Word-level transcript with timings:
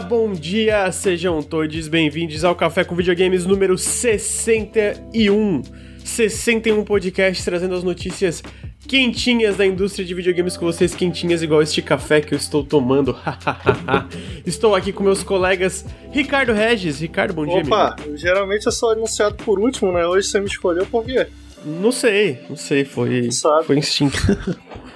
bom 0.00 0.32
dia, 0.32 0.92
sejam 0.92 1.42
todos 1.42 1.88
bem-vindos 1.88 2.44
ao 2.44 2.54
Café 2.54 2.84
com 2.84 2.94
Videogames 2.94 3.46
número 3.46 3.78
61. 3.78 5.62
61 6.04 6.84
podcast 6.84 7.42
trazendo 7.42 7.74
as 7.74 7.82
notícias 7.82 8.42
quentinhas 8.86 9.56
da 9.56 9.64
indústria 9.64 10.04
de 10.04 10.12
videogames 10.12 10.56
com 10.56 10.66
vocês, 10.66 10.94
quentinhas 10.94 11.42
igual 11.42 11.62
este 11.62 11.80
café 11.80 12.20
que 12.20 12.34
eu 12.34 12.36
estou 12.36 12.62
tomando. 12.62 13.16
estou 14.44 14.74
aqui 14.74 14.92
com 14.92 15.02
meus 15.02 15.22
colegas 15.22 15.86
Ricardo 16.12 16.52
Regis. 16.52 17.00
Ricardo, 17.00 17.32
bom 17.32 17.46
dia, 17.46 17.60
Opa, 17.60 17.96
amigo. 17.98 18.18
geralmente 18.18 18.66
eu 18.66 18.72
sou 18.72 18.90
anunciado 18.90 19.36
por 19.36 19.58
último, 19.58 19.92
né? 19.92 20.06
Hoje 20.06 20.28
você 20.28 20.38
me 20.38 20.46
escolheu 20.46 20.84
por 20.84 21.06
quê? 21.06 21.26
Não 21.64 21.90
sei, 21.90 22.40
não 22.50 22.56
sei, 22.56 22.84
foi, 22.84 23.30
foi 23.64 23.78
instinto. 23.78 24.18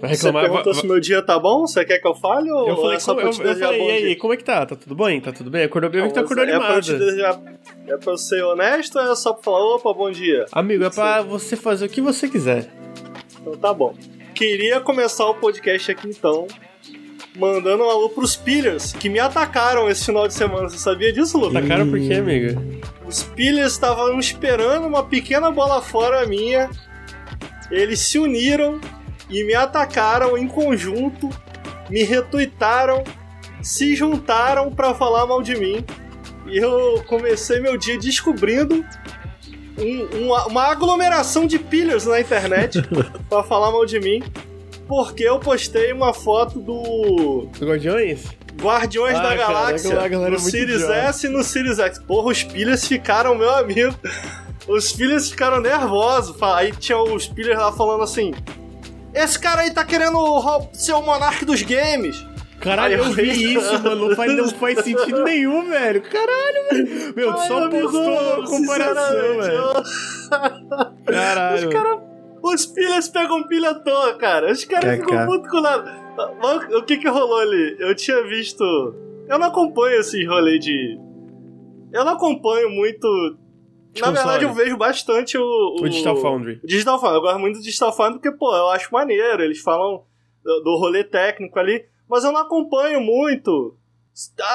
Vai 0.00 0.10
reclamar, 0.10 0.42
Você 0.42 0.48
perguntou 0.48 0.72
vai, 0.72 0.80
se 0.80 0.86
meu 0.88 1.00
dia 1.00 1.22
tá 1.22 1.38
bom? 1.38 1.66
Você 1.66 1.84
quer 1.84 1.98
que 1.98 2.08
eu 2.08 2.14
fale 2.14 2.50
ou 2.50 2.66
eu 2.66 2.76
falei, 2.76 2.96
é 2.96 3.00
só 3.00 3.14
pra 3.14 3.24
eu, 3.24 3.30
te 3.30 3.42
eu 3.42 3.56
falei, 3.56 4.02
e 4.02 4.06
aí, 4.06 4.16
como 4.16 4.32
é 4.32 4.36
que 4.36 4.44
tá? 4.44 4.64
Tá 4.64 4.74
tudo 4.74 4.94
bem? 4.94 5.20
Tá 5.20 5.30
tudo 5.30 5.50
bem? 5.50 5.64
Acordou 5.64 5.90
bem, 5.90 6.10
tá 6.10 6.20
acordou 6.20 6.44
é 6.44 6.48
animado. 6.48 6.86
Pra 6.86 6.96
desejar, 6.98 7.40
é 7.86 7.96
pra 7.98 8.12
eu 8.12 8.16
ser 8.16 8.42
honesto 8.42 8.98
ou 8.98 9.12
é 9.12 9.14
só 9.14 9.34
pra 9.34 9.42
falar, 9.42 9.74
opa, 9.74 9.92
bom 9.92 10.10
dia? 10.10 10.46
Amigo, 10.52 10.84
é 10.84 10.90
pra 10.90 11.20
você 11.20 11.54
fazer 11.54 11.84
o 11.84 11.88
que 11.88 12.00
você 12.00 12.28
quiser. 12.28 12.70
Então 13.40 13.52
tá 13.56 13.74
bom. 13.74 13.94
Queria 14.34 14.80
começar 14.80 15.26
o 15.26 15.34
podcast 15.34 15.90
aqui 15.90 16.08
então, 16.08 16.46
mandando 17.36 17.84
um 17.84 17.90
alô 17.90 18.08
pros 18.08 18.34
pillars 18.34 18.94
que 18.94 19.10
me 19.10 19.18
atacaram 19.18 19.86
esse 19.90 20.06
final 20.06 20.26
de 20.26 20.32
semana. 20.32 20.70
Você 20.70 20.78
sabia 20.78 21.12
disso, 21.12 21.36
Lu? 21.36 21.48
Atacaram 21.48 21.90
por 21.90 21.98
quê, 22.00 22.14
amiga? 22.14 22.56
Os 23.06 23.22
pillars 23.22 23.72
estavam 23.72 24.18
esperando 24.18 24.86
uma 24.86 25.02
pequena 25.02 25.50
bola 25.50 25.82
fora 25.82 26.24
minha. 26.26 26.70
Eles 27.70 28.00
se 28.00 28.18
uniram 28.18 28.80
e 29.30 29.44
me 29.44 29.54
atacaram 29.54 30.36
em 30.36 30.46
conjunto, 30.48 31.30
me 31.88 32.02
retuitaram, 32.02 33.04
se 33.62 33.94
juntaram 33.94 34.70
para 34.72 34.94
falar 34.94 35.26
mal 35.26 35.42
de 35.42 35.54
mim. 35.56 35.84
E 36.46 36.58
eu 36.58 37.02
comecei 37.06 37.60
meu 37.60 37.76
dia 37.76 37.98
descobrindo 37.98 38.84
um, 39.78 40.24
uma, 40.24 40.46
uma, 40.46 40.62
aglomeração 40.64 41.46
de 41.46 41.58
pillars 41.58 42.06
na 42.06 42.20
internet 42.20 42.82
para 43.28 43.42
falar 43.42 43.70
mal 43.70 43.86
de 43.86 44.00
mim. 44.00 44.22
Porque 44.88 45.22
eu 45.22 45.38
postei 45.38 45.92
uma 45.92 46.12
foto 46.12 46.58
do. 46.58 47.48
Do 47.56 47.66
Guardiões? 47.66 48.24
Guardiões 48.60 49.16
ah, 49.16 49.22
da 49.22 49.34
Galáxia. 49.36 49.94
Cara, 49.94 50.08
no 50.08 50.34
é 50.34 50.38
Series 50.38 50.82
S 50.82 51.26
e 51.26 51.30
no 51.30 51.44
Series 51.44 51.78
X. 51.78 51.98
Porra, 52.00 52.30
os 52.30 52.42
pillars 52.42 52.86
ficaram, 52.86 53.36
meu 53.36 53.50
amigo. 53.54 53.94
Os 54.66 54.92
pillars 54.92 55.30
ficaram 55.30 55.60
nervosos. 55.60 56.40
Aí 56.42 56.72
tinha 56.72 56.98
os 56.98 57.28
pillars 57.28 57.58
lá 57.58 57.72
falando 57.72 58.02
assim: 58.02 58.34
esse 59.14 59.38
cara 59.38 59.62
aí 59.62 59.70
tá 59.72 59.84
querendo 59.84 60.18
ser 60.72 60.92
o 60.92 61.02
monarca 61.02 61.44
dos 61.44 61.62
games. 61.62 62.24
Caralho, 62.60 62.98
eu 62.98 63.04
vi 63.12 63.54
isso, 63.54 63.82
mano. 63.82 64.08
Não 64.08 64.16
faz, 64.16 64.36
não 64.36 64.48
faz 64.60 64.84
sentido 64.84 65.24
nenhum, 65.24 65.66
velho. 65.66 66.02
Caralho, 66.02 66.68
velho. 66.70 67.14
Meu, 67.16 67.30
Ai, 67.30 67.48
só 67.48 67.68
postou 67.70 68.44
comparação, 68.44 69.40
velho. 69.40 69.62
Caralho. 71.06 71.68
Os 71.68 71.74
caras. 71.74 71.98
Os 72.42 72.66
pilhas 72.66 73.08
pegam 73.08 73.46
pilha 73.46 73.70
à 73.70 73.74
toa, 73.74 74.14
cara. 74.14 74.50
Os 74.50 74.64
caras 74.64 74.90
é, 74.90 74.96
ficam 74.96 75.10
cara. 75.10 75.26
puto 75.26 75.48
com 75.48 75.60
nada. 75.60 75.94
O 76.74 76.82
que 76.82 76.96
que 76.98 77.08
rolou 77.08 77.38
ali? 77.38 77.76
Eu 77.78 77.94
tinha 77.94 78.22
visto. 78.26 78.64
Eu 79.28 79.38
não 79.38 79.46
acompanho 79.46 80.00
esse 80.00 80.24
rolê 80.24 80.58
de. 80.58 80.98
Eu 81.92 82.04
não 82.04 82.12
acompanho 82.12 82.70
muito 82.70 83.36
na 83.98 84.10
verdade, 84.10 84.44
eu 84.44 84.52
vejo 84.52 84.76
bastante 84.76 85.36
o, 85.36 85.42
o, 85.42 85.82
o 85.82 85.88
Digital 85.88 86.16
Foundry. 86.16 86.60
Digital 86.62 87.00
Foundry. 87.00 87.16
Eu 87.16 87.22
gosto 87.22 87.38
muito 87.38 87.56
do 87.56 87.62
Digital 87.62 87.92
Foundry 87.92 88.20
porque, 88.20 88.36
pô, 88.36 88.54
eu 88.54 88.68
acho 88.68 88.92
maneiro. 88.92 89.42
Eles 89.42 89.60
falam 89.60 90.04
do, 90.44 90.60
do 90.60 90.76
rolê 90.76 91.04
técnico 91.04 91.58
ali, 91.58 91.84
mas 92.08 92.24
eu 92.24 92.32
não 92.32 92.40
acompanho 92.40 93.00
muito. 93.00 93.74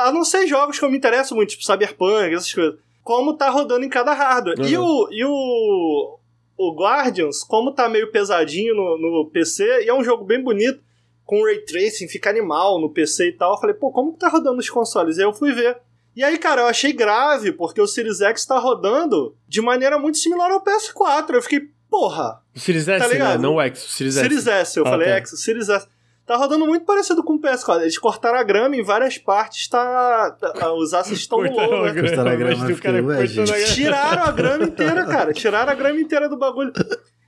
A 0.04 0.12
não 0.12 0.24
ser 0.24 0.48
jogos 0.48 0.78
que 0.78 0.86
eu 0.86 0.90
me 0.90 0.98
interesso 0.98 1.36
muito, 1.36 1.50
tipo 1.50 1.64
Cyberpunk, 1.64 2.34
essas 2.34 2.54
coisas. 2.54 2.80
Como 3.04 3.34
tá 3.34 3.50
rodando 3.50 3.86
em 3.86 3.90
cada 3.90 4.14
hardware. 4.14 4.60
Uhum. 4.60 4.66
E, 4.66 4.78
o, 4.78 5.10
e 5.12 5.26
o, 5.26 6.20
o 6.58 6.76
Guardians, 6.76 7.44
como 7.44 7.72
tá 7.72 7.88
meio 7.88 8.12
pesadinho 8.12 8.76
no, 8.76 8.98
no 8.98 9.30
PC, 9.30 9.84
e 9.84 9.90
é 9.90 9.94
um 9.94 10.04
jogo 10.04 10.24
bem 10.24 10.42
bonito, 10.42 10.84
com 11.24 11.44
ray 11.44 11.60
tracing, 11.60 12.08
fica 12.08 12.30
animal 12.30 12.80
no 12.80 12.90
PC 12.90 13.30
e 13.30 13.34
tal. 13.34 13.54
Eu 13.54 13.60
falei, 13.60 13.76
pô, 13.76 13.92
como 13.92 14.14
que 14.14 14.20
tá 14.20 14.30
rodando 14.30 14.60
os 14.60 14.70
consoles? 14.70 15.18
E 15.18 15.22
aí 15.22 15.28
eu 15.28 15.34
fui 15.34 15.52
ver. 15.52 15.78
E 16.16 16.24
aí, 16.24 16.38
cara, 16.38 16.62
eu 16.62 16.68
achei 16.68 16.94
grave, 16.94 17.52
porque 17.52 17.82
o 17.82 17.88
Series 17.88 18.22
X 18.22 18.46
tá 18.46 18.58
rodando 18.58 19.36
de 19.48 19.62
maneira 19.62 20.00
muito 20.00 20.18
similar 20.18 20.50
ao 20.50 20.64
PS4. 20.64 21.34
Eu 21.34 21.42
fiquei, 21.42 21.70
porra. 21.90 22.42
O 22.56 22.60
Series 22.60 22.88
S, 22.88 23.10
tá 23.10 23.14
né? 23.14 23.38
Não 23.38 23.56
o 23.56 23.62
X, 23.62 23.86
o 23.86 23.90
Series 23.90 24.16
S. 24.16 24.24
Series 24.24 24.48
S, 24.48 24.80
eu 24.80 24.88
ah, 24.88 24.90
falei 24.90 25.08
tá. 25.10 25.16
X, 25.16 25.34
o 25.34 25.38
Series 25.38 25.68
S. 25.68 25.88
Tá 26.26 26.38
rodando 26.38 26.66
muito 26.66 26.86
parecido 26.86 27.24
com 27.24 27.34
o 27.34 27.40
PS4. 27.40 27.82
Eles 27.82 28.00
cortaram 28.00 28.40
a 28.40 28.44
grama 28.44 28.76
em 28.76 28.84
várias 28.84 29.18
partes, 29.18 29.68
tá. 29.68 30.32
tá 30.32 30.74
os 30.74 30.94
assets 30.94 31.20
estão 31.20 31.40
low, 31.40 31.84
né? 31.84 32.02
Cortaram 32.02 32.32
a 32.32 32.36
grama. 32.36 33.28
Tiraram 33.74 34.24
a 34.24 34.32
grama 34.32 34.64
inteira, 34.64 35.06
cara. 35.06 35.34
Tiraram 35.34 35.72
a 35.72 35.76
grama 35.76 36.00
inteira 36.00 36.28
do 36.28 36.38
bagulho. 36.38 36.74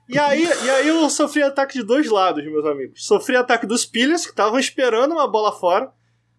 E 0.09 0.17
aí, 0.17 0.43
e 0.43 0.69
aí 0.69 0.87
eu 0.87 1.07
sofri 1.09 1.43
ataque 1.43 1.77
de 1.77 1.83
dois 1.83 2.09
lados, 2.09 2.43
meus 2.45 2.65
amigos. 2.65 3.05
Sofri 3.05 3.35
ataque 3.35 3.67
dos 3.67 3.85
pilhas, 3.85 4.23
que 4.25 4.31
estavam 4.31 4.57
esperando 4.57 5.11
uma 5.11 5.27
bola 5.27 5.51
fora. 5.51 5.91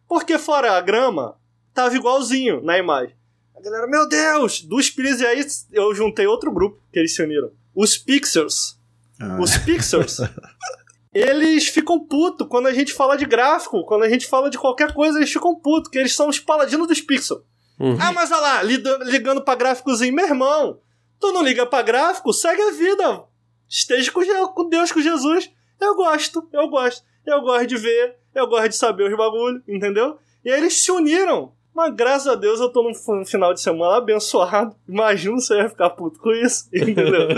Porque 0.09 0.39
fora 0.39 0.73
a 0.73 0.81
grama, 0.81 1.37
tava 1.79 1.95
igualzinho 1.95 2.61
na 2.61 2.77
imagem. 2.77 3.15
A 3.57 3.61
galera, 3.61 3.87
meu 3.87 4.09
Deus! 4.09 4.63
Dos 4.63 4.91
Pires, 4.91 5.21
e 5.21 5.27
aí 5.27 5.47
eu 5.73 5.95
juntei 5.95 6.27
outro 6.27 6.51
grupo 6.51 6.83
que 6.93 6.99
eles 6.99 7.15
se 7.15 7.23
uniram. 7.23 7.53
Os 7.73 7.97
Pixels. 7.97 8.77
Ah. 9.21 9.39
Os 9.41 9.57
Pixels. 9.59 10.19
eles 11.15 11.69
ficam 11.69 12.05
putos 12.05 12.49
quando 12.49 12.67
a 12.67 12.73
gente 12.73 12.93
fala 12.93 13.17
de 13.17 13.25
gráfico, 13.25 13.85
quando 13.85 14.03
a 14.03 14.09
gente 14.09 14.27
fala 14.27 14.51
de 14.51 14.59
qualquer 14.59 14.93
coisa, 14.93 15.19
eles 15.19 15.33
ficam 15.33 15.55
putos, 15.55 15.89
que 15.89 15.99
eles 15.99 16.15
são 16.17 16.29
os 16.29 16.41
paladinos 16.41 16.89
dos 16.89 17.01
Pixels. 17.01 17.43
Uhum. 17.79 17.97
Ah, 18.01 18.13
mas 18.13 18.33
olha 18.33 18.41
lá, 18.41 18.63
ligando 18.63 19.43
pra 19.43 19.55
gráficozinho, 19.55 20.13
meu 20.13 20.27
irmão, 20.27 20.81
tu 21.21 21.33
não 21.33 21.45
liga 21.45 21.65
pra 21.65 21.83
gráfico, 21.83 22.33
segue 22.33 22.61
a 22.61 22.73
vida. 22.73 23.25
Esteja 23.69 24.11
com 24.11 24.69
Deus, 24.69 24.91
com 24.91 25.01
Jesus. 25.01 25.49
Eu 25.81 25.95
gosto, 25.95 26.49
eu 26.53 26.69
gosto. 26.69 27.05
Eu 27.25 27.41
gosto 27.43 27.67
de 27.69 27.77
ver, 27.77 28.17
eu 28.35 28.49
gosto 28.49 28.71
de 28.71 28.77
saber 28.77 29.09
os 29.09 29.17
bagulhos, 29.17 29.63
entendeu? 29.69 30.19
E 30.45 30.51
aí 30.51 30.59
eles 30.59 30.83
se 30.83 30.91
uniram 30.91 31.53
mas 31.79 31.95
graças 31.95 32.27
a 32.27 32.35
Deus 32.35 32.59
eu 32.59 32.69
tô 32.71 32.83
num 32.83 33.25
final 33.25 33.55
de 33.55 33.61
semana 33.61 33.99
abençoado. 33.99 34.75
Imagino 34.89 35.41
você 35.41 35.59
ia 35.59 35.69
ficar 35.69 35.91
puto 35.91 36.19
com 36.19 36.33
isso, 36.33 36.69
entendeu? 36.75 37.29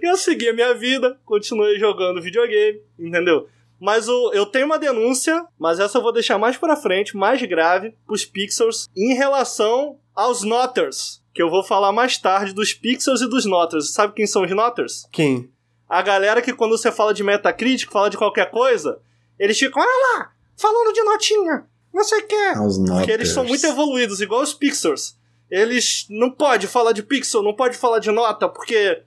eu 0.00 0.16
segui 0.16 0.48
a 0.48 0.52
minha 0.52 0.72
vida, 0.74 1.18
continuei 1.24 1.76
jogando 1.76 2.22
videogame, 2.22 2.80
entendeu? 2.96 3.48
Mas 3.80 4.08
o, 4.08 4.30
eu 4.32 4.46
tenho 4.46 4.66
uma 4.66 4.78
denúncia, 4.78 5.44
mas 5.58 5.80
essa 5.80 5.98
eu 5.98 6.02
vou 6.02 6.12
deixar 6.12 6.38
mais 6.38 6.56
pra 6.56 6.76
frente, 6.76 7.16
mais 7.16 7.42
grave, 7.42 7.92
pros 8.06 8.24
Pixels, 8.24 8.88
em 8.96 9.14
relação 9.14 9.98
aos 10.14 10.44
Noters. 10.44 11.20
Que 11.34 11.42
eu 11.42 11.50
vou 11.50 11.64
falar 11.64 11.90
mais 11.90 12.16
tarde 12.16 12.52
dos 12.52 12.72
Pixels 12.72 13.22
e 13.22 13.28
dos 13.28 13.44
Noters. 13.44 13.92
Sabe 13.92 14.14
quem 14.14 14.26
são 14.26 14.44
os 14.44 14.50
Noters? 14.52 15.08
Quem? 15.10 15.50
A 15.88 16.00
galera 16.00 16.40
que 16.40 16.52
quando 16.52 16.78
você 16.78 16.92
fala 16.92 17.12
de 17.12 17.24
Metacritic, 17.24 17.90
fala 17.90 18.08
de 18.08 18.16
qualquer 18.16 18.52
coisa, 18.52 19.00
eles 19.36 19.58
ficam, 19.58 19.82
olha 19.82 20.18
lá, 20.18 20.32
falando 20.56 20.92
de 20.92 21.02
notinha, 21.02 21.66
não 21.92 22.04
sei 22.04 22.20
o 22.20 22.26
que. 22.26 22.34
É. 22.34 22.54
Porque 22.54 23.10
eles 23.10 23.30
são 23.30 23.44
muito 23.44 23.64
evoluídos, 23.66 24.20
igual 24.20 24.42
os 24.42 24.54
Pixels. 24.54 25.18
Eles 25.50 26.06
não 26.08 26.30
pode 26.30 26.68
falar 26.68 26.92
de 26.92 27.02
pixel, 27.02 27.42
não 27.42 27.54
pode 27.54 27.76
falar 27.76 27.98
de 27.98 28.10
nota, 28.10 28.48
porque. 28.48 29.02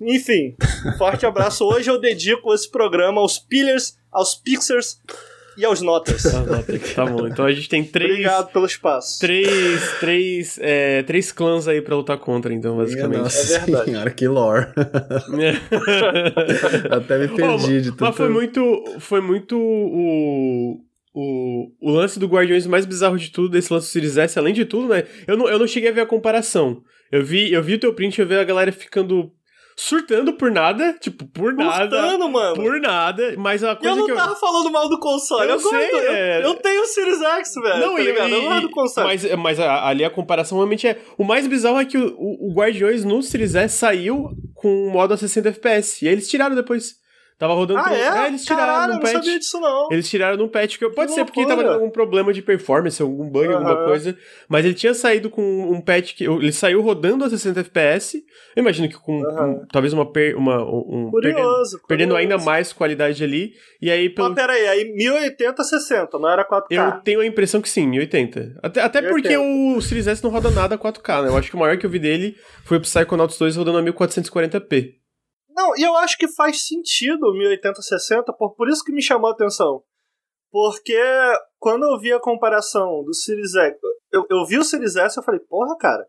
Enfim, 0.00 0.56
forte 0.98 1.24
abraço. 1.24 1.64
Hoje 1.64 1.88
eu 1.88 1.98
dedico 1.98 2.52
esse 2.52 2.70
programa 2.70 3.20
aos 3.20 3.38
Pillars, 3.38 3.96
aos 4.12 4.34
Pixels 4.34 5.00
e 5.56 5.64
aos 5.64 5.80
Notas. 5.80 6.24
tá 6.94 7.06
bom, 7.06 7.26
então 7.28 7.46
a 7.46 7.52
gente 7.52 7.68
tem 7.68 7.82
três. 7.84 8.10
Obrigado 8.10 8.52
pelo 8.52 8.66
espaço. 8.66 9.20
Três, 9.20 9.98
três, 10.00 10.58
é, 10.60 11.02
três 11.04 11.32
clãs 11.32 11.66
aí 11.68 11.80
pra 11.80 11.96
lutar 11.96 12.18
contra, 12.18 12.52
então, 12.52 12.76
basicamente. 12.76 13.22
Nossa 13.22 13.54
é 13.54 13.60
verdade. 13.60 13.84
Senhora, 13.86 14.10
que 14.10 14.28
lore. 14.28 14.66
Até 16.90 17.18
me 17.18 17.28
perdi 17.28 17.76
oh, 17.76 17.80
de 17.80 17.90
tudo. 17.92 18.04
Mas 18.04 18.16
foi 18.16 18.28
muito. 18.28 18.84
Foi 18.98 19.20
muito 19.20 19.56
o 19.56 20.80
o, 21.18 21.72
o 21.80 21.90
lance 21.90 22.18
do 22.18 22.26
Guardiões 22.26 22.66
mais 22.66 22.84
bizarro 22.84 23.16
de 23.16 23.30
tudo, 23.30 23.48
desse 23.48 23.72
lance 23.72 23.86
do 23.86 23.90
Series 23.90 24.18
S, 24.18 24.38
além 24.38 24.52
de 24.52 24.66
tudo, 24.66 24.88
né? 24.88 25.04
Eu 25.26 25.34
não, 25.34 25.48
eu 25.48 25.58
não 25.58 25.66
cheguei 25.66 25.88
a 25.88 25.92
ver 25.92 26.02
a 26.02 26.06
comparação. 26.06 26.82
Eu 27.10 27.24
vi, 27.24 27.50
eu 27.50 27.62
vi 27.62 27.74
o 27.74 27.80
teu 27.80 27.94
print, 27.94 28.20
eu 28.20 28.26
vi 28.26 28.34
a 28.34 28.44
galera 28.44 28.70
ficando 28.70 29.32
surtando 29.74 30.34
por 30.34 30.50
nada, 30.50 30.94
tipo, 31.00 31.26
por 31.26 31.54
nada. 31.54 31.96
Surtando, 31.96 32.28
mano. 32.28 32.56
Por 32.56 32.80
nada, 32.80 33.34
mas 33.38 33.64
a 33.64 33.74
coisa 33.76 33.94
eu 33.94 33.96
não 33.96 34.04
que 34.04 34.12
eu... 34.12 34.16
tava 34.16 34.36
falando 34.36 34.70
mal 34.70 34.90
do 34.90 35.00
console. 35.00 35.48
Eu, 35.48 35.54
eu 35.54 35.58
sei, 35.58 35.90
gosto, 35.90 36.06
é... 36.06 36.38
eu, 36.38 36.42
eu, 36.42 36.54
tenho 36.56 36.82
o 36.82 36.86
Series 36.86 37.22
X, 37.22 37.54
velho. 37.54 37.80
Não, 37.80 37.94
tá 37.94 38.00
e, 38.00 38.04
ligado? 38.04 38.28
E, 38.28 38.32
eu 38.32 38.50
não 38.50 38.60
do 38.60 38.70
console. 38.70 39.06
Mas, 39.06 39.34
mas 39.36 39.60
a, 39.60 39.88
ali 39.88 40.04
a 40.04 40.10
comparação 40.10 40.58
realmente 40.58 40.86
é... 40.86 40.98
O 41.16 41.24
mais 41.24 41.46
bizarro 41.46 41.78
é 41.78 41.84
que 41.86 41.96
o, 41.96 42.14
o, 42.18 42.50
o 42.50 42.54
Guardiões 42.54 43.04
no 43.04 43.22
Series 43.22 43.54
S 43.54 43.76
saiu 43.76 44.30
com 44.54 44.88
o 44.88 44.90
modo 44.90 45.14
a 45.14 45.16
60 45.16 45.48
FPS, 45.48 46.04
e 46.04 46.08
aí 46.08 46.14
eles 46.14 46.28
tiraram 46.28 46.54
depois. 46.54 46.94
Tava 47.38 47.52
rodando. 47.52 47.80
Ah, 47.84 47.94
é? 47.94 48.24
é? 48.24 48.26
eles 48.28 48.44
tiraram 48.44 48.66
Caralho, 48.66 48.94
no 48.94 49.00
patch. 49.00 49.12
não 49.12 49.22
sabia 49.22 49.38
disso, 49.38 49.60
não. 49.60 49.88
Eles 49.90 50.08
tiraram 50.08 50.38
num 50.38 50.48
patch 50.48 50.78
que 50.78 50.88
pode 50.88 51.08
Que 51.08 51.14
ser 51.14 51.24
porque 51.26 51.44
tava 51.46 51.62
dando 51.62 51.74
algum 51.74 51.90
problema 51.90 52.32
de 52.32 52.40
performance, 52.40 53.00
algum 53.02 53.28
bug, 53.28 53.52
alguma 53.52 53.84
coisa. 53.84 54.16
Mas 54.48 54.64
ele 54.64 54.72
tinha 54.72 54.94
saído 54.94 55.28
com 55.28 55.42
um 55.42 55.80
patch 55.80 56.14
que. 56.14 56.24
Ele 56.24 56.52
saiu 56.52 56.80
rodando 56.80 57.24
a 57.24 57.28
60 57.28 57.60
FPS. 57.60 58.24
Eu 58.54 58.62
imagino 58.62 58.88
que 58.88 58.94
com, 58.98 59.22
com 59.22 59.66
talvez 59.70 59.92
uma. 59.92 60.10
Per, 60.10 60.34
uma 60.34 60.62
um, 60.64 61.10
curioso, 61.10 61.20
perdendo, 61.20 61.34
curioso. 61.34 61.80
perdendo 61.86 62.16
ainda 62.16 62.38
mais 62.38 62.72
qualidade 62.72 63.22
ali. 63.22 63.52
E 63.82 63.90
aí, 63.90 64.08
pelo. 64.08 64.28
Mas 64.28 64.36
peraí, 64.36 64.66
aí 64.66 64.84
1080 64.94 65.62
60, 65.62 66.18
não 66.18 66.30
era 66.30 66.42
4K. 66.42 66.64
Eu 66.70 67.00
tenho 67.02 67.20
a 67.20 67.26
impressão 67.26 67.60
que 67.60 67.68
sim, 67.68 67.86
1080. 67.86 68.60
Até, 68.62 68.80
até 68.80 69.02
1080. 69.02 69.10
porque 69.10 69.36
o 69.36 69.80
Series 69.82 70.06
S 70.06 70.24
não 70.24 70.30
roda 70.30 70.50
nada 70.50 70.76
a 70.76 70.78
4K, 70.78 71.24
né? 71.24 71.28
Eu 71.28 71.36
acho 71.36 71.50
que 71.50 71.56
o 71.56 71.58
maior 71.58 71.76
que 71.76 71.84
eu 71.84 71.90
vi 71.90 71.98
dele 71.98 72.34
foi 72.64 72.78
o 72.78 72.80
Psychonauts 72.80 73.36
2 73.36 73.56
rodando 73.56 73.76
a 73.76 73.82
1440p. 73.82 75.05
Não, 75.56 75.74
e 75.74 75.82
eu 75.82 75.96
acho 75.96 76.18
que 76.18 76.28
faz 76.28 76.66
sentido 76.66 77.32
1080-60, 77.32 78.36
por, 78.36 78.54
por 78.54 78.68
isso 78.68 78.84
que 78.84 78.92
me 78.92 79.00
chamou 79.00 79.30
a 79.30 79.32
atenção. 79.32 79.82
Porque 80.52 81.00
quando 81.58 81.84
eu 81.84 81.98
vi 81.98 82.12
a 82.12 82.20
comparação 82.20 83.02
do 83.02 83.14
Series 83.14 83.54
X, 83.54 83.78
eu, 84.12 84.26
eu 84.28 84.44
vi 84.44 84.58
o 84.58 84.64
Series 84.64 84.96
S 84.96 85.16
e 85.16 85.18
eu 85.18 85.24
falei, 85.24 85.40
porra, 85.40 85.76
cara. 85.78 86.06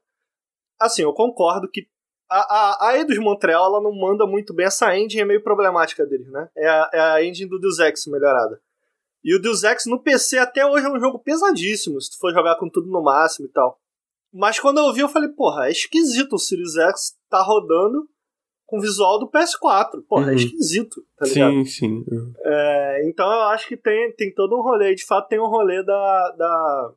Assim, 0.79 1.01
eu 1.01 1.13
concordo 1.13 1.69
que 1.69 1.87
a, 2.29 2.39
a, 2.39 2.89
a 2.89 2.97
Eidos 2.97 3.17
Montreal 3.17 3.67
ela 3.67 3.81
não 3.81 3.95
manda 3.95 4.27
muito 4.27 4.53
bem. 4.53 4.65
Essa 4.65 4.95
engine 4.97 5.21
é 5.21 5.25
meio 5.25 5.41
problemática 5.41 6.05
deles, 6.05 6.29
né? 6.29 6.49
É 6.55 6.67
a, 6.67 6.89
é 6.93 6.99
a 6.99 7.23
engine 7.23 7.49
do 7.49 7.57
Deus 7.57 7.79
Ex 7.79 8.05
melhorada. 8.07 8.61
E 9.23 9.33
o 9.33 9.41
Deus 9.41 9.63
Ex 9.63 9.85
no 9.85 10.01
PC 10.01 10.37
até 10.37 10.65
hoje 10.65 10.85
é 10.85 10.89
um 10.89 10.99
jogo 10.99 11.19
pesadíssimo, 11.19 11.99
se 12.01 12.11
tu 12.11 12.19
for 12.19 12.33
jogar 12.33 12.57
com 12.57 12.69
tudo 12.69 12.89
no 12.89 13.01
máximo 13.01 13.47
e 13.47 13.51
tal. 13.51 13.79
Mas 14.31 14.59
quando 14.59 14.79
eu 14.79 14.93
vi, 14.93 15.01
eu 15.01 15.09
falei, 15.09 15.29
porra, 15.29 15.67
é 15.67 15.71
esquisito 15.71 16.33
o 16.33 16.39
Series 16.39 16.75
X 16.75 17.17
tá 17.29 17.41
rodando 17.41 18.07
com 18.67 18.77
o 18.77 18.81
visual 18.81 19.17
do 19.17 19.27
PS4. 19.29 20.03
Porra, 20.07 20.25
Uhum. 20.25 20.29
é 20.31 20.35
esquisito, 20.35 21.01
tá 21.17 21.25
ligado? 21.25 21.51
Sim, 21.53 21.65
sim. 21.65 22.05
É, 22.45 23.01
então 23.09 23.25
eu 23.25 23.41
acho 23.47 23.67
que 23.67 23.75
tem, 23.77 24.11
tem 24.11 24.31
todo 24.35 24.55
um 24.55 24.61
rolê. 24.61 24.93
De 24.93 25.03
fato, 25.05 25.27
tem 25.29 25.39
um 25.39 25.47
rolê 25.47 25.81
da. 25.83 26.31
da. 26.37 26.91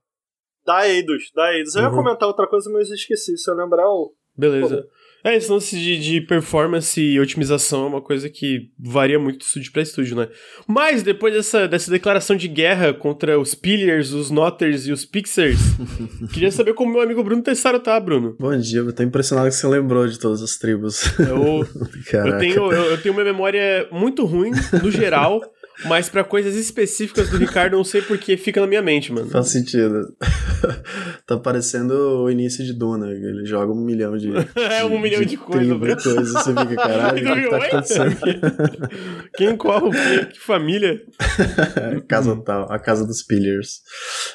da 0.66 0.88
Eidos. 0.88 1.30
Da 1.34 1.54
Eidos. 1.54 1.74
Eu 1.76 1.82
ia 1.82 1.88
Uhum. 1.88 1.94
comentar 1.96 2.28
outra 2.28 2.46
coisa, 2.46 2.68
mas 2.70 2.88
eu 2.90 2.94
esqueci. 2.96 3.38
Se 3.38 3.50
eu 3.50 3.54
lembrar, 3.54 3.84
eu. 3.84 4.12
Beleza. 4.36 4.86
É, 5.22 5.36
esse 5.36 5.50
lance 5.50 5.78
de, 5.78 5.98
de 5.98 6.20
performance 6.22 7.00
e 7.00 7.20
otimização 7.20 7.84
é 7.84 7.88
uma 7.88 8.00
coisa 8.00 8.28
que 8.30 8.70
varia 8.78 9.18
muito 9.18 9.38
de 9.38 9.44
estúdio 9.44 9.72
pra 9.72 9.82
estúdio, 9.82 10.16
né? 10.16 10.28
Mas 10.66 11.02
depois 11.02 11.34
dessa, 11.34 11.68
dessa 11.68 11.90
declaração 11.90 12.34
de 12.34 12.48
guerra 12.48 12.94
contra 12.94 13.38
os 13.38 13.54
Pillars, 13.54 14.12
os 14.12 14.30
Notters 14.30 14.86
e 14.86 14.92
os 14.92 15.04
Pixers, 15.04 15.58
queria 16.32 16.50
saber 16.50 16.74
como 16.74 16.92
meu 16.92 17.02
amigo 17.02 17.22
Bruno 17.22 17.42
Tessaro 17.42 17.80
tá, 17.80 17.98
Bruno. 18.00 18.34
Bom 18.38 18.56
dia, 18.58 18.80
eu 18.80 18.92
tô 18.92 19.02
impressionado 19.02 19.48
que 19.48 19.54
você 19.54 19.66
lembrou 19.66 20.06
de 20.06 20.18
todas 20.18 20.42
as 20.42 20.56
tribos. 20.56 21.02
Eu, 21.18 21.66
eu, 22.26 22.38
tenho, 22.38 22.72
eu, 22.72 22.82
eu 22.90 23.02
tenho 23.02 23.14
uma 23.14 23.24
memória 23.24 23.86
muito 23.92 24.24
ruim, 24.24 24.52
no 24.82 24.90
geral, 24.90 25.40
mas 25.84 26.08
pra 26.08 26.24
coisas 26.24 26.54
específicas 26.54 27.30
do 27.30 27.36
Ricardo, 27.36 27.74
eu 27.74 27.78
não 27.78 27.84
sei 27.84 28.02
porque 28.02 28.36
fica 28.36 28.60
na 28.60 28.66
minha 28.66 28.82
mente, 28.82 29.12
mano. 29.12 29.28
Faz 29.28 29.48
sentido. 29.48 30.14
tá 31.26 31.38
parecendo 31.38 31.94
o 32.22 32.30
início 32.30 32.64
de 32.64 32.72
Duna. 32.72 33.10
Ele 33.10 33.44
joga 33.44 33.72
um 33.72 33.80
milhão 33.80 34.16
de. 34.16 34.30
É, 34.70 34.84
um 34.84 34.98
milhão 34.98 35.22
de 35.22 35.36
coisas, 35.36 35.66
tribo 35.66 35.84
e 35.84 35.88
né? 35.88 35.96
coisas. 35.96 36.32
Você 36.32 36.54
fica, 36.54 36.76
caralho, 36.76 37.18
o 37.30 37.34
que, 37.34 37.50
tá 37.50 37.56
acontecendo? 37.56 38.16
Quem 39.36 39.56
qual? 39.56 39.90
Que, 39.90 40.26
que 40.26 40.40
família? 40.40 41.00
casa 42.06 42.36
tal, 42.36 42.70
a 42.70 42.78
casa 42.78 43.06
dos 43.06 43.22
Pillars. 43.22 43.80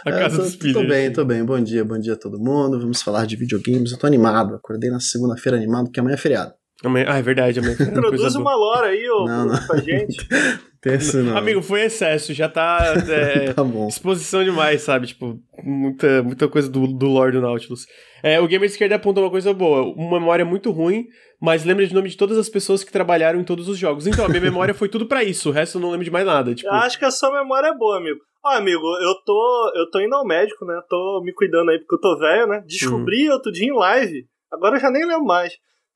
A 0.06 0.12
casa 0.12 0.36
É, 0.36 0.38
tô, 0.38 0.44
dos 0.44 0.56
Pillars. 0.56 0.86
Tô 0.86 0.94
bem, 0.94 1.14
tô 1.14 1.26
bem. 1.26 1.46
Bom 1.46 1.60
dia, 1.60 1.84
bom 1.86 1.98
dia 1.98 2.14
a 2.14 2.18
todo 2.18 2.40
mundo. 2.40 2.80
Vamos 2.80 3.02
falar 3.02 3.26
de 3.26 3.36
videogames. 3.36 3.92
Eu 3.92 3.98
tô 3.98 4.08
animado. 4.08 4.56
Acordei 4.56 4.90
na 4.90 5.00
segunda-feira 5.00 5.58
animado, 5.58 5.86
porque 5.86 6.00
amanhã 6.00 6.16
é 6.16 6.18
feriado. 6.18 6.54
Amanhã- 6.86 7.06
Ah, 7.10 7.18
é 7.18 7.22
verdade, 7.22 7.60
amanhã. 7.60 7.76
foi 7.76 7.86
uma 8.42 8.56
lore 8.56 8.88
aí, 8.90 9.10
ô, 9.10 9.26
Não, 9.26 9.46
não. 9.48 9.68
pra 9.68 9.78
gente. 9.78 10.28
Tem 10.82 10.94
esse 10.94 11.18
não. 11.18 11.36
Amigo, 11.36 11.64
foi 11.64 11.82
excesso, 11.82 12.32
já 12.34 12.48
tá. 12.48 12.78
é, 13.10 13.54
Tá 13.54 13.64
bom. 13.64 13.88
exposição 13.88 14.44
demais, 14.44 14.82
sabe? 14.84 15.08
Tipo, 15.08 15.40
muita, 15.64 16.22
muita 16.22 16.48
coisa 16.48 16.70
do, 16.70 16.86
do 16.86 17.08
lore 17.08 17.32
do 17.32 17.42
Nautilus. 17.42 17.88
É, 18.22 18.40
o 18.40 18.48
Gamer 18.48 18.68
Esquerda 18.70 18.96
apontou 18.96 19.24
uma 19.24 19.32
coisa 19.32 19.52
boa, 19.54 19.82
uma 19.96 20.20
memória 20.20 20.46
muito 20.46 20.70
ruim, 20.72 21.06
mas 21.42 21.66
lembra 21.66 21.88
de 21.88 21.94
nome 21.94 22.10
de 22.10 22.16
todas 22.18 22.38
as 22.38 22.50
pessoas 22.50 22.84
que 22.84 22.92
trabalharam 22.92 23.40
em 23.40 23.44
todos 23.44 23.68
os 23.68 23.78
jogos. 23.80 24.06
Então, 24.06 24.26
a 24.26 24.30
minha 24.30 24.42
memória 24.42 24.74
foi 24.76 24.88
tudo 24.88 25.08
pra 25.08 25.24
isso, 25.24 25.50
o 25.50 25.52
resto 25.52 25.78
eu 25.78 25.82
não 25.82 25.90
lembro 25.90 26.06
de 26.06 26.12
mais 26.12 26.26
nada. 26.26 26.54
Tipo, 26.54 26.70
Eu 26.70 26.74
acho 26.76 27.00
que 27.00 27.06
a 27.06 27.12
sua 27.12 27.32
memória 27.32 27.70
é 27.70 27.74
boa, 27.76 27.98
amigo. 27.98 28.20
Ó, 28.44 28.50
amigo, 28.50 28.84
eu 29.02 29.16
tô, 29.26 29.72
eu 29.76 29.90
tô 29.90 30.00
indo 30.00 30.14
ao 30.16 30.24
médico, 30.26 30.66
né? 30.66 30.80
Tô 30.88 31.20
me 31.26 31.34
cuidando 31.34 31.72
aí 31.72 31.80
porque 31.80 31.96
eu 31.96 32.00
tô 32.00 32.16
velho, 32.20 32.46
né? 32.48 32.64
Descobri 32.68 33.28
outro 33.32 33.52
dia 33.52 33.68
em 33.68 33.76
live. 33.76 34.24
Agora 34.54 34.76
eu 34.78 34.82
já 34.82 34.92
nem 34.92 35.04
lembro 35.04 35.26
mais. 35.26 35.52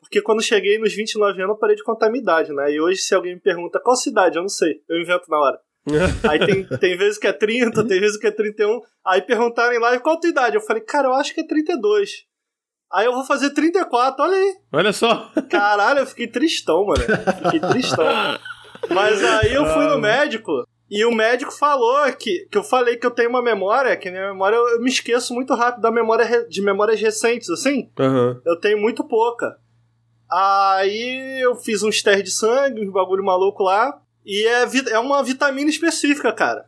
Porque 0.10 0.24
quando 0.24 0.42
cheguei 0.42 0.80
nos 0.80 0.94
29 0.96 1.40
anos, 1.40 1.54
eu 1.54 1.60
parei 1.60 1.76
de 1.76 1.84
contar 1.84 2.08
a 2.08 2.10
minha 2.10 2.22
idade, 2.22 2.52
né? 2.52 2.72
E 2.72 2.82
hoje, 2.82 3.00
se 3.00 3.14
alguém 3.14 3.36
me 3.36 3.40
pergunta 3.40 3.80
qual 3.80 3.96
cidade, 3.96 4.38
eu 4.38 4.42
não 4.42 4.50
sei. 4.50 4.82
Eu 4.90 5.00
invento 5.00 5.30
na 5.30 5.38
hora. 5.38 5.60
Aí 6.28 6.40
tem, 6.40 6.66
tem 6.80 6.98
vezes 6.98 7.20
que 7.20 7.28
é 7.28 7.32
30, 7.32 7.88
tem 7.88 8.00
vezes 8.00 8.18
que 8.18 8.26
é 8.26 8.32
31. 8.32 8.82
Aí 9.06 9.22
perguntaram 9.22 9.72
em 9.72 9.80
live 9.80 10.02
qual 10.02 10.16
a 10.16 10.20
tua 10.20 10.30
idade. 10.30 10.56
Eu 10.56 10.62
falei, 10.62 10.82
cara, 10.82 11.10
eu 11.10 11.14
acho 11.14 11.34
que 11.34 11.42
é 11.42 11.48
32. 11.48 12.26
Aí 12.92 13.06
eu 13.06 13.14
vou 13.14 13.24
fazer 13.24 13.52
34, 13.52 14.26
olha 14.26 14.36
aí. 14.36 14.56
olha 14.74 14.92
só. 14.92 15.32
Caralho, 15.48 16.00
eu 16.00 16.08
fiquei 16.08 16.26
tristão, 16.26 16.88
mano. 16.88 17.04
Fiquei 17.44 17.60
tristão. 17.60 18.08
Mas 18.90 19.24
aí 19.24 19.54
eu 19.54 19.66
fui 19.68 19.86
no 19.86 20.00
médico 20.00 20.64
e 20.90 21.06
o 21.06 21.12
médico 21.14 21.52
falou 21.52 22.12
que, 22.14 22.48
que 22.52 22.58
eu 22.58 22.64
falei 22.64 22.98
que 22.98 23.06
eu 23.06 23.12
tenho 23.12 23.30
uma 23.30 23.44
memória, 23.44 23.96
que 23.96 24.10
minha 24.10 24.30
memória 24.30 24.56
eu, 24.56 24.68
eu 24.70 24.82
me 24.82 24.90
esqueço 24.90 25.36
muito 25.36 25.54
rápido 25.54 25.84
da 25.84 25.92
memória 25.92 26.48
de 26.50 26.62
memórias 26.64 27.00
recentes, 27.00 27.50
assim. 27.52 27.92
Aham. 28.00 28.42
Eu 28.44 28.60
tenho 28.60 28.80
muito 28.80 29.08
pouca. 29.08 29.56
Aí 30.32 31.42
eu 31.42 31.56
fiz 31.56 31.82
uns 31.82 32.02
testes 32.02 32.24
de 32.24 32.32
sangue, 32.32 32.86
uns 32.86 32.94
bagulho 32.94 33.24
maluco 33.24 33.64
lá. 33.64 34.00
E 34.26 34.46
é, 34.46 34.68
é 34.92 35.00
uma 35.00 35.24
vitamina 35.24 35.70
específica, 35.70 36.32
cara. 36.32 36.66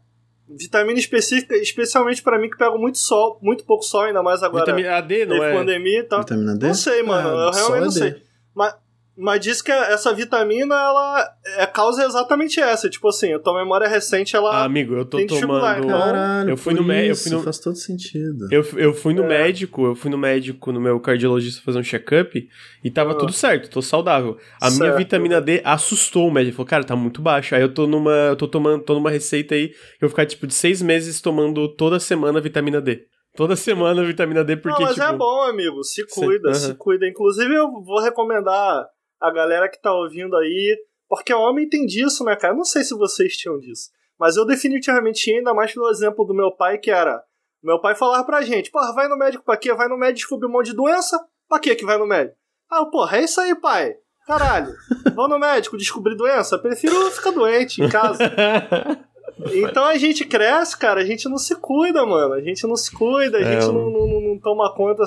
Vitamina 0.50 1.00
específica, 1.00 1.56
especialmente 1.56 2.22
pra 2.22 2.40
mim 2.40 2.50
que 2.50 2.58
pego 2.58 2.78
muito 2.78 2.98
sol, 2.98 3.40
muito 3.42 3.64
pouco 3.64 3.84
sol, 3.84 4.02
ainda 4.02 4.24
mais 4.24 4.44
agora. 4.44 4.66
Vitamina 4.66 5.02
D, 5.02 5.26
não 5.26 5.36
teve 5.36 5.52
é? 5.52 5.54
pandemia 5.54 6.00
e 6.00 6.04
tal. 6.04 6.20
Vitamina 6.20 6.56
D? 6.56 6.68
Não 6.68 6.74
sei, 6.74 7.04
mano. 7.04 7.30
Ah, 7.30 7.46
eu 7.46 7.52
realmente 7.52 7.84
não 7.84 7.92
sei. 7.92 8.24
Mas, 8.54 8.76
mas 9.18 9.40
diz 9.42 9.62
que 9.62 9.72
essa 9.72 10.14
vitamina, 10.14 10.74
ela 10.74 11.30
é 11.58 11.66
causa 11.68 12.04
exatamente 12.06 12.60
essa. 12.60 12.90
Tipo 12.90 13.10
assim, 13.10 13.34
a 13.34 13.40
tua 13.40 13.54
memória 13.62 13.88
recente, 13.88 14.36
ela. 14.36 14.50
Ah, 14.52 14.64
amigo, 14.64 14.96
eu 14.96 15.06
tô 15.06 15.18
Tem 15.18 15.28
tomando. 15.28 15.88
Caralho, 15.88 16.50
eu 16.50 16.58
fui 16.58 16.74
por 16.74 16.82
no 16.82 16.88
mé- 16.88 17.08
eu 17.08 17.12
isso, 17.12 17.24
fui 17.24 17.32
no- 17.34 17.44
faz 17.44 17.60
todo 17.60 17.76
sentido. 17.76 18.48
Eu, 18.52 18.64
eu 18.78 18.94
fui 18.94 19.14
no 19.14 19.24
É. 19.24 19.28
médico, 19.28 19.86
eu 19.86 19.96
fui 19.96 20.10
no 20.10 20.18
médico, 20.18 20.72
no 20.72 20.80
meu 20.82 21.00
cardiologista 21.00 21.62
fazer 21.64 21.80
um 21.80 21.84
check-up 21.84 22.48
e 22.84 22.90
tava 22.92 23.12
Ah. 23.12 23.16
tudo 23.16 23.34
certo, 23.34 23.70
tô 23.70 23.82
saudável. 23.82 24.38
A 24.60 24.70
minha 24.70 24.86
Certo. 24.86 24.98
vitamina 24.98 25.40
D 25.42 25.62
assustou 25.64 26.28
o 26.28 26.32
médico, 26.32 26.50
ele 26.52 26.56
falou, 26.58 26.68
cara, 26.70 26.84
tá 26.84 26.96
muito 26.96 27.22
baixa. 27.22 27.56
Aí 27.58 27.62
eu 27.62 27.74
tô 27.74 27.86
numa, 27.88 28.12
eu 28.12 28.36
tô 28.36 28.48
tomando, 28.48 28.84
tô 28.84 28.94
numa 28.94 29.10
receita 29.12 29.56
aí, 29.56 29.70
que 29.70 29.76
eu 29.76 30.08
vou 30.08 30.10
ficar 30.10 30.26
tipo 30.26 30.48
de 30.48 30.54
seis 30.54 30.82
meses 30.82 31.22
tomando 31.22 31.68
toda 31.76 32.00
semana 32.00 32.40
vitamina 32.42 32.82
D. 32.82 33.06
Toda 33.36 33.56
semana 33.56 34.04
vitamina 34.04 34.44
D, 34.44 34.58
porque 34.58 34.82
não, 34.82 34.88
mas 34.90 34.96
tipo... 34.96 35.08
é 35.08 35.16
bom, 35.18 35.42
amigo. 35.44 35.82
Se 35.86 36.06
cuida, 36.06 36.54
Sim, 36.54 36.60
se 36.60 36.66
aham. 36.68 36.76
cuida. 36.78 37.08
Inclusive, 37.08 37.54
eu 37.56 37.72
vou 37.82 38.02
recomendar 38.02 38.86
a 39.22 39.32
galera 39.32 39.70
que 39.70 39.82
tá 39.82 39.94
ouvindo 39.94 40.36
aí. 40.36 40.78
Porque 41.08 41.34
homem 41.34 41.68
tem 41.70 41.86
disso, 41.86 42.24
né, 42.24 42.36
cara? 42.36 42.54
Eu 42.54 42.58
não 42.58 42.64
sei 42.66 42.84
se 42.84 42.94
vocês 42.96 43.36
tinham 43.38 43.60
disso. 43.60 43.90
Mas 44.20 44.38
eu 44.38 44.46
definitivamente 44.46 45.22
tinha, 45.22 45.38
ainda 45.40 45.54
mais 45.54 45.74
pelo 45.74 45.90
exemplo 45.90 46.24
do 46.26 46.34
meu 46.34 46.52
pai, 46.52 46.78
que 46.78 46.90
era. 46.92 47.22
Meu 47.64 47.80
pai 47.80 47.94
falava 47.96 48.24
pra 48.26 48.42
gente, 48.42 48.72
porra, 48.72 48.94
vai 48.94 49.08
no 49.08 49.18
médico 49.18 49.44
pra 49.44 49.58
quê? 49.58 49.74
Vai 49.74 49.88
no 49.88 49.98
médico 49.98 50.16
descobrir 50.20 50.48
um 50.48 50.52
monte 50.52 50.68
de 50.68 50.76
doença? 50.76 51.20
Pra 51.50 51.60
quê 51.60 51.76
que 51.76 51.86
vai 51.86 51.98
no 51.98 52.08
médico? 52.08 52.36
Ah, 52.70 52.86
porra, 52.86 53.18
é 53.18 53.24
isso 53.24 53.40
aí, 53.42 53.54
pai. 53.56 53.96
Caralho. 54.26 54.74
Vou 55.16 55.28
no 55.28 55.38
médico 55.38 55.78
descobrir 55.78 56.16
doença? 56.16 56.58
Prefiro 56.58 57.12
ficar 57.12 57.32
doente 57.32 57.82
em 57.84 57.90
casa. 57.90 58.20
Então 59.54 59.86
a 59.86 59.98
gente 59.98 60.24
cresce, 60.26 60.78
cara, 60.78 61.02
a 61.02 61.06
gente 61.06 61.28
não 61.28 61.38
se 61.38 61.56
cuida, 61.56 62.06
mano. 62.06 62.34
A 62.36 62.42
gente 62.42 62.66
não 62.68 62.76
se 62.76 62.92
cuida, 62.92 63.38
a 63.38 63.42
É, 63.42 63.54
gente 63.54 63.66
eu- 63.66 63.74
não, 63.74 63.90
não, 63.90 64.22
não 64.22 64.40
toma 64.40 64.72
conta. 64.76 65.04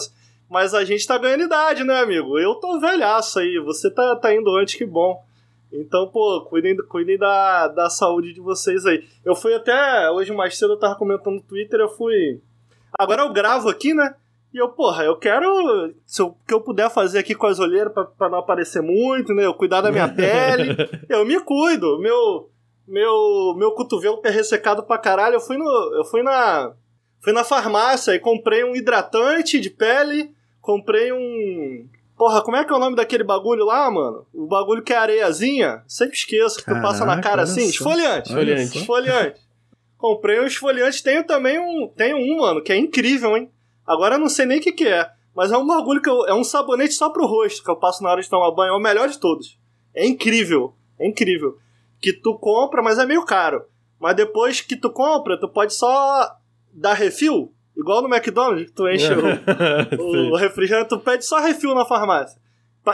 Mas 0.48 0.74
a 0.74 0.84
gente 0.84 1.06
tá 1.06 1.18
ganhando 1.18 1.44
idade, 1.44 1.84
né, 1.84 2.00
amigo? 2.00 2.38
Eu 2.38 2.54
tô 2.56 2.78
velhaço 2.78 3.38
aí, 3.38 3.58
você 3.58 3.90
tá, 3.90 4.16
tá 4.16 4.34
indo 4.34 4.54
antes, 4.56 4.74
que 4.74 4.84
bom. 4.84 5.24
Então, 5.72 6.08
pô, 6.08 6.42
cuidem, 6.48 6.76
cuidem 6.76 7.18
da, 7.18 7.68
da 7.68 7.90
saúde 7.90 8.32
de 8.32 8.40
vocês 8.40 8.86
aí. 8.86 9.04
Eu 9.24 9.34
fui 9.34 9.54
até, 9.54 10.10
hoje 10.10 10.32
mais 10.32 10.56
cedo 10.56 10.74
eu 10.74 10.78
tava 10.78 10.94
comentando 10.94 11.34
no 11.34 11.42
Twitter, 11.42 11.80
eu 11.80 11.88
fui... 11.88 12.40
Agora 12.96 13.22
eu 13.22 13.32
gravo 13.32 13.68
aqui, 13.68 13.92
né? 13.92 14.14
E 14.54 14.58
eu, 14.58 14.68
porra, 14.68 15.02
eu 15.02 15.16
quero. 15.16 15.92
Se 16.06 16.22
eu, 16.22 16.36
que 16.46 16.54
eu 16.54 16.60
puder 16.60 16.88
fazer 16.88 17.18
aqui 17.18 17.34
com 17.34 17.48
as 17.48 17.58
olheiras 17.58 17.92
pra, 17.92 18.04
pra 18.04 18.28
não 18.28 18.38
aparecer 18.38 18.80
muito, 18.80 19.34
né? 19.34 19.44
Eu 19.44 19.52
cuidar 19.52 19.80
da 19.80 19.90
minha 19.90 20.08
pele. 20.08 20.76
Eu 21.10 21.24
me 21.26 21.40
cuido. 21.40 21.98
Meu, 21.98 22.48
meu, 22.86 23.54
meu 23.56 23.72
cotovelo 23.72 24.20
é 24.24 24.30
ressecado 24.30 24.84
pra 24.84 24.96
caralho. 24.96 25.34
Eu 25.34 25.40
fui, 25.40 25.58
no, 25.58 25.64
eu 25.96 26.04
fui 26.04 26.22
na. 26.22 26.72
Fui 27.24 27.32
na 27.32 27.42
farmácia 27.42 28.14
e 28.14 28.18
comprei 28.18 28.62
um 28.64 28.76
hidratante 28.76 29.58
de 29.58 29.70
pele. 29.70 30.30
Comprei 30.60 31.10
um. 31.10 31.88
Porra, 32.18 32.42
como 32.42 32.58
é 32.58 32.64
que 32.64 32.70
é 32.70 32.76
o 32.76 32.78
nome 32.78 32.94
daquele 32.94 33.24
bagulho 33.24 33.64
lá, 33.64 33.90
mano? 33.90 34.26
O 34.32 34.46
bagulho 34.46 34.82
que 34.82 34.92
é 34.92 34.96
areiazinha? 34.96 35.82
Sempre 35.88 36.16
esqueço 36.16 36.58
que 36.58 36.66
tu 36.66 36.82
passa 36.82 37.06
na 37.06 37.22
cara 37.22 37.42
assim. 37.42 37.66
Esfoliante. 37.66 38.28
Esfoliante. 38.28 38.78
Esfoliante. 38.78 39.40
Comprei 39.96 40.38
um 40.38 40.44
esfoliante. 40.44 41.02
Tenho 41.02 41.24
também 41.24 41.58
um. 41.58 41.88
Tenho 41.88 42.18
um, 42.18 42.42
mano, 42.42 42.62
que 42.62 42.70
é 42.70 42.76
incrível, 42.76 43.34
hein? 43.34 43.50
Agora 43.86 44.16
eu 44.16 44.18
não 44.18 44.28
sei 44.28 44.44
nem 44.44 44.58
o 44.58 44.60
que, 44.60 44.72
que 44.72 44.86
é. 44.86 45.10
Mas 45.34 45.50
é 45.50 45.56
um 45.56 45.66
bagulho 45.66 46.02
que 46.02 46.10
eu, 46.10 46.26
é 46.26 46.34
um 46.34 46.44
sabonete 46.44 46.92
só 46.92 47.08
pro 47.08 47.26
rosto 47.26 47.64
que 47.64 47.70
eu 47.70 47.76
passo 47.76 48.02
na 48.02 48.10
hora 48.10 48.20
de 48.20 48.28
tomar 48.28 48.50
banho. 48.50 48.74
É 48.74 48.76
o 48.76 48.80
melhor 48.80 49.08
de 49.08 49.18
todos. 49.18 49.58
É 49.94 50.04
incrível. 50.04 50.74
É 50.98 51.08
incrível. 51.08 51.56
que 52.02 52.12
tu 52.12 52.38
compra, 52.38 52.82
mas 52.82 52.98
é 52.98 53.06
meio 53.06 53.24
caro. 53.24 53.64
Mas 53.98 54.14
depois 54.14 54.60
que 54.60 54.76
tu 54.76 54.90
compra, 54.90 55.40
tu 55.40 55.48
pode 55.48 55.72
só 55.72 56.36
dar 56.74 56.94
refil, 56.94 57.52
igual 57.76 58.02
no 58.02 58.14
McDonald's, 58.14 58.66
que 58.66 58.72
tu 58.72 58.88
enche 58.88 59.08
o, 59.12 60.32
o 60.32 60.36
refrigerante, 60.36 60.88
tu 60.88 60.98
pede 60.98 61.24
só 61.24 61.40
refil 61.40 61.74
na 61.74 61.84
farmácia. 61.84 62.38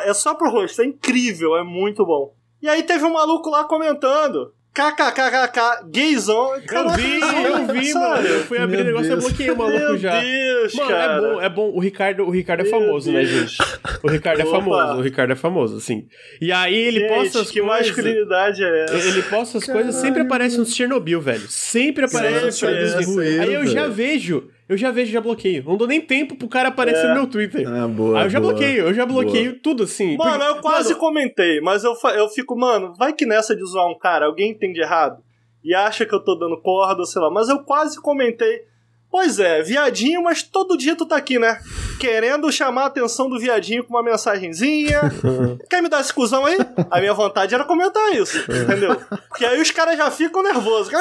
É 0.05 0.15
só 0.15 0.35
pro 0.35 0.51
rosto, 0.51 0.83
é 0.83 0.85
incrível, 0.85 1.57
é 1.57 1.65
muito 1.65 2.05
bom. 2.05 2.35
E 2.63 2.69
aí 2.69 2.83
teve 2.83 3.05
um 3.05 3.13
maluco 3.13 3.51
lá 3.51 3.65
comentando 3.65 4.55
KKKKK, 4.81 5.91
gayzão. 5.93 6.55
Eu 6.55 6.89
vi, 6.91 7.21
eu 7.21 7.67
vi, 7.67 7.93
mano. 7.93 8.27
Eu 8.27 8.45
fui 8.45 8.57
abrir 8.57 8.81
o 8.81 8.85
negócio 8.85 9.13
e 9.13 9.17
bloqueei 9.17 9.51
o 9.51 9.57
maluco 9.57 9.99
já. 9.99 10.13
Meu 10.13 10.23
Deus, 10.23 10.75
mano, 10.75 10.91
é 10.91 10.95
cara. 10.95 11.13
é 11.13 11.21
bom, 11.21 11.41
é 11.43 11.49
bom. 11.51 11.71
O 11.75 11.81
Ricardo, 11.81 12.25
o 12.25 12.31
Ricardo 12.31 12.61
é 12.63 12.65
famoso, 12.65 13.13
né, 13.13 13.25
gente? 13.25 13.59
O 14.03 14.09
Ricardo 14.09 14.41
é 14.41 14.47
famoso, 14.47 14.95
o 14.95 15.01
Ricardo 15.03 15.33
é 15.33 15.37
famoso, 15.37 15.77
assim. 15.77 16.07
E 16.41 16.51
aí 16.51 16.75
ele 16.75 17.01
gente, 17.01 17.09
posta 17.09 17.41
as 17.43 17.51
que 17.51 17.61
coisas... 17.61 17.89
masculinidade 17.89 18.65
é 18.65 18.85
essa? 18.85 18.95
Ele 18.95 19.23
posta 19.25 19.59
as 19.59 19.65
Caralho. 19.65 19.85
coisas, 19.85 20.01
sempre 20.01 20.23
aparece 20.23 20.57
nos 20.57 20.75
Chernobyl, 20.75 21.21
velho. 21.21 21.47
Sempre 21.49 22.07
aparece 22.07 22.47
nos 22.47 22.59
Chernobyl. 22.59 23.43
Aí 23.43 23.53
eu 23.53 23.67
já 23.67 23.87
vejo 23.87 24.49
eu 24.71 24.77
já 24.77 24.93
vejo, 24.93 25.11
já 25.11 25.21
bloqueio. 25.21 25.65
Não 25.67 25.77
dou 25.77 25.89
nem 25.89 26.01
tempo 26.01 26.37
pro 26.37 26.47
cara 26.47 26.69
aparecer 26.69 27.07
é. 27.07 27.09
no 27.09 27.15
meu 27.15 27.27
Twitter. 27.27 27.67
Ah, 27.69 27.89
boa. 27.89 28.21
Aí 28.21 28.27
eu 28.27 28.31
já 28.31 28.39
boa, 28.39 28.53
bloqueio, 28.53 28.87
eu 28.87 28.95
já 28.95 29.05
bloqueio 29.05 29.51
boa. 29.51 29.61
tudo 29.61 29.83
assim. 29.83 30.17
Mano, 30.17 30.39
porque, 30.39 30.47
eu 30.47 30.63
quase 30.63 30.89
mano, 30.91 31.01
comentei, 31.01 31.61
mas 31.61 31.83
eu, 31.83 31.93
eu 32.15 32.29
fico, 32.29 32.57
mano, 32.57 32.95
vai 32.97 33.13
que 33.13 33.27
nessa 33.27 33.57
de 33.57 33.65
zoar 33.67 33.89
um 33.89 33.99
cara, 33.99 34.27
alguém 34.27 34.53
entende 34.53 34.81
errado 34.81 35.21
e 35.65 35.75
acha 35.75 36.07
que 36.07 36.15
eu 36.15 36.21
tô 36.21 36.37
dando 36.37 36.57
corda, 36.57 37.05
sei 37.05 37.21
lá, 37.21 37.29
mas 37.29 37.49
eu 37.49 37.65
quase 37.65 38.01
comentei. 38.01 38.63
Pois 39.11 39.41
é, 39.41 39.61
viadinho, 39.61 40.23
mas 40.23 40.45
todo 40.45 40.79
dia 40.79 40.95
tu 40.95 41.05
tá 41.05 41.17
aqui, 41.17 41.37
né? 41.37 41.59
Querendo 41.99 42.53
chamar 42.53 42.85
a 42.85 42.87
atenção 42.87 43.29
do 43.29 43.41
viadinho 43.41 43.83
com 43.83 43.93
uma 43.93 44.05
mensagenzinha. 44.05 45.01
Quer 45.69 45.83
me 45.83 45.89
dar 45.89 46.01
esse 46.01 46.15
cuzão 46.15 46.47
aí? 46.47 46.57
A 46.89 47.01
minha 47.01 47.13
vontade 47.13 47.53
era 47.53 47.65
comentar 47.65 48.15
isso, 48.15 48.39
entendeu? 48.47 48.95
Porque 49.29 49.45
aí 49.45 49.61
os 49.61 49.73
caras 49.73 49.97
já 49.97 50.09
ficam 50.13 50.45
nervosos. 50.45 50.93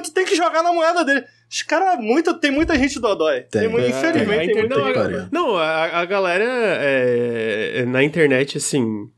Porque 0.00 0.10
tu 0.10 0.14
tem 0.14 0.24
que 0.24 0.36
jogar 0.36 0.62
na 0.62 0.72
moeda 0.72 1.04
dele. 1.04 1.24
Os 1.50 1.62
caras, 1.62 1.98
muito, 1.98 2.38
tem 2.38 2.50
muita 2.50 2.76
gente 2.76 3.00
dodói. 3.00 3.42
Tem. 3.42 3.68
tem 3.68 3.88
infelizmente, 3.88 4.50
é, 4.50 4.52
tem 4.52 4.68
muita 4.68 4.78
não, 4.78 5.10
gente. 5.10 5.32
Não, 5.32 5.56
a, 5.56 6.00
a 6.00 6.04
galera 6.04 6.44
é, 6.44 7.84
na 7.86 8.02
internet, 8.02 8.58
assim. 8.58 9.08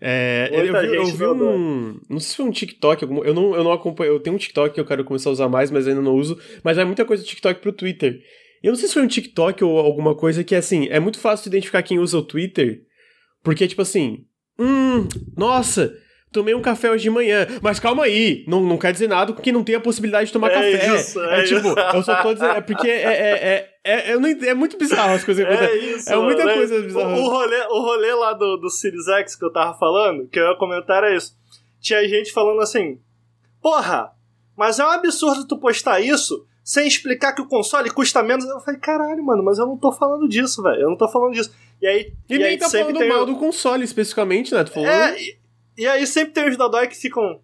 É, 0.00 0.50
eu, 0.52 0.80
vi, 0.80 0.96
eu 0.96 1.06
vi 1.06 1.26
um. 1.26 2.00
Não 2.10 2.18
sei 2.18 2.30
se 2.30 2.36
foi 2.36 2.44
um 2.44 2.50
TikTok. 2.50 3.04
Algum, 3.04 3.24
eu, 3.24 3.32
não, 3.32 3.54
eu 3.54 3.64
não 3.64 3.72
acompanho. 3.72 4.12
Eu 4.12 4.20
tenho 4.20 4.36
um 4.36 4.38
TikTok 4.38 4.74
que 4.74 4.80
eu 4.80 4.84
quero 4.84 5.04
começar 5.04 5.30
a 5.30 5.32
usar 5.32 5.48
mais, 5.48 5.70
mas 5.70 5.86
ainda 5.86 6.02
não 6.02 6.14
uso. 6.14 6.38
Mas 6.62 6.76
é 6.76 6.84
muita 6.84 7.04
coisa 7.04 7.22
do 7.22 7.26
TikTok 7.26 7.60
pro 7.60 7.72
Twitter. 7.72 8.20
Eu 8.62 8.72
não 8.72 8.76
sei 8.76 8.88
se 8.88 8.94
foi 8.94 9.02
um 9.02 9.08
TikTok 9.08 9.62
ou 9.64 9.78
alguma 9.78 10.14
coisa 10.14 10.44
que, 10.44 10.54
assim, 10.54 10.88
é 10.90 11.00
muito 11.00 11.18
fácil 11.18 11.48
identificar 11.48 11.82
quem 11.82 11.98
usa 11.98 12.18
o 12.18 12.22
Twitter. 12.22 12.82
Porque, 13.42 13.66
tipo 13.66 13.82
assim. 13.82 14.26
Hum, 14.58 15.08
nossa, 15.36 15.96
tomei 16.32 16.54
um 16.54 16.62
café 16.62 16.90
hoje 16.90 17.02
de 17.02 17.10
manhã. 17.10 17.46
Mas 17.60 17.78
calma 17.78 18.04
aí, 18.04 18.44
não, 18.48 18.62
não 18.62 18.78
quer 18.78 18.92
dizer 18.92 19.08
nada 19.08 19.32
porque 19.32 19.52
não 19.52 19.62
tem 19.62 19.74
a 19.74 19.80
possibilidade 19.80 20.26
de 20.26 20.32
tomar 20.32 20.50
é 20.50 20.54
café. 20.54 20.94
Isso, 20.96 21.20
é, 21.20 21.40
é 21.40 21.42
tipo, 21.44 21.68
eu 21.68 22.02
só 22.02 22.22
tô 22.22 22.34
dizendo. 22.34 22.52
É 22.52 22.60
porque 22.60 22.88
é, 22.88 23.02
é, 23.02 23.68
é, 23.84 24.10
é, 24.12 24.16
não, 24.18 24.28
é 24.28 24.54
muito 24.54 24.78
bizarro 24.78 25.14
as 25.14 25.24
coisas 25.24 25.46
que 25.46 25.52
É 25.52 25.76
isso. 25.76 26.12
É 26.12 26.16
muita 26.16 26.44
né? 26.44 26.54
coisa 26.54 26.80
bizarra. 26.80 27.14
O, 27.14 27.22
o, 27.22 27.28
rolê, 27.28 27.60
o 27.66 27.80
rolê 27.80 28.14
lá 28.14 28.32
do, 28.32 28.56
do 28.56 28.70
Series 28.70 29.06
X 29.06 29.36
que 29.36 29.44
eu 29.44 29.52
tava 29.52 29.78
falando, 29.78 30.26
que 30.28 30.38
eu 30.38 30.50
ia 30.50 30.56
comentar 30.56 31.04
é 31.04 31.14
isso. 31.14 31.36
Tinha 31.80 32.08
gente 32.08 32.32
falando 32.32 32.60
assim: 32.60 32.98
Porra, 33.60 34.12
mas 34.56 34.78
é 34.78 34.84
um 34.84 34.90
absurdo 34.90 35.46
tu 35.46 35.58
postar 35.58 36.00
isso 36.00 36.46
sem 36.64 36.86
explicar 36.86 37.32
que 37.32 37.42
o 37.42 37.48
console 37.48 37.90
custa 37.90 38.22
menos. 38.22 38.44
Eu 38.44 38.60
falei, 38.60 38.80
caralho, 38.80 39.24
mano, 39.24 39.42
mas 39.42 39.58
eu 39.58 39.66
não 39.66 39.76
tô 39.76 39.92
falando 39.92 40.28
disso, 40.28 40.62
velho. 40.62 40.82
Eu 40.82 40.90
não 40.90 40.96
tô 40.96 41.08
falando 41.08 41.34
disso. 41.34 41.52
E 41.80 41.86
aí. 41.86 42.12
E, 42.28 42.34
e 42.34 42.38
nem 42.38 42.46
aí 42.48 42.58
tá 42.58 42.70
falando 42.70 43.08
mal 43.08 43.26
do 43.26 43.36
console 43.36 43.84
especificamente, 43.84 44.54
né? 44.54 44.64
Tu 44.64 44.72
falou. 44.72 44.88
É, 44.88 45.20
e, 45.20 45.36
e 45.76 45.86
aí 45.86 46.06
sempre 46.06 46.32
tem 46.32 46.48
os 46.48 46.56
dodói 46.56 46.88
que 46.88 46.96
ficam. 46.96 47.40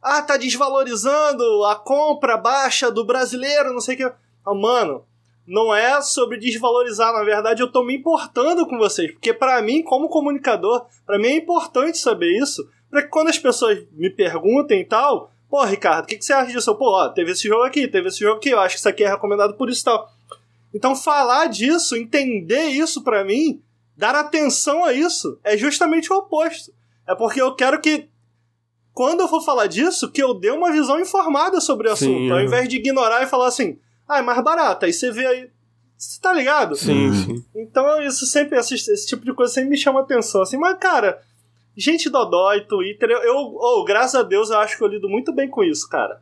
Ah, 0.00 0.20
tá 0.20 0.36
desvalorizando 0.36 1.64
a 1.64 1.76
compra 1.76 2.36
baixa 2.36 2.90
do 2.90 3.04
brasileiro, 3.04 3.72
não 3.72 3.80
sei 3.80 3.94
o 3.94 3.98
que. 3.98 4.04
Ah, 4.04 4.54
mano, 4.54 5.04
não 5.46 5.74
é 5.74 6.00
sobre 6.00 6.38
desvalorizar, 6.38 7.12
na 7.12 7.24
verdade 7.24 7.62
eu 7.62 7.70
tô 7.70 7.84
me 7.84 7.96
importando 7.96 8.66
com 8.66 8.78
vocês, 8.78 9.10
porque 9.12 9.32
para 9.32 9.60
mim, 9.62 9.82
como 9.82 10.08
comunicador, 10.08 10.86
para 11.04 11.18
mim 11.18 11.28
é 11.28 11.36
importante 11.36 11.98
saber 11.98 12.36
isso, 12.36 12.68
para 12.90 13.02
que 13.02 13.08
quando 13.08 13.28
as 13.28 13.38
pessoas 13.38 13.82
me 13.92 14.10
perguntem 14.10 14.80
e 14.80 14.84
tal, 14.84 15.32
pô, 15.48 15.64
Ricardo, 15.64 16.04
o 16.04 16.06
que, 16.06 16.16
que, 16.16 16.24
você 16.24 16.32
acha 16.32 16.52
disso? 16.52 16.74
Pô, 16.74 16.90
ó, 16.90 17.08
teve 17.08 17.32
esse 17.32 17.48
jogo 17.48 17.64
aqui, 17.64 17.88
teve 17.88 18.08
esse 18.08 18.20
jogo 18.20 18.36
aqui, 18.36 18.50
eu 18.50 18.60
acho 18.60 18.74
que 18.74 18.78
isso 18.80 18.88
aqui 18.88 19.04
é 19.04 19.08
recomendado 19.08 19.54
por 19.54 19.68
isso 19.68 19.82
e 19.82 19.84
tal. 19.84 20.10
Então 20.74 20.96
falar 20.96 21.46
disso, 21.46 21.96
entender 21.96 22.66
isso 22.66 23.02
para 23.02 23.24
mim, 23.24 23.60
dar 23.96 24.14
atenção 24.14 24.84
a 24.84 24.92
isso, 24.92 25.38
é 25.42 25.56
justamente 25.56 26.12
o 26.12 26.16
oposto. 26.16 26.72
É 27.12 27.14
porque 27.14 27.40
eu 27.40 27.54
quero 27.54 27.78
que, 27.80 28.08
quando 28.94 29.20
eu 29.20 29.28
for 29.28 29.42
falar 29.44 29.66
disso, 29.66 30.10
que 30.10 30.22
eu 30.22 30.32
dê 30.32 30.50
uma 30.50 30.72
visão 30.72 30.98
informada 30.98 31.60
sobre 31.60 31.88
o 31.88 31.92
assunto. 31.92 32.18
Sim, 32.18 32.30
ao 32.30 32.40
invés 32.40 32.68
de 32.68 32.76
ignorar 32.76 33.22
e 33.22 33.26
falar 33.26 33.48
assim, 33.48 33.78
ah, 34.08 34.18
é 34.18 34.22
mais 34.22 34.42
barato. 34.42 34.86
Aí 34.86 34.92
você 34.92 35.10
vê 35.10 35.26
aí. 35.26 35.50
Você 35.96 36.20
tá 36.20 36.32
ligado? 36.32 36.74
Sim, 36.74 37.12
sim. 37.12 37.44
Então, 37.54 38.02
isso 38.02 38.24
sempre, 38.26 38.58
esse, 38.58 38.74
esse 38.74 39.06
tipo 39.06 39.24
de 39.24 39.34
coisa 39.34 39.52
sempre 39.52 39.70
me 39.70 39.76
chama 39.76 40.00
atenção. 40.00 40.40
Assim, 40.40 40.56
mas, 40.56 40.78
cara, 40.78 41.20
gente 41.76 42.08
dodói, 42.08 42.62
Twitter, 42.62 43.10
eu, 43.10 43.22
eu 43.22 43.36
oh, 43.36 43.84
graças 43.84 44.14
a 44.14 44.22
Deus, 44.22 44.50
eu 44.50 44.58
acho 44.58 44.76
que 44.76 44.82
eu 44.82 44.88
lido 44.88 45.08
muito 45.08 45.32
bem 45.32 45.48
com 45.48 45.62
isso, 45.62 45.88
cara. 45.88 46.20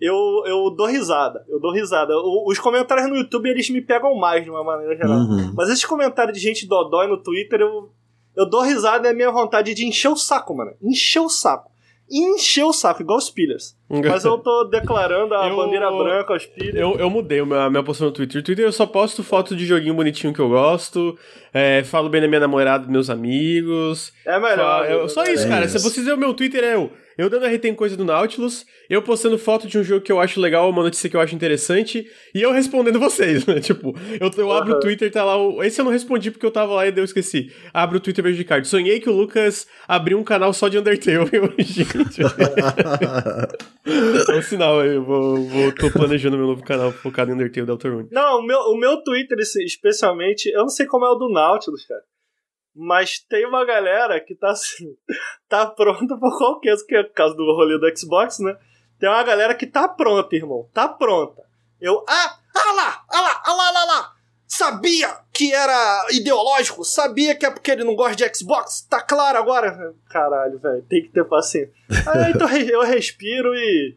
Eu, 0.00 0.42
eu 0.46 0.70
dou 0.70 0.86
risada, 0.86 1.44
eu 1.48 1.60
dou 1.60 1.72
risada. 1.72 2.14
O, 2.16 2.50
os 2.50 2.58
comentários 2.58 3.08
no 3.08 3.16
YouTube, 3.16 3.48
eles 3.48 3.68
me 3.68 3.82
pegam 3.82 4.14
mais, 4.16 4.44
de 4.44 4.50
uma 4.50 4.64
maneira 4.64 4.96
geral. 4.96 5.18
Uhum. 5.18 5.52
Mas 5.54 5.68
esses 5.68 5.84
comentários 5.84 6.36
de 6.36 6.42
gente 6.42 6.66
dodói 6.66 7.06
no 7.06 7.22
Twitter, 7.22 7.60
eu, 7.60 7.90
eu 8.36 8.48
dou 8.48 8.62
risada 8.62 9.06
e 9.06 9.10
é 9.10 9.12
a 9.12 9.16
minha 9.16 9.30
vontade 9.30 9.74
de 9.74 9.86
encher 9.86 10.08
o 10.08 10.16
saco, 10.16 10.54
mano. 10.54 10.76
Encher 10.82 11.20
o 11.20 11.28
saco. 11.28 11.70
Encher 12.10 12.64
o 12.64 12.72
saco, 12.72 13.02
igual 13.02 13.18
os 13.18 13.30
Pillars. 13.30 13.75
Mas 14.10 14.24
eu 14.24 14.36
tô 14.38 14.64
declarando 14.64 15.34
a 15.34 15.48
eu, 15.48 15.56
bandeira 15.56 15.90
branca 15.90 16.32
aos 16.32 16.44
Pillars. 16.44 16.74
Eu, 16.74 16.96
eu 16.98 17.08
mudei 17.08 17.40
a 17.40 17.46
minha, 17.46 17.70
minha 17.70 17.82
postura 17.82 18.10
no 18.10 18.14
Twitter. 18.14 18.36
No 18.36 18.44
Twitter 18.44 18.64
eu 18.64 18.72
só 18.72 18.84
posto 18.84 19.22
foto 19.22 19.54
de 19.54 19.64
joguinho 19.64 19.94
bonitinho 19.94 20.32
que 20.32 20.40
eu 20.40 20.48
gosto. 20.48 21.16
É, 21.54 21.84
falo 21.84 22.08
bem 22.08 22.20
da 22.20 22.28
minha 22.28 22.40
namorada, 22.40 22.84
dos 22.84 22.92
meus 22.92 23.08
amigos. 23.08 24.12
É 24.24 24.38
melhor. 24.40 24.56
Falo, 24.56 24.84
eu, 24.86 25.08
só 25.08 25.24
isso, 25.24 25.46
é 25.46 25.48
cara. 25.48 25.66
Isso. 25.66 25.78
Se 25.78 25.84
vocês 25.84 26.04
ver 26.04 26.14
o 26.14 26.18
meu 26.18 26.34
Twitter, 26.34 26.64
é 26.64 26.74
eu 26.74 26.90
eu 27.16 27.30
dando 27.30 27.46
RT 27.46 27.64
em 27.64 27.74
coisa 27.74 27.96
do 27.96 28.04
Nautilus, 28.04 28.66
eu 28.90 29.00
postando 29.00 29.38
foto 29.38 29.66
de 29.66 29.78
um 29.78 29.82
jogo 29.82 30.02
que 30.02 30.12
eu 30.12 30.20
acho 30.20 30.38
legal, 30.38 30.68
uma 30.68 30.82
notícia 30.82 31.08
que 31.08 31.16
eu 31.16 31.20
acho 31.20 31.34
interessante, 31.34 32.06
e 32.34 32.42
eu 32.42 32.52
respondendo 32.52 33.00
vocês, 33.00 33.46
né? 33.46 33.58
Tipo, 33.60 33.96
eu, 34.20 34.30
eu 34.36 34.52
abro 34.52 34.72
uhum. 34.72 34.78
o 34.78 34.80
Twitter, 34.80 35.10
tá 35.10 35.24
lá. 35.24 35.36
O... 35.36 35.62
Esse 35.62 35.80
eu 35.80 35.84
não 35.84 35.92
respondi 35.92 36.30
porque 36.30 36.44
eu 36.44 36.50
tava 36.50 36.74
lá 36.74 36.86
e 36.86 36.92
eu 36.94 37.04
esqueci. 37.04 37.50
Abro 37.72 37.96
o 37.96 38.00
Twitter 38.00 38.22
vejo 38.22 38.36
de 38.36 38.44
card. 38.44 38.68
Sonhei 38.68 39.00
que 39.00 39.08
o 39.08 39.12
Lucas 39.12 39.66
abriu 39.88 40.18
um 40.18 40.24
canal 40.24 40.52
só 40.52 40.68
de 40.68 40.78
Undertale. 40.78 41.16
Eu, 41.32 41.52
gente. 41.58 42.22
É 43.86 44.36
um 44.36 44.42
sinal 44.42 44.80
aí, 44.80 44.94
eu 44.94 45.04
vou, 45.04 45.36
vou, 45.44 45.74
tô 45.74 45.90
planejando 45.90 46.36
meu 46.36 46.46
novo 46.46 46.62
canal 46.62 46.90
focado 46.92 47.30
em 47.30 47.34
Undertale 47.34 47.66
Deltarune. 47.66 48.08
Não, 48.10 48.40
o 48.40 48.42
meu, 48.42 48.58
o 48.58 48.76
meu 48.76 49.02
Twitter, 49.02 49.38
especialmente, 49.38 50.46
eu 50.50 50.62
não 50.62 50.68
sei 50.68 50.86
como 50.86 51.04
é 51.04 51.10
o 51.10 51.14
do 51.14 51.30
Nautilus, 51.30 51.86
cara. 51.86 52.02
Mas 52.74 53.20
tem 53.20 53.46
uma 53.46 53.64
galera 53.64 54.20
que 54.20 54.34
tá 54.34 54.50
assim, 54.50 54.94
tá 55.48 55.66
pronta 55.66 56.18
pra 56.18 56.30
qualquer, 56.36 56.76
que 56.86 56.96
é 56.96 57.02
por 57.02 57.14
causa 57.14 57.34
do 57.34 57.44
rolê 57.44 57.78
do 57.78 57.98
Xbox, 57.98 58.38
né? 58.40 58.56
Tem 58.98 59.08
uma 59.08 59.22
galera 59.22 59.54
que 59.54 59.66
tá 59.66 59.88
pronta, 59.88 60.34
irmão. 60.34 60.68
Tá 60.72 60.88
pronta. 60.88 61.42
Eu, 61.80 62.04
ah, 62.08 62.38
ah 62.54 62.72
lá, 62.72 63.04
ah 63.08 63.20
lá, 63.20 63.42
ah 63.44 63.52
lá, 63.52 63.68
ah 63.68 63.72
lá, 63.72 63.84
lá. 63.84 64.15
Sabia 64.56 65.08
que 65.32 65.52
era 65.52 66.06
ideológico, 66.12 66.82
sabia 66.82 67.34
que 67.34 67.44
é 67.44 67.50
porque 67.50 67.70
ele 67.70 67.84
não 67.84 67.94
gosta 67.94 68.16
de 68.16 68.36
Xbox, 68.36 68.86
tá 68.88 69.02
claro 69.02 69.36
agora. 69.38 69.94
Caralho, 70.08 70.58
velho, 70.58 70.82
tem 70.88 71.02
que 71.02 71.08
ter 71.08 71.24
paciência. 71.24 71.70
Aí 72.06 72.32
então 72.34 72.48
eu 72.56 72.82
respiro 72.82 73.54
e. 73.54 73.94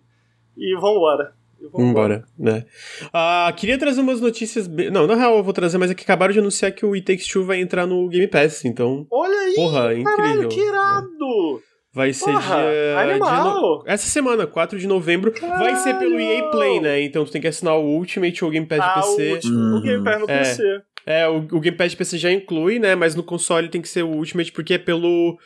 e 0.57 0.75
vambora. 0.75 1.33
Embora, 1.77 2.23
né? 2.37 2.65
Ah, 3.13 3.53
queria 3.55 3.77
trazer 3.77 4.01
umas 4.01 4.21
notícias. 4.21 4.65
Be... 4.67 4.89
Não, 4.89 5.05
na 5.05 5.15
real 5.15 5.37
eu 5.37 5.43
vou 5.43 5.53
trazer, 5.53 5.77
mas 5.77 5.91
é 5.91 5.93
que 5.93 6.03
acabaram 6.03 6.33
de 6.33 6.39
anunciar 6.39 6.71
que 6.71 6.85
o 6.85 6.93
It 6.93 7.05
Takes 7.05 7.27
Two 7.27 7.45
vai 7.45 7.59
entrar 7.59 7.85
no 7.85 8.07
Game 8.07 8.27
Pass, 8.27 8.63
então. 8.63 9.05
Olha 9.11 9.39
aí! 9.39 9.55
Porra, 9.55 9.93
incrível. 9.93 10.15
Caralho, 10.15 10.49
que 10.49 10.59
irado! 10.59 11.63
Vai 11.91 12.13
ser 12.13 12.31
Porra, 12.31 12.57
dia. 12.57 12.99
Animal. 12.99 13.61
No... 13.61 13.83
Essa 13.85 14.07
semana, 14.07 14.45
4 14.45 14.77
de 14.77 14.87
novembro. 14.87 15.31
Caralho. 15.31 15.59
Vai 15.59 15.75
ser 15.77 15.97
pelo 15.97 16.19
EA 16.19 16.49
Play, 16.51 16.79
né? 16.79 17.01
Então 17.01 17.25
tu 17.25 17.31
tem 17.31 17.41
que 17.41 17.47
assinar 17.47 17.75
o 17.77 17.83
Ultimate 17.83 18.43
ou 18.43 18.49
o 18.49 18.53
Game 18.53 18.67
Pass 18.67 18.79
ah, 18.79 18.87
de 18.87 18.93
PC. 18.93 19.29
O, 19.29 19.33
último, 19.33 19.57
uhum. 19.57 19.77
o 19.77 19.81
Game 19.81 20.03
Pass 20.03 20.19
no 20.19 20.29
é. 20.29 20.37
PC. 20.37 20.81
É, 21.05 21.27
o, 21.27 21.37
o 21.37 21.59
Game 21.59 21.75
Pass 21.75 21.91
de 21.91 21.97
PC 21.97 22.17
já 22.17 22.31
inclui, 22.31 22.77
né? 22.77 22.93
Mas 22.93 23.15
no 23.15 23.23
console 23.23 23.69
tem 23.69 23.81
que 23.81 23.89
ser 23.89 24.03
o 24.03 24.09
Ultimate 24.09 24.51
porque 24.51 24.75
é 24.75 24.77
pelo 24.77 25.37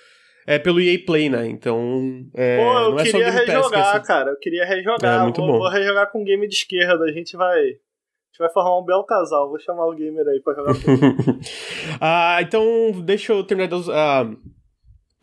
é 0.45 0.59
pelo 0.59 0.81
EA 0.81 0.99
Play, 1.05 1.29
né? 1.29 1.47
Então. 1.47 2.25
É, 2.35 2.57
Pô, 2.57 2.79
eu 2.79 2.91
não 2.91 2.99
é 2.99 3.03
queria 3.03 3.31
só 3.31 3.37
rejogar, 3.37 3.95
assim. 3.95 4.07
cara. 4.07 4.31
Eu 4.31 4.39
queria 4.39 4.65
rejogar. 4.65 5.21
É 5.21 5.23
muito 5.23 5.41
vou, 5.41 5.51
bom. 5.51 5.57
vou 5.59 5.69
rejogar 5.69 6.11
com 6.11 6.23
game 6.23 6.47
de 6.47 6.55
esquerda. 6.55 7.05
A 7.05 7.11
gente 7.11 7.37
vai. 7.37 7.59
A 7.59 7.63
gente 7.63 8.39
vai 8.39 8.49
formar 8.51 8.79
um 8.79 8.83
belo 8.83 9.05
casal. 9.05 9.47
Vou 9.47 9.59
chamar 9.59 9.85
o 9.85 9.95
gamer 9.95 10.27
aí 10.27 10.41
pra 10.41 10.55
jogar 10.55 10.73
ah, 12.01 12.39
então, 12.41 12.91
deixa 13.03 13.31
eu 13.31 13.43
terminar 13.43 13.69
ah, 13.91 14.29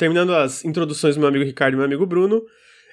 terminando 0.00 0.34
as 0.34 0.64
introduções 0.64 1.14
do 1.14 1.20
meu 1.20 1.28
amigo 1.28 1.44
Ricardo 1.44 1.74
e 1.74 1.76
meu 1.76 1.84
amigo 1.84 2.06
Bruno. 2.06 2.42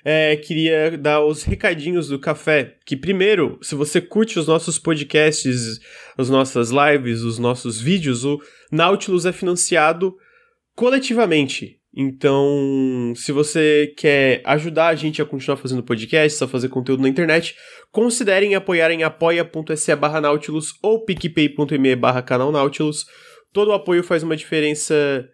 É, 0.04 0.36
queria 0.36 0.98
dar 0.98 1.24
os 1.24 1.42
recadinhos 1.44 2.10
do 2.10 2.20
café. 2.20 2.76
Que 2.86 2.98
primeiro, 2.98 3.58
se 3.62 3.76
você 3.76 4.02
curte 4.02 4.38
os 4.38 4.46
nossos 4.46 4.78
podcasts, 4.78 5.80
as 6.18 6.30
nossas 6.30 6.70
lives, 6.70 7.22
os 7.22 7.40
nossos 7.40 7.80
vídeos, 7.80 8.26
o 8.26 8.42
Nautilus 8.70 9.26
é 9.26 9.32
financiado 9.32 10.14
coletivamente 10.76 11.80
Então, 11.96 13.14
se 13.16 13.32
você 13.32 13.94
quer 13.98 14.42
ajudar 14.44 14.88
a 14.90 14.96
gente 14.96 15.22
a 15.22 15.26
continuar 15.26 15.58
fazendo 15.58 15.82
podcasts, 15.82 16.42
a 16.42 16.48
fazer 16.48 16.68
conteúdo 16.68 17.02
na 17.02 17.10
internet, 17.10 17.56
considerem 17.90 18.54
apoiar 18.54 18.92
em 18.92 19.04
apoia.se 19.04 19.96
barra 19.96 20.20
Nautilus 20.20 20.74
ou 20.84 21.06
picpay.me 21.06 21.96
barra 21.96 22.22
canal 22.22 22.52
Nautilus. 22.52 23.06
Todo 23.54 23.70
o 23.70 23.74
apoio 23.74 24.04
faz 24.04 24.24
uma 24.24 24.36
diferença 24.36 25.26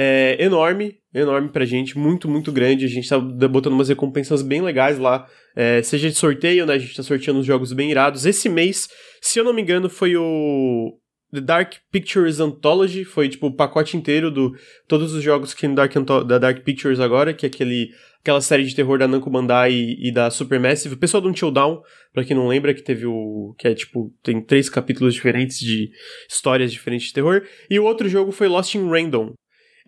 é, 0.00 0.36
enorme, 0.38 0.96
enorme 1.12 1.48
pra 1.48 1.64
gente, 1.64 1.98
muito, 1.98 2.28
muito 2.28 2.52
grande. 2.52 2.84
A 2.84 2.88
gente 2.88 3.08
tá 3.08 3.18
botando 3.18 3.72
umas 3.72 3.88
recompensas 3.88 4.42
bem 4.42 4.62
legais 4.62 4.96
lá, 4.96 5.26
é, 5.56 5.82
seja 5.82 6.08
de 6.08 6.14
sorteio, 6.14 6.64
né? 6.64 6.74
A 6.74 6.78
gente 6.78 6.94
tá 6.94 7.02
sorteando 7.02 7.40
uns 7.40 7.46
jogos 7.46 7.72
bem 7.72 7.90
irados. 7.90 8.24
Esse 8.24 8.48
mês, 8.48 8.88
se 9.20 9.40
eu 9.40 9.44
não 9.44 9.52
me 9.52 9.60
engano, 9.60 9.90
foi 9.90 10.16
o 10.16 10.96
The 11.32 11.40
Dark 11.40 11.74
Pictures 11.90 12.38
Anthology, 12.38 13.04
foi 13.04 13.28
tipo 13.28 13.48
o 13.48 13.52
pacote 13.52 13.96
inteiro 13.96 14.30
do 14.30 14.54
todos 14.86 15.12
os 15.12 15.20
jogos 15.20 15.52
que 15.52 15.66
Dark 15.66 15.92
da 16.28 16.38
Dark 16.38 16.62
Pictures 16.62 17.00
agora, 17.00 17.34
que 17.34 17.44
é 17.44 17.48
aquele 17.48 17.88
aquela 18.20 18.40
série 18.40 18.64
de 18.64 18.76
terror 18.76 18.98
da 18.98 19.08
Namco 19.08 19.28
Bandai 19.28 19.72
e, 19.72 20.10
e 20.10 20.12
da 20.12 20.30
Supermassive. 20.30 20.94
O 20.94 20.98
pessoal 20.98 21.20
do 21.20 21.28
Until 21.28 21.50
Dawn, 21.50 21.80
pra 22.12 22.24
quem 22.24 22.36
não 22.36 22.46
lembra, 22.46 22.72
que 22.72 22.82
teve 22.82 23.04
o 23.04 23.52
que 23.58 23.66
é 23.66 23.74
tipo 23.74 24.14
tem 24.22 24.40
três 24.40 24.68
capítulos 24.68 25.14
diferentes 25.14 25.58
de 25.58 25.90
histórias 26.30 26.70
diferentes 26.70 27.08
de 27.08 27.14
terror. 27.14 27.42
E 27.68 27.80
o 27.80 27.84
outro 27.84 28.08
jogo 28.08 28.30
foi 28.30 28.46
Lost 28.46 28.76
in 28.76 28.88
Random, 28.88 29.34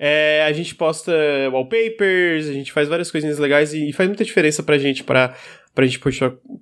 é, 0.03 0.43
a 0.49 0.53
gente 0.53 0.75
posta 0.75 1.13
wallpapers, 1.53 2.49
a 2.49 2.53
gente 2.55 2.73
faz 2.73 2.89
várias 2.89 3.11
coisinhas 3.11 3.39
legais 3.39 3.75
e, 3.75 3.93
faz 3.93 4.09
muita 4.09 4.25
diferença 4.25 4.63
pra 4.63 4.79
gente, 4.79 5.05
pra, 5.05 5.37
pra 5.75 5.85
gente 5.85 6.01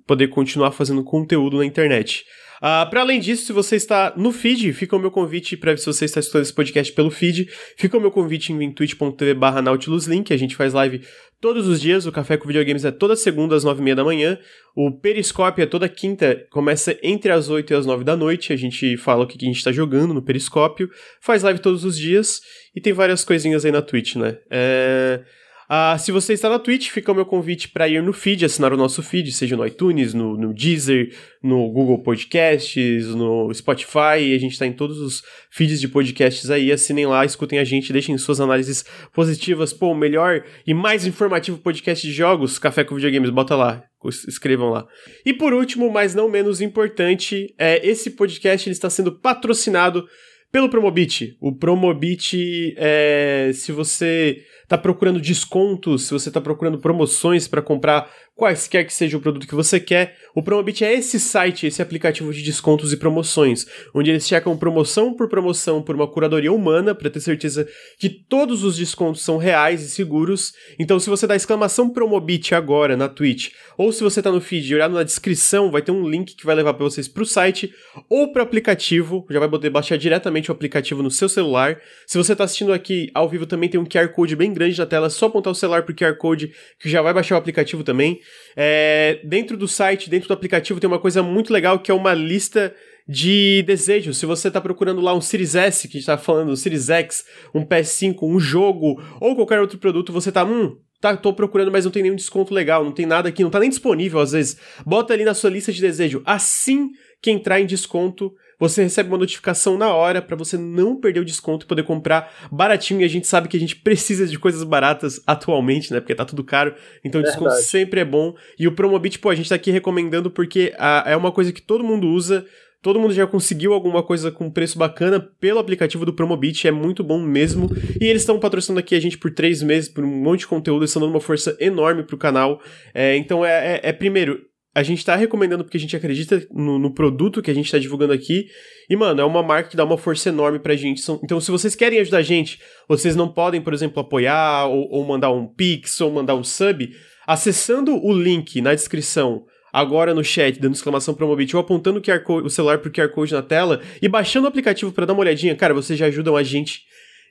poder 0.05 0.27
continuar 0.27 0.71
fazendo 0.71 1.01
conteúdo 1.05 1.57
na 1.57 1.65
internet. 1.65 2.25
Uh, 2.57 2.89
para 2.89 2.99
além 2.99 3.21
disso, 3.21 3.45
se 3.45 3.53
você 3.53 3.77
está 3.77 4.13
no 4.17 4.33
feed, 4.33 4.73
fica 4.73 4.93
o 4.93 4.99
meu 4.99 5.09
convite 5.09 5.55
para 5.55 5.77
se 5.77 5.85
você 5.85 6.03
está 6.03 6.19
escutando 6.19 6.41
esse 6.41 6.53
podcast 6.53 6.91
pelo 6.91 7.09
feed, 7.09 7.47
fica 7.77 7.97
o 7.97 8.01
meu 8.01 8.11
convite 8.11 8.51
em 8.51 8.71
twitch.tv 8.73 9.33
barra 9.33 9.61
nautiluslink, 9.61 10.33
a 10.33 10.37
gente 10.37 10.57
faz 10.57 10.73
live 10.73 11.01
todos 11.41 11.67
os 11.67 11.79
dias, 11.79 12.05
o 12.05 12.11
Café 12.11 12.37
com 12.37 12.47
Videogames 12.47 12.85
é 12.85 12.91
toda 12.91 13.15
segunda 13.15 13.55
às 13.55 13.63
nove 13.63 13.81
e 13.81 13.83
meia 13.83 13.95
da 13.95 14.03
manhã, 14.03 14.37
o 14.75 14.91
Periscope 14.91 15.61
é 15.61 15.65
toda 15.65 15.87
quinta, 15.87 16.45
começa 16.49 16.97
entre 17.01 17.31
as 17.31 17.49
oito 17.49 17.71
e 17.71 17.75
as 17.75 17.85
nove 17.85 18.03
da 18.03 18.15
noite, 18.15 18.51
a 18.53 18.55
gente 18.55 18.97
fala 18.97 19.23
o 19.23 19.27
que 19.27 19.37
a 19.41 19.45
gente 19.45 19.57
está 19.57 19.71
jogando 19.71 20.13
no 20.13 20.21
Periscópio, 20.21 20.89
faz 21.21 21.43
live 21.43 21.59
todos 21.59 21.83
os 21.85 21.97
dias, 21.97 22.41
e 22.75 22.81
tem 22.81 22.93
várias 22.93 23.23
coisinhas 23.23 23.65
aí 23.65 23.71
na 23.71 23.81
Twitch, 23.81 24.15
né? 24.15 24.37
É... 24.49 25.21
Ah, 25.71 25.95
se 25.99 26.11
você 26.11 26.33
está 26.33 26.49
na 26.49 26.57
Twitch, 26.57 26.89
fica 26.89 27.11
o 27.11 27.15
meu 27.15 27.27
convite 27.27 27.69
para 27.69 27.87
ir 27.87 28.01
no 28.01 28.11
feed, 28.11 28.43
assinar 28.43 28.73
o 28.73 28.77
nosso 28.77 29.03
feed, 29.03 29.31
seja 29.31 29.55
no 29.55 29.63
iTunes, 29.63 30.15
no, 30.15 30.35
no 30.35 30.51
Deezer, 30.51 31.15
no 31.43 31.69
Google 31.69 32.01
Podcasts, 32.01 33.13
no 33.13 33.53
Spotify. 33.53 34.33
A 34.33 34.39
gente 34.39 34.53
está 34.53 34.65
em 34.65 34.73
todos 34.73 34.97
os 34.97 35.21
feeds 35.51 35.79
de 35.79 35.87
podcasts 35.87 36.49
aí. 36.49 36.71
Assinem 36.71 37.05
lá, 37.05 37.23
escutem 37.23 37.59
a 37.59 37.63
gente, 37.63 37.93
deixem 37.93 38.17
suas 38.17 38.41
análises 38.41 38.83
positivas. 39.13 39.71
Pô, 39.71 39.91
o 39.91 39.95
melhor 39.95 40.43
e 40.65 40.73
mais 40.73 41.05
informativo 41.05 41.59
podcast 41.59 42.07
de 42.07 42.13
jogos, 42.13 42.57
Café 42.57 42.83
com 42.83 42.95
Videogames, 42.95 43.29
bota 43.29 43.55
lá. 43.55 43.83
Escrevam 44.27 44.71
lá. 44.71 44.87
E 45.23 45.35
por 45.35 45.53
último, 45.53 45.91
mas 45.91 46.15
não 46.15 46.27
menos 46.27 46.61
importante, 46.61 47.53
é, 47.59 47.87
esse 47.87 48.09
podcast 48.11 48.67
ele 48.67 48.73
está 48.73 48.89
sendo 48.89 49.11
patrocinado 49.11 50.03
pelo 50.51 50.69
Promobit. 50.69 51.37
O 51.39 51.53
Promobit, 51.53 52.73
é, 52.77 53.51
se 53.53 53.71
você 53.71 54.43
está 54.63 54.77
procurando 54.77 55.19
descontos, 55.19 56.03
se 56.03 56.13
você 56.13 56.29
está 56.29 56.39
procurando 56.39 56.79
promoções 56.79 57.47
para 57.47 57.61
comprar 57.61 58.11
quaisquer 58.39 58.85
que 58.85 58.93
seja 58.93 59.17
o 59.17 59.19
produto 59.19 59.45
que 59.45 59.53
você 59.53 59.81
quer, 59.81 60.15
o 60.33 60.41
Promobit 60.41 60.85
é 60.85 60.93
esse 60.93 61.19
site, 61.19 61.67
esse 61.67 61.81
aplicativo 61.81 62.31
de 62.31 62.41
descontos 62.41 62.93
e 62.93 62.97
promoções, 62.97 63.65
onde 63.93 64.09
eles 64.09 64.25
checam 64.25 64.57
promoção 64.57 65.13
por 65.13 65.27
promoção 65.27 65.81
por 65.81 65.93
uma 65.93 66.07
curadoria 66.07 66.53
humana 66.53 66.95
para 66.95 67.09
ter 67.09 67.19
certeza 67.19 67.67
que 67.99 68.07
todos 68.07 68.63
os 68.63 68.77
descontos 68.77 69.21
são 69.21 69.37
reais 69.37 69.83
e 69.83 69.89
seguros. 69.89 70.53
Então, 70.79 70.97
se 70.97 71.09
você 71.09 71.27
dá 71.27 71.35
exclamação 71.35 71.89
Promobit 71.89 72.55
agora 72.55 72.95
na 72.95 73.09
Twitch, 73.09 73.49
ou 73.77 73.91
se 73.91 74.01
você 74.01 74.21
está 74.21 74.31
no 74.31 74.39
feed 74.39 74.71
e 74.71 74.75
olhar 74.75 74.89
na 74.89 75.03
descrição, 75.03 75.69
vai 75.69 75.81
ter 75.81 75.91
um 75.91 76.07
link 76.07 76.35
que 76.37 76.45
vai 76.45 76.55
levar 76.55 76.73
para 76.73 76.85
vocês 76.85 77.09
para 77.09 77.23
o 77.23 77.25
site 77.25 77.73
ou 78.09 78.31
para 78.31 78.39
o 78.39 78.43
aplicativo, 78.43 79.27
já 79.29 79.39
vai 79.39 79.49
poder 79.49 79.69
baixar 79.69 79.97
diretamente 79.97 80.49
o 80.49 80.53
aplicativo 80.53 81.03
no 81.03 81.11
seu 81.11 81.27
celular. 81.27 81.81
Se 82.07 82.17
você 82.17 82.31
está 82.31 82.45
assistindo 82.45 82.71
aqui 82.71 83.11
ao 83.13 83.27
vivo, 83.27 83.45
também 83.45 83.67
tem 83.67 83.79
um 83.79 83.85
QR 83.85 84.07
Code 84.09 84.37
bem 84.37 84.53
grande 84.53 84.77
na 84.77 84.85
tela, 84.85 85.07
é 85.07 85.09
só 85.09 85.25
apontar 85.25 85.51
o 85.51 85.55
celular 85.55 85.83
pro 85.83 85.93
QR 85.93 86.15
Code 86.15 86.53
que 86.79 86.87
já 86.87 87.01
vai 87.01 87.13
baixar 87.13 87.35
o 87.35 87.37
aplicativo 87.37 87.83
também. 87.83 88.21
É, 88.55 89.19
dentro 89.23 89.55
do 89.55 89.67
site, 89.67 90.09
dentro 90.09 90.27
do 90.27 90.33
aplicativo, 90.33 90.79
tem 90.79 90.87
uma 90.87 90.99
coisa 90.99 91.23
muito 91.23 91.53
legal 91.53 91.79
que 91.79 91.91
é 91.91 91.93
uma 91.93 92.13
lista 92.13 92.73
de 93.07 93.63
desejos. 93.63 94.17
Se 94.17 94.25
você 94.27 94.49
está 94.49 94.61
procurando 94.61 95.01
lá 95.01 95.15
um 95.15 95.21
Series 95.21 95.55
S, 95.55 95.87
que 95.87 95.97
está 95.97 96.15
falando, 96.17 96.51
um 96.51 96.55
Series 96.55 96.89
X, 96.89 97.25
um 97.55 97.65
PS5, 97.65 98.17
um 98.21 98.39
jogo 98.39 99.01
ou 99.19 99.35
qualquer 99.35 99.59
outro 99.59 99.79
produto, 99.79 100.13
você 100.13 100.31
tá, 100.31 100.43
hum, 100.45 100.77
tá, 101.01 101.17
tô 101.17 101.33
procurando, 101.33 101.71
mas 101.71 101.85
não 101.85 101.91
tem 101.91 102.03
nenhum 102.03 102.15
desconto 102.15 102.53
legal, 102.53 102.83
não 102.83 102.91
tem 102.91 103.07
nada 103.07 103.29
aqui, 103.29 103.41
não 103.41 103.49
tá 103.49 103.59
nem 103.59 103.69
disponível 103.69 104.19
às 104.19 104.33
vezes. 104.33 104.57
Bota 104.85 105.13
ali 105.13 105.23
na 105.23 105.33
sua 105.33 105.49
lista 105.49 105.71
de 105.71 105.81
desejo. 105.81 106.21
Assim 106.23 106.89
que 107.19 107.31
entrar 107.31 107.59
em 107.59 107.65
desconto, 107.65 108.31
você 108.59 108.83
recebe 108.83 109.09
uma 109.09 109.17
notificação 109.17 109.77
na 109.77 109.93
hora 109.93 110.21
para 110.21 110.35
você 110.35 110.57
não 110.57 110.95
perder 110.95 111.21
o 111.21 111.25
desconto 111.25 111.65
e 111.65 111.67
poder 111.67 111.83
comprar 111.83 112.31
baratinho. 112.51 113.01
E 113.01 113.05
a 113.05 113.07
gente 113.07 113.25
sabe 113.25 113.47
que 113.47 113.55
a 113.55 113.59
gente 113.59 113.77
precisa 113.77 114.27
de 114.27 114.37
coisas 114.37 114.63
baratas 114.63 115.21
atualmente, 115.25 115.93
né? 115.93 116.01
Porque 116.01 116.13
tá 116.13 116.25
tudo 116.25 116.43
caro. 116.43 116.75
Então 117.03 117.21
o 117.21 117.23
desconto 117.23 117.55
sempre 117.61 118.01
é 118.01 118.05
bom. 118.05 118.35
E 118.59 118.67
o 118.67 118.73
Promobit, 118.73 119.17
pô, 119.19 119.29
a 119.29 119.35
gente 119.35 119.47
tá 119.47 119.55
aqui 119.55 119.71
recomendando 119.71 120.29
porque 120.29 120.73
a, 120.77 121.05
é 121.07 121.15
uma 121.15 121.31
coisa 121.31 121.53
que 121.53 121.61
todo 121.61 121.83
mundo 121.83 122.07
usa. 122.09 122.45
Todo 122.81 122.97
mundo 122.97 123.13
já 123.13 123.27
conseguiu 123.27 123.73
alguma 123.73 124.01
coisa 124.01 124.31
com 124.31 124.49
preço 124.49 124.77
bacana 124.77 125.19
pelo 125.19 125.59
aplicativo 125.59 126.05
do 126.05 126.13
Promobit, 126.13 126.65
é 126.65 126.71
muito 126.71 127.03
bom 127.03 127.19
mesmo. 127.19 127.69
E 127.99 128.05
eles 128.05 128.21
estão 128.21 128.39
patrocinando 128.39 128.79
aqui 128.79 128.95
a 128.95 129.01
gente 129.01 129.17
por 129.17 129.31
três 129.31 129.61
meses, 129.61 129.89
por 129.89 130.01
um 130.01 130.07
monte 130.07 130.41
de 130.41 130.47
conteúdo, 130.47 130.83
eles 130.83 130.91
estão 130.91 131.01
dando 131.01 131.11
uma 131.11 131.19
força 131.19 131.57
enorme 131.59 132.03
pro 132.03 132.17
canal. 132.17 132.61
É, 132.93 133.17
então 133.17 133.43
é, 133.43 133.75
é, 133.75 133.89
é, 133.89 133.91
primeiro, 133.91 134.45
a 134.73 134.83
gente 134.83 135.03
tá 135.03 135.15
recomendando 135.15 135.63
porque 135.63 135.77
a 135.77 135.79
gente 135.79 135.95
acredita 135.95 136.45
no, 136.51 136.77
no, 136.77 136.93
produto 136.93 137.41
que 137.41 137.49
a 137.49 137.53
gente 137.53 137.71
tá 137.71 137.79
divulgando 137.79 138.13
aqui. 138.13 138.45
E, 138.89 138.95
mano, 138.95 139.19
é 139.19 139.25
uma 139.25 139.41
marca 139.41 139.69
que 139.69 139.77
dá 139.77 139.83
uma 139.83 139.97
força 139.97 140.29
enorme 140.29 140.59
pra 140.59 140.75
gente. 140.75 141.01
Então, 141.23 141.41
se 141.41 141.49
vocês 141.49 141.75
querem 141.75 141.99
ajudar 141.99 142.19
a 142.19 142.23
gente, 142.23 142.59
vocês 142.87 143.15
não 143.15 143.27
podem, 143.27 143.61
por 143.61 143.73
exemplo, 143.73 143.99
apoiar 143.99 144.67
ou, 144.67 144.87
ou 144.91 145.05
mandar 145.05 145.31
um 145.31 145.47
Pix 145.47 145.99
ou 146.01 146.11
mandar 146.11 146.35
um 146.35 146.43
sub. 146.43 146.91
Acessando 147.25 147.95
o 147.95 148.13
link 148.13 148.61
na 148.61 148.73
descrição 148.73 149.45
agora 149.71 150.13
no 150.13 150.23
chat, 150.23 150.59
dando 150.59 150.75
exclamação 150.75 151.13
Promobit, 151.13 151.55
ou 151.55 151.61
apontando 151.61 151.99
o, 151.99 152.01
QR 152.01 152.21
Code, 152.23 152.47
o 152.47 152.49
celular 152.49 152.79
pro 152.79 152.91
QR 152.91 153.09
Code 153.09 153.33
na 153.33 153.41
tela 153.41 153.81
e 154.01 154.07
baixando 154.07 154.45
o 154.45 154.47
aplicativo 154.47 154.91
para 154.91 155.05
dar 155.05 155.13
uma 155.13 155.21
olhadinha, 155.21 155.55
cara, 155.55 155.73
vocês 155.73 155.97
já 155.97 156.07
ajudam 156.07 156.35
a 156.35 156.43
gente 156.43 156.83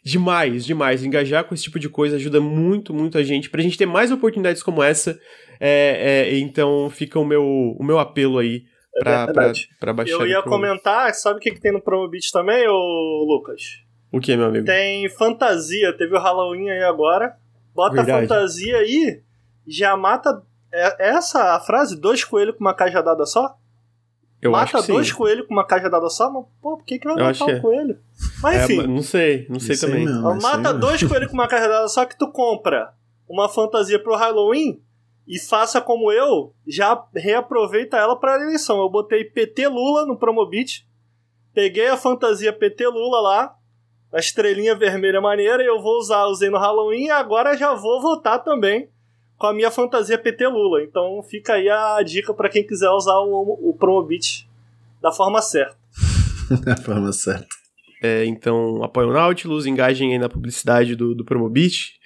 demais, 0.05 0.65
demais. 0.65 1.05
Engajar 1.05 1.45
com 1.45 1.55
esse 1.55 1.65
tipo 1.65 1.79
de 1.79 1.89
coisa 1.89 2.17
ajuda 2.17 2.41
muito, 2.41 2.95
muito 2.95 3.19
a 3.19 3.23
gente, 3.23 3.51
pra 3.51 3.63
gente 3.63 3.77
ter 3.77 3.87
mais 3.87 4.11
oportunidades 4.11 4.63
como 4.63 4.83
essa 4.83 5.19
é, 5.61 6.29
é, 6.31 6.39
então 6.39 6.89
fica 6.91 7.19
o 7.19 7.25
meu, 7.25 7.45
o 7.45 7.83
meu 7.83 7.99
apelo 7.99 8.39
aí 8.39 8.65
é 8.97 9.01
pra, 9.01 9.23
é 9.23 9.33
pra, 9.33 9.53
pra 9.81 9.93
baixar. 9.93 10.15
Eu 10.15 10.27
ia 10.27 10.43
comentar, 10.43 11.13
sabe 11.15 11.39
o 11.39 11.41
que, 11.41 11.53
que 11.53 11.61
tem 11.61 11.73
no 11.73 11.81
Promobit 11.81 12.31
também, 12.33 12.67
ô 12.69 13.25
Lucas? 13.27 13.83
O 14.11 14.21
que, 14.21 14.37
meu 14.37 14.47
amigo? 14.47 14.65
Tem 14.67 15.09
fantasia, 15.11 15.97
teve 15.97 16.15
o 16.15 16.21
Halloween 16.21 16.71
aí 16.71 16.83
agora. 16.83 17.37
Bota 17.75 17.97
Verdade. 17.97 18.27
fantasia 18.27 18.79
aí, 18.79 19.23
já 19.67 19.97
mata. 19.97 20.43
É, 20.73 21.11
essa 21.11 21.55
a 21.55 21.61
frase? 21.61 21.99
Dois 21.99 22.25
coelhos 22.25 22.57
com 22.57 22.61
uma 22.61 22.75
cajadada 22.75 23.25
só? 23.27 23.57
Eu 24.41 24.53
Mata 24.53 24.81
dois 24.83 25.09
sim. 25.09 25.15
coelhos 25.15 25.47
com 25.49 25.53
uma 25.55 25.67
cajadada 25.67 26.09
só? 26.09 26.31
Mas, 26.31 26.45
pô, 26.63 26.77
por 26.77 26.85
que, 26.85 26.99
que 26.99 27.07
vai 27.07 27.19
eu 27.19 27.25
matar 27.25 27.45
um 27.45 27.51
é. 27.51 27.61
coelho? 27.61 27.99
Mas 28.41 28.57
é, 28.57 28.65
enfim. 28.65 28.87
não 28.87 29.03
sei, 29.03 29.47
não 29.49 29.59
sei 29.59 29.77
também. 29.77 30.07
Mesmo, 30.07 30.41
mata 30.41 30.73
dois 30.73 31.03
coelhos 31.03 31.29
com 31.29 31.35
uma 31.35 31.49
cajadada 31.49 31.89
só 31.89 32.05
que 32.05 32.17
tu 32.17 32.31
compra 32.31 32.95
uma 33.29 33.49
fantasia 33.49 34.01
pro 34.01 34.15
Halloween 34.15 34.81
e 35.29 35.39
faça 35.39 35.79
como 35.79 36.11
eu, 36.11 36.55
já 36.67 37.05
reaproveita 37.15 37.99
ela 37.99 38.17
para 38.17 38.43
eleição. 38.43 38.81
Eu 38.81 38.89
botei 38.89 39.25
PT 39.25 39.69
Lula 39.69 40.07
no 40.07 40.17
Promobit, 40.17 40.89
peguei 41.53 41.89
a 41.89 41.99
fantasia 41.99 42.51
PT 42.51 42.89
Lula 42.89 43.21
lá, 43.21 43.55
a 44.11 44.19
estrelinha 44.19 44.75
vermelha 44.75 45.21
maneira, 45.21 45.63
e 45.63 45.67
eu 45.67 45.83
vou 45.83 45.99
usar, 45.99 46.25
usei 46.25 46.49
no 46.49 46.57
Halloween 46.57 47.05
e 47.05 47.11
agora 47.11 47.59
já 47.59 47.75
vou 47.75 48.01
votar 48.01 48.43
também 48.43 48.89
com 49.37 49.47
a 49.47 49.53
minha 49.53 49.71
fantasia 49.71 50.17
PT 50.17 50.49
Lula. 50.49 50.83
Então 50.83 51.23
fica 51.23 51.55
aí 51.55 51.69
a 51.69 52.03
dica 52.03 52.33
para 52.33 52.49
quem 52.49 52.67
quiser 52.67 52.89
usar 52.89 53.19
o, 53.19 53.69
o 53.69 53.77
Promobit 53.79 54.49
da 55.03 55.13
forma 55.13 55.43
certa. 55.43 55.77
da 56.65 56.75
forma 56.75 57.13
certa. 57.13 57.47
É, 58.03 58.25
então 58.25 58.83
apoiem 58.83 59.11
o 59.11 59.13
Nautilus, 59.13 59.67
engajem 59.67 60.13
aí 60.13 60.19
na 60.19 60.29
publicidade 60.29 60.97
do, 60.97 61.15
do 61.15 61.25
Promobit. 61.25 61.98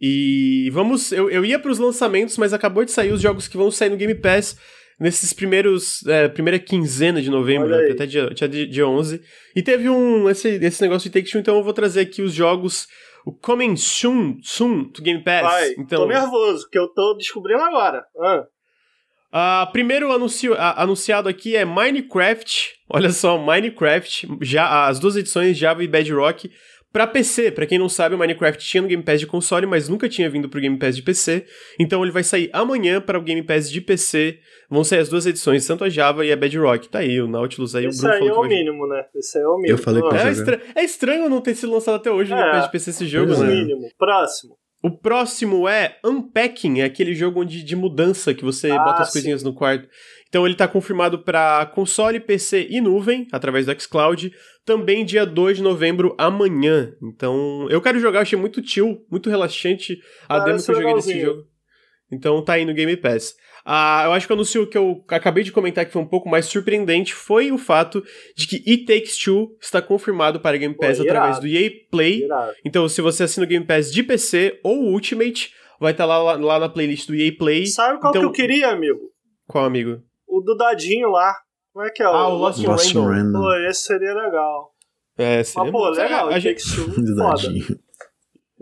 E 0.00 0.68
vamos. 0.72 1.12
Eu, 1.12 1.30
eu 1.30 1.44
ia 1.44 1.58
para 1.58 1.70
os 1.70 1.78
lançamentos, 1.78 2.36
mas 2.36 2.52
acabou 2.52 2.84
de 2.84 2.90
sair 2.90 3.12
os 3.12 3.20
jogos 3.20 3.48
que 3.48 3.56
vão 3.56 3.70
sair 3.70 3.88
no 3.88 3.96
Game 3.96 4.14
Pass 4.14 4.56
nesses 5.00 5.32
primeiros. 5.32 6.06
É, 6.06 6.28
primeira 6.28 6.58
quinzena 6.58 7.22
de 7.22 7.30
novembro, 7.30 7.68
né, 7.68 7.90
até 7.90 8.06
dia, 8.06 8.28
dia, 8.30 8.48
dia 8.48 8.86
11. 8.86 9.22
E 9.54 9.62
teve 9.62 9.88
um. 9.88 10.28
Esse, 10.28 10.48
esse 10.48 10.82
negócio 10.82 11.08
de 11.08 11.18
Take 11.18 11.30
Two, 11.30 11.40
então 11.40 11.56
eu 11.56 11.62
vou 11.62 11.72
trazer 11.72 12.00
aqui 12.00 12.22
os 12.22 12.32
jogos. 12.32 12.86
O 13.24 13.32
Coming 13.32 13.74
Soon, 13.76 14.38
soon 14.40 14.84
to 14.84 15.02
Game 15.02 15.24
Pass. 15.24 15.72
Então, 15.76 16.02
tô 16.02 16.06
nervoso, 16.06 16.68
que 16.70 16.78
eu 16.78 16.86
tô 16.86 17.14
descobrindo 17.14 17.60
agora. 17.60 18.04
Ah. 18.20 18.46
Uh, 19.36 19.72
primeiro 19.72 20.12
anuncio, 20.12 20.52
uh, 20.52 20.76
anunciado 20.76 21.28
aqui 21.28 21.56
é 21.56 21.64
Minecraft. 21.64 22.74
Olha 22.88 23.10
só, 23.10 23.36
Minecraft, 23.36 24.28
já, 24.42 24.86
as 24.86 25.00
duas 25.00 25.16
edições, 25.16 25.58
Java 25.58 25.82
e 25.82 25.88
Bedrock, 25.88 26.48
Para 26.96 27.06
PC, 27.06 27.50
para 27.50 27.66
quem 27.66 27.78
não 27.78 27.90
sabe, 27.90 28.14
o 28.14 28.18
Minecraft 28.18 28.66
tinha 28.66 28.80
no 28.80 28.88
Game 28.88 29.02
Pass 29.02 29.20
de 29.20 29.26
console, 29.26 29.66
mas 29.66 29.86
nunca 29.86 30.08
tinha 30.08 30.30
vindo 30.30 30.48
pro 30.48 30.58
Game 30.58 30.78
Pass 30.78 30.96
de 30.96 31.02
PC. 31.02 31.44
Então 31.78 32.02
ele 32.02 32.10
vai 32.10 32.24
sair 32.24 32.48
amanhã 32.54 33.02
para 33.02 33.18
o 33.18 33.22
Game 33.22 33.42
Pass 33.42 33.70
de 33.70 33.82
PC. 33.82 34.38
Vão 34.70 34.82
sair 34.82 35.00
as 35.00 35.10
duas 35.10 35.26
edições, 35.26 35.66
tanto 35.66 35.84
a 35.84 35.90
Java 35.90 36.24
e 36.24 36.32
a 36.32 36.36
Bedrock. 36.36 36.88
Tá 36.88 37.00
aí, 37.00 37.20
o 37.20 37.28
Nautilus 37.28 37.76
aí, 37.76 37.84
Esse 37.84 37.98
o 37.98 38.08
Bruno 38.08 38.14
aí 38.14 38.28
é 38.30 38.32
o 38.32 38.42
mínimo, 38.44 38.86
né? 38.86 39.04
Esse 39.14 39.36
aí 39.36 39.44
é 39.44 39.46
o 39.46 39.56
mínimo. 39.56 39.74
Eu 39.74 39.78
falei 39.78 40.02
que 40.02 40.16
é, 40.16 40.30
estra... 40.30 40.62
é 40.74 40.82
estranho 40.82 41.28
não 41.28 41.42
ter 41.42 41.54
sido 41.54 41.70
lançado 41.70 41.96
até 41.96 42.10
hoje 42.10 42.30
no 42.30 42.38
é, 42.38 42.40
Game 42.40 42.52
Pass 42.54 42.64
de 42.64 42.72
PC 42.72 42.88
esse 42.88 43.06
jogo, 43.06 43.34
é. 43.34 43.38
né? 43.40 43.46
mínimo. 43.46 43.90
Próximo. 43.98 44.56
O 44.82 44.90
próximo 44.90 45.68
é 45.68 45.98
Unpacking, 46.02 46.80
é 46.80 46.84
aquele 46.84 47.14
jogo 47.14 47.42
onde 47.42 47.62
de 47.62 47.76
mudança 47.76 48.32
que 48.32 48.44
você 48.44 48.70
ah, 48.70 48.78
bota 48.78 49.02
as 49.02 49.12
coisinhas 49.12 49.40
sim. 49.40 49.46
no 49.46 49.52
quarto. 49.52 49.86
Então 50.28 50.46
ele 50.46 50.54
está 50.54 50.66
confirmado 50.66 51.18
para 51.18 51.66
console, 51.66 52.20
PC 52.20 52.68
e 52.70 52.80
nuvem, 52.80 53.26
através 53.32 53.66
do 53.66 53.80
xCloud, 53.80 54.32
também 54.66 55.04
dia 55.04 55.24
2 55.24 55.58
de 55.58 55.62
novembro, 55.62 56.14
amanhã. 56.18 56.92
Então, 57.00 57.66
eu 57.70 57.80
quero 57.80 58.00
jogar, 58.00 58.20
achei 58.20 58.38
muito 58.38 58.60
chill, 58.66 59.06
muito 59.08 59.30
relaxante 59.30 59.98
a 60.28 60.40
demo 60.40 60.62
que 60.62 60.70
eu 60.70 60.74
joguei 60.74 60.94
desse 60.94 61.20
jogo. 61.20 61.44
Então 62.10 62.44
tá 62.44 62.54
aí 62.54 62.64
no 62.64 62.74
Game 62.74 62.96
Pass. 62.96 63.34
Ah, 63.64 64.02
eu 64.04 64.12
acho 64.12 64.26
que 64.26 64.32
o 64.32 64.34
anúncio 64.34 64.66
que 64.66 64.78
eu 64.78 65.04
acabei 65.08 65.42
de 65.42 65.50
comentar 65.50 65.84
que 65.84 65.92
foi 65.92 66.00
um 66.00 66.06
pouco 66.06 66.28
mais 66.28 66.46
surpreendente 66.46 67.12
foi 67.12 67.50
o 67.50 67.58
fato 67.58 68.04
de 68.36 68.46
que 68.46 68.56
It 68.70 68.84
Takes 68.84 69.18
Two 69.18 69.56
está 69.60 69.82
confirmado 69.82 70.38
para 70.38 70.56
Game 70.56 70.76
Pass 70.76 70.98
Pô, 70.98 71.04
através 71.04 71.40
do 71.40 71.48
EA 71.48 71.68
Play. 71.90 72.24
Irado. 72.24 72.52
Então, 72.64 72.88
se 72.88 73.00
você 73.00 73.24
assina 73.24 73.44
o 73.44 73.48
Game 73.48 73.66
Pass 73.66 73.92
de 73.92 74.04
PC 74.04 74.60
ou 74.62 74.84
Ultimate, 74.84 75.52
vai 75.80 75.92
estar 75.92 76.06
tá 76.06 76.22
lá, 76.22 76.36
lá 76.36 76.60
na 76.60 76.68
playlist 76.68 77.08
do 77.08 77.14
EA 77.16 77.32
Play. 77.36 77.66
Sabe 77.66 78.00
qual 78.00 78.10
então... 78.10 78.22
que 78.22 78.26
eu 78.28 78.32
queria, 78.32 78.68
amigo? 78.68 79.00
Qual, 79.48 79.64
amigo? 79.64 80.00
O 80.28 80.40
do 80.40 80.56
Dadinho 80.56 81.10
lá. 81.10 81.34
Como 81.76 81.86
é 81.86 81.90
que 81.90 82.02
é? 82.02 82.06
Ah, 82.06 82.28
o 82.28 82.38
Lost, 82.38 82.58
Lost 82.64 82.94
Random. 82.94 83.06
Random. 83.06 83.38
Pô, 83.38 83.54
esse 83.68 83.82
seria 83.82 84.14
legal. 84.14 84.72
É, 85.18 85.44
seria 85.44 85.70
Mas, 85.70 85.72
pô, 85.72 85.90
legal. 85.90 86.28
It 86.30 86.48
Takes 86.48 86.74
Two, 86.74 86.90
foda. 87.18 87.48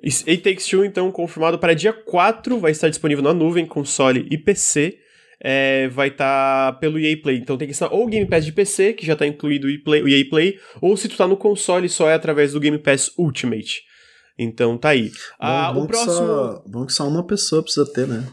It 0.03 0.39
Takes 0.39 0.67
Two, 0.67 0.85
então, 0.85 1.13
confirmado 1.13 1.57
para 1.57 1.75
dia 1.75 1.93
4, 1.93 2.59
vai 2.59 2.73
estar 2.73 2.89
disponível 2.89 3.23
na 3.23 3.33
nuvem, 3.33 3.65
console 3.65 4.27
e 4.33 4.37
PC. 4.37 4.99
É, 5.41 5.87
vai 5.91 6.09
estar 6.09 6.73
tá 6.73 6.79
pelo 6.81 6.99
EA 6.99 7.17
Play. 7.23 7.39
Então 7.39 7.57
tem 7.57 7.69
que 7.69 7.73
estar 7.73 7.93
ou 7.93 8.03
o 8.03 8.09
Game 8.09 8.29
Pass 8.29 8.45
de 8.45 8.51
PC, 8.51 8.95
que 8.95 9.07
já 9.07 9.13
está 9.13 9.25
incluído 9.25 9.69
o 9.69 9.71
EA, 9.71 9.79
Play, 9.85 10.03
o 10.03 10.09
EA 10.09 10.29
Play, 10.29 10.59
ou 10.83 10.97
se 10.97 11.09
tu 11.09 11.17
tá 11.17 11.29
no 11.29 11.37
console, 11.37 11.89
só 11.89 12.09
é 12.09 12.15
através 12.15 12.53
do 12.53 12.59
Game 12.59 12.79
Pass 12.79 13.13
Ultimate. 13.17 13.81
Então 14.37 14.77
tá 14.77 14.89
aí. 14.89 15.11
Bom, 15.11 15.15
ah, 15.39 15.73
bom 15.73 15.85
o 15.85 15.87
próximo. 15.87 16.11
Que 16.11 16.17
só, 16.17 16.65
bom 16.67 16.87
que 16.87 16.93
só 16.93 17.07
uma 17.07 17.25
pessoa 17.25 17.63
precisa 17.63 17.87
ter, 17.93 18.09
né? 18.09 18.27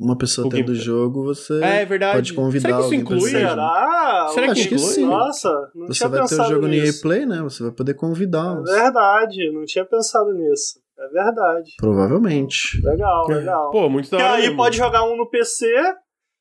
Uma 0.00 0.16
pessoa 0.16 0.46
o 0.46 0.50
tendo 0.50 0.72
o 0.72 0.74
jogo, 0.74 1.22
você 1.22 1.62
é, 1.62 1.82
é 1.82 2.12
pode 2.12 2.32
convidar 2.32 2.68
Será 2.68 2.78
que 2.78 2.84
isso 2.84 2.94
inclui? 2.94 3.30
Será? 3.30 4.28
Será 4.32 4.54
que, 4.54 4.68
que 4.68 4.78
sim. 4.78 5.04
Nossa, 5.04 5.70
não 5.74 5.86
você 5.86 5.98
tinha 5.98 6.08
vai 6.08 6.26
ter 6.26 6.40
o 6.40 6.44
jogo 6.48 6.66
nisso. 6.66 6.82
no 6.82 6.86
EA 6.86 7.02
Play, 7.02 7.26
né? 7.26 7.42
Você 7.42 7.62
vai 7.62 7.72
poder 7.72 7.94
convidar. 7.94 8.58
É 8.66 8.82
verdade, 8.82 9.52
não 9.52 9.64
tinha 9.66 9.84
pensado 9.84 10.32
nisso. 10.32 10.80
É 10.98 11.08
verdade. 11.08 11.72
Provavelmente. 11.76 12.80
Legal, 12.82 13.26
legal. 13.28 13.70
Pô, 13.70 13.88
muito 13.90 14.10
da 14.10 14.16
hora. 14.16 14.34
aí 14.34 14.56
pode 14.56 14.76
jogar 14.78 15.04
um 15.04 15.16
no 15.16 15.28
PC 15.28 15.66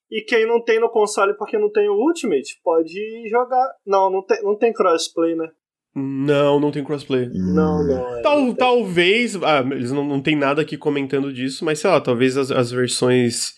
e 0.09 0.21
quem 0.21 0.47
não 0.47 0.63
tem 0.63 0.79
no 0.79 0.89
console 0.89 1.35
porque 1.35 1.57
não 1.57 1.71
tem 1.71 1.89
o 1.89 1.93
Ultimate, 1.93 2.59
pode 2.63 3.29
jogar. 3.29 3.73
Não, 3.85 4.09
não 4.09 4.25
tem, 4.25 4.41
não 4.41 4.57
tem 4.57 4.71
crossplay, 4.71 5.35
né? 5.35 5.49
Não, 5.99 6.59
não 6.59 6.71
tem 6.71 6.83
crossplay. 6.83 7.27
Hum. 7.27 7.53
Não, 7.53 7.83
não. 7.85 8.17
É, 8.17 8.21
Tal, 8.21 8.53
talvez. 8.55 9.35
Ah, 9.43 9.63
eles 9.71 9.91
não, 9.91 10.03
não 10.03 10.21
tem 10.21 10.35
nada 10.35 10.61
aqui 10.61 10.77
comentando 10.77 11.31
disso, 11.33 11.63
mas 11.65 11.79
sei 11.79 11.89
lá, 11.89 11.99
talvez 12.01 12.37
as, 12.37 12.51
as 12.51 12.71
versões 12.71 13.53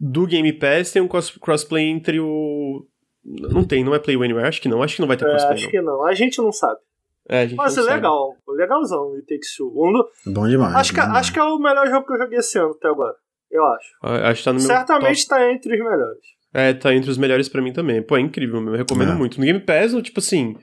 do 0.00 0.26
Game 0.26 0.52
Pass 0.52 0.92
tem 0.92 1.02
um 1.02 1.08
crossplay 1.08 1.84
entre 1.84 2.18
o. 2.20 2.86
Não 3.24 3.62
tem, 3.62 3.84
não 3.84 3.94
é 3.94 4.00
Play 4.00 4.16
Anywhere? 4.16 4.48
Acho 4.48 4.60
que 4.60 4.68
não, 4.68 4.82
acho 4.82 4.96
que 4.96 5.00
não 5.00 5.06
vai 5.06 5.16
ter 5.16 5.24
é, 5.24 5.28
crossplay. 5.28 5.54
Acho 5.54 5.64
não. 5.64 5.70
que 5.70 5.80
não, 5.82 6.06
a 6.06 6.14
gente 6.14 6.38
não 6.38 6.50
sabe. 6.50 6.80
É, 7.28 7.42
a 7.42 7.46
gente 7.46 7.56
Mas 7.56 7.78
é 7.78 7.82
legal, 7.82 8.34
legalzão 8.48 9.00
o 9.12 9.22
Takes 9.22 9.54
Two. 9.56 9.68
Um 9.68 9.92
do... 9.92 10.08
Bom 10.26 10.48
demais. 10.48 10.74
Acho, 10.74 10.92
bom 10.92 10.96
que, 10.96 11.06
demais. 11.06 11.20
acho 11.20 11.32
que 11.32 11.38
é 11.38 11.42
o 11.44 11.58
melhor 11.58 11.86
jogo 11.88 12.04
que 12.04 12.12
eu 12.14 12.18
joguei 12.18 12.38
esse 12.38 12.58
ano 12.58 12.72
até 12.72 12.88
agora. 12.88 13.14
Eu 13.48 13.64
acho. 13.64 13.88
Ah, 14.02 14.30
acho 14.30 14.40
que 14.40 14.44
tá 14.44 14.52
no 14.52 14.58
meu 14.58 14.66
Certamente 14.66 15.28
top. 15.28 15.40
tá 15.40 15.52
entre 15.52 15.74
os 15.74 15.78
melhores. 15.78 16.20
É, 16.54 16.74
tá 16.74 16.94
entre 16.94 17.10
os 17.10 17.16
melhores 17.16 17.48
pra 17.48 17.62
mim 17.62 17.72
também. 17.72 18.02
Pô, 18.02 18.16
é 18.16 18.20
incrível, 18.20 18.60
eu 18.60 18.72
recomendo 18.74 19.12
É. 19.12 19.14
muito. 19.14 19.38
No 19.38 19.46
Game 19.46 19.60
Pass, 19.60 19.92
tipo 20.02 20.18
assim, 20.18 20.56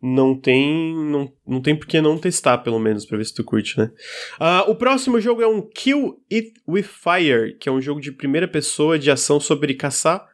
não 0.00 0.38
tem 0.38 0.94
não, 0.94 1.32
não 1.46 1.60
tem 1.60 1.74
por 1.76 1.86
que 1.86 2.00
não 2.00 2.16
testar, 2.18 2.58
pelo 2.58 2.78
menos, 2.78 3.04
pra 3.04 3.16
ver 3.18 3.24
se 3.24 3.34
tu 3.34 3.42
curte, 3.44 3.76
né? 3.78 3.90
Ah, 4.38 4.64
o 4.68 4.74
próximo 4.76 5.20
jogo 5.20 5.42
é 5.42 5.46
um 5.46 5.60
Kill 5.60 6.20
It 6.32 6.52
With 6.68 6.84
Fire, 6.84 7.56
que 7.58 7.68
é 7.68 7.72
um 7.72 7.80
jogo 7.80 8.00
de 8.00 8.12
primeira 8.12 8.46
pessoa 8.46 8.98
de 8.98 9.10
ação 9.10 9.40
sobre 9.40 9.74
caçar 9.74 10.24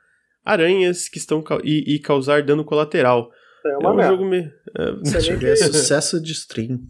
aranhas 0.44 1.08
que 1.08 1.16
estão 1.18 1.40
ca- 1.42 1.60
e, 1.64 1.94
e 1.94 1.98
causar 1.98 2.42
dano 2.42 2.64
colateral. 2.64 3.30
É 3.64 3.70
É 3.70 3.76
uma 3.78 3.92
um 3.92 3.96
merda. 3.96 4.12
jogo 4.12 4.24
meio... 4.28 4.52
É, 4.76 4.92
Você 5.02 5.18
nem 5.38 5.50
É 5.50 5.54
que- 5.54 5.56
sucesso 5.56 6.20
de 6.20 6.32
stream. 6.32 6.80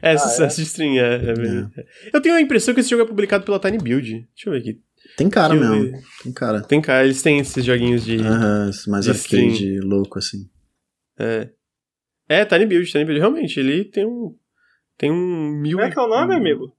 é 0.00 0.12
Ah, 0.12 0.18
sucesso 0.18 0.56
de 0.58 0.62
stream, 0.68 0.94
é, 0.96 1.14
é 1.16 1.34
mesmo. 1.34 1.72
Eu 2.14 2.20
tenho 2.22 2.36
a 2.36 2.40
impressão 2.40 2.72
que 2.72 2.78
esse 2.80 2.90
jogo 2.90 3.02
é 3.02 3.06
publicado 3.06 3.44
pela 3.44 3.58
Tiny 3.58 3.78
Build. 3.78 4.08
Deixa 4.12 4.28
eu 4.46 4.52
ver 4.52 4.58
aqui. 4.60 4.80
Tem 5.16 5.28
cara 5.28 5.56
Kill 5.58 5.68
mesmo. 5.68 5.98
Tem 6.22 6.32
cara. 6.32 6.60
Tem 6.62 6.80
cara, 6.80 7.04
eles 7.04 7.20
têm 7.22 7.40
esses 7.40 7.64
joguinhos 7.64 8.04
de... 8.04 8.18
Aham, 8.20 8.70
mais 8.86 9.04
de 9.06 9.10
arcade 9.10 9.80
louco 9.80 10.18
assim. 10.20 10.48
É. 11.18 11.48
É, 12.28 12.44
Tiny 12.44 12.66
Build, 12.66 12.90
Tiny 12.90 13.04
Build. 13.04 13.20
Realmente, 13.20 13.58
ele 13.58 13.84
tem 13.84 14.04
um. 14.06 14.34
Tem 14.98 15.10
um 15.10 15.50
mil. 15.60 15.76
Como 15.78 15.88
é 15.88 15.92
que 15.92 15.98
é 15.98 16.02
o 16.02 16.08
nome, 16.08 16.34
um- 16.34 16.38
amigo? 16.38 16.72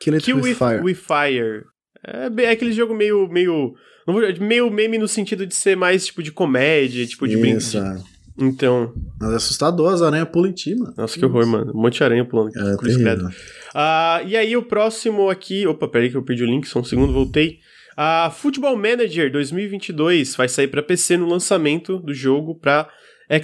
Kill 0.00 0.14
It 0.14 0.24
Kill 0.24 0.36
With 0.40 0.54
Fire. 0.54 0.80
with 0.82 0.94
Fire. 0.94 1.64
É, 2.06 2.44
é 2.44 2.50
aquele 2.50 2.72
jogo 2.72 2.94
meio. 2.94 3.28
meio 3.28 3.74
não 4.06 4.14
vou- 4.14 4.22
meio 4.40 4.70
meme 4.70 4.96
no 4.98 5.06
sentido 5.08 5.46
de 5.46 5.54
ser 5.54 5.76
mais 5.76 6.06
tipo 6.06 6.22
de 6.22 6.32
comédia, 6.32 7.06
tipo 7.06 7.28
de 7.28 7.36
brinco. 7.36 7.60
é. 7.76 8.18
Então. 8.40 8.94
Mas 9.20 9.32
é 9.32 9.36
assustador, 9.36 9.92
as 9.92 10.00
aranhas 10.00 10.28
pulam 10.28 10.50
em 10.50 10.54
ti, 10.54 10.74
mano. 10.76 10.94
Nossa, 10.96 11.18
que 11.18 11.24
horror, 11.26 11.44
mano. 11.46 11.72
Um 11.74 11.82
monte 11.82 11.96
de 11.98 12.04
aranha 12.04 12.24
pulando. 12.24 12.50
É 12.56 12.76
Cruz 12.76 12.96
credo. 12.96 13.28
Ah, 13.74 14.22
e 14.24 14.36
aí, 14.36 14.56
o 14.56 14.62
próximo 14.62 15.28
aqui. 15.28 15.66
Opa, 15.66 15.88
peraí 15.88 16.08
que 16.08 16.16
eu 16.16 16.22
perdi 16.22 16.44
o 16.44 16.46
link, 16.46 16.66
só 16.66 16.78
um 16.78 16.84
segundo, 16.84 17.12
voltei. 17.12 17.58
A 17.96 18.30
Football 18.30 18.76
Manager 18.76 19.30
2022 19.32 20.36
vai 20.36 20.48
sair 20.48 20.68
pra 20.68 20.82
PC 20.84 21.16
no 21.16 21.28
lançamento 21.28 21.98
do 21.98 22.14
jogo 22.14 22.54
pra 22.54 22.88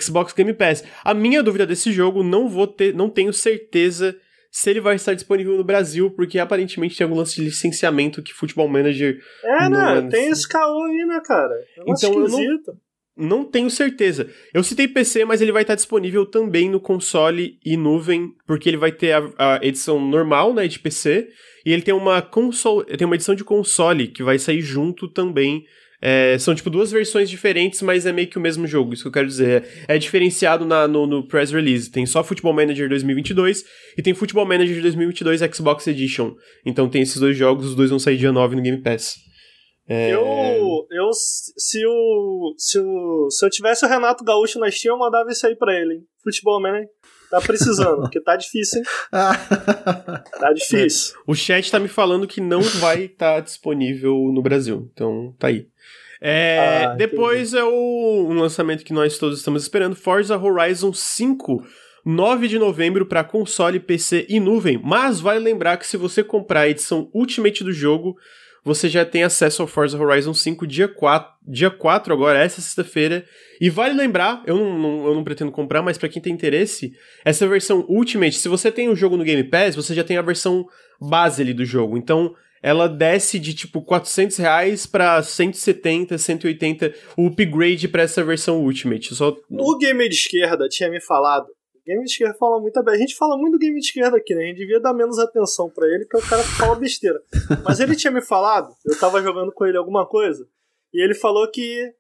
Xbox 0.01 0.33
Game 0.33 0.53
Pass. 0.55 0.85
A 1.05 1.13
minha 1.15 1.43
dúvida 1.43 1.67
desse 1.67 1.93
jogo, 1.93 2.23
não 2.23 2.49
vou 2.49 2.67
ter, 2.67 2.95
não 2.95 3.09
tenho 3.11 3.33
certeza 3.33 4.17
se 4.51 4.71
ele 4.71 4.81
vai 4.81 4.95
estar 4.95 5.15
disponível 5.15 5.57
no 5.57 5.65
Brasil, 5.65 6.11
porque 6.13 6.39
aparentemente 6.39 6.97
tem 6.97 7.05
algum 7.05 7.17
lance 7.17 7.35
de 7.37 7.43
licenciamento 7.43 8.23
que 8.23 8.33
Football 8.33 8.69
Manager 8.69 9.21
É, 9.43 9.69
Não 9.69 9.71
né? 9.71 9.99
é- 9.99 10.09
Tem 10.11 10.29
esse 10.31 10.49
caô 10.49 10.85
aí, 10.85 11.05
né, 11.07 11.21
cara? 11.25 11.53
É 11.77 11.81
um 11.83 11.93
Então, 11.93 12.13
eu 12.13 12.29
não- 12.29 12.75
não 13.17 13.45
tenho 13.45 13.69
certeza. 13.69 14.29
Eu 14.53 14.63
citei 14.63 14.87
PC, 14.89 15.25
mas 15.25 15.41
ele 15.43 15.51
vai 15.53 15.63
estar 15.63 15.75
disponível 15.75 16.25
também 16.25 16.71
no 16.71 16.79
console 16.81 17.59
e 17.65 17.77
nuvem, 17.77 18.33
porque 18.47 18.69
ele 18.69 18.77
vai 18.77 18.93
ter 18.93 19.13
a, 19.13 19.57
a 19.57 19.61
edição 19.63 20.01
normal, 20.01 20.55
né, 20.55 20.67
de 20.69 20.79
PC, 20.79 21.29
e 21.67 21.73
ele 21.73 21.83
tem 21.83 21.95
uma 21.95 22.23
console, 22.23 22.85
tem 22.97 23.05
uma 23.07 23.17
edição 23.17 23.35
de 23.35 23.45
console 23.45 24.09
que 24.09 24.23
vai 24.23 24.39
sair 24.39 24.61
junto 24.61 25.09
também. 25.09 25.65
É, 26.07 26.37
são 26.39 26.55
tipo 26.55 26.69
duas 26.69 26.91
versões 26.93 27.31
diferentes, 27.31 27.81
mas 27.81 28.05
é 28.05 28.13
meio 28.13 28.29
que 28.29 28.37
o 28.37 28.41
mesmo 28.41 28.67
jogo, 28.67 28.93
isso 28.93 29.05
que 29.05 29.09
eu 29.09 29.13
quero 29.13 29.27
dizer. 29.27 29.65
É, 29.89 29.95
é 29.95 29.99
diferenciado 29.99 30.67
na- 30.67 30.87
no, 30.87 31.07
no 31.07 31.27
press 31.27 31.51
release. 31.51 31.91
Tem 31.91 32.05
só 32.05 32.23
Football 32.23 32.53
Manager 32.53 32.89
2022 32.91 33.65
e 33.97 34.03
tem 34.03 34.13
Football 34.13 34.45
Manager 34.45 34.83
2022 34.83 35.41
Xbox 35.55 35.87
Edition. 35.87 36.35
Então 36.67 36.91
tem 36.91 37.01
esses 37.01 37.19
dois 37.19 37.35
jogos, 37.37 37.69
os 37.71 37.75
dois 37.75 37.89
vão 37.89 37.99
sair 37.99 38.19
dia 38.19 38.31
9 38.33 38.55
no 38.55 38.61
Game 38.61 38.83
Pass. 38.83 39.15
É, 39.89 40.11
Eu, 40.13 40.27
eu 40.91 41.11
se, 41.13 41.87
o, 41.87 42.55
se, 42.59 42.79
o, 42.79 43.29
se 43.31 43.45
eu 43.47 43.51
tivesse 43.51 43.85
o 43.85 43.89
Renato 43.89 44.23
Gaúcho 44.25 44.59
na 44.59 44.71
Steam, 44.71 44.95
eu 44.95 44.99
mandava 44.99 45.31
isso 45.31 45.47
aí 45.47 45.57
pra 45.57 45.75
ele, 45.75 45.95
hein? 45.95 46.01
Futebol, 46.23 46.61
man, 46.61 46.79
hein? 46.81 46.87
Tá 47.35 47.41
precisando, 47.41 48.03
porque 48.03 48.21
tá 48.21 48.37
difícil, 48.37 48.81
hein? 48.81 48.87
Tá 50.39 50.53
difícil. 50.53 51.17
O 51.27 51.35
chat 51.35 51.69
tá 51.69 51.81
me 51.81 51.89
falando 51.89 52.29
que 52.29 52.41
não 52.41 52.61
vai 52.61 53.07
estar 53.07 53.41
disponível 53.41 54.31
no 54.33 54.41
Brasil. 54.41 54.89
Então, 54.93 55.35
tá 55.37 55.49
aí. 55.49 55.67
É, 56.21 56.85
Ah, 56.85 56.95
depois 56.95 57.53
é 57.53 57.65
o, 57.65 58.27
um 58.31 58.35
lançamento 58.35 58.85
que 58.85 58.93
nós 58.93 59.19
todos 59.19 59.39
estamos 59.39 59.63
esperando: 59.63 59.97
Forza 59.97 60.39
Horizon 60.39 60.93
5. 60.93 61.65
9 62.07 62.49
de 62.49 62.59
novembro 62.59 63.07
para 63.07 63.25
console, 63.25 63.81
PC 63.81 64.27
e 64.29 64.39
nuvem. 64.39 64.79
Mas 64.85 65.21
vale 65.21 65.41
lembrar 65.41 65.79
que 65.79 65.87
se 65.87 65.97
você 65.97 66.23
comprar 66.23 66.61
a 66.61 66.69
edição 66.69 67.09
Ultimate 67.15 67.65
do 67.65 67.73
jogo, 67.73 68.15
você 68.65 68.89
já 68.89 69.05
tem 69.05 69.23
acesso 69.23 69.61
ao 69.63 69.69
Forza 69.69 69.99
Horizon 70.03 70.33
5 70.33 70.67
dia 70.67 70.89
4, 70.89 71.33
dia 71.47 71.71
4 71.71 72.13
agora, 72.15 72.39
essa 72.39 72.61
sexta-feira. 72.61 73.25
E 73.61 73.69
vale 73.69 73.95
lembrar, 73.95 74.43
eu 74.47 74.57
não, 74.57 74.79
não- 74.79 75.07
eu 75.07 75.15
não 75.15 75.23
pretendo 75.23 75.53
comprar, 75.53 75.83
mas 75.83 75.99
para 75.99 76.09
quem 76.09 76.23
tem 76.23 76.33
interesse, 76.33 76.93
essa 77.25 77.47
versão 77.47 77.85
Ultimate, 77.89 78.37
se 78.39 78.49
você 78.49 78.73
tem 78.73 78.89
o 78.89 78.97
jogo 78.97 79.17
no 79.17 79.25
Game 79.25 79.45
Pass, 79.45 79.77
você 79.77 79.95
já 79.95 80.03
tem 80.03 80.17
a 80.17 80.23
versão 80.23 80.65
base 81.01 81.43
ali 81.43 81.53
do 81.53 81.65
jogo. 81.65 81.97
Então, 81.99 82.35
ela 82.63 82.89
desce 82.89 83.39
de 83.39 83.53
tipo 83.53 83.83
400 83.83 84.39
reais 84.39 84.87
pra 84.87 85.23
170, 85.23 86.17
180, 86.17 86.95
o 87.17 87.27
upgrade 87.27 87.87
pra 87.89 88.03
essa 88.05 88.25
versão 88.25 88.63
Ultimate. 88.63 89.15
Só... 89.15 89.37
O 89.51 89.77
Game 89.79 90.09
de 90.09 90.15
Esquerda 90.15 90.67
tinha 90.69 90.89
me 90.91 91.01
falado. 91.01 91.47
Game 91.87 92.03
de 92.05 92.11
Esquerda 92.11 92.35
fala 92.39 92.61
muito 92.61 92.83
bem. 92.83 92.95
A 92.95 92.99
gente 92.99 93.17
fala 93.17 93.37
muito 93.37 93.53
do 93.53 93.59
Game 93.59 93.79
de 93.79 93.87
Esquerda 93.87 94.17
aqui, 94.17 94.35
né? 94.35 94.45
A 94.45 94.47
gente 94.47 94.59
devia 94.59 94.81
dar 94.81 94.95
menos 94.95 95.19
atenção 95.19 95.71
pra 95.71 95.87
ele, 95.87 96.07
porque 96.07 96.25
o 96.25 96.29
cara 96.29 96.43
fala 96.43 96.75
besteira. 96.75 97.21
Mas 97.65 97.81
ele 97.81 97.95
tinha 97.97 98.11
me 98.11 98.23
falado, 98.23 98.75
eu 98.85 98.99
tava 98.99 99.23
jogando 99.23 99.53
com 99.53 99.67
ele 99.67 99.77
alguma 99.77 100.07
coisa, 100.07 100.47
e 100.93 101.03
ele 101.03 101.15
falou 101.15 101.51
que 101.51 101.93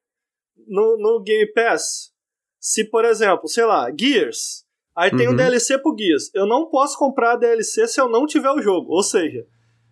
no, 0.66 0.96
no 0.96 1.22
Game 1.22 1.52
Pass, 1.52 2.12
se 2.58 2.84
por 2.84 3.04
exemplo, 3.04 3.48
sei 3.48 3.64
lá, 3.64 3.90
Gears, 3.94 4.64
Aí 4.96 5.10
tem 5.10 5.26
uhum. 5.26 5.34
o 5.34 5.36
DLC 5.36 5.76
pro 5.78 5.94
Guias. 5.94 6.30
Eu 6.32 6.46
não 6.46 6.68
posso 6.70 6.96
comprar 6.96 7.32
a 7.32 7.36
DLC 7.36 7.88
se 7.88 8.00
eu 8.00 8.08
não 8.08 8.26
tiver 8.26 8.50
o 8.50 8.62
jogo. 8.62 8.92
Ou 8.92 9.02
seja, 9.02 9.44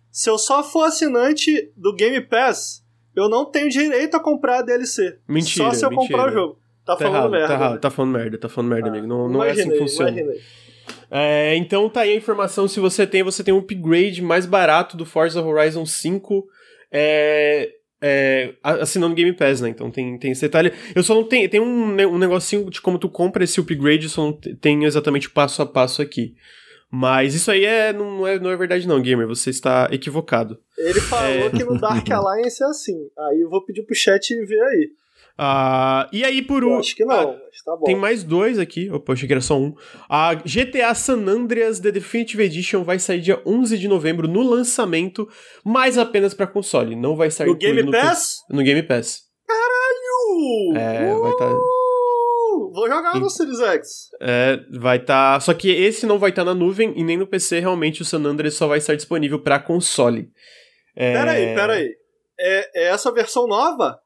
se 0.09 0.29
eu 0.29 0.37
só 0.37 0.63
for 0.63 0.83
assinante 0.83 1.73
do 1.75 1.93
Game 1.93 2.21
Pass, 2.21 2.81
eu 3.13 3.27
não 3.27 3.45
tenho 3.45 3.69
direito 3.69 4.15
a 4.15 4.19
comprar 4.19 4.59
a 4.59 4.61
DLC. 4.61 5.19
Mentira, 5.27 5.65
Só 5.65 5.73
se 5.73 5.85
eu 5.85 5.89
mentira. 5.89 6.07
comprar 6.07 6.29
o 6.29 6.33
jogo. 6.33 6.59
Tá, 6.85 6.95
tá 6.95 6.97
falando 6.97 7.15
errado, 7.15 7.31
merda. 7.31 7.47
Tá, 7.47 7.53
errado, 7.53 7.79
tá 7.79 7.89
falando 7.89 8.11
merda, 8.11 8.37
tá 8.37 8.49
falando 8.49 8.69
merda, 8.69 8.87
ah, 8.87 8.91
amigo. 8.91 9.07
Não, 9.07 9.29
não 9.29 9.35
imaginei, 9.35 9.49
é 9.49 9.61
assim 9.61 9.71
que 9.71 9.77
funciona. 9.77 10.21
É, 11.09 11.55
então 11.55 11.89
tá 11.89 12.01
aí 12.01 12.11
a 12.11 12.15
informação. 12.15 12.67
Se 12.67 12.79
você 12.79 13.07
tem, 13.07 13.23
você 13.23 13.43
tem 13.43 13.53
um 13.53 13.59
upgrade 13.59 14.21
mais 14.21 14.45
barato 14.45 14.97
do 14.97 15.05
Forza 15.05 15.41
Horizon 15.41 15.85
5. 15.85 16.45
É, 16.91 17.71
é, 18.05 18.53
assinando 18.61 19.15
Game 19.15 19.31
Pass, 19.31 19.61
né? 19.61 19.69
Então 19.69 19.89
tem, 19.89 20.17
tem 20.17 20.31
esse 20.31 20.41
detalhe. 20.41 20.73
Eu 20.93 21.01
só 21.03 21.15
não 21.15 21.23
tenho. 21.23 21.49
Tem 21.49 21.61
um, 21.61 21.93
um 21.93 22.17
negocinho 22.17 22.69
de 22.69 22.81
como 22.81 22.99
tu 22.99 23.07
compra 23.07 23.45
esse 23.45 23.59
upgrade, 23.61 24.03
eu 24.03 24.09
só 24.09 24.25
não 24.25 24.33
tenho 24.33 24.83
exatamente 24.83 25.27
o 25.27 25.31
passo 25.31 25.61
a 25.61 25.65
passo 25.65 26.01
aqui. 26.01 26.35
Mas 26.91 27.33
isso 27.33 27.49
aí 27.49 27.63
é, 27.63 27.93
não, 27.93 28.27
é, 28.27 28.37
não 28.37 28.51
é 28.51 28.57
verdade, 28.57 28.87
não, 28.87 29.01
gamer. 29.01 29.25
Você 29.25 29.49
está 29.49 29.87
equivocado. 29.89 30.59
Ele 30.77 30.99
falou 30.99 31.47
é... 31.47 31.49
que 31.49 31.63
no 31.63 31.79
Dark 31.79 32.07
Alliance 32.11 32.61
é 32.61 32.67
assim. 32.67 33.09
Aí 33.17 33.41
eu 33.41 33.49
vou 33.49 33.65
pedir 33.65 33.83
pro 33.83 33.95
chat 33.95 34.35
ver 34.45 34.61
aí. 34.61 34.91
Uh, 35.39 36.05
e 36.11 36.23
aí, 36.23 36.43
por 36.43 36.63
último. 36.63 36.79
Acho 36.79 36.95
que 36.95 37.05
não, 37.05 37.31
uh, 37.31 37.39
mas 37.39 37.63
tá 37.63 37.75
bom. 37.75 37.85
Tem 37.85 37.95
mais 37.95 38.23
dois 38.23 38.59
aqui. 38.59 38.89
Opa, 38.91 39.13
achei 39.13 39.27
que 39.27 39.33
era 39.33 39.41
só 39.41 39.57
um. 39.59 39.73
A 40.07 40.35
GTA 40.35 40.93
San 40.93 41.27
Andreas 41.27 41.79
The 41.79 41.91
Definitive 41.91 42.43
Edition 42.43 42.83
vai 42.83 42.99
sair 42.99 43.19
dia 43.19 43.41
11 43.45 43.77
de 43.77 43.87
novembro 43.87 44.27
no 44.27 44.43
lançamento, 44.43 45.27
mas 45.63 45.97
apenas 45.97 46.35
para 46.35 46.45
console. 46.45 46.95
Não 46.95 47.15
vai 47.15 47.31
sair 47.31 47.47
no 47.47 47.55
Game 47.55 47.91
Pass? 47.91 48.43
No, 48.49 48.57
no, 48.57 48.63
Game 48.63 48.83
Pass. 48.83 49.23
Caralho! 49.47 50.77
É, 50.77 51.15
uh! 51.15 51.21
vai 51.21 51.31
estar. 51.31 51.49
Tá... 51.49 51.59
Vou 52.73 52.87
jogar 52.87 53.19
no 53.19 53.29
Series 53.29 53.59
X. 53.59 54.09
É, 54.21 54.59
vai 54.79 54.97
estar. 54.97 55.33
Tá... 55.33 55.39
Só 55.39 55.53
que 55.53 55.69
esse 55.69 56.05
não 56.05 56.19
vai 56.19 56.29
estar 56.29 56.43
tá 56.43 56.53
na 56.53 56.55
nuvem 56.55 56.93
e 56.95 57.03
nem 57.03 57.17
no 57.17 57.25
PC. 57.25 57.59
Realmente, 57.59 58.03
o 58.03 58.05
San 58.05 58.23
Andreas 58.23 58.53
só 58.53 58.67
vai 58.67 58.77
estar 58.77 58.95
disponível 58.95 59.39
para 59.39 59.59
console. 59.59 60.29
É... 60.95 61.13
Peraí, 61.13 61.55
peraí. 61.55 61.89
É, 62.39 62.83
é 62.83 62.87
essa 62.89 63.11
versão 63.11 63.47
nova? 63.47 63.99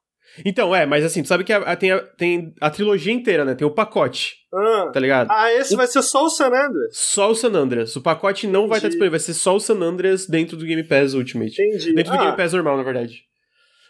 Então, 0.45 0.76
é, 0.76 0.86
mas 0.86 1.04
assim, 1.04 1.21
tu 1.21 1.28
sabe 1.28 1.43
que 1.43 1.54
a, 1.54 1.58
a, 1.58 1.76
tem, 1.76 1.91
a, 1.91 2.00
tem 2.00 2.54
a 2.62 2.69
trilogia 2.69 3.13
inteira, 3.13 3.43
né? 3.43 3.56
Tem 3.56 3.65
o 3.67 3.71
pacote. 3.71 4.36
Ah, 4.54 4.89
tá 4.93 5.00
ligado? 5.00 5.30
Ah, 5.32 5.52
esse 5.54 5.73
o... 5.73 5.78
vai 5.78 5.88
ser 5.88 6.02
só 6.02 6.26
o 6.26 6.30
San 6.30 6.47
Andreas? 6.47 6.91
Só 6.91 7.32
o 7.32 7.36
San 7.36 7.54
Andreas. 7.54 7.95
O 7.95 8.02
pacote 8.02 8.47
não 8.47 8.62
Entendi. 8.62 8.69
vai 8.69 8.78
estar 8.78 8.88
disponível, 8.88 9.12
vai 9.12 9.19
ser 9.19 9.34
só 9.34 9.56
o 9.56 9.60
San 9.60 9.80
Andreas 9.82 10.28
dentro 10.28 10.58
do 10.58 10.65
Game 10.65 10.84
Pass 10.84 11.13
Ultimate. 11.13 11.62
Entendi. 11.62 11.93
Dentro 11.93 12.13
ah. 12.13 12.17
do 12.17 12.23
Game 12.23 12.38
Pass 12.38 12.54
normal, 12.54 12.78
na 12.78 12.84
verdade. 12.84 13.23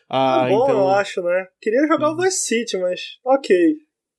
Ah, 0.09 0.41
tá 0.43 0.49
bom, 0.49 0.63
então... 0.63 0.77
eu 0.77 0.89
acho, 0.89 1.21
né? 1.21 1.47
Queria 1.61 1.87
jogar 1.87 2.09
o 2.09 2.15
uhum. 2.15 2.23
Vice 2.23 2.45
City, 2.45 2.77
mas 2.77 3.01
ok. 3.25 3.55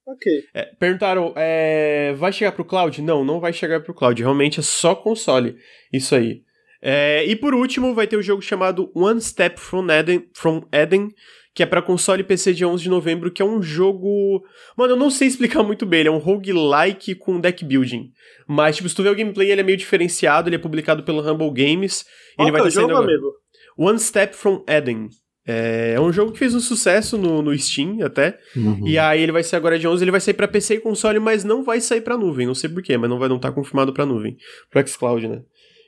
Ok. 0.06 0.44
É, 0.54 0.64
perguntaram, 0.78 1.34
é, 1.36 2.14
vai 2.14 2.32
chegar 2.32 2.52
pro 2.52 2.64
cloud? 2.64 3.02
Não, 3.02 3.24
não 3.24 3.40
vai 3.40 3.52
chegar 3.52 3.80
pro 3.80 3.92
cloud. 3.92 4.22
Realmente 4.22 4.60
é 4.60 4.62
só 4.62 4.94
console. 4.94 5.56
Isso 5.92 6.14
aí. 6.14 6.42
É, 6.80 7.24
e 7.26 7.36
por 7.36 7.54
último, 7.54 7.94
vai 7.94 8.06
ter 8.06 8.16
o 8.16 8.20
um 8.20 8.22
jogo 8.22 8.40
chamado 8.40 8.90
One 8.94 9.20
Step 9.20 9.60
from 9.60 9.90
Eden, 9.90 10.28
from 10.34 10.62
Eden 10.72 11.10
que 11.58 11.62
é 11.64 11.66
para 11.66 11.82
console 11.82 12.20
e 12.20 12.24
PC 12.24 12.54
dia 12.54 12.68
11 12.68 12.84
de 12.84 12.88
novembro, 12.88 13.32
que 13.32 13.42
é 13.42 13.44
um 13.44 13.60
jogo. 13.60 14.44
Mano, 14.76 14.92
eu 14.92 14.96
não 14.96 15.10
sei 15.10 15.26
explicar 15.26 15.60
muito 15.64 15.84
bem, 15.84 15.98
ele 15.98 16.08
é 16.08 16.12
um 16.12 16.18
roguelike 16.18 17.16
com 17.16 17.40
deck 17.40 17.64
building. 17.64 18.12
Mas, 18.46 18.76
tipo, 18.76 18.88
se 18.88 18.94
tu 18.94 19.02
vê 19.02 19.08
o 19.08 19.14
gameplay, 19.16 19.50
ele 19.50 19.60
é 19.60 19.64
meio 19.64 19.76
diferenciado, 19.76 20.48
ele 20.48 20.54
é 20.54 20.58
publicado 20.60 21.02
pelo 21.02 21.20
Humble 21.20 21.50
Games. 21.50 22.06
Qual 22.36 22.46
ele 22.46 22.56
vai 22.56 22.60
é 22.60 22.64
o 22.64 22.70
jogo, 22.70 22.92
agora. 22.92 23.06
amigo? 23.06 23.32
One 23.76 23.98
Step 23.98 24.36
from 24.36 24.64
Eden. 24.68 25.08
É, 25.44 25.94
é 25.96 26.00
um 26.00 26.12
jogo 26.12 26.30
que 26.30 26.38
fez 26.38 26.54
um 26.54 26.60
sucesso 26.60 27.18
no, 27.18 27.42
no 27.42 27.58
Steam 27.58 28.04
até. 28.04 28.38
Uhum. 28.54 28.86
E 28.86 28.96
aí 28.96 29.20
ele 29.20 29.32
vai 29.32 29.42
ser 29.42 29.56
agora 29.56 29.76
dia 29.76 29.90
11, 29.90 30.04
ele 30.04 30.12
vai 30.12 30.20
sair 30.20 30.34
para 30.34 30.46
PC 30.46 30.76
e 30.76 30.80
console, 30.80 31.18
mas 31.18 31.42
não 31.42 31.64
vai 31.64 31.80
sair 31.80 32.02
para 32.02 32.16
nuvem. 32.16 32.46
Não 32.46 32.54
sei 32.54 32.70
porquê, 32.70 32.96
mas 32.96 33.10
não 33.10 33.18
vai 33.18 33.28
não 33.28 33.34
estar 33.34 33.48
tá 33.48 33.54
confirmado 33.56 33.92
para 33.92 34.06
nuvem. 34.06 34.36
Pro 34.70 34.86
xCloud, 34.86 35.26
né? 35.26 35.42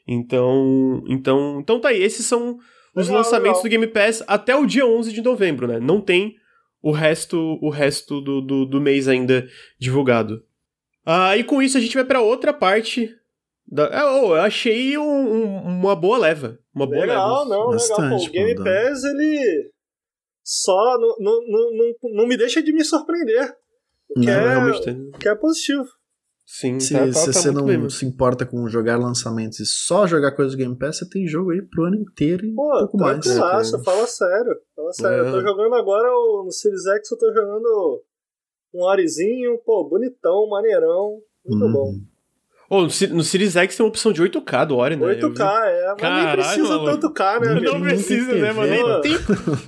Então, 0.09 1.05
então, 1.07 1.61
então 1.61 1.81
tá 1.81 1.91
aí, 1.91 2.03
esses 2.03 2.27
são 2.27 2.59
os 2.95 3.07
legal, 3.07 3.23
lançamentos 3.23 3.63
legal. 3.63 3.63
do 3.63 3.69
Game 3.69 3.87
Pass 3.87 4.23
até 4.27 4.55
o 4.55 4.67
dia 4.67 4.87
11 4.87 5.13
de 5.13 5.23
novembro, 5.23 5.67
né? 5.67 5.79
Não 5.79 6.01
tem 6.01 6.37
o 6.83 6.91
resto 6.91 7.59
o 7.61 7.71
resto 7.71 8.21
do, 8.21 8.41
do, 8.41 8.67
do 8.67 8.81
mês 8.81 9.09
ainda 9.09 9.47
divulgado. 9.79 10.45
Ah, 11.05 11.37
e 11.37 11.45
com 11.45 11.63
isso 11.63 11.79
a 11.79 11.81
gente 11.81 11.95
vai 11.95 12.05
para 12.05 12.21
outra 12.21 12.53
parte. 12.53 13.15
Da... 13.67 13.89
Oh, 14.13 14.37
eu 14.37 14.43
achei 14.43 14.99
um, 14.99 15.03
um, 15.03 15.63
uma 15.63 15.95
boa 15.95 16.19
leva. 16.19 16.59
Uma 16.75 16.87
boa 16.87 17.01
legal, 17.01 17.45
leva. 17.45 17.51
não, 17.51 17.71
Bastante, 17.71 18.01
legal. 18.01 18.19
Pô, 18.19 18.27
o 18.27 18.31
Game 18.31 18.55
Pass, 18.57 19.05
ele 19.05 19.71
só 20.43 20.99
não, 20.99 21.17
não, 21.19 21.47
não, 21.47 21.95
não, 22.15 22.27
me 22.27 22.37
deixa 22.37 22.63
de 22.63 22.73
me 22.73 22.85
surpreender. 22.85 23.55
O 24.09 24.21
que, 24.21 24.27
não, 24.27 24.69
é, 24.69 25.19
que 25.19 25.29
é 25.29 25.35
positivo. 25.37 25.89
Sim, 26.53 26.81
se, 26.81 26.93
tá, 26.93 27.07
tá, 27.07 27.13
se 27.13 27.27
tá 27.27 27.33
você 27.33 27.51
não 27.53 27.65
bem, 27.65 27.89
se 27.89 28.05
importa 28.05 28.45
com 28.45 28.69
jogar 28.69 28.99
lançamentos 28.99 29.61
e 29.61 29.65
só 29.65 30.05
jogar 30.05 30.33
coisas 30.33 30.53
do 30.53 30.59
Game 30.59 30.77
Pass, 30.77 30.99
você 30.99 31.09
tem 31.09 31.25
jogo 31.25 31.53
aí 31.53 31.63
pro 31.63 31.85
ano 31.85 31.95
inteiro 31.95 32.45
e 32.45 32.53
Pô, 32.53 32.69
pouco 32.81 32.99
mais. 32.99 33.25
Pô, 33.25 33.35
fala 33.85 34.07
sério. 34.09 34.61
Fala 34.75 34.93
sério. 34.93 35.25
É. 35.25 35.29
Eu 35.29 35.33
tô 35.33 35.39
é. 35.39 35.43
jogando 35.43 35.75
agora 35.77 36.09
no 36.09 36.51
Series 36.51 36.85
X, 36.87 37.13
eu 37.13 37.19
tô 37.19 37.33
jogando 37.33 38.03
um 38.75 38.83
Orizinho, 38.83 39.59
pô, 39.65 39.89
bonitão, 39.89 40.49
maneirão. 40.49 41.21
Muito 41.47 41.67
hum. 41.67 41.73
bom. 41.73 41.95
Oh, 42.73 42.83
no 42.83 43.25
Series 43.25 43.57
X 43.57 43.77
tem 43.77 43.85
uma 43.85 43.89
opção 43.89 44.13
de 44.13 44.23
8K 44.23 44.65
do 44.65 44.77
Ori, 44.77 44.95
né? 44.95 45.05
8K, 45.05 45.41
é. 45.41 45.87
Mas 45.89 45.97
Caralho, 45.97 46.25
nem 46.25 46.37
precisa 46.37 46.79
mano. 46.79 46.85
tanto 46.85 47.11
K, 47.11 47.41
né, 47.41 47.49
amigo? 47.51 47.73
Não 47.73 47.81
precisa, 47.81 48.33
né, 48.33 48.53
mano? 48.53 49.01
Tem, 49.01 49.19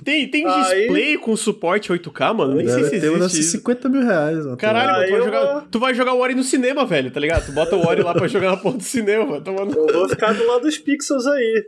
tem, 0.05 0.31
tem 0.31 0.45
display 0.45 1.11
Aí... 1.11 1.17
com 1.17 1.35
suporte 1.35 1.91
8K, 1.91 2.33
mano? 2.33 2.55
Nem 2.55 2.65
sei 2.65 2.85
se 2.85 2.95
existe. 2.95 3.43
50 3.43 3.89
mil 3.89 4.03
reais. 4.03 4.45
Mano. 4.45 4.55
Caralho, 4.55 5.11
mano, 5.11 5.11
tu, 5.11 5.11
vai 5.11 5.21
jogar, 5.25 5.67
tu 5.69 5.79
vai 5.79 5.93
jogar 5.93 6.13
o 6.13 6.19
Ori 6.19 6.33
no 6.33 6.43
cinema, 6.43 6.85
velho, 6.85 7.11
tá 7.11 7.19
ligado? 7.19 7.45
Tu 7.45 7.51
bota 7.51 7.75
o 7.75 7.85
Ori 7.85 8.01
lá 8.01 8.13
pra 8.13 8.25
jogar 8.25 8.51
na 8.51 8.57
porta 8.57 8.77
do 8.77 8.83
cinema, 8.85 9.25
mano. 9.25 9.43
Tomando... 9.43 9.77
Eu 9.77 9.93
vou 9.99 10.07
ficar 10.07 10.31
do 10.31 10.47
lado 10.47 10.61
dos 10.61 10.77
pixels 10.77 11.27
aí. 11.27 11.65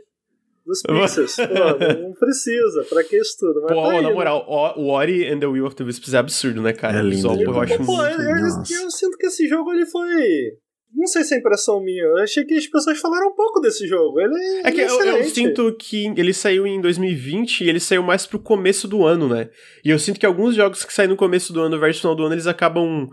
Dos 0.64 0.80
pixels. 0.80 1.36
Pô, 1.36 2.02
não 2.02 2.12
precisa. 2.14 2.82
Pra 2.88 3.04
que 3.04 3.14
isso 3.14 3.36
tudo? 3.38 3.60
Mas 3.60 3.72
Pô, 3.74 3.82
tá 3.82 4.00
na 4.00 4.10
moral, 4.10 4.46
o 4.78 4.88
Ori 4.88 5.30
and 5.30 5.38
the 5.38 5.46
Will 5.46 5.66
of 5.66 5.76
the 5.76 5.84
Wisps 5.84 6.14
é 6.14 6.16
absurdo, 6.16 6.62
né, 6.62 6.72
cara? 6.72 7.00
É 7.00 7.02
lindo. 7.02 7.28
Visual, 7.28 7.38
eu 7.38 7.60
acho 7.60 7.76
pô, 7.76 7.94
muito... 7.94 8.10
eu, 8.10 8.20
eu, 8.22 8.84
eu 8.84 8.90
sinto 8.90 9.18
que 9.18 9.26
esse 9.26 9.46
jogo 9.46 9.70
ele 9.70 9.84
foi 9.84 10.56
não 10.96 11.06
sei 11.06 11.22
se 11.22 11.34
é 11.34 11.38
impressão 11.38 11.80
minha. 11.80 12.02
Eu 12.02 12.18
achei 12.18 12.44
que 12.44 12.54
as 12.54 12.66
pessoas 12.66 12.98
falaram 12.98 13.28
um 13.28 13.34
pouco 13.34 13.60
desse 13.60 13.86
jogo. 13.86 14.18
Ele 14.18 14.34
é, 14.64 14.68
é 14.68 14.72
que 14.72 14.80
é 14.80 14.88
eu, 14.88 15.00
eu, 15.04 15.24
sinto 15.24 15.72
que 15.74 16.06
ele 16.16 16.32
saiu 16.32 16.66
em 16.66 16.80
2020 16.80 17.60
e 17.60 17.68
ele 17.68 17.78
saiu 17.78 18.02
mais 18.02 18.26
pro 18.26 18.38
começo 18.38 18.88
do 18.88 19.04
ano, 19.04 19.28
né? 19.28 19.50
E 19.84 19.90
eu 19.90 19.98
sinto 19.98 20.18
que 20.18 20.26
alguns 20.26 20.54
jogos 20.54 20.84
que 20.84 20.92
saem 20.92 21.08
no 21.08 21.16
começo 21.16 21.52
do 21.52 21.60
ano 21.60 21.78
versus 21.78 22.00
final 22.00 22.14
do 22.14 22.24
ano, 22.24 22.34
eles 22.34 22.46
acabam 22.46 23.08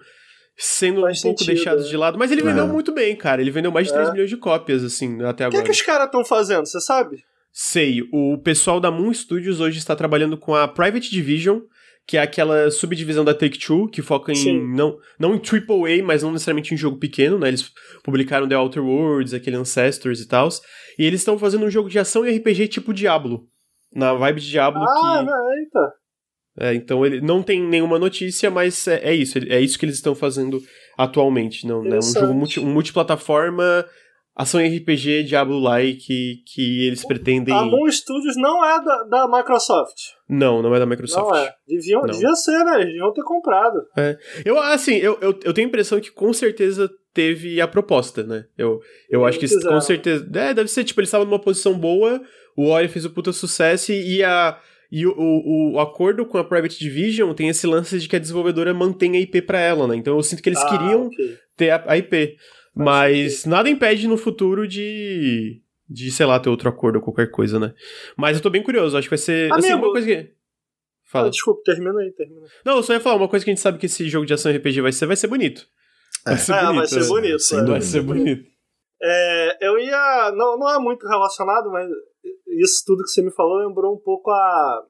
sendo 0.55 1.01
Faz 1.01 1.19
um 1.19 1.23
pouco 1.23 1.39
sentido, 1.39 1.55
deixados 1.55 1.85
é. 1.85 1.89
de 1.89 1.97
lado. 1.97 2.17
Mas 2.17 2.31
ele 2.31 2.41
vendeu 2.41 2.63
é. 2.63 2.67
muito 2.67 2.93
bem, 2.93 3.15
cara. 3.15 3.41
Ele 3.41 3.51
vendeu 3.51 3.71
mais 3.71 3.87
de 3.87 3.93
3 3.93 4.07
é. 4.07 4.11
milhões 4.11 4.29
de 4.29 4.37
cópias, 4.37 4.83
assim, 4.83 5.21
até 5.23 5.43
agora. 5.43 5.49
O 5.49 5.51
que, 5.51 5.57
é 5.57 5.63
que 5.63 5.71
os 5.77 5.81
caras 5.81 6.05
estão 6.05 6.23
fazendo, 6.23 6.65
você 6.65 6.79
sabe? 6.79 7.23
Sei. 7.51 8.01
O 8.11 8.37
pessoal 8.37 8.79
da 8.79 8.89
Moon 8.89 9.13
Studios 9.13 9.59
hoje 9.59 9.77
está 9.77 9.95
trabalhando 9.95 10.37
com 10.37 10.55
a 10.55 10.67
Private 10.67 11.11
Division, 11.11 11.59
que 12.05 12.17
é 12.17 12.21
aquela 12.21 12.69
subdivisão 12.69 13.23
da 13.23 13.33
Take-Two, 13.33 13.89
que 13.89 14.01
foca 14.01 14.31
em, 14.31 14.35
Sim. 14.35 14.75
não, 14.75 14.97
não 15.17 15.35
em 15.35 15.39
AAA, 15.39 16.03
mas 16.03 16.21
não 16.21 16.31
necessariamente 16.31 16.73
em 16.73 16.77
jogo 16.77 16.99
pequeno, 16.99 17.39
né? 17.39 17.47
Eles 17.47 17.71
publicaram 18.03 18.47
The 18.47 18.57
Outer 18.57 18.83
Worlds, 18.83 19.33
aquele 19.33 19.55
Ancestors 19.55 20.19
e 20.19 20.27
tal. 20.27 20.49
E 20.99 21.05
eles 21.05 21.21
estão 21.21 21.39
fazendo 21.39 21.65
um 21.65 21.71
jogo 21.71 21.89
de 21.89 21.97
ação 21.97 22.27
e 22.27 22.37
RPG 22.37 22.67
tipo 22.67 22.93
Diablo. 22.93 23.47
Na 23.93 24.13
vibe 24.13 24.41
de 24.41 24.49
Diablo 24.49 24.83
ah, 24.83 25.25
que... 25.25 25.59
eita! 25.59 25.93
É, 26.59 26.73
então 26.75 27.03
ele 27.05 27.19
não 27.19 27.41
tem 27.41 27.61
nenhuma 27.61 27.97
notícia, 27.97 28.51
mas 28.51 28.87
é, 28.87 29.09
é 29.09 29.15
isso. 29.15 29.37
É 29.37 29.59
isso 29.59 29.79
que 29.79 29.85
eles 29.85 29.95
estão 29.95 30.13
fazendo 30.13 30.61
atualmente. 30.97 31.65
Não, 31.65 31.81
né? 31.81 31.97
Um 31.97 32.01
jogo 32.01 32.33
multi, 32.33 32.59
um 32.59 32.71
multiplataforma 32.71 33.85
ação 34.35 34.59
RPG 34.59 35.23
Diablo-like 35.23 36.43
que 36.45 36.87
eles 36.87 37.05
pretendem. 37.05 37.53
A 37.53 37.63
Moon 37.63 37.89
Studios 37.91 38.35
não 38.35 38.65
é 38.65 38.83
da, 38.83 39.03
da 39.03 39.27
Microsoft. 39.27 39.97
Não, 40.27 40.61
não 40.61 40.75
é 40.75 40.79
da 40.79 40.85
Microsoft. 40.85 41.29
Não 41.29 41.35
é. 41.35 41.53
Deviam, 41.67 42.01
não. 42.01 42.11
Devia 42.11 42.33
ser, 42.35 42.63
né? 42.63 42.75
Eles 42.75 42.87
deviam 42.87 43.13
ter 43.13 43.23
comprado. 43.23 43.85
É. 43.97 44.17
Eu, 44.43 44.59
assim, 44.59 44.95
eu, 44.95 45.17
eu, 45.21 45.39
eu 45.43 45.53
tenho 45.53 45.67
a 45.67 45.69
impressão 45.69 45.99
que 45.99 46.11
com 46.11 46.33
certeza 46.33 46.89
teve 47.13 47.61
a 47.61 47.67
proposta, 47.67 48.23
né? 48.23 48.45
Eu, 48.57 48.81
eu 49.09 49.23
acho 49.25 49.39
que 49.39 49.47
com 49.61 49.79
certeza. 49.79 50.27
É, 50.33 50.53
deve 50.53 50.69
ser, 50.69 50.83
tipo, 50.83 50.99
eles 50.99 51.09
estavam 51.09 51.27
numa 51.27 51.39
posição 51.39 51.77
boa, 51.77 52.21
o 52.57 52.67
Ori 52.69 52.87
fez 52.87 53.05
o 53.05 53.09
puta 53.09 53.31
sucesso 53.31 53.91
e 53.91 54.23
a. 54.23 54.59
E 54.91 55.07
o, 55.07 55.11
o, 55.17 55.73
o, 55.73 55.79
acordo 55.79 56.23
com 56.23 56.37
a 56.37 56.43
Private 56.43 56.77
Division 56.77 57.33
tem 57.33 57.49
esse 57.49 57.65
lance 57.65 57.97
de 57.97 58.07
que 58.07 58.15
a 58.15 58.19
desenvolvedora 58.19 58.75
mantém 58.75 59.15
a 59.15 59.19
IP 59.19 59.41
para 59.41 59.59
ela, 59.59 59.87
né? 59.87 59.95
Então 59.95 60.15
eu 60.15 60.21
sinto 60.21 60.43
que 60.43 60.49
eles 60.49 60.61
ah, 60.61 60.69
queriam 60.69 61.07
okay. 61.07 61.35
ter 61.57 61.71
a, 61.71 61.83
a 61.87 61.97
IP. 61.97 62.35
Mas 62.75 63.45
nada 63.45 63.69
impede 63.69 64.07
no 64.07 64.17
futuro 64.17 64.67
de. 64.67 65.61
De, 65.87 66.09
sei 66.11 66.25
lá, 66.25 66.39
ter 66.39 66.49
outro 66.49 66.69
acordo 66.69 66.95
ou 66.95 67.01
qualquer 67.01 67.29
coisa, 67.29 67.59
né? 67.59 67.73
Mas 68.17 68.37
eu 68.37 68.41
tô 68.41 68.49
bem 68.49 68.63
curioso, 68.63 68.97
acho 68.97 69.07
que 69.07 69.11
vai 69.11 69.17
ser. 69.17 69.51
Amigo, 69.51 69.67
assim, 69.67 69.73
uma 69.73 69.91
coisa 69.91 70.07
que. 70.07 70.31
Fala. 71.03 71.27
Ah, 71.27 71.29
desculpa, 71.29 71.61
termina 71.63 71.99
aí, 71.99 72.11
termina. 72.11 72.47
Não, 72.65 72.77
eu 72.77 72.83
só 72.83 72.93
ia 72.93 72.99
falar, 72.99 73.17
uma 73.17 73.27
coisa 73.27 73.45
que 73.45 73.51
a 73.51 73.53
gente 73.53 73.61
sabe 73.61 73.77
que 73.77 73.85
esse 73.85 74.09
jogo 74.09 74.25
de 74.25 74.33
ação 74.33 74.51
RPG 74.51 74.81
vai 74.81 74.91
ser, 74.91 75.05
vai 75.05 75.15
ser 75.15 75.27
bonito. 75.27 75.67
Vai 76.25 76.37
ser 76.37 76.53
é, 76.53 76.61
bonito. 76.61 76.75
vai 76.75 76.87
ser 76.87 77.07
bonito. 77.07 77.53
É. 77.53 77.65
Vai 77.65 77.81
ser 77.81 78.01
bonito. 78.01 78.53
É, 79.01 79.67
eu 79.67 79.77
ia. 79.77 80.31
Não, 80.31 80.57
não 80.57 80.69
é 80.73 80.79
muito 80.79 81.05
relacionado, 81.05 81.69
mas 81.69 81.87
isso 82.47 82.83
tudo 82.85 83.03
que 83.03 83.09
você 83.09 83.21
me 83.21 83.31
falou 83.31 83.59
lembrou 83.67 83.93
um 83.93 83.99
pouco 83.99 84.31
a. 84.31 84.85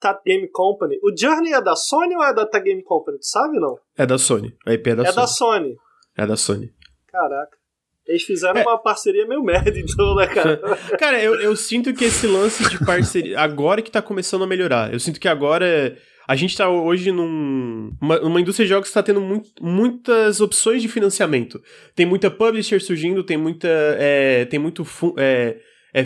Tat 0.00 0.20
Game 0.24 0.48
Company. 0.48 0.98
O 1.02 1.14
Journey 1.14 1.52
é 1.52 1.60
da 1.60 1.76
Sony 1.76 2.16
ou 2.16 2.24
é 2.24 2.32
da 2.32 2.46
Tat 2.46 2.64
Game 2.64 2.82
Company? 2.82 3.18
Tu 3.18 3.26
sabe 3.26 3.60
não? 3.60 3.78
É 3.96 4.06
da 4.06 4.16
Sony. 4.16 4.56
A 4.66 4.72
IP 4.72 4.90
é 4.90 4.96
da 4.96 5.02
é 5.02 5.06
Sony. 5.06 5.12
É 5.12 5.16
da 5.16 5.26
Sony. 5.26 5.76
É 6.16 6.26
da 6.26 6.36
Sony. 6.36 6.74
Caraca. 7.10 7.60
Eles 8.06 8.22
fizeram 8.22 8.60
é. 8.60 8.62
uma 8.62 8.78
parceria 8.78 9.26
meio 9.26 9.42
merda, 9.42 9.78
então, 9.78 10.14
né, 10.16 10.26
cara? 10.26 10.60
cara, 10.98 11.22
eu, 11.22 11.40
eu 11.40 11.54
sinto 11.54 11.92
que 11.94 12.04
esse 12.04 12.26
lance 12.26 12.68
de 12.68 12.84
parceria. 12.84 13.38
Agora 13.38 13.82
que 13.82 13.90
tá 13.90 14.02
começando 14.02 14.42
a 14.42 14.46
melhorar. 14.46 14.92
Eu 14.92 14.98
sinto 14.98 15.20
que 15.20 15.28
agora. 15.28 15.96
A 16.26 16.36
gente 16.36 16.56
tá 16.56 16.68
hoje 16.68 17.12
num. 17.12 17.96
Uma, 18.00 18.20
uma 18.20 18.40
indústria 18.40 18.64
de 18.64 18.70
jogos 18.70 18.88
que 18.88 18.94
tá 18.94 19.02
tendo 19.02 19.20
muito, 19.20 19.50
muitas 19.60 20.40
opções 20.40 20.82
de 20.82 20.88
financiamento. 20.88 21.62
Tem 21.94 22.06
muita 22.06 22.30
publisher 22.30 22.80
surgindo, 22.80 23.22
tem 23.22 23.36
muita. 23.36 23.68
É, 23.68 24.44
tem 24.46 24.58
muito. 24.58 24.84
É, 25.16 25.56
é, 25.94 26.04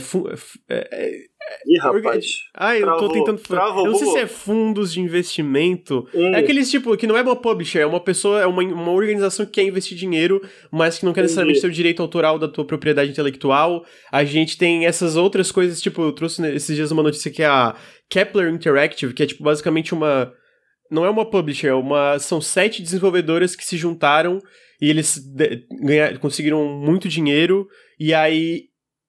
é, 0.69 1.11
Ih, 1.67 1.79
rapaz. 1.79 2.27
Ah, 2.55 2.77
eu 2.77 2.83
travou, 2.83 3.09
tô 3.09 3.15
tentando. 3.15 3.41
Travou, 3.41 3.87
eu 3.87 3.93
não 3.93 3.99
sei 3.99 4.09
se 4.09 4.19
é 4.19 4.27
fundos 4.27 4.93
de 4.93 5.01
investimento. 5.01 6.07
Hum. 6.15 6.35
É 6.35 6.39
aqueles 6.39 6.71
tipo, 6.71 6.97
que 6.97 7.07
não 7.07 7.17
é 7.17 7.23
uma 7.23 7.37
publisher, 7.37 7.81
é 7.81 7.87
uma 7.87 8.01
pessoa, 8.01 8.41
é 8.41 8.47
uma, 8.47 8.63
uma 8.63 8.91
organização 8.91 9.47
que 9.47 9.53
quer 9.53 9.63
investir 9.63 9.97
dinheiro, 9.97 10.43
mas 10.71 10.99
que 10.99 11.05
não 11.05 11.13
quer 11.13 11.23
necessariamente 11.23 11.61
ter 11.61 11.67
o 11.67 11.73
direito 11.73 12.03
autoral 12.03 12.39
da 12.39 12.49
tua 12.49 12.67
propriedade 12.67 13.11
intelectual. 13.11 13.85
A 14.13 14.25
gente 14.25 14.59
tem 14.59 14.87
essas 14.87 15.17
outras 15.17 15.51
coisas, 15.51 15.81
tipo, 15.81 16.03
eu 16.03 16.13
trouxe 16.13 16.45
esses 16.55 16.77
dias 16.77 16.91
uma 16.91 17.03
notícia 17.03 17.31
que 17.31 17.43
é 17.43 17.47
a 17.47 17.75
Kepler 18.09 18.53
Interactive, 18.53 19.15
que 19.15 19.23
é 19.23 19.27
tipo 19.27 19.43
basicamente 19.43 19.95
uma. 19.95 20.33
Não 20.91 21.05
é 21.05 21.11
uma 21.11 21.29
publisher, 21.29 21.69
é 21.69 21.75
uma, 21.75 22.19
são 22.19 22.41
sete 22.41 22.83
desenvolvedoras 22.83 23.57
que 23.57 23.65
se 23.65 23.77
juntaram 23.77 24.39
e 24.81 24.91
eles 24.91 25.19
ganhar, 25.83 26.19
conseguiram 26.19 26.65
muito 26.67 27.09
dinheiro. 27.09 27.67
E 27.99 28.13
aí 28.13 28.65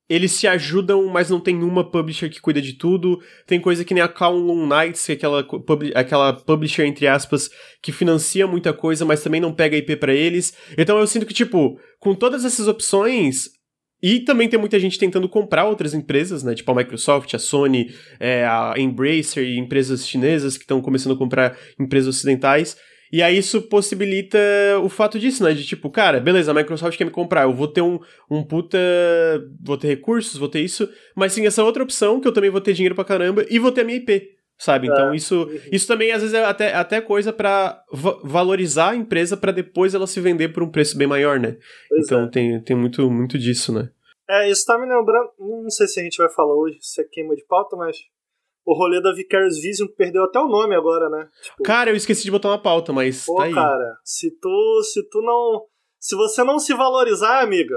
eles 0.07 0.33
se 0.33 0.47
ajudam, 0.47 1.07
mas 1.07 1.29
não 1.29 1.39
tem 1.39 1.63
uma 1.63 1.89
publisher 1.89 2.29
que 2.29 2.39
cuida 2.39 2.61
de 2.61 2.73
tudo. 2.73 3.19
Tem 3.47 3.59
coisa 3.59 3.83
que 3.83 3.93
nem 3.93 4.03
a 4.03 4.07
Kowloon 4.07 4.67
Knights, 4.67 5.05
que 5.05 5.11
é 5.11 5.15
aquela, 5.15 5.47
aquela 5.95 6.33
publisher, 6.33 6.85
entre 6.85 7.07
aspas, 7.07 7.49
que 7.81 7.91
financia 7.91 8.45
muita 8.45 8.71
coisa, 8.71 9.03
mas 9.03 9.23
também 9.23 9.41
não 9.41 9.53
pega 9.53 9.77
IP 9.77 9.95
para 9.95 10.13
eles. 10.13 10.53
Então 10.77 10.99
eu 10.99 11.07
sinto 11.07 11.25
que, 11.25 11.33
tipo, 11.33 11.79
com 11.99 12.13
todas 12.13 12.45
essas 12.45 12.67
opções, 12.67 13.49
e 14.03 14.19
também 14.19 14.47
tem 14.47 14.59
muita 14.59 14.79
gente 14.79 14.99
tentando 14.99 15.27
comprar 15.27 15.65
outras 15.65 15.95
empresas, 15.95 16.43
né? 16.43 16.53
Tipo 16.53 16.71
a 16.71 16.75
Microsoft, 16.75 17.33
a 17.33 17.39
Sony, 17.39 17.91
é, 18.19 18.45
a 18.45 18.75
Embracer 18.77 19.43
e 19.43 19.57
empresas 19.57 20.07
chinesas 20.07 20.57
que 20.57 20.63
estão 20.63 20.81
começando 20.81 21.13
a 21.13 21.17
comprar 21.17 21.57
empresas 21.79 22.15
ocidentais. 22.15 22.77
E 23.15 23.23
aí 23.23 23.37
isso 23.37 23.61
possibilita 23.61 24.37
o 24.83 24.89
fato 24.89 25.17
disso, 25.17 25.41
né? 25.41 25.53
De 25.53 25.65
tipo, 25.65 25.89
cara, 25.89 26.19
beleza, 26.19 26.51
a 26.51 26.53
Microsoft 26.53 26.97
quer 26.97 27.05
me 27.05 27.11
comprar, 27.11 27.43
eu 27.43 27.53
vou 27.53 27.65
ter 27.65 27.79
um, 27.79 27.97
um 28.29 28.43
puta. 28.43 28.77
Vou 29.63 29.77
ter 29.77 29.87
recursos, 29.87 30.37
vou 30.37 30.49
ter 30.49 30.59
isso, 30.59 30.89
mas 31.15 31.31
sim 31.31 31.45
essa 31.45 31.63
outra 31.63 31.81
opção 31.81 32.19
que 32.19 32.27
eu 32.27 32.33
também 32.33 32.49
vou 32.49 32.59
ter 32.59 32.73
dinheiro 32.73 32.93
pra 32.93 33.05
caramba 33.05 33.45
e 33.49 33.57
vou 33.57 33.71
ter 33.71 33.81
a 33.81 33.83
minha 33.85 33.99
IP. 33.99 34.35
Sabe? 34.57 34.87
Então 34.87 35.13
é. 35.13 35.15
isso, 35.15 35.49
isso 35.71 35.87
também 35.87 36.11
às 36.11 36.23
vezes 36.23 36.35
é 36.35 36.43
até, 36.43 36.73
até 36.73 36.99
coisa 36.99 37.31
para 37.31 37.81
va 37.89 38.19
valorizar 38.21 38.89
a 38.89 38.95
empresa 38.97 39.37
para 39.37 39.53
depois 39.53 39.95
ela 39.95 40.07
se 40.07 40.19
vender 40.19 40.49
por 40.49 40.61
um 40.61 40.69
preço 40.69 40.97
bem 40.97 41.07
maior, 41.07 41.39
né? 41.39 41.55
Pois 41.87 42.03
então 42.03 42.25
é. 42.25 42.27
tem, 42.29 42.61
tem 42.63 42.75
muito, 42.75 43.09
muito 43.09 43.39
disso, 43.39 43.71
né? 43.71 43.91
É, 44.29 44.49
isso 44.49 44.65
tá 44.65 44.77
me 44.77 44.93
lembrando. 44.93 45.29
Não 45.39 45.69
sei 45.69 45.87
se 45.87 46.01
a 46.01 46.03
gente 46.03 46.17
vai 46.17 46.29
falar 46.29 46.53
hoje, 46.53 46.79
se 46.81 47.01
é 47.01 47.05
queima 47.09 47.33
de 47.33 47.45
pauta, 47.45 47.77
mas 47.77 47.95
o 48.65 48.73
rolê 48.73 49.01
da 49.01 49.13
Vicarious 49.13 49.61
Vision 49.61 49.87
perdeu 49.95 50.23
até 50.23 50.39
o 50.39 50.47
nome 50.47 50.75
agora, 50.75 51.09
né? 51.09 51.27
Tipo, 51.41 51.63
cara, 51.63 51.91
eu 51.91 51.95
esqueci 51.95 52.23
de 52.23 52.31
botar 52.31 52.49
uma 52.49 52.61
pauta, 52.61 52.91
mas 52.91 53.25
pô, 53.25 53.35
tá 53.35 53.43
aí. 53.43 53.53
cara, 53.53 53.97
se 54.03 54.31
tu, 54.39 54.81
se 54.83 55.07
tu 55.09 55.21
não... 55.21 55.65
Se 55.99 56.15
você 56.15 56.43
não 56.43 56.59
se 56.59 56.73
valorizar, 56.73 57.41
amiga... 57.41 57.75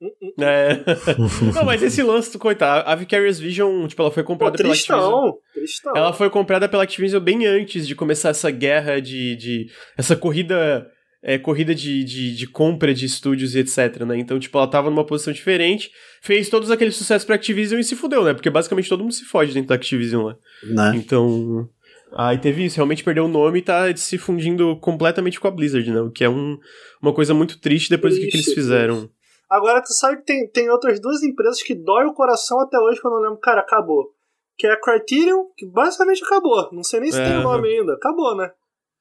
Hum, 0.00 0.10
hum, 0.22 0.32
hum. 0.38 0.44
É. 0.44 0.84
não, 1.54 1.64
mas 1.64 1.82
esse 1.82 2.02
lance, 2.02 2.36
coitado, 2.38 2.88
a 2.88 2.94
Vicarious 2.94 3.38
Vision, 3.38 3.86
tipo, 3.86 4.00
ela 4.00 4.10
foi 4.10 4.22
comprada 4.22 4.56
pô, 4.56 4.62
tristão, 4.62 4.96
pela 4.96 5.08
Activision. 5.08 5.32
Tristão. 5.52 5.96
Ela 5.96 6.12
foi 6.12 6.30
comprada 6.30 6.68
pela 6.68 6.84
Activision 6.84 7.20
bem 7.20 7.46
antes 7.46 7.86
de 7.86 7.96
começar 7.96 8.28
essa 8.28 8.50
guerra 8.50 9.00
de. 9.00 9.34
de 9.34 9.66
essa 9.96 10.14
corrida 10.14 10.88
é, 11.22 11.38
corrida 11.38 11.74
de, 11.74 12.04
de, 12.04 12.34
de, 12.34 12.46
compra 12.46 12.94
de 12.94 13.06
estúdios 13.06 13.54
e 13.54 13.58
etc, 13.58 14.02
né? 14.06 14.18
Então, 14.18 14.38
tipo, 14.38 14.56
ela 14.56 14.68
tava 14.68 14.88
numa 14.90 15.04
posição 15.04 15.32
diferente, 15.32 15.90
fez 16.22 16.48
todos 16.48 16.70
aqueles 16.70 16.96
sucessos 16.96 17.24
pra 17.24 17.34
Activision 17.34 17.80
e 17.80 17.84
se 17.84 17.96
fudeu, 17.96 18.24
né? 18.24 18.34
Porque 18.34 18.50
basicamente 18.50 18.88
todo 18.88 19.02
mundo 19.02 19.12
se 19.12 19.24
fode 19.24 19.52
dentro 19.52 19.68
da 19.68 19.74
Activision 19.74 20.26
lá. 20.26 20.36
Né? 20.62 20.92
Então. 20.96 21.68
Aí 22.14 22.38
teve 22.38 22.64
isso, 22.64 22.76
realmente 22.76 23.04
perdeu 23.04 23.26
o 23.26 23.28
nome 23.28 23.58
e 23.58 23.62
tá 23.62 23.94
se 23.94 24.16
fundindo 24.16 24.78
completamente 24.80 25.38
com 25.38 25.46
a 25.46 25.50
Blizzard, 25.50 25.90
né? 25.90 26.00
O 26.00 26.10
que 26.10 26.24
é 26.24 26.28
um, 26.28 26.58
uma 27.02 27.12
coisa 27.12 27.34
muito 27.34 27.60
triste 27.60 27.90
depois 27.90 28.14
triste, 28.14 28.28
do 28.28 28.30
que, 28.30 28.38
que 28.38 28.48
eles 28.48 28.54
fizeram. 28.54 29.10
Agora, 29.50 29.82
tu 29.82 29.92
sabe 29.92 30.18
que 30.18 30.24
tem, 30.24 30.48
tem 30.48 30.70
outras 30.70 31.00
duas 31.00 31.22
empresas 31.22 31.62
que 31.62 31.74
dói 31.74 32.06
o 32.06 32.14
coração 32.14 32.60
até 32.60 32.78
hoje 32.78 33.00
quando 33.00 33.14
eu 33.16 33.22
lembro, 33.22 33.38
cara, 33.40 33.60
acabou. 33.60 34.14
Que 34.56 34.66
é 34.66 34.72
a 34.72 34.80
Criterion, 34.80 35.44
que 35.56 35.66
basicamente 35.66 36.24
acabou. 36.24 36.70
Não 36.72 36.82
sei 36.82 37.00
nem 37.00 37.12
se 37.12 37.20
é. 37.20 37.24
tem 37.24 37.38
o 37.38 37.42
nome 37.42 37.68
ainda. 37.68 37.92
Acabou, 37.92 38.36
né? 38.36 38.50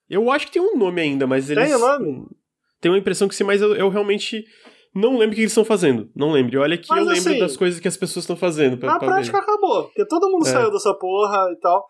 Eu 0.09 0.31
acho 0.31 0.47
que 0.47 0.53
tem 0.53 0.61
um 0.61 0.77
nome 0.77 1.01
ainda, 1.01 1.27
mas 1.27 1.49
eles. 1.49 1.65
Tem 1.65 1.75
o 1.75 1.79
nome? 1.79 2.27
Tenho 2.79 2.95
a 2.95 2.97
impressão 2.97 3.27
que 3.27 3.35
sim, 3.35 3.43
mas 3.43 3.61
eu, 3.61 3.75
eu 3.75 3.89
realmente 3.89 4.45
não 4.95 5.17
lembro 5.17 5.33
o 5.33 5.35
que 5.35 5.41
eles 5.41 5.51
estão 5.51 5.65
fazendo. 5.65 6.09
Não 6.15 6.31
lembro. 6.31 6.61
Olha 6.61 6.77
que 6.77 6.87
mas, 6.89 6.99
eu 6.99 7.05
lembro 7.05 7.29
assim, 7.29 7.39
das 7.39 7.57
coisas 7.57 7.79
que 7.79 7.87
as 7.87 7.97
pessoas 7.97 8.23
estão 8.23 8.35
fazendo. 8.35 8.77
Pra, 8.77 8.93
na 8.93 8.99
pra 8.99 9.07
prática 9.07 9.37
ver. 9.37 9.43
acabou. 9.43 9.83
Porque 9.85 10.05
todo 10.05 10.29
mundo 10.29 10.47
é. 10.47 10.51
saiu 10.51 10.71
dessa 10.71 10.93
porra 10.93 11.51
e 11.51 11.55
tal. 11.59 11.89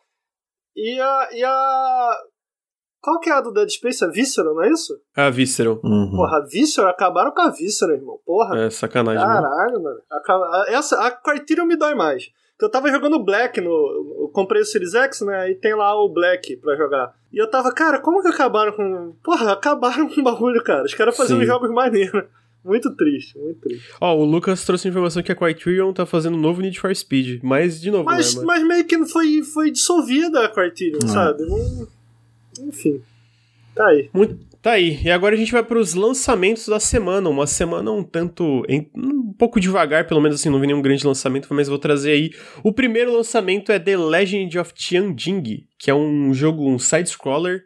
E 0.75 0.99
a. 0.99 1.29
E 1.31 1.43
a... 1.43 2.17
Qual 2.99 3.19
que 3.19 3.29
é 3.29 3.33
a 3.33 3.41
do 3.41 3.53
Dead 3.53 3.69
Space? 3.69 4.03
A 4.03 4.07
Visceral, 4.09 4.55
não 4.55 4.63
é 4.63 4.71
isso? 4.71 4.93
A 5.15 5.29
Visceral. 5.29 5.79
Uhum. 5.83 6.11
Porra, 6.11 6.37
a 6.37 6.45
Visceral 6.45 6.89
acabaram 6.89 7.31
com 7.31 7.41
a 7.41 7.49
Visceral, 7.49 7.95
irmão. 7.95 8.19
Porra. 8.25 8.59
É 8.59 8.69
sacanagem. 8.69 9.23
Caralho, 9.23 9.81
mano. 9.81 9.99
mano. 10.27 10.65
Essa, 10.67 10.99
a 11.05 11.11
Criterion 11.11 11.65
me 11.65 11.77
dói 11.77 11.95
mais. 11.95 12.29
Eu 12.59 12.69
tava 12.69 12.89
jogando 12.89 13.23
Black 13.23 13.61
no. 13.61 13.69
Eu 14.21 14.29
comprei 14.33 14.61
o 14.61 14.65
Series 14.65 14.95
X, 14.95 15.21
né? 15.21 15.51
E 15.51 15.55
tem 15.55 15.75
lá 15.75 15.95
o 15.95 16.09
Black 16.09 16.57
pra 16.57 16.75
jogar. 16.75 17.13
E 17.31 17.37
eu 17.37 17.49
tava, 17.49 17.71
cara, 17.71 17.99
como 17.99 18.21
que 18.21 18.27
acabaram 18.27 18.71
com. 18.71 19.13
Porra, 19.23 19.53
acabaram 19.53 20.09
com 20.09 20.21
o 20.21 20.23
bagulho, 20.23 20.63
cara. 20.63 20.83
Os 20.83 20.93
caras 20.93 21.15
fazendo 21.15 21.45
jogos 21.45 21.69
maneiros. 21.69 22.23
Muito 22.65 22.93
triste, 22.97 23.37
muito 23.39 23.61
triste. 23.61 23.93
Ó, 24.01 24.13
oh, 24.13 24.23
o 24.23 24.25
Lucas 24.25 24.65
trouxe 24.65 24.85
a 24.85 24.91
informação 24.91 25.23
que 25.23 25.31
a 25.31 25.35
Criterion 25.35 25.93
tá 25.93 26.05
fazendo 26.05 26.35
um 26.35 26.41
novo 26.41 26.59
Need 26.59 26.77
for 26.77 26.93
Speed. 26.93 27.41
Mas, 27.41 27.79
de 27.79 27.89
novo, 27.89 28.03
mas, 28.03 28.35
né, 28.35 28.43
mas 28.43 28.67
meio 28.67 28.83
que 28.83 29.05
foi, 29.05 29.41
foi 29.41 29.71
dissolvida 29.71 30.43
a 30.43 30.49
Criterion, 30.49 30.99
não. 31.01 31.07
sabe? 31.07 31.43
Enfim. 32.59 33.01
Tá 33.73 33.87
aí. 33.87 34.09
Muito, 34.11 34.37
Tá 34.67 34.73
aí, 34.73 34.99
e 35.01 35.09
agora 35.09 35.33
a 35.33 35.37
gente 35.37 35.53
vai 35.53 35.63
para 35.63 35.79
os 35.79 35.93
lançamentos 35.93 36.67
da 36.67 36.77
semana. 36.77 37.29
Uma 37.29 37.47
semana 37.47 37.89
um 37.89 38.03
tanto. 38.03 38.65
um 38.69 39.33
pouco 39.39 39.61
devagar, 39.61 40.05
pelo 40.05 40.19
menos 40.19 40.37
assim, 40.37 40.49
não 40.49 40.59
vi 40.59 40.67
nenhum 40.67 40.81
grande 40.81 41.07
lançamento, 41.07 41.47
mas 41.51 41.69
vou 41.69 41.79
trazer 41.79 42.11
aí. 42.11 42.31
O 42.65 42.73
primeiro 42.73 43.15
lançamento 43.15 43.71
é 43.71 43.79
The 43.79 43.95
Legend 43.95 44.59
of 44.59 44.73
Tianjing, 44.73 45.41
que 45.79 45.89
é 45.89 45.95
um 45.95 46.33
jogo, 46.33 46.69
um 46.69 46.77
side-scroller, 46.77 47.63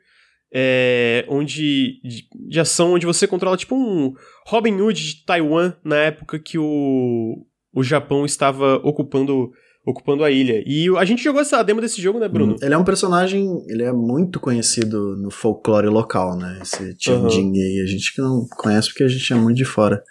é, 0.54 1.26
onde. 1.28 2.00
De, 2.04 2.28
de 2.48 2.60
ação, 2.60 2.94
onde 2.94 3.08
você 3.08 3.26
controla 3.26 3.58
tipo 3.58 3.76
um 3.76 4.14
Robin 4.46 4.80
Hood 4.80 5.04
de 5.04 5.26
Taiwan, 5.26 5.74
na 5.84 5.96
época 5.96 6.38
que 6.38 6.60
o, 6.60 7.44
o 7.74 7.82
Japão 7.82 8.26
estava 8.26 8.76
ocupando 8.84 9.52
ocupando 9.86 10.24
a 10.24 10.32
ilha. 10.32 10.63
E 10.65 10.88
a 10.98 11.06
gente 11.06 11.24
jogou 11.24 11.41
essa 11.41 11.63
demo 11.63 11.82
desse 11.82 12.02
jogo, 12.02 12.20
né, 12.20 12.28
Bruno? 12.28 12.54
Hum, 12.54 12.58
ele 12.62 12.74
é 12.74 12.78
um 12.78 12.84
personagem, 12.84 13.63
ele 13.67 13.84
é 13.84 13.91
muito 13.91 14.39
conhecido 14.39 15.17
no 15.17 15.32
folclore 15.32 15.88
local, 15.88 16.38
né? 16.38 16.60
Esse 16.62 16.96
Tianjin 16.96 17.50
uhum. 17.50 17.54
aí, 17.54 17.82
a 17.84 17.88
gente 17.88 18.13
que 18.13 18.22
não 18.22 18.46
conhece 18.58 18.89
porque 18.89 19.04
a 19.04 19.08
gente 19.08 19.34
é 19.34 19.36
muito 19.36 19.58
de 19.58 19.65
fora. 19.65 20.04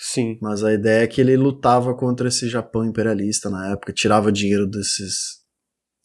Sim. 0.00 0.38
Mas 0.40 0.62
a 0.62 0.72
ideia 0.72 1.02
é 1.02 1.06
que 1.06 1.20
ele 1.20 1.36
lutava 1.36 1.94
contra 1.94 2.28
esse 2.28 2.48
Japão 2.48 2.84
imperialista 2.84 3.50
na 3.50 3.72
época, 3.72 3.92
tirava 3.92 4.30
dinheiro 4.30 4.66
desses 4.66 5.38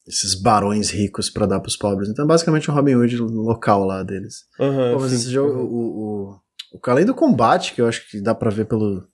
esses 0.05 0.35
barões 0.35 0.89
ricos 0.89 1.29
para 1.29 1.45
dar 1.45 1.61
pros 1.61 1.77
pobres. 1.77 2.09
Então, 2.09 2.25
é 2.25 2.27
basicamente 2.27 2.69
um 2.69 2.73
Robin 2.73 2.95
Hood 2.95 3.15
local 3.17 3.85
lá 3.85 4.03
deles. 4.03 4.45
Uhum, 4.59 4.93
Pô, 4.95 4.99
mas 4.99 5.11
sim. 5.11 5.15
esse 5.15 5.31
jogo, 5.31 5.59
o, 5.59 5.63
o, 5.63 6.39
o, 6.73 6.79
além 6.87 7.05
do 7.05 7.15
combate, 7.15 7.73
que 7.73 7.81
eu 7.81 7.87
acho 7.87 8.09
que 8.09 8.21
dá 8.21 8.35
para 8.35 8.49
ver 8.49 8.65
pelo 8.65 9.07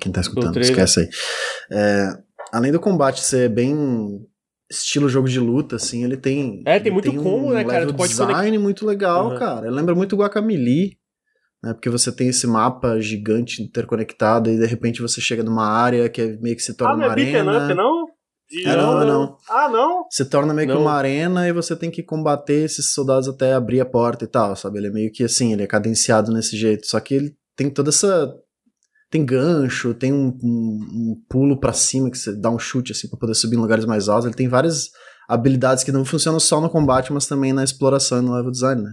quem 0.00 0.10
tá 0.10 0.22
escutando, 0.22 0.58
esquece 0.58 1.00
aí. 1.00 1.08
É, 1.70 2.18
além 2.56 2.72
do 2.72 2.80
combate 2.80 3.20
ser 3.20 3.50
bem 3.50 4.26
estilo 4.70 5.08
jogo 5.08 5.28
de 5.28 5.38
luta, 5.38 5.76
assim, 5.76 6.04
ele 6.04 6.16
tem. 6.16 6.62
É, 6.66 6.80
tem 6.80 6.90
muito 6.90 7.10
tem 7.10 7.22
combo, 7.22 7.48
um 7.48 7.52
né, 7.52 7.64
cara? 7.64 7.86
Tu 7.86 7.94
pode 7.94 8.10
design 8.10 8.58
muito 8.58 8.86
legal, 8.86 9.30
uhum. 9.30 9.38
cara. 9.38 9.70
Lembra 9.70 9.94
muito 9.94 10.16
Guacamole, 10.16 10.98
né? 11.62 11.74
Porque 11.74 11.90
você 11.90 12.10
tem 12.10 12.28
esse 12.28 12.46
mapa 12.46 12.98
gigante 12.98 13.62
interconectado 13.62 14.50
e 14.50 14.58
de 14.58 14.66
repente 14.66 15.02
você 15.02 15.20
chega 15.20 15.42
numa 15.42 15.66
área 15.66 16.08
que 16.08 16.22
é 16.22 16.36
meio 16.38 16.56
que 16.56 16.62
se 16.62 16.74
torna 16.74 16.94
ah, 16.94 16.96
uma 16.96 17.04
não 17.04 17.10
é 17.10 17.10
arena. 17.10 17.64
Up, 17.64 17.74
não? 17.74 18.06
De... 18.48 18.66
É, 18.66 18.76
não, 18.76 19.04
não. 19.04 19.36
Ah, 19.50 19.68
não? 19.68 20.06
Se 20.10 20.24
torna 20.24 20.54
meio 20.54 20.68
não. 20.68 20.76
que 20.76 20.82
uma 20.82 20.92
arena 20.92 21.46
e 21.46 21.52
você 21.52 21.76
tem 21.76 21.90
que 21.90 22.02
combater 22.02 22.64
esses 22.64 22.92
soldados 22.92 23.28
até 23.28 23.52
abrir 23.52 23.80
a 23.80 23.86
porta 23.86 24.24
e 24.24 24.28
tal, 24.28 24.56
sabe? 24.56 24.78
Ele 24.78 24.86
é 24.86 24.92
meio 24.92 25.12
que 25.12 25.24
assim, 25.24 25.52
ele 25.52 25.62
é 25.62 25.66
cadenciado 25.66 26.32
nesse 26.32 26.56
jeito. 26.56 26.86
Só 26.86 26.98
que 27.00 27.14
ele 27.14 27.36
tem 27.54 27.68
toda 27.68 27.90
essa 27.90 28.34
tem 29.16 29.24
gancho, 29.24 29.94
tem 29.94 30.12
um, 30.12 30.28
um, 30.42 30.78
um 30.92 31.24
pulo 31.28 31.58
para 31.58 31.72
cima 31.72 32.10
que 32.10 32.18
você 32.18 32.38
dá 32.38 32.50
um 32.50 32.58
chute 32.58 32.92
assim 32.92 33.08
para 33.08 33.18
poder 33.18 33.34
subir 33.34 33.56
em 33.56 33.60
lugares 33.60 33.86
mais 33.86 34.08
altos. 34.08 34.26
Ele 34.26 34.34
tem 34.34 34.48
várias 34.48 34.90
habilidades 35.28 35.82
que 35.82 35.90
não 35.90 36.04
funcionam 36.04 36.38
só 36.38 36.60
no 36.60 36.68
combate, 36.68 37.12
mas 37.12 37.26
também 37.26 37.52
na 37.52 37.64
exploração 37.64 38.18
e 38.18 38.22
no 38.22 38.34
level 38.34 38.50
design, 38.50 38.82
né? 38.82 38.92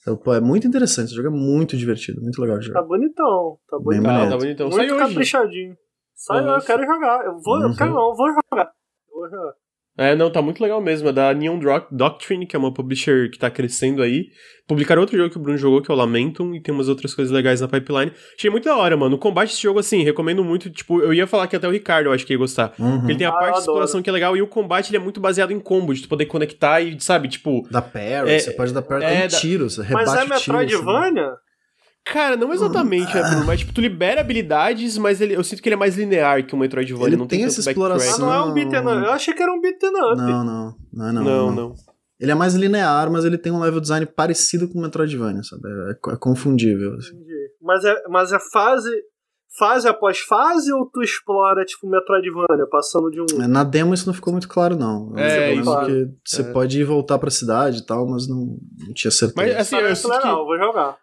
Então, 0.00 0.16
pô, 0.16 0.34
é 0.34 0.40
muito 0.40 0.66
interessante, 0.66 1.06
esse 1.06 1.14
jogo 1.14 1.28
é 1.28 1.30
muito 1.30 1.76
divertido, 1.76 2.20
muito 2.20 2.40
legal 2.42 2.58
de 2.58 2.66
jogar. 2.66 2.80
Tá 2.80 2.86
bonitão, 2.86 3.58
tá 3.68 3.78
bonitão. 3.78 4.10
Ah, 4.10 4.28
tá 4.30 4.36
bonitão. 4.36 4.68
Muito 4.68 4.88
Sai 4.88 4.98
caprichadinho. 4.98 5.76
Sai, 6.16 6.42
uhum. 6.42 6.54
eu 6.54 6.60
quero 6.60 6.84
jogar. 6.84 7.24
Eu 7.24 7.40
vou, 7.40 7.56
uhum. 7.58 7.70
eu 7.70 7.76
quero 7.76 7.92
não, 7.92 8.10
eu 8.10 8.16
vou 8.16 8.28
jogar. 8.28 8.72
Eu 9.08 9.20
vou 9.20 9.30
jogar. 9.30 9.54
É, 9.96 10.14
não, 10.16 10.30
tá 10.30 10.40
muito 10.40 10.62
legal 10.62 10.80
mesmo. 10.80 11.08
É 11.08 11.12
da 11.12 11.34
Neon 11.34 11.58
Doctrine, 11.90 12.46
que 12.46 12.56
é 12.56 12.58
uma 12.58 12.72
publisher 12.72 13.30
que 13.30 13.38
tá 13.38 13.50
crescendo 13.50 14.02
aí. 14.02 14.28
Publicaram 14.66 15.02
outro 15.02 15.16
jogo 15.16 15.30
que 15.30 15.36
o 15.36 15.40
Bruno 15.40 15.58
jogou, 15.58 15.82
que 15.82 15.90
é 15.90 15.94
o 15.94 15.96
Lamentum, 15.96 16.54
e 16.54 16.62
tem 16.62 16.74
umas 16.74 16.88
outras 16.88 17.14
coisas 17.14 17.32
legais 17.32 17.60
na 17.60 17.68
pipeline. 17.68 18.12
Achei 18.36 18.48
muito 18.48 18.64
da 18.64 18.76
hora, 18.76 18.96
mano. 18.96 19.16
O 19.16 19.18
combate 19.18 19.50
desse 19.50 19.62
jogo, 19.62 19.78
assim, 19.78 20.02
recomendo 20.02 20.42
muito. 20.42 20.70
Tipo, 20.70 21.00
eu 21.00 21.12
ia 21.12 21.26
falar 21.26 21.46
que 21.46 21.56
até 21.56 21.68
o 21.68 21.70
Ricardo 21.70 22.06
eu 22.06 22.12
acho 22.12 22.24
que 22.24 22.32
ia 22.32 22.38
gostar. 22.38 22.72
Uhum. 22.78 22.98
Porque 22.98 23.12
ele 23.12 23.18
tem 23.18 23.26
a 23.26 23.30
ah, 23.30 23.34
parte 23.34 23.54
de 23.54 23.60
exploração 23.60 24.02
que 24.02 24.08
é 24.08 24.12
legal, 24.12 24.36
e 24.36 24.40
o 24.40 24.46
combate 24.46 24.88
ele 24.90 24.96
é 24.96 25.00
muito 25.00 25.20
baseado 25.20 25.50
em 25.50 25.60
combo, 25.60 25.92
de 25.92 26.02
tu 26.02 26.08
poder 26.08 26.26
conectar 26.26 26.80
e, 26.80 26.98
sabe, 27.00 27.28
tipo. 27.28 27.66
Da 27.70 27.82
parry, 27.82 28.30
é, 28.30 28.38
você 28.38 28.52
pode 28.52 28.72
dar 28.72 28.82
parry 28.82 29.04
é, 29.04 29.22
com 29.22 29.28
da... 29.28 29.38
tiros, 29.38 29.74
você 29.74 29.82
rebate 29.82 30.06
Mas 30.06 30.14
é 30.14 30.24
Metroidvania? 30.26 31.26
Assim. 31.26 31.51
Cara, 32.04 32.36
não 32.36 32.52
exatamente, 32.52 33.14
né, 33.14 33.22
Bruno? 33.22 33.46
Mas, 33.46 33.60
tipo, 33.60 33.72
tu 33.72 33.80
libera 33.80 34.20
habilidades, 34.20 34.98
mas 34.98 35.20
ele, 35.20 35.36
eu 35.36 35.44
sinto 35.44 35.62
que 35.62 35.68
ele 35.68 35.74
é 35.74 35.78
mais 35.78 35.96
linear 35.96 36.44
que 36.44 36.54
o 36.54 36.58
Metroidvania. 36.58 37.06
Ele 37.06 37.16
não 37.16 37.26
tem, 37.26 37.40
tem 37.40 37.46
essa 37.46 37.60
exploração. 37.60 38.14
Ah, 38.14 38.18
não 38.18 38.34
é 38.34 38.50
um 38.50 38.52
beat'em 38.52 38.80
up. 38.80 38.88
Eu 38.88 39.12
achei 39.12 39.32
que 39.32 39.42
era 39.42 39.52
um 39.52 39.60
beat'em 39.60 39.90
up. 39.90 40.16
Não, 40.16 40.44
não. 40.44 40.74
Não, 40.92 41.08
é 41.08 41.12
não, 41.12 41.22
não, 41.22 41.46
não. 41.46 41.54
não. 41.54 41.74
Ele 42.18 42.30
é 42.30 42.34
mais 42.34 42.54
linear, 42.54 43.10
mas 43.10 43.24
ele 43.24 43.38
tem 43.38 43.50
um 43.50 43.60
level 43.60 43.80
design 43.80 44.06
parecido 44.06 44.68
com 44.68 44.78
o 44.78 44.82
Metroidvania, 44.82 45.42
sabe? 45.42 45.62
É, 45.68 46.12
é 46.12 46.16
confundível. 46.16 46.94
Assim. 46.94 47.14
Entendi. 47.14 47.50
Mas 47.60 47.84
é, 47.84 48.02
mas 48.08 48.32
é 48.32 48.38
fase 48.52 48.90
fase 49.58 49.86
após 49.86 50.20
fase 50.20 50.72
ou 50.72 50.86
tu 50.86 51.02
explora, 51.02 51.64
tipo, 51.64 51.88
Metroidvania, 51.88 52.66
passando 52.70 53.10
de 53.10 53.20
um. 53.20 53.42
É, 53.42 53.46
na 53.46 53.64
demo 53.64 53.92
isso 53.92 54.06
não 54.06 54.14
ficou 54.14 54.32
muito 54.32 54.48
claro, 54.48 54.76
não. 54.76 55.12
É, 55.16 55.52
isso 55.52 55.80
que 55.84 56.08
você 56.24 56.42
é. 56.42 56.52
pode 56.52 56.80
ir 56.80 56.84
voltar 56.84 57.18
pra 57.18 57.30
cidade 57.30 57.78
e 57.78 57.86
tal, 57.86 58.08
mas 58.08 58.28
não, 58.28 58.56
não 58.78 58.94
tinha 58.94 59.10
certeza. 59.10 59.34
Mas 59.36 59.56
assim, 59.56 59.76
eu 59.76 59.96
sinto 59.96 60.20
que... 60.20 60.28
vou 60.28 60.56
jogar. 60.56 60.96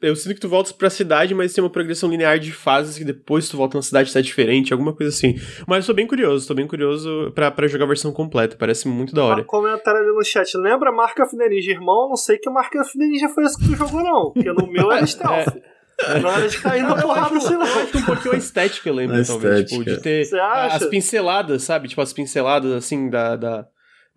Eu 0.00 0.14
sinto 0.16 0.34
que 0.34 0.40
tu 0.40 0.48
voltas 0.48 0.72
pra 0.72 0.90
cidade, 0.90 1.34
mas 1.34 1.52
tem 1.52 1.62
uma 1.62 1.70
progressão 1.70 2.10
linear 2.10 2.38
de 2.38 2.52
fases 2.52 2.98
que 2.98 3.04
depois 3.04 3.48
tu 3.48 3.56
volta 3.56 3.78
na 3.78 3.82
cidade 3.82 4.12
tá 4.12 4.20
diferente, 4.20 4.72
alguma 4.72 4.92
coisa 4.92 5.14
assim. 5.14 5.34
Mas 5.66 5.84
eu 5.84 5.94
tô 5.94 5.96
bem 5.96 6.06
curioso, 6.06 6.46
tô 6.46 6.54
bem 6.54 6.66
curioso 6.66 7.32
pra, 7.34 7.50
pra 7.50 7.66
jogar 7.66 7.84
a 7.84 7.88
versão 7.88 8.12
completa, 8.12 8.56
parece 8.58 8.86
muito 8.88 9.14
da 9.14 9.24
hora. 9.24 9.42
Um 9.42 9.44
comentário 9.44 10.00
ali 10.00 10.10
no 10.12 10.24
chat, 10.24 10.56
lembra 10.56 10.92
Mark 10.92 11.18
of 11.20 11.36
the 11.36 11.48
Ninja, 11.48 11.70
irmão? 11.70 12.08
Não 12.08 12.16
sei 12.16 12.38
que 12.38 12.50
Mark 12.50 12.74
of 12.74 12.92
the 12.92 13.04
Ninja 13.04 13.28
foi 13.28 13.44
esse 13.44 13.58
que 13.58 13.68
tu 13.68 13.76
jogou 13.76 14.02
não, 14.02 14.32
porque 14.32 14.52
no 14.52 14.66
meu 14.70 14.92
era 14.92 15.06
stealth. 15.06 15.56
é. 15.56 16.18
Na 16.18 16.30
hora 16.30 16.48
de 16.48 16.58
cair 16.58 16.82
na 16.82 17.00
porrada, 17.00 17.38
sei 17.40 17.56
lá. 17.56 17.66
Eu 17.68 17.82
acho 17.82 17.98
um 17.98 18.02
pouquinho 18.02 18.34
a 18.34 18.38
estética, 18.38 18.88
eu 18.88 18.94
lembro, 18.94 19.20
a 19.20 19.24
talvez. 19.24 19.70
Tipo, 19.70 19.84
de 19.84 20.00
ter 20.00 20.26
as 20.40 20.86
pinceladas, 20.86 21.62
sabe? 21.62 21.88
Tipo, 21.88 22.00
as 22.00 22.12
pinceladas, 22.12 22.72
assim, 22.72 23.10
da, 23.10 23.36
da, 23.36 23.66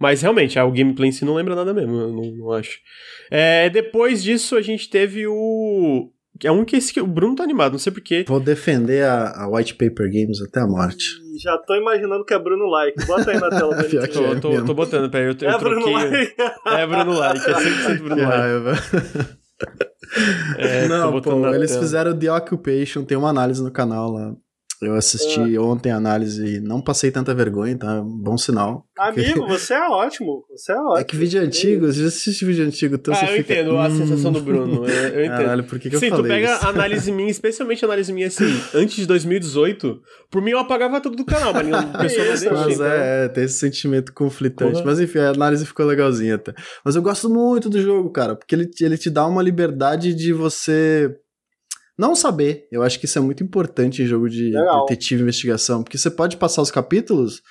mas 0.03 0.21
realmente, 0.21 0.59
o 0.59 0.69
gameplay 0.69 1.07
em 1.07 1.11
si 1.13 1.23
não 1.23 1.33
lembra 1.33 1.55
nada 1.55 1.73
mesmo, 1.73 1.95
eu 1.95 2.11
não, 2.11 2.23
não 2.23 2.51
acho. 2.51 2.77
É, 3.31 3.69
depois 3.69 4.21
disso, 4.21 4.57
a 4.57 4.61
gente 4.61 4.89
teve 4.89 5.25
o. 5.25 6.11
É 6.43 6.51
um 6.51 6.65
que 6.65 6.75
esse 6.75 6.93
que 6.93 6.99
o 6.99 7.07
Bruno 7.07 7.37
tá 7.37 7.43
animado, 7.43 7.71
não 7.71 7.79
sei 7.79 7.93
porquê. 7.93 8.25
Vou 8.27 8.41
defender 8.41 9.05
a, 9.05 9.29
a 9.43 9.47
White 9.47 9.75
Paper 9.75 10.11
Games 10.11 10.41
até 10.41 10.59
a 10.59 10.67
morte. 10.67 11.05
Já 11.41 11.57
tô 11.59 11.73
imaginando 11.75 12.25
que 12.25 12.33
é 12.33 12.39
Bruno 12.39 12.65
Like. 12.65 13.05
Bota 13.05 13.31
aí 13.31 13.39
na 13.39 13.49
tela 13.49 13.73
dele. 13.77 13.97
É 14.03 14.07
tô, 14.07 14.35
tô, 14.41 14.65
tô, 14.65 14.73
botando, 14.73 15.09
peraí. 15.09 15.27
Eu, 15.27 15.37
eu 15.39 15.49
é. 15.49 15.57
Bruno 15.57 15.89
like. 15.89 16.35
É 16.65 16.85
Bruno 16.85 17.13
Like, 17.17 17.49
é 17.49 17.53
100% 17.53 17.97
Bruno 18.03 18.15
que 18.15 18.21
Like. 18.23 19.37
É, 20.57 20.87
não, 20.89 21.21
pô, 21.21 21.47
eles 21.55 21.71
tela. 21.71 21.81
fizeram 21.81 22.19
The 22.19 22.29
Occupation, 22.29 23.05
tem 23.05 23.17
uma 23.17 23.29
análise 23.29 23.63
no 23.63 23.71
canal 23.71 24.11
lá. 24.11 24.35
Eu 24.85 24.95
assisti 24.95 25.55
é. 25.55 25.59
ontem 25.59 25.91
a 25.91 25.97
análise 25.97 26.57
e 26.57 26.59
não 26.59 26.81
passei 26.81 27.11
tanta 27.11 27.33
vergonha, 27.33 27.77
tá? 27.77 28.01
Bom 28.01 28.37
sinal. 28.37 28.85
Amigo, 28.97 29.41
porque... 29.41 29.51
você 29.53 29.73
é 29.73 29.87
ótimo. 29.87 30.43
Você 30.51 30.71
é 30.71 30.75
ótimo. 30.75 30.97
É 30.97 31.03
que 31.03 31.15
vídeo 31.15 31.41
antigo, 31.41 31.85
você 31.85 32.01
já 32.01 32.07
assistiu 32.07 32.47
vídeo 32.47 32.65
antigo, 32.65 32.95
então 32.95 33.13
ah, 33.13 33.17
você 33.17 33.25
eu 33.25 33.37
fica... 33.37 33.53
entendo 33.53 33.77
a 33.77 33.87
hum. 33.87 33.97
sensação 33.97 34.31
do 34.31 34.41
Bruno. 34.41 34.85
Eu, 34.87 35.09
eu 35.09 35.25
entendo. 35.25 35.37
Caralho, 35.37 35.63
por 35.63 35.79
que, 35.79 35.89
que 35.89 35.97
Sim, 35.97 36.05
eu 36.05 36.11
falei 36.11 36.25
tu 36.25 36.33
pega 36.33 36.55
isso? 36.55 36.65
a 36.65 36.69
análise 36.69 37.11
minha, 37.11 37.31
especialmente 37.31 37.83
a 37.83 37.87
análise 37.87 38.13
minha 38.13 38.27
assim, 38.27 38.61
antes 38.73 38.95
de 38.95 39.05
2018, 39.05 40.01
por 40.29 40.41
mim 40.41 40.51
eu 40.51 40.59
apagava 40.59 41.01
tudo 41.01 41.15
do 41.15 41.25
canal, 41.25 41.53
mas 41.53 41.73
a 41.73 41.83
pessoa 41.99 42.25
não 42.25 42.33
deixa. 42.33 42.53
Mas 42.53 42.73
então... 42.75 42.85
é, 42.85 43.29
tem 43.29 43.43
esse 43.43 43.59
sentimento 43.59 44.13
conflitante. 44.13 44.83
Mas 44.83 44.99
enfim, 44.99 45.19
a 45.19 45.29
análise 45.29 45.65
ficou 45.65 45.85
legalzinha 45.85 46.35
até. 46.35 46.53
Mas 46.83 46.95
eu 46.95 47.01
gosto 47.01 47.29
muito 47.29 47.69
do 47.69 47.81
jogo, 47.81 48.09
cara, 48.11 48.35
porque 48.35 48.55
ele, 48.55 48.69
ele 48.81 48.97
te 48.97 49.09
dá 49.09 49.25
uma 49.25 49.41
liberdade 49.41 50.13
de 50.13 50.33
você 50.33 51.15
não 51.97 52.15
saber. 52.15 52.67
Eu 52.71 52.83
acho 52.83 52.99
que 52.99 53.05
isso 53.05 53.17
é 53.17 53.21
muito 53.21 53.43
importante 53.43 54.01
em 54.01 54.05
jogo 54.05 54.29
de 54.29 54.51
Legal. 54.51 54.85
detetive 54.85 55.21
e 55.21 55.23
investigação, 55.23 55.83
porque 55.83 55.97
você 55.97 56.09
pode 56.09 56.37
passar 56.37 56.61
os 56.61 56.71
capítulos 56.71 57.41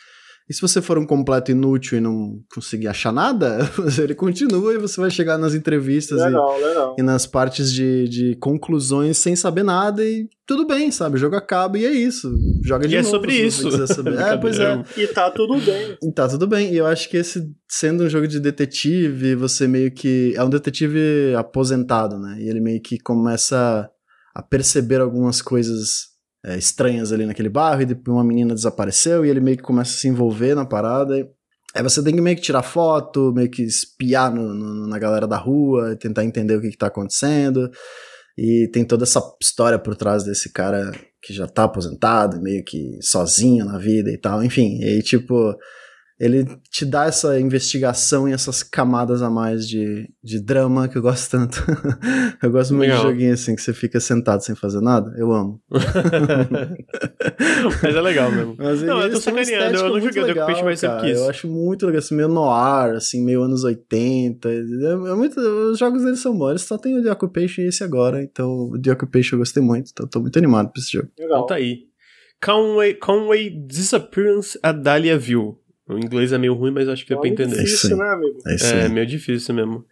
e 0.48 0.54
se 0.54 0.60
você 0.60 0.82
for 0.82 0.98
um 0.98 1.06
completo 1.06 1.50
inútil 1.50 1.98
e 1.98 2.00
não 2.00 2.40
conseguir 2.52 2.88
achar 2.88 3.12
nada, 3.12 3.58
ele 4.02 4.14
continua 4.14 4.74
e 4.74 4.78
você 4.78 5.00
vai 5.00 5.10
chegar 5.10 5.38
nas 5.38 5.54
entrevistas 5.54 6.20
legal, 6.20 6.58
e, 6.58 6.64
legal. 6.64 6.96
e, 6.98 7.02
nas 7.02 7.26
partes 7.26 7.72
de, 7.72 8.08
de 8.08 8.36
conclusões 8.36 9.16
sem 9.18 9.36
saber 9.36 9.62
nada 9.62 10.04
e 10.04 10.28
tudo 10.46 10.66
bem, 10.66 10.90
sabe? 10.90 11.16
O 11.16 11.18
jogo 11.18 11.36
acaba 11.36 11.78
e 11.78 11.86
é 11.86 11.90
isso. 11.90 12.30
Joga 12.62 12.88
de 12.88 12.94
e 12.94 12.98
é 12.98 13.02
novo. 13.02 13.08
é 13.08 13.18
sobre 13.18 13.34
isso. 13.34 13.68
é, 14.18 14.36
pois 14.36 14.58
é. 14.58 14.84
E 14.96 15.06
tá 15.06 15.30
tudo 15.30 15.58
bem. 15.58 15.96
E 16.02 16.12
tá 16.12 16.28
tudo 16.28 16.46
bem. 16.46 16.72
E 16.72 16.76
eu 16.76 16.86
acho 16.86 17.08
que 17.08 17.16
esse, 17.16 17.48
sendo 17.68 18.04
um 18.04 18.08
jogo 18.08 18.26
de 18.26 18.40
detetive, 18.40 19.34
você 19.34 19.68
meio 19.68 19.92
que. 19.92 20.34
É 20.36 20.44
um 20.44 20.50
detetive 20.50 21.34
aposentado, 21.36 22.18
né? 22.18 22.36
E 22.40 22.48
ele 22.48 22.60
meio 22.60 22.82
que 22.82 22.98
começa 22.98 23.88
a 24.34 24.42
perceber 24.42 25.00
algumas 25.00 25.42
coisas 25.42 26.12
é, 26.44 26.56
estranhas 26.56 27.12
ali 27.12 27.26
naquele 27.26 27.48
bairro, 27.48 27.82
e 27.82 27.86
depois 27.86 28.16
uma 28.16 28.24
menina 28.24 28.54
desapareceu 28.54 29.24
e 29.24 29.30
ele 29.30 29.40
meio 29.40 29.56
que 29.56 29.62
começa 29.62 29.92
a 29.92 29.96
se 29.96 30.08
envolver 30.08 30.54
na 30.54 30.64
parada. 30.64 31.18
E, 31.18 31.26
aí 31.74 31.82
você 31.82 32.02
tem 32.02 32.14
que 32.14 32.20
meio 32.20 32.36
que 32.36 32.42
tirar 32.42 32.62
foto, 32.62 33.32
meio 33.32 33.50
que 33.50 33.62
espiar 33.62 34.34
no, 34.34 34.54
no, 34.54 34.86
na 34.86 34.98
galera 34.98 35.26
da 35.26 35.36
rua, 35.36 35.96
tentar 35.96 36.24
entender 36.24 36.56
o 36.56 36.60
que, 36.60 36.70
que 36.70 36.78
tá 36.78 36.88
acontecendo. 36.88 37.70
E 38.36 38.68
tem 38.72 38.84
toda 38.84 39.04
essa 39.04 39.22
história 39.40 39.78
por 39.78 39.94
trás 39.94 40.24
desse 40.24 40.50
cara 40.50 40.90
que 41.22 41.32
já 41.32 41.46
tá 41.46 41.64
aposentado, 41.64 42.40
meio 42.40 42.64
que 42.64 42.98
sozinho 43.02 43.64
na 43.64 43.78
vida 43.78 44.10
e 44.10 44.18
tal. 44.18 44.42
Enfim, 44.42 44.78
e 44.80 44.84
aí, 44.84 45.02
tipo, 45.02 45.54
ele 46.22 46.46
te 46.70 46.84
dá 46.84 47.06
essa 47.06 47.40
investigação 47.40 48.28
e 48.28 48.32
essas 48.32 48.62
camadas 48.62 49.22
a 49.22 49.28
mais 49.28 49.66
de, 49.66 50.08
de 50.22 50.40
drama 50.40 50.86
que 50.86 50.96
eu 50.96 51.02
gosto 51.02 51.32
tanto. 51.32 51.64
eu 52.40 52.48
gosto 52.48 52.74
muito 52.74 52.90
legal. 52.90 53.04
de 53.04 53.10
joguinho 53.10 53.34
assim, 53.34 53.56
que 53.56 53.60
você 53.60 53.72
fica 53.72 53.98
sentado 53.98 54.40
sem 54.40 54.54
fazer 54.54 54.80
nada. 54.80 55.12
Eu 55.16 55.32
amo. 55.32 55.60
Mas 57.82 57.96
é 57.96 58.00
legal 58.00 58.30
mesmo. 58.30 58.54
Mas 58.56 58.82
não, 58.82 59.00
eu 59.00 59.10
tô 59.10 59.20
sacaneando, 59.20 59.78
eu 59.78 59.88
não 59.88 60.00
joguei 60.00 60.22
legal, 60.22 60.48
o 60.48 60.64
mais 60.64 60.78
cedo 60.78 61.00
que 61.00 61.10
isso. 61.10 61.22
Eu 61.22 61.28
acho 61.28 61.48
muito 61.48 61.86
legal, 61.86 61.98
assim, 61.98 62.14
meio 62.14 62.28
noir, 62.28 62.94
assim, 62.94 63.24
meio 63.24 63.42
anos 63.42 63.64
80. 63.64 64.48
É, 64.48 64.52
é 64.52 65.14
muito, 65.16 65.40
os 65.40 65.76
jogos 65.76 66.04
deles 66.04 66.20
são 66.20 66.38
bons, 66.38 66.62
só 66.62 66.78
tem 66.78 66.96
o 66.96 67.02
The 67.02 67.10
Occupation 67.10 67.62
e 67.62 67.66
esse 67.66 67.82
agora, 67.82 68.22
então 68.22 68.70
o 68.70 68.80
The 68.80 68.92
Occupation 68.92 69.34
eu 69.34 69.40
gostei 69.40 69.60
muito, 69.60 69.90
então 69.92 70.06
tô 70.06 70.20
muito 70.20 70.38
animado 70.38 70.70
pra 70.70 70.80
esse 70.80 70.92
jogo. 70.92 71.08
Legal. 71.18 71.38
Então 71.38 71.46
tá 71.46 71.56
aí. 71.56 71.90
Conway, 72.42 72.94
Conway 72.94 73.50
Disappearance 73.50 74.58
at 74.62 74.82
Dahlia 74.82 75.16
View. 75.16 75.60
O 75.88 75.98
inglês 75.98 76.32
é 76.32 76.38
meio 76.38 76.54
ruim, 76.54 76.70
mas 76.70 76.88
acho 76.88 77.02
que 77.02 77.10
deu 77.10 77.20
pra 77.20 77.28
entender. 77.28 77.58
É 77.58 77.62
difícil, 77.62 77.96
né, 77.96 78.08
amigo? 78.10 78.38
É, 78.46 78.84
é 78.84 78.88
meio 78.88 79.06
difícil 79.06 79.54
mesmo. 79.54 79.84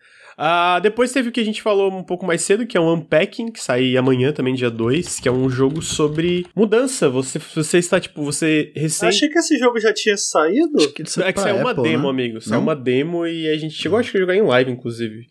Ah, 0.42 0.80
depois 0.80 1.12
teve 1.12 1.28
o 1.28 1.32
que 1.32 1.40
a 1.40 1.44
gente 1.44 1.60
falou 1.60 1.92
um 1.92 2.02
pouco 2.02 2.24
mais 2.24 2.40
cedo, 2.40 2.66
que 2.66 2.74
é 2.74 2.80
o 2.80 2.94
Unpacking, 2.94 3.52
que 3.52 3.62
sai 3.62 3.94
amanhã 3.94 4.32
também, 4.32 4.54
dia 4.54 4.70
2, 4.70 5.20
que 5.20 5.28
é 5.28 5.32
um 5.32 5.50
jogo 5.50 5.82
sobre 5.82 6.46
mudança. 6.56 7.10
Você, 7.10 7.38
você 7.38 7.76
está, 7.76 8.00
tipo, 8.00 8.22
você 8.24 8.72
recém... 8.74 9.10
Achei 9.10 9.28
que 9.28 9.38
esse 9.38 9.58
jogo 9.58 9.78
já 9.78 9.92
tinha 9.92 10.16
saído. 10.16 10.78
Acho 10.78 10.94
que 10.94 11.02
é 11.02 11.32
que 11.32 11.40
saiu 11.40 11.56
uma 11.56 11.72
Apple, 11.72 11.82
demo, 11.82 12.04
né? 12.04 12.08
amigo. 12.08 12.40
Saiu 12.40 12.60
uma 12.60 12.74
demo 12.74 13.26
e 13.26 13.48
a 13.48 13.58
gente 13.58 13.74
chegou, 13.74 13.98
acho 13.98 14.10
que 14.10 14.16
a 14.16 14.20
jogar 14.20 14.34
em 14.34 14.40
live, 14.40 14.70
inclusive. 14.70 15.26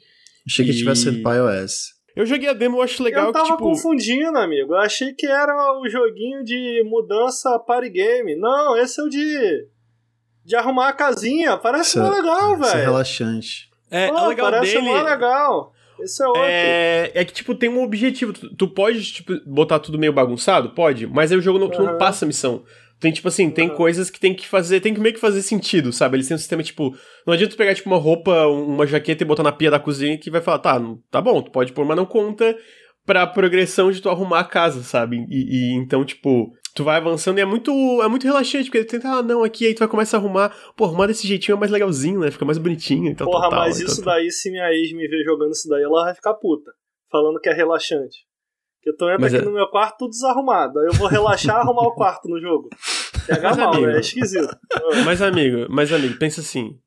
Achei 0.48 0.64
que 0.64 0.72
e... 0.72 0.78
tivesse 0.78 1.02
sido 1.02 1.24
pra 1.24 1.38
iOS. 1.38 1.98
Eu 2.16 2.26
joguei 2.28 2.48
a 2.50 2.54
demo, 2.54 2.78
eu 2.78 2.82
acho 2.84 3.02
legal 3.02 3.28
eu 3.28 3.32
tava 3.32 3.46
que, 3.46 3.52
tipo... 3.54 3.64
confundindo, 3.64 4.38
amigo. 4.38 4.74
Eu 4.74 4.80
achei 4.80 5.14
que 5.14 5.26
era 5.26 5.54
o 5.80 5.90
joguinho 5.90 6.44
de 6.44 6.84
mudança 6.86 7.58
party 7.66 7.90
game. 7.90 8.36
Não, 8.36 8.78
esse 8.78 9.02
é 9.02 9.04
o 9.04 9.10
de 9.10 9.66
de 10.50 10.56
arrumar 10.56 10.90
a 10.90 10.94
casinha. 10.94 11.58
Parece 11.58 11.90
isso, 11.90 12.00
mó 12.00 12.08
é- 12.08 12.18
legal, 12.18 12.58
velho. 12.58 12.66
Isso 12.66 12.78
é 12.78 12.82
relaxante. 12.82 13.70
É, 13.92 14.08
Pô, 14.08 14.28
legal 14.28 14.52
parece 14.52 14.74
dele... 14.74 14.88
mó 14.88 15.02
legal. 15.02 15.74
Esse 16.00 16.24
é 16.24 16.28
outro. 16.28 16.42
É, 16.44 17.12
é 17.14 17.26
que, 17.26 17.34
tipo, 17.34 17.54
tem 17.54 17.70
um 17.70 17.84
objetivo. 17.84 18.34
Tu, 18.34 18.56
tu 18.56 18.68
pode, 18.68 19.04
tipo, 19.04 19.34
botar 19.46 19.80
tudo 19.80 20.00
meio 20.00 20.12
bagunçado? 20.12 20.72
Pode. 20.72 21.06
Mas 21.06 21.32
aí 21.32 21.38
o 21.38 21.42
jogo 21.42 21.60
não, 21.60 21.68
uhum. 21.68 21.86
não 21.86 21.98
passa 22.00 22.26
a 22.26 22.28
missão. 22.28 22.64
Tem, 23.00 23.12
tipo 23.12 23.28
assim, 23.28 23.50
tem 23.50 23.70
uhum. 23.70 23.76
coisas 23.76 24.10
que 24.10 24.20
tem 24.20 24.34
que 24.34 24.48
fazer, 24.48 24.80
tem 24.80 24.94
que 24.94 25.00
meio 25.00 25.14
que 25.14 25.22
fazer 25.22 25.42
sentido, 25.44 25.94
sabe? 25.94 26.18
Eles 26.18 26.28
têm 26.28 26.36
um 26.36 26.40
sistema, 26.40 26.64
tipo, 26.64 26.96
não 27.26 27.34
adianta 27.34 27.54
tu 27.54 27.58
pegar, 27.58 27.76
tipo, 27.76 27.90
uma 27.90 27.98
roupa, 27.98 28.48
uma 28.48 28.88
jaqueta 28.88 29.24
e 29.24 29.28
botar 29.28 29.44
na 29.44 29.52
pia 29.52 29.72
da 29.72 29.80
cozinha 29.80 30.18
que 30.18 30.32
vai 30.32 30.42
falar, 30.42 30.60
tá, 30.60 30.82
tá 31.10 31.22
bom, 31.22 31.42
tu 31.42 31.52
pode 31.52 31.72
pôr, 31.72 31.86
mas 31.86 31.96
não 31.96 32.06
conta 32.06 32.58
pra 33.06 33.26
progressão 33.26 33.92
de 33.92 34.02
tu 34.02 34.10
arrumar 34.10 34.40
a 34.40 34.44
casa, 34.44 34.84
sabe? 34.84 35.26
E, 35.30 35.74
e 35.74 35.76
então, 35.76 36.04
tipo, 36.04 36.52
tu 36.76 36.84
vai 36.84 36.98
avançando 36.98 37.38
e 37.38 37.42
é 37.42 37.46
muito, 37.46 37.72
é 38.02 38.08
muito 38.08 38.26
relaxante, 38.26 38.66
porque 38.66 38.84
tu 38.84 38.92
tenta, 38.92 39.10
ah, 39.10 39.24
não, 39.24 39.44
aqui, 39.44 39.66
aí 39.66 39.74
tu 39.74 39.80
vai 39.80 39.88
começar 39.88 40.18
a 40.18 40.20
arrumar, 40.20 40.56
pô, 40.76 40.86
arrumar 40.86 41.08
desse 41.08 41.28
jeitinho 41.28 41.56
é 41.56 41.60
mais 41.60 41.72
legalzinho, 41.72 42.20
né? 42.20 42.32
Fica 42.32 42.46
mais 42.46 42.58
bonitinho 42.58 43.12
e 43.12 43.16
tal. 43.16 43.30
Porra, 43.30 43.50
tal, 43.50 43.60
mas 43.60 43.80
isso 43.80 44.04
daí, 44.04 44.32
se 44.32 44.52
minha 44.52 44.72
ex 44.72 44.92
me 44.94 45.08
ver 45.08 45.24
jogando 45.24 45.52
isso 45.52 45.68
daí, 45.70 45.84
ela 45.84 46.06
vai 46.06 46.16
ficar 46.16 46.34
puta. 46.36 46.72
Falando 47.12 47.40
que 47.40 47.50
é 47.50 47.54
relaxante. 47.54 48.18
Que 48.82 48.92
eu 48.92 48.96
tô 48.96 49.10
entrando 49.10 49.26
aqui 49.26 49.36
é... 49.38 49.42
no 49.42 49.54
meu 49.54 49.68
quarto 49.68 49.98
tudo 50.00 50.12
desarrumado. 50.12 50.80
Aí 50.80 50.88
eu 50.88 50.94
vou 50.94 51.08
relaxar 51.08 51.58
e 51.58 51.60
arrumar 51.60 51.88
o 51.88 51.96
quarto 51.96 52.30
no 52.30 52.40
jogo. 52.40 52.70
Pega 53.28 53.56
mal, 53.56 53.74
amigo, 53.74 53.88
né? 53.88 53.98
É 53.98 54.00
esquisito. 54.00 54.56
Mas, 55.06 55.22
amigo, 55.22 55.68
mas, 55.70 55.92
amigo, 55.92 56.18
pensa 56.18 56.42
assim. 56.42 56.80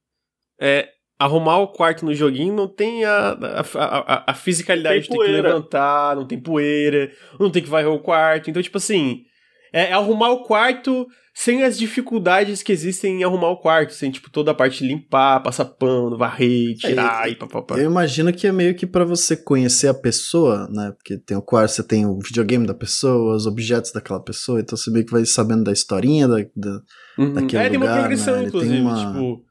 É, 0.61 0.89
arrumar 1.19 1.59
o 1.59 1.69
quarto 1.69 2.05
no 2.05 2.15
joguinho 2.15 2.55
não 2.55 2.67
tem 2.67 3.05
a, 3.05 3.31
a, 3.31 3.65
a, 3.75 4.25
a 4.33 4.35
fisicalidade 4.35 5.03
de 5.03 5.09
ter 5.09 5.19
que 5.19 5.31
levantar, 5.31 6.17
não 6.17 6.27
tem 6.27 6.41
poeira, 6.41 7.13
não 7.39 7.51
tem 7.51 7.63
que 7.63 7.69
varrer 7.69 7.91
o 7.91 8.01
quarto. 8.01 8.51
Então, 8.51 8.63
tipo 8.63 8.79
assim, 8.79 9.25
é 9.73 9.93
arrumar 9.93 10.31
o 10.31 10.45
quarto 10.45 11.07
sem 11.35 11.63
as 11.63 11.79
dificuldades 11.79 12.63
que 12.63 12.71
existem 12.71 13.21
em 13.21 13.25
arrumar 13.25 13.49
o 13.49 13.57
quarto, 13.57 13.95
sem, 13.95 14.11
tipo, 14.11 14.31
toda 14.31 14.51
a 14.51 14.55
parte 14.55 14.81
de 14.81 14.89
limpar, 14.89 15.43
passar 15.43 15.65
pano, 15.65 16.19
varrer, 16.19 16.75
tirar 16.77 17.27
é, 17.27 17.31
e 17.31 17.35
papapá. 17.35 17.79
Eu 17.79 17.91
imagino 17.91 18.33
que 18.33 18.47
é 18.47 18.53
meio 18.53 18.75
que 18.75 18.87
para 18.87 19.05
você 19.05 19.35
conhecer 19.35 19.89
a 19.89 19.95
pessoa, 19.95 20.69
né? 20.71 20.93
Porque 20.95 21.17
tem 21.17 21.35
o 21.35 21.43
quarto, 21.43 21.73
você 21.73 21.83
tem 21.83 22.05
o 22.05 22.19
videogame 22.19 22.67
da 22.67 22.75
pessoa, 22.75 23.35
os 23.35 23.47
objetos 23.47 23.93
daquela 23.93 24.23
pessoa, 24.23 24.61
então 24.61 24.77
você 24.77 24.91
meio 24.91 25.07
que 25.07 25.13
vai 25.13 25.25
sabendo 25.25 25.65
da 25.65 25.73
historinha 25.73 26.29
da, 26.29 26.37
da, 26.55 26.81
uhum. 27.19 27.33
daquele 27.33 27.63
é, 27.63 27.69
lugar, 27.69 27.71
tem 27.71 27.79
uma 27.79 27.99
progressão, 27.99 28.37
né? 28.37 28.45
inclusive, 28.45 28.75
tem 28.75 28.83
uma... 28.83 29.07
tipo... 29.07 29.45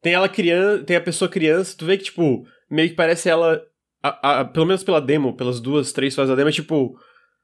Tem 0.00 0.14
ela 0.14 0.28
criança, 0.28 0.84
tem 0.84 0.96
a 0.96 1.00
pessoa 1.00 1.28
criança, 1.28 1.74
tu 1.76 1.84
vê 1.84 1.98
que, 1.98 2.04
tipo, 2.04 2.44
meio 2.70 2.88
que 2.88 2.94
parece 2.94 3.28
ela... 3.28 3.60
A, 4.00 4.40
a, 4.40 4.44
pelo 4.44 4.64
menos 4.64 4.84
pela 4.84 5.00
demo, 5.00 5.36
pelas 5.36 5.60
duas, 5.60 5.92
três 5.92 6.14
fases 6.14 6.30
da 6.30 6.36
demo, 6.36 6.48
é 6.48 6.52
tipo 6.52 6.96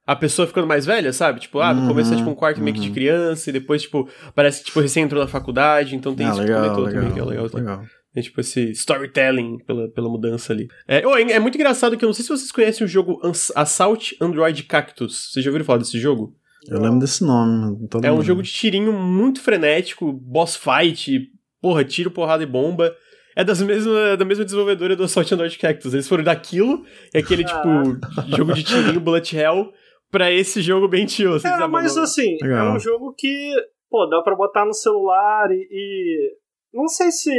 a 0.06 0.14
pessoa 0.14 0.46
ficando 0.46 0.66
mais 0.66 0.84
velha, 0.84 1.12
sabe? 1.12 1.40
Tipo, 1.40 1.60
ah, 1.60 1.72
no 1.72 1.82
uhum, 1.82 1.88
começo 1.88 2.12
é 2.12 2.16
tipo 2.16 2.30
um 2.30 2.34
quarto 2.34 2.58
uhum. 2.58 2.64
meio 2.64 2.74
que 2.74 2.82
de 2.82 2.88
uhum. 2.88 2.94
criança, 2.94 3.50
e 3.50 3.52
depois, 3.52 3.82
tipo, 3.82 4.08
parece 4.34 4.60
que 4.60 4.66
tipo, 4.66 4.80
recém 4.80 5.04
entrou 5.04 5.22
na 5.22 5.28
faculdade, 5.28 5.96
então 5.96 6.14
tem 6.14 6.26
ah, 6.26 6.30
tipo 6.30 6.42
legal, 6.42 6.74
todo 6.74 6.86
legal, 6.86 7.00
também 7.00 7.12
que 7.12 7.20
é 7.20 7.24
legal. 7.24 7.50
legal. 7.52 7.84
É 8.16 8.22
tipo 8.22 8.40
esse 8.40 8.70
storytelling 8.70 9.58
pela, 9.66 9.88
pela 9.88 10.08
mudança 10.08 10.52
ali. 10.52 10.68
É, 10.86 11.04
oh, 11.04 11.16
é 11.16 11.38
muito 11.40 11.56
engraçado 11.56 11.96
que 11.96 12.04
eu 12.04 12.06
não 12.06 12.14
sei 12.14 12.22
se 12.22 12.28
vocês 12.28 12.52
conhecem 12.52 12.84
o 12.84 12.88
jogo 12.88 13.20
Assault 13.56 14.16
Android 14.20 14.62
Cactus. 14.62 15.30
Vocês 15.32 15.44
já 15.44 15.50
ouviram 15.50 15.64
falar 15.64 15.78
desse 15.78 15.98
jogo? 15.98 16.32
Eu 16.68 16.80
lembro 16.80 17.00
desse 17.00 17.24
nome. 17.24 17.76
é 18.02 18.12
um 18.12 18.22
jogo 18.22 18.40
de 18.42 18.52
tirinho 18.52 18.92
muito 18.92 19.40
frenético, 19.40 20.12
boss 20.12 20.56
fight, 20.56 21.28
porra, 21.60 21.84
tiro, 21.84 22.10
porrada 22.10 22.42
e 22.42 22.46
bomba. 22.46 22.94
É 23.36 23.42
das 23.42 23.60
mesma, 23.60 24.16
da 24.16 24.24
mesma 24.24 24.44
desenvolvedora 24.44 24.94
do 24.94 25.02
Assault 25.02 25.34
Android 25.34 25.58
Cactus. 25.58 25.92
Eles 25.92 26.06
foram 26.06 26.22
daquilo, 26.22 26.84
é 27.12 27.18
aquele 27.18 27.44
tipo 27.44 27.98
jogo 28.36 28.54
de 28.54 28.62
tirinho, 28.62 29.00
bullet 29.00 29.36
hell, 29.36 29.72
pra 30.10 30.30
esse 30.30 30.60
jogo 30.60 30.88
bem 30.88 31.06
tio. 31.06 31.36
É, 31.36 31.66
mas 31.66 31.96
assim, 31.96 32.36
Legal. 32.40 32.66
é 32.66 32.72
um 32.76 32.78
jogo 32.78 33.12
que, 33.12 33.52
pô, 33.90 34.06
dá 34.06 34.22
pra 34.22 34.34
botar 34.34 34.64
no 34.64 34.74
celular 34.74 35.50
e. 35.50 35.68
e 35.70 36.36
não 36.72 36.88
sei 36.88 37.10
se. 37.10 37.32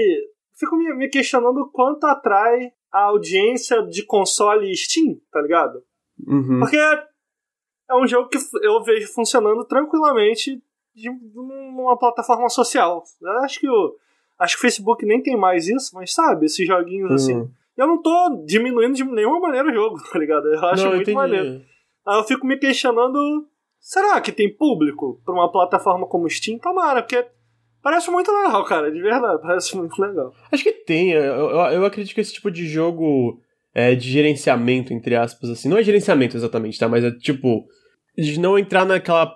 Fico 0.57 0.78
me, 0.78 0.93
me 0.95 1.09
questionando 1.09 1.70
quanto 1.72 2.05
atrai 2.05 2.72
a 2.91 3.03
audiência 3.07 3.84
de 3.84 4.05
console 4.05 4.74
Steam, 4.74 5.18
tá 5.30 5.41
ligado? 5.41 5.84
Uhum. 6.26 6.59
Porque 6.59 6.78
é 6.78 7.95
um 7.95 8.07
jogo 8.07 8.30
que 8.30 8.38
eu 8.61 8.82
vejo 8.84 9.11
funcionando 9.13 9.66
tranquilamente 9.66 10.61
de, 10.95 11.09
numa 11.34 11.97
plataforma 11.97 12.49
social. 12.49 13.03
Eu 13.22 13.39
acho 13.41 13.59
que 13.59 13.68
o, 13.68 13.95
acho 14.39 14.55
que 14.55 14.59
o 14.59 14.61
Facebook 14.61 15.05
nem 15.05 15.22
tem 15.22 15.38
mais 15.38 15.68
isso, 15.68 15.91
mas 15.93 16.13
sabe, 16.13 16.45
esses 16.45 16.66
joguinhos 16.66 17.09
uhum. 17.09 17.16
assim. 17.16 17.51
Eu 17.78 17.88
não 17.88 18.01
tô 18.01 18.43
diminuindo 18.45 18.95
de 18.95 19.03
nenhuma 19.03 19.39
maneira 19.39 19.70
o 19.70 19.74
jogo, 19.74 19.97
tá 20.09 20.18
ligado? 20.18 20.47
Eu 20.47 20.66
acho 20.66 20.84
não, 20.84 20.91
muito 20.91 21.01
entendi. 21.01 21.18
maneiro. 21.18 21.61
Aí 22.08 22.18
eu 22.18 22.24
fico 22.24 22.45
me 22.45 22.58
questionando: 22.58 23.47
será 23.80 24.20
que 24.22 24.32
tem 24.32 24.56
público 24.56 25.22
pra 25.26 25.34
uma 25.34 25.51
plataforma 25.51 26.08
como 26.08 26.30
Steam? 26.30 26.60
Tomara, 26.60 27.01
porque 27.01 27.26
parece 27.82 28.10
muito 28.12 28.32
legal, 28.32 28.64
cara, 28.66 28.91
de 28.91 29.01
verdade, 29.01 29.41
parece 29.43 29.76
muito 29.76 29.99
legal. 30.01 30.34
Acho 30.51 30.64
que 30.64 30.72
tem, 30.72 31.12
eu, 31.12 31.49
eu, 31.49 31.86
acredito 31.86 32.14
que 32.14 32.22
esse 32.22 32.34
tipo 32.34 32.51
de 32.51 32.68
jogo 32.68 33.39
é, 33.74 33.95
de 33.95 34.10
gerenciamento, 34.10 34.93
entre 34.93 35.16
aspas, 35.16 35.49
assim, 35.49 35.70
não 35.70 35.78
é 35.78 35.84
gerenciamento 35.84 36.38
exatamente, 36.38 36.80
tá? 36.80 36.88
Mas 36.88 37.03
é 37.03 37.12
tipo, 37.12 37.68
de 38.18 38.39
não 38.39 38.58
entrar 38.58 38.86
naquela 38.86 39.36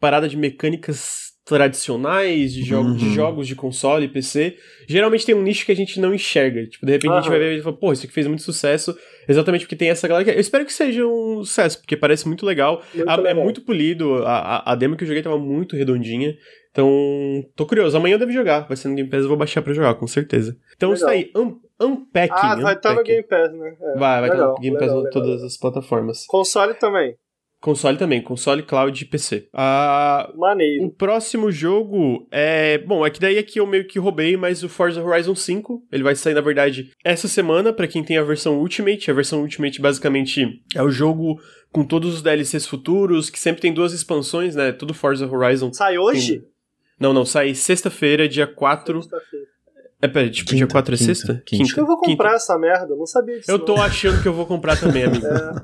parada 0.00 0.28
de 0.28 0.36
mecânicas 0.36 1.25
tradicionais 1.46 2.52
de, 2.52 2.64
jogo, 2.64 2.88
uhum. 2.88 2.96
de 2.96 3.14
jogos 3.14 3.46
de 3.46 3.54
console 3.54 4.06
e 4.06 4.08
PC, 4.08 4.56
geralmente 4.88 5.24
tem 5.24 5.32
um 5.32 5.42
nicho 5.42 5.64
que 5.64 5.70
a 5.70 5.76
gente 5.76 6.00
não 6.00 6.12
enxerga. 6.12 6.66
Tipo, 6.66 6.84
de 6.84 6.90
repente 6.90 7.10
uhum. 7.10 7.16
a 7.16 7.20
gente 7.20 7.30
vai 7.30 7.38
ver 7.38 7.56
e 7.56 7.62
fala, 7.62 7.76
pô, 7.76 7.92
isso 7.92 8.04
aqui 8.04 8.12
fez 8.12 8.26
muito 8.26 8.42
sucesso, 8.42 8.98
exatamente 9.28 9.62
porque 9.62 9.76
tem 9.76 9.88
essa 9.88 10.08
galera 10.08 10.24
que... 10.24 10.36
Eu 10.36 10.40
espero 10.40 10.66
que 10.66 10.72
seja 10.72 11.06
um 11.06 11.44
sucesso, 11.44 11.78
porque 11.78 11.96
parece 11.96 12.26
muito 12.26 12.44
legal. 12.44 12.82
Muito 12.92 13.08
a, 13.08 13.12
é 13.12 13.16
legal. 13.16 13.30
É 13.30 13.44
muito 13.44 13.60
polido, 13.62 14.24
a, 14.24 14.72
a, 14.72 14.74
demo 14.74 14.96
que 14.96 15.04
eu 15.04 15.08
joguei 15.08 15.22
tava 15.22 15.38
muito 15.38 15.76
redondinha. 15.76 16.36
Então, 16.72 16.90
tô 17.54 17.64
curioso. 17.64 17.96
Amanhã 17.96 18.16
eu 18.16 18.18
devo 18.18 18.32
jogar. 18.32 18.66
Vai 18.66 18.76
ser 18.76 18.88
no 18.88 18.96
Game 18.96 19.08
Pass, 19.08 19.22
eu 19.22 19.28
vou 19.28 19.36
baixar 19.36 19.62
pra 19.62 19.72
jogar, 19.72 19.94
com 19.94 20.06
certeza. 20.06 20.56
Então, 20.76 20.90
legal. 20.90 20.96
isso 20.96 21.06
aí. 21.08 21.30
Um, 21.34 21.58
unpacking. 21.80 22.34
Ah, 22.34 22.56
vai 22.56 22.74
estar 22.74 22.90
tá 22.90 22.94
no 22.96 23.02
Game 23.04 23.22
Pass, 23.22 23.52
né? 23.52 23.76
É. 23.80 23.98
Vai, 23.98 24.20
vai 24.20 24.30
estar 24.30 24.42
tá 24.42 24.48
no 24.48 24.54
Game 24.56 24.78
Pass 24.78 24.92
em 24.92 25.10
todas 25.10 25.42
as 25.44 25.56
plataformas. 25.56 26.26
Console 26.26 26.74
também. 26.74 27.16
Console 27.66 27.98
também, 27.98 28.22
console 28.22 28.62
cloud 28.62 29.02
e 29.02 29.04
PC. 29.04 29.48
Ah, 29.52 30.32
Maneiro. 30.36 30.84
O 30.84 30.88
próximo 30.88 31.50
jogo 31.50 32.24
é. 32.30 32.78
Bom, 32.78 33.04
é 33.04 33.10
que 33.10 33.18
daí 33.18 33.38
aqui 33.38 33.58
eu 33.58 33.66
meio 33.66 33.88
que 33.88 33.98
roubei, 33.98 34.36
mas 34.36 34.62
o 34.62 34.68
Forza 34.68 35.02
Horizon 35.02 35.34
5. 35.34 35.84
Ele 35.90 36.04
vai 36.04 36.14
sair, 36.14 36.34
na 36.34 36.40
verdade, 36.40 36.92
essa 37.04 37.26
semana, 37.26 37.72
para 37.72 37.88
quem 37.88 38.04
tem 38.04 38.18
a 38.18 38.22
versão 38.22 38.60
Ultimate. 38.60 39.10
A 39.10 39.14
versão 39.14 39.40
Ultimate 39.40 39.80
basicamente 39.80 40.62
é 40.76 40.82
o 40.82 40.88
jogo 40.88 41.40
com 41.72 41.84
todos 41.84 42.14
os 42.14 42.22
DLCs 42.22 42.66
futuros, 42.66 43.30
que 43.30 43.38
sempre 43.40 43.62
tem 43.62 43.74
duas 43.74 43.92
expansões, 43.92 44.54
né? 44.54 44.70
Tudo 44.70 44.94
Forza 44.94 45.26
Horizon. 45.26 45.72
Sai 45.72 45.98
hoje? 45.98 46.38
Tem... 46.38 46.48
Não, 47.00 47.12
não, 47.12 47.24
sai 47.24 47.52
sexta-feira, 47.52 48.28
dia 48.28 48.46
4. 48.46 49.02
Sexta-feira. 49.02 49.46
É, 50.00 50.08
peraí, 50.08 50.30
tipo, 50.30 50.50
quinta, 50.50 50.58
dia 50.58 50.66
4 50.66 50.94
é 50.94 50.96
sexta? 50.98 51.42
Quinta. 51.46 51.64
Acho 51.64 51.74
que 51.74 51.80
eu 51.80 51.86
vou 51.86 51.96
comprar 51.96 52.30
quinta. 52.30 52.36
essa 52.36 52.58
merda, 52.58 52.94
não 52.94 53.06
sabia 53.06 53.38
disso. 53.38 53.50
Eu 53.50 53.58
tô 53.58 53.76
não. 53.76 53.82
achando 53.82 54.22
que 54.22 54.28
eu 54.28 54.34
vou 54.34 54.44
comprar 54.44 54.78
também, 54.78 55.04
amigo. 55.06 55.26
É. 55.26 55.54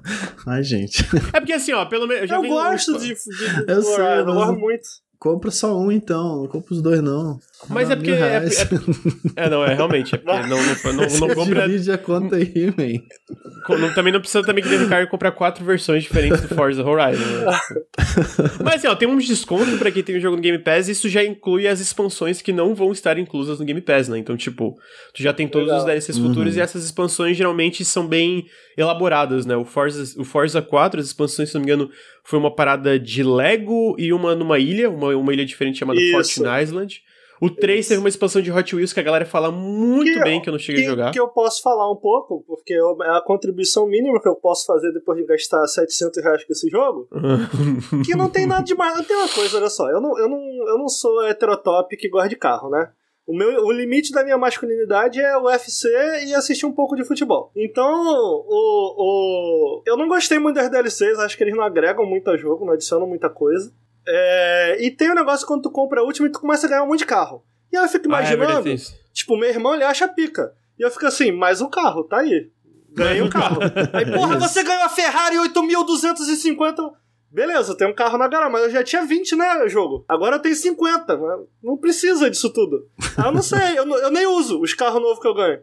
Ai, 0.46 0.62
gente. 0.62 1.04
É 1.34 1.40
porque 1.40 1.52
assim, 1.52 1.72
ó, 1.72 1.84
pelo 1.84 2.06
menos. 2.06 2.30
Eu, 2.30 2.42
eu 2.42 2.48
gosto 2.48 2.98
de, 2.98 3.08
de, 3.08 3.14
de. 3.14 3.70
Eu 3.70 3.82
sei, 3.82 4.04
eu 4.20 4.24
gosto 4.24 4.58
muito. 4.58 4.88
Compra 5.18 5.50
só 5.52 5.78
um 5.78 5.92
então, 5.92 6.38
não 6.38 6.48
compra 6.48 6.74
os 6.74 6.82
dois 6.82 7.00
não. 7.00 7.38
Mas 7.68 7.90
é 7.90 7.96
porque. 7.96 8.10
É, 8.10 8.14
é, 8.16 9.44
é, 9.44 9.50
não, 9.50 9.64
é 9.64 9.74
realmente. 9.74 10.14
É 10.14 10.18
porque 10.18 10.32
não, 10.32 10.48
não, 10.48 10.58
não, 10.58 10.92
não, 10.92 11.18
não 11.28 11.28
compra. 11.34 11.68
Divide 11.68 11.92
a 11.92 11.98
conta 11.98 12.36
aí, 12.36 12.66
man. 12.76 13.90
também 13.94 14.12
não 14.12 14.20
precisa 14.20 14.44
também 14.44 14.64
que 14.64 14.76
Ricardo 14.76 15.08
comprar 15.08 15.30
quatro 15.32 15.64
versões 15.64 16.02
diferentes 16.02 16.40
do 16.40 16.48
Forza 16.54 16.84
Horizon. 16.84 17.22
Né? 17.22 17.60
Mas 18.64 18.74
assim, 18.76 18.88
ó, 18.88 18.94
tem 18.94 19.08
um 19.08 19.16
desconto 19.16 19.76
pra 19.78 19.90
quem 19.90 20.02
tem 20.02 20.16
o 20.16 20.20
jogo 20.20 20.36
no 20.36 20.42
Game 20.42 20.58
Pass, 20.58 20.88
e 20.88 20.92
isso 20.92 21.08
já 21.08 21.24
inclui 21.24 21.68
as 21.68 21.80
expansões 21.80 22.42
que 22.42 22.52
não 22.52 22.74
vão 22.74 22.90
estar 22.90 23.16
inclusas 23.16 23.60
no 23.60 23.64
Game 23.64 23.80
Pass, 23.80 24.08
né? 24.08 24.18
Então, 24.18 24.36
tipo, 24.36 24.76
tu 25.14 25.22
já 25.22 25.32
tem 25.32 25.46
todos 25.46 25.68
Legal. 25.68 25.80
os 25.80 25.84
DLCs 25.84 26.16
uhum. 26.16 26.28
futuros 26.28 26.56
e 26.56 26.60
essas 26.60 26.84
expansões 26.84 27.36
geralmente 27.36 27.84
são 27.84 28.06
bem 28.06 28.46
elaboradas, 28.76 29.46
né? 29.46 29.56
O 29.56 29.64
Forza, 29.64 30.20
o 30.20 30.24
Forza 30.24 30.60
4, 30.60 31.00
as 31.00 31.06
expansões, 31.06 31.50
se 31.50 31.54
não 31.54 31.60
me 31.60 31.66
engano, 31.66 31.90
foi 32.24 32.38
uma 32.38 32.54
parada 32.54 32.98
de 32.98 33.22
Lego 33.22 33.94
e 33.98 34.12
uma 34.12 34.34
numa 34.34 34.58
ilha, 34.58 34.90
uma, 34.90 35.14
uma 35.14 35.32
ilha 35.32 35.44
diferente 35.44 35.78
chamada 35.78 36.00
Fortune 36.10 36.62
Island. 36.62 37.02
O 37.42 37.50
3 37.50 37.88
teve 37.88 37.98
uma 37.98 38.08
expansão 38.08 38.40
de 38.40 38.52
Hot 38.52 38.76
Wheels 38.76 38.92
que 38.92 39.00
a 39.00 39.02
galera 39.02 39.26
fala 39.26 39.50
muito 39.50 40.12
que 40.12 40.22
bem 40.22 40.40
que 40.40 40.48
eu 40.48 40.52
não 40.52 40.60
cheguei 40.60 40.82
que, 40.82 40.86
a 40.86 40.90
jogar. 40.90 41.10
Que 41.10 41.18
eu 41.18 41.26
posso 41.26 41.60
falar 41.60 41.90
um 41.90 41.96
pouco, 41.96 42.44
porque 42.46 42.72
é 42.72 43.08
a 43.16 43.20
contribuição 43.20 43.84
mínima 43.84 44.22
que 44.22 44.28
eu 44.28 44.36
posso 44.36 44.64
fazer 44.64 44.92
depois 44.92 45.18
de 45.18 45.26
gastar 45.26 45.66
700 45.66 46.22
reais 46.22 46.44
com 46.44 46.52
esse 46.52 46.68
jogo. 46.68 47.08
que 48.06 48.14
não 48.14 48.30
tem 48.30 48.46
nada 48.46 48.62
demais. 48.62 49.04
Tem 49.08 49.16
uma 49.16 49.28
coisa, 49.28 49.56
olha 49.56 49.68
só. 49.68 49.90
Eu 49.90 50.00
não, 50.00 50.16
eu 50.20 50.28
não, 50.28 50.38
eu 50.68 50.78
não 50.78 50.88
sou 50.88 51.26
heterotop 51.26 51.96
que 51.96 52.08
gosta 52.08 52.28
de 52.28 52.36
carro, 52.36 52.70
né? 52.70 52.92
O, 53.26 53.36
meu, 53.36 53.64
o 53.64 53.72
limite 53.72 54.12
da 54.12 54.22
minha 54.22 54.38
masculinidade 54.38 55.20
é 55.20 55.36
o 55.36 55.46
UFC 55.46 55.88
e 56.26 56.34
assistir 56.34 56.66
um 56.66 56.72
pouco 56.72 56.94
de 56.94 57.04
futebol. 57.04 57.50
Então, 57.56 57.92
o, 57.92 58.94
o, 58.98 59.82
eu 59.84 59.96
não 59.96 60.06
gostei 60.06 60.38
muito 60.38 60.56
das 60.56 60.70
DLCs, 60.70 61.18
acho 61.18 61.36
que 61.36 61.42
eles 61.42 61.56
não 61.56 61.64
agregam 61.64 62.06
muito 62.06 62.30
a 62.30 62.36
jogo, 62.36 62.64
não 62.64 62.74
adicionam 62.74 63.08
muita 63.08 63.28
coisa. 63.28 63.72
É, 64.06 64.76
e 64.80 64.90
tem 64.90 65.08
o 65.08 65.12
um 65.12 65.14
negócio 65.14 65.46
quando 65.46 65.62
tu 65.62 65.70
compra 65.70 66.00
a 66.00 66.04
última 66.04 66.26
e 66.26 66.32
tu 66.32 66.40
começa 66.40 66.66
a 66.66 66.70
ganhar 66.70 66.82
um 66.82 66.88
monte 66.88 67.00
de 67.00 67.06
carro. 67.06 67.44
E 67.72 67.76
aí 67.76 67.84
eu 67.84 67.88
fico 67.88 68.06
imaginando, 68.06 68.68
ah, 68.68 68.72
é 68.72 68.76
tipo, 69.12 69.36
meu 69.36 69.48
irmão 69.48 69.74
ele 69.74 69.84
acha 69.84 70.08
pica. 70.08 70.52
E 70.78 70.82
eu 70.82 70.90
fico 70.90 71.06
assim, 71.06 71.30
mais 71.30 71.60
um 71.60 71.70
carro, 71.70 72.04
tá 72.04 72.18
aí. 72.18 72.50
Ganhei 72.90 73.22
um 73.22 73.30
carro. 73.30 73.60
aí, 73.92 74.04
porra, 74.04 74.38
você 74.38 74.62
ganhou 74.62 74.82
a 74.82 74.88
Ferrari 74.88 75.38
8250. 75.38 76.82
Beleza, 77.30 77.74
tem 77.74 77.88
um 77.88 77.94
carro 77.94 78.18
na 78.18 78.28
garagem, 78.28 78.52
mas 78.52 78.64
eu 78.64 78.70
já 78.70 78.84
tinha 78.84 79.06
20, 79.06 79.36
né, 79.36 79.66
jogo? 79.66 80.04
Agora 80.06 80.36
eu 80.36 80.40
tenho 80.40 80.54
50, 80.54 81.18
não 81.62 81.78
precisa 81.78 82.28
disso 82.28 82.50
tudo. 82.50 82.86
Ah, 83.16 83.28
eu 83.28 83.32
não 83.32 83.40
sei, 83.40 83.78
eu, 83.78 83.88
eu 83.88 84.10
nem 84.10 84.26
uso 84.26 84.60
os 84.60 84.74
carros 84.74 85.00
novos 85.00 85.18
que 85.18 85.26
eu 85.26 85.34
ganho. 85.34 85.60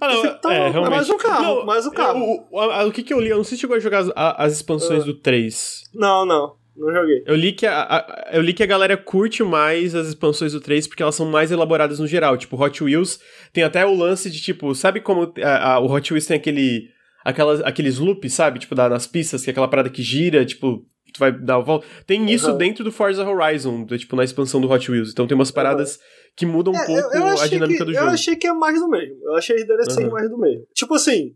Ah, 0.00 0.08
não, 0.08 0.22
fico, 0.22 0.40
tá 0.40 0.52
é, 0.52 0.72
bom, 0.72 0.90
mais 0.90 1.08
um 1.08 1.18
carro, 1.18 1.42
não, 1.44 1.66
mais 1.66 1.86
um 1.86 1.90
carro. 1.90 2.18
o, 2.18 2.46
o, 2.50 2.88
o, 2.88 2.92
que 2.92 3.04
que 3.04 3.12
eu 3.12 3.20
li? 3.20 3.28
Eu 3.28 3.36
não 3.36 3.44
sei 3.44 3.56
se 3.56 3.60
chegou 3.60 3.76
a 3.76 3.78
jogar 3.80 4.00
as, 4.00 4.10
as 4.16 4.52
expansões 4.54 5.02
uh, 5.04 5.06
do 5.06 5.14
3. 5.14 5.84
Não, 5.94 6.24
não. 6.24 6.56
Não 6.76 6.92
joguei. 6.92 7.22
Eu 7.26 7.34
li, 7.34 7.52
que 7.52 7.66
a, 7.66 7.82
a, 7.82 8.30
eu 8.32 8.42
li 8.42 8.52
que 8.52 8.62
a 8.62 8.66
galera 8.66 8.96
curte 8.96 9.42
mais 9.42 9.94
as 9.94 10.08
expansões 10.08 10.52
do 10.52 10.60
3 10.60 10.86
porque 10.86 11.02
elas 11.02 11.14
são 11.14 11.26
mais 11.26 11.50
elaboradas 11.50 11.98
no 11.98 12.06
geral. 12.06 12.36
Tipo, 12.36 12.62
Hot 12.62 12.82
Wheels 12.84 13.18
tem 13.52 13.64
até 13.64 13.84
o 13.86 13.94
lance 13.94 14.30
de, 14.30 14.40
tipo, 14.40 14.74
sabe 14.74 15.00
como 15.00 15.32
a, 15.42 15.72
a, 15.72 15.80
o 15.80 15.90
Hot 15.90 16.12
Wheels 16.12 16.26
tem 16.26 16.36
aquele. 16.36 16.90
Aquelas, 17.24 17.60
aqueles 17.62 17.98
loops, 17.98 18.32
sabe? 18.34 18.60
Tipo, 18.60 18.76
da, 18.76 18.88
nas 18.88 19.04
pistas, 19.04 19.42
que 19.42 19.50
é 19.50 19.52
aquela 19.52 19.66
parada 19.66 19.90
que 19.90 20.00
gira, 20.00 20.44
tipo, 20.44 20.86
tu 21.12 21.18
vai 21.18 21.32
dar 21.32 21.58
o 21.58 21.64
volta. 21.64 21.86
Tem 22.06 22.30
isso 22.30 22.52
uhum. 22.52 22.58
dentro 22.58 22.84
do 22.84 22.92
Forza 22.92 23.28
Horizon, 23.28 23.84
do, 23.84 23.98
tipo, 23.98 24.14
na 24.14 24.22
expansão 24.22 24.60
do 24.60 24.70
Hot 24.70 24.90
Wheels. 24.90 25.10
Então 25.10 25.26
tem 25.26 25.34
umas 25.34 25.50
paradas 25.50 25.96
uhum. 25.96 26.02
que 26.36 26.46
mudam 26.46 26.72
um 26.72 26.76
é, 26.76 26.86
pouco 26.86 27.16
eu, 27.16 27.26
eu 27.26 27.40
a 27.40 27.46
dinâmica 27.48 27.78
que, 27.78 27.84
do 27.84 27.92
jogo. 27.92 28.06
Eu 28.06 28.12
achei 28.12 28.36
que 28.36 28.46
é 28.46 28.52
mais 28.52 28.78
do 28.78 28.88
mesmo. 28.88 29.16
Eu 29.24 29.34
achei 29.34 29.56
que 29.56 29.64
deveria 29.64 29.90
ser 29.90 30.04
uhum. 30.04 30.12
mais 30.12 30.30
do 30.30 30.38
mesmo. 30.38 30.66
Tipo 30.74 30.94
assim, 30.94 31.34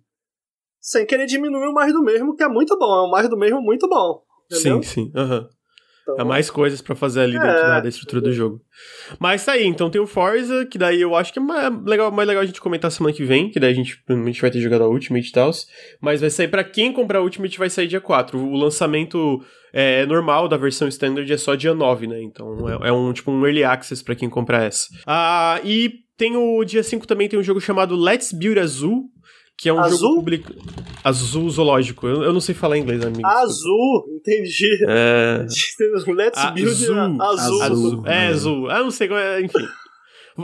sem 0.80 1.07
querer 1.07 1.26
diminuir 1.26 1.66
o 1.66 1.72
mais 1.72 1.93
do 1.93 2.03
mesmo, 2.03 2.34
que 2.36 2.43
é 2.43 2.49
muito 2.49 2.78
bom. 2.78 3.05
É 3.05 3.07
um 3.07 3.11
mais 3.11 3.28
do 3.28 3.36
mesmo 3.36 3.61
muito 3.61 3.88
bom. 3.88 4.22
Entendeu? 4.51 4.82
Sim, 4.82 4.88
sim. 4.88 5.12
Então... 5.12 5.48
Há 6.18 6.24
mais 6.24 6.51
coisas 6.51 6.80
para 6.80 6.94
fazer 6.94 7.20
ali 7.20 7.32
dentro 7.32 7.48
é, 7.48 7.82
da, 7.82 7.88
estrutura 7.88 8.20
do 8.20 8.32
jogo. 8.32 8.61
Mas 9.18 9.44
tá 9.44 9.53
aí, 9.53 9.66
então 9.66 9.90
tem 9.90 10.01
o 10.01 10.07
Forza, 10.07 10.66
que 10.66 10.78
daí 10.78 11.01
eu 11.01 11.14
acho 11.14 11.32
que 11.32 11.38
é 11.38 11.42
mais 11.42 11.72
legal, 11.84 12.11
mais 12.11 12.26
legal 12.26 12.42
a 12.42 12.46
gente 12.46 12.61
comentar 12.61 12.90
semana 12.90 13.14
que 13.14 13.24
vem, 13.24 13.51
que 13.51 13.61
daí 13.61 13.70
a 13.70 13.74
gente 13.74 13.96
provavelmente 14.05 14.40
vai 14.40 14.51
ter 14.51 14.61
jogado 14.61 14.84
a 14.84 14.88
Ultimate 14.88 15.28
e 15.28 15.32
tal. 15.32 15.51
Mas 16.01 16.20
vai 16.20 16.30
sair 16.30 16.48
para 16.48 16.64
quem 16.64 16.92
comprar 16.92 17.18
a 17.18 17.22
Ultimate 17.22 17.59
vai 17.59 17.70
sair 17.70 17.86
dia 17.86 18.01
4. 18.01 18.38
O 18.38 18.57
lançamento 18.57 19.40
é, 19.72 20.05
normal 20.07 20.48
da 20.48 20.57
versão 20.57 20.88
standard 20.88 21.30
é 21.30 21.36
só 21.36 21.55
dia 21.55 21.74
9, 21.74 22.07
né? 22.07 22.22
Então 22.22 22.68
é, 22.68 22.88
é 22.88 22.92
um 22.92 23.12
tipo 23.12 23.30
um 23.30 23.44
early 23.44 23.64
access 23.64 24.03
para 24.03 24.14
quem 24.14 24.28
comprar 24.28 24.64
essa. 24.64 24.88
Ah, 25.07 25.61
e 25.64 25.92
tem 26.16 26.36
o 26.36 26.62
dia 26.64 26.82
5 26.82 27.07
também 27.07 27.28
tem 27.28 27.38
um 27.38 27.42
jogo 27.42 27.61
chamado 27.61 27.96
Let's 27.96 28.32
Build 28.32 28.59
Azul, 28.61 29.05
que 29.61 29.69
é 29.69 29.73
um 29.73 29.79
Azul? 29.79 29.99
jogo 29.99 30.15
publicado. 30.17 30.59
Azul 31.05 31.51
Zoológico. 31.51 32.07
Eu, 32.07 32.23
eu, 32.23 32.33
não 32.33 32.41
sei 32.41 32.55
falar 32.55 32.79
inglês, 32.79 33.05
amigo. 33.05 33.27
Azul, 33.27 34.07
entendi. 34.17 34.79
É... 34.89 35.45
Let's 36.09 36.45
Build 36.55 36.71
azul. 36.71 37.21
Azul. 37.21 37.63
azul. 37.63 38.07
É, 38.07 38.27
azul. 38.29 38.71
Ah, 38.71 38.79
não 38.79 38.91
sei 38.91 39.07
como 39.07 39.21
é, 39.21 39.43
enfim. 39.43 39.67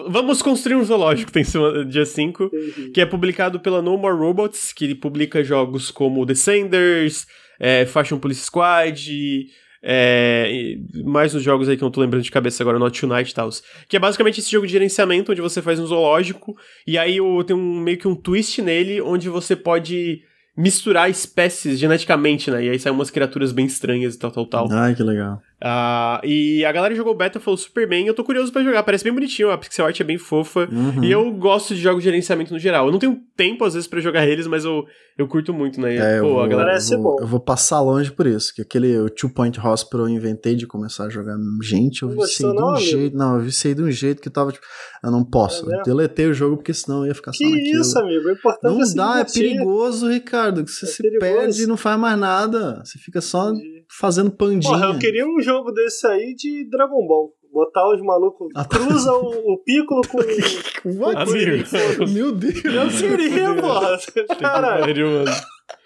Vamos 0.08 0.42
construir 0.42 0.76
um 0.76 0.84
zoológico, 0.84 1.32
tem 1.32 1.42
dia 1.88 2.04
5, 2.04 2.50
que 2.92 3.00
é 3.00 3.06
publicado 3.06 3.58
pela 3.58 3.80
No 3.80 3.96
More 3.96 4.16
Robots, 4.16 4.72
que 4.72 4.94
publica 4.94 5.42
jogos 5.42 5.90
como 5.90 6.26
Descenders, 6.26 7.26
é, 7.58 7.86
Fashion 7.86 8.18
Police 8.18 8.42
Squad, 8.42 9.46
é, 9.88 10.76
mais 11.04 11.32
nos 11.32 11.44
jogos 11.44 11.68
aí 11.68 11.76
que 11.76 11.84
eu 11.84 11.86
não 11.86 11.92
tô 11.92 12.00
lembrando 12.00 12.24
de 12.24 12.30
cabeça 12.30 12.60
agora, 12.60 12.76
Not 12.76 13.00
Tonight 13.00 13.30
e 13.30 13.34
tal. 13.34 13.48
Que 13.88 13.96
é 13.96 14.00
basicamente 14.00 14.40
esse 14.40 14.50
jogo 14.50 14.66
de 14.66 14.72
gerenciamento 14.72 15.30
onde 15.30 15.40
você 15.40 15.62
faz 15.62 15.78
um 15.78 15.86
zoológico 15.86 16.56
e 16.84 16.98
aí 16.98 17.20
o, 17.20 17.44
tem 17.44 17.54
um, 17.54 17.78
meio 17.78 17.96
que 17.96 18.08
um 18.08 18.16
twist 18.16 18.60
nele 18.60 19.00
onde 19.00 19.28
você 19.28 19.54
pode 19.54 20.22
misturar 20.56 21.08
espécies 21.08 21.78
geneticamente, 21.78 22.50
né? 22.50 22.64
E 22.64 22.70
aí 22.70 22.78
saem 22.80 22.94
umas 22.94 23.10
criaturas 23.10 23.52
bem 23.52 23.66
estranhas 23.66 24.16
e 24.16 24.18
tal, 24.18 24.32
tal, 24.32 24.46
tal. 24.46 24.72
Ai, 24.72 24.94
que 24.96 25.04
legal. 25.04 25.40
Uh, 25.62 26.20
e 26.22 26.64
a 26.66 26.72
galera 26.72 26.94
jogou 26.94 27.14
beta, 27.14 27.40
falou 27.40 27.56
super 27.56 27.88
bem. 27.88 28.06
Eu 28.06 28.12
tô 28.12 28.22
curioso 28.22 28.52
para 28.52 28.62
jogar, 28.62 28.82
parece 28.82 29.02
bem 29.02 29.12
bonitinho. 29.12 29.50
A 29.50 29.56
pixel 29.56 29.86
art 29.86 29.98
é 29.98 30.04
bem 30.04 30.18
fofa. 30.18 30.68
Uhum. 30.70 31.02
E 31.02 31.10
eu 31.10 31.30
gosto 31.32 31.74
de 31.74 31.80
jogos 31.80 32.02
de 32.02 32.10
gerenciamento 32.10 32.52
no 32.52 32.58
geral. 32.58 32.86
Eu 32.86 32.92
não 32.92 32.98
tenho 32.98 33.18
tempo, 33.34 33.64
às 33.64 33.72
vezes, 33.72 33.88
para 33.88 34.00
jogar 34.00 34.26
eles, 34.26 34.46
mas 34.46 34.66
eu, 34.66 34.84
eu 35.16 35.26
curto 35.26 35.54
muito, 35.54 35.80
né? 35.80 35.96
é, 35.96 36.20
pô, 36.20 36.40
a 36.40 36.46
galera. 36.46 36.76
Eu 36.90 37.02
vou, 37.02 37.20
eu 37.20 37.26
vou 37.26 37.40
passar 37.40 37.80
longe 37.80 38.12
por 38.12 38.26
isso. 38.26 38.54
Que 38.54 38.60
aquele 38.60 38.98
o 38.98 39.08
Two 39.08 39.30
Point 39.30 39.58
Hospital 39.58 40.00
eu 40.00 40.08
inventei 40.10 40.54
de 40.54 40.66
começar 40.66 41.04
a 41.04 41.08
jogar. 41.08 41.36
Gente, 41.62 42.02
eu 42.02 42.10
viciei 42.10 42.50
de 42.50 42.54
um 42.54 42.60
não, 42.60 42.76
jeito. 42.76 42.96
Amigo. 42.96 43.16
Não, 43.16 43.34
eu 43.36 43.40
viciei 43.40 43.74
de 43.74 43.82
um 43.82 43.90
jeito 43.90 44.20
que 44.20 44.28
eu 44.28 44.32
tava 44.32 44.52
tipo. 44.52 44.66
Eu 45.02 45.10
não 45.10 45.24
posso. 45.24 45.72
É 45.72 45.82
deletei 45.84 46.26
o 46.26 46.34
jogo 46.34 46.56
porque 46.56 46.74
senão 46.74 47.00
eu 47.00 47.06
ia 47.06 47.14
ficar 47.14 47.30
que 47.30 47.38
só 47.38 47.50
naquilo. 47.50 47.80
isso, 47.80 47.98
amigo. 47.98 48.28
É 48.28 48.32
importante 48.32 48.78
Não 48.78 48.94
dá, 48.94 49.20
é 49.20 49.24
perigoso, 49.24 50.10
Ricardo. 50.10 50.64
Que 50.64 50.70
você 50.70 50.84
é 50.84 50.88
se 50.88 51.02
perigoso. 51.02 51.32
perde 51.32 51.62
e 51.62 51.66
não 51.66 51.78
faz 51.78 51.98
mais 51.98 52.18
nada. 52.18 52.82
Você 52.84 52.98
fica 52.98 53.22
só. 53.22 53.50
Entendi 53.50 53.75
fazendo 53.98 54.30
pandinha. 54.30 54.72
Porra, 54.72 54.86
eu 54.92 54.98
queria 54.98 55.26
um 55.26 55.40
jogo 55.40 55.72
desse 55.72 56.06
aí 56.06 56.34
de 56.34 56.68
Dragon 56.70 57.06
Ball. 57.06 57.32
Botar 57.52 57.88
os 57.88 58.02
malucos. 58.02 58.48
Ah, 58.54 58.64
tá. 58.64 58.78
Cruza 58.78 59.12
o, 59.12 59.54
o 59.54 59.62
Piccolo 59.64 60.02
com. 60.02 60.18
com 60.82 62.06
Meu 62.12 62.32
Deus. 62.32 62.64
Eu 62.64 62.88
queria, 62.88 63.54
porra. 63.54 63.98
Caralho. 64.38 65.24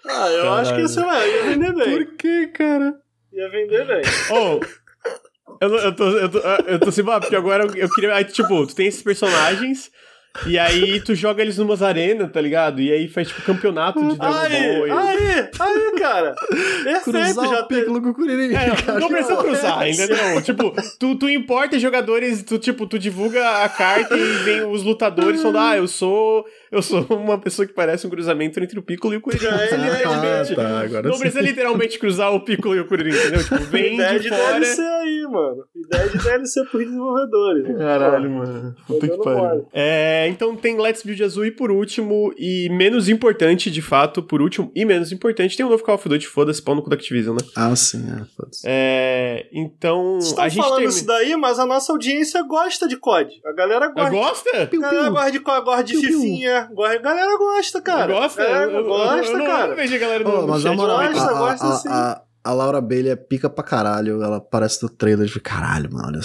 Ah, 0.05 0.29
eu 0.29 0.43
Caralho. 0.43 0.51
acho 0.53 0.75
que 0.75 0.81
isso 0.81 0.99
ia 0.99 1.43
vender 1.43 1.73
bem. 1.73 2.05
Por 2.05 2.17
que, 2.17 2.47
cara? 2.47 2.93
Ia 3.31 3.49
vender 3.49 3.87
bem. 3.87 4.01
Oh. 4.31 4.59
Eu, 5.61 5.75
eu, 5.75 5.95
tô, 5.95 6.09
eu, 6.17 6.29
tô, 6.29 6.39
eu 6.39 6.79
tô 6.79 6.89
assim, 6.89 7.03
porque 7.03 7.35
agora 7.35 7.63
eu, 7.63 7.75
eu 7.75 7.89
queria. 7.89 8.15
Aí, 8.15 8.25
tipo, 8.25 8.65
tu 8.67 8.75
tem 8.75 8.87
esses 8.87 9.03
personagens, 9.03 9.91
e 10.45 10.57
aí 10.57 10.99
tu 11.01 11.13
joga 11.13 11.41
eles 11.41 11.57
numas 11.57 11.81
arenas, 11.81 12.31
tá 12.31 12.39
ligado? 12.39 12.81
E 12.81 12.91
aí 12.91 13.07
faz 13.07 13.27
tipo 13.27 13.41
campeonato 13.41 13.99
de 13.99 14.17
Dragon 14.17 14.35
aí, 14.35 14.89
Ball. 14.89 14.97
Aí, 14.97 15.49
aí, 15.59 15.99
cara. 15.99 16.35
Perfeito, 16.83 17.03
cruzar 17.03 17.49
já 17.49 17.59
o 17.61 17.67
Piccolo 17.67 18.01
com 18.01 18.09
o 18.09 18.13
Kuririn. 18.13 18.53
É, 18.55 18.99
não 18.99 19.07
precisa 19.09 19.35
cruzar, 19.35 19.87
entendeu? 19.87 20.41
tipo, 20.41 20.73
tu, 20.97 21.15
tu 21.15 21.29
importa 21.29 21.77
jogadores, 21.77 22.43
tu 22.43 22.57
tipo, 22.57 22.87
tu 22.87 22.97
divulga 22.97 23.63
a 23.63 23.69
carta 23.69 24.17
e 24.17 24.33
vem 24.43 24.63
os 24.63 24.83
lutadores 24.83 25.41
falando, 25.41 25.59
ah, 25.59 25.77
eu 25.77 25.87
sou 25.87 26.45
eu 26.73 26.81
sou 26.81 27.03
uma 27.09 27.37
pessoa 27.37 27.67
que 27.67 27.73
parece 27.73 28.07
um 28.07 28.09
cruzamento 28.09 28.59
entre 28.59 28.79
o 28.79 28.81
Piccolo 28.81 29.13
e 29.13 29.17
o 29.17 29.21
Kuririn. 29.21 29.41
É, 29.51 29.73
ele 29.73 29.89
realmente. 29.89 30.53
Ah, 30.53 30.55
tá, 30.55 30.79
agora 30.79 31.07
não 31.07 31.15
sim. 31.15 31.19
precisa 31.19 31.41
literalmente 31.41 31.99
cruzar 31.99 32.33
o 32.33 32.39
Piccolo 32.39 32.75
e 32.75 32.79
o 32.79 32.87
Kuririn, 32.87 33.09
entendeu? 33.09 33.43
Tipo, 33.43 33.59
vem 33.69 33.95
Ideia 33.95 34.19
de, 34.19 34.23
de 34.23 34.29
fora... 34.29 34.59
DLC 34.59 34.81
aí, 34.81 35.27
mano. 35.29 35.65
Ideia 35.75 36.09
de 36.09 36.17
DLC 36.17 36.65
pros 36.65 36.85
desenvolvedores. 36.85 37.77
Caralho, 37.77 38.29
mano. 38.29 38.75
Puta 38.87 39.07
que 39.07 39.17
pariu. 39.17 39.67
É, 39.73 40.27
então 40.29 40.55
tem 40.55 40.79
Let's 40.79 41.03
Build 41.03 41.23
Azul 41.23 41.45
e 41.45 41.51
por 41.51 41.69
último, 41.69 42.33
e 42.37 42.69
menos 42.69 43.09
importante, 43.09 43.69
de 43.69 43.81
fato, 43.81 44.23
por 44.23 44.41
último 44.41 44.71
e 44.73 44.85
menos 44.85 45.11
importante, 45.11 45.57
tem 45.57 45.65
o 45.65 45.67
um 45.69 45.71
novo 45.71 45.83
Call 45.83 45.95
of 45.95 46.07
Duty, 46.07 46.27
foda-se, 46.27 46.61
pau 46.61 46.73
no 46.73 46.81
cu 46.81 46.89
da 46.89 46.95
Activision, 46.95 47.35
né? 47.35 47.47
Ah, 47.55 47.75
sim, 47.75 48.05
é, 48.09 48.25
foda-se. 48.35 48.63
É, 48.65 49.47
então... 49.51 50.19
Vocês 50.19 50.53
estão 50.53 50.63
falando 50.63 50.79
tem... 50.79 50.87
isso 50.87 51.05
daí, 51.05 51.35
mas 51.35 51.59
a 51.59 51.65
nossa 51.65 51.91
audiência 51.91 52.41
gosta 52.43 52.87
de 52.87 52.95
COD. 52.95 53.41
A 53.45 53.53
galera 53.53 53.87
gosta. 53.89 54.09
Gosta? 54.09 54.49
A 54.63 54.77
galera 54.77 55.09
gosta 55.09 55.31
de 55.31 55.39
COD, 55.39 55.65
gosta 55.65 55.83
de 55.83 55.97
Fifinha, 55.97 56.60
gosta... 56.65 56.95
A 56.95 56.99
galera 56.99 57.37
gosta, 57.37 57.81
cara. 57.81 58.13
Gosta? 58.13 58.43
É, 58.43 58.65
eu, 58.65 58.83
gosta, 58.83 59.31
eu, 59.31 59.39
eu, 59.39 59.45
cara. 59.45 59.63
Eu 59.63 59.67
não 59.69 59.75
vejo 59.75 59.95
a 59.95 59.99
galera 59.99 60.23
do, 60.23 60.31
oh, 60.31 60.47
mas 60.47 60.65
a 60.65 60.73
moral, 60.73 60.97
gosta, 60.97 61.31
a, 61.31 61.33
gosta 61.33 61.67
a, 61.67 61.71
sim. 61.71 61.89
A, 61.89 62.21
a 62.43 62.53
Laura 62.53 62.81
Bailey 62.81 63.11
é 63.11 63.15
pica 63.15 63.49
pra 63.49 63.63
caralho. 63.63 64.21
Ela 64.21 64.37
aparece 64.37 64.81
no 64.83 64.89
trailer 64.89 65.27
de 65.27 65.39
caralho, 65.39 65.91
mano. 65.91 66.19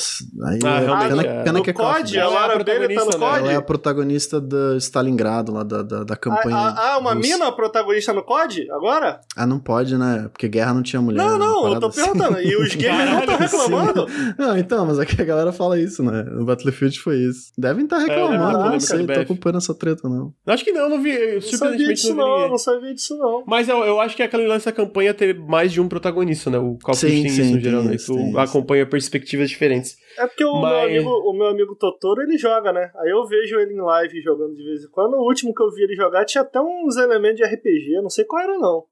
Aí, 0.45 0.59
ah, 0.64 0.81
é, 0.81 1.09
pena, 1.09 1.23
é. 1.23 1.43
pena 1.45 1.62
que 1.62 1.71
é 1.71 1.73
COD, 1.73 2.19
a 2.19 2.29
Laura 2.29 2.64
Bailey 2.64 2.95
tá 2.97 3.05
no 3.05 3.19
COD? 3.19 3.39
Ela 3.39 3.53
é 3.53 3.57
a 3.57 3.62
protagonista 3.62 4.41
do 4.41 4.77
Stalingrado, 4.77 5.53
lá 5.53 5.62
da, 5.62 5.83
da, 5.83 6.05
da 6.05 6.17
campanha. 6.17 6.57
Ah, 6.57 6.95
ah 6.95 6.99
uma 6.99 7.14
mina 7.14 7.51
protagonista 7.53 8.12
no 8.12 8.23
COD 8.23 8.71
agora? 8.71 9.21
Ah, 9.37 9.47
não 9.47 9.59
pode, 9.59 9.97
né? 9.97 10.29
Porque 10.33 10.49
guerra 10.49 10.75
não 10.75 10.83
tinha 10.83 11.01
mulher. 11.03 11.23
Não, 11.23 11.39
não, 11.39 11.73
eu 11.75 11.81
tô 11.81 11.87
assim. 11.87 12.03
perguntando. 12.03 12.41
E 12.41 12.57
os 12.57 12.75
gamers 12.75 13.11
não 13.11 13.21
estão 13.21 13.37
reclamando? 13.37 14.07
Não, 14.39 14.57
então, 14.57 14.87
mas 14.87 14.99
aqui 14.99 15.21
é 15.21 15.23
a 15.23 15.27
galera 15.27 15.53
fala 15.53 15.79
isso, 15.79 16.03
né? 16.03 16.23
No 16.23 16.45
Battlefield 16.45 16.99
foi 17.01 17.17
isso. 17.17 17.53
Devem 17.59 17.85
estar 17.85 17.97
tá 17.97 18.03
reclamando, 18.03 18.67
é, 18.67 18.71
não 18.71 18.81
sei, 18.81 19.07
tô 19.07 19.21
acompanhando 19.21 19.59
essa 19.59 19.75
treta, 19.75 20.09
não. 20.09 20.33
Acho 20.47 20.64
que 20.64 20.73
não, 20.73 20.83
eu 20.83 20.89
não 20.91 21.03
vi. 21.03 21.11
Eu, 21.11 21.35
não 21.35 21.59
sabia 21.59 21.89
disso, 21.89 22.14
não, 22.14 22.41
não, 22.41 22.49
não 22.51 22.59
sabia 22.59 22.95
disso, 22.95 23.17
não. 23.17 23.45
Mas 23.47 23.69
eu, 23.69 23.79
eu 23.85 24.01
acho 24.01 24.17
que 24.17 24.23
é 24.23 24.27
aquele 24.27 24.47
lance 24.47 24.67
da 24.67 24.73
campanha 24.73 25.12
ter 25.12 25.39
mais 25.39 25.73
de 25.73 25.81
um 25.81 25.89
protagonista, 25.89 26.06
né? 26.51 26.59
O 26.59 26.79
Call 26.79 26.95
of 26.95 27.07
Duty 27.07 27.23
tem 27.23 27.27
isso 27.27 27.55
no 27.55 27.61
geral, 27.61 27.83
né? 27.83 27.97
Tu 27.97 28.39
acompanha 28.39 28.87
perspectivas 28.87 29.49
diferentes. 29.49 29.97
É 30.19 30.27
porque 30.27 30.45
o, 30.45 30.61
Mas... 30.61 30.91
meu 30.91 31.01
amigo, 31.01 31.11
o 31.11 31.33
meu 31.33 31.47
amigo 31.47 31.77
Totoro, 31.77 32.23
ele 32.23 32.39
joga, 32.39 32.73
né? 32.73 32.91
Aí 32.97 33.11
eu 33.11 33.25
vejo 33.27 33.59
ele 33.59 33.75
em 33.75 33.81
live 33.81 34.23
jogando 34.23 34.55
de 34.55 34.65
vez 34.65 34.85
em 34.85 34.91
quando. 34.91 35.15
O 35.15 35.27
último 35.27 35.55
que 35.55 35.63
eu 35.63 35.71
vi 35.71 35.83
ele 35.83 35.95
jogar 35.95 36.25
tinha 36.25 36.43
até 36.43 36.61
uns 36.61 36.97
elementos 36.97 37.37
de 37.37 37.45
RPG, 37.45 38.01
não 38.03 38.11
sei 38.11 38.25
qual 38.25 38.43
era 38.43 38.59
não. 38.59 38.85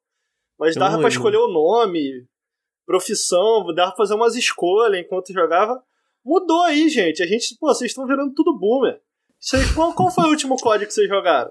Mas 0.58 0.76
dava 0.76 0.98
pra 0.98 1.08
escolher 1.08 1.38
o 1.38 1.48
nome, 1.48 2.26
profissão, 2.86 3.66
dava 3.74 3.90
pra 3.90 3.98
fazer 3.98 4.14
umas 4.14 4.36
escolhas 4.36 5.00
enquanto 5.00 5.32
jogava. 5.32 5.82
Mudou 6.24 6.62
aí, 6.62 6.88
gente. 6.88 7.22
A 7.22 7.26
gente, 7.26 7.56
pô, 7.58 7.68
vocês 7.68 7.90
estão 7.90 8.06
virando 8.06 8.32
tudo 8.34 8.58
boomer. 8.58 8.98
Isso 9.40 9.56
aí, 9.56 9.62
qual, 9.74 9.92
qual 9.94 10.10
foi 10.10 10.24
o 10.24 10.30
último 10.30 10.56
código 10.56 10.86
que 10.86 10.94
vocês 10.94 11.08
jogaram? 11.08 11.50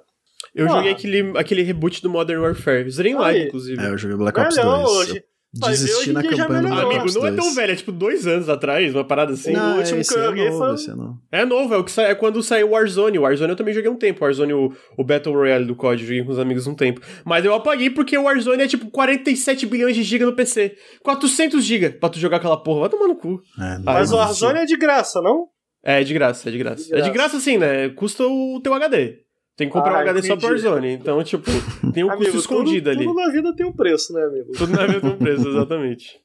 Eu 0.54 0.68
joguei 0.68 0.92
aquele, 0.92 1.38
aquele 1.38 1.64
reboot 1.64 2.02
do 2.02 2.10
Modern 2.10 2.42
Warfare. 2.42 2.90
Zerei 2.90 3.14
em 3.14 3.16
live, 3.16 3.48
inclusive. 3.48 3.82
É, 3.82 3.90
eu 3.90 3.98
joguei 3.98 4.18
Black 4.18 4.40
Ops 4.40 4.56
2. 4.56 4.68
Hoje. 4.68 5.24
Desistir 5.54 6.14
na 6.14 6.24
campanha 6.24 6.62
do 6.64 6.74
Amigo, 6.74 7.14
não 7.14 7.28
é 7.28 7.32
tão 7.32 7.54
velho, 7.54 7.74
é 7.74 7.76
tipo 7.76 7.92
dois 7.92 8.26
anos 8.26 8.50
atrás, 8.50 8.94
uma 8.96 9.04
parada 9.04 9.34
assim. 9.34 9.52
Não, 9.52 9.76
o 9.76 9.78
último 9.78 10.00
esse 10.00 10.12
que 10.12 10.20
eu 10.20 10.24
joguei 10.26 10.48
é 10.48 10.50
novo, 10.50 10.78
foi. 10.78 10.92
É 10.92 10.96
novo. 10.96 11.20
é 11.32 11.46
novo, 11.46 11.74
é, 11.76 11.78
o 11.78 11.84
que 11.84 12.02
é 12.02 12.16
quando 12.16 12.42
saiu 12.42 12.70
o 12.70 12.72
Warzone. 12.72 13.20
O 13.20 13.22
Warzone 13.22 13.52
eu 13.52 13.56
também 13.56 13.72
joguei 13.72 13.90
um 13.90 13.96
tempo. 13.96 14.22
O 14.22 14.24
Warzone, 14.24 14.54
o, 14.54 14.74
o 14.98 15.04
Battle 15.04 15.36
Royale 15.36 15.66
do 15.66 15.76
COD, 15.76 16.04
joguei 16.04 16.24
com 16.24 16.32
os 16.32 16.40
amigos 16.40 16.66
um 16.66 16.74
tempo. 16.74 17.02
Mas 17.24 17.46
eu 17.46 17.54
apaguei 17.54 17.92
porque 17.92 18.18
o 18.18 18.24
Warzone 18.24 18.64
é 18.64 18.68
tipo 18.68 18.90
47 18.90 19.68
bilhões 19.68 19.96
de 19.96 20.02
giga 20.02 20.26
no 20.26 20.34
PC. 20.34 20.76
400 21.04 21.64
giga 21.64 21.92
pra 21.92 22.10
tu 22.10 22.20
jogar 22.20 22.38
aquela 22.38 22.58
porra. 22.58 22.82
Vai 22.82 22.90
tomar 22.90 23.08
no 23.08 23.16
cu. 23.16 23.40
É, 23.60 23.78
Mas 23.84 24.12
o 24.12 24.16
Warzone 24.16 24.60
é 24.60 24.66
de 24.66 24.76
graça, 24.76 25.22
não? 25.22 25.50
É, 25.86 26.02
é 26.02 26.04
de 26.04 26.14
graça, 26.14 26.50
é 26.50 26.52
de 26.52 26.58
graça. 26.58 26.84
De 26.84 26.90
graça. 26.90 27.02
É 27.02 27.08
de 27.08 27.14
graça 27.14 27.40
sim, 27.40 27.58
né? 27.58 27.90
Custa 27.90 28.24
o 28.26 28.60
teu 28.64 28.74
HD. 28.74 29.23
Tem 29.56 29.68
que 29.68 29.74
comprar 29.74 29.92
ah, 29.92 29.98
um 29.98 30.02
HD 30.02 30.20
entendi. 30.20 30.28
só 30.28 30.36
pro 30.38 30.48
Warzone. 30.48 30.94
Então, 30.94 31.24
tipo, 31.24 31.50
tem 31.94 32.04
um 32.04 32.10
amigo, 32.10 32.26
custo 32.26 32.40
escondido 32.40 32.90
tudo, 32.90 32.98
ali. 32.98 33.06
Tudo 33.06 33.16
na 33.16 33.32
vida 33.32 33.56
tem 33.56 33.66
um 33.66 33.74
preço, 33.74 34.14
né, 34.14 34.24
amigo? 34.24 34.52
Tudo 34.58 34.74
na 34.74 34.86
vida 34.86 35.02
tem 35.02 35.10
um 35.12 35.18
preço, 35.18 35.48
exatamente. 35.48 36.24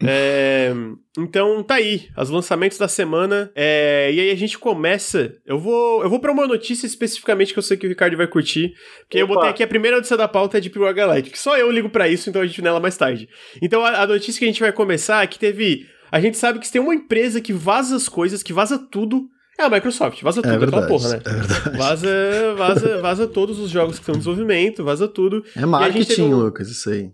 É, 0.00 0.72
então 1.18 1.60
tá 1.64 1.74
aí, 1.74 2.08
os 2.16 2.30
lançamentos 2.30 2.78
da 2.78 2.86
semana. 2.86 3.50
É, 3.54 4.10
e 4.12 4.20
aí 4.20 4.30
a 4.30 4.36
gente 4.36 4.56
começa. 4.58 5.34
Eu 5.44 5.58
vou, 5.58 6.02
eu 6.02 6.08
vou 6.08 6.20
pra 6.20 6.30
uma 6.30 6.46
notícia 6.46 6.86
especificamente 6.86 7.52
que 7.52 7.58
eu 7.58 7.62
sei 7.62 7.76
que 7.76 7.86
o 7.86 7.88
Ricardo 7.88 8.16
vai 8.16 8.28
curtir. 8.28 8.74
Porque 9.00 9.20
Opa. 9.20 9.32
eu 9.32 9.34
botei 9.36 9.50
aqui 9.50 9.62
a 9.62 9.68
primeira 9.68 9.96
notícia 9.96 10.16
da 10.16 10.28
pauta 10.28 10.58
é 10.58 10.60
de 10.60 10.70
Pure 10.70 10.94
Galactic. 10.94 11.36
Só 11.36 11.58
eu 11.58 11.70
ligo 11.70 11.90
para 11.90 12.08
isso, 12.08 12.30
então 12.30 12.42
a 12.42 12.46
gente 12.46 12.62
nela 12.62 12.78
mais 12.78 12.96
tarde. 12.96 13.28
Então 13.60 13.84
a, 13.84 14.02
a 14.02 14.06
notícia 14.06 14.38
que 14.38 14.44
a 14.44 14.48
gente 14.48 14.60
vai 14.60 14.72
começar 14.72 15.24
é 15.24 15.26
que 15.26 15.38
teve. 15.38 15.86
A 16.12 16.20
gente 16.20 16.38
sabe 16.38 16.58
que 16.60 16.70
tem 16.70 16.80
uma 16.80 16.94
empresa 16.94 17.40
que 17.40 17.52
vaza 17.52 17.96
as 17.96 18.08
coisas, 18.08 18.42
que 18.42 18.52
vaza 18.52 18.78
tudo 18.78 19.28
é 19.58 19.64
a 19.64 19.70
Microsoft, 19.70 20.22
vaza 20.22 20.40
tudo, 20.40 20.54
é 20.54 20.58
verdade, 20.58 20.84
aquela 20.84 20.98
porra, 20.98 21.08
né? 21.10 21.20
É 21.24 21.30
verdade. 21.30 21.78
Vaza, 21.78 22.54
vaza, 22.56 22.98
vaza 23.00 23.26
todos 23.26 23.58
os 23.58 23.70
jogos 23.70 23.96
que 23.96 24.02
estão 24.02 24.14
em 24.14 24.18
desenvolvimento, 24.18 24.84
vaza 24.84 25.08
tudo. 25.08 25.44
É 25.56 25.66
marketing, 25.66 26.22
um... 26.22 26.36
Lucas, 26.36 26.68
isso 26.68 26.88
aí. 26.90 27.10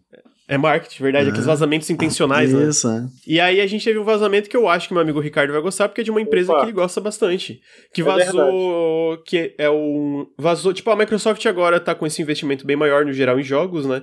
É 0.47 0.59
marketing, 0.59 1.03
verdade, 1.03 1.27
é. 1.27 1.29
aqueles 1.31 1.47
vazamentos 1.47 1.89
intencionais, 1.89 2.51
isso, 2.51 2.59
né? 2.59 2.69
Isso, 2.69 2.89
é. 2.89 3.07
E 3.27 3.41
aí 3.41 3.61
a 3.63 3.67
gente 3.67 3.83
teve 3.83 3.99
um 3.99 4.05
vazamento 4.05 4.51
que 4.51 4.57
eu 4.57 4.69
acho 4.69 4.89
que 4.89 4.93
meu 4.93 5.03
amigo 5.03 5.19
Ricardo 5.19 5.55
vai 5.55 5.63
gostar, 5.63 5.89
porque 5.89 6.03
é 6.03 6.05
de 6.05 6.11
uma 6.11 6.21
empresa 6.21 6.53
Opa. 6.53 6.61
que 6.61 6.67
ele 6.67 6.73
gosta 6.73 7.01
bastante. 7.01 7.63
Que 7.95 8.03
é 8.03 8.05
vazou. 8.05 9.07
Verdade. 9.07 9.23
Que 9.25 9.55
é 9.57 9.71
um. 9.71 10.27
Vazou. 10.39 10.75
Tipo, 10.75 10.91
a 10.91 10.97
Microsoft 10.97 11.45
agora 11.47 11.81
tá 11.81 11.95
com 11.95 12.07
esse 12.07 12.21
investimento 12.21 12.67
bem 12.67 12.77
maior 12.77 13.07
no 13.07 13.13
geral 13.15 13.41
em 13.41 13.43
jogos, 13.43 13.87
né? 13.87 14.03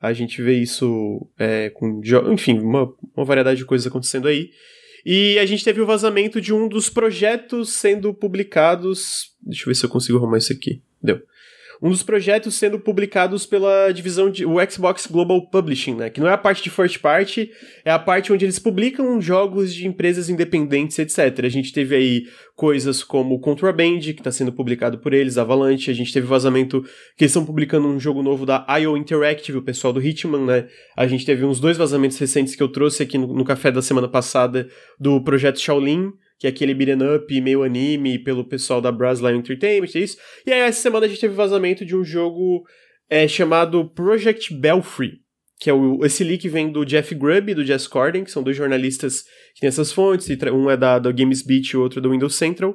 A 0.00 0.14
gente 0.14 0.40
vê 0.40 0.54
isso 0.54 1.28
é, 1.38 1.68
com, 1.70 2.00
enfim, 2.32 2.58
uma, 2.58 2.90
uma 3.14 3.24
variedade 3.24 3.58
de 3.58 3.66
coisas 3.66 3.86
acontecendo 3.86 4.28
aí. 4.28 4.48
E 5.04 5.38
a 5.38 5.46
gente 5.46 5.64
teve 5.64 5.80
o 5.80 5.86
vazamento 5.86 6.40
de 6.40 6.52
um 6.52 6.68
dos 6.68 6.88
projetos 6.88 7.70
sendo 7.70 8.14
publicados. 8.14 9.32
Deixa 9.40 9.62
eu 9.62 9.66
ver 9.66 9.74
se 9.74 9.84
eu 9.84 9.90
consigo 9.90 10.18
arrumar 10.18 10.38
isso 10.38 10.52
aqui. 10.52 10.80
Deu 11.02 11.20
um 11.82 11.90
dos 11.90 12.04
projetos 12.04 12.54
sendo 12.54 12.78
publicados 12.78 13.44
pela 13.44 13.90
divisão 13.90 14.30
de 14.30 14.46
o 14.46 14.54
Xbox 14.70 15.08
Global 15.08 15.50
Publishing, 15.50 15.96
né? 15.96 16.10
Que 16.10 16.20
não 16.20 16.28
é 16.28 16.32
a 16.32 16.38
parte 16.38 16.62
de 16.62 16.70
first 16.70 17.00
party, 17.00 17.50
é 17.84 17.90
a 17.90 17.98
parte 17.98 18.32
onde 18.32 18.44
eles 18.44 18.60
publicam 18.60 19.20
jogos 19.20 19.74
de 19.74 19.88
empresas 19.88 20.28
independentes, 20.28 20.96
etc. 21.00 21.44
A 21.44 21.48
gente 21.48 21.72
teve 21.72 21.96
aí 21.96 22.22
coisas 22.54 23.02
como 23.02 23.40
Contraband, 23.40 23.98
que 23.98 24.10
está 24.12 24.30
sendo 24.30 24.52
publicado 24.52 24.98
por 24.98 25.12
eles, 25.12 25.36
Avalanche, 25.36 25.90
a 25.90 25.94
gente 25.94 26.12
teve 26.12 26.24
vazamento 26.24 26.82
que 27.16 27.24
eles 27.24 27.32
estão 27.32 27.44
publicando 27.44 27.88
um 27.88 27.98
jogo 27.98 28.22
novo 28.22 28.46
da 28.46 28.64
IO 28.78 28.96
Interactive, 28.96 29.58
o 29.58 29.62
pessoal 29.62 29.92
do 29.92 30.00
Hitman, 30.00 30.46
né? 30.46 30.68
A 30.96 31.08
gente 31.08 31.26
teve 31.26 31.44
uns 31.44 31.58
dois 31.58 31.76
vazamentos 31.76 32.16
recentes 32.16 32.54
que 32.54 32.62
eu 32.62 32.68
trouxe 32.68 33.02
aqui 33.02 33.18
no, 33.18 33.26
no 33.26 33.44
café 33.44 33.72
da 33.72 33.82
semana 33.82 34.06
passada 34.06 34.68
do 35.00 35.20
projeto 35.20 35.58
Shaolin, 35.58 36.12
que 36.42 36.46
é 36.48 36.50
aquele 36.50 36.74
beat'em 36.74 37.14
up 37.14 37.40
meio 37.40 37.62
anime 37.62 38.18
pelo 38.18 38.44
pessoal 38.44 38.80
da 38.80 38.90
Brasil 38.90 39.30
Entertainment, 39.30 39.90
é 39.94 40.00
isso. 40.00 40.16
E 40.44 40.52
aí 40.52 40.58
essa 40.58 40.82
semana 40.82 41.06
a 41.06 41.08
gente 41.08 41.20
teve 41.20 41.34
vazamento 41.34 41.86
de 41.86 41.96
um 41.96 42.02
jogo 42.02 42.64
é, 43.08 43.28
chamado 43.28 43.88
Project 43.90 44.52
Belfry, 44.52 45.20
que 45.60 45.70
é 45.70 45.72
o, 45.72 46.04
esse 46.04 46.24
leak 46.24 46.48
vem 46.48 46.72
do 46.72 46.84
Jeff 46.84 47.14
Grubb 47.14 47.52
e 47.52 47.54
do 47.54 47.64
Jess 47.64 47.86
Corden, 47.86 48.24
que 48.24 48.30
são 48.32 48.42
dois 48.42 48.56
jornalistas 48.56 49.22
que 49.54 49.60
têm 49.60 49.68
essas 49.68 49.92
fontes, 49.92 50.28
um 50.52 50.68
é 50.68 50.76
da, 50.76 50.98
da 50.98 51.12
Games 51.12 51.42
Beat 51.42 51.68
e 51.68 51.76
o 51.76 51.80
outro 51.80 52.00
do 52.00 52.10
Windows 52.10 52.34
Central, 52.34 52.74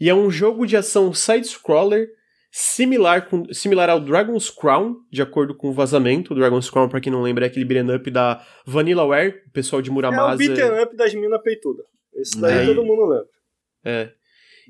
e 0.00 0.08
é 0.08 0.14
um 0.14 0.30
jogo 0.30 0.64
de 0.64 0.76
ação 0.76 1.12
side-scroller 1.12 2.06
similar, 2.52 3.28
com, 3.28 3.52
similar 3.52 3.90
ao 3.90 3.98
Dragon's 3.98 4.48
Crown, 4.48 4.94
de 5.10 5.22
acordo 5.22 5.56
com 5.56 5.70
o 5.70 5.72
vazamento. 5.72 6.32
O 6.32 6.36
Dragon's 6.36 6.70
Crown, 6.70 6.88
pra 6.88 7.00
quem 7.00 7.10
não 7.10 7.22
lembra, 7.22 7.46
é 7.46 7.48
aquele 7.48 7.64
beat'em 7.64 7.96
up 7.96 8.08
da 8.12 8.46
Vanillaware, 8.64 9.42
o 9.48 9.50
pessoal 9.50 9.82
de 9.82 9.90
Muramasa. 9.90 10.40
É 10.40 10.46
o 10.46 10.54
beat'em 10.54 10.82
up 10.84 10.96
das 10.96 11.12
minas 11.14 11.42
peitudas. 11.42 11.84
Esse 12.18 12.40
daí 12.40 12.62
é. 12.62 12.66
todo 12.66 12.84
mundo 12.84 13.06
lembra. 13.06 13.26
É. 13.84 14.10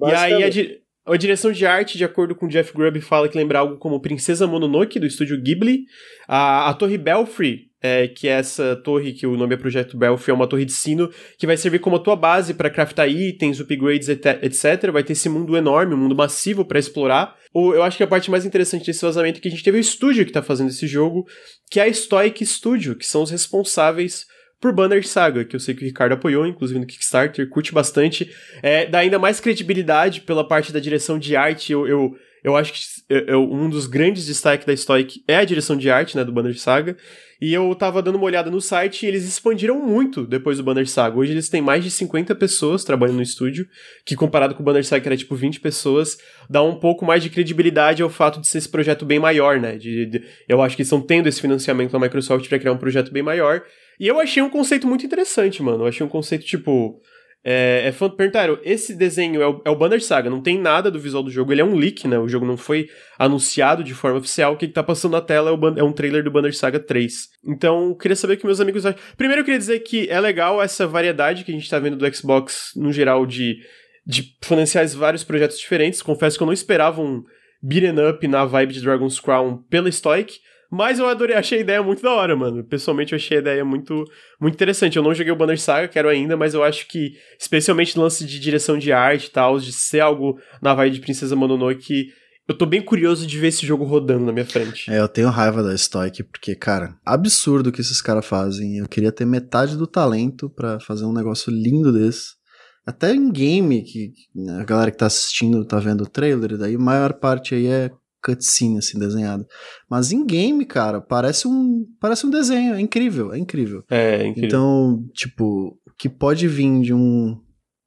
E 0.01 0.13
aí 0.13 0.45
a, 0.45 0.49
di 0.49 0.81
a, 1.05 1.17
direção 1.17 1.51
de 1.51 1.67
arte, 1.67 1.99
de 1.99 2.05
acordo 2.05 2.35
com 2.35 2.47
Jeff 2.47 2.73
Grubb, 2.73 3.01
fala 3.01 3.29
que 3.29 3.37
lembra 3.37 3.59
algo 3.59 3.79
como 3.79 4.01
Princesa 4.01 4.47
Mononoke, 4.47 5.01
do 5.01 5.07
estúdio 5.07 5.41
Ghibli. 5.41 5.85
A, 6.29 6.69
a 6.69 6.75
Torre 6.75 6.99
Belfry, 6.99 7.69
é, 7.81 8.07
que 8.07 8.29
é 8.29 8.33
essa 8.33 8.77
torre 8.77 9.13
que 9.13 9.27
o 9.27 9.37
nome 9.37 9.55
é 9.55 9.57
Projeto 9.57 9.97
Belfry, 9.97 10.31
é 10.31 10.35
uma 10.35 10.47
torre 10.47 10.65
de 10.65 10.73
sino 10.73 11.11
que 11.37 11.47
vai 11.47 11.57
servir 11.57 11.79
como 11.79 11.97
a 11.97 12.01
tua 12.01 12.15
base 12.15 12.55
para 12.55 12.71
craftar 12.71 13.09
itens, 13.09 13.61
upgrades, 13.61 14.09
etc. 14.09 14.91
Vai 14.93 15.03
ter 15.03 15.15
esse 15.15 15.29
mundo 15.29 15.57
enorme, 15.57 15.95
um 15.95 15.99
mundo 15.99 16.15
massivo 16.15 16.65
para 16.65 16.79
explorar. 16.79 17.37
Ou 17.53 17.75
eu 17.75 17.83
acho 17.83 17.97
que 17.97 18.03
a 18.03 18.07
parte 18.07 18.31
mais 18.31 18.45
interessante 18.45 18.87
desse 18.87 19.03
vazamento 19.03 19.39
é 19.39 19.41
que 19.41 19.49
a 19.49 19.51
gente 19.51 19.65
teve 19.65 19.79
o 19.79 19.81
estúdio 19.81 20.25
que 20.25 20.31
está 20.31 20.43
fazendo 20.43 20.69
esse 20.69 20.87
jogo, 20.87 21.27
que 21.71 21.81
é 21.81 21.85
a 21.85 21.93
Stoic 21.93 22.45
Studio, 22.45 22.95
que 22.95 23.07
são 23.07 23.23
os 23.23 23.31
responsáveis 23.31 24.27
por 24.61 24.73
Banner 24.73 25.07
Saga, 25.07 25.45
que 25.45 25.55
eu 25.55 25.61
sei 25.61 25.75
que 25.75 25.83
o 25.83 25.87
Ricardo 25.87 26.13
apoiou, 26.13 26.47
inclusive 26.47 26.81
no 26.81 26.87
Kickstarter, 26.87 27.49
curte 27.49 27.73
bastante. 27.73 28.31
É, 28.63 28.87
dá 28.87 28.99
ainda 28.99 29.19
mais 29.19 29.41
credibilidade 29.41 30.23
pela 30.23 30.47
parte 30.47 30.73
da 30.73 30.81
direção 30.81 31.19
de 31.19 31.37
arte. 31.37 31.73
Eu, 31.73 31.87
eu, 31.87 32.17
eu 32.43 32.57
acho 32.57 32.73
que 32.73 32.81
eu, 33.09 33.43
um 33.43 33.71
dos 33.71 33.87
grandes 33.87 34.27
destaques 34.27 34.67
da 34.67 34.77
Stoic 34.77 35.23
é 35.29 35.37
a 35.37 35.45
direção 35.45 35.77
de 35.77 35.89
arte, 35.91 36.17
né, 36.17 36.25
do 36.25 36.33
Banner 36.33 36.59
Saga. 36.59 36.97
E 37.41 37.55
eu 37.55 37.73
tava 37.77 38.03
dando 38.03 38.17
uma 38.17 38.25
olhada 38.25 38.51
no 38.51 38.61
site 38.61 39.05
e 39.05 39.07
eles 39.07 39.25
expandiram 39.25 39.79
muito 39.79 40.27
depois 40.27 40.59
do 40.59 40.65
Banner 40.65 40.89
Saga. 40.89 41.17
Hoje 41.17 41.31
eles 41.31 41.49
têm 41.49 41.63
mais 41.63 41.85
de 41.85 41.91
50 41.91 42.35
pessoas 42.35 42.83
trabalhando 42.83 43.17
no 43.17 43.23
estúdio, 43.23 43.65
que 44.05 44.17
comparado 44.17 44.57
com 44.57 44.63
o 44.63 44.65
Banner 44.65 44.85
Saga, 44.85 45.03
que 45.03 45.09
era 45.09 45.17
tipo 45.17 45.37
20 45.37 45.61
pessoas, 45.61 46.19
dá 46.51 46.61
um 46.65 46.75
pouco 46.81 47.05
mais 47.05 47.23
de 47.23 47.31
credibilidade 47.31 48.03
ao 48.03 48.11
fato 48.11 48.41
de 48.41 48.49
ser 48.49 48.59
esse 48.59 48.69
projeto 48.69 49.07
bem 49.07 49.21
maior, 49.21 49.61
né? 49.61 49.77
De, 49.77 50.07
de 50.07 50.25
eu 50.49 50.61
acho 50.61 50.75
que 50.75 50.83
estão 50.83 51.01
tendo 51.01 51.29
esse 51.29 51.41
financiamento 51.41 51.93
da 51.93 52.01
Microsoft 52.01 52.49
para 52.49 52.59
criar 52.59 52.73
um 52.73 52.79
projeto 52.79 53.13
bem 53.13 53.23
maior. 53.23 53.63
E 53.99 54.07
eu 54.07 54.21
achei 54.21 54.43
um 54.43 54.51
conceito 54.51 54.87
muito 54.87 55.05
interessante, 55.05 55.63
mano. 55.63 55.85
Eu 55.85 55.89
achei 55.89 56.05
um 56.05 56.09
conceito, 56.09 56.45
tipo. 56.45 57.01
É, 57.45 57.85
é 57.87 57.93
fã... 57.93 58.11
Perguntaram, 58.11 58.59
esse 58.63 58.95
desenho 58.95 59.41
é 59.41 59.49
o, 59.49 59.63
é 59.65 59.71
o 59.71 59.77
Banner 59.77 60.03
Saga, 60.03 60.29
não 60.29 60.43
tem 60.43 60.61
nada 60.61 60.91
do 60.91 60.99
visual 60.99 61.23
do 61.23 61.31
jogo, 61.31 61.53
ele 61.53 61.61
é 61.61 61.65
um 61.65 61.77
leak, 61.77 62.07
né? 62.07 62.19
O 62.19 62.29
jogo 62.29 62.45
não 62.45 62.57
foi 62.57 62.89
anunciado 63.19 63.85
de 63.85 63.95
forma 63.95 64.19
oficial. 64.19 64.53
O 64.53 64.57
que, 64.57 64.67
que 64.67 64.75
tá 64.75 64.83
passando 64.83 65.13
na 65.13 65.21
tela 65.21 65.51
é, 65.51 65.81
é 65.81 65.85
um 65.85 65.93
trailer 65.93 66.23
do 66.23 66.31
Banner 66.31 66.55
Saga 66.55 66.81
3. 66.81 67.29
Então, 67.47 67.95
queria 67.95 68.17
saber 68.17 68.35
o 68.35 68.37
que 68.37 68.47
meus 68.47 68.61
amigos 68.61 68.85
acham. 68.85 69.01
Primeiro, 69.17 69.41
eu 69.41 69.45
queria 69.45 69.59
dizer 69.59 69.79
que 69.81 70.09
é 70.11 70.21
legal 70.21 70.61
essa 70.61 70.87
variedade 70.87 71.45
que 71.45 71.53
a 71.53 71.55
gente 71.55 71.71
tá 71.71 71.79
vendo 71.79 71.97
do 71.97 72.15
Xbox, 72.15 72.73
no 72.77 72.93
geral, 72.93 73.25
de, 73.25 73.59
de 74.07 74.37
financiar 74.43 74.87
vários 74.89 75.25
projetos 75.25 75.59
diferentes. 75.59 76.03
Confesso 76.03 76.37
que 76.37 76.43
eu 76.43 76.47
não 76.47 76.53
esperava 76.53 77.01
um 77.01 77.23
beat'em 77.63 78.09
up 78.11 78.27
na 78.27 78.45
vibe 78.45 78.75
de 78.75 78.81
Dragon's 78.81 79.21
Crown 79.21 79.63
pela 79.71 79.91
Stoic. 79.91 80.39
Mas 80.71 80.99
eu 80.99 81.09
adorei, 81.09 81.35
achei 81.35 81.59
a 81.59 81.61
ideia 81.63 81.83
muito 81.83 82.03
da 82.03 82.13
hora, 82.13 82.37
mano. 82.37 82.63
Pessoalmente 82.63 83.13
eu 83.13 83.17
achei 83.17 83.39
a 83.39 83.41
ideia 83.41 83.65
muito, 83.65 84.05
muito 84.39 84.55
interessante. 84.55 84.97
Eu 84.97 85.03
não 85.03 85.15
joguei 85.15 85.33
o 85.33 85.37
Banner 85.37 85.59
Saga, 85.59 85.89
quero 85.89 86.09
ainda, 86.09 86.37
mas 86.37 86.53
eu 86.53 86.63
acho 86.63 86.87
que, 86.87 87.13
especialmente 87.39 87.97
no 87.97 88.03
lance 88.03 88.25
de 88.25 88.39
direção 88.39 88.79
de 88.79 88.93
arte 88.93 89.27
e 89.27 89.31
tal, 89.31 89.59
de 89.59 89.73
ser 89.73 90.01
algo 90.01 90.39
na 90.61 90.75
vibe 90.75 90.95
de 90.95 91.01
Princesa 91.01 91.35
Mononoke, 91.35 92.13
eu 92.47 92.57
tô 92.57 92.65
bem 92.65 92.81
curioso 92.81 93.27
de 93.27 93.39
ver 93.39 93.49
esse 93.49 93.67
jogo 93.67 93.85
rodando 93.85 94.25
na 94.25 94.33
minha 94.33 94.47
frente. 94.47 94.91
É, 94.91 94.99
eu 95.01 95.09
tenho 95.09 95.29
raiva 95.29 95.63
da 95.63 95.77
Stoic, 95.77 96.23
porque, 96.25 96.55
cara, 96.55 96.97
absurdo 97.05 97.69
o 97.69 97.73
que 97.73 97.83
esses 97.83 98.01
caras 98.01 98.25
fazem. 98.25 98.79
Eu 98.79 98.89
queria 98.89 99.13
ter 99.13 99.27
metade 99.27 99.77
do 99.77 99.87
talento 99.87 100.49
para 100.49 100.81
fazer 100.81 101.05
um 101.05 101.13
negócio 101.13 101.53
lindo 101.53 101.93
desse. 101.93 102.39
Até 102.87 103.15
em 103.15 103.31
game, 103.31 103.83
que 103.83 104.13
a 104.59 104.65
galera 104.65 104.91
que 104.91 104.97
tá 104.97 105.05
assistindo 105.05 105.63
tá 105.63 105.79
vendo 105.79 106.05
o 106.05 106.09
trailer, 106.09 106.57
daí 106.57 106.75
a 106.75 106.79
maior 106.79 107.13
parte 107.13 107.55
aí 107.55 107.67
é 107.67 107.91
cutscene 108.23 108.79
assim 108.79 108.99
desenhada. 108.99 109.47
Mas 109.89 110.13
em 110.13 110.25
game, 110.25 110.65
cara, 110.65 111.01
parece 111.01 111.47
um 111.47 111.87
parece 112.01 112.27
um 112.27 112.31
desenho, 112.31 112.75
é 112.75 112.81
incrível, 112.81 113.33
é 113.33 113.39
incrível. 113.39 113.85
É, 113.91 114.23
é 114.23 114.27
incrível. 114.27 114.49
Então, 114.49 115.05
tipo, 115.15 115.79
que 115.99 116.09
pode 116.09 116.47
vir 116.49 116.81
de 116.81 116.95
um 116.95 117.41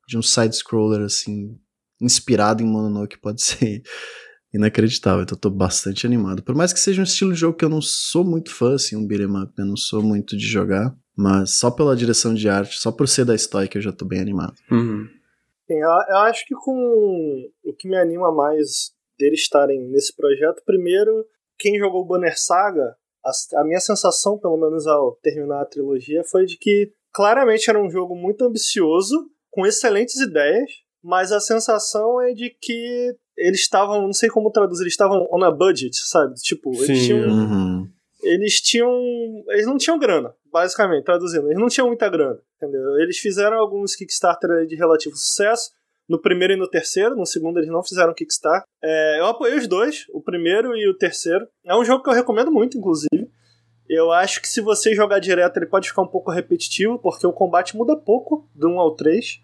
de 0.07 0.17
um 0.17 0.21
side 0.21 0.55
scroller 0.55 1.01
assim, 1.01 1.57
inspirado 2.01 2.61
em 2.61 2.65
Mononoke 2.65 3.19
pode 3.19 3.41
ser 3.43 3.81
inacreditável. 4.53 5.23
Então 5.23 5.35
eu 5.35 5.41
tô 5.41 5.49
bastante 5.49 6.05
animado. 6.05 6.43
Por 6.43 6.55
mais 6.55 6.73
que 6.73 6.79
seja 6.79 7.01
um 7.01 7.05
estilo 7.05 7.33
de 7.33 7.39
jogo 7.39 7.57
que 7.57 7.63
eu 7.63 7.69
não 7.69 7.81
sou 7.81 8.23
muito 8.23 8.53
fã, 8.53 8.75
assim, 8.75 8.95
um 8.95 9.07
beat'em 9.07 9.41
up, 9.41 9.53
eu 9.57 9.65
não 9.65 9.77
sou 9.77 10.03
muito 10.03 10.35
de 10.35 10.45
jogar, 10.45 10.93
mas 11.15 11.57
só 11.57 11.71
pela 11.71 11.95
direção 11.95 12.33
de 12.33 12.49
arte, 12.49 12.79
só 12.79 12.91
por 12.91 13.07
ser 13.07 13.25
da 13.25 13.37
Stoic 13.37 13.75
eu 13.75 13.81
já 13.81 13.91
tô 13.91 14.05
bem 14.05 14.19
animado. 14.19 14.55
Uhum. 14.69 15.07
eu, 15.69 15.77
eu 16.09 16.17
acho 16.17 16.45
que 16.45 16.55
com 16.55 17.49
o 17.63 17.73
que 17.73 17.87
me 17.87 17.95
anima 17.95 18.33
mais 18.33 18.91
deles 19.21 19.41
estarem 19.41 19.79
nesse 19.87 20.15
projeto. 20.15 20.61
Primeiro, 20.65 21.25
quem 21.57 21.77
jogou 21.77 22.05
Banner 22.05 22.37
Saga, 22.37 22.95
a, 23.23 23.61
a, 23.61 23.63
minha 23.63 23.79
sensação, 23.79 24.37
pelo 24.37 24.57
menos 24.57 24.87
ao 24.87 25.15
terminar 25.21 25.61
a 25.61 25.65
trilogia, 25.65 26.23
foi 26.23 26.45
de 26.45 26.57
que 26.57 26.91
claramente 27.13 27.69
era 27.69 27.81
um 27.81 27.89
jogo 27.89 28.15
muito 28.15 28.43
ambicioso, 28.43 29.29
com 29.51 29.65
excelentes 29.65 30.19
ideias, 30.19 30.69
mas 31.03 31.31
a 31.31 31.39
sensação 31.39 32.19
é 32.21 32.33
de 32.33 32.49
que 32.49 33.15
eles 33.37 33.61
estavam, 33.61 34.01
não 34.01 34.13
sei 34.13 34.29
como 34.29 34.51
traduzir, 34.51 34.83
eles 34.83 34.93
estavam 34.93 35.27
on 35.31 35.43
a 35.43 35.51
budget, 35.51 35.95
sabe? 35.95 36.33
Tipo, 36.35 36.73
eles 36.73 36.99
Sim, 36.99 37.05
tinham. 37.05 37.29
Uhum. 37.29 37.89
Eles 38.23 38.61
tinham. 38.61 38.91
Eles 39.49 39.65
não 39.65 39.77
tinham 39.77 39.97
grana, 39.97 40.33
basicamente, 40.51 41.05
traduzindo. 41.05 41.47
Eles 41.47 41.59
não 41.59 41.67
tinham 41.67 41.87
muita 41.87 42.07
grana, 42.09 42.39
entendeu? 42.55 42.99
Eles 42.99 43.17
fizeram 43.17 43.57
alguns 43.57 43.95
Kickstarter 43.95 44.65
de 44.67 44.75
relativo 44.75 45.15
sucesso 45.15 45.71
no 46.07 46.19
primeiro 46.19 46.53
e 46.53 46.57
no 46.57 46.69
terceiro. 46.69 47.15
No 47.15 47.25
segundo 47.25 47.59
eles 47.59 47.69
não 47.69 47.83
fizeram 47.83 48.13
Kickstarter. 48.13 48.67
É, 48.83 49.19
eu 49.19 49.25
apoiei 49.25 49.57
os 49.57 49.67
dois, 49.67 50.05
o 50.13 50.21
primeiro 50.21 50.75
e 50.75 50.87
o 50.87 50.97
terceiro. 50.97 51.47
É 51.65 51.75
um 51.75 51.85
jogo 51.85 52.03
que 52.03 52.09
eu 52.09 52.13
recomendo 52.13 52.51
muito, 52.51 52.77
inclusive. 52.77 53.29
Eu 53.87 54.11
acho 54.11 54.41
que 54.41 54.47
se 54.47 54.61
você 54.61 54.95
jogar 54.95 55.19
direto 55.19 55.57
ele 55.57 55.65
pode 55.65 55.89
ficar 55.89 56.01
um 56.01 56.07
pouco 56.07 56.31
repetitivo, 56.31 56.97
porque 56.97 57.27
o 57.27 57.33
combate 57.33 57.75
muda 57.75 57.95
pouco 57.95 58.47
do 58.55 58.69
1 58.69 58.79
ao 58.79 58.95
3. 58.95 59.41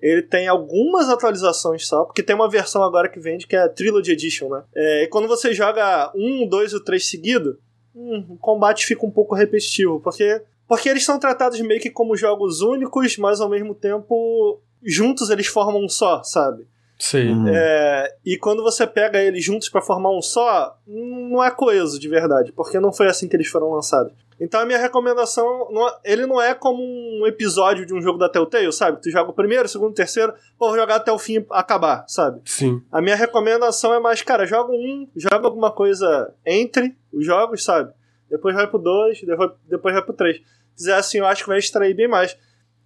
Ele 0.00 0.22
tem 0.22 0.48
algumas 0.48 1.08
atualizações 1.08 1.86
só, 1.86 2.04
porque 2.04 2.24
tem 2.24 2.34
uma 2.34 2.50
versão 2.50 2.82
agora 2.82 3.08
que 3.08 3.20
vende 3.20 3.46
que 3.46 3.54
é 3.54 3.60
a 3.60 3.68
Trilogy 3.68 4.12
Edition, 4.12 4.48
né? 4.48 4.64
É, 4.74 5.04
e 5.04 5.08
quando 5.08 5.28
você 5.28 5.54
joga 5.54 6.10
um, 6.16 6.44
dois 6.48 6.74
ou 6.74 6.82
três 6.82 7.08
seguido, 7.08 7.60
hum, 7.94 8.26
o 8.30 8.36
combate 8.36 8.84
fica 8.84 9.06
um 9.06 9.10
pouco 9.10 9.34
repetitivo, 9.34 10.00
porque 10.00 10.42
porque 10.66 10.88
eles 10.88 11.04
são 11.04 11.18
tratados 11.18 11.60
meio 11.60 11.80
que 11.80 11.90
como 11.90 12.16
jogos 12.16 12.62
únicos, 12.62 13.18
mas 13.18 13.42
ao 13.42 13.48
mesmo 13.48 13.74
tempo 13.74 14.58
juntos 14.84 15.30
eles 15.30 15.46
formam 15.46 15.84
um 15.84 15.88
só, 15.88 16.22
sabe? 16.22 16.66
Sim. 16.98 17.32
Uhum. 17.32 17.48
É, 17.48 18.14
e 18.24 18.36
quando 18.36 18.62
você 18.62 18.86
pega 18.86 19.20
eles 19.20 19.44
juntos 19.44 19.68
para 19.68 19.82
formar 19.82 20.16
um 20.16 20.22
só, 20.22 20.78
não 20.86 21.42
é 21.42 21.50
coeso 21.50 21.98
de 21.98 22.08
verdade, 22.08 22.52
porque 22.52 22.78
não 22.78 22.92
foi 22.92 23.08
assim 23.08 23.26
que 23.28 23.34
eles 23.34 23.48
foram 23.48 23.72
lançados. 23.72 24.12
Então 24.40 24.60
a 24.60 24.64
minha 24.64 24.78
recomendação, 24.78 25.68
não, 25.70 25.92
ele 26.04 26.26
não 26.26 26.40
é 26.40 26.54
como 26.54 26.80
um 26.80 27.26
episódio 27.26 27.84
de 27.84 27.92
um 27.92 28.00
jogo 28.00 28.18
da 28.18 28.28
Telltale, 28.28 28.72
sabe? 28.72 29.00
Tu 29.02 29.10
joga 29.10 29.30
o 29.30 29.34
primeiro, 29.34 29.64
o 29.64 29.68
segundo, 29.68 29.90
o 29.90 29.94
terceiro, 29.94 30.32
pô, 30.58 30.68
vou 30.68 30.76
jogar 30.76 30.96
até 30.96 31.10
o 31.10 31.18
fim 31.18 31.44
acabar, 31.50 32.04
sabe? 32.06 32.40
Sim. 32.44 32.80
A 32.90 33.00
minha 33.00 33.16
recomendação 33.16 33.92
é 33.92 33.98
mais, 33.98 34.22
cara, 34.22 34.46
joga 34.46 34.72
um, 34.72 35.08
joga 35.16 35.46
alguma 35.46 35.72
coisa 35.72 36.32
entre 36.46 36.96
os 37.12 37.26
jogos, 37.26 37.64
sabe? 37.64 37.92
Depois 38.30 38.54
vai 38.54 38.66
pro 38.66 38.78
dois, 38.78 39.20
depois, 39.22 39.50
depois 39.68 39.94
vai 39.94 40.04
pro 40.04 40.14
três. 40.14 40.36
Se 40.36 40.84
fizer 40.84 40.94
assim, 40.94 41.18
eu 41.18 41.26
acho 41.26 41.42
que 41.42 41.48
vai 41.48 41.58
extrair 41.58 41.94
bem 41.94 42.08
mais. 42.08 42.36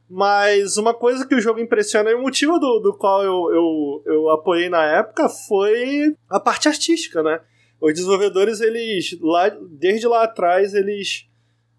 Mas 0.09 0.77
uma 0.77 0.95
coisa 0.95 1.27
que 1.27 1.35
o 1.35 1.41
jogo 1.41 1.59
impressiona, 1.59 2.11
e 2.11 2.15
o 2.15 2.23
motivo 2.23 2.59
do, 2.59 2.79
do 2.79 2.95
qual 2.95 3.25
eu, 3.25 3.51
eu, 3.53 4.03
eu 4.07 4.31
apoiei 4.31 4.69
na 4.69 4.85
época 4.85 5.29
foi 5.29 6.15
a 6.29 6.39
parte 6.39 6.69
artística, 6.69 7.23
né? 7.23 7.41
os 7.81 7.93
desenvolvedores, 7.93 8.61
eles, 8.61 9.19
lá, 9.21 9.49
desde 9.49 10.07
lá 10.07 10.25
atrás, 10.25 10.75
eles 10.75 11.29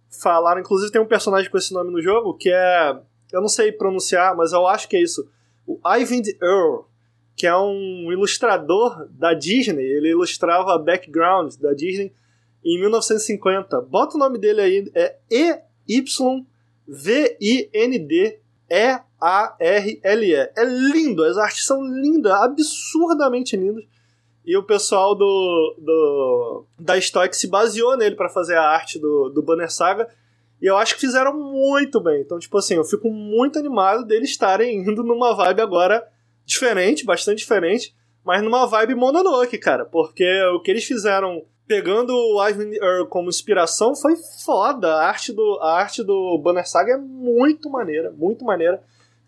falaram, 0.10 0.62
inclusive 0.62 0.92
tem 0.92 1.02
um 1.02 1.08
personagem 1.08 1.50
com 1.50 1.58
esse 1.58 1.74
nome 1.74 1.92
no 1.92 2.02
jogo, 2.02 2.36
que 2.36 2.50
é, 2.50 3.00
eu 3.32 3.42
não 3.42 3.48
sei 3.48 3.72
pronunciar, 3.72 4.36
mas 4.36 4.54
eu 4.54 4.68
acho 4.68 4.88
que 4.88 4.96
é 4.96 5.02
isso, 5.02 5.28
o 5.66 5.80
Ivan 5.86 6.22
Earl, 6.42 6.86
que 7.36 7.46
é 7.46 7.56
um 7.56 8.12
ilustrador 8.12 9.08
da 9.12 9.34
Disney, 9.34 9.84
ele 9.84 10.10
ilustrava 10.10 10.78
background 10.78 11.54
da 11.56 11.74
Disney 11.74 12.12
em 12.66 12.80
1950. 12.80 13.82
Bota 13.82 14.16
o 14.16 14.20
nome 14.20 14.40
dele 14.40 14.62
aí, 14.62 14.92
é 14.96 15.18
E-Y-V-I-N-D-E-A-R-L-E. 16.88 18.34
É 20.34 20.64
lindo, 20.64 21.24
as 21.24 21.38
artes 21.38 21.66
são 21.66 21.84
lindas, 21.84 22.32
absurdamente 22.32 23.58
lindas. 23.58 23.84
E 24.46 24.56
o 24.56 24.64
pessoal 24.64 25.14
do, 25.14 25.76
do 25.78 26.66
da 26.80 27.00
Stoic 27.00 27.36
se 27.36 27.48
baseou 27.48 27.98
nele 27.98 28.16
para 28.16 28.30
fazer 28.30 28.56
a 28.56 28.64
arte 28.64 28.98
do, 28.98 29.30
do 29.30 29.42
Banner 29.42 29.70
Saga. 29.70 30.08
E 30.62 30.66
eu 30.66 30.78
acho 30.78 30.96
que 30.96 31.02
fizeram 31.02 31.34
muito 31.38 32.00
bem. 32.00 32.22
Então, 32.22 32.40
tipo 32.40 32.58
assim, 32.58 32.76
eu 32.76 32.86
fico 32.86 33.10
muito 33.12 33.60
animado 33.60 34.06
deles 34.06 34.30
estarem 34.30 34.78
indo 34.78 35.04
numa 35.04 35.36
vibe 35.36 35.62
agora 35.62 36.08
diferente, 36.46 37.04
bastante 37.04 37.40
diferente, 37.40 37.94
mas 38.24 38.42
numa 38.42 38.66
vibe 38.66 38.96
Mononoke, 38.96 39.58
cara. 39.58 39.84
Porque 39.84 40.26
o 40.56 40.62
que 40.62 40.72
eles 40.72 40.86
fizeram 40.86 41.44
pegando 41.68 42.14
o 42.14 42.48
Ivan 42.48 42.72
Earl 42.74 43.08
como 43.08 43.30
inspiração 43.30 43.96
foi 43.96 44.16
foda. 44.16 44.88
A 44.88 45.08
arte 45.08 45.34
do, 45.34 45.60
a 45.62 45.78
arte 45.78 46.04
do 46.04 46.38
Banner 46.38 46.68
Saga 46.68 46.94
é 46.94 46.98
muito 46.98 47.70
maneira, 47.70 48.12
muito 48.12 48.46
maneira 48.46 48.82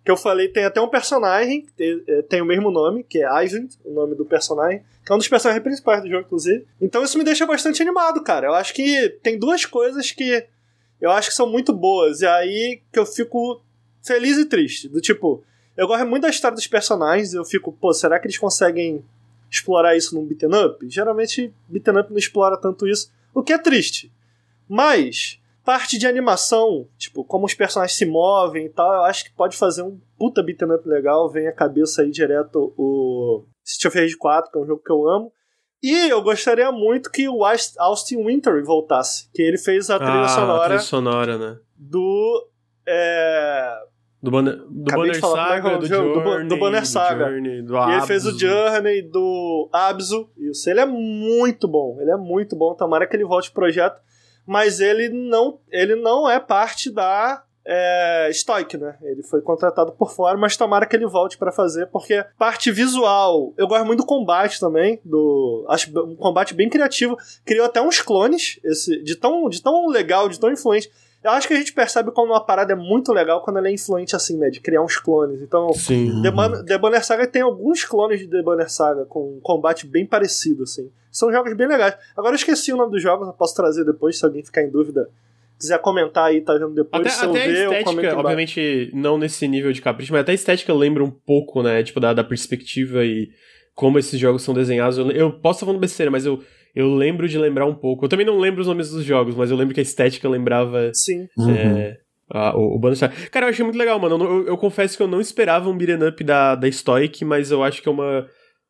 que 0.04 0.12
eu 0.12 0.18
falei, 0.18 0.48
tem 0.48 0.64
até 0.66 0.82
um 0.82 0.88
personagem, 0.88 1.66
tem, 1.76 2.04
é, 2.08 2.22
tem 2.24 2.42
o 2.42 2.46
mesmo 2.46 2.72
nome, 2.72 3.04
que 3.04 3.22
é 3.22 3.46
Ivan, 3.46 3.68
o 3.84 3.92
nome 3.92 4.16
do 4.16 4.26
personagem, 4.26 4.82
que 5.06 5.12
é 5.12 5.16
um 5.16 5.18
dos 5.18 5.28
personagens 5.28 5.64
principais 5.64 6.02
do 6.02 6.10
jogo, 6.10 6.26
inclusive. 6.26 6.66
Então 6.82 7.04
isso 7.04 7.18
me 7.18 7.24
deixa 7.24 7.46
bastante 7.46 7.82
animado, 7.82 8.24
cara. 8.24 8.48
Eu 8.48 8.54
acho 8.56 8.74
que 8.74 9.10
tem 9.22 9.38
duas 9.38 9.66
coisas 9.66 10.12
que 10.12 10.48
eu 11.00 11.12
acho 11.12 11.30
que 11.30 11.36
são 11.36 11.50
muito 11.50 11.72
boas, 11.74 12.22
e 12.22 12.26
aí 12.26 12.82
que 12.92 12.98
eu 13.00 13.06
fico 13.06 13.62
feliz 14.02 14.38
e 14.38 14.46
triste. 14.46 14.88
Do 14.88 15.00
tipo, 15.00 15.44
eu 15.78 15.86
gosto 15.86 16.08
muito 16.08 16.24
da 16.24 16.30
história 16.30 16.56
dos 16.56 16.68
personagens, 16.68 17.34
eu 17.34 17.46
fico, 17.46 17.72
pô, 17.72 17.94
será 17.94 18.20
que 18.20 18.26
eles 18.26 18.38
conseguem 18.38 19.04
explorar 19.50 19.96
isso 19.96 20.16
num 20.16 20.26
beat'em 20.26 20.50
up? 20.66 20.90
Geralmente, 20.90 21.54
beat'em 21.68 21.98
up 21.98 22.10
não 22.10 22.18
explora 22.18 22.58
tanto 22.58 22.88
isso, 22.88 23.12
o 23.34 23.44
que 23.44 23.54
é 23.54 23.58
triste. 23.58 24.12
Mas, 24.68 25.40
parte 25.64 25.98
de 25.98 26.08
animação, 26.08 26.88
tipo, 26.98 27.24
como 27.24 27.46
os 27.46 27.54
personagens 27.54 27.98
se 27.98 28.06
movem 28.06 28.66
e 28.66 28.70
tal, 28.70 28.92
eu 28.94 29.04
acho 29.04 29.24
que 29.24 29.32
pode 29.32 29.58
fazer 29.58 29.82
um 29.82 30.00
puta 30.18 30.44
beat'em 30.44 30.72
up 30.72 30.88
legal. 30.88 31.30
Vem 31.30 31.48
a 31.48 31.54
cabeça 31.54 32.02
aí 32.02 32.12
direto 32.12 32.74
o 32.78 33.46
City 33.64 33.88
of 33.88 34.00
Rage 34.00 34.18
4, 34.18 34.52
que 34.52 34.58
é 34.58 34.62
um 34.62 34.66
jogo 34.66 34.84
que 34.84 34.92
eu 34.92 35.08
amo. 35.08 35.32
E 35.82 36.10
eu 36.10 36.22
gostaria 36.22 36.72
muito 36.72 37.10
que 37.10 37.30
o 37.30 37.44
Austin 37.78 38.26
Winter 38.26 38.64
voltasse, 38.64 39.30
que 39.34 39.42
ele 39.42 39.58
fez 39.58 39.90
a 39.90 39.98
trilha 39.98 40.24
ah, 40.24 40.28
sonora. 40.28 40.62
A 40.62 40.66
trilha 40.66 40.80
sonora, 40.80 41.38
né? 41.38 41.60
Do. 41.78 42.50
É... 42.86 43.78
Do 44.22 44.32
Banner, 44.32 44.58
do 44.68 44.92
Banner 44.92 45.16
é 45.16 45.20
Saga, 45.20 45.78
do, 45.78 45.86
Journey, 45.86 46.44
do, 46.44 46.48
do 46.50 46.58
Banner 46.60 46.86
Saga. 46.86 47.26
Do 47.26 47.32
Journey, 47.32 47.62
do 47.62 47.76
e 47.78 47.92
ele 47.94 48.02
fez 48.02 48.26
o 48.26 48.38
Journey, 48.38 49.02
do 49.02 49.70
Abzu. 49.72 50.30
Isso, 50.38 50.70
ele 50.70 50.82
é 50.82 50.86
muito 50.86 51.68
bom. 51.68 51.98
Ele 52.02 52.12
é 52.12 52.18
muito 52.18 52.56
bom. 52.56 52.76
Tomara 52.76 53.08
que 53.08 53.16
ele 53.16 53.24
volte 53.24 53.50
pro 53.50 53.62
projeto 53.62 54.02
mas 54.50 54.80
ele 54.80 55.10
não, 55.10 55.60
ele 55.72 55.96
não 55.96 56.28
é 56.28 56.40
parte 56.40 56.90
da 56.90 57.44
é, 57.64 58.32
Stoic, 58.34 58.76
né? 58.78 58.98
Ele 59.04 59.22
foi 59.22 59.44
contratado 59.44 59.92
por 59.92 60.12
fora, 60.12 60.36
mas 60.36 60.58
tomara 60.58 60.88
que 60.88 60.96
ele 60.96 61.06
volte 61.06 61.38
para 61.38 61.52
fazer, 61.52 61.86
porque 61.86 62.26
parte 62.36 62.72
visual, 62.72 63.54
eu 63.56 63.68
gosto 63.68 63.86
muito 63.86 64.00
do 64.00 64.08
combate 64.08 64.60
também, 64.60 65.00
do 65.06 65.68
acho 65.70 65.92
um 66.04 66.16
combate 66.16 66.56
bem 66.56 66.68
criativo. 66.68 67.16
Criou 67.46 67.68
até 67.68 67.80
uns 67.80 68.02
clones, 68.02 68.60
esse 68.64 69.04
de 69.04 69.16
tão, 69.16 69.48
de 69.50 69.62
tão 69.62 69.88
legal, 69.88 70.28
de 70.28 70.40
tão 70.40 70.52
influente. 70.52 70.90
Eu 71.24 71.32
acho 71.32 71.48
que 71.48 71.54
a 71.54 71.58
gente 71.58 71.74
percebe 71.74 72.12
como 72.12 72.32
uma 72.32 72.44
parada 72.44 72.72
é 72.72 72.76
muito 72.76 73.12
legal 73.12 73.44
quando 73.44 73.58
ela 73.58 73.68
é 73.68 73.74
influente 73.74 74.16
assim, 74.16 74.38
né? 74.38 74.50
De 74.50 74.62
criar 74.62 74.82
uns 74.82 74.98
clones. 74.98 75.42
Então, 75.42 75.74
Sim. 75.74 76.22
The, 76.22 76.32
Ban 76.32 76.64
The 76.64 76.78
Banner 76.78 77.04
Saga 77.04 77.28
tem 77.28 77.42
alguns 77.42 77.84
clones 77.84 78.22
de 78.22 78.28
The 78.28 78.42
Banner 78.42 78.72
Saga 78.72 79.06
com 79.06 79.36
um 79.36 79.40
combate 79.42 79.86
bem 79.86 80.06
parecido, 80.06 80.64
assim. 80.64 80.90
São 81.12 81.32
jogos 81.32 81.54
bem 81.56 81.68
legais. 81.68 81.96
Agora 82.16 82.34
eu 82.34 82.38
esqueci 82.38 82.72
o 82.72 82.78
nome 82.78 82.92
dos 82.92 83.02
jogos, 83.02 83.28
eu 83.28 83.34
posso 83.34 83.54
trazer 83.54 83.84
depois, 83.84 84.18
se 84.18 84.26
alguém 84.26 84.44
ficar 84.44 84.64
em 84.64 84.70
dúvida. 84.70 85.10
Quiser 85.60 85.78
comentar 85.80 86.28
aí, 86.28 86.40
tá 86.40 86.54
vendo 86.54 86.70
depois, 86.70 87.02
até, 87.02 87.10
se 87.10 87.26
eu 87.26 87.32
até 87.32 87.48
ver, 87.48 87.68
a 87.68 87.80
estética, 87.82 88.18
obviamente 88.18 88.92
não 88.94 89.18
nesse 89.18 89.46
nível 89.46 89.74
de 89.74 89.82
capricho, 89.82 90.14
mas 90.14 90.22
até 90.22 90.32
a 90.32 90.36
estética 90.36 90.74
lembra 90.74 91.04
um 91.04 91.12
pouco, 91.12 91.62
né? 91.62 91.84
Tipo, 91.84 92.00
da, 92.00 92.14
da 92.14 92.24
perspectiva 92.24 93.04
e 93.04 93.30
como 93.76 94.00
esses 94.00 94.18
jogos 94.18 94.42
são 94.42 94.54
desenhados. 94.54 94.98
Eu, 94.98 95.12
eu 95.12 95.32
posso 95.34 95.58
estar 95.58 95.66
falando 95.66 95.82
besteira, 95.82 96.10
mas 96.10 96.26
eu 96.26 96.42
eu 96.76 96.94
lembro 96.94 97.28
de 97.28 97.38
lembrar 97.38 97.66
um 97.66 97.74
pouco. 97.74 98.06
Eu 98.06 98.10
também 98.10 98.26
não 98.26 98.38
lembro 98.38 98.62
os 98.62 98.68
nomes 98.68 98.90
dos 98.90 99.04
jogos, 99.04 99.36
mas 99.36 99.52
eu 99.52 99.58
lembro 99.58 99.74
que 99.74 99.80
a 99.80 99.84
estética 99.84 100.30
lembrava. 100.30 100.92
Sim. 100.94 101.28
É, 101.40 101.42
uhum. 101.42 101.96
a, 102.30 102.58
o, 102.58 102.76
o 102.76 102.80
Banner 102.80 102.98
Cara, 103.32 103.46
eu 103.46 103.50
achei 103.50 103.64
muito 103.64 103.78
legal, 103.78 104.00
mano. 104.00 104.24
Eu, 104.24 104.32
eu, 104.32 104.48
eu, 104.48 104.58
confesso 104.58 104.96
que 104.96 105.04
eu 105.04 105.08
não 105.08 105.20
esperava 105.20 105.70
um 105.70 105.78
beat'em 105.78 106.08
up 106.08 106.24
da, 106.24 106.56
da 106.56 106.72
Stoic, 106.72 107.26
mas 107.26 107.52
eu 107.52 107.64
acho 107.64 107.82
que 107.82 107.90
é 107.90 107.92
uma, 107.92 108.28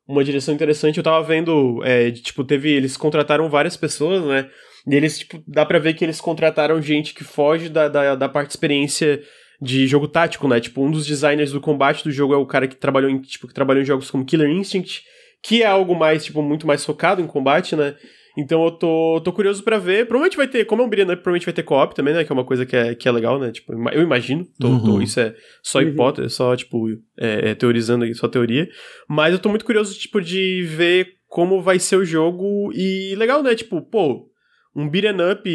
uma 0.07 0.23
direção 0.23 0.53
interessante. 0.53 0.97
Eu 0.97 1.03
tava 1.03 1.21
vendo, 1.23 1.81
é, 1.83 2.11
tipo, 2.11 2.43
teve. 2.43 2.71
Eles 2.71 2.95
contrataram 2.95 3.49
várias 3.49 3.75
pessoas, 3.75 4.23
né? 4.23 4.49
E 4.87 4.95
eles, 4.95 5.19
tipo, 5.19 5.43
dá 5.45 5.65
pra 5.65 5.77
ver 5.77 5.93
que 5.93 6.05
eles 6.05 6.21
contrataram 6.21 6.81
gente 6.81 7.13
que 7.13 7.23
foge 7.23 7.69
da, 7.69 7.87
da, 7.87 8.15
da 8.15 8.29
parte 8.29 8.47
de 8.47 8.53
experiência 8.53 9.21
de 9.61 9.85
jogo 9.85 10.07
tático, 10.07 10.47
né? 10.47 10.59
Tipo, 10.59 10.81
um 10.83 10.89
dos 10.89 11.05
designers 11.05 11.51
do 11.51 11.59
combate 11.59 12.03
do 12.03 12.11
jogo 12.11 12.33
é 12.33 12.37
o 12.37 12.45
cara 12.45 12.67
que 12.67 12.77
trabalhou 12.77 13.11
em, 13.11 13.19
tipo, 13.19 13.47
que 13.47 13.53
trabalhou 13.53 13.83
em 13.83 13.85
jogos 13.85 14.09
como 14.09 14.25
Killer 14.25 14.49
Instinct 14.49 15.03
que 15.41 15.63
é 15.63 15.65
algo 15.65 15.95
mais, 15.95 16.25
tipo, 16.25 16.41
muito 16.41 16.67
mais 16.67 16.83
focado 16.85 17.21
em 17.21 17.27
combate, 17.27 17.75
né? 17.75 17.95
Então 18.37 18.63
eu 18.63 18.71
tô, 18.71 19.21
tô 19.23 19.33
curioso 19.33 19.63
para 19.63 19.77
ver. 19.77 20.07
Provavelmente 20.07 20.37
vai 20.37 20.47
ter, 20.47 20.65
como 20.65 20.81
é 20.81 20.85
um 20.85 20.89
beat'em 20.89 21.07
provavelmente 21.07 21.45
vai 21.45 21.53
ter 21.53 21.63
co-op 21.63 21.93
também, 21.93 22.13
né? 22.13 22.23
Que 22.23 22.31
é 22.31 22.33
uma 22.33 22.45
coisa 22.45 22.65
que 22.65 22.75
é, 22.75 22.95
que 22.95 23.07
é 23.07 23.11
legal, 23.11 23.39
né? 23.39 23.51
Tipo, 23.51 23.73
eu 23.91 24.01
imagino. 24.01 24.45
Tô, 24.59 24.67
uhum. 24.67 24.83
tô, 24.83 25.01
isso 25.01 25.19
é 25.19 25.35
só 25.61 25.79
uhum. 25.79 25.89
hipótese, 25.89 26.23
uhum. 26.23 26.29
só, 26.29 26.55
tipo, 26.55 26.89
é, 27.19 27.49
é, 27.49 27.55
teorizando 27.55 28.05
aqui, 28.05 28.13
só 28.13 28.27
teoria. 28.27 28.69
Mas 29.07 29.33
eu 29.33 29.39
tô 29.39 29.49
muito 29.49 29.65
curioso, 29.65 29.97
tipo, 29.97 30.21
de 30.21 30.63
ver 30.63 31.15
como 31.27 31.61
vai 31.61 31.79
ser 31.79 31.97
o 31.97 32.05
jogo. 32.05 32.71
E 32.73 33.15
legal, 33.15 33.43
né? 33.43 33.55
Tipo, 33.55 33.81
pô, 33.81 34.29
um 34.75 34.89
beat'em 34.89 35.31
up 35.31 35.49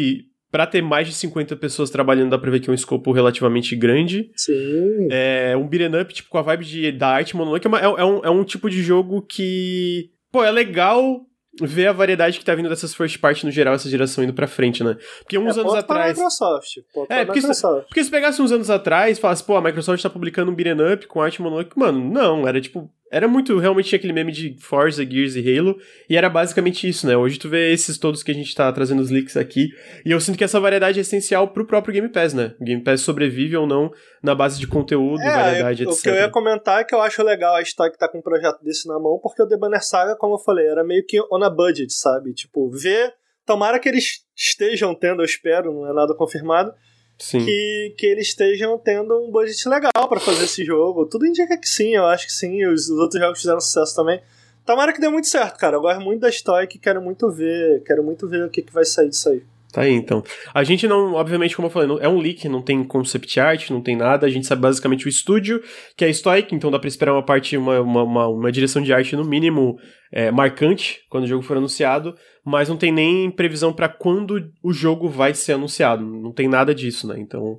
para 0.55 0.65
ter 0.65 0.81
mais 0.81 1.05
de 1.05 1.13
50 1.13 1.53
pessoas 1.57 1.89
trabalhando, 1.89 2.29
dá 2.29 2.37
pra 2.37 2.49
ver 2.49 2.61
que 2.61 2.69
é 2.69 2.71
um 2.71 2.73
escopo 2.73 3.11
relativamente 3.11 3.75
grande. 3.75 4.31
Sim. 4.37 5.09
É 5.11 5.53
um 5.57 5.67
beat'em 5.67 5.99
up, 5.99 6.13
tipo, 6.13 6.29
com 6.29 6.37
a 6.37 6.41
vibe 6.41 6.63
de, 6.63 6.91
da 6.93 7.09
arte 7.09 7.35
monológica, 7.35 7.67
é, 7.75 7.81
é, 7.81 7.83
é, 7.83 8.05
um, 8.05 8.21
é 8.23 8.29
um 8.29 8.41
tipo 8.41 8.69
de 8.69 8.81
jogo 8.81 9.21
que, 9.21 10.11
pô, 10.31 10.45
é 10.45 10.51
legal 10.51 11.25
ver 11.61 11.87
a 11.87 11.91
variedade 11.91 12.39
que 12.39 12.45
tá 12.45 12.55
vindo 12.55 12.69
dessas 12.69 12.95
first 12.95 13.19
party 13.19 13.45
no 13.45 13.51
geral, 13.51 13.73
essa 13.73 13.89
geração 13.89 14.23
indo 14.23 14.31
pra 14.31 14.47
frente, 14.47 14.81
né? 14.81 14.95
Porque 15.19 15.37
uns 15.37 15.57
é, 15.57 15.59
anos 15.59 15.75
atrás. 15.75 16.17
Microsoft. 16.17 16.77
é, 17.09 17.25
porque, 17.25 17.41
Microsoft. 17.41 17.81
Se, 17.81 17.87
porque 17.89 18.03
se 18.05 18.09
pegasse 18.09 18.41
uns 18.41 18.53
anos 18.53 18.69
atrás 18.69 19.17
e 19.17 19.21
falasse, 19.21 19.43
pô, 19.43 19.57
a 19.57 19.61
Microsoft 19.61 20.01
tá 20.01 20.09
publicando 20.09 20.53
um 20.53 20.55
beat'em 20.55 20.93
up 20.93 21.05
com 21.07 21.21
arte 21.21 21.41
monológica, 21.41 21.77
mano, 21.77 21.99
não, 21.99 22.47
era 22.47 22.61
tipo, 22.61 22.89
era 23.15 23.29
muito, 23.29 23.57
realmente 23.57 23.87
tinha 23.87 23.97
aquele 23.97 24.11
meme 24.11 24.29
de 24.29 24.57
Forza, 24.59 25.09
Gears 25.09 25.37
e 25.37 25.57
Halo, 25.57 25.79
e 26.09 26.17
era 26.17 26.29
basicamente 26.29 26.85
isso, 26.85 27.07
né? 27.07 27.15
Hoje 27.15 27.39
tu 27.39 27.47
vê 27.47 27.71
esses 27.71 27.97
todos 27.97 28.21
que 28.21 28.29
a 28.29 28.33
gente 28.33 28.53
tá 28.53 28.69
trazendo 28.73 29.01
os 29.01 29.09
leaks 29.09 29.37
aqui, 29.37 29.69
e 30.05 30.11
eu 30.11 30.19
sinto 30.19 30.37
que 30.37 30.43
essa 30.43 30.59
variedade 30.59 30.99
é 30.99 31.01
essencial 31.01 31.47
pro 31.47 31.65
próprio 31.65 31.93
Game 31.93 32.09
Pass, 32.09 32.33
né? 32.33 32.53
O 32.59 32.65
Game 32.65 32.83
Pass 32.83 32.99
sobrevive 32.99 33.55
ou 33.55 33.65
não 33.65 33.89
na 34.21 34.35
base 34.35 34.59
de 34.59 34.67
conteúdo, 34.67 35.21
é, 35.21 35.31
variedade, 35.31 35.83
eu, 35.83 35.91
etc. 35.91 35.99
O 35.99 36.03
que 36.03 36.09
eu 36.09 36.15
ia 36.15 36.29
comentar 36.29 36.81
é 36.81 36.83
que 36.83 36.93
eu 36.93 36.99
acho 36.99 37.23
legal 37.23 37.55
a 37.55 37.61
história 37.61 37.89
que 37.89 37.97
tá 37.97 38.09
com 38.09 38.17
um 38.17 38.21
projeto 38.21 38.61
desse 38.61 38.85
na 38.85 38.99
mão, 38.99 39.17
porque 39.23 39.41
o 39.41 39.47
The 39.47 39.55
Banner 39.55 39.81
Saga, 39.81 40.17
como 40.17 40.33
eu 40.33 40.39
falei, 40.39 40.67
era 40.67 40.83
meio 40.83 41.05
que 41.05 41.17
on 41.31 41.41
a 41.41 41.49
budget, 41.49 41.93
sabe? 41.93 42.33
Tipo, 42.33 42.69
ver... 42.69 43.13
Tomara 43.45 43.77
que 43.77 43.87
eles 43.87 44.25
estejam 44.35 44.95
tendo, 44.95 45.21
eu 45.21 45.25
espero, 45.25 45.71
não 45.71 45.87
é 45.87 45.93
nada 45.93 46.15
confirmado, 46.15 46.73
Sim. 47.17 47.45
Que, 47.45 47.95
que 47.97 48.05
eles 48.05 48.27
estejam 48.27 48.77
tendo 48.77 49.17
um 49.23 49.31
budget 49.31 49.67
legal 49.69 50.07
para 50.09 50.19
fazer 50.19 50.45
esse 50.45 50.63
jogo. 50.65 51.05
Tudo 51.05 51.25
indica 51.25 51.57
que 51.57 51.67
sim, 51.67 51.95
eu 51.95 52.05
acho 52.05 52.25
que 52.25 52.33
sim. 52.33 52.65
Os, 52.65 52.89
os 52.89 52.99
outros 52.99 53.21
jogos 53.21 53.39
fizeram 53.39 53.61
sucesso 53.61 53.95
também. 53.95 54.21
Tomara 54.65 54.91
que 54.91 54.99
dê 54.99 55.07
muito 55.07 55.27
certo, 55.27 55.57
cara. 55.57 55.77
Eu 55.77 55.81
gosto 55.81 56.01
muito 56.01 56.21
da 56.21 56.29
história 56.29 56.65
e 56.65 56.79
quero 56.79 57.01
muito 57.01 57.29
ver. 57.31 57.83
Quero 57.83 58.03
muito 58.03 58.27
ver 58.27 58.45
o 58.45 58.49
que, 58.49 58.61
que 58.61 58.73
vai 58.73 58.83
sair 58.83 59.09
disso 59.09 59.29
aí. 59.29 59.43
Tá 59.75 59.81
aí, 59.81 59.91
então. 59.91 60.23
A 60.53 60.63
gente 60.63 60.87
não, 60.87 61.15
obviamente, 61.15 61.53
como 61.53 61.65
eu 61.65 61.69
falei, 61.69 61.85
não, 61.85 61.99
é 61.99 62.07
um 62.07 62.17
leak, 62.17 62.47
não 62.47 62.61
tem 62.61 62.81
concept 62.81 63.37
art, 63.41 63.69
não 63.71 63.81
tem 63.81 63.93
nada. 63.93 64.25
A 64.25 64.29
gente 64.29 64.47
sabe 64.47 64.61
basicamente 64.61 65.05
o 65.05 65.09
estúdio, 65.09 65.61
que 65.97 66.05
é 66.05 66.13
Stoic, 66.13 66.55
então 66.55 66.71
dá 66.71 66.79
pra 66.79 66.87
esperar 66.87 67.11
uma 67.11 67.21
parte, 67.21 67.57
uma, 67.57 67.81
uma, 67.81 68.03
uma, 68.03 68.27
uma 68.27 68.51
direção 68.53 68.81
de 68.81 68.93
arte, 68.93 69.17
no 69.17 69.25
mínimo, 69.25 69.77
é, 70.13 70.31
marcante 70.31 71.01
quando 71.09 71.25
o 71.25 71.27
jogo 71.27 71.43
for 71.43 71.57
anunciado 71.57 72.15
mas 72.45 72.69
não 72.69 72.77
tem 72.77 72.91
nem 72.91 73.31
previsão 73.31 73.73
para 73.73 73.89
quando 73.89 74.51
o 74.61 74.71
jogo 74.71 75.09
vai 75.09 75.33
ser 75.33 75.53
anunciado. 75.53 76.05
Não 76.05 76.31
tem 76.31 76.47
nada 76.47 76.75
disso, 76.75 77.07
né? 77.07 77.15
Então, 77.17 77.57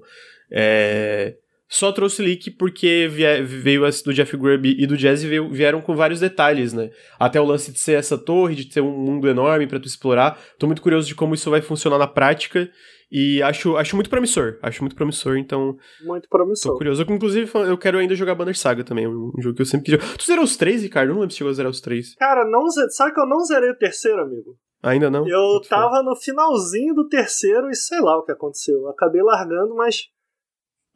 é... 0.51 1.35
Só 1.69 1.91
trouxe 1.91 2.23
leak 2.23 2.53
porque 2.53 3.09
veio 3.09 3.83
do 4.05 4.15
Jeff 4.15 4.37
Grubb 4.37 4.67
e 4.67 4.87
do 4.87 4.97
Jazz 4.97 5.23
vieram 5.23 5.81
com 5.81 5.97
vários 5.97 6.21
detalhes, 6.21 6.73
né? 6.73 6.91
Até 7.19 7.41
o 7.41 7.45
lance 7.45 7.73
de 7.73 7.81
ser 7.81 7.99
essa 7.99 8.17
torre, 8.17 8.55
de 8.55 8.67
ter 8.67 8.81
um 8.81 8.97
mundo 8.97 9.29
enorme 9.29 9.67
para 9.67 9.81
tu 9.81 9.87
explorar. 9.87 10.39
Tô 10.59 10.67
muito 10.67 10.83
curioso 10.83 11.09
de 11.09 11.15
como 11.15 11.35
isso 11.35 11.51
vai 11.51 11.61
funcionar 11.61 11.99
na 11.99 12.07
prática. 12.07 12.71
E 13.11 13.41
acho, 13.43 13.77
acho 13.77 13.97
muito 13.97 14.11
promissor. 14.11 14.59
Acho 14.63 14.83
muito 14.83 14.97
promissor, 14.97 15.37
então. 15.37 15.77
Muito 16.05 16.29
promissor. 16.29 16.73
Tô 16.73 16.79
curioso. 16.79 17.03
Eu, 17.03 17.15
inclusive, 17.15 17.51
eu 17.69 17.79
quero 17.79 17.99
ainda 17.99 18.15
jogar 18.15 18.35
Banner 18.35 18.57
Saga 18.57 18.83
também. 18.83 19.07
Um 19.07 19.33
jogo 19.41 19.55
que 19.55 19.63
eu 19.63 19.67
sempre 19.67 19.87
quis 19.87 20.01
jogar. 20.01 20.17
Tu 20.17 20.25
zerou 20.25 20.45
os 20.45 20.57
três, 20.57 20.83
Ricardo? 20.83 21.11
Não 21.11 21.21
lembro 21.21 21.31
se 21.31 21.39
chegou 21.39 21.51
a 21.51 21.55
zerar 21.55 21.71
os 21.71 21.81
três. 21.81 22.15
Cara, 22.17 22.45
não 22.45 22.69
Sabe 22.69 23.15
que 23.15 23.21
eu 23.21 23.27
não 23.27 23.45
zerei 23.45 23.71
o 23.71 23.79
terceiro, 23.79 24.21
amigo? 24.23 24.57
Ainda 24.83 25.11
não? 25.11 25.27
Eu 25.27 25.61
tava 25.69 26.03
no 26.03 26.15
finalzinho 26.17 26.95
do 26.95 27.09
terceiro 27.09 27.69
e 27.71 27.75
sei 27.75 28.01
lá 28.01 28.19
o 28.19 28.25
que 28.25 28.33
aconteceu. 28.33 28.77
Eu 28.77 28.89
acabei 28.89 29.23
largando, 29.23 29.75
mas. 29.75 30.09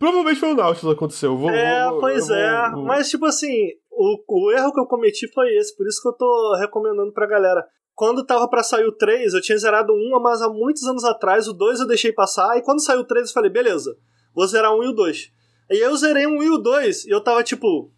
Provavelmente 0.00 0.40
foi 0.40 0.52
o 0.52 0.56
Nautilus 0.56 0.94
que 0.94 0.96
aconteceu. 0.96 1.36
Vou, 1.36 1.50
é, 1.50 1.90
vou, 1.90 2.00
pois 2.00 2.28
vou, 2.28 2.36
é. 2.36 2.70
Mas, 2.86 3.10
tipo 3.10 3.26
assim, 3.26 3.68
o, 3.90 4.18
o 4.26 4.50
erro 4.50 4.72
que 4.72 4.80
eu 4.80 4.86
cometi 4.86 5.30
foi 5.30 5.54
esse. 5.58 5.76
Por 5.76 5.86
isso 5.86 6.00
que 6.00 6.08
eu 6.08 6.14
tô 6.14 6.56
recomendando 6.58 7.12
pra 7.12 7.26
galera. 7.26 7.62
Quando 7.94 8.24
tava 8.24 8.48
para 8.48 8.62
sair 8.62 8.86
o 8.86 8.92
3, 8.92 9.34
eu 9.34 9.42
tinha 9.42 9.58
zerado 9.58 9.92
um, 9.92 10.18
mas 10.22 10.40
há 10.40 10.48
muitos 10.48 10.84
anos 10.84 11.04
atrás. 11.04 11.46
O 11.46 11.52
2 11.52 11.80
eu 11.80 11.86
deixei 11.86 12.12
passar. 12.12 12.56
E 12.56 12.62
quando 12.62 12.82
saiu 12.82 13.00
o 13.00 13.04
3, 13.04 13.28
eu 13.28 13.34
falei, 13.34 13.50
beleza, 13.50 13.94
vou 14.34 14.46
zerar 14.46 14.74
um 14.74 14.82
e 14.82 14.88
o 14.88 14.92
2. 14.94 15.30
E 15.68 15.74
aí 15.74 15.80
eu 15.80 15.94
zerei 15.98 16.26
um 16.26 16.42
e 16.42 16.48
o 16.48 16.56
2. 16.56 17.04
E 17.04 17.10
eu 17.10 17.20
tava 17.20 17.44
tipo, 17.44 17.92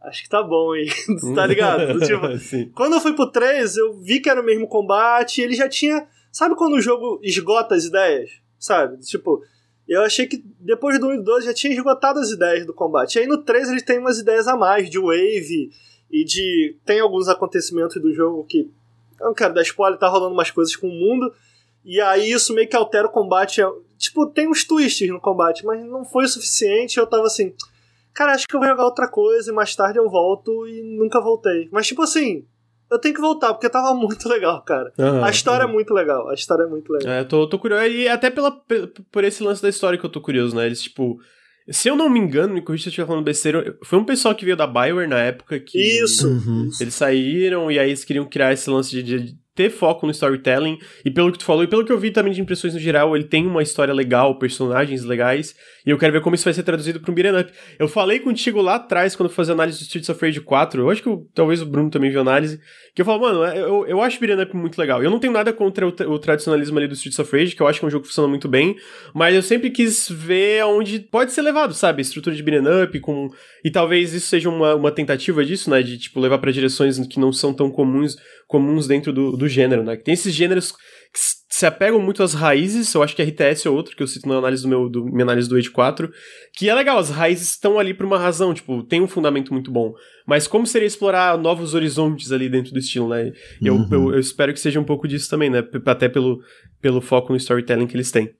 acho 0.00 0.22
que 0.22 0.30
tá 0.30 0.42
bom 0.42 0.72
aí, 0.72 0.88
tá 1.34 1.46
ligado? 1.46 2.00
tipo, 2.00 2.72
quando 2.74 2.94
eu 2.94 3.00
fui 3.02 3.12
pro 3.12 3.30
3, 3.30 3.76
eu 3.76 3.92
vi 4.00 4.18
que 4.18 4.30
era 4.30 4.40
o 4.40 4.44
mesmo 4.44 4.66
combate, 4.66 5.42
ele 5.42 5.54
já 5.54 5.68
tinha. 5.68 6.08
Sabe 6.32 6.56
quando 6.56 6.72
o 6.72 6.80
jogo 6.80 7.20
esgota 7.22 7.74
as 7.74 7.84
ideias? 7.84 8.30
Sabe? 8.58 8.98
Tipo, 9.00 9.42
eu 9.92 10.02
achei 10.02 10.26
que 10.26 10.42
depois 10.60 10.98
do 10.98 11.08
1 11.08 11.12
e 11.14 11.16
do 11.18 11.24
2 11.24 11.44
já 11.44 11.54
tinha 11.54 11.72
esgotado 11.72 12.18
as 12.18 12.30
ideias 12.30 12.66
do 12.66 12.72
combate. 12.72 13.16
E 13.16 13.20
aí 13.20 13.26
no 13.26 13.38
3 13.38 13.70
ele 13.70 13.82
tem 13.82 13.98
umas 13.98 14.18
ideias 14.18 14.48
a 14.48 14.56
mais, 14.56 14.88
de 14.88 14.98
wave 14.98 15.70
e 16.10 16.24
de. 16.24 16.76
Tem 16.84 17.00
alguns 17.00 17.28
acontecimentos 17.28 18.00
do 18.00 18.12
jogo 18.12 18.44
que. 18.44 18.70
Eu 19.20 19.26
não 19.26 19.34
quero 19.34 19.54
dar 19.54 19.62
spoiler, 19.62 19.98
tá 19.98 20.08
rolando 20.08 20.34
umas 20.34 20.50
coisas 20.50 20.74
com 20.74 20.88
o 20.88 20.92
mundo. 20.92 21.32
E 21.84 22.00
aí 22.00 22.30
isso 22.30 22.54
meio 22.54 22.68
que 22.68 22.76
altera 22.76 23.06
o 23.06 23.10
combate. 23.10 23.60
Tipo, 23.98 24.26
tem 24.26 24.48
uns 24.48 24.64
twists 24.64 25.08
no 25.08 25.20
combate, 25.20 25.64
mas 25.64 25.84
não 25.84 26.04
foi 26.04 26.24
o 26.24 26.28
suficiente. 26.28 26.98
Eu 26.98 27.06
tava 27.06 27.26
assim 27.26 27.54
cara, 28.14 28.32
acho 28.32 28.46
que 28.46 28.54
eu 28.54 28.60
vou 28.60 28.68
jogar 28.68 28.84
outra 28.84 29.08
coisa 29.08 29.50
e 29.50 29.54
mais 29.54 29.74
tarde 29.74 29.98
eu 29.98 30.08
volto 30.08 30.66
e 30.68 30.96
nunca 30.96 31.20
voltei. 31.20 31.68
Mas, 31.72 31.88
tipo 31.88 32.00
assim, 32.02 32.46
eu 32.94 33.00
tenho 33.00 33.14
que 33.14 33.20
voltar, 33.20 33.52
porque 33.52 33.68
tava 33.68 33.94
muito 33.94 34.26
legal, 34.28 34.62
cara. 34.62 34.92
Uhum, 34.98 35.24
a 35.24 35.30
história 35.30 35.64
uhum. 35.64 35.70
é 35.70 35.74
muito 35.74 35.92
legal, 35.92 36.28
a 36.28 36.34
história 36.34 36.64
é 36.64 36.66
muito 36.66 36.92
legal. 36.92 37.12
É, 37.12 37.20
eu 37.20 37.28
tô, 37.28 37.46
tô 37.48 37.58
curioso, 37.58 37.84
e 37.86 38.08
até 38.08 38.30
pela, 38.30 38.50
por 39.10 39.24
esse 39.24 39.42
lance 39.42 39.62
da 39.62 39.68
história 39.68 39.98
que 39.98 40.04
eu 40.04 40.10
tô 40.10 40.20
curioso, 40.20 40.56
né? 40.56 40.66
Eles, 40.66 40.82
tipo. 40.82 41.18
Se 41.70 41.88
eu 41.88 41.96
não 41.96 42.10
me 42.10 42.20
engano, 42.20 42.52
me 42.52 42.60
corrija 42.60 42.82
se 42.82 42.88
eu 42.88 42.90
estiver 42.90 43.06
falando 43.06 43.24
besteira, 43.24 43.78
foi 43.82 43.98
um 43.98 44.04
pessoal 44.04 44.34
que 44.34 44.44
veio 44.44 44.54
da 44.54 44.66
Bioware 44.66 45.08
na 45.08 45.18
época 45.18 45.58
que. 45.58 45.78
Isso! 45.78 46.28
Uhum. 46.28 46.68
Eles 46.78 46.94
saíram 46.94 47.70
e 47.70 47.78
aí 47.78 47.88
eles 47.88 48.04
queriam 48.04 48.26
criar 48.26 48.52
esse 48.52 48.68
lance 48.68 48.90
de, 48.90 49.02
de 49.02 49.38
ter 49.54 49.70
foco 49.70 50.06
no 50.06 50.12
storytelling. 50.12 50.78
E 51.04 51.10
pelo 51.10 51.30
que 51.30 51.38
tu 51.38 51.44
falou, 51.44 51.62
e 51.62 51.66
pelo 51.66 51.84
que 51.84 51.92
eu 51.92 51.98
vi 51.98 52.10
também 52.10 52.32
de 52.32 52.40
impressões 52.40 52.74
no 52.74 52.80
geral, 52.80 53.14
ele 53.14 53.24
tem 53.24 53.46
uma 53.46 53.62
história 53.62 53.94
legal, 53.94 54.38
personagens 54.38 55.04
legais. 55.04 55.54
E 55.86 55.90
eu 55.90 55.98
quero 55.98 56.12
ver 56.12 56.20
como 56.20 56.34
isso 56.34 56.44
vai 56.44 56.52
ser 56.52 56.62
traduzido 56.62 56.98
para 56.98 57.10
um 57.10 57.14
beat'em 57.14 57.40
up. 57.40 57.52
Eu 57.78 57.86
falei 57.86 58.18
contigo 58.18 58.60
lá 58.60 58.76
atrás, 58.76 59.14
quando 59.14 59.28
eu 59.28 59.34
fazia 59.34 59.54
análise 59.54 59.78
do 59.78 59.82
Streets 59.82 60.08
of 60.08 60.24
Rage 60.24 60.40
4, 60.40 60.82
eu 60.82 60.90
acho 60.90 61.02
que 61.02 61.08
eu, 61.08 61.28
talvez 61.34 61.62
o 61.62 61.66
Bruno 61.66 61.90
também 61.90 62.10
viu 62.10 62.20
análise, 62.20 62.60
que 62.94 63.02
eu 63.02 63.06
falo, 63.06 63.20
mano, 63.20 63.44
é, 63.44 63.60
eu, 63.60 63.86
eu 63.86 64.00
acho 64.00 64.18
beat'em 64.18 64.42
up 64.42 64.56
muito 64.56 64.78
legal. 64.78 65.02
Eu 65.02 65.10
não 65.10 65.20
tenho 65.20 65.32
nada 65.32 65.52
contra 65.52 65.86
o, 65.86 65.90
o, 65.90 66.18
tradicionalismo 66.18 66.78
ali 66.78 66.88
do 66.88 66.94
Streets 66.94 67.18
of 67.18 67.36
Rage, 67.36 67.54
que 67.54 67.62
eu 67.62 67.68
acho 67.68 67.78
que 67.78 67.84
é 67.84 67.88
um 67.88 67.90
jogo 67.90 68.02
que 68.02 68.08
funciona 68.08 68.28
muito 68.28 68.48
bem, 68.48 68.76
mas 69.14 69.34
eu 69.34 69.42
sempre 69.42 69.70
quis 69.70 70.08
ver 70.08 70.60
aonde 70.60 71.00
pode 71.00 71.32
ser 71.32 71.42
levado, 71.42 71.74
sabe? 71.74 72.02
Estrutura 72.02 72.34
de 72.34 72.42
beat'em 72.42 72.82
up, 72.82 73.00
com... 73.00 73.28
E 73.64 73.70
talvez 73.70 74.12
isso 74.12 74.28
seja 74.28 74.48
uma, 74.48 74.74
uma 74.74 74.90
tentativa 74.90 75.44
disso, 75.44 75.70
né? 75.70 75.82
De, 75.82 75.98
tipo, 75.98 76.18
levar 76.18 76.38
para 76.38 76.50
direções 76.50 76.98
que 77.06 77.20
não 77.20 77.32
são 77.32 77.52
tão 77.52 77.70
comuns, 77.70 78.16
comuns 78.54 78.86
dentro 78.86 79.12
do, 79.12 79.36
do 79.36 79.48
gênero, 79.48 79.82
né? 79.82 79.96
Tem 79.96 80.14
esses 80.14 80.32
gêneros 80.32 80.70
que 80.70 81.18
se 81.50 81.66
apegam 81.66 82.00
muito 82.00 82.22
às 82.22 82.34
raízes, 82.34 82.94
eu 82.94 83.02
acho 83.02 83.16
que 83.16 83.22
RTS 83.22 83.66
é 83.66 83.70
outro 83.70 83.96
que 83.96 84.02
eu 84.02 84.06
cito 84.06 84.28
na 84.28 84.36
análise 84.36 84.62
do 84.62 84.68
meu 84.68 84.88
do, 84.88 85.04
minha 85.06 85.24
análise 85.24 85.48
do 85.48 85.56
Age 85.56 85.70
4, 85.70 86.08
que 86.56 86.68
é 86.68 86.74
legal, 86.74 86.96
as 86.96 87.10
raízes 87.10 87.50
estão 87.50 87.80
ali 87.80 87.92
por 87.92 88.06
uma 88.06 88.16
razão, 88.16 88.54
tipo, 88.54 88.84
tem 88.84 89.00
um 89.00 89.08
fundamento 89.08 89.52
muito 89.52 89.72
bom. 89.72 89.92
Mas 90.24 90.46
como 90.46 90.68
seria 90.68 90.86
explorar 90.86 91.36
novos 91.36 91.74
horizontes 91.74 92.30
ali 92.30 92.48
dentro 92.48 92.72
do 92.72 92.78
estilo, 92.78 93.08
né? 93.08 93.32
Eu, 93.60 93.74
uhum. 93.74 93.88
eu, 93.90 94.12
eu, 94.12 94.20
espero 94.20 94.52
que 94.52 94.60
seja 94.60 94.78
um 94.78 94.84
pouco 94.84 95.08
disso 95.08 95.28
também, 95.28 95.50
né? 95.50 95.64
Até 95.84 96.08
pelo, 96.08 96.38
pelo 96.80 97.00
foco 97.00 97.32
no 97.32 97.36
storytelling 97.36 97.88
que 97.88 97.96
eles 97.96 98.12
têm. 98.12 98.30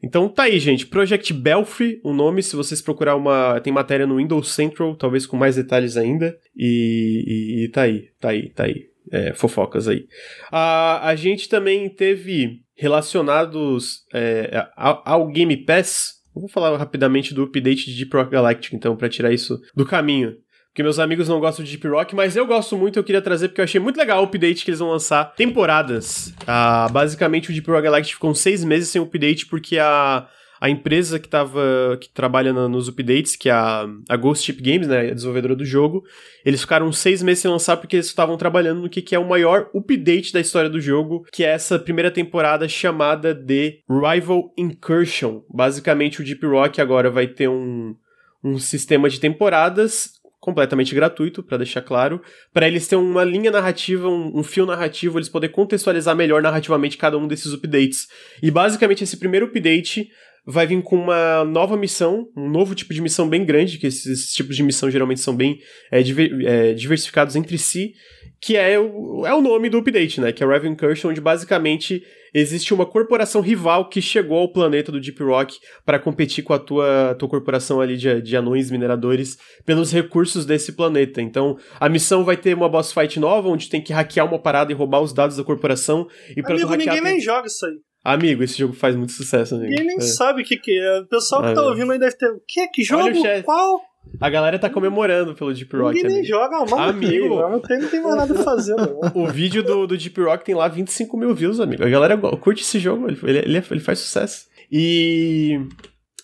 Então 0.00 0.28
tá 0.28 0.44
aí, 0.44 0.60
gente. 0.60 0.86
Project 0.86 1.32
Belfry, 1.32 2.00
o 2.04 2.12
nome, 2.12 2.44
se 2.44 2.54
vocês 2.54 2.80
procurar 2.80 3.16
uma. 3.16 3.58
Tem 3.58 3.72
matéria 3.72 4.06
no 4.06 4.18
Windows 4.18 4.52
Central, 4.52 4.94
talvez 4.94 5.26
com 5.26 5.36
mais 5.36 5.56
detalhes 5.56 5.96
ainda. 5.96 6.36
E, 6.56 7.24
e, 7.26 7.64
e 7.64 7.68
tá 7.70 7.82
aí, 7.82 8.04
tá 8.20 8.28
aí, 8.28 8.50
tá 8.50 8.64
aí 8.64 8.86
é, 9.12 9.32
fofocas 9.34 9.88
aí. 9.88 10.06
A, 10.50 11.08
a 11.08 11.16
gente 11.16 11.48
também 11.48 11.88
teve 11.88 12.60
relacionados 12.76 14.04
é, 14.14 14.66
ao, 14.76 15.28
Game 15.28 15.56
Pass. 15.64 16.14
Vou 16.34 16.48
falar 16.48 16.76
rapidamente 16.76 17.34
do 17.34 17.42
update 17.42 17.86
de 17.86 17.96
Deep 17.96 18.16
Rock 18.16 18.30
Galactic, 18.30 18.72
então, 18.72 18.96
para 18.96 19.08
tirar 19.08 19.32
isso 19.32 19.60
do 19.74 19.84
caminho. 19.84 20.34
Porque 20.68 20.82
meus 20.82 21.00
amigos 21.00 21.28
não 21.28 21.40
gostam 21.40 21.64
de 21.64 21.72
Deep 21.72 21.88
Rock, 21.88 22.14
mas 22.14 22.36
eu 22.36 22.46
gosto 22.46 22.76
muito, 22.76 22.98
eu 22.98 23.04
queria 23.04 23.20
trazer 23.20 23.48
porque 23.48 23.60
eu 23.60 23.64
achei 23.64 23.80
muito 23.80 23.96
legal 23.96 24.20
o 24.20 24.26
update 24.26 24.64
que 24.64 24.70
eles 24.70 24.78
vão 24.78 24.90
lançar. 24.90 25.34
Temporadas. 25.34 26.32
Ah, 26.46 26.88
basicamente, 26.92 27.50
o 27.50 27.52
Deep 27.52 27.68
Rock 27.68 27.82
Galactic 27.82 28.14
ficou 28.14 28.32
seis 28.34 28.62
meses 28.62 28.88
sem 28.88 29.02
update 29.02 29.46
porque 29.46 29.78
a 29.78 30.28
a 30.60 30.68
empresa 30.68 31.18
que 31.18 31.28
tava, 31.28 31.96
que 32.00 32.08
trabalha 32.08 32.52
na, 32.52 32.68
nos 32.68 32.88
updates, 32.88 33.36
que 33.36 33.48
é 33.48 33.52
a, 33.52 33.86
a 34.08 34.16
Ghost 34.16 34.44
Ship 34.44 34.60
Games, 34.60 34.88
né, 34.88 35.10
a 35.10 35.14
desenvolvedora 35.14 35.54
do 35.54 35.64
jogo, 35.64 36.04
eles 36.44 36.60
ficaram 36.60 36.90
seis 36.92 37.22
meses 37.22 37.42
sem 37.42 37.50
lançar 37.50 37.76
porque 37.76 37.96
eles 37.96 38.06
estavam 38.06 38.36
trabalhando 38.36 38.82
no 38.82 38.88
que, 38.88 39.02
que 39.02 39.14
é 39.14 39.18
o 39.18 39.28
maior 39.28 39.70
update 39.74 40.32
da 40.32 40.40
história 40.40 40.68
do 40.68 40.80
jogo, 40.80 41.24
que 41.32 41.44
é 41.44 41.48
essa 41.48 41.78
primeira 41.78 42.10
temporada 42.10 42.68
chamada 42.68 43.34
de 43.34 43.80
Rival 43.88 44.52
Incursion. 44.56 45.42
Basicamente, 45.48 46.20
o 46.20 46.24
Deep 46.24 46.44
Rock 46.46 46.80
agora 46.80 47.10
vai 47.10 47.26
ter 47.26 47.48
um, 47.48 47.94
um 48.42 48.58
sistema 48.58 49.08
de 49.08 49.20
temporadas 49.20 50.18
completamente 50.40 50.94
gratuito, 50.94 51.42
para 51.42 51.58
deixar 51.58 51.82
claro, 51.82 52.22
para 52.52 52.66
eles 52.66 52.86
terem 52.86 53.04
uma 53.04 53.24
linha 53.24 53.50
narrativa, 53.50 54.08
um, 54.08 54.38
um, 54.38 54.42
fio 54.42 54.64
narrativo, 54.64 55.18
eles 55.18 55.28
poderem 55.28 55.54
contextualizar 55.54 56.14
melhor 56.14 56.40
narrativamente 56.40 56.96
cada 56.96 57.18
um 57.18 57.26
desses 57.26 57.52
updates. 57.52 58.06
E 58.42 58.50
basicamente 58.50 59.04
esse 59.04 59.16
primeiro 59.16 59.46
update 59.46 60.08
vai 60.50 60.66
vir 60.66 60.82
com 60.82 60.96
uma 60.96 61.44
nova 61.44 61.76
missão, 61.76 62.26
um 62.34 62.48
novo 62.48 62.74
tipo 62.74 62.94
de 62.94 63.02
missão 63.02 63.28
bem 63.28 63.44
grande, 63.44 63.76
que 63.76 63.86
esses, 63.86 64.06
esses 64.06 64.32
tipos 64.32 64.56
de 64.56 64.62
missão 64.62 64.90
geralmente 64.90 65.20
são 65.20 65.36
bem 65.36 65.58
é, 65.90 66.02
diver, 66.02 66.30
é, 66.46 66.72
diversificados 66.72 67.36
entre 67.36 67.58
si, 67.58 67.92
que 68.40 68.56
é 68.56 68.78
o, 68.78 69.26
é 69.26 69.34
o 69.34 69.42
nome 69.42 69.68
do 69.68 69.76
update, 69.76 70.22
né? 70.22 70.32
Que 70.32 70.42
é 70.42 70.46
Raven 70.46 70.72
Incursion, 70.72 71.10
onde 71.10 71.20
basicamente 71.20 72.02
existe 72.32 72.72
uma 72.72 72.86
corporação 72.86 73.42
rival 73.42 73.90
que 73.90 74.00
chegou 74.00 74.38
ao 74.38 74.50
planeta 74.50 74.90
do 74.90 74.98
Deep 74.98 75.22
Rock 75.22 75.58
para 75.84 75.98
competir 75.98 76.42
com 76.42 76.54
a 76.54 76.58
tua, 76.58 77.14
tua 77.18 77.28
corporação 77.28 77.78
ali 77.78 77.98
de, 77.98 78.22
de 78.22 78.34
anões 78.34 78.70
mineradores 78.70 79.36
pelos 79.66 79.92
recursos 79.92 80.46
desse 80.46 80.72
planeta. 80.72 81.20
Então, 81.20 81.58
a 81.78 81.90
missão 81.90 82.24
vai 82.24 82.38
ter 82.38 82.54
uma 82.54 82.70
boss 82.70 82.90
fight 82.90 83.20
nova, 83.20 83.48
onde 83.48 83.68
tem 83.68 83.82
que 83.82 83.92
hackear 83.92 84.26
uma 84.26 84.38
parada 84.38 84.72
e 84.72 84.74
roubar 84.74 85.02
os 85.02 85.12
dados 85.12 85.36
da 85.36 85.44
corporação. 85.44 86.08
E 86.34 86.42
pra 86.42 86.54
Amigo, 86.54 86.74
ninguém 86.74 87.02
nem 87.02 87.20
joga 87.20 87.48
isso 87.48 87.66
aí. 87.66 87.74
Amigo, 88.04 88.42
esse 88.42 88.56
jogo 88.56 88.72
faz 88.72 88.96
muito 88.96 89.12
sucesso, 89.12 89.54
amigo. 89.54 89.70
Ninguém 89.70 89.86
nem 89.86 89.96
é. 89.96 90.00
sabe 90.00 90.42
o 90.42 90.44
que, 90.44 90.56
que 90.56 90.78
é. 90.78 91.00
O 91.00 91.06
pessoal 91.06 91.42
que 91.42 91.48
ah, 91.48 91.54
tá 91.54 91.62
ouvindo 91.62 91.92
aí 91.92 91.98
deve 91.98 92.16
ter. 92.16 92.30
O 92.30 92.40
que? 92.46 92.66
Que 92.68 92.82
jogo? 92.82 93.10
Qual? 93.44 93.80
A 94.20 94.30
galera 94.30 94.58
tá 94.58 94.70
comemorando 94.70 95.34
pelo 95.34 95.52
Deep 95.52 95.76
Rock. 95.76 95.94
Ninguém 95.94 96.16
nem 96.16 96.24
joga, 96.24 96.64
mano. 96.64 96.78
Amigo, 96.78 97.28
não 97.28 97.60
tem, 97.60 97.78
não 97.78 97.88
tem 97.88 98.00
mais 98.00 98.16
nada 98.16 98.32
pra 98.32 98.42
fazer, 98.42 98.74
não. 98.74 99.00
O 99.14 99.26
vídeo 99.26 99.62
do, 99.62 99.86
do 99.86 99.98
Deep 99.98 100.18
Rock 100.20 100.44
tem 100.44 100.54
lá 100.54 100.68
25 100.68 101.16
mil 101.16 101.34
views, 101.34 101.60
amigo. 101.60 101.84
A 101.84 101.88
galera 101.88 102.16
curte 102.16 102.62
esse 102.62 102.78
jogo, 102.78 103.08
ele, 103.08 103.18
ele, 103.38 103.62
ele 103.70 103.80
faz 103.80 103.98
sucesso. 103.98 104.46
E 104.70 105.60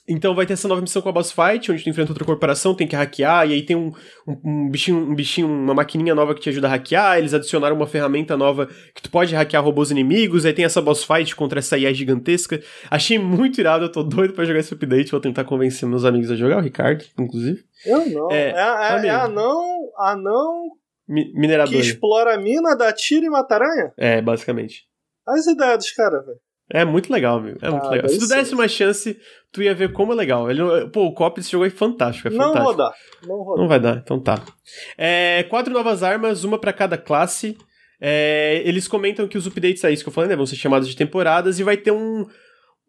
então 0.07 0.35
vai 0.35 0.45
ter 0.45 0.53
essa 0.53 0.69
nova 0.69 0.81
missão 0.81 1.01
com 1.01 1.09
a 1.09 1.13
boss 1.13 1.33
fight, 1.33 1.73
onde 1.73 1.83
tu 1.83 1.89
enfrenta 1.89 2.13
outra 2.13 2.25
corporação, 2.25 2.75
tem 2.75 2.87
que 2.87 2.95
hackear, 2.95 3.49
e 3.49 3.55
aí 3.55 3.63
tem 3.63 3.75
um, 3.75 3.91
um, 4.27 4.37
um, 4.45 4.71
bichinho, 4.71 4.99
um 4.99 5.15
bichinho, 5.15 5.49
uma 5.49 5.75
maquininha 5.75 6.15
nova 6.15 6.35
que 6.35 6.41
te 6.41 6.49
ajuda 6.51 6.67
a 6.67 6.71
hackear, 6.71 7.19
eles 7.19 7.33
adicionaram 7.33 7.75
uma 7.75 7.87
ferramenta 7.87 8.37
nova 8.37 8.69
que 8.95 9.03
tu 9.03 9.11
pode 9.11 9.35
hackear 9.35 9.65
robôs 9.65 9.91
inimigos, 9.91 10.45
aí 10.45 10.53
tem 10.53 10.65
essa 10.65 10.83
boss 10.83 11.05
fight 11.05 11.35
contra 11.35 11.59
essa 11.59 11.79
IA 11.79 11.93
gigantesca. 11.95 12.61
Achei 12.91 13.19
muito 13.19 13.61
irado, 13.61 13.85
eu 13.87 13.93
tô 13.93 14.03
doido 14.03 14.35
pra 14.35 14.45
jogar 14.45 14.61
esse 14.61 14.75
update, 14.75 15.11
vou 15.11 15.21
tentar 15.21 15.45
convencer 15.45 15.89
meus 15.89 16.05
amigos 16.05 16.31
a 16.31 16.37
jogar, 16.37 16.59
o 16.59 16.63
Ricardo, 16.63 17.05
inclusive. 17.19 17.65
Eu 17.87 18.09
não. 18.11 18.31
É, 18.31 18.51
é, 18.51 19.07
é, 19.07 19.07
é 19.07 19.11
anão, 19.11 19.91
anão 19.99 20.71
Mi 21.07 21.33
minerador. 21.35 21.73
que 21.73 21.81
explora 21.81 22.35
a 22.35 22.39
mina, 22.39 22.75
dá 22.75 22.93
tiro 22.93 23.27
e 23.27 23.31
mata 23.31 23.55
aranha? 23.55 23.93
É, 23.97 24.23
basicamente. 24.23 24.87
As 25.27 25.47
ideias 25.47 25.79
dos 25.79 25.91
caras, 25.93 26.25
velho. 26.25 26.39
É 26.71 26.85
muito 26.85 27.13
legal, 27.13 27.41
meu. 27.41 27.57
É 27.61 27.67
ah, 27.67 27.71
muito 27.71 27.89
legal. 27.89 28.09
Se 28.09 28.19
tu 28.19 28.27
desse 28.27 28.55
uma 28.55 28.67
chance, 28.67 29.19
tu 29.55 29.63
ia 29.63 29.73
ver 29.73 29.93
como 29.93 30.13
é 30.13 30.17
legal. 30.17 30.51
Ele, 30.51 30.61
pô, 30.93 31.07
o 31.07 31.15
copy 31.15 31.41
desse 31.41 31.53
jogo 31.53 31.65
é 31.65 31.71
fantástico. 31.71 32.27
É 32.27 32.31
não 32.33 32.53
fantástico. 32.53 32.65
vou 32.65 32.77
dar. 32.77 32.93
Não 33.23 33.45
vou 33.45 33.57
Não 33.57 33.69
vai 33.69 33.79
dar, 33.79 33.97
então 33.97 34.19
tá. 34.19 34.43
É, 34.99 35.45
quatro 35.45 35.73
novas 35.73 36.03
armas, 36.03 36.43
uma 36.43 36.59
para 36.59 36.73
cada 36.73 36.99
classe. 36.99 37.57
É, 38.01 38.61
eles 38.67 38.89
comentam 38.89 39.29
que 39.29 39.39
os 39.39 39.47
updates, 39.47 39.85
é 39.85 39.93
isso 39.93 40.03
que 40.03 40.09
eu 40.09 40.13
falei, 40.13 40.29
né? 40.29 40.37
Vão 40.37 40.45
ser 40.45 40.57
chamados 40.57 40.89
de 40.89 40.97
temporadas 40.97 41.61
e 41.61 41.63
vai 41.63 41.77
ter 41.77 41.93
um. 41.93 42.27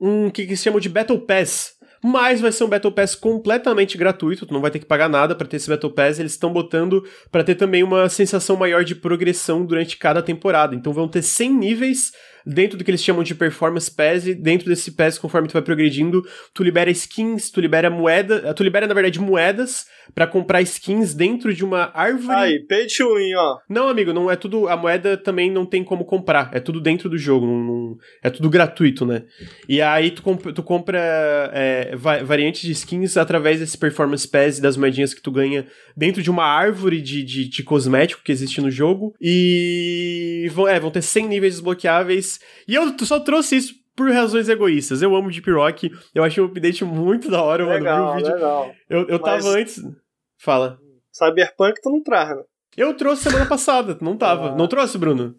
um 0.01 0.32
que, 0.32 0.47
que 0.47 0.57
se 0.57 0.63
chama 0.63 0.82
de 0.82 0.89
Battle 0.89 1.20
Pass 1.20 1.76
mas 2.07 2.39
vai 2.39 2.51
ser 2.51 2.63
um 2.63 2.70
Battle 2.70 2.91
Pass 2.91 3.16
completamente 3.16 3.97
gratuito, 3.97 4.45
tu 4.45 4.53
não 4.53 4.61
vai 4.61 4.70
ter 4.70 4.78
que 4.78 4.86
pagar 4.86 5.09
nada 5.09 5.34
para 5.34 5.47
ter 5.47 5.57
esse 5.57 5.68
Battle 5.68 5.91
Pass, 5.91 6.20
eles 6.20 6.34
estão 6.34 6.53
botando 6.53 7.03
para 7.32 7.43
ter 7.43 7.55
também 7.55 7.82
uma 7.82 8.07
sensação 8.09 8.55
maior 8.55 8.84
de 8.84 8.93
progressão 8.93 9.66
durante 9.66 9.97
cada 9.97 10.22
temporada. 10.22 10.76
Então 10.76 10.93
vão 10.93 11.07
ter 11.07 11.24
100 11.24 11.53
níveis 11.55 12.11
dentro 12.45 12.77
do 12.77 12.83
que 12.83 12.91
eles 12.91 13.03
chamam 13.03 13.23
de 13.23 13.33
performance 13.33 13.89
pass, 13.89 14.27
e 14.27 14.33
dentro 14.33 14.67
desse 14.67 14.91
pass, 14.91 15.17
conforme 15.17 15.47
tu 15.47 15.53
vai 15.53 15.61
progredindo, 15.61 16.23
tu 16.53 16.63
libera 16.63 16.91
skins, 16.91 17.49
tu 17.49 17.59
libera 17.59 17.89
moeda, 17.89 18.53
tu 18.53 18.63
libera 18.63 18.87
na 18.87 18.93
verdade 18.93 19.19
moedas 19.19 19.85
para 20.13 20.27
comprar 20.27 20.61
skins 20.61 21.13
dentro 21.13 21.53
de 21.53 21.65
uma 21.65 21.91
árvore. 21.93 22.37
Aí, 22.37 22.59
pay 22.67 22.85
to 22.87 23.15
win, 23.15 23.33
ó. 23.35 23.57
Não, 23.67 23.89
amigo, 23.89 24.13
não 24.13 24.29
é 24.29 24.35
tudo, 24.35 24.67
a 24.67 24.77
moeda 24.77 25.17
também 25.17 25.49
não 25.51 25.65
tem 25.65 25.83
como 25.83 26.05
comprar, 26.05 26.51
é 26.53 26.59
tudo 26.59 26.79
dentro 26.79 27.09
do 27.09 27.17
jogo, 27.17 27.45
não, 27.45 27.57
não, 27.57 27.97
é 28.23 28.29
tudo 28.29 28.49
gratuito, 28.49 29.05
né? 29.05 29.23
E 29.67 29.81
aí 29.81 30.11
tu, 30.11 30.21
comp, 30.21 30.45
tu 30.53 30.61
compra 30.61 30.99
é, 31.53 31.95
variantes 32.23 32.61
de 32.61 32.71
skins 32.71 33.17
através 33.17 33.59
desse 33.59 33.77
performance 33.77 34.27
pass 34.27 34.57
e 34.57 34.61
das 34.61 34.77
moedinhas 34.77 35.13
que 35.13 35.21
tu 35.21 35.31
ganha 35.31 35.65
dentro 35.95 36.21
de 36.21 36.29
uma 36.29 36.45
árvore 36.45 37.01
de, 37.01 37.23
de, 37.23 37.47
de 37.47 37.63
cosmético 37.63 38.21
que 38.23 38.31
existe 38.31 38.61
no 38.61 38.69
jogo. 38.69 39.13
E 39.19 40.47
vão, 40.51 40.67
é, 40.67 40.79
vão 40.79 40.91
ter 40.91 41.01
100 41.01 41.27
níveis 41.27 41.53
desbloqueáveis. 41.55 42.34
E 42.67 42.75
eu 42.75 42.95
só 42.99 43.19
trouxe 43.19 43.57
isso 43.57 43.73
por 43.95 44.11
razões 44.11 44.49
egoístas. 44.49 45.01
Eu 45.01 45.15
amo 45.15 45.31
Deep 45.31 45.49
Rock, 45.51 45.91
eu 46.13 46.23
achei 46.23 46.43
o 46.43 46.47
update 46.47 46.83
muito 46.83 47.29
da 47.29 47.41
hora, 47.41 47.65
legal, 47.65 48.05
mano. 48.05 48.15
Legal, 48.17 48.36
legal. 48.36 48.75
Eu, 48.89 49.07
eu 49.07 49.19
Mas... 49.21 49.43
tava 49.43 49.57
antes. 49.57 49.81
Fala. 50.38 50.79
Cyberpunk 51.11 51.79
tu 51.81 51.89
não 51.89 52.03
traz, 52.03 52.36
né? 52.36 52.43
Eu 52.75 52.93
trouxe 52.93 53.23
semana 53.23 53.45
passada, 53.45 53.97
não 54.01 54.17
tava. 54.17 54.49
Ah. 54.49 54.55
Não 54.55 54.67
trouxe, 54.67 54.97
Bruno? 54.97 55.33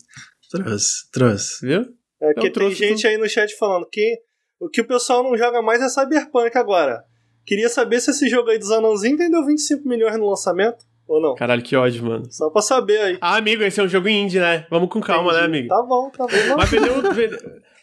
Trouxe, 0.51 1.11
trouxe. 1.13 1.67
Viu? 1.67 1.85
É 2.21 2.33
que 2.33 2.51
tem 2.51 2.71
gente 2.71 3.03
tu... 3.03 3.09
aí 3.09 3.19
no 3.19 3.29
chat 3.29 3.55
falando 3.59 3.87
que 3.91 4.19
o 4.59 4.71
que 4.71 4.81
o 4.81 4.87
pessoal 4.87 5.23
não 5.23 5.37
joga 5.37 5.61
mais 5.61 5.83
é 5.83 5.89
Cyberpunk 5.89 6.57
agora. 6.57 7.05
Queria 7.45 7.69
saber 7.69 8.01
se 8.01 8.11
esse 8.11 8.29
jogo 8.29 8.49
aí 8.49 8.59
dos 8.59 8.71
anãozinhos 8.71 9.19
vendeu 9.19 9.45
25 9.45 9.87
milhões 9.87 10.19
no 10.19 10.29
lançamento 10.29 10.85
ou 11.07 11.21
não. 11.21 11.35
Caralho, 11.35 11.63
que 11.63 11.77
ódio, 11.77 12.05
mano. 12.05 12.25
Só 12.31 12.51
pra 12.51 12.63
saber 12.63 12.99
aí. 12.99 13.19
Ah, 13.21 13.37
amigo, 13.37 13.63
esse 13.63 13.81
é 13.81 13.83
um 13.83 13.89
jogo 13.89 14.09
indie, 14.09 14.41
né? 14.41 14.67
Vamos 14.71 14.89
com 14.89 15.01
calma, 15.01 15.31
Entendi. 15.31 15.41
né, 15.41 15.47
amigo? 15.47 15.69
Tá 15.69 15.83
bom, 15.83 16.11
tá 16.11 16.27
bom. 16.27 16.57
Mas 16.57 16.71
vendeu. 16.71 16.95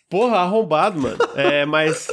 Porra, 0.09 0.37
arrombado, 0.37 0.99
mano. 0.99 1.17
É, 1.35 1.65
mas... 1.65 2.07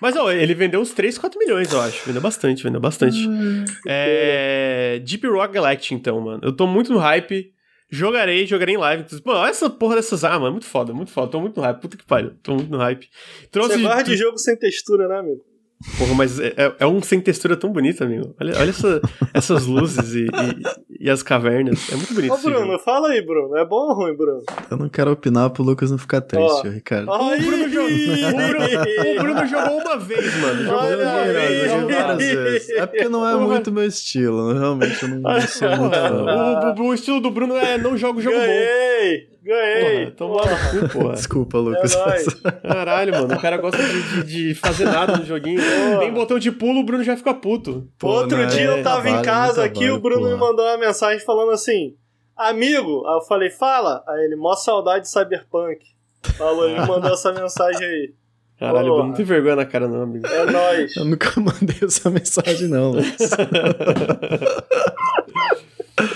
Mas, 0.00 0.16
ó, 0.16 0.30
ele 0.30 0.54
vendeu 0.54 0.80
uns 0.80 0.92
3, 0.92 1.18
4 1.18 1.38
milhões, 1.38 1.72
eu 1.72 1.80
acho. 1.80 2.06
Vendeu 2.06 2.22
bastante, 2.22 2.62
vendeu 2.62 2.80
bastante. 2.80 3.26
Hum, 3.26 3.64
é... 3.86 5.00
Deep 5.04 5.26
Rock 5.26 5.52
Galactic, 5.54 5.92
então, 5.92 6.20
mano. 6.20 6.40
Eu 6.44 6.52
tô 6.52 6.66
muito 6.66 6.92
no 6.92 6.98
hype. 6.98 7.52
Jogarei, 7.90 8.46
jogarei 8.46 8.74
em 8.74 8.78
live. 8.78 9.04
Mano, 9.24 9.40
olha 9.40 9.50
essa 9.50 9.70
porra 9.70 9.96
dessas 9.96 10.22
armas, 10.22 10.48
é 10.48 10.50
muito 10.50 10.66
foda, 10.66 10.92
muito 10.92 11.10
foda. 11.10 11.32
Tô 11.32 11.40
muito 11.40 11.56
no 11.56 11.62
hype, 11.62 11.80
puta 11.80 11.96
que 11.96 12.04
pariu. 12.04 12.32
Tô 12.42 12.54
muito 12.54 12.70
no 12.70 12.76
hype. 12.76 13.08
Trouxe 13.50 13.76
Você 13.76 13.82
gosta 13.82 14.04
de 14.04 14.16
jogo 14.16 14.36
sem 14.38 14.56
textura, 14.56 15.08
né, 15.08 15.18
amigo? 15.18 15.42
Porra, 15.96 16.14
mas 16.14 16.40
é, 16.40 16.48
é, 16.56 16.74
é, 16.80 16.86
um 16.86 17.00
sem 17.00 17.20
textura 17.20 17.56
tão 17.56 17.70
bonito, 17.70 18.02
amigo. 18.02 18.34
Olha, 18.40 18.58
olha 18.58 18.70
essa, 18.70 19.00
essas 19.32 19.66
luzes 19.66 20.12
e, 20.12 20.24
e, 20.26 21.06
e, 21.06 21.10
as 21.10 21.22
cavernas. 21.22 21.92
É 21.92 21.94
muito 21.94 22.12
bonito. 22.12 22.34
Ô, 22.34 22.38
Bruno, 22.38 22.66
jogo. 22.72 22.78
fala 22.80 23.10
aí, 23.10 23.24
Bruno. 23.24 23.56
É 23.56 23.64
bom 23.64 23.88
ou 23.88 23.94
ruim, 23.94 24.16
Bruno? 24.16 24.42
Eu 24.68 24.76
não 24.76 24.88
quero 24.88 25.12
opinar 25.12 25.50
pro 25.50 25.62
Lucas 25.62 25.92
não 25.92 25.98
ficar 25.98 26.20
triste, 26.20 26.66
oh. 26.66 26.68
Ricardo. 26.68 27.08
o, 27.08 27.36
Bruno 27.38 27.68
jogou, 27.68 27.90
o, 27.94 28.48
Bruno, 28.48 28.66
o 28.66 29.22
Bruno 29.22 29.46
jogou 29.46 29.78
uma 29.78 29.96
vez, 29.98 30.40
mano. 30.40 30.64
Jogou 30.64 30.78
Olha 30.80 30.96
uma 30.96 31.24
vez. 31.24 31.70
Jogou 31.70 31.88
várias 31.88 32.18
vezes. 32.18 32.70
É 32.70 32.86
porque 32.86 33.08
não 33.08 33.28
é 33.28 33.36
muito 33.36 33.70
meu 33.70 33.86
estilo. 33.86 34.52
Realmente, 34.58 35.00
eu 35.00 35.08
não, 35.10 35.20
não 35.20 35.40
sou 35.42 35.68
muito. 35.68 36.82
O, 36.82 36.86
o, 36.86 36.94
estilo 36.94 37.20
do 37.20 37.30
Bruno 37.30 37.56
é 37.56 37.78
não 37.78 37.96
jogo 37.96 38.20
jogo 38.20 38.36
Ganhei. 38.36 39.28
bom. 39.30 39.38
Ganhei! 39.48 40.04
No 40.04 40.12
cu, 40.12 40.88
porra. 40.92 41.14
Desculpa, 41.14 41.58
Lucas. 41.58 41.94
É 41.94 42.50
Caralho, 42.68 43.12
mano. 43.12 43.34
O 43.34 43.40
cara 43.40 43.56
gosta 43.56 43.82
de, 43.82 44.02
de, 44.02 44.24
de 44.24 44.54
fazer 44.54 44.84
nada 44.84 45.16
no 45.16 45.24
joguinho. 45.24 45.58
Tem 46.00 46.12
botão 46.12 46.38
de 46.38 46.50
pulo, 46.52 46.80
o 46.80 46.84
Bruno 46.84 47.02
já 47.04 47.16
fica 47.16 47.34
puto. 47.34 47.88
Pô, 47.98 48.08
Outro 48.08 48.38
né? 48.38 48.46
dia 48.46 48.64
eu 48.64 48.82
tava 48.82 49.02
trabalho, 49.02 49.20
em 49.20 49.24
casa 49.24 49.64
aqui, 49.64 49.80
trabalho, 49.80 49.96
o 49.96 50.00
Bruno 50.00 50.20
porra. 50.22 50.32
me 50.34 50.38
mandou 50.40 50.64
uma 50.64 50.78
mensagem 50.78 51.24
falando 51.24 51.50
assim: 51.52 51.94
Amigo, 52.36 53.04
aí 53.06 53.14
eu 53.16 53.20
falei, 53.22 53.50
fala. 53.50 54.04
Aí 54.06 54.24
ele, 54.24 54.36
mó 54.36 54.54
saudade 54.54 55.04
de 55.04 55.10
Cyberpunk. 55.10 55.84
Falou, 56.36 56.68
ele 56.68 56.80
mandou 56.86 57.12
essa 57.12 57.32
mensagem 57.32 57.86
aí. 57.86 58.14
Caralho, 58.58 58.92
Bruno, 58.92 59.08
não 59.08 59.14
tem 59.14 59.24
vergonha 59.24 59.56
na 59.56 59.64
cara, 59.64 59.86
não, 59.86 60.02
amigo. 60.02 60.26
É 60.26 60.50
nóis. 60.50 60.96
Eu 60.96 61.04
nunca 61.04 61.32
mandei 61.40 61.76
essa 61.82 62.10
mensagem, 62.10 62.68
não, 62.68 62.90
Lucas. 62.92 63.30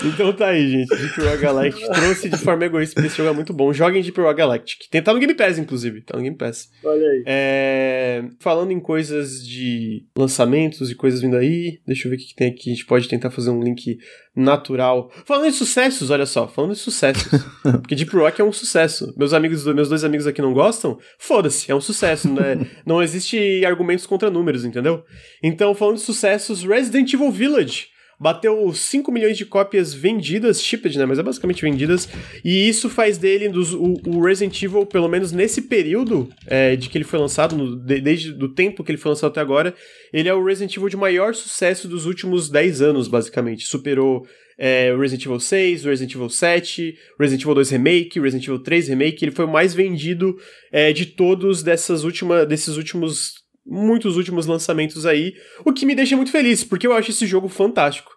Então 0.05 0.33
tá 0.33 0.47
aí, 0.47 0.69
gente. 0.69 0.95
Deep 0.95 1.21
Rock 1.21 1.37
Galactic 1.37 1.87
trouxe 1.93 2.29
de 2.29 2.37
forma 2.37 2.65
egoísta 2.65 2.95
pra 2.95 3.05
esse 3.05 3.17
jogo 3.17 3.29
é 3.29 3.33
muito 3.33 3.53
bom. 3.53 3.73
Joguem 3.73 4.01
Deep 4.01 4.19
Rock 4.19 4.37
Galactic. 4.37 4.89
Tem, 4.89 5.01
tá 5.01 5.13
no 5.13 5.19
Game 5.19 5.33
Pass, 5.33 5.57
inclusive. 5.57 6.01
Tá 6.01 6.17
no 6.17 6.23
Game 6.23 6.35
Pass. 6.35 6.69
Olha 6.83 7.07
aí. 7.07 7.23
É, 7.25 8.23
falando 8.39 8.71
em 8.71 8.79
coisas 8.79 9.45
de 9.45 10.05
lançamentos 10.17 10.89
e 10.91 10.95
coisas 10.95 11.21
vindo 11.21 11.35
aí, 11.35 11.79
deixa 11.85 12.07
eu 12.07 12.11
ver 12.11 12.17
o 12.17 12.19
que 12.19 12.35
tem 12.35 12.49
aqui. 12.49 12.71
A 12.71 12.73
gente 12.73 12.85
pode 12.85 13.07
tentar 13.07 13.31
fazer 13.31 13.49
um 13.49 13.61
link 13.61 13.97
natural. 14.35 15.11
Falando 15.25 15.47
em 15.47 15.51
sucessos, 15.51 16.09
olha 16.09 16.25
só. 16.25 16.47
Falando 16.47 16.71
em 16.71 16.75
sucessos. 16.75 17.43
porque 17.61 17.95
Deep 17.95 18.15
Rock 18.15 18.41
é 18.41 18.43
um 18.43 18.51
sucesso. 18.51 19.13
Meus 19.17 19.33
amigos, 19.33 19.65
meus 19.65 19.89
dois 19.89 20.03
amigos 20.03 20.27
aqui 20.27 20.41
não 20.41 20.53
gostam? 20.53 20.97
Foda-se, 21.17 21.71
é 21.71 21.75
um 21.75 21.81
sucesso. 21.81 22.31
Né? 22.31 22.67
não 22.85 23.01
existe 23.01 23.63
argumentos 23.65 24.05
contra 24.05 24.29
números, 24.29 24.65
entendeu? 24.65 25.03
Então, 25.41 25.73
falando 25.75 25.97
de 25.97 26.03
sucessos, 26.03 26.63
Resident 26.63 27.13
Evil 27.13 27.31
Village 27.31 27.92
bateu 28.23 28.73
5 28.73 29.11
milhões 29.11 29.37
de 29.37 29.45
cópias 29.45 29.93
vendidas, 29.93 30.63
shipped, 30.63 30.97
né? 30.97 31.05
Mas 31.05 31.19
é 31.19 31.23
basicamente 31.23 31.61
vendidas. 31.61 32.07
E 32.43 32.69
isso 32.69 32.89
faz 32.89 33.17
dele 33.17 33.49
dos, 33.49 33.73
o, 33.73 33.95
o 34.07 34.23
Resident 34.23 34.63
Evil, 34.63 34.85
pelo 34.85 35.09
menos 35.09 35.33
nesse 35.33 35.63
período 35.63 36.29
é, 36.47 36.77
de 36.77 36.87
que 36.87 36.97
ele 36.97 37.03
foi 37.03 37.19
lançado, 37.19 37.53
no, 37.53 37.75
de, 37.75 37.99
desde 37.99 38.31
o 38.31 38.47
tempo 38.47 38.81
que 38.81 38.91
ele 38.91 38.97
foi 38.97 39.09
lançado 39.09 39.31
até 39.31 39.41
agora, 39.41 39.75
ele 40.13 40.29
é 40.29 40.33
o 40.33 40.41
Resident 40.41 40.73
Evil 40.77 40.87
de 40.87 40.95
maior 40.95 41.35
sucesso 41.35 41.85
dos 41.85 42.05
últimos 42.05 42.49
10 42.49 42.81
anos, 42.81 43.09
basicamente. 43.09 43.67
Superou 43.67 44.25
é, 44.57 44.95
Resident 44.97 45.25
Evil 45.25 45.41
6, 45.41 45.83
Resident 45.83 46.15
Evil 46.15 46.29
7, 46.29 46.97
Resident 47.19 47.41
Evil 47.41 47.55
2 47.55 47.69
Remake, 47.71 48.19
Resident 48.21 48.47
Evil 48.47 48.59
3 48.59 48.87
Remake. 48.87 49.25
Ele 49.25 49.31
foi 49.31 49.43
o 49.43 49.51
mais 49.51 49.73
vendido 49.73 50.37
é, 50.71 50.93
de 50.93 51.07
todos 51.07 51.61
dessas 51.61 52.05
última, 52.05 52.45
desses 52.45 52.77
últimos 52.77 53.43
muitos 53.65 54.17
últimos 54.17 54.45
lançamentos 54.45 55.05
aí, 55.05 55.35
o 55.65 55.71
que 55.71 55.85
me 55.85 55.95
deixa 55.95 56.15
muito 56.15 56.31
feliz, 56.31 56.63
porque 56.63 56.85
eu 56.85 56.93
acho 56.93 57.11
esse 57.11 57.25
jogo 57.25 57.47
fantástico. 57.47 58.12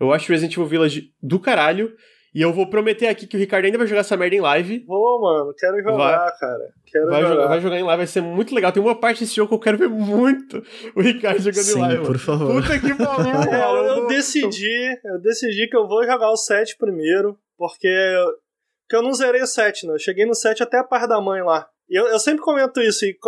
Eu 0.00 0.12
acho 0.12 0.32
Resident 0.32 0.54
Evil 0.54 0.66
Village 0.66 1.12
do 1.22 1.38
caralho. 1.38 1.94
E 2.32 2.40
eu 2.40 2.52
vou 2.52 2.70
prometer 2.70 3.08
aqui 3.08 3.26
que 3.26 3.36
o 3.36 3.40
Ricardo 3.40 3.64
ainda 3.64 3.76
vai 3.76 3.88
jogar 3.88 4.02
essa 4.02 4.16
merda 4.16 4.36
em 4.36 4.40
live. 4.40 4.84
Vou, 4.86 5.20
mano. 5.20 5.52
Quero 5.58 5.82
jogar, 5.82 5.96
vai, 5.96 6.38
cara. 6.38 6.72
Quero 6.86 7.06
vai 7.08 7.22
jogar. 7.22 7.34
jogar. 7.34 7.48
Vai 7.48 7.60
jogar 7.60 7.78
em 7.78 7.82
live, 7.82 7.96
vai 7.96 8.06
ser 8.06 8.20
muito 8.20 8.54
legal. 8.54 8.70
Tem 8.70 8.82
uma 8.82 8.94
parte 8.94 9.20
desse 9.20 9.34
jogo 9.34 9.48
que 9.48 9.54
eu 9.54 9.58
quero 9.58 9.78
ver 9.78 9.88
muito 9.88 10.62
o 10.94 11.00
Ricardo 11.00 11.40
jogando 11.40 11.64
Sim, 11.64 11.78
em 11.78 11.82
live. 11.82 12.06
por 12.06 12.18
favor. 12.18 12.62
Puta 12.62 12.78
que 12.78 12.94
pariu, 12.94 13.32
mano. 13.34 13.52
Eu, 13.52 13.96
eu 13.96 14.06
decidi, 14.06 15.00
eu 15.04 15.20
decidi 15.20 15.68
que 15.68 15.76
eu 15.76 15.88
vou 15.88 16.04
jogar 16.04 16.30
o 16.30 16.36
7 16.36 16.76
primeiro, 16.78 17.36
porque, 17.58 17.92
porque 18.82 18.94
eu 18.94 19.02
não 19.02 19.12
zerei 19.12 19.42
o 19.42 19.46
7, 19.46 19.88
né? 19.88 19.94
Eu 19.94 19.98
cheguei 19.98 20.24
no 20.24 20.34
7 20.34 20.62
até 20.62 20.78
a 20.78 20.84
parte 20.84 21.08
da 21.08 21.20
mãe 21.20 21.42
lá. 21.42 21.66
E 21.88 21.98
eu, 21.98 22.06
eu 22.06 22.18
sempre 22.20 22.42
comento 22.42 22.80
isso. 22.80 23.04
E 23.04 23.18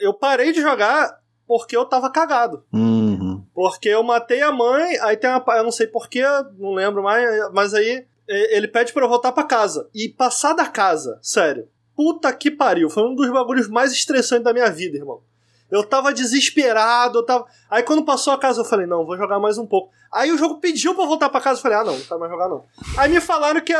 eu 0.00 0.14
parei 0.14 0.52
de 0.52 0.60
jogar 0.60 1.10
porque 1.44 1.76
eu 1.76 1.84
tava 1.86 2.12
cagado. 2.12 2.62
Uhum. 2.72 3.27
Porque 3.58 3.88
eu 3.88 4.04
matei 4.04 4.40
a 4.40 4.52
mãe, 4.52 4.96
aí 5.00 5.16
tem 5.16 5.28
uma. 5.28 5.44
Eu 5.56 5.64
não 5.64 5.72
sei 5.72 5.88
porquê, 5.88 6.22
não 6.56 6.74
lembro 6.74 7.02
mais, 7.02 7.52
mas 7.52 7.74
aí 7.74 8.06
ele 8.28 8.68
pede 8.68 8.92
pra 8.92 9.04
eu 9.04 9.08
voltar 9.08 9.32
pra 9.32 9.42
casa. 9.42 9.90
E 9.92 10.08
passar 10.08 10.52
da 10.52 10.64
casa, 10.64 11.18
sério. 11.20 11.68
Puta 11.96 12.32
que 12.32 12.52
pariu. 12.52 12.88
Foi 12.88 13.02
um 13.02 13.16
dos 13.16 13.28
bagulhos 13.28 13.66
mais 13.66 13.90
estressantes 13.90 14.44
da 14.44 14.52
minha 14.52 14.70
vida, 14.70 14.98
irmão. 14.98 15.22
Eu 15.68 15.82
tava 15.82 16.14
desesperado, 16.14 17.18
eu 17.18 17.26
tava. 17.26 17.46
Aí 17.68 17.82
quando 17.82 18.04
passou 18.04 18.32
a 18.32 18.38
casa, 18.38 18.60
eu 18.60 18.64
falei, 18.64 18.86
não, 18.86 19.04
vou 19.04 19.16
jogar 19.16 19.40
mais 19.40 19.58
um 19.58 19.66
pouco. 19.66 19.92
Aí 20.12 20.30
o 20.30 20.38
jogo 20.38 20.60
pediu 20.60 20.94
pra 20.94 21.02
eu 21.02 21.08
voltar 21.08 21.28
pra 21.28 21.40
casa, 21.40 21.58
eu 21.58 21.62
falei, 21.62 21.78
ah, 21.78 21.84
não, 21.84 21.98
não 21.98 22.04
tá 22.04 22.16
mais 22.16 22.30
jogar 22.30 22.48
não. 22.48 22.64
Aí 22.96 23.10
me 23.10 23.20
falaram 23.20 23.60
que, 23.60 23.74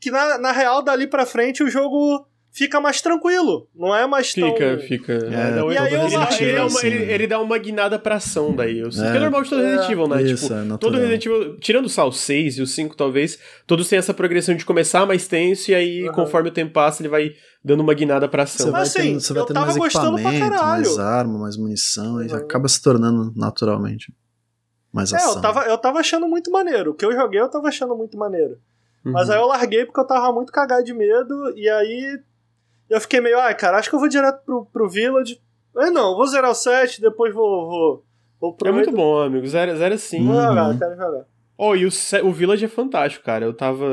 que 0.00 0.10
na, 0.10 0.38
na 0.38 0.50
real, 0.50 0.82
dali 0.82 1.06
pra 1.06 1.24
frente, 1.24 1.62
o 1.62 1.70
jogo 1.70 2.26
fica 2.50 2.80
mais 2.80 3.00
tranquilo. 3.00 3.68
Não 3.74 3.94
é 3.94 4.06
mais 4.06 4.34
tão... 4.34 4.52
Fica, 4.52 4.78
fica. 4.78 5.12
É, 5.12 5.72
e 5.72 5.78
aí 5.78 5.94
eu 5.94 6.02
ele, 6.02 6.16
dá, 6.16 6.28
ele, 6.38 6.52
dá 6.52 6.66
uma, 6.66 6.80
ele, 6.82 7.12
ele, 7.12 7.26
dá 7.26 7.40
uma 7.40 7.58
guinada 7.58 7.98
pra 7.98 8.16
ação 8.16 8.54
daí. 8.54 8.78
Eu 8.78 8.90
sei 8.90 9.06
é. 9.06 9.10
que 9.12 9.16
é 9.16 9.20
normal 9.20 9.42
de 9.42 9.50
todo 9.50 9.62
Resident 9.62 9.90
Evil, 9.90 10.08
né? 10.08 10.22
Isso, 10.22 10.48
tipo, 10.48 10.74
é 10.74 10.78
todo 10.78 10.96
Resident 10.96 11.26
Evil, 11.26 11.56
tirando 11.58 11.88
só 11.88 12.08
o 12.08 12.12
6 12.12 12.58
e 12.58 12.62
o 12.62 12.66
5 12.66 12.96
talvez, 12.96 13.38
todos 13.66 13.88
têm 13.88 13.98
essa 13.98 14.12
progressão 14.12 14.54
de 14.54 14.64
começar 14.64 15.06
mais 15.06 15.26
tenso 15.28 15.70
e 15.70 15.74
aí 15.74 16.08
uhum. 16.08 16.14
conforme 16.14 16.48
o 16.48 16.52
tempo 16.52 16.72
passa 16.72 17.02
ele 17.02 17.08
vai 17.08 17.32
dando 17.64 17.80
uma 17.80 17.94
guinada 17.94 18.28
pra 18.28 18.42
ação. 18.42 18.66
Você 18.66 18.72
vai, 18.72 18.82
assim, 18.82 19.00
tendo, 19.00 19.20
você 19.20 19.32
vai 19.32 19.44
tendo 19.46 19.60
mais 19.60 19.76
equipamento, 19.76 20.56
mais 20.56 20.98
arma, 20.98 21.38
mais 21.38 21.56
munição 21.56 22.14
uhum. 22.14 22.22
e 22.22 22.32
acaba 22.32 22.68
se 22.68 22.82
tornando 22.82 23.32
naturalmente 23.36 24.12
mais 24.92 25.12
ação. 25.12 25.34
É, 25.34 25.36
eu 25.36 25.40
tava, 25.40 25.62
eu 25.66 25.78
tava 25.78 26.00
achando 26.00 26.26
muito 26.26 26.50
maneiro. 26.50 26.90
O 26.90 26.94
que 26.94 27.04
eu 27.04 27.12
joguei 27.12 27.40
eu 27.40 27.48
tava 27.48 27.68
achando 27.68 27.96
muito 27.96 28.18
maneiro. 28.18 28.58
Uhum. 29.04 29.12
Mas 29.12 29.30
aí 29.30 29.38
eu 29.38 29.46
larguei 29.46 29.84
porque 29.84 30.00
eu 30.00 30.06
tava 30.06 30.32
muito 30.32 30.52
cagado 30.52 30.84
de 30.84 30.92
medo 30.92 31.52
e 31.56 31.68
aí 31.68 32.20
eu 32.90 33.00
fiquei 33.00 33.20
meio, 33.20 33.38
ah, 33.38 33.54
cara, 33.54 33.78
acho 33.78 33.88
que 33.88 33.94
eu 33.94 34.00
vou 34.00 34.08
direto 34.08 34.44
pro, 34.44 34.66
pro 34.66 34.88
Village. 34.88 35.40
Mas 35.74 35.92
não, 35.92 36.16
vou 36.16 36.26
zerar 36.26 36.50
o 36.50 36.54
7, 36.54 37.00
depois 37.00 37.32
vou. 37.32 37.68
vou, 37.68 38.04
vou 38.40 38.54
pro 38.56 38.68
é 38.68 38.72
muito 38.72 38.90
bom, 38.90 39.20
amigo. 39.20 39.46
Zero, 39.46 39.76
zero 39.76 39.96
sim. 39.96 40.26
Vou 40.26 40.34
jogar, 40.34 40.76
quero 40.76 40.96
jogar. 40.96 41.24
Oh, 41.56 41.76
e 41.76 41.86
o, 41.86 41.90
o 42.24 42.32
Village 42.32 42.64
é 42.64 42.68
fantástico, 42.68 43.24
cara. 43.24 43.44
Eu 43.44 43.54
tava. 43.54 43.86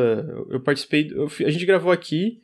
Eu 0.50 0.60
participei. 0.60 1.12
Eu, 1.14 1.26
a 1.26 1.50
gente 1.52 1.66
gravou 1.66 1.92
aqui 1.92 2.42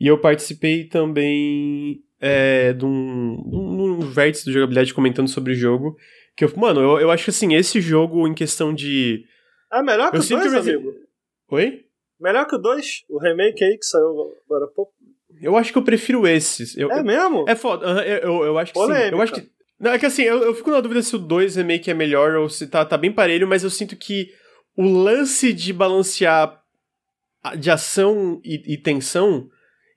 e 0.00 0.06
eu 0.06 0.18
participei 0.18 0.84
também 0.84 2.02
é, 2.20 2.72
de 2.72 2.84
um, 2.84 3.42
um, 3.52 3.82
um 3.82 4.00
vértice 4.00 4.44
do 4.44 4.52
jogabilidade 4.52 4.94
comentando 4.94 5.28
sobre 5.28 5.52
o 5.52 5.56
jogo. 5.56 5.96
Que 6.36 6.44
eu, 6.44 6.52
mano, 6.56 6.80
eu, 6.80 7.00
eu 7.00 7.10
acho 7.10 7.24
que 7.24 7.30
assim, 7.30 7.54
esse 7.54 7.80
jogo 7.80 8.26
em 8.26 8.34
questão 8.34 8.72
de. 8.72 9.24
É 9.72 9.82
melhor 9.82 10.10
que 10.10 10.16
eu 10.16 10.22
o 10.22 10.40
2, 10.40 10.54
amigo. 10.54 10.94
Oi? 11.50 11.84
Melhor 12.18 12.46
que 12.46 12.54
o 12.54 12.58
2, 12.58 13.04
o 13.08 13.18
remake 13.18 13.64
aí 13.64 13.76
que 13.76 13.84
saiu 13.84 14.32
agora 14.46 14.64
há 14.64 14.68
pouco. 14.68 14.92
Eu 15.40 15.56
acho 15.56 15.72
que 15.72 15.78
eu 15.78 15.82
prefiro 15.82 16.26
esses. 16.26 16.76
Eu, 16.76 16.90
é 16.90 17.02
mesmo? 17.02 17.44
É 17.48 17.54
foda. 17.54 17.86
Eu, 18.04 18.18
eu, 18.18 18.44
eu 18.44 18.58
acho 18.58 18.72
que 18.72 18.78
Polêmica. 18.78 19.08
sim. 19.08 19.14
Eu 19.14 19.22
acho 19.22 19.32
que. 19.32 19.50
Não, 19.78 19.92
é 19.92 19.98
que 19.98 20.06
assim, 20.06 20.22
eu, 20.22 20.42
eu 20.42 20.54
fico 20.54 20.70
na 20.70 20.80
dúvida 20.80 21.02
se 21.02 21.16
o 21.16 21.18
2 21.18 21.56
remake 21.56 21.90
é 21.90 21.94
melhor 21.94 22.34
ou 22.34 22.50
se 22.50 22.66
tá, 22.66 22.84
tá 22.84 22.98
bem 22.98 23.10
parelho, 23.10 23.48
mas 23.48 23.64
eu 23.64 23.70
sinto 23.70 23.96
que 23.96 24.30
o 24.76 24.82
lance 24.82 25.52
de 25.52 25.72
balancear 25.72 26.60
de 27.58 27.70
ação 27.70 28.40
e, 28.44 28.74
e 28.74 28.76
tensão, 28.76 29.48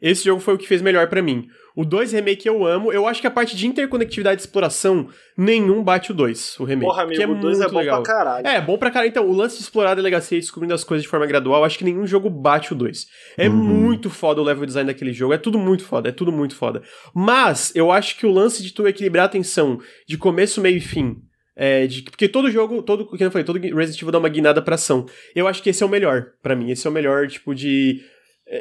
esse 0.03 0.25
jogo 0.25 0.41
foi 0.41 0.53
o 0.53 0.57
que 0.57 0.67
fez 0.67 0.81
melhor 0.81 1.07
para 1.07 1.21
mim. 1.21 1.47
O 1.73 1.85
2 1.85 2.11
remake 2.11 2.45
eu 2.45 2.65
amo. 2.65 2.91
Eu 2.91 3.07
acho 3.07 3.21
que 3.21 3.25
a 3.25 3.31
parte 3.31 3.55
de 3.55 3.65
interconectividade 3.65 4.41
e 4.41 4.43
exploração, 4.43 5.07
nenhum 5.37 5.81
bate 5.81 6.11
o 6.11 6.13
2, 6.13 6.59
o 6.59 6.65
remake. 6.65 6.85
Porra, 6.85 7.03
amigo, 7.03 7.17
que 7.17 7.23
é 7.23 7.27
o 7.27 7.39
2 7.39 7.61
é 7.61 7.67
bom 7.69 7.77
legal. 7.77 8.03
pra 8.03 8.13
caralho. 8.13 8.47
É, 8.47 8.59
bom 8.59 8.77
pra 8.77 8.91
caralho. 8.91 9.09
Então, 9.09 9.25
o 9.25 9.33
lance 9.33 9.55
de 9.55 9.63
explorar 9.63 9.91
a 9.91 9.95
delegacia 9.95 10.37
e 10.37 10.41
descobrindo 10.41 10.73
as 10.73 10.83
coisas 10.83 11.03
de 11.03 11.09
forma 11.09 11.25
gradual, 11.25 11.63
acho 11.63 11.77
que 11.77 11.85
nenhum 11.85 12.05
jogo 12.05 12.29
bate 12.29 12.73
o 12.73 12.75
2. 12.75 13.07
É 13.37 13.47
uhum. 13.47 13.55
muito 13.55 14.09
foda 14.09 14.41
o 14.41 14.43
level 14.43 14.65
design 14.65 14.91
daquele 14.91 15.13
jogo. 15.13 15.33
É 15.33 15.37
tudo 15.37 15.57
muito 15.57 15.85
foda, 15.85 16.09
é 16.09 16.11
tudo 16.11 16.33
muito 16.33 16.53
foda. 16.53 16.83
Mas, 17.15 17.73
eu 17.73 17.89
acho 17.89 18.17
que 18.17 18.25
o 18.25 18.31
lance 18.31 18.61
de 18.61 18.73
tu 18.73 18.85
equilibrar 18.85 19.23
a 19.23 19.27
atenção 19.27 19.79
de 20.05 20.17
começo, 20.17 20.59
meio 20.59 20.77
e 20.77 20.81
fim. 20.81 21.15
É, 21.55 21.87
de, 21.87 22.01
porque 22.01 22.27
todo 22.27 22.51
jogo, 22.51 22.81
todo, 22.81 23.07
que 23.07 23.23
eu 23.23 23.31
falei, 23.31 23.45
todo 23.45 23.59
Resident 23.59 24.01
Evil 24.01 24.11
dá 24.11 24.19
uma 24.19 24.29
guinada 24.29 24.61
pra 24.61 24.75
ação. 24.75 25.05
Eu 25.33 25.47
acho 25.47 25.63
que 25.63 25.69
esse 25.69 25.81
é 25.81 25.85
o 25.85 25.89
melhor, 25.89 26.31
para 26.41 26.55
mim. 26.55 26.71
Esse 26.71 26.87
é 26.87 26.89
o 26.89 26.93
melhor, 26.93 27.27
tipo, 27.27 27.55
de 27.55 28.01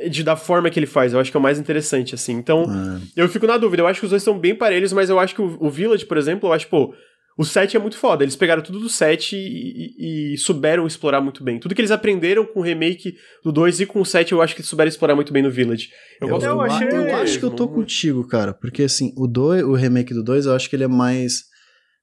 de, 0.08 0.22
da 0.22 0.36
forma 0.36 0.70
que 0.70 0.78
ele 0.78 0.86
faz. 0.86 1.12
Eu 1.12 1.20
acho 1.20 1.30
que 1.30 1.36
é 1.36 1.40
o 1.40 1.42
mais 1.42 1.58
interessante, 1.58 2.14
assim. 2.14 2.32
Então, 2.32 2.64
é. 2.64 3.22
eu 3.22 3.28
fico 3.28 3.46
na 3.46 3.56
dúvida. 3.56 3.82
Eu 3.82 3.86
acho 3.86 4.00
que 4.00 4.06
os 4.06 4.10
dois 4.10 4.22
são 4.22 4.38
bem 4.38 4.54
parelhos, 4.54 4.92
mas 4.92 5.10
eu 5.10 5.18
acho 5.18 5.34
que 5.34 5.42
o, 5.42 5.56
o 5.60 5.70
Village, 5.70 6.06
por 6.06 6.16
exemplo, 6.16 6.48
eu 6.48 6.52
acho, 6.52 6.68
pô, 6.68 6.94
o 7.36 7.44
7 7.44 7.76
é 7.76 7.80
muito 7.80 7.96
foda. 7.96 8.24
Eles 8.24 8.36
pegaram 8.36 8.62
tudo 8.62 8.78
do 8.78 8.88
7 8.88 9.36
e, 9.36 9.38
e, 9.40 10.34
e, 10.34 10.38
souberam 10.38 10.86
explorar 10.86 11.20
muito 11.20 11.42
bem. 11.42 11.58
Tudo 11.58 11.74
que 11.74 11.80
eles 11.80 11.90
aprenderam 11.90 12.44
com 12.44 12.60
o 12.60 12.62
remake 12.62 13.14
do 13.44 13.50
2 13.50 13.80
e 13.80 13.86
com 13.86 14.00
o 14.00 14.06
7, 14.06 14.32
eu 14.32 14.42
acho 14.42 14.54
que 14.54 14.62
souberam 14.62 14.88
explorar 14.88 15.14
muito 15.14 15.32
bem 15.32 15.42
no 15.42 15.50
Village. 15.50 15.88
Eu, 16.20 16.28
eu, 16.28 16.40
eu, 16.40 16.60
achei... 16.60 16.88
eu 16.88 17.16
acho 17.16 17.38
que 17.38 17.44
eu 17.44 17.50
tô 17.50 17.68
contigo, 17.68 18.26
cara. 18.26 18.52
Porque, 18.52 18.82
assim, 18.82 19.12
o, 19.16 19.26
2, 19.26 19.62
o 19.64 19.74
remake 19.74 20.14
do 20.14 20.22
2, 20.22 20.46
eu 20.46 20.54
acho 20.54 20.68
que 20.68 20.76
ele 20.76 20.84
é 20.84 20.88
mais. 20.88 21.44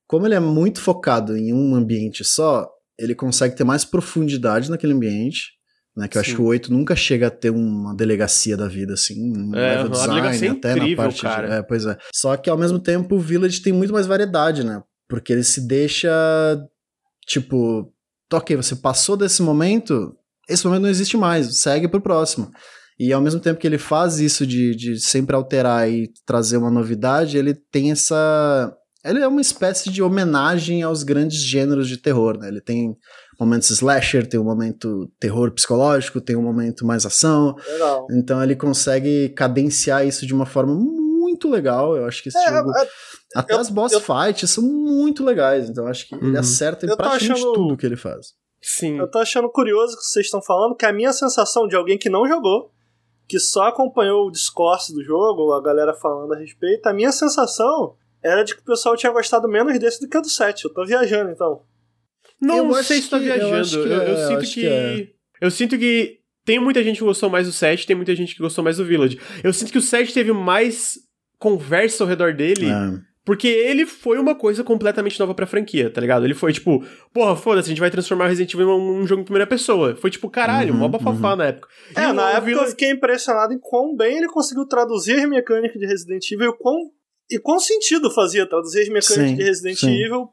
Como 0.07 0.25
ele 0.25 0.35
é 0.35 0.39
muito 0.39 0.81
focado 0.81 1.37
em 1.37 1.53
um 1.53 1.75
ambiente 1.75 2.23
só, 2.25 2.67
ele 2.97 3.13
consegue 3.13 3.55
ter 3.55 3.63
mais 3.63 3.85
profundidade 3.85 4.69
naquele 4.69 4.93
ambiente 4.93 5.58
né, 5.99 6.07
que 6.07 6.17
eu 6.17 6.23
Sim. 6.23 6.29
acho 6.29 6.35
que 6.37 6.41
o 6.41 6.45
8 6.45 6.71
nunca 6.71 6.95
chega 6.95 7.27
a 7.27 7.31
ter 7.31 7.49
uma 7.49 7.93
delegacia 7.93 8.55
da 8.55 8.67
vida, 8.67 8.93
assim, 8.93 9.15
um 9.37 9.55
é, 9.55 9.75
level 9.75 9.89
design, 9.89 10.47
é 10.47 10.49
até 10.49 10.71
incrível, 10.71 10.97
na 10.97 11.03
parte 11.03 11.21
cara. 11.21 11.47
De, 11.47 11.53
é, 11.55 11.61
pois 11.61 11.85
é. 11.85 11.97
Só 12.13 12.37
que 12.37 12.49
ao 12.49 12.57
mesmo 12.57 12.79
tempo 12.79 13.15
o 13.15 13.19
Village 13.19 13.61
tem 13.61 13.73
muito 13.73 13.91
mais 13.93 14.07
variedade, 14.07 14.63
né? 14.63 14.81
Porque 15.07 15.33
ele 15.33 15.43
se 15.43 15.67
deixa, 15.67 16.09
tipo, 17.27 17.91
ok, 18.31 18.55
você 18.55 18.75
passou 18.75 19.17
desse 19.17 19.41
momento, 19.41 20.15
esse 20.47 20.65
momento 20.65 20.83
não 20.83 20.89
existe 20.89 21.17
mais, 21.17 21.57
segue 21.57 21.87
pro 21.87 22.01
próximo. 22.01 22.49
E 22.97 23.11
ao 23.11 23.21
mesmo 23.21 23.39
tempo 23.39 23.59
que 23.59 23.67
ele 23.67 23.77
faz 23.77 24.19
isso 24.19 24.45
de, 24.45 24.75
de 24.75 24.99
sempre 24.99 25.35
alterar 25.35 25.89
e 25.89 26.11
trazer 26.25 26.57
uma 26.57 26.71
novidade, 26.71 27.37
ele 27.37 27.53
tem 27.53 27.91
essa. 27.91 28.73
Ele 29.05 29.19
é 29.19 29.27
uma 29.27 29.39
espécie 29.39 29.89
de 29.89 30.03
homenagem 30.03 30.83
aos 30.83 31.03
grandes 31.03 31.39
gêneros 31.39 31.87
de 31.87 31.95
terror, 31.97 32.37
né? 32.37 32.49
Ele 32.49 32.59
tem 32.59 32.97
momentos 33.39 33.69
slasher, 33.69 34.27
tem 34.27 34.39
um 34.39 34.43
momento 34.43 35.09
terror 35.19 35.49
psicológico, 35.51 36.19
tem 36.19 36.35
um 36.35 36.41
momento 36.41 36.85
mais 36.85 37.05
ação. 37.05 37.55
Legal. 37.65 38.07
Então 38.11 38.43
ele 38.43 38.55
consegue 38.55 39.29
cadenciar 39.29 40.05
isso 40.05 40.27
de 40.27 40.33
uma 40.33 40.45
forma 40.45 40.73
muito 40.75 41.49
legal. 41.49 41.95
Eu 41.95 42.05
acho 42.05 42.21
que 42.21 42.29
esse 42.29 42.37
é, 42.37 42.49
jogo. 42.49 42.71
É, 42.77 42.87
até 43.35 43.53
eu, 43.53 43.59
as 43.59 43.69
boss 43.69 43.93
eu, 43.93 44.01
fights 44.01 44.49
são 44.49 44.63
muito 44.63 45.23
legais. 45.23 45.69
Então 45.69 45.87
acho 45.87 46.07
que 46.07 46.15
uhum. 46.15 46.27
ele 46.27 46.37
acerta 46.37 46.85
em 46.85 46.89
praticamente 46.89 47.31
achando, 47.31 47.53
tudo 47.53 47.77
que 47.77 47.85
ele 47.85 47.95
faz. 47.95 48.33
Sim. 48.61 48.97
Eu 48.97 49.09
tô 49.09 49.19
achando 49.19 49.49
curioso 49.49 49.95
que 49.95 50.03
vocês 50.03 50.25
estão 50.25 50.41
falando 50.41 50.75
que 50.75 50.85
a 50.85 50.91
minha 50.91 51.13
sensação 51.13 51.65
de 51.65 51.77
alguém 51.77 51.97
que 51.97 52.09
não 52.09 52.27
jogou, 52.27 52.71
que 53.25 53.39
só 53.39 53.67
acompanhou 53.67 54.27
o 54.27 54.31
discurso 54.31 54.93
do 54.93 55.03
jogo, 55.03 55.53
a 55.53 55.61
galera 55.61 55.93
falando 55.93 56.33
a 56.33 56.37
respeito, 56.37 56.85
a 56.87 56.93
minha 56.93 57.11
sensação 57.11 57.95
era 58.21 58.43
de 58.43 58.53
que 58.53 58.61
o 58.61 58.65
pessoal 58.65 58.97
tinha 58.97 59.13
gostado 59.13 59.47
menos 59.47 59.79
desse 59.79 60.01
do 60.01 60.09
que 60.09 60.19
do 60.19 60.29
7. 60.29 60.65
Eu 60.65 60.73
tô 60.73 60.85
viajando 60.85 61.31
então. 61.31 61.61
Não 62.41 62.75
eu 62.75 62.83
sei 62.83 63.01
se 63.01 63.09
tá 63.09 63.17
viajando. 63.17 63.79
Eu, 63.79 63.87
eu, 63.87 64.01
eu, 64.03 64.27
sinto 64.27 64.53
que. 64.53 64.61
que 64.61 64.67
é. 64.67 65.07
Eu 65.41 65.51
sinto 65.51 65.77
que 65.77 66.19
tem 66.45 66.59
muita 66.59 66.83
gente 66.83 66.97
que 66.97 67.03
gostou 67.03 67.29
mais 67.29 67.47
do 67.47 67.53
7, 67.53 67.85
tem 67.85 67.95
muita 67.95 68.15
gente 68.15 68.35
que 68.35 68.41
gostou 68.41 68.63
mais 68.63 68.77
do 68.77 68.85
Village. 68.85 69.19
Eu 69.43 69.53
sinto 69.53 69.71
que 69.71 69.77
o 69.77 69.81
7 69.81 70.13
teve 70.13 70.33
mais 70.33 70.97
conversa 71.37 72.03
ao 72.03 72.07
redor 72.07 72.33
dele. 72.33 72.67
É. 72.67 73.09
Porque 73.29 73.47
ele 73.47 73.85
foi 73.85 74.17
uma 74.17 74.33
coisa 74.33 74.63
completamente 74.63 75.19
nova 75.19 75.35
pra 75.35 75.45
franquia, 75.45 75.91
tá 75.91 76.01
ligado? 76.01 76.25
Ele 76.25 76.33
foi 76.33 76.51
tipo, 76.51 76.83
porra, 77.13 77.35
foda-se, 77.35 77.67
a 77.67 77.69
gente 77.69 77.79
vai 77.79 77.91
transformar 77.91 78.27
Resident 78.27 78.51
Evil 78.55 78.67
em 78.67 79.03
um 79.03 79.05
jogo 79.05 79.21
em 79.21 79.25
primeira 79.25 79.45
pessoa. 79.45 79.95
Foi 79.95 80.09
tipo, 80.09 80.27
caralho, 80.31 80.73
uhum, 80.73 80.79
mó 80.79 80.87
bafafá 80.87 81.31
uhum. 81.31 81.35
na 81.35 81.45
época. 81.45 81.67
É, 81.95 82.05
e 82.05 82.13
na 82.13 82.31
época 82.31 82.45
Village... 82.45 82.65
eu 82.65 82.71
fiquei 82.71 82.89
impressionado 82.89 83.53
em 83.53 83.59
quão 83.59 83.95
bem 83.95 84.17
ele 84.17 84.27
conseguiu 84.29 84.65
traduzir 84.65 85.19
a 85.19 85.27
mecânica 85.27 85.77
de 85.77 85.85
Resident 85.85 86.31
Evil 86.31 86.49
e 86.49 86.57
quão, 86.57 86.75
e 87.29 87.37
quão 87.37 87.59
sentido 87.59 88.09
fazia 88.09 88.47
traduzir 88.47 88.81
as 88.81 88.89
mecânicas 88.89 89.29
sim, 89.29 89.35
de 89.35 89.43
Resident 89.43 89.77
sim. 89.77 90.03
Evil 90.03 90.29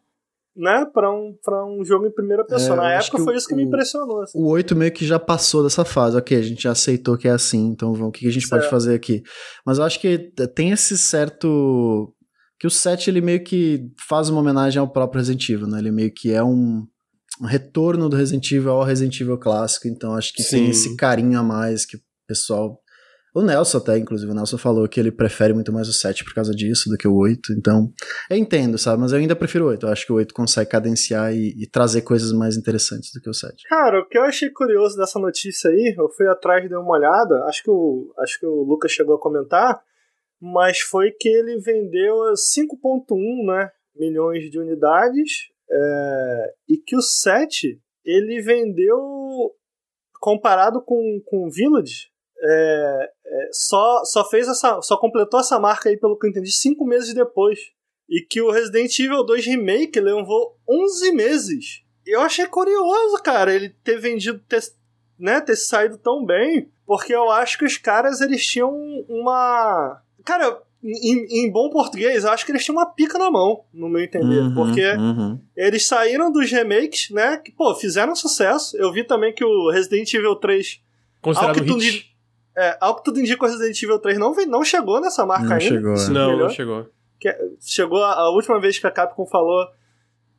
né, 0.56 0.86
pra 0.92 1.10
um, 1.10 1.34
pra 1.44 1.64
um 1.66 1.84
jogo 1.84 2.06
em 2.06 2.10
primeira 2.10 2.44
pessoa. 2.44 2.74
É, 2.74 2.76
Na 2.76 2.92
época 2.92 3.18
foi 3.18 3.34
o, 3.34 3.36
isso 3.36 3.46
que 3.46 3.54
me 3.54 3.64
impressionou. 3.64 4.22
Assim. 4.22 4.38
O 4.38 4.48
8 4.48 4.74
meio 4.74 4.90
que 4.90 5.06
já 5.06 5.18
passou 5.18 5.62
dessa 5.62 5.84
fase. 5.84 6.16
Ok, 6.16 6.36
a 6.36 6.42
gente 6.42 6.62
já 6.62 6.72
aceitou 6.72 7.16
que 7.18 7.28
é 7.28 7.32
assim, 7.32 7.66
então 7.66 7.92
vamos, 7.92 8.08
o 8.08 8.12
que 8.12 8.26
a 8.26 8.32
gente 8.32 8.46
certo. 8.46 8.62
pode 8.62 8.70
fazer 8.70 8.94
aqui? 8.94 9.22
Mas 9.64 9.78
eu 9.78 9.84
acho 9.84 10.00
que 10.00 10.32
tem 10.54 10.70
esse 10.70 10.96
certo. 10.96 12.12
Que 12.58 12.66
o 12.66 12.70
7 12.70 13.10
ele 13.10 13.20
meio 13.20 13.44
que 13.44 13.86
faz 14.08 14.30
uma 14.30 14.40
homenagem 14.40 14.80
ao 14.80 14.88
próprio 14.88 15.18
Resident 15.18 15.46
Evil, 15.50 15.66
né? 15.66 15.78
Ele 15.78 15.90
meio 15.90 16.10
que 16.10 16.32
é 16.32 16.42
um, 16.42 16.86
um 17.42 17.46
retorno 17.46 18.08
do 18.08 18.16
Resident 18.16 18.50
Evil 18.50 18.70
ao 18.70 18.82
Resident 18.82 19.20
Evil 19.20 19.36
clássico, 19.36 19.86
então 19.88 20.14
acho 20.14 20.32
que 20.32 20.42
Sim. 20.42 20.56
tem 20.56 20.70
esse 20.70 20.96
carinho 20.96 21.38
a 21.38 21.42
mais 21.42 21.84
que 21.84 21.98
o 21.98 22.00
pessoal 22.26 22.80
o 23.36 23.42
Nelson 23.42 23.76
até, 23.76 23.98
inclusive, 23.98 24.32
o 24.32 24.34
Nelson 24.34 24.56
falou 24.56 24.88
que 24.88 24.98
ele 24.98 25.12
prefere 25.12 25.52
muito 25.52 25.70
mais 25.70 25.86
o 25.88 25.92
7 25.92 26.24
por 26.24 26.32
causa 26.32 26.54
disso 26.54 26.88
do 26.88 26.96
que 26.96 27.06
o 27.06 27.14
8. 27.14 27.52
Então, 27.52 27.92
eu 28.30 28.36
entendo, 28.38 28.78
sabe? 28.78 29.02
Mas 29.02 29.12
eu 29.12 29.18
ainda 29.18 29.36
prefiro 29.36 29.66
o 29.66 29.68
8. 29.68 29.84
Eu 29.84 29.92
acho 29.92 30.06
que 30.06 30.12
o 30.12 30.14
8 30.14 30.32
consegue 30.32 30.70
cadenciar 30.70 31.34
e, 31.34 31.54
e, 31.62 31.66
trazer 31.66 32.00
coisas 32.00 32.32
mais 32.32 32.56
interessantes 32.56 33.12
do 33.12 33.20
que 33.20 33.28
o 33.28 33.34
7. 33.34 33.68
Cara, 33.68 34.00
o 34.00 34.08
que 34.08 34.16
eu 34.16 34.22
achei 34.22 34.48
curioso 34.48 34.96
dessa 34.96 35.18
notícia 35.18 35.68
aí, 35.68 35.94
eu 35.98 36.08
fui 36.08 36.26
atrás 36.26 36.64
e 36.64 36.68
dei 36.68 36.78
uma 36.78 36.96
olhada, 36.96 37.44
acho 37.44 37.62
que 37.62 37.70
o, 37.70 38.10
acho 38.20 38.40
que 38.40 38.46
o 38.46 38.62
Lucas 38.62 38.90
chegou 38.90 39.16
a 39.16 39.20
comentar, 39.20 39.82
mas 40.40 40.80
foi 40.80 41.10
que 41.10 41.28
ele 41.28 41.58
vendeu 41.58 42.14
5.1 42.32 43.46
né, 43.46 43.70
milhões 43.94 44.50
de 44.50 44.58
unidades 44.58 45.50
é, 45.70 46.54
e 46.70 46.78
que 46.78 46.96
o 46.96 47.02
7 47.02 47.78
ele 48.02 48.40
vendeu 48.40 48.98
comparado 50.20 50.82
com, 50.82 51.20
com 51.26 51.46
o 51.46 51.50
Village 51.50 52.15
é, 52.42 53.10
é, 53.24 53.48
só, 53.52 54.04
só 54.04 54.28
fez 54.28 54.48
essa. 54.48 54.80
só 54.82 54.96
completou 54.96 55.40
essa 55.40 55.58
marca 55.58 55.88
aí, 55.88 55.96
pelo 55.96 56.18
que 56.18 56.26
eu 56.26 56.30
entendi, 56.30 56.50
cinco 56.52 56.84
meses 56.84 57.14
depois. 57.14 57.58
E 58.08 58.20
que 58.20 58.40
o 58.40 58.50
Resident 58.50 58.96
Evil 58.98 59.24
2 59.24 59.46
Remake 59.46 59.98
levou 59.98 60.56
11 60.68 61.12
meses. 61.12 61.82
Eu 62.06 62.20
achei 62.20 62.46
curioso, 62.46 63.20
cara, 63.22 63.52
ele 63.52 63.70
ter 63.82 63.98
vendido, 63.98 64.40
ter, 64.48 64.62
né, 65.18 65.40
ter 65.40 65.56
saído 65.56 65.98
tão 65.98 66.24
bem, 66.24 66.70
porque 66.86 67.12
eu 67.12 67.28
acho 67.30 67.58
que 67.58 67.64
os 67.64 67.76
caras 67.76 68.20
eles 68.20 68.46
tinham 68.46 68.72
uma. 69.08 70.00
Cara, 70.24 70.62
em, 70.84 71.46
em, 71.46 71.50
bom 71.50 71.68
português, 71.68 72.22
eu 72.22 72.30
acho 72.30 72.46
que 72.46 72.52
eles 72.52 72.64
tinham 72.64 72.76
uma 72.76 72.86
pica 72.86 73.18
na 73.18 73.28
mão, 73.28 73.64
no 73.74 73.88
meu 73.88 74.02
entender. 74.02 74.38
Uhum, 74.38 74.54
porque 74.54 74.86
uhum. 74.92 75.40
eles 75.56 75.84
saíram 75.84 76.30
dos 76.30 76.48
remakes, 76.48 77.10
né? 77.10 77.38
Que, 77.38 77.50
pô, 77.50 77.74
fizeram 77.74 78.14
sucesso. 78.14 78.76
Eu 78.76 78.92
vi 78.92 79.02
também 79.02 79.34
que 79.34 79.44
o 79.44 79.70
Resident 79.70 80.14
Evil 80.14 80.36
3. 80.36 80.80
Considerado 81.20 81.60
hit. 81.60 82.15
É, 82.56 82.78
ao 82.80 82.96
que 82.96 83.04
tudo 83.04 83.20
indica, 83.20 83.44
o 83.44 83.48
Resident 83.48 83.80
Evil 83.82 83.98
3 83.98 84.18
não, 84.18 84.34
não 84.46 84.64
chegou 84.64 85.00
nessa 85.00 85.26
marca 85.26 85.44
não 85.44 85.52
ainda. 85.56 85.60
Chegou, 85.60 85.94
é. 85.94 86.08
Não, 86.08 86.38
não 86.38 86.48
chegou. 86.48 86.86
Que, 87.20 87.36
chegou 87.60 88.02
a, 88.02 88.14
a, 88.14 88.30
última 88.30 88.58
vez 88.58 88.78
que 88.78 88.86
a 88.86 88.90
Capcom 88.90 89.26
falou, 89.26 89.66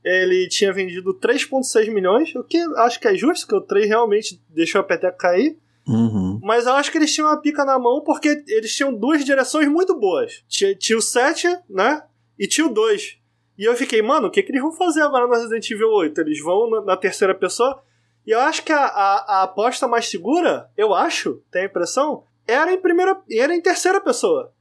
ele 0.04 0.48
tinha 0.48 0.74
vendido 0.74 1.14
3,6 1.14 1.94
milhões, 1.94 2.36
o 2.36 2.44
que 2.44 2.58
acho 2.78 3.00
que 3.00 3.08
é 3.08 3.16
justo, 3.16 3.48
que 3.48 3.56
o 3.56 3.62
3 3.62 3.88
realmente 3.88 4.42
deixou 4.50 4.82
a 4.82 4.84
peteca 4.84 5.16
cair. 5.16 5.60
Uhum. 5.88 6.40
Mas 6.44 6.66
eu 6.66 6.74
acho 6.74 6.92
que 6.92 6.98
eles 6.98 7.14
tinham 7.14 7.30
uma 7.30 7.40
pica 7.40 7.64
na 7.64 7.80
mão 7.80 8.02
porque 8.04 8.44
eles 8.48 8.76
tinham 8.76 8.94
duas 8.94 9.24
direções 9.24 9.70
muito 9.70 9.98
boas. 9.98 10.44
Tinha, 10.48 10.76
tinha 10.76 10.98
o 10.98 11.02
7, 11.02 11.48
né? 11.70 12.04
E 12.38 12.48
tinha 12.48 12.66
o 12.66 12.74
2. 12.74 13.18
E 13.58 13.64
eu 13.64 13.76
fiquei, 13.76 14.02
mano, 14.02 14.28
o 14.28 14.32
que, 14.32 14.44
que 14.44 14.52
eles 14.52 14.62
vão 14.62 14.72
fazer 14.72 15.02
agora 15.02 15.26
no 15.26 15.34
Resident 15.34 15.70
Evil 15.70 15.90
8? 15.90 16.20
Eles 16.22 16.42
vão 16.42 16.70
na, 16.70 16.82
na 16.82 16.98
terceira 16.98 17.34
pessoa? 17.34 17.82
E 18.28 18.32
eu 18.32 18.42
acho 18.42 18.62
que 18.64 18.74
a, 18.74 18.86
a, 18.86 19.40
a, 19.40 19.44
aposta 19.44 19.88
mais 19.88 20.10
segura, 20.10 20.70
eu 20.76 20.94
acho, 20.94 21.42
tenho 21.50 21.64
a 21.64 21.70
impressão, 21.70 22.24
era 22.46 22.74
em 22.74 22.78
primeira. 22.78 23.18
era 23.32 23.56
em 23.56 23.62
terceira 23.62 24.02
pessoa. 24.02 24.52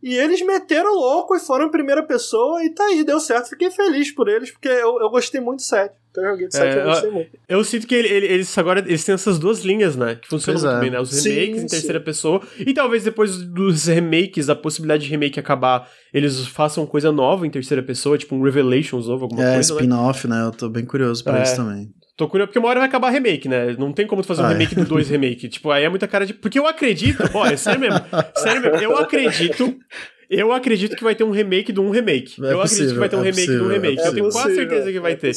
E 0.00 0.14
eles 0.14 0.40
meteram 0.42 0.94
louco 0.94 1.34
e 1.34 1.40
foram 1.40 1.66
em 1.66 1.70
primeira 1.70 2.06
pessoa 2.06 2.62
e 2.62 2.70
tá 2.70 2.84
aí, 2.84 3.02
deu 3.02 3.18
certo. 3.18 3.48
Fiquei 3.48 3.70
feliz 3.72 4.14
por 4.14 4.28
eles, 4.28 4.52
porque 4.52 4.68
eu, 4.68 5.00
eu 5.00 5.10
gostei 5.10 5.40
muito 5.40 5.58
do 5.58 5.62
7. 5.62 5.92
Então 6.10 6.22
eu 6.22 6.30
joguei 6.30 6.46
de 6.46 6.56
7 6.56 6.66
é, 6.66 6.80
eu 6.80 6.84
gostei 6.84 7.10
muito. 7.10 7.30
Eu 7.48 7.64
sinto 7.64 7.86
que 7.88 7.94
ele, 7.96 8.08
ele, 8.08 8.26
eles 8.26 8.56
agora 8.56 8.78
eles 8.78 9.04
têm 9.04 9.14
essas 9.14 9.38
duas 9.38 9.60
linhas, 9.64 9.96
né? 9.96 10.14
Que 10.14 10.28
funcionam 10.28 10.60
muito 10.60 10.76
é. 10.76 10.80
bem, 10.80 10.90
né? 10.90 11.00
Os 11.00 11.10
remakes 11.10 11.56
sim, 11.56 11.64
em 11.64 11.66
terceira 11.66 11.98
sim. 11.98 12.04
pessoa. 12.04 12.40
E 12.58 12.72
talvez 12.72 13.02
depois 13.02 13.38
dos 13.38 13.86
remakes, 13.86 14.48
a 14.48 14.54
possibilidade 14.54 15.02
de 15.04 15.10
remake 15.10 15.40
acabar, 15.40 15.90
eles 16.14 16.46
façam 16.46 16.86
coisa 16.86 17.10
nova 17.10 17.44
em 17.44 17.50
terceira 17.50 17.82
pessoa, 17.82 18.16
tipo 18.16 18.36
um 18.36 18.42
Revelations 18.42 19.08
novo, 19.08 19.24
alguma 19.24 19.42
é, 19.42 19.54
coisa. 19.54 19.72
É, 19.72 19.76
spin-off, 19.76 20.28
né? 20.28 20.36
né? 20.36 20.46
Eu 20.46 20.52
tô 20.52 20.68
bem 20.68 20.84
curioso 20.84 21.24
pra 21.24 21.40
é. 21.40 21.42
isso 21.42 21.56
também. 21.56 21.92
Tô 22.16 22.26
curioso, 22.26 22.48
porque 22.48 22.58
uma 22.58 22.68
hora 22.68 22.80
vai 22.80 22.88
acabar 22.88 23.10
remake, 23.10 23.46
né? 23.46 23.76
Não 23.78 23.92
tem 23.92 24.06
como 24.06 24.22
tu 24.22 24.28
fazer 24.28 24.40
um 24.40 24.46
ah, 24.46 24.50
é. 24.50 24.52
remake 24.54 24.74
é. 24.74 24.82
do 24.82 24.88
2 24.88 25.10
remake. 25.10 25.48
Tipo, 25.48 25.70
aí 25.70 25.84
é 25.84 25.88
muita 25.88 26.08
cara 26.08 26.24
de. 26.24 26.32
Porque 26.32 26.58
eu 26.58 26.66
acredito, 26.66 27.22
ó, 27.34 27.46
é 27.46 27.56
sério 27.56 27.80
mesmo. 27.80 28.00
Sério 28.34 28.62
mesmo, 28.62 28.78
eu 28.78 28.96
acredito 28.96 29.78
eu 30.28 30.52
acredito 30.52 30.96
que 30.96 31.04
vai 31.04 31.14
ter 31.14 31.24
um 31.24 31.30
remake 31.30 31.72
de 31.72 31.80
um 31.80 31.90
remake. 31.90 32.34
É 32.44 32.52
eu 32.52 32.60
possível, 32.60 32.84
acredito 32.84 32.92
que 32.92 32.98
vai 32.98 33.08
ter 33.08 33.16
um 33.16 33.20
é 33.20 33.24
remake 33.24 33.46
possível, 33.46 33.58
de 33.58 33.64
um 33.64 33.68
remake. 33.68 34.00
É 34.00 34.06
eu 34.08 34.14
tenho 34.14 34.28
quase 34.30 34.54
certeza 34.54 34.92
que 34.92 35.00
vai 35.00 35.12
é 35.12 35.16
ter. 35.16 35.32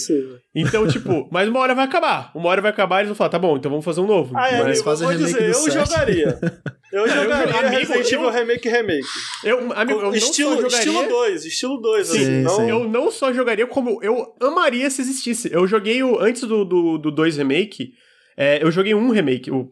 Então, 0.55 0.87
tipo, 0.87 1.27
mas 1.31 1.47
uma 1.47 1.59
hora 1.59 1.75
vai 1.75 1.85
acabar. 1.85 2.31
Uma 2.35 2.49
hora 2.49 2.61
vai 2.61 2.71
acabar 2.71 2.97
e 2.97 2.99
eles 3.01 3.09
vão 3.09 3.15
falar, 3.15 3.29
tá 3.29 3.39
bom, 3.39 3.57
então 3.57 3.69
vamos 3.69 3.85
fazer 3.85 4.01
um 4.01 4.07
novo. 4.07 4.35
Ah, 4.35 4.49
é, 4.49 4.63
mas 4.63 4.81
fazer 4.81 5.05
remake 5.05 5.25
dizer, 5.25 5.49
eu 5.49 5.53
7. 5.53 5.73
jogaria. 5.73 6.39
Eu 6.91 7.07
jogaria 7.07 7.53
eu, 7.53 7.59
amigo, 7.59 7.75
Resident 7.75 8.11
Evil 8.11 8.29
Remake 8.31 8.67
Remake. 8.67 9.07
Eu, 9.43 9.71
amigo, 9.73 9.99
eu 9.99 10.13
estilo, 10.15 10.59
não 10.59 10.69
só 10.71 10.81
jogaria... 10.81 10.91
Estilo 10.91 11.07
2, 11.07 11.45
estilo 11.45 11.77
2, 11.77 12.07
sim, 12.07 12.17
assim. 12.17 12.41
Não... 12.41 12.67
Eu 12.67 12.89
não 12.89 13.11
só 13.11 13.31
jogaria, 13.31 13.67
como 13.67 14.03
eu 14.03 14.33
amaria 14.41 14.89
se 14.89 15.01
existisse. 15.01 15.53
Eu 15.53 15.67
joguei 15.67 16.01
o, 16.01 16.19
antes 16.19 16.41
do 16.41 16.65
2 16.65 16.67
do, 16.67 16.97
do 16.97 17.11
dois 17.11 17.37
remake, 17.37 17.91
é, 18.35 18.63
eu 18.63 18.71
joguei 18.71 18.95
um 18.95 19.11
remake, 19.11 19.51
o 19.51 19.69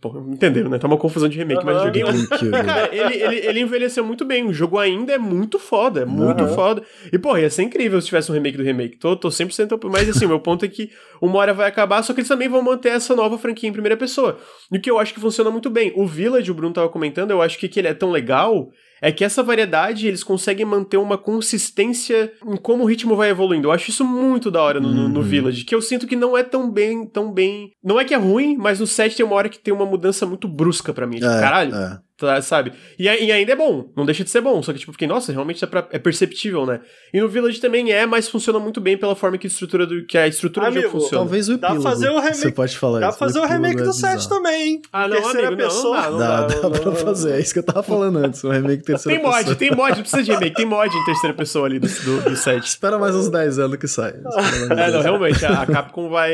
Pô, 0.00 0.16
entenderam, 0.28 0.70
né? 0.70 0.78
Tá 0.78 0.86
uma 0.86 0.96
confusão 0.96 1.28
de 1.28 1.36
remake, 1.36 1.64
mas 1.64 1.76
eu 1.76 1.84
joguei. 1.92 2.02
Cara, 2.50 2.88
ele, 2.90 3.22
ele, 3.22 3.36
ele 3.46 3.60
envelheceu 3.60 4.02
muito 4.02 4.24
bem. 4.24 4.46
O 4.46 4.52
jogo 4.52 4.78
ainda 4.78 5.12
é 5.12 5.18
muito 5.18 5.58
foda, 5.58 6.00
é 6.00 6.04
muito 6.06 6.42
uhum. 6.42 6.54
foda. 6.54 6.82
E, 7.12 7.18
pô, 7.18 7.36
ia 7.36 7.50
ser 7.50 7.64
incrível 7.64 8.00
se 8.00 8.06
tivesse 8.06 8.30
um 8.30 8.34
remake 8.34 8.56
do 8.56 8.62
remake. 8.62 8.96
Tô, 8.96 9.14
tô 9.14 9.28
100% 9.28 9.78
Mas, 9.90 10.08
assim, 10.08 10.26
meu 10.26 10.40
ponto 10.40 10.64
é 10.64 10.68
que 10.68 10.90
uma 11.20 11.38
hora 11.38 11.52
vai 11.52 11.68
acabar, 11.68 12.02
só 12.02 12.14
que 12.14 12.20
eles 12.20 12.28
também 12.28 12.48
vão 12.48 12.62
manter 12.62 12.90
essa 12.90 13.14
nova 13.14 13.36
franquia 13.36 13.68
em 13.68 13.72
primeira 13.72 13.96
pessoa. 13.96 14.38
E 14.72 14.78
o 14.78 14.80
que 14.80 14.90
eu 14.90 14.98
acho 14.98 15.12
que 15.12 15.20
funciona 15.20 15.50
muito 15.50 15.68
bem. 15.68 15.92
O 15.94 16.06
Village, 16.06 16.50
o 16.50 16.54
Bruno 16.54 16.72
tava 16.72 16.88
comentando, 16.88 17.32
eu 17.32 17.42
acho 17.42 17.58
que, 17.58 17.68
que 17.68 17.78
ele 17.78 17.88
é 17.88 17.94
tão 17.94 18.10
legal 18.10 18.70
é 19.00 19.10
que 19.10 19.24
essa 19.24 19.42
variedade 19.42 20.06
eles 20.06 20.22
conseguem 20.22 20.66
manter 20.66 20.96
uma 20.96 21.16
consistência 21.16 22.32
em 22.46 22.56
como 22.56 22.84
o 22.84 22.86
ritmo 22.86 23.16
vai 23.16 23.30
evoluindo. 23.30 23.68
Eu 23.68 23.72
acho 23.72 23.90
isso 23.90 24.04
muito 24.04 24.50
da 24.50 24.62
hora 24.62 24.80
no, 24.80 24.88
uhum. 24.88 25.08
no, 25.08 25.22
Village, 25.22 25.64
que 25.64 25.74
eu 25.74 25.80
sinto 25.80 26.06
que 26.06 26.16
não 26.16 26.36
é 26.36 26.42
tão 26.42 26.70
bem, 26.70 27.06
tão 27.06 27.32
bem. 27.32 27.72
Não 27.82 27.98
é 27.98 28.04
que 28.04 28.14
é 28.14 28.16
ruim, 28.16 28.56
mas 28.56 28.80
no 28.80 28.86
set 28.86 29.16
tem 29.16 29.24
uma 29.24 29.36
hora 29.36 29.48
que 29.48 29.58
tem 29.58 29.72
uma 29.72 29.86
mudança 29.86 30.26
muito 30.26 30.46
brusca 30.46 30.92
para 30.92 31.06
mim. 31.06 31.16
Tipo, 31.16 31.30
é, 31.30 31.40
caralho. 31.40 31.74
É. 31.74 32.00
Tá, 32.20 32.42
sabe? 32.42 32.74
E, 32.98 33.04
e, 33.04 33.32
ainda 33.32 33.52
é 33.52 33.56
bom, 33.56 33.90
não 33.96 34.04
deixa 34.04 34.22
de 34.22 34.28
ser 34.28 34.42
bom, 34.42 34.62
só 34.62 34.74
que 34.74 34.78
tipo, 34.78 34.92
fiquei, 34.92 35.08
nossa, 35.08 35.32
realmente 35.32 35.64
é, 35.64 35.66
pra, 35.66 35.88
é, 35.90 35.98
perceptível, 35.98 36.66
né? 36.66 36.80
E 37.14 37.18
no 37.18 37.30
Village 37.30 37.58
também 37.58 37.90
é, 37.90 38.04
mas 38.04 38.28
funciona 38.28 38.58
muito 38.58 38.78
bem 38.78 38.94
pela 38.94 39.16
forma 39.16 39.38
que 39.38 39.46
a 39.46 39.48
estrutura 39.48 39.86
do, 39.86 40.04
que 40.04 40.18
a 40.18 40.28
estrutura 40.28 40.66
Amigo, 40.66 40.82
do 40.82 40.86
jogo 40.88 41.00
funciona. 41.00 41.24
Talvez 41.24 41.48
o 41.48 41.52
epílogo. 41.54 41.74
Dá 41.76 41.80
pra 41.80 41.90
fazer 41.90 42.10
o 42.10 42.16
remake. 42.16 42.36
Você 42.36 42.52
pode 42.52 42.76
falar 42.76 43.00
Dá 43.00 43.08
pra 43.08 43.16
fazer 43.16 43.38
o, 43.38 43.46
remake 43.46 43.82
do 43.82 43.92
set 43.94 44.28
também, 44.28 44.62
hein? 44.62 44.82
Ah, 44.92 45.08
não, 45.08 45.16
terceira 45.16 45.48
amigo, 45.48 45.62
pessoa. 45.62 46.02
Não, 46.02 46.10
não 46.10 46.18
dá, 46.18 46.40
dá, 46.42 46.54
dá, 46.60 46.68
dá 46.68 46.78
pra 46.78 46.92
fazer, 46.92 47.32
é 47.32 47.40
isso 47.40 47.54
que 47.54 47.58
eu 47.60 47.62
tava 47.62 47.82
falando 47.82 48.18
antes, 48.18 48.44
o 48.44 48.50
remake 48.50 48.82
terceira 48.82 49.18
tem 49.18 49.26
mod, 49.26 49.38
pessoa. 49.38 49.56
Tem 49.56 49.70
mod, 49.70 49.90
não 49.92 50.00
precisa 50.02 50.22
de 50.22 50.30
remake, 50.30 50.56
tem 50.56 50.66
mod 50.68 50.94
em 50.94 51.04
terceira 51.06 51.34
pessoa 51.34 51.64
ali 51.64 51.78
do, 51.78 51.88
do, 51.88 52.20
do 52.28 52.36
set. 52.36 52.62
Espera 52.62 52.98
mais 52.98 53.14
uns 53.16 53.30
10 53.30 53.58
anos 53.58 53.78
que 53.78 53.88
sai. 53.88 54.12
É, 54.70 54.90
não, 54.90 55.00
realmente, 55.00 55.44
a, 55.44 55.64
Capcom 55.64 56.10
vai... 56.10 56.30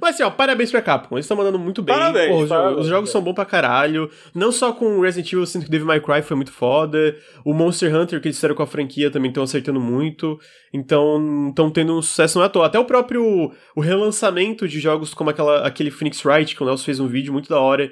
Mas 0.00 0.14
assim, 0.14 0.22
ó, 0.22 0.30
parabéns 0.30 0.70
pra 0.70 0.82
Capcom, 0.82 1.16
eles 1.16 1.24
estão 1.24 1.36
mandando 1.36 1.58
muito 1.58 1.82
bem. 1.82 1.94
Parabéns, 1.94 2.30
Pô, 2.30 2.42
os, 2.42 2.48
parabéns, 2.48 2.80
os 2.80 2.86
jogos 2.86 3.10
são 3.10 3.22
bons 3.22 3.34
pra 3.34 3.44
caralho, 3.44 4.10
não 4.34 4.52
só 4.52 4.72
com 4.72 5.00
Resident 5.00 5.29
Evil, 5.32 5.42
eu 5.42 5.46
sinto 5.46 5.64
que 5.64 5.70
Devil 5.70 5.86
May 5.86 6.00
Cry 6.00 6.22
foi 6.22 6.36
muito 6.36 6.52
foda. 6.52 7.16
O 7.44 7.52
Monster 7.52 7.94
Hunter 7.94 8.20
que 8.20 8.28
eles 8.28 8.36
fizeram 8.36 8.54
com 8.54 8.62
a 8.62 8.66
franquia 8.66 9.10
também 9.10 9.30
estão 9.30 9.42
acertando 9.42 9.80
muito. 9.80 10.38
Então, 10.72 11.48
estão 11.48 11.70
tendo 11.70 11.96
um 11.96 12.02
sucesso 12.02 12.38
não 12.38 12.44
é 12.44 12.46
à 12.46 12.50
toa. 12.50 12.66
Até 12.66 12.78
o 12.78 12.84
próprio 12.84 13.52
o 13.74 13.80
relançamento 13.80 14.68
de 14.68 14.80
jogos 14.80 15.14
como 15.14 15.30
aquela, 15.30 15.66
aquele 15.66 15.90
Phoenix 15.90 16.24
Wright, 16.24 16.54
que 16.54 16.62
o 16.62 16.66
Nelson 16.66 16.84
fez 16.84 17.00
um 17.00 17.06
vídeo 17.06 17.32
muito 17.32 17.48
da 17.48 17.58
hora 17.58 17.90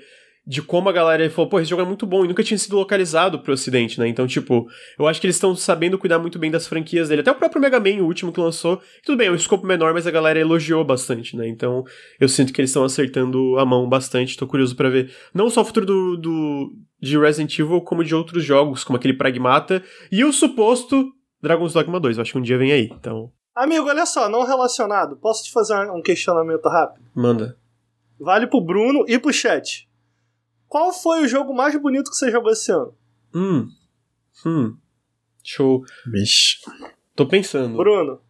de 0.49 0.63
como 0.63 0.89
a 0.89 0.93
galera 0.93 1.29
falou, 1.29 1.51
pô, 1.51 1.61
esse 1.61 1.69
jogo 1.69 1.83
é 1.83 1.85
muito 1.85 2.07
bom 2.07 2.25
e 2.25 2.29
nunca 2.29 2.43
tinha 2.43 2.57
sido 2.57 2.75
localizado 2.75 3.39
pro 3.41 3.53
ocidente, 3.53 4.01
né? 4.01 4.09
Então, 4.09 4.27
tipo, 4.27 4.67
eu 4.99 5.07
acho 5.07 5.21
que 5.21 5.27
eles 5.27 5.37
estão 5.37 5.55
sabendo 5.55 5.99
cuidar 5.99 6.19
muito 6.19 6.39
bem 6.39 6.51
das 6.51 6.67
franquias 6.67 7.11
dele. 7.11 7.21
Até 7.21 7.31
o 7.31 7.35
próprio 7.35 7.61
Mega 7.61 7.79
Man, 7.79 8.03
o 8.03 8.07
último 8.07 8.33
que 8.33 8.41
lançou, 8.41 8.81
tudo 9.05 9.19
bem, 9.19 9.29
é 9.29 9.31
um 9.31 9.35
escopo 9.35 9.67
menor, 9.67 9.93
mas 9.93 10.07
a 10.07 10.11
galera 10.11 10.41
elogiou 10.41 10.83
bastante, 10.83 11.37
né? 11.37 11.47
Então, 11.47 11.85
eu 12.19 12.31
sinto 12.31 12.51
que 12.51 12.63
eles 12.63 12.71
estão 12.71 12.83
acertando 12.83 13.59
a 13.59 13.67
mão 13.67 13.87
bastante, 13.87 14.39
tô 14.39 14.47
curioso 14.47 14.75
para 14.75 14.89
ver 14.89 15.13
não 15.35 15.51
só 15.51 15.61
o 15.61 15.65
futuro 15.67 15.85
do, 15.85 16.17
do, 16.17 16.73
de 16.99 17.19
Resident 17.19 17.59
Evil, 17.59 17.83
como 17.83 18.03
de 18.03 18.15
outros 18.15 18.43
jogos, 18.43 18.83
como 18.83 18.97
aquele 18.97 19.13
Pragmata 19.13 19.83
e 20.11 20.25
o 20.25 20.33
suposto 20.33 21.13
Dragon's 21.43 21.75
Dogma 21.75 22.01
2. 22.01 22.17
Eu 22.17 22.23
acho 22.23 22.33
que 22.33 22.39
um 22.39 22.43
dia 22.43 22.57
vem 22.57 22.73
aí, 22.73 22.89
então... 22.99 23.31
Amigo, 23.55 23.87
olha 23.87 24.07
só, 24.07 24.31
não 24.31 24.47
relacionado, 24.47 25.19
posso 25.19 25.45
te 25.45 25.53
fazer 25.53 25.75
um 25.91 26.01
questionamento 26.01 26.67
rápido? 26.71 27.05
Manda. 27.15 27.59
Vale 28.19 28.47
pro 28.47 28.65
Bruno 28.65 29.05
e 29.07 29.19
pro 29.19 29.31
chat. 29.31 29.88
Qual 30.69 30.93
foi 30.93 31.25
o 31.25 31.29
jogo 31.29 31.55
mais 31.55 31.75
bonito 31.81 32.11
que 32.11 32.17
você 32.17 32.31
jogou 32.31 32.53
esse 32.53 32.71
ano? 32.71 32.95
Hum. 33.35 33.69
Hum. 34.45 34.77
Show. 35.43 35.83
Vixe. 36.07 36.59
Tô 37.17 37.27
pensando. 37.27 37.77
Bruno. 37.77 38.21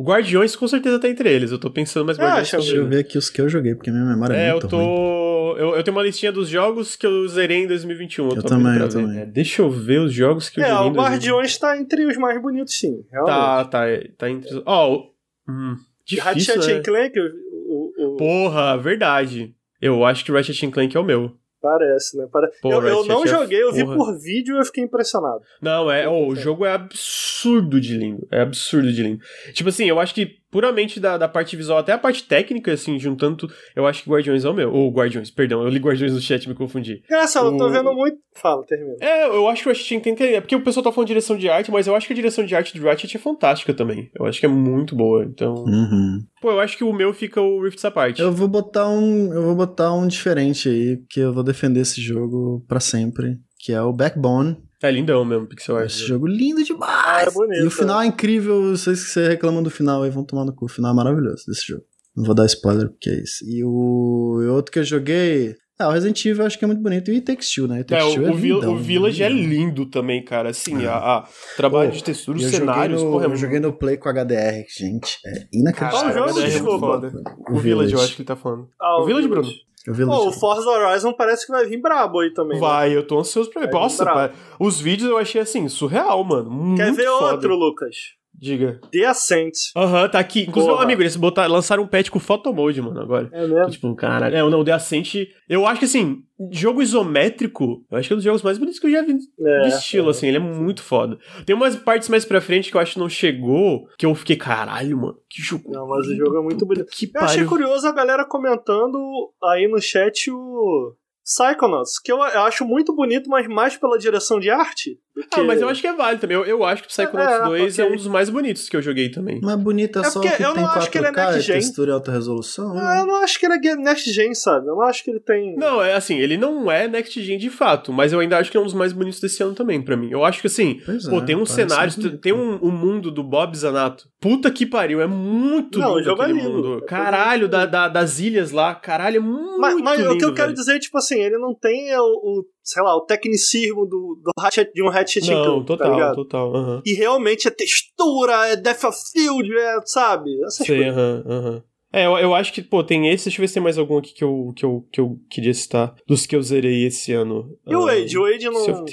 Guardiões 0.00 0.56
com 0.56 0.66
certeza 0.66 0.98
tá 0.98 1.08
entre 1.08 1.32
eles. 1.32 1.50
Eu 1.50 1.58
tô 1.58 1.70
pensando, 1.70 2.06
mas 2.06 2.18
Guardiões. 2.18 2.54
Ah, 2.54 2.56
deixa 2.58 2.76
eu 2.76 2.88
ver 2.88 3.00
aqui 3.00 3.18
os 3.18 3.30
que 3.30 3.40
eu 3.40 3.48
joguei, 3.48 3.74
porque 3.74 3.90
minha 3.90 4.04
memória 4.04 4.34
é, 4.34 4.48
é 4.48 4.52
muito 4.52 4.66
eu 4.66 4.70
tô. 4.70 4.76
Ruim. 4.76 5.14
Eu, 5.56 5.76
eu 5.76 5.84
tenho 5.84 5.96
uma 5.96 6.02
listinha 6.02 6.32
dos 6.32 6.48
jogos 6.48 6.96
que 6.96 7.06
eu 7.06 7.28
zerei 7.28 7.62
em 7.62 7.66
2021. 7.66 8.28
Eu, 8.28 8.36
eu 8.36 8.42
também, 8.42 8.76
eu 8.76 8.88
também. 8.88 9.20
É, 9.20 9.26
deixa 9.26 9.62
eu 9.62 9.70
ver 9.70 10.00
os 10.00 10.12
jogos 10.12 10.48
que 10.48 10.60
eu 10.60 10.64
é, 10.64 10.68
joguei. 10.68 10.86
É, 10.86 10.90
o 10.90 10.94
Guardiões 10.94 11.56
tá 11.58 11.78
entre 11.78 12.06
os 12.06 12.16
mais 12.16 12.40
bonitos, 12.42 12.76
sim. 12.76 13.04
Realmente. 13.10 13.34
Tá, 13.34 13.64
tá. 13.64 13.86
Tá 14.18 14.30
entre. 14.30 14.62
Ó, 14.66 14.94
oh, 14.94 15.50
hum, 15.50 15.76
difícil, 16.04 16.54
Ratchet 16.56 16.74
né? 16.74 16.80
Clank, 16.80 17.20
o, 17.20 17.92
o, 17.98 18.14
o... 18.14 18.16
Porra, 18.16 18.76
verdade. 18.76 19.54
Eu 19.84 20.02
acho 20.02 20.24
que 20.24 20.32
Ratchet 20.32 20.70
Clank 20.70 20.96
é 20.96 20.98
o 21.00 21.04
meu. 21.04 21.36
Parece, 21.60 22.16
né? 22.16 22.26
Pare... 22.32 22.48
Pô, 22.62 22.72
eu, 22.72 22.82
eu 22.86 23.04
não 23.04 23.26
joguei, 23.26 23.62
eu 23.62 23.70
vi 23.70 23.84
por 23.84 24.18
vídeo 24.18 24.54
e 24.54 24.58
eu 24.58 24.64
fiquei 24.64 24.82
impressionado. 24.82 25.42
Não, 25.60 25.90
é. 25.90 26.08
Oh, 26.08 26.28
o 26.28 26.34
jogo 26.34 26.64
é 26.64 26.72
absurdo 26.72 27.78
de 27.78 27.94
lindo. 27.94 28.26
É 28.30 28.40
absurdo 28.40 28.90
de 28.90 29.02
lindo. 29.02 29.22
Tipo 29.52 29.68
assim, 29.68 29.84
eu 29.84 30.00
acho 30.00 30.14
que 30.14 30.38
puramente 30.54 31.00
da, 31.00 31.18
da 31.18 31.26
parte 31.26 31.56
visual, 31.56 31.78
até 31.78 31.90
a 31.90 31.98
parte 31.98 32.22
técnica, 32.22 32.72
assim, 32.72 32.96
juntando, 32.96 33.50
eu 33.74 33.84
acho 33.88 34.04
que 34.04 34.08
Guardiões 34.08 34.44
é 34.44 34.48
o 34.48 34.54
meu. 34.54 34.72
Ou 34.72 34.88
Guardiões, 34.88 35.28
perdão, 35.28 35.64
eu 35.64 35.68
li 35.68 35.80
Guardiões 35.80 36.12
no 36.12 36.20
chat 36.20 36.48
me 36.48 36.54
confundi. 36.54 37.02
Engraçado, 37.06 37.48
o... 37.48 37.54
eu 37.54 37.58
tô 37.58 37.68
vendo 37.68 37.92
muito. 37.92 38.18
Fala, 38.36 38.64
termina. 38.64 38.94
É, 39.00 39.26
eu 39.26 39.48
acho 39.48 39.64
que 39.64 39.68
o 39.68 39.72
Ratchet 39.72 40.00
tem 40.00 40.14
que 40.14 40.22
É 40.22 40.40
porque 40.40 40.54
o 40.54 40.62
pessoal 40.62 40.84
tá 40.84 40.92
falando 40.92 41.08
de 41.08 41.14
direção 41.14 41.36
de 41.36 41.48
arte, 41.48 41.72
mas 41.72 41.88
eu 41.88 41.96
acho 41.96 42.06
que 42.06 42.12
a 42.12 42.16
direção 42.16 42.46
de 42.46 42.54
arte 42.54 42.78
do 42.78 42.84
Ratchet 42.84 43.16
é 43.16 43.18
fantástica 43.18 43.74
também. 43.74 44.08
Eu 44.14 44.26
acho 44.26 44.38
que 44.38 44.46
é 44.46 44.48
muito 44.48 44.94
boa, 44.94 45.24
então. 45.24 45.54
Uhum. 45.54 46.20
Pô, 46.40 46.52
eu 46.52 46.60
acho 46.60 46.78
que 46.78 46.84
o 46.84 46.92
meu 46.92 47.12
fica 47.12 47.40
o 47.40 47.60
Rifts 47.60 47.84
à 47.84 47.90
parte. 47.90 48.22
Eu 48.22 48.30
vou 48.30 48.46
botar 48.46 48.88
um. 48.88 49.32
Eu 49.32 49.42
vou 49.42 49.56
botar 49.56 49.92
um 49.92 50.06
diferente 50.06 50.68
aí, 50.68 51.02
que 51.10 51.18
eu 51.18 51.32
vou 51.32 51.42
defender 51.42 51.80
esse 51.80 52.00
jogo 52.00 52.64
para 52.68 52.78
sempre. 52.78 53.38
Que 53.58 53.72
é 53.72 53.82
o 53.82 53.92
Backbone. 53.92 54.56
É 54.84 54.90
lindão 54.90 55.24
mesmo, 55.24 55.46
pixel 55.46 55.78
art. 55.78 55.86
Esse 55.86 56.06
jogo 56.06 56.26
lindo 56.26 56.62
demais. 56.62 56.92
Ah, 56.92 57.22
é 57.22 57.30
bonito. 57.30 57.62
E 57.62 57.66
o 57.66 57.70
final 57.70 58.02
é 58.02 58.06
incrível. 58.06 58.60
Vocês 58.76 59.02
que 59.02 59.10
você 59.10 59.28
reclamam 59.28 59.62
do 59.62 59.70
final 59.70 60.02
aí 60.02 60.10
vão 60.10 60.22
tomar 60.22 60.44
no 60.44 60.54
cu. 60.54 60.66
O 60.66 60.68
final 60.68 60.92
é 60.92 60.94
maravilhoso 60.94 61.44
desse 61.48 61.68
jogo. 61.68 61.84
Não 62.14 62.22
vou 62.22 62.34
dar 62.34 62.44
spoiler 62.44 62.90
porque 62.90 63.08
é 63.08 63.22
isso. 63.22 63.42
E 63.48 63.64
o 63.64 64.46
outro 64.52 64.70
que 64.70 64.78
eu 64.78 64.84
joguei. 64.84 65.54
Ah, 65.78 65.88
o 65.88 65.90
Resident 65.90 66.22
Evil 66.26 66.42
eu 66.42 66.46
acho 66.46 66.58
que 66.58 66.64
é 66.64 66.68
muito 66.68 66.82
bonito. 66.82 67.10
E 67.10 67.18
Takes 67.18 67.50
Two, 67.50 67.66
né? 67.66 67.82
Takes 67.82 68.14
é, 68.14 68.20
o, 68.20 68.26
é 68.26 68.30
o, 68.30 68.36
lindão, 68.36 68.74
o 68.74 68.76
Village 68.76 69.22
é 69.22 69.28
lindo 69.30 69.86
também, 69.86 70.22
cara. 70.22 70.50
Assim, 70.50 70.84
é. 70.84 70.86
a, 70.86 70.96
a, 70.96 71.28
trabalho 71.56 71.88
Pô, 71.88 71.96
de 71.96 72.04
textura, 72.04 72.36
os 72.36 72.44
cenários. 72.44 73.02
No, 73.02 73.10
porra, 73.10 73.24
eu 73.24 73.36
joguei 73.36 73.60
no 73.60 73.72
Play 73.72 73.96
com 73.96 74.10
HDR, 74.10 74.66
gente. 74.68 75.18
É 75.26 75.46
inacreditável. 75.50 76.24
Qual 76.24 76.28
jogo, 76.28 76.46
desculpa? 76.46 77.24
O, 77.48 77.54
o 77.54 77.58
Village, 77.58 77.94
eu 77.94 78.00
acho 78.00 78.14
que 78.14 78.20
ele 78.20 78.26
tá 78.26 78.36
falando. 78.36 78.68
Ah, 78.78 79.00
o, 79.00 79.06
Village, 79.06 79.28
Bruno. 79.28 79.48
Pô, 79.84 80.28
o 80.28 80.32
Forza 80.32 80.68
Horizon 80.68 81.12
parece 81.12 81.44
que 81.44 81.52
vai 81.52 81.66
vir 81.66 81.80
brabo 81.80 82.20
aí 82.20 82.32
também. 82.32 82.54
Né? 82.54 82.60
Vai, 82.60 82.90
né? 82.90 82.96
eu 82.96 83.06
tô 83.06 83.18
ansioso 83.18 83.50
pra 83.50 83.62
ver. 83.62 83.70
Nossa, 83.70 84.32
os 84.58 84.80
vídeos 84.80 85.10
eu 85.10 85.18
achei 85.18 85.40
assim, 85.40 85.68
surreal, 85.68 86.24
mano. 86.24 86.50
Muito 86.50 86.78
Quer 86.78 86.92
ver 86.92 87.06
foda. 87.06 87.32
outro, 87.32 87.54
Lucas? 87.54 87.96
Diga. 88.36 88.80
The 88.90 89.06
Ascent. 89.06 89.52
Aham, 89.76 90.02
uhum, 90.02 90.08
tá 90.08 90.18
aqui. 90.18 90.42
Inclusive, 90.42 90.74
meu 90.74 90.82
amigo, 90.82 91.02
eles 91.02 91.16
botaram, 91.16 91.52
lançaram 91.52 91.82
um 91.82 91.86
patch 91.86 92.10
com 92.10 92.18
photo 92.18 92.52
mode, 92.52 92.80
mano, 92.82 93.00
agora. 93.00 93.28
É 93.32 93.46
mesmo? 93.46 93.70
Tipo, 93.70 93.94
cara. 93.94 94.28
É, 94.28 94.42
não, 94.42 94.64
The 94.64 94.72
Ascent. 94.72 95.14
Eu 95.48 95.66
acho 95.66 95.78
que 95.78 95.84
assim, 95.84 96.22
jogo 96.50 96.82
isométrico, 96.82 97.84
eu 97.90 97.98
acho 97.98 98.08
que 98.08 98.12
é 98.12 98.14
um 98.14 98.18
dos 98.18 98.24
jogos 98.24 98.42
mais 98.42 98.58
bonitos 98.58 98.78
que 98.78 98.86
eu 98.86 98.90
já 98.90 99.02
vi 99.02 99.16
é, 99.40 99.60
de 99.60 99.68
estilo, 99.68 100.08
é. 100.08 100.10
assim. 100.10 100.26
Ele 100.26 100.36
é 100.36 100.40
muito 100.40 100.82
foda. 100.82 101.18
Tem 101.46 101.54
umas 101.54 101.76
partes 101.76 102.08
mais 102.08 102.24
pra 102.24 102.40
frente 102.40 102.70
que 102.70 102.76
eu 102.76 102.80
acho 102.80 102.94
que 102.94 102.98
não 102.98 103.08
chegou, 103.08 103.86
que 103.96 104.04
eu 104.04 104.14
fiquei, 104.14 104.36
caralho, 104.36 104.98
mano, 104.98 105.16
que 105.30 105.40
jogo. 105.40 105.70
Não, 105.70 105.86
mas 105.86 106.06
o 106.06 106.14
jogo 106.14 106.38
é 106.38 106.42
muito 106.42 106.66
bonito. 106.66 106.86
Que 106.90 107.10
eu 107.14 107.22
achei 107.22 107.44
curioso 107.44 107.86
a 107.86 107.92
galera 107.92 108.26
comentando 108.26 108.98
aí 109.42 109.68
no 109.68 109.80
chat 109.80 110.30
o 110.30 110.94
Psychonauts, 111.24 111.98
que 111.98 112.12
eu, 112.12 112.18
eu, 112.18 112.42
acho 112.42 112.66
muito 112.66 112.94
bonito, 112.94 113.30
mas 113.30 113.48
mais 113.48 113.76
pela 113.76 113.98
direção 113.98 114.38
de 114.38 114.50
arte. 114.50 114.98
Ah, 115.32 115.44
mas 115.44 115.60
eu 115.60 115.68
acho 115.68 115.80
que 115.80 115.86
é 115.86 115.92
válido 115.92 116.20
também. 116.20 116.36
Eu, 116.36 116.44
eu 116.44 116.64
acho 116.64 116.82
que 116.82 116.88
Psychonauts 116.88 117.34
é, 117.34 117.44
2 117.44 117.72
okay. 117.72 117.84
é 117.84 117.88
um 117.88 117.96
dos 117.96 118.06
mais 118.08 118.28
bonitos 118.28 118.68
que 118.68 118.76
eu 118.76 118.82
joguei 118.82 119.10
também. 119.10 119.40
Mas 119.42 119.56
bonito 119.56 119.98
é, 120.00 120.02
é 120.02 120.10
só 120.10 120.20
que 120.20 120.42
eu 120.42 120.54
não 120.54 120.66
acho 120.66 120.90
que 120.90 120.98
ele 120.98 121.06
é 121.06 121.12
next 121.12 121.40
gen. 121.40 121.54
textura 121.54 121.90
e 121.90 121.94
alta 121.94 122.12
resolução. 122.12 122.74
Né? 122.74 123.00
eu 123.00 123.06
não 123.06 123.22
acho 123.22 123.38
que 123.38 123.46
ele 123.46 123.54
é 123.54 123.76
next 123.76 124.12
gen, 124.12 124.34
sabe? 124.34 124.66
Eu 124.66 124.74
não 124.74 124.82
acho 124.82 125.04
que 125.04 125.10
ele 125.10 125.20
tem... 125.20 125.56
Não, 125.56 125.82
é 125.82 125.94
assim, 125.94 126.18
ele 126.18 126.36
não 126.36 126.70
é 126.70 126.88
next 126.88 127.22
gen 127.22 127.38
de 127.38 127.48
fato, 127.48 127.92
mas 127.92 128.12
eu 128.12 128.20
ainda 128.20 128.38
acho 128.38 128.50
que 128.50 128.56
é 128.56 128.60
um 128.60 128.64
dos 128.64 128.74
mais 128.74 128.92
bonitos 128.92 129.20
desse 129.20 129.42
ano 129.42 129.54
também, 129.54 129.80
para 129.80 129.96
mim. 129.96 130.10
Eu 130.10 130.24
acho 130.24 130.40
que 130.40 130.48
assim, 130.48 130.80
pois 130.84 131.08
pô, 131.08 131.18
é, 131.18 131.24
tem 131.24 131.36
um 131.36 131.46
cenário, 131.46 132.18
tem 132.18 132.32
um, 132.32 132.58
um, 132.60 132.70
mundo 132.70 133.10
do 133.10 133.22
Bob 133.22 133.56
Zanato. 133.56 134.08
Puta 134.20 134.50
que 134.50 134.66
pariu, 134.66 135.00
é 135.00 135.06
muito 135.06 135.78
não, 135.78 135.96
lindo 135.96 136.10
aquele 136.10 136.40
é 136.40 136.42
mundo. 136.42 136.84
Caralho, 136.86 137.48
da, 137.48 137.64
da, 137.66 137.88
das 137.88 138.18
ilhas 138.18 138.50
lá, 138.50 138.74
caralho, 138.74 139.18
é 139.18 139.20
muito 139.20 139.60
mas, 139.60 139.80
mas 139.80 140.00
lindo, 140.00 140.12
o 140.12 140.18
que 140.18 140.24
eu 140.24 140.34
quero 140.34 140.48
velho. 140.48 140.58
dizer, 140.58 140.78
tipo 140.80 140.98
assim, 140.98 141.13
ele 141.20 141.38
não 141.38 141.54
tem 141.54 141.96
o, 141.96 142.02
o 142.02 142.44
sei 142.62 142.82
lá, 142.82 142.96
o 142.96 143.02
tecnicismo 143.02 143.86
do, 143.86 144.20
do 144.22 144.30
Hatchet, 144.38 144.72
de 144.72 144.82
um 144.82 144.88
Hatchet 144.88 145.26
Não, 145.30 145.44
Clank, 145.44 145.66
total, 145.66 145.98
tá 145.98 146.14
total. 146.14 146.52
Uhum. 146.52 146.82
E 146.84 146.94
realmente 146.94 147.48
é 147.48 147.50
textura, 147.50 148.48
é 148.48 148.56
depth 148.56 148.84
of 148.84 148.98
field, 149.12 149.52
é, 149.52 149.76
sabe? 149.84 150.30
Essas 150.44 150.66
Sei, 150.66 150.88
aham, 150.88 151.24
aham. 151.26 151.62
É, 151.94 152.06
eu, 152.06 152.18
eu 152.18 152.34
acho 152.34 152.52
que, 152.52 152.60
pô, 152.60 152.82
tem 152.82 153.08
esse. 153.08 153.26
Deixa 153.26 153.38
eu 153.38 153.42
ver 153.44 153.46
se 153.46 153.54
tem 153.54 153.62
mais 153.62 153.78
algum 153.78 153.96
aqui 153.96 154.12
que 154.12 154.24
eu, 154.24 154.52
que 154.56 154.64
eu, 154.64 154.84
que 154.90 155.00
eu 155.00 155.16
queria 155.30 155.54
citar. 155.54 155.94
Dos 156.08 156.26
que 156.26 156.34
eu 156.34 156.42
zerei 156.42 156.84
esse 156.84 157.12
ano. 157.12 157.56
E 157.64 157.76
o 157.76 157.86
Age? 157.86 158.18
O 158.18 158.24
Age 158.24 158.46
não. 158.46 158.66
Não, 158.66 158.84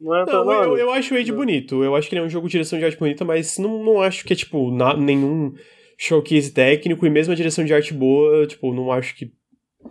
não, 0.00 0.16
é 0.16 0.24
não 0.24 0.62
eu, 0.64 0.78
eu 0.78 0.90
acho 0.90 1.14
o 1.14 1.18
Age 1.18 1.30
bonito. 1.32 1.84
Eu 1.84 1.94
acho 1.94 2.08
que 2.08 2.14
ele 2.14 2.22
é 2.22 2.24
um 2.24 2.30
jogo 2.30 2.46
de 2.46 2.52
direção 2.52 2.78
de 2.78 2.84
arte 2.86 2.96
bonita, 2.96 3.26
mas 3.26 3.58
não, 3.58 3.84
não 3.84 4.00
acho 4.00 4.24
que 4.24 4.32
é, 4.32 4.36
tipo, 4.36 4.70
na, 4.70 4.96
nenhum 4.96 5.52
showcase 5.98 6.50
técnico 6.50 7.04
e 7.04 7.10
mesmo 7.10 7.34
a 7.34 7.36
direção 7.36 7.62
de 7.62 7.74
arte 7.74 7.92
boa, 7.92 8.46
tipo, 8.46 8.72
não 8.72 8.90
acho 8.90 9.14
que 9.14 9.30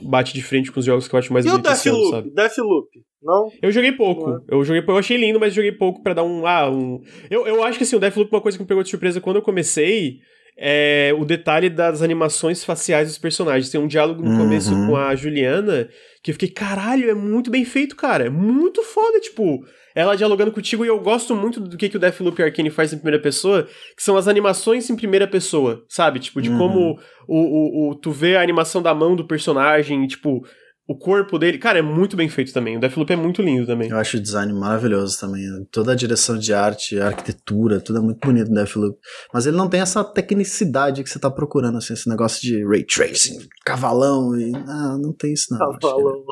bate 0.01 0.33
de 0.33 0.41
frente 0.41 0.71
com 0.71 0.79
os 0.79 0.85
jogos 0.85 1.07
que 1.07 1.15
eu 1.15 1.19
acho 1.19 1.33
mais 1.33 1.45
e 1.45 1.49
bonitos. 1.49 1.85
E 1.85 1.89
o 1.89 1.93
Deathloop? 1.93 2.17
Ano, 2.17 2.35
Deathloop? 2.35 2.87
Não? 3.21 3.51
Eu 3.61 3.71
joguei 3.71 3.91
pouco. 3.91 4.29
É. 4.31 4.55
Eu 4.55 4.63
joguei 4.63 4.83
eu 4.87 4.97
achei 4.97 5.17
lindo, 5.17 5.39
mas 5.39 5.53
joguei 5.53 5.71
pouco 5.71 6.01
para 6.01 6.15
dar 6.15 6.23
um. 6.23 6.45
Ah, 6.45 6.69
um. 6.69 7.01
Eu, 7.29 7.45
eu 7.47 7.63
acho 7.63 7.77
que 7.77 7.83
assim, 7.83 7.95
o 7.95 7.99
Deathloop, 7.99 8.31
uma 8.31 8.41
coisa 8.41 8.57
que 8.57 8.63
me 8.63 8.67
pegou 8.67 8.83
de 8.83 8.89
surpresa 8.89 9.21
quando 9.21 9.37
eu 9.37 9.41
comecei. 9.41 10.19
É 10.61 11.15
o 11.17 11.23
detalhe 11.23 11.69
das 11.69 12.01
animações 12.01 12.65
faciais 12.65 13.07
dos 13.07 13.17
personagens. 13.17 13.69
Tem 13.71 13.79
um 13.79 13.87
diálogo 13.87 14.21
no 14.21 14.29
uhum. 14.29 14.39
começo 14.39 14.71
com 14.71 14.93
a 14.93 15.15
Juliana 15.15 15.87
que 16.21 16.31
eu 16.31 16.33
fiquei, 16.33 16.49
caralho, 16.49 17.09
é 17.09 17.13
muito 17.13 17.49
bem 17.49 17.63
feito, 17.63 17.95
cara. 17.95 18.25
É 18.25 18.29
muito 18.29 18.83
foda, 18.83 19.21
tipo 19.21 19.63
ela 19.99 20.15
dialogando 20.15 20.51
contigo, 20.51 20.85
e 20.85 20.87
eu 20.87 20.97
gosto 20.97 21.35
muito 21.35 21.59
do 21.59 21.75
que, 21.75 21.89
que 21.89 21.97
o 21.97 21.99
Deathloop 21.99 22.41
Arcane 22.41 22.69
faz 22.69 22.93
em 22.93 22.97
primeira 22.97 23.21
pessoa, 23.21 23.67
que 23.97 24.01
são 24.01 24.15
as 24.15 24.29
animações 24.29 24.89
em 24.89 24.95
primeira 24.95 25.27
pessoa, 25.27 25.83
sabe? 25.89 26.19
Tipo, 26.19 26.41
de 26.41 26.49
uhum. 26.49 26.57
como 26.57 26.99
o, 27.27 27.37
o, 27.37 27.89
o, 27.89 27.95
tu 27.95 28.09
vê 28.09 28.37
a 28.37 28.41
animação 28.41 28.81
da 28.81 28.95
mão 28.95 29.13
do 29.13 29.25
personagem, 29.25 30.07
tipo, 30.07 30.45
o 30.89 30.95
corpo 30.97 31.37
dele, 31.37 31.59
cara, 31.59 31.77
é 31.77 31.83
muito 31.83 32.17
bem 32.17 32.27
feito 32.27 32.51
também. 32.51 32.75
O 32.75 32.79
Deathloop 32.79 33.13
é 33.13 33.15
muito 33.15 33.43
lindo 33.43 33.67
também. 33.67 33.91
Eu 33.91 33.97
acho 33.97 34.17
o 34.17 34.19
design 34.19 34.51
maravilhoso 34.51 35.19
também. 35.19 35.43
Toda 35.71 35.91
a 35.91 35.95
direção 35.95 36.35
de 36.35 36.51
arte, 36.51 36.99
a 36.99 37.05
arquitetura, 37.05 37.79
tudo 37.79 37.99
é 37.99 38.01
muito 38.01 38.17
bonito 38.25 38.49
no 38.49 38.55
Deathloop. 38.55 38.97
Mas 39.31 39.45
ele 39.45 39.55
não 39.55 39.69
tem 39.69 39.81
essa 39.81 40.03
tecnicidade 40.03 41.03
que 41.03 41.09
você 41.11 41.19
tá 41.19 41.29
procurando, 41.29 41.77
assim, 41.77 41.93
esse 41.93 42.09
negócio 42.09 42.41
de 42.41 42.65
ray 42.65 42.83
tracing, 42.83 43.37
cavalão 43.63 44.35
e. 44.35 44.49
Não, 44.49 44.97
não 44.97 45.13
tem 45.13 45.31
isso 45.31 45.53
não. 45.53 45.59
Cavalão. 45.59 46.23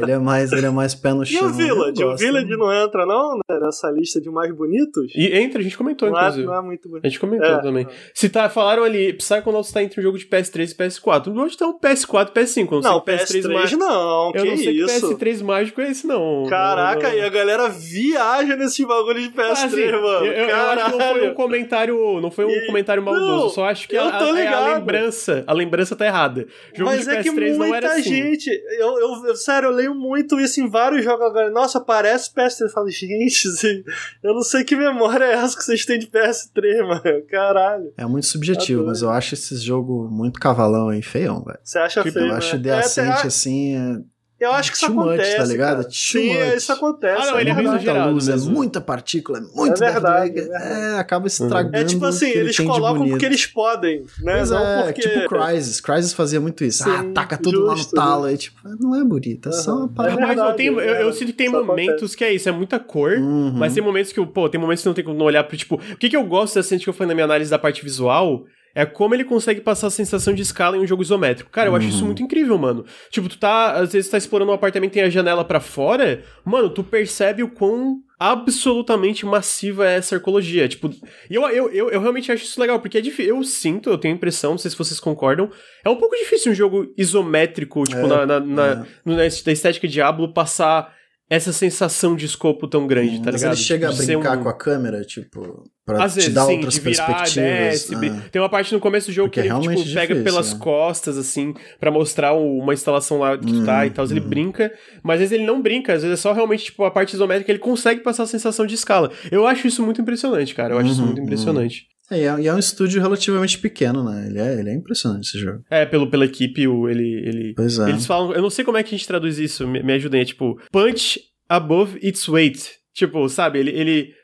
Ele 0.00 0.12
é 0.12 0.18
mais, 0.18 0.52
ele 0.52 0.66
é 0.66 0.70
mais 0.70 0.94
pé 0.94 1.12
no 1.12 1.26
chão. 1.26 1.42
E 1.42 1.44
o 1.44 1.52
Village? 1.52 2.04
O 2.04 2.16
Village 2.16 2.56
não 2.56 2.72
entra, 2.72 3.04
não, 3.04 3.36
né, 3.36 3.58
nessa 3.60 3.90
lista 3.90 4.20
de 4.20 4.30
mais 4.30 4.54
bonitos? 4.54 5.10
E 5.12 5.26
entra, 5.36 5.58
a 5.58 5.62
gente 5.62 5.76
comentou, 5.76 6.08
não 6.08 6.16
é- 6.16 6.20
inclusive. 6.20 6.44
É, 6.44 6.46
não 6.46 6.54
é 6.54 6.62
muito 6.62 6.88
bonito. 6.88 7.04
A 7.04 7.08
gente 7.08 7.18
comentou 7.18 7.48
é, 7.48 7.60
também. 7.60 7.88
Se 8.14 8.28
tá, 8.28 8.48
falaram 8.48 8.84
ali, 8.84 9.12
Psychonauts 9.14 9.72
tá 9.72 9.82
entre 9.82 9.98
um 10.00 10.04
jogo 10.04 10.16
de 10.16 10.26
PS3 10.26 10.70
e 10.70 10.74
PS4. 10.76 11.36
Onde 11.36 11.56
tá 11.56 11.66
o 11.66 11.80
PS4 11.80 12.28
e 12.28 12.40
PS5? 12.40 12.70
Não, 12.70 12.80
não 12.80 13.00
PS3, 13.00 13.42
PS3 13.42 13.71
mais... 13.76 13.92
não, 13.92 14.32
Eu 14.34 14.44
não 14.44 14.56
sei 14.56 14.72
isso? 14.72 15.16
que 15.16 15.24
PS3 15.24 15.44
mágico 15.44 15.80
é 15.80 15.90
esse, 15.90 16.06
não. 16.06 16.46
Caraca, 16.48 17.08
não, 17.08 17.10
não. 17.10 17.18
e 17.18 17.20
a 17.20 17.28
galera 17.28 17.68
viaja 17.68 18.56
nesse 18.56 18.84
bagulho 18.84 19.20
de 19.20 19.30
PS3, 19.30 19.42
ah, 19.46 19.52
assim, 19.52 19.92
mano. 19.92 20.26
Eu, 20.26 20.48
eu, 20.48 20.56
acho 20.56 20.84
que 20.84 20.90
não 20.90 21.00
foi 21.00 21.28
um 21.28 21.34
comentário, 21.34 22.20
não 22.20 22.30
foi 22.30 22.44
um 22.44 22.50
e... 22.50 22.66
comentário 22.66 23.02
maldoso, 23.02 23.54
só 23.54 23.66
acho 23.66 23.88
que 23.88 23.96
a, 23.96 24.04
a, 24.04 24.18
a, 24.18 24.74
lembrança, 24.74 25.44
a 25.46 25.52
lembrança 25.52 25.96
tá 25.96 26.06
errada. 26.06 26.46
Jogo 26.74 26.90
Mas 26.90 27.04
de 27.04 27.10
é 27.10 27.22
PS3 27.22 27.56
não 27.56 27.74
era 27.74 27.92
assim. 27.92 28.02
gente, 28.02 28.50
eu, 28.78 29.26
eu, 29.26 29.36
sério, 29.36 29.68
eu 29.68 29.72
leio 29.72 29.94
muito 29.94 30.38
isso 30.40 30.60
em 30.60 30.68
vários 30.68 31.04
jogos 31.04 31.26
agora. 31.26 31.50
Nossa, 31.50 31.80
parece 31.80 32.32
PS3. 32.32 32.60
Eu 32.62 32.70
falo, 32.70 32.88
gente, 32.90 33.84
eu 34.22 34.34
não 34.34 34.42
sei 34.42 34.64
que 34.64 34.76
memória 34.76 35.24
é 35.24 35.32
essa 35.32 35.56
que 35.56 35.64
vocês 35.64 35.84
têm 35.84 35.98
de 35.98 36.06
PS3, 36.06 36.86
mano. 36.86 37.22
Caralho. 37.28 37.92
É 37.96 38.06
muito 38.06 38.26
subjetivo, 38.26 38.86
mas 38.86 39.02
eu 39.02 39.10
acho 39.10 39.34
esse 39.34 39.56
jogo 39.56 40.08
muito 40.10 40.40
cavalão 40.40 40.92
e 40.92 41.02
feião, 41.02 41.42
velho. 41.42 41.58
Você 41.62 41.78
acha 41.78 42.02
tipo, 42.02 42.14
feio? 42.14 42.26
Eu 42.26 42.32
né? 42.32 42.38
acho 42.38 42.56
Ascent, 42.72 43.24
é, 43.24 43.26
assim. 43.26 43.61
É 43.74 44.12
eu 44.42 44.50
acho 44.50 44.72
que 44.72 44.76
isso 44.76 44.86
acontece. 44.86 45.30
Much, 45.30 45.36
tá 45.36 45.44
ligado? 45.44 45.86
Sim, 45.88 46.34
much. 46.34 46.56
isso 46.56 46.72
acontece. 46.72 47.22
Ah, 47.22 47.30
não, 47.30 47.40
ele 47.40 47.50
é, 47.50 47.52
é 47.52 47.62
muita 47.62 48.06
luz, 48.06 48.28
é 48.28 48.36
muita 48.36 48.80
partícula, 48.80 49.38
é 49.38 49.40
muito 49.40 49.84
é 49.84 49.92
verdade, 49.92 50.40
é, 50.40 50.94
é, 50.94 50.98
acaba 50.98 51.28
estragando. 51.28 51.76
É 51.76 51.84
tipo 51.84 52.04
assim, 52.04 52.28
eles 52.28 52.58
colocam 52.58 53.08
porque 53.08 53.24
eles 53.24 53.46
podem, 53.46 54.00
né? 54.20 54.38
Pois 54.38 54.50
não 54.50 54.58
é, 54.58 54.84
porque... 54.86 55.00
tipo 55.00 55.28
Crysis. 55.28 55.80
Crysis 55.80 56.12
fazia 56.12 56.40
muito 56.40 56.64
isso. 56.64 56.82
Ah, 56.82 57.02
Sim, 57.02 57.08
ah, 57.10 57.12
taca 57.14 57.38
tudo 57.38 57.68
justo, 57.68 57.94
lá 57.94 58.02
no 58.04 58.08
talo. 58.10 58.24
Aí, 58.24 58.36
tipo, 58.36 58.58
não 58.80 58.96
é 58.96 59.04
bonito, 59.04 59.48
é 59.48 59.52
só 59.52 59.76
uma 59.76 59.88
parada. 59.88 60.20
Mas 60.20 60.36
eu, 60.36 60.52
tenho, 60.54 60.80
eu, 60.80 60.94
eu, 61.06 61.12
sinto 61.12 61.28
que 61.28 61.34
tem 61.34 61.48
momentos 61.48 61.88
acontece. 61.90 62.16
que 62.16 62.24
é 62.24 62.32
isso, 62.34 62.48
é 62.48 62.52
muita 62.52 62.80
cor, 62.80 63.12
uhum. 63.12 63.52
mas 63.52 63.74
tem 63.74 63.82
momentos 63.82 64.10
que, 64.12 64.26
pô, 64.26 64.48
tem 64.48 64.60
momentos 64.60 64.82
que 64.82 64.88
não 64.88 64.94
tem 64.94 65.04
como 65.04 65.22
olhar 65.22 65.44
pro, 65.44 65.56
tipo, 65.56 65.76
o 65.76 65.96
que, 65.96 66.08
que 66.08 66.16
eu 66.16 66.24
gosto 66.24 66.56
da 66.56 66.78
que 66.78 66.88
eu 66.88 66.92
falei 66.92 67.08
na 67.08 67.14
minha 67.14 67.26
análise 67.26 67.48
da 67.48 67.60
parte 67.60 67.84
visual 67.84 68.44
é 68.74 68.86
como 68.86 69.14
ele 69.14 69.24
consegue 69.24 69.60
passar 69.60 69.88
a 69.88 69.90
sensação 69.90 70.34
de 70.34 70.42
escala 70.42 70.76
em 70.76 70.80
um 70.80 70.86
jogo 70.86 71.02
isométrico. 71.02 71.50
Cara, 71.50 71.68
eu 71.68 71.72
uhum. 71.72 71.78
acho 71.78 71.88
isso 71.88 72.00
uhum. 72.00 72.06
muito 72.06 72.22
incrível, 72.22 72.56
mano. 72.56 72.84
Tipo, 73.10 73.28
tu 73.28 73.38
tá, 73.38 73.72
às 73.72 73.92
vezes, 73.92 74.10
tá 74.10 74.18
explorando 74.18 74.50
um 74.50 74.54
apartamento 74.54 74.92
e 74.92 74.94
tem 74.94 75.02
a 75.02 75.10
janela 75.10 75.44
para 75.44 75.60
fora, 75.60 76.22
mano, 76.44 76.70
tu 76.70 76.82
percebe 76.82 77.42
o 77.42 77.48
quão 77.48 78.02
absolutamente 78.18 79.26
massiva 79.26 79.88
é 79.88 79.96
essa 79.96 80.14
arcologia. 80.14 80.68
Tipo, 80.68 80.90
e 81.28 81.34
eu, 81.34 81.42
eu, 81.48 81.70
eu, 81.70 81.90
eu, 81.90 82.00
realmente 82.00 82.30
acho 82.30 82.44
isso 82.44 82.60
legal, 82.60 82.78
porque 82.78 82.98
é 82.98 83.00
difícil. 83.00 83.36
Eu 83.36 83.42
sinto, 83.42 83.90
eu 83.90 83.98
tenho 83.98 84.14
a 84.14 84.16
impressão, 84.16 84.52
não 84.52 84.58
sei 84.58 84.70
se 84.70 84.78
vocês 84.78 85.00
concordam, 85.00 85.50
é 85.84 85.90
um 85.90 85.96
pouco 85.96 86.16
difícil 86.16 86.52
um 86.52 86.54
jogo 86.54 86.92
isométrico, 86.96 87.82
tipo, 87.82 87.98
é, 87.98 88.06
na, 88.06 88.26
na, 88.26 88.40
na, 88.40 88.86
é. 89.06 89.10
na, 89.10 89.26
estética 89.26 89.88
Diablo, 89.88 90.32
passar 90.32 90.94
essa 91.32 91.50
sensação 91.50 92.14
de 92.14 92.26
escopo 92.26 92.68
tão 92.68 92.86
grande, 92.86 93.22
tá 93.22 93.32
Mas 93.32 93.36
ligado? 93.36 93.50
Mas 93.52 93.58
ele 93.58 93.66
chega 93.66 93.88
tipo, 93.88 94.02
a 94.02 94.04
brincar 94.04 94.38
um... 94.38 94.42
com 94.42 94.48
a 94.50 94.52
câmera, 94.52 95.02
tipo, 95.02 95.64
pra 95.82 96.04
Às 96.04 96.12
te 96.12 96.16
vezes, 96.16 96.34
dar 96.34 96.44
sim, 96.44 96.56
outras 96.56 96.76
virar, 96.76 97.06
perspectivas. 97.06 97.34
Desce, 97.34 97.94
ah. 97.94 98.28
Tem 98.30 98.42
uma 98.42 98.50
parte 98.50 98.74
no 98.74 98.78
começo 98.78 99.06
do 99.06 99.14
jogo 99.14 99.28
Porque 99.30 99.40
que 99.40 99.48
ele, 99.48 99.60
tipo, 99.60 99.74
difícil, 99.74 99.94
pega 99.94 100.14
pelas 100.16 100.52
né? 100.52 100.58
costas, 100.58 101.16
assim, 101.16 101.54
para 101.80 101.90
mostrar 101.90 102.34
uma 102.34 102.74
instalação 102.74 103.18
lá 103.18 103.38
que 103.38 103.46
tu 103.46 103.64
tá 103.64 103.86
e 103.86 103.90
tal. 103.90 104.04
Ele 104.04 104.20
uhum. 104.20 104.28
brinca, 104.28 104.70
mas 105.02 105.14
às 105.14 105.20
vezes 105.20 105.32
ele 105.32 105.46
não 105.46 105.62
brinca, 105.62 105.94
às 105.94 106.02
vezes 106.02 106.18
é 106.18 106.20
só 106.20 106.34
realmente, 106.34 106.64
tipo, 106.64 106.84
a 106.84 106.90
parte 106.90 107.14
isométrica, 107.14 107.50
ele 107.50 107.58
consegue 107.58 108.02
passar 108.02 108.24
a 108.24 108.26
sensação 108.26 108.66
de 108.66 108.74
escala. 108.74 109.10
Eu 109.30 109.46
acho 109.46 109.66
isso 109.66 109.82
muito 109.82 110.02
impressionante, 110.02 110.54
cara. 110.54 110.74
Eu 110.74 110.78
acho 110.78 110.88
uhum, 110.88 110.92
isso 110.92 111.02
muito 111.02 111.16
uhum. 111.16 111.24
impressionante. 111.24 111.86
É, 112.12 112.18
e 112.18 112.46
é, 112.46 112.46
é, 112.46 112.54
um 112.54 112.58
estúdio 112.58 113.00
relativamente 113.00 113.58
pequeno, 113.58 114.04
né? 114.04 114.26
Ele 114.26 114.38
é, 114.38 114.60
ele 114.60 114.70
é 114.70 114.74
impressionante 114.74 115.28
esse 115.28 115.38
jogo. 115.38 115.64
É, 115.70 115.86
pelo, 115.86 116.10
pela 116.10 116.24
equipe, 116.24 116.66
o, 116.68 116.88
ele, 116.88 117.22
ele. 117.24 117.54
Pois 117.54 117.78
é. 117.78 117.88
Eles 117.88 118.06
falam. 118.06 118.32
Eu 118.32 118.42
não 118.42 118.50
sei 118.50 118.64
como 118.64 118.76
é 118.76 118.82
que 118.82 118.94
a 118.94 118.98
gente 118.98 119.06
traduz 119.06 119.38
isso, 119.38 119.66
me, 119.66 119.82
me 119.82 119.92
ajudem. 119.94 120.20
É 120.20 120.24
tipo, 120.24 120.60
punch 120.70 121.20
above 121.48 121.98
its 122.02 122.28
weight. 122.28 122.70
Tipo, 122.94 123.28
sabe, 123.28 123.58
ele, 123.58 123.70
ele 123.70 124.14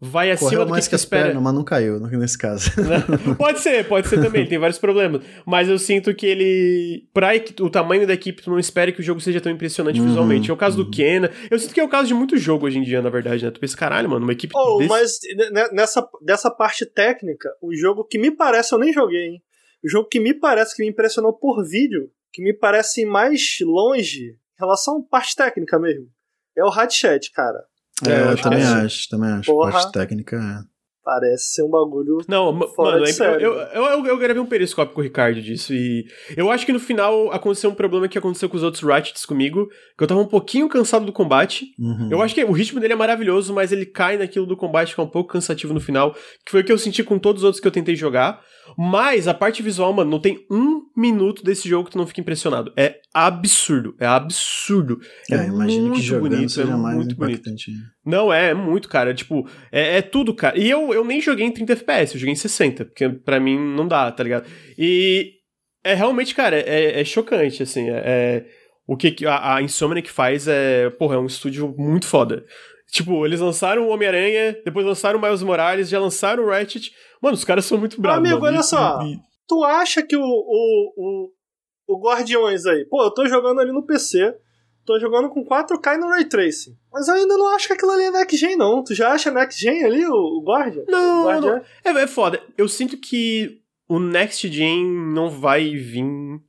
vai 0.00 0.30
acima 0.30 0.50
Correu 0.50 0.64
do 0.64 0.70
mais 0.70 0.86
que, 0.86 0.90
que 0.90 0.94
as 0.94 1.02
espera. 1.02 1.26
pernas, 1.26 1.42
mas 1.42 1.54
não 1.54 1.62
caiu 1.62 2.00
nesse 2.00 2.38
caso. 2.38 2.70
pode 3.36 3.60
ser, 3.60 3.86
pode 3.86 4.08
ser 4.08 4.20
também, 4.20 4.46
tem 4.46 4.58
vários 4.58 4.78
problemas. 4.78 5.22
Mas 5.44 5.68
eu 5.68 5.78
sinto 5.78 6.14
que 6.14 6.26
ele. 6.26 7.08
Pra 7.12 7.30
o 7.60 7.68
tamanho 7.68 8.06
da 8.06 8.14
equipe, 8.14 8.42
tu 8.42 8.50
não 8.50 8.58
espera 8.58 8.90
que 8.90 9.00
o 9.00 9.02
jogo 9.02 9.20
seja 9.20 9.40
tão 9.40 9.52
impressionante 9.52 10.00
uhum, 10.00 10.06
visualmente. 10.06 10.50
É 10.50 10.54
o 10.54 10.56
caso 10.56 10.78
uhum. 10.78 10.84
do 10.84 10.90
Kena. 10.90 11.30
Eu 11.50 11.58
sinto 11.58 11.74
que 11.74 11.80
é 11.80 11.84
o 11.84 11.88
caso 11.88 12.08
de 12.08 12.14
muito 12.14 12.36
jogo 12.38 12.66
hoje 12.66 12.78
em 12.78 12.82
dia, 12.82 13.02
na 13.02 13.10
verdade, 13.10 13.44
né? 13.44 13.50
Tu 13.50 13.60
pensa, 13.60 13.76
caralho, 13.76 14.08
mano, 14.08 14.24
uma 14.24 14.32
equipe. 14.32 14.54
Oh, 14.56 14.78
desse... 14.78 14.88
Mas 14.88 15.18
nessa 15.72 16.08
dessa 16.22 16.50
parte 16.50 16.86
técnica, 16.86 17.50
o 17.60 17.74
jogo 17.74 18.04
que 18.04 18.18
me 18.18 18.30
parece, 18.30 18.74
eu 18.74 18.78
nem 18.78 18.92
joguei, 18.92 19.26
hein? 19.26 19.42
O 19.84 19.88
jogo 19.88 20.08
que 20.08 20.20
me 20.20 20.32
parece 20.32 20.74
que 20.74 20.82
me 20.82 20.88
impressionou 20.88 21.32
por 21.32 21.62
vídeo, 21.66 22.10
que 22.32 22.42
me 22.42 22.54
parece 22.54 23.04
mais 23.04 23.58
longe 23.62 24.30
em 24.30 24.60
relação 24.60 24.98
à 24.98 25.10
parte 25.10 25.36
técnica 25.36 25.78
mesmo 25.78 26.08
é 26.56 26.64
o 26.64 26.68
Hatchet, 26.68 27.30
cara. 27.32 27.64
É, 28.06 28.12
é 28.12 28.32
eu 28.32 28.36
também 28.40 28.62
acho, 28.62 29.08
também 29.08 29.30
acho. 29.30 29.50
Porra, 29.50 29.72
parte 29.72 29.92
técnica 29.92 30.36
é. 30.36 30.70
Parece 31.02 31.54
ser 31.54 31.62
um 31.62 31.70
bagulho. 31.70 32.18
Não, 32.28 32.52
mano, 32.52 32.70
eu, 32.78 33.40
eu, 33.40 33.54
eu, 33.54 34.06
eu, 34.06 34.18
gravei 34.18 34.40
um 34.40 34.46
periscópio 34.46 34.94
com 34.94 35.00
o 35.00 35.04
Ricardo 35.04 35.40
disso 35.40 35.72
e 35.72 36.04
eu 36.36 36.50
acho 36.50 36.66
que 36.66 36.72
no 36.72 36.78
final 36.78 37.32
aconteceu 37.32 37.70
um 37.70 37.74
problema 37.74 38.06
que 38.06 38.18
aconteceu 38.18 38.50
com 38.50 38.56
os 38.56 38.62
outros 38.62 38.82
Ratchets 38.82 39.24
comigo, 39.24 39.66
que 39.96 40.04
eu 40.04 40.06
tava 40.06 40.20
um 40.20 40.26
pouquinho 40.26 40.68
cansado 40.68 41.06
do 41.06 41.12
combate. 41.12 41.74
Uhum. 41.78 42.10
Eu 42.12 42.20
acho 42.20 42.34
que 42.34 42.44
o 42.44 42.52
ritmo 42.52 42.78
dele 42.78 42.92
é 42.92 42.96
maravilhoso, 42.96 43.54
mas 43.54 43.72
ele 43.72 43.86
cai 43.86 44.18
naquilo 44.18 44.44
do 44.44 44.56
combate 44.56 44.94
que 44.94 45.00
é 45.00 45.04
um 45.04 45.08
pouco 45.08 45.32
cansativo 45.32 45.72
no 45.72 45.80
final, 45.80 46.12
que 46.44 46.50
foi 46.50 46.60
o 46.60 46.64
que 46.64 46.70
eu 46.70 46.78
senti 46.78 47.02
com 47.02 47.18
todos 47.18 47.42
os 47.42 47.44
outros 47.44 47.60
que 47.60 47.66
eu 47.66 47.72
tentei 47.72 47.96
jogar. 47.96 48.42
Mas 48.76 49.28
a 49.28 49.34
parte 49.34 49.62
visual, 49.62 49.92
mano, 49.92 50.10
não 50.10 50.20
tem 50.20 50.46
um 50.50 50.82
minuto 50.96 51.42
desse 51.42 51.68
jogo 51.68 51.84
que 51.86 51.92
tu 51.92 51.98
não 51.98 52.06
fica 52.06 52.20
impressionado. 52.20 52.72
É 52.76 53.00
absurdo. 53.12 53.94
É 53.98 54.06
absurdo. 54.06 55.00
É, 55.30 55.34
é 55.34 55.46
imagino 55.46 55.92
que 55.92 56.02
jogando 56.02 56.30
bonito, 56.30 56.52
seja 56.52 56.72
é 56.72 56.76
mais 56.76 56.96
muito 56.96 57.12
impactante. 57.12 57.70
Bonito. 57.70 57.86
Não, 58.04 58.32
é, 58.32 58.50
é 58.50 58.54
muito, 58.54 58.88
cara. 58.88 59.12
Tipo, 59.14 59.48
é, 59.70 59.98
é, 59.98 60.02
tudo, 60.02 60.34
cara. 60.34 60.58
E 60.58 60.68
eu, 60.68 60.92
eu 60.92 61.04
nem 61.04 61.20
joguei 61.20 61.46
em 61.46 61.52
30 61.52 61.72
FPS, 61.72 62.14
eu 62.14 62.20
joguei 62.20 62.32
em 62.32 62.36
60, 62.36 62.84
porque 62.84 63.08
pra 63.08 63.40
mim 63.40 63.58
não 63.58 63.86
dá, 63.86 64.10
tá 64.10 64.22
ligado? 64.22 64.48
E 64.78 65.34
é 65.84 65.94
realmente, 65.94 66.34
cara, 66.34 66.56
é, 66.56 67.00
é 67.00 67.04
chocante, 67.04 67.62
assim. 67.62 67.90
É, 67.90 68.02
é 68.04 68.46
o 68.90 68.96
que 68.96 69.24
a, 69.24 69.54
a 69.54 69.62
Insomniac 69.62 70.10
faz 70.10 70.48
é, 70.48 70.90
porra, 70.90 71.14
é 71.14 71.18
um 71.18 71.26
estúdio 71.26 71.72
muito 71.78 72.06
foda. 72.06 72.44
Tipo, 72.90 73.24
eles 73.24 73.40
lançaram 73.40 73.86
o 73.86 73.88
Homem-Aranha, 73.90 74.58
depois 74.64 74.84
lançaram 74.84 75.18
o 75.18 75.22
Miles 75.22 75.42
Morales, 75.42 75.88
já 75.88 76.00
lançaram 76.00 76.44
o 76.44 76.48
Ratchet. 76.48 76.92
Mano, 77.22 77.34
os 77.34 77.44
caras 77.44 77.64
são 77.64 77.78
muito 77.78 78.00
bravos. 78.00 78.18
Amigo, 78.18 78.40
mano. 78.40 78.56
olha 78.56 78.62
só. 78.62 79.00
E... 79.02 79.18
Tu 79.46 79.64
acha 79.64 80.02
que 80.02 80.16
o, 80.16 80.22
o, 80.22 80.92
o, 80.96 81.94
o 81.94 82.00
Guardiões 82.00 82.66
aí... 82.66 82.84
Pô, 82.84 83.02
eu 83.04 83.10
tô 83.10 83.26
jogando 83.26 83.60
ali 83.60 83.72
no 83.72 83.86
PC, 83.86 84.34
tô 84.84 84.98
jogando 84.98 85.28
com 85.28 85.44
4K 85.44 85.98
no 85.98 86.08
Ray 86.08 86.24
Tracing. 86.24 86.76
Mas 86.92 87.06
eu 87.06 87.14
ainda 87.14 87.36
não 87.36 87.54
acho 87.54 87.68
que 87.68 87.72
aquilo 87.74 87.92
ali 87.92 88.04
é 88.04 88.10
Next 88.10 88.36
Gen, 88.36 88.56
não. 88.56 88.82
Tu 88.82 88.94
já 88.94 89.12
acha 89.12 89.30
Next 89.30 89.60
Gen 89.60 89.84
ali, 89.84 90.04
o, 90.06 90.12
o 90.12 90.42
Guardian? 90.44 90.84
Não, 90.88 91.22
o 91.22 91.26
Guardian? 91.26 91.62
não. 91.84 92.00
É, 92.00 92.02
é 92.02 92.06
foda. 92.08 92.42
Eu 92.58 92.68
sinto 92.68 92.96
que 92.96 93.60
o 93.88 94.00
Next 94.00 94.48
Gen 94.48 94.84
não 95.12 95.30
vai 95.30 95.76
vir 95.76 96.40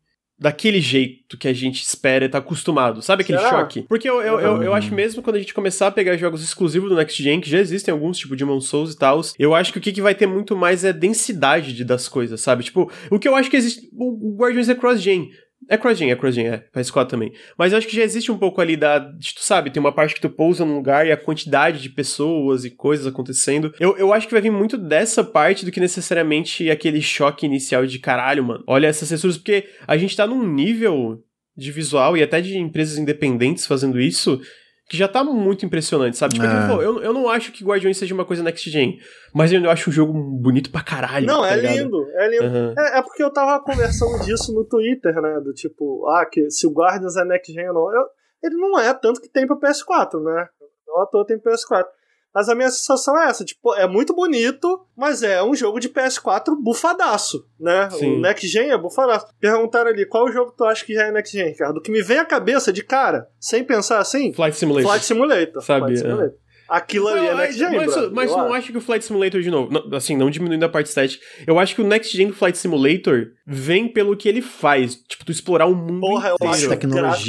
daquele 0.42 0.82
jeito 0.82 1.38
que 1.38 1.48
a 1.48 1.54
gente 1.54 1.84
espera 1.84 2.26
e 2.26 2.30
tá 2.30 2.40
acostumado. 2.40 3.00
Sabe 3.04 3.22
aquele 3.22 3.38
Será? 3.38 3.52
choque? 3.52 3.84
Porque 3.84 4.10
eu, 4.10 4.20
eu, 4.24 4.40
eu, 4.40 4.64
eu, 4.64 4.74
acho 4.74 4.92
mesmo 4.92 5.22
quando 5.22 5.36
a 5.36 5.40
gente 5.40 5.54
começar 5.54 5.86
a 5.86 5.92
pegar 5.92 6.18
jogos 6.18 6.44
exclusivos 6.44 6.90
do 6.90 6.96
Next 6.96 7.22
Gen, 7.22 7.40
que 7.40 7.50
já 7.50 7.60
existem 7.60 7.92
alguns, 7.92 8.18
tipo 8.18 8.36
Demon 8.36 8.60
Souls 8.60 8.94
e 8.94 8.98
tal, 8.98 9.22
eu 9.38 9.54
acho 9.54 9.72
que 9.72 9.78
o 9.78 9.82
que, 9.82 9.92
que 9.92 10.02
vai 10.02 10.16
ter 10.16 10.26
muito 10.26 10.56
mais 10.56 10.84
é 10.84 10.92
densidade 10.92 11.74
de, 11.74 11.86
das 11.86 12.08
coisas, 12.08 12.42
sabe? 12.42 12.64
Tipo, 12.64 12.92
o 13.12 13.20
que 13.20 13.28
eu 13.28 13.36
acho 13.36 13.52
que 13.52 13.58
existe. 13.58 13.88
O 13.94 14.36
Guardians 14.36 14.68
é 14.68 14.74
cross-gen. 14.74 15.30
É 15.72 15.78
cross-gen, 15.78 16.12
é 16.12 16.16
cross-gen, 16.18 16.48
é. 16.48 16.66
PS4 16.76 17.08
também. 17.08 17.32
Mas 17.58 17.72
eu 17.72 17.78
acho 17.78 17.88
que 17.88 17.96
já 17.96 18.04
existe 18.04 18.30
um 18.30 18.38
pouco 18.38 18.60
ali 18.60 18.76
da. 18.76 19.00
Tu 19.00 19.40
sabe, 19.40 19.72
tem 19.72 19.80
uma 19.80 19.94
parte 19.94 20.14
que 20.14 20.20
tu 20.20 20.30
pousa 20.30 20.66
num 20.66 20.76
lugar 20.76 21.08
e 21.08 21.14
a 21.14 21.18
quantidade 21.18 21.82
de 21.82 21.90
pessoas 21.90 22.66
e 22.66 22.72
coisas 22.72 23.08
acontecendo. 23.08 23.74
Eu, 23.80 23.96
eu 23.98 24.12
acho 24.12 24.28
que 24.28 24.34
vai 24.34 24.42
vir 24.42 24.52
muito 24.52 24.78
dessa 24.78 25.24
parte 25.24 25.64
do 25.64 25.72
que 25.72 25.80
necessariamente 25.80 26.70
aquele 26.70 27.02
choque 27.02 27.46
inicial 27.46 27.86
de 27.86 28.00
caralho, 28.00 28.44
mano. 28.44 28.62
Olha 28.68 28.88
essas 28.88 29.08
texturas, 29.08 29.38
porque 29.38 29.66
a 29.88 29.96
gente 29.96 30.14
tá 30.14 30.28
num 30.28 30.46
nível 30.46 31.24
de 31.56 31.72
visual 31.72 32.18
e 32.18 32.24
até 32.24 32.42
de 32.42 32.58
empresas 32.58 32.98
independentes 32.98 33.66
fazendo 33.66 33.98
isso 33.98 34.42
que 34.92 34.98
já 34.98 35.08
tá 35.08 35.24
muito 35.24 35.66
impressionante, 35.66 36.18
sabe? 36.18 36.34
Tipo, 36.34 36.46
é. 36.46 36.86
eu, 36.86 37.02
eu 37.02 37.14
não 37.14 37.30
acho 37.30 37.54
que 37.54 37.64
Guardiões 37.64 37.98
seja 37.98 38.14
uma 38.14 38.26
coisa 38.26 38.44
next 38.44 38.70
gen, 38.70 39.00
mas 39.34 39.50
eu 39.54 39.70
acho 39.70 39.90
um 39.90 39.94
jogo 39.94 40.12
bonito 40.12 40.70
pra 40.70 40.84
caralho. 40.84 41.26
Não, 41.26 41.44
tá 41.44 41.56
é 41.56 41.62
lindo, 41.62 42.06
é 42.14 42.28
lindo. 42.28 42.44
Uhum. 42.44 42.74
É, 42.78 43.00
é, 43.00 43.02
porque 43.02 43.24
eu 43.24 43.32
tava 43.32 43.64
conversando 43.64 44.22
disso 44.26 44.54
no 44.54 44.66
Twitter, 44.66 45.14
né? 45.22 45.40
Do 45.40 45.54
tipo, 45.54 46.06
ah, 46.10 46.26
que 46.30 46.50
se 46.50 46.68
o 46.68 46.74
Guardians 46.74 47.16
é 47.16 47.24
next 47.24 47.54
gen 47.54 47.70
ou 47.70 47.74
não. 47.74 47.96
Eu, 47.96 48.06
ele 48.44 48.56
não 48.58 48.78
é, 48.78 48.94
tanto 48.94 49.22
que 49.22 49.30
tem 49.30 49.48
pra 49.48 49.56
PS4, 49.56 50.22
né? 50.22 50.50
Não 50.86 51.02
à 51.02 51.06
toa 51.06 51.26
tem 51.26 51.40
PS4. 51.40 51.86
Mas 52.34 52.48
a 52.48 52.56
minha 52.56 52.70
sensação 52.70 53.18
é 53.20 53.28
essa, 53.28 53.44
tipo, 53.44 53.74
é 53.76 53.88
muito 53.88 54.14
bonito, 54.14 54.86
mas 54.96 55.22
é 55.22 55.44
um 55.44 55.54
jogo 55.54 55.80
de 55.80 55.90
PS4 55.90 56.56
bufadaço, 56.62 57.46
né? 57.60 57.90
Sim. 57.92 58.16
O 58.16 58.22
Next 58.22 58.48
Gen 58.48 58.72
é 58.72 58.78
bufadaço. 58.78 59.28
Perguntaram 59.40 59.90
ali, 59.90 60.06
qual 60.06 60.32
jogo 60.32 60.54
tu 60.56 60.64
acha 60.64 60.86
que 60.86 60.94
já 60.94 61.08
é 61.08 61.12
Next 61.12 61.38
Gen, 61.38 61.50
Ricardo? 61.50 61.78
O 61.78 61.82
que 61.82 61.92
me 61.92 62.02
vem 62.02 62.20
à 62.20 62.26
cabeça 62.26 62.72
de 62.72 62.84
cara, 62.84 63.28
sem 63.40 63.64
pensar 63.64 64.00
assim... 64.00 64.34
Flight 64.34 64.56
Simulator. 64.56 64.90
Flight 64.90 65.06
Simulator. 65.06 65.62
Sabia. 65.62 65.88
Flight 65.88 66.00
Simulator. 66.00 66.42
Aquilo 66.72 67.10
ali 67.10 67.28
é 67.28 67.36
Next 67.36 67.60
Gen, 67.60 67.76
Mas, 67.76 67.94
bro, 67.94 68.12
mas 68.14 68.32
não 68.32 68.54
acho 68.54 68.72
que 68.72 68.78
o 68.78 68.82
Flight 68.82 69.04
Simulator, 69.04 69.42
de 69.42 69.52
novo, 69.52 69.70
não, 69.74 69.98
assim, 69.98 70.16
não 70.16 70.30
diminuindo 70.30 70.64
a 70.64 70.70
parte 70.70 70.88
estética, 70.88 71.22
eu 71.46 71.60
acho 71.60 71.76
que 71.76 71.82
o 71.82 71.86
Next 71.86 72.16
Gen 72.16 72.28
do 72.28 72.34
Flight 72.34 72.58
Simulator 72.58 73.26
vem 73.46 73.90
pelo 73.90 74.16
que 74.16 74.30
ele 74.30 74.42
faz. 74.42 74.96
Tipo, 74.96 75.26
tu 75.26 75.34
explorar 75.34 75.66
o 75.66 75.76
mundo 75.76 76.00
Porra, 76.00 76.30
inteiro. 76.30 76.38
eu 76.40 76.50
acho 76.50 76.68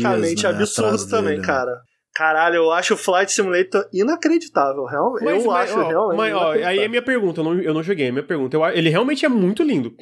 graficamente 0.00 0.44
né, 0.44 0.48
absurdo 0.48 1.08
também, 1.08 1.34
dele. 1.34 1.46
cara. 1.46 1.72
Caralho, 2.14 2.56
eu 2.56 2.70
acho 2.70 2.92
o 2.92 2.96
Flight 2.96 3.32
Simulator 3.32 3.88
inacreditável, 3.92 4.84
realmente. 4.84 5.24
Mas, 5.24 5.44
eu 5.44 5.50
mas, 5.50 5.70
acho 5.70 5.80
ó, 5.80 5.88
realmente. 5.88 6.18
Mas, 6.18 6.34
ó, 6.34 6.52
aí 6.52 6.78
é 6.80 6.88
minha 6.88 7.00
pergunta, 7.00 7.40
eu 7.40 7.44
não, 7.44 7.60
eu 7.60 7.72
não 7.72 7.82
joguei, 7.82 8.08
é 8.08 8.12
minha 8.12 8.22
pergunta. 8.22 8.56
Eu, 8.56 8.64
ele 8.68 8.90
realmente 8.90 9.24
é 9.24 9.28
muito 9.28 9.62
lindo, 9.62 9.94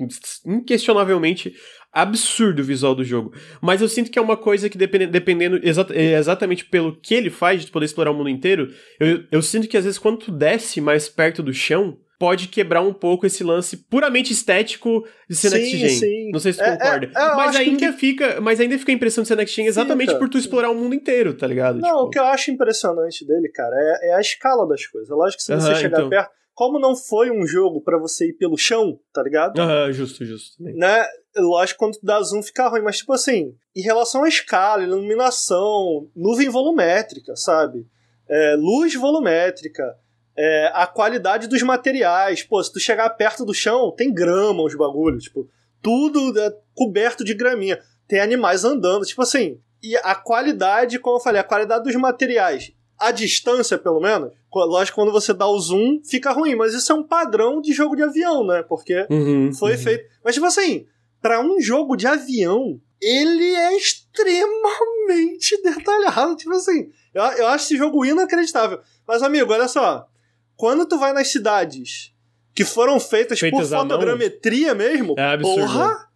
inquestionavelmente 0.44 1.54
absurdo 1.92 2.62
o 2.62 2.64
visual 2.64 2.94
do 2.94 3.04
jogo. 3.04 3.32
Mas 3.60 3.80
eu 3.80 3.88
sinto 3.88 4.10
que 4.10 4.18
é 4.18 4.22
uma 4.22 4.36
coisa 4.36 4.68
que, 4.68 4.76
dependendo, 4.76 5.12
dependendo 5.12 5.60
exa 5.62 5.86
é 5.90 6.14
exatamente 6.14 6.64
pelo 6.64 6.96
que 7.00 7.14
ele 7.14 7.30
faz, 7.30 7.64
de 7.64 7.70
poder 7.70 7.86
explorar 7.86 8.10
o 8.10 8.14
mundo 8.14 8.28
inteiro, 8.28 8.72
eu, 8.98 9.24
eu 9.30 9.42
sinto 9.42 9.68
que 9.68 9.76
às 9.76 9.84
vezes 9.84 9.98
quando 9.98 10.18
tu 10.18 10.32
desce 10.32 10.80
mais 10.80 11.08
perto 11.08 11.42
do 11.42 11.52
chão, 11.52 11.96
pode 12.20 12.48
quebrar 12.48 12.82
um 12.82 12.92
pouco 12.92 13.24
esse 13.24 13.42
lance 13.42 13.78
puramente 13.78 14.30
estético 14.30 15.06
de 15.26 15.34
ser 15.34 15.48
sim, 15.48 15.56
next 15.56 15.76
gen. 15.78 15.88
Sim. 15.88 16.30
Não 16.30 16.38
sei 16.38 16.52
se 16.52 16.58
tu 16.58 16.64
é, 16.64 16.72
concorda. 16.72 17.06
É, 17.06 17.22
é 17.22 17.34
mas 17.34 17.56
ainda 17.56 17.92
que... 17.92 17.98
fica, 17.98 18.40
mas 18.42 18.60
ainda 18.60 18.78
fica 18.78 18.92
a 18.92 18.94
impressão 18.94 19.22
de 19.22 19.28
ser 19.28 19.36
next 19.36 19.56
gen 19.56 19.64
exatamente 19.64 20.14
por 20.18 20.28
tu 20.28 20.36
explorar 20.36 20.70
o 20.70 20.74
mundo 20.74 20.94
inteiro, 20.94 21.32
tá 21.32 21.46
ligado? 21.46 21.78
Não, 21.78 21.88
tipo... 21.88 22.02
o 22.02 22.10
que 22.10 22.18
eu 22.18 22.24
acho 22.24 22.50
impressionante 22.50 23.26
dele, 23.26 23.48
cara, 23.48 23.74
é, 23.74 24.10
é 24.10 24.14
a 24.16 24.20
escala 24.20 24.68
das 24.68 24.86
coisas. 24.86 25.08
Lógico 25.08 25.38
que 25.38 25.44
se 25.44 25.54
você 25.54 25.74
chegar 25.76 25.96
então... 25.96 26.10
perto, 26.10 26.30
como 26.52 26.78
não 26.78 26.94
foi 26.94 27.30
um 27.30 27.46
jogo 27.46 27.80
para 27.80 27.98
você 27.98 28.28
ir 28.28 28.34
pelo 28.34 28.58
chão, 28.58 29.00
tá 29.14 29.22
ligado? 29.22 29.58
Aham, 29.58 29.90
justo, 29.90 30.22
justo. 30.22 30.62
Né? 30.62 31.06
Lógico, 31.34 31.78
quando 31.78 31.94
tu 31.94 32.04
dá 32.04 32.20
zoom 32.20 32.42
fica 32.42 32.68
ruim, 32.68 32.82
mas 32.82 32.98
tipo 32.98 33.14
assim, 33.14 33.54
em 33.74 33.80
relação 33.80 34.24
à 34.24 34.28
escala, 34.28 34.82
iluminação, 34.82 36.06
nuvem 36.14 36.50
volumétrica, 36.50 37.34
sabe? 37.34 37.86
É, 38.28 38.56
luz 38.56 38.94
volumétrica, 38.94 39.96
é, 40.42 40.72
a 40.74 40.86
qualidade 40.86 41.46
dos 41.46 41.60
materiais. 41.62 42.42
Pô, 42.42 42.62
se 42.64 42.72
tu 42.72 42.80
chegar 42.80 43.10
perto 43.10 43.44
do 43.44 43.52
chão, 43.52 43.92
tem 43.94 44.10
grama 44.10 44.62
os 44.62 44.74
bagulhos, 44.74 45.24
tipo, 45.24 45.46
tudo 45.82 46.38
é 46.40 46.50
coberto 46.74 47.22
de 47.22 47.34
graminha. 47.34 47.78
Tem 48.08 48.20
animais 48.20 48.64
andando, 48.64 49.04
tipo 49.04 49.20
assim. 49.20 49.60
E 49.82 49.94
a 49.98 50.14
qualidade, 50.14 50.98
como 50.98 51.16
eu 51.16 51.20
falei, 51.20 51.42
a 51.42 51.44
qualidade 51.44 51.84
dos 51.84 51.94
materiais, 51.94 52.72
a 52.98 53.10
distância, 53.10 53.76
pelo 53.76 54.00
menos. 54.00 54.32
Lógico, 54.52 54.96
quando 54.96 55.12
você 55.12 55.34
dá 55.34 55.46
o 55.46 55.58
zoom, 55.58 56.00
fica 56.04 56.32
ruim, 56.32 56.54
mas 56.54 56.72
isso 56.72 56.90
é 56.90 56.94
um 56.94 57.02
padrão 57.02 57.60
de 57.60 57.74
jogo 57.74 57.94
de 57.94 58.02
avião, 58.02 58.46
né? 58.46 58.62
Porque 58.62 59.06
uhum, 59.10 59.52
foi 59.52 59.72
uhum. 59.72 59.78
feito. 59.78 60.08
Mas, 60.24 60.34
tipo 60.34 60.46
assim, 60.46 60.86
para 61.20 61.40
um 61.40 61.60
jogo 61.60 61.96
de 61.96 62.06
avião, 62.06 62.80
ele 62.98 63.54
é 63.54 63.76
extremamente 63.76 65.60
detalhado. 65.62 66.34
Tipo 66.34 66.54
assim, 66.54 66.90
eu, 67.12 67.22
eu 67.22 67.46
acho 67.48 67.66
esse 67.66 67.76
jogo 67.76 68.06
inacreditável. 68.06 68.80
Mas, 69.06 69.22
amigo, 69.22 69.52
olha 69.52 69.68
só 69.68 70.08
quando 70.60 70.84
tu 70.84 70.98
vai 70.98 71.14
nas 71.14 71.28
cidades 71.28 72.12
que 72.54 72.66
foram 72.66 73.00
feitas, 73.00 73.40
por 73.40 73.64
fotogrametria 73.64 74.74
mesmo, 74.74 75.14
é 75.16 75.32
absurdo, 75.32 75.60
porra! 75.62 76.10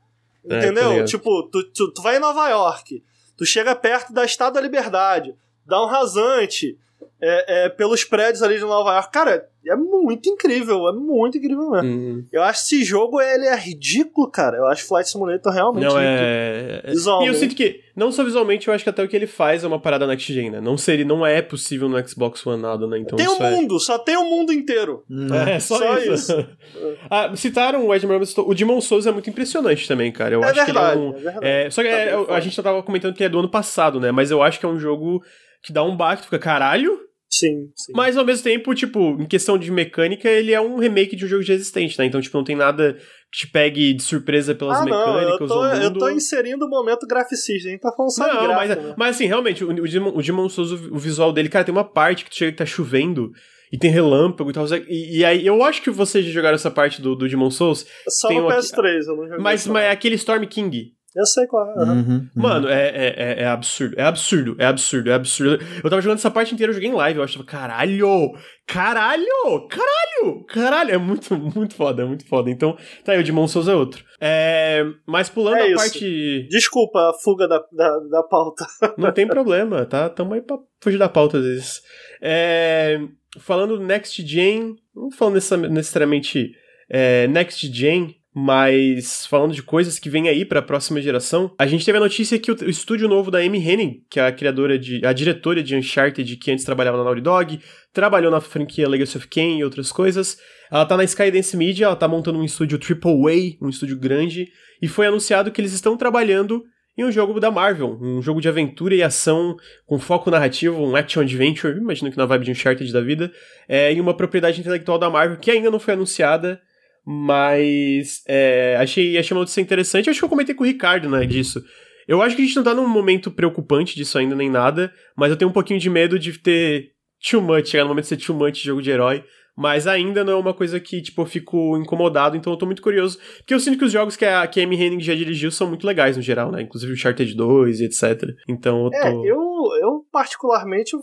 É, 0.46 0.58
entendeu? 0.58 0.92
É, 0.92 1.04
tipo, 1.04 1.44
tu, 1.44 1.64
tu, 1.70 1.90
tu, 1.94 2.02
vai 2.02 2.18
em 2.18 2.20
Nova 2.20 2.50
York, 2.50 3.02
tu 3.38 3.46
chega 3.46 3.74
perto 3.74 4.12
da 4.12 4.22
Estátua 4.22 4.60
da 4.60 4.60
Liberdade, 4.60 5.34
dá 5.64 5.82
um 5.82 5.86
rasante 5.86 6.78
é, 7.20 7.64
é, 7.64 7.68
pelos 7.68 8.04
prédios 8.04 8.42
ali 8.42 8.56
de 8.56 8.62
Nova 8.62 8.92
York. 8.94 9.10
Cara, 9.10 9.48
é 9.66 9.76
muito 9.76 10.28
incrível, 10.28 10.88
é 10.88 10.92
muito 10.92 11.38
incrível 11.38 11.70
mesmo. 11.70 11.88
Uhum. 11.88 12.26
Eu 12.30 12.42
acho 12.42 12.68
que 12.68 12.74
esse 12.74 12.84
jogo 12.84 13.20
ele 13.20 13.46
é 13.46 13.56
ridículo, 13.56 14.30
cara. 14.30 14.58
Eu 14.58 14.66
acho 14.66 14.86
Flight 14.86 15.08
Simulator 15.08 15.52
realmente 15.52 15.84
não, 15.84 15.98
é... 15.98 16.82
Visualmente. 16.86 17.30
E 17.30 17.34
eu 17.34 17.38
sinto 17.38 17.54
que, 17.54 17.80
não 17.96 18.12
só 18.12 18.22
visualmente, 18.22 18.68
eu 18.68 18.74
acho 18.74 18.84
que 18.84 18.90
até 18.90 19.02
o 19.02 19.08
que 19.08 19.16
ele 19.16 19.26
faz 19.26 19.64
é 19.64 19.66
uma 19.66 19.80
parada 19.80 20.06
next 20.06 20.30
gen, 20.32 20.50
né? 20.50 20.60
Não, 20.60 20.76
seria, 20.76 21.04
não 21.04 21.24
é 21.24 21.40
possível 21.40 21.88
no 21.88 22.06
Xbox 22.06 22.46
One 22.46 22.60
nada, 22.60 22.86
né? 22.86 22.98
Então 22.98 23.16
tem 23.16 23.26
o 23.26 23.38
um 23.38 23.42
é... 23.42 23.50
mundo, 23.50 23.80
só 23.80 23.98
tem 23.98 24.16
o 24.16 24.20
um 24.20 24.28
mundo 24.28 24.52
inteiro. 24.52 25.02
É, 25.46 25.58
só, 25.58 25.78
só 25.78 25.98
isso. 25.98 26.12
isso. 26.12 26.46
ah, 27.08 27.34
citaram 27.34 27.86
o 27.86 27.94
Ed 27.94 28.06
Murray, 28.06 28.28
o 28.36 28.54
Demon 28.54 28.80
Souls 28.82 29.06
é 29.06 29.12
muito 29.12 29.30
impressionante 29.30 29.88
também, 29.88 30.12
cara. 30.12 30.34
Eu 30.34 30.42
é 30.42 30.46
acho 30.46 30.54
verdade, 30.54 30.72
que 30.72 30.78
ele 30.78 31.04
é 31.04 31.08
um... 31.08 31.10
É 31.10 31.20
verdade. 31.20 31.46
É, 31.46 31.70
só 31.70 31.82
que 31.82 31.88
tá 31.88 31.94
é, 31.94 32.36
a 32.36 32.40
gente 32.40 32.62
tava 32.62 32.82
comentando 32.82 33.14
que 33.14 33.24
é 33.24 33.28
do 33.30 33.38
ano 33.38 33.48
passado, 33.48 33.98
né? 33.98 34.12
Mas 34.12 34.30
eu 34.30 34.42
acho 34.42 34.60
que 34.60 34.66
é 34.66 34.68
um 34.68 34.78
jogo 34.78 35.22
que 35.64 35.72
dá 35.72 35.82
um 35.82 35.96
baque, 35.96 36.24
fica 36.24 36.38
caralho, 36.38 37.04
Sim, 37.36 37.72
sim. 37.74 37.92
Mas 37.92 38.16
ao 38.16 38.24
mesmo 38.24 38.44
tempo, 38.44 38.72
tipo, 38.74 39.20
em 39.20 39.26
questão 39.26 39.58
de 39.58 39.68
mecânica, 39.70 40.28
ele 40.28 40.52
é 40.52 40.60
um 40.60 40.78
remake 40.78 41.16
de 41.16 41.24
um 41.24 41.28
jogo 41.28 41.42
já 41.42 41.54
existente, 41.54 41.98
né? 41.98 42.04
Então, 42.04 42.20
tipo, 42.20 42.36
não 42.36 42.44
tem 42.44 42.54
nada 42.54 42.96
que 43.32 43.38
te 43.40 43.48
pegue 43.48 43.92
de 43.92 44.02
surpresa 44.04 44.54
pelas 44.54 44.78
ah, 44.78 44.84
mecânicas. 44.84 45.50
Não, 45.50 45.64
eu, 45.64 45.80
tô, 45.80 45.82
eu 45.82 45.92
tô 45.92 46.10
inserindo 46.10 46.64
o 46.64 46.68
momento 46.68 47.06
graficista, 47.08 47.68
a 47.68 47.72
gente 47.72 47.80
tá 47.80 47.92
falando 47.96 48.12
só 48.12 48.26
não, 48.28 48.46
gráfico, 48.46 48.54
mas, 48.54 48.86
né? 48.86 48.94
mas 48.96 49.16
assim, 49.16 49.26
realmente, 49.26 49.64
o, 49.64 49.70
o, 49.70 49.88
Demon, 49.88 50.12
o 50.14 50.22
Demon 50.22 50.48
Souls, 50.48 50.70
o 50.70 50.96
visual 50.96 51.32
dele, 51.32 51.48
cara, 51.48 51.64
tem 51.64 51.74
uma 51.74 51.82
parte 51.82 52.24
que 52.24 52.30
tu 52.30 52.36
chega 52.36 52.52
que 52.52 52.58
tá 52.58 52.66
chovendo 52.66 53.32
e 53.72 53.78
tem 53.78 53.90
relâmpago 53.90 54.50
e 54.50 54.52
tal. 54.52 54.66
E, 54.88 55.18
e, 55.18 55.24
aí, 55.24 55.44
eu 55.44 55.64
acho 55.64 55.82
que 55.82 55.90
vocês 55.90 56.24
já 56.24 56.30
jogaram 56.30 56.54
essa 56.54 56.70
parte 56.70 57.02
do, 57.02 57.16
do 57.16 57.28
Demon 57.28 57.50
Souls. 57.50 57.84
Só 58.08 58.30
no 58.30 58.46
PS3, 58.46 59.08
eu 59.08 59.16
não 59.16 59.24
joguei. 59.24 59.38
Mas, 59.38 59.66
mas 59.66 59.84
é 59.84 59.90
aquele 59.90 60.14
Storm 60.14 60.46
King. 60.46 60.92
Eu 61.14 61.24
sei 61.26 61.46
qual 61.46 61.70
é. 61.70 61.84
Uhum. 61.84 62.00
Uhum. 62.00 62.28
Mano, 62.34 62.68
é, 62.68 62.88
é, 62.88 63.14
é, 63.16 63.42
é, 63.42 63.46
absurdo. 63.46 63.94
É 63.96 64.02
absurdo, 64.02 64.56
é 64.58 64.66
absurdo, 64.66 65.10
é 65.10 65.14
absurdo. 65.14 65.64
Eu 65.82 65.88
tava 65.88 66.02
jogando 66.02 66.18
essa 66.18 66.30
parte 66.30 66.52
inteira, 66.52 66.70
eu 66.70 66.74
joguei 66.74 66.90
em 66.90 66.94
live. 66.94 67.18
Eu 67.18 67.24
achava, 67.24 67.44
caralho! 67.44 68.32
Caralho! 68.66 69.68
Caralho! 69.68 70.44
Caralho! 70.46 70.90
É 70.90 70.98
muito, 70.98 71.36
muito 71.36 71.74
foda, 71.74 72.02
é 72.02 72.04
muito 72.04 72.26
foda. 72.26 72.50
Então, 72.50 72.76
tá 73.04 73.12
aí, 73.12 73.20
o 73.20 73.24
Demon 73.24 73.46
Souls 73.46 73.68
é 73.68 73.74
outro. 73.74 74.04
É, 74.20 74.84
mas 75.06 75.28
pulando 75.28 75.58
é 75.58 75.72
a 75.72 75.76
parte. 75.76 76.48
Desculpa 76.50 77.10
a 77.10 77.12
fuga 77.12 77.46
da, 77.46 77.62
da, 77.70 77.98
da 78.10 78.22
pauta. 78.24 78.66
Não 78.98 79.12
tem 79.12 79.26
problema, 79.26 79.86
tá? 79.86 80.08
Tamo 80.08 80.34
aí 80.34 80.42
pra 80.42 80.58
fugir 80.80 80.98
da 80.98 81.08
pauta 81.08 81.38
às 81.38 81.44
vezes. 81.44 81.82
É, 82.20 82.98
falando 83.38 83.78
Next 83.78 84.26
Gen, 84.26 84.76
não 84.94 85.10
falando 85.10 85.34
necessariamente 85.70 86.52
é, 86.88 87.26
Next 87.28 87.72
Gen, 87.72 88.16
mas 88.34 89.26
falando 89.26 89.54
de 89.54 89.62
coisas 89.62 89.96
que 89.96 90.10
vem 90.10 90.28
aí 90.28 90.44
para 90.44 90.58
a 90.58 90.62
próxima 90.62 91.00
geração, 91.00 91.52
a 91.56 91.66
gente 91.68 91.84
teve 91.84 91.98
a 91.98 92.00
notícia 92.00 92.36
que 92.36 92.50
o, 92.50 92.56
o, 92.62 92.68
estúdio 92.68 93.08
novo 93.08 93.30
da 93.30 93.38
Amy 93.38 93.58
Henning, 93.58 94.02
que 94.10 94.18
é 94.18 94.26
a 94.26 94.32
criadora 94.32 94.76
de 94.76 95.06
a 95.06 95.12
diretora 95.12 95.62
de 95.62 95.76
Uncharted, 95.76 96.36
que 96.36 96.50
antes 96.50 96.64
trabalhava 96.64 96.96
na 96.96 97.04
Naughty 97.04 97.20
Dog, 97.20 97.60
trabalhou 97.92 98.32
na 98.32 98.40
franquia 98.40 98.88
Legacy 98.88 99.16
of 99.16 99.28
Kain 99.28 99.58
e 99.58 99.64
outras 99.64 99.92
coisas. 99.92 100.36
Ela 100.68 100.84
tá 100.84 100.96
na 100.96 101.04
Skydance 101.04 101.56
Media, 101.56 101.86
ela 101.86 101.94
tá 101.94 102.08
montando 102.08 102.40
um 102.40 102.44
estúdio 102.44 102.76
AAA, 102.76 103.56
um 103.62 103.68
estúdio 103.68 103.96
grande, 103.96 104.48
e 104.82 104.88
foi 104.88 105.06
anunciado 105.06 105.52
que 105.52 105.60
eles 105.60 105.72
estão 105.72 105.96
trabalhando 105.96 106.64
em 106.98 107.04
um 107.04 107.12
jogo 107.12 107.38
da 107.38 107.50
Marvel, 107.50 107.98
um 108.00 108.20
jogo 108.20 108.40
de 108.40 108.48
aventura 108.48 108.94
e 108.94 109.02
ação 109.02 109.56
com 109.86 109.98
foco 109.98 110.30
narrativo, 110.30 110.80
um 110.80 110.96
action 110.96 111.22
adventure, 111.22 111.76
imagino 111.76 112.10
que 112.10 112.16
na 112.16 112.26
vibe 112.26 112.44
de 112.44 112.50
Uncharted 112.52 112.92
da 112.92 113.00
vida, 113.00 113.32
é, 113.68 113.92
em 113.92 114.00
uma 114.00 114.16
propriedade 114.16 114.60
intelectual 114.60 114.98
da 114.98 115.10
Marvel 115.10 115.36
que 115.38 115.50
ainda 115.50 115.70
não 115.70 115.80
foi 115.80 115.94
anunciada, 115.94 116.60
mas 117.06 118.22
é, 118.26 118.76
achei, 118.78 119.18
achei 119.18 119.34
uma 119.34 119.40
notícia 119.40 119.60
interessante. 119.60 120.08
Acho 120.08 120.18
que 120.18 120.24
eu 120.24 120.28
comentei 120.28 120.54
com 120.54 120.64
o 120.64 120.66
Ricardo, 120.66 121.08
né, 121.08 121.26
disso. 121.26 121.62
Eu 122.06 122.22
acho 122.22 122.36
que 122.36 122.42
a 122.42 122.44
gente 122.44 122.56
não 122.56 122.64
tá 122.64 122.74
num 122.74 122.88
momento 122.88 123.30
preocupante 123.30 123.96
disso 123.96 124.18
ainda 124.18 124.34
nem 124.34 124.50
nada, 124.50 124.92
mas 125.16 125.30
eu 125.30 125.36
tenho 125.36 125.50
um 125.50 125.54
pouquinho 125.54 125.80
de 125.80 125.88
medo 125.88 126.18
de 126.18 126.38
ter 126.38 126.90
too 127.30 127.40
much, 127.40 127.68
chegar 127.68 127.84
no 127.84 127.88
momento 127.88 128.04
de 128.04 128.08
ser 128.08 128.16
too 128.16 128.36
much 128.36 128.62
jogo 128.62 128.82
de 128.82 128.90
herói, 128.90 129.24
mas 129.56 129.86
ainda 129.86 130.24
não 130.24 130.32
é 130.32 130.36
uma 130.36 130.52
coisa 130.52 130.80
que, 130.80 131.00
tipo, 131.00 131.22
eu 131.22 131.26
fico 131.26 131.76
incomodado, 131.76 132.36
então 132.36 132.52
eu 132.52 132.58
tô 132.58 132.66
muito 132.66 132.82
curioso. 132.82 133.18
Porque 133.38 133.54
eu 133.54 133.60
sinto 133.60 133.78
que 133.78 133.84
os 133.84 133.92
jogos 133.92 134.16
que 134.16 134.24
a, 134.24 134.46
que 134.46 134.60
a 134.60 134.64
Amy 134.64 134.76
Henning 134.76 135.00
já 135.00 135.14
dirigiu 135.14 135.50
são 135.50 135.68
muito 135.68 135.86
legais 135.86 136.16
no 136.16 136.22
geral, 136.22 136.50
né? 136.50 136.62
Inclusive 136.62 136.92
o 136.92 136.94
Uncharted 136.94 137.34
2 137.34 137.80
e 137.80 137.84
etc. 137.84 138.30
Então 138.48 138.86
eu 138.86 138.90
é, 138.92 139.00
tô. 139.00 139.24
É, 139.24 139.30
eu, 139.30 139.38
eu 139.80 140.06
particularmente, 140.10 140.94
eu, 140.94 141.00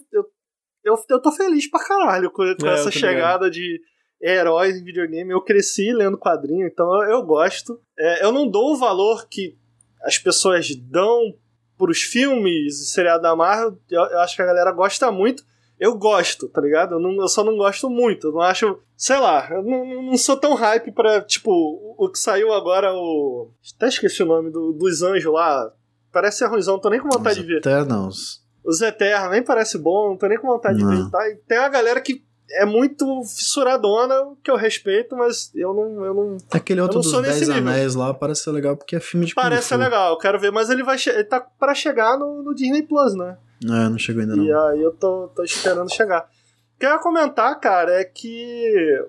eu, 0.83 0.95
eu 1.09 1.21
tô 1.21 1.31
feliz 1.31 1.69
pra 1.69 1.83
caralho 1.83 2.29
com, 2.29 2.43
com 2.59 2.67
é, 2.67 2.73
essa 2.73 2.91
chegada 2.91 3.45
ligado. 3.45 3.51
de 3.51 3.79
heróis 4.21 4.77
em 4.77 4.83
videogame. 4.83 5.31
Eu 5.31 5.41
cresci 5.41 5.91
lendo 5.91 6.17
quadrinho, 6.17 6.67
então 6.67 6.93
eu, 7.03 7.11
eu 7.11 7.23
gosto. 7.23 7.79
É, 7.97 8.23
eu 8.23 8.31
não 8.31 8.47
dou 8.47 8.73
o 8.73 8.77
valor 8.77 9.27
que 9.27 9.57
as 10.03 10.17
pessoas 10.17 10.75
dão 10.75 11.33
pros 11.77 12.01
filmes 12.01 12.79
e 12.79 12.85
seriado 12.85 13.23
da 13.23 13.35
Marvel. 13.35 13.77
Eu, 13.89 14.01
eu 14.01 14.19
acho 14.19 14.35
que 14.35 14.41
a 14.41 14.45
galera 14.45 14.71
gosta 14.71 15.11
muito 15.11 15.43
eu 15.81 15.97
gosto, 15.97 16.47
tá 16.47 16.61
ligado? 16.61 16.93
Eu, 16.93 16.99
não, 16.99 17.19
eu 17.19 17.27
só 17.27 17.43
não 17.43 17.57
gosto 17.57 17.89
muito. 17.89 18.27
Eu 18.27 18.33
não 18.33 18.41
acho. 18.41 18.77
Sei 18.95 19.17
lá, 19.17 19.49
eu 19.49 19.63
não, 19.63 20.03
não 20.03 20.15
sou 20.15 20.37
tão 20.37 20.53
hype 20.53 20.91
pra. 20.91 21.21
Tipo, 21.21 21.49
o, 21.51 22.05
o, 22.05 22.07
que 22.07 22.19
saiu 22.19 22.53
agora, 22.53 22.93
o. 22.93 23.49
Até 23.75 23.87
esqueci 23.87 24.21
o 24.21 24.27
nome 24.27 24.51
do, 24.51 24.73
dos 24.73 25.01
anjos 25.01 25.33
lá. 25.33 25.73
Parece 26.11 26.37
ser 26.37 26.45
ruimzão, 26.45 26.75
não 26.75 26.81
tô 26.81 26.89
nem 26.91 26.99
com 26.99 27.09
vontade 27.09 27.39
Os 27.39 27.45
de 27.47 27.51
ver. 27.51 27.57
Eternals. 27.57 28.43
Os 28.63 28.79
Eternos, 28.79 29.31
nem 29.31 29.43
parece 29.43 29.79
bom, 29.79 30.09
não 30.09 30.17
tô 30.17 30.27
nem 30.27 30.37
com 30.37 30.49
vontade 30.49 30.83
não. 30.83 30.87
de 30.87 31.03
ver. 31.03 31.09
Tá? 31.09 31.29
E 31.29 31.35
tem 31.47 31.57
uma 31.57 31.69
galera 31.69 31.99
que 31.99 32.23
é 32.59 32.65
muito 32.65 33.23
fissuradona, 33.23 34.35
que 34.43 34.49
eu 34.49 34.55
respeito, 34.55 35.15
mas 35.15 35.51
eu 35.55 35.73
não. 35.73 36.05
Eu 36.05 36.13
não 36.13 36.37
Aquele 36.51 36.81
outro 36.81 36.99
dos 36.99 37.21
Dez 37.21 37.49
Anéis 37.49 37.95
lá 37.95 38.13
parece 38.13 38.43
ser 38.43 38.51
legal 38.51 38.75
porque 38.75 38.95
é 38.95 38.99
filme 38.99 39.25
de 39.25 39.33
Parece 39.33 39.69
ser 39.69 39.77
legal, 39.77 40.11
eu 40.11 40.17
quero 40.17 40.39
ver, 40.39 40.51
mas 40.51 40.69
ele 40.69 40.83
vai 40.83 40.97
ele 41.07 41.23
tá 41.23 41.39
para 41.39 41.73
chegar 41.73 42.17
no, 42.17 42.43
no 42.43 42.53
Disney 42.53 42.83
Plus, 42.83 43.15
né? 43.15 43.37
É, 43.63 43.89
não 43.89 43.97
chegou 43.97 44.21
ainda 44.21 44.35
não. 44.35 44.43
E 44.43 44.51
aí 44.51 44.81
eu 44.81 44.91
tô, 44.91 45.29
tô 45.35 45.43
esperando 45.43 45.93
chegar. 45.93 46.27
O 46.75 46.79
que 46.79 46.85
eu 46.85 46.89
ia 46.89 46.99
comentar, 46.99 47.59
cara, 47.59 48.01
é 48.01 48.03
que 48.03 49.05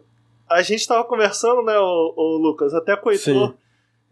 a 0.48 0.60
gente 0.62 0.86
tava 0.86 1.05
conversando, 1.05 1.62
né, 1.62 1.78
o, 1.78 2.14
o 2.16 2.36
Lucas, 2.36 2.74
até 2.74 2.94
com 2.94 3.09
o 3.09 3.12
Heitor, 3.12 3.48
Sim. 3.48 3.55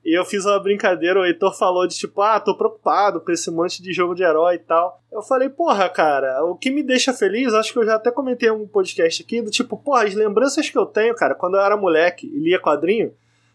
E 0.04 0.18
eu 0.18 0.24
fiz 0.24 0.46
uma 0.46 0.58
brincadeira, 0.58 1.20
o 1.20 1.24
Heitor 1.24 1.56
falou 1.56 1.86
de 1.86 1.94
tipo, 1.94 2.22
ah, 2.22 2.40
tô 2.40 2.56
preocupado 2.56 3.20
com 3.20 3.30
esse 3.30 3.50
monte 3.50 3.82
de 3.82 3.92
jogo 3.92 4.14
de 4.14 4.22
herói 4.22 4.54
e 4.54 4.58
tal. 4.58 5.02
Eu 5.12 5.22
falei, 5.22 5.48
porra, 5.48 5.88
cara, 5.90 6.42
o 6.44 6.56
que 6.56 6.70
me 6.70 6.82
deixa 6.82 7.12
feliz, 7.12 7.52
acho 7.52 7.72
que 7.72 7.78
eu 7.78 7.84
já 7.84 7.96
até 7.96 8.10
comentei 8.10 8.48
em 8.48 8.52
um 8.52 8.66
podcast 8.66 9.22
aqui, 9.22 9.42
do 9.42 9.50
tipo, 9.50 9.76
porra, 9.76 10.04
as 10.04 10.14
lembranças 10.14 10.70
que 10.70 10.78
eu 10.78 10.86
tenho, 10.86 11.14
cara, 11.14 11.34
quando 11.34 11.56
eu 11.56 11.60
era 11.60 11.76
moleque 11.76 12.26
e 12.26 12.38
lia 12.38 12.58
quadrinho, 12.58 13.12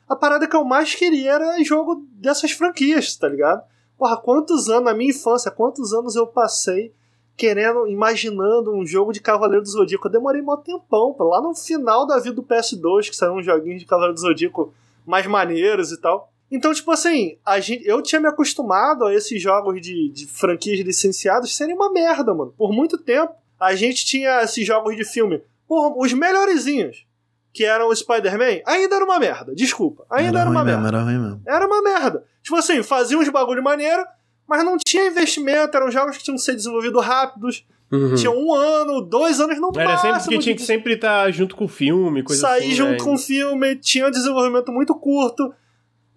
a 0.07 0.15
parada 0.15 0.47
que 0.47 0.55
eu 0.55 0.63
mais 0.63 0.93
queria 0.93 1.33
era 1.33 1.63
jogo 1.63 2.05
dessas 2.11 2.51
franquias, 2.51 3.15
tá 3.15 3.27
ligado? 3.27 3.63
Porra, 3.97 4.17
quantos 4.17 4.69
anos, 4.69 4.85
na 4.85 4.93
minha 4.93 5.09
infância, 5.09 5.49
quantos 5.49 5.93
anos 5.93 6.15
eu 6.15 6.27
passei 6.27 6.93
querendo, 7.35 7.87
imaginando 7.87 8.73
um 8.73 8.85
jogo 8.85 9.11
de 9.11 9.19
Cavaleiro 9.19 9.63
do 9.63 9.69
Zodíaco. 9.69 10.07
Eu 10.07 10.11
demorei 10.11 10.41
mó 10.41 10.57
tempão, 10.57 11.15
lá 11.19 11.41
no 11.41 11.55
final 11.55 12.05
da 12.05 12.19
vida 12.19 12.35
do 12.35 12.43
PS2, 12.43 13.09
que 13.09 13.15
saiu 13.15 13.33
um 13.33 13.43
joguinho 13.43 13.79
de 13.79 13.85
Cavaleiro 13.85 14.13
do 14.13 14.19
Zodíaco 14.19 14.73
mais 15.05 15.25
maneiros 15.27 15.91
e 15.91 15.99
tal. 15.99 16.31
Então, 16.51 16.73
tipo 16.73 16.91
assim, 16.91 17.37
a 17.45 17.59
gente, 17.59 17.85
eu 17.87 18.01
tinha 18.01 18.21
me 18.21 18.27
acostumado 18.27 19.05
a 19.05 19.13
esses 19.13 19.41
jogos 19.41 19.81
de, 19.81 20.09
de 20.09 20.27
franquias 20.27 20.79
licenciados 20.79 21.55
serem 21.55 21.75
uma 21.75 21.91
merda, 21.91 22.33
mano. 22.33 22.53
Por 22.57 22.71
muito 22.71 22.97
tempo, 22.97 23.33
a 23.59 23.75
gente 23.75 24.05
tinha 24.05 24.41
esses 24.41 24.65
jogos 24.65 24.95
de 24.95 25.03
filme, 25.03 25.41
por, 25.67 25.95
os 25.97 26.13
melhorzinhos, 26.13 27.05
que 27.53 27.63
eram 27.63 27.87
o 27.87 27.95
Spider-Man, 27.95 28.61
ainda 28.65 28.95
era 28.95 29.05
uma 29.05 29.17
merda. 29.17 29.55
Desculpa. 29.55 30.05
Ainda 30.11 30.39
era, 30.39 30.41
era 30.41 30.49
uma 30.49 30.63
merda. 30.63 30.81
Mesmo, 30.81 30.95
era 30.95 31.03
ruim 31.03 31.19
mesmo. 31.19 31.41
Era 31.47 31.65
uma 31.65 31.81
merda. 31.81 32.23
Tipo 32.43 32.57
assim, 32.57 32.83
fazia 32.83 33.17
uns 33.17 33.29
bagulho 33.29 33.63
maneiro, 33.63 34.05
mas 34.47 34.63
não 34.63 34.77
tinha 34.77 35.07
investimento, 35.07 35.75
eram 35.75 35.89
jogos 35.89 36.17
que 36.17 36.23
tinham 36.23 36.35
que 36.35 36.43
ser 36.43 36.53
desenvolvidos 36.53 37.03
rápidos. 37.03 37.65
Uhum. 37.91 38.15
Tinha 38.15 38.31
um 38.31 38.53
ano, 38.53 39.01
dois 39.01 39.39
anos 39.39 39.59
no 39.59 39.71
Era 39.75 39.97
sempre 39.97 40.19
porque 40.19 40.39
tinha 40.39 40.55
que 40.55 40.61
sempre 40.61 40.93
estar 40.93 41.25
tá 41.25 41.31
junto 41.31 41.55
com 41.55 41.65
o 41.65 41.67
filme, 41.67 42.23
coisa 42.23 42.41
Sair 42.41 42.65
assim, 42.65 42.71
junto 42.71 42.91
né? 42.91 42.97
com 42.99 43.13
o 43.13 43.17
filme, 43.17 43.75
tinha 43.77 44.07
um 44.07 44.11
desenvolvimento 44.11 44.71
muito 44.71 44.93
curto. 44.95 45.53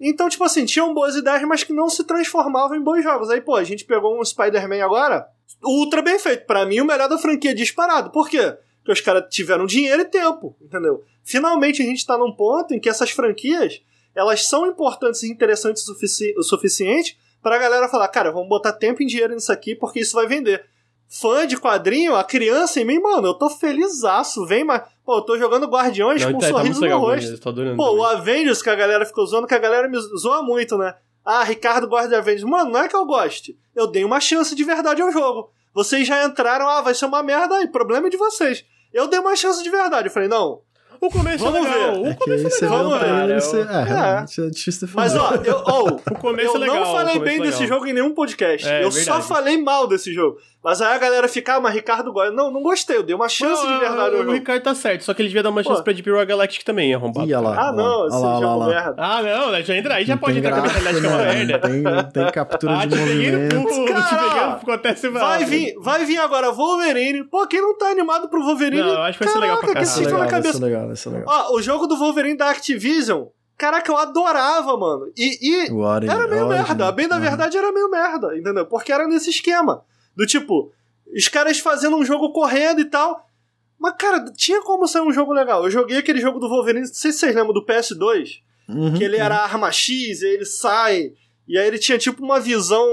Então, 0.01 0.29
tipo 0.29 0.45
assim, 0.45 0.65
tinham 0.65 0.95
boas 0.95 1.17
ideias, 1.17 1.43
mas 1.43 1.65
que 1.65 1.73
não 1.73 1.89
se 1.89 2.05
transformavam 2.05 2.77
em 2.77 2.83
bons 2.83 3.03
jogos. 3.03 3.31
Aí, 3.31 3.41
pô, 3.41 3.57
a 3.57 3.65
gente 3.65 3.85
pegou 3.85 4.19
um 4.19 4.25
Spider-Man 4.25 4.85
agora, 4.85 5.27
ultra 5.63 6.03
bem 6.03 6.19
feito. 6.19 6.47
para 6.47 6.65
mim, 6.65 6.81
o 6.81 6.85
melhor 6.85 7.09
da 7.09 7.19
franquia 7.19 7.55
disparado. 7.55 8.11
Por 8.11 8.29
quê? 8.29 8.57
Porque 8.79 8.93
os 8.93 9.01
caras 9.01 9.25
tiveram 9.29 9.67
dinheiro 9.67 10.03
e 10.03 10.05
tempo, 10.05 10.57
entendeu? 10.63 11.03
Finalmente 11.25 11.83
a 11.83 11.85
gente 11.85 12.07
tá 12.07 12.17
num 12.17 12.33
ponto 12.33 12.73
em 12.73 12.81
que 12.81 12.89
essas 12.89 13.11
franquias, 13.11 13.83
elas 14.15 14.47
são 14.47 14.67
importantes 14.67 15.23
e 15.23 15.31
interessantes 15.31 15.83
o, 15.83 15.93
sufici 15.93 16.35
o 16.39 16.43
suficiente 16.43 17.19
pra 17.43 17.59
galera 17.59 17.89
falar, 17.89 18.09
cara, 18.09 18.31
vamos 18.31 18.49
botar 18.49 18.73
tempo 18.73 19.03
e 19.03 19.07
dinheiro 19.07 19.35
nisso 19.35 19.53
aqui 19.53 19.75
porque 19.75 20.01
isso 20.01 20.15
vai 20.15 20.27
vender. 20.27 20.65
Fã 21.09 21.47
de 21.47 21.57
quadrinho, 21.57 22.15
a 22.15 22.23
criança 22.23 22.81
em 22.81 22.85
mim, 22.85 22.99
mano, 22.99 23.29
eu 23.29 23.35
tô 23.35 23.49
felizaço, 23.49 24.47
vem, 24.47 24.65
mas. 24.65 24.83
Pô, 25.09 25.17
eu 25.17 25.23
tô 25.23 25.39
jogando 25.39 25.67
Guardiões 25.67 26.23
Não, 26.23 26.33
com 26.33 26.37
um 26.37 26.41
tá, 26.41 26.49
tá 26.49 26.53
sorriso 26.53 26.81
tá 26.83 26.87
no 26.87 26.99
rosto. 26.99 27.41
Pô, 27.41 27.53
também. 27.55 27.77
o 27.79 28.05
Avengers 28.05 28.61
que 28.61 28.69
a 28.69 28.75
galera 28.75 29.07
ficou 29.07 29.25
zoando, 29.25 29.47
que 29.47 29.55
a 29.55 29.59
galera 29.59 29.89
me 29.89 29.97
zoa 30.19 30.43
muito, 30.43 30.77
né? 30.77 30.95
Ah, 31.25 31.43
Ricardo 31.45 31.89
gosta 31.89 32.09
de 32.09 32.15
Avengers. 32.15 32.45
Mano, 32.45 32.73
não 32.73 32.81
é 32.81 32.89
que 32.89 32.95
eu 32.95 33.07
goste. 33.07 33.59
Eu 33.75 33.87
dei 33.87 34.05
uma 34.05 34.21
chance 34.21 34.55
de 34.55 34.63
verdade 34.63 35.01
ao 35.01 35.11
jogo. 35.11 35.51
Vocês 35.73 36.07
já 36.07 36.23
entraram, 36.27 36.69
ah, 36.69 36.83
vai 36.83 36.95
ser 36.95 37.07
uma 37.07 37.23
merda 37.23 37.55
aí, 37.55 37.67
problema 37.69 38.09
é 38.09 38.11
de 38.11 38.19
vocês. 38.19 38.67
Eu 38.93 39.09
dei 39.09 39.19
uma 39.19 39.35
chance 39.35 39.63
de 39.63 39.71
verdade. 39.71 40.09
Eu 40.09 40.13
falei, 40.13 40.29
não, 40.29 40.61
o 41.01 41.09
começo 41.09 41.47
é 41.47 41.51
Vamos 41.51 41.67
é 41.67 41.75
legal. 41.75 42.03
Ver. 42.03 42.11
O 42.11 42.17
começo 42.17 42.47
é 42.47 42.69
legal. 42.69 42.85
Vamos 42.85 43.01
ver. 43.01 43.41
Você... 43.41 43.57
É, 43.61 44.43
é. 44.43 44.47
é 44.47 44.51
difícil 44.51 44.89
de 44.89 44.95
Mas 44.95 45.17
ó, 45.17 45.31
eu, 45.37 45.63
oh, 45.67 45.89
o 46.13 46.19
começo 46.19 46.51
eu 46.51 46.57
é 46.57 46.59
legal, 46.59 46.81
não 46.81 46.93
falei 46.93 47.19
bem 47.19 47.41
desse 47.41 47.67
jogo 47.67 47.87
em 47.87 47.93
nenhum 47.93 48.13
podcast. 48.13 48.69
É, 48.69 48.85
eu 48.85 48.91
só 48.91 49.23
falei 49.23 49.57
mal 49.57 49.87
desse 49.87 50.13
jogo. 50.13 50.39
Mas 50.69 50.83
aí 50.83 50.95
a 50.95 50.99
galera 50.99 51.27
fica, 51.29 51.55
ah, 51.55 51.61
mas 51.61 51.73
Ricardo 51.73 52.13
gosta. 52.13 52.31
Não, 52.31 52.51
não 52.51 52.61
gostei. 52.61 52.99
Eu 52.99 53.03
dei 53.03 53.15
uma 53.15 53.27
chance 53.27 53.65
não, 53.65 53.73
de 53.73 53.79
verdade. 53.79 54.17
O, 54.17 54.29
o 54.29 54.33
Ricardo 54.33 54.63
tá 54.63 54.75
certo. 54.75 55.03
Só 55.03 55.15
que 55.15 55.23
ele 55.23 55.31
devia 55.31 55.43
dar 55.43 55.49
uma 55.49 55.63
chance 55.63 55.79
Pô. 55.79 55.83
pra 55.83 55.95
Deep 55.95 56.11
Rock 56.11 56.27
Galactic 56.27 56.63
também, 56.63 56.95
arrombado. 56.95 57.27
Ia 57.27 57.41
lá, 57.41 57.69
ah, 57.69 57.73
não. 57.73 58.07
Esse 58.07 58.19
lá, 58.19 58.39
jogo 58.39 58.57
lá, 58.59 58.67
merda. 58.67 58.95
Ah, 58.99 59.23
não. 59.23 59.51
Né, 59.51 59.63
já 59.63 59.75
entra 59.75 59.95
aí. 59.95 60.05
Já 60.05 60.13
não 60.13 60.21
pode 60.21 60.39
entrar 60.39 60.51
com 60.51 60.59
a 60.59 60.63
mentalidade 60.65 61.01
que 61.01 61.07
é 61.07 61.09
uma 61.09 61.19
merda. 61.19 61.59
Tem, 61.59 61.83
tem 62.13 62.33
captura 62.33 62.81
ah, 62.81 62.85
de 62.85 62.97
movimento. 62.97 63.85
Cara, 63.95 64.53
acontece 64.53 65.09
vai 65.09 65.47
vir, 65.47 65.75
vai 65.81 66.05
vir 66.05 66.19
agora 66.19 66.53
Wolverine. 66.53 67.25
Pô, 67.25 67.47
quem 67.47 67.63
não 67.63 67.75
tá 67.79 67.87
animado 67.87 68.29
pro 68.29 68.45
Wolverine? 68.45 68.83
Não, 68.83 69.03
acho 69.05 69.17
que 69.17 69.25
vai 69.25 69.33
ser 69.33 69.41
legal 69.41 69.61
pra. 69.61 69.69
Que 69.69 70.01
legal, 70.05 70.29
cabeça. 70.29 70.43
Vai 70.43 70.53
ser 70.53 70.65
legal, 70.67 70.87
vai 70.87 70.97
ser 70.97 71.09
legal. 71.09 71.27
Ó, 71.29 71.57
o 71.57 71.63
jogo 71.63 71.87
do 71.87 71.97
Wolverine 71.97 72.37
da 72.37 72.51
Activision 72.51 73.29
Caraca, 73.57 73.91
eu 73.91 73.97
adorava, 73.97 74.77
mano. 74.77 75.11
E, 75.17 75.65
e 75.65 76.09
era 76.09 76.29
meio 76.29 76.47
merda. 76.47 76.87
A 76.89 76.93
bem 76.93 77.09
da 77.09 77.19
verdade 77.19 77.57
era 77.57 77.73
meio 77.73 77.91
merda, 77.91 78.37
entendeu? 78.37 78.67
Porque 78.67 78.93
era 78.93 79.09
nesse 79.09 79.31
esquema. 79.31 79.83
Do 80.19 80.27
tipo, 80.27 80.73
os 81.15 81.29
caras 81.29 81.61
fazendo 81.61 81.97
um 81.97 82.05
jogo 82.05 82.33
correndo 82.33 82.81
e 82.81 82.85
tal. 82.85 83.25
Mas, 83.79 83.95
cara, 83.97 84.25
tinha 84.37 84.61
como 84.63 84.89
ser 84.89 85.01
um 85.01 85.13
jogo 85.13 85.33
legal. 85.33 85.63
Eu 85.63 85.71
joguei 85.71 85.97
aquele 85.97 86.21
jogo 86.21 86.41
do 86.41 86.49
Wolverine, 86.49 86.85
não 86.85 86.93
sei 86.93 87.13
se 87.13 87.21
vocês 87.21 87.37
lembram 87.37 87.55
do 87.55 87.65
PS2. 87.65 88.41
Uhum, 88.69 88.95
que 88.95 89.05
ele 89.05 89.17
era 89.17 89.37
uhum. 89.37 89.43
arma 89.43 89.71
X, 89.71 90.21
e 90.21 90.27
ele 90.27 90.45
sai. 90.45 91.13
E 91.47 91.57
aí 91.57 91.69
ele 91.69 91.79
tinha 91.79 91.97
tipo 91.97 92.23
uma 92.23 92.41
visão 92.41 92.85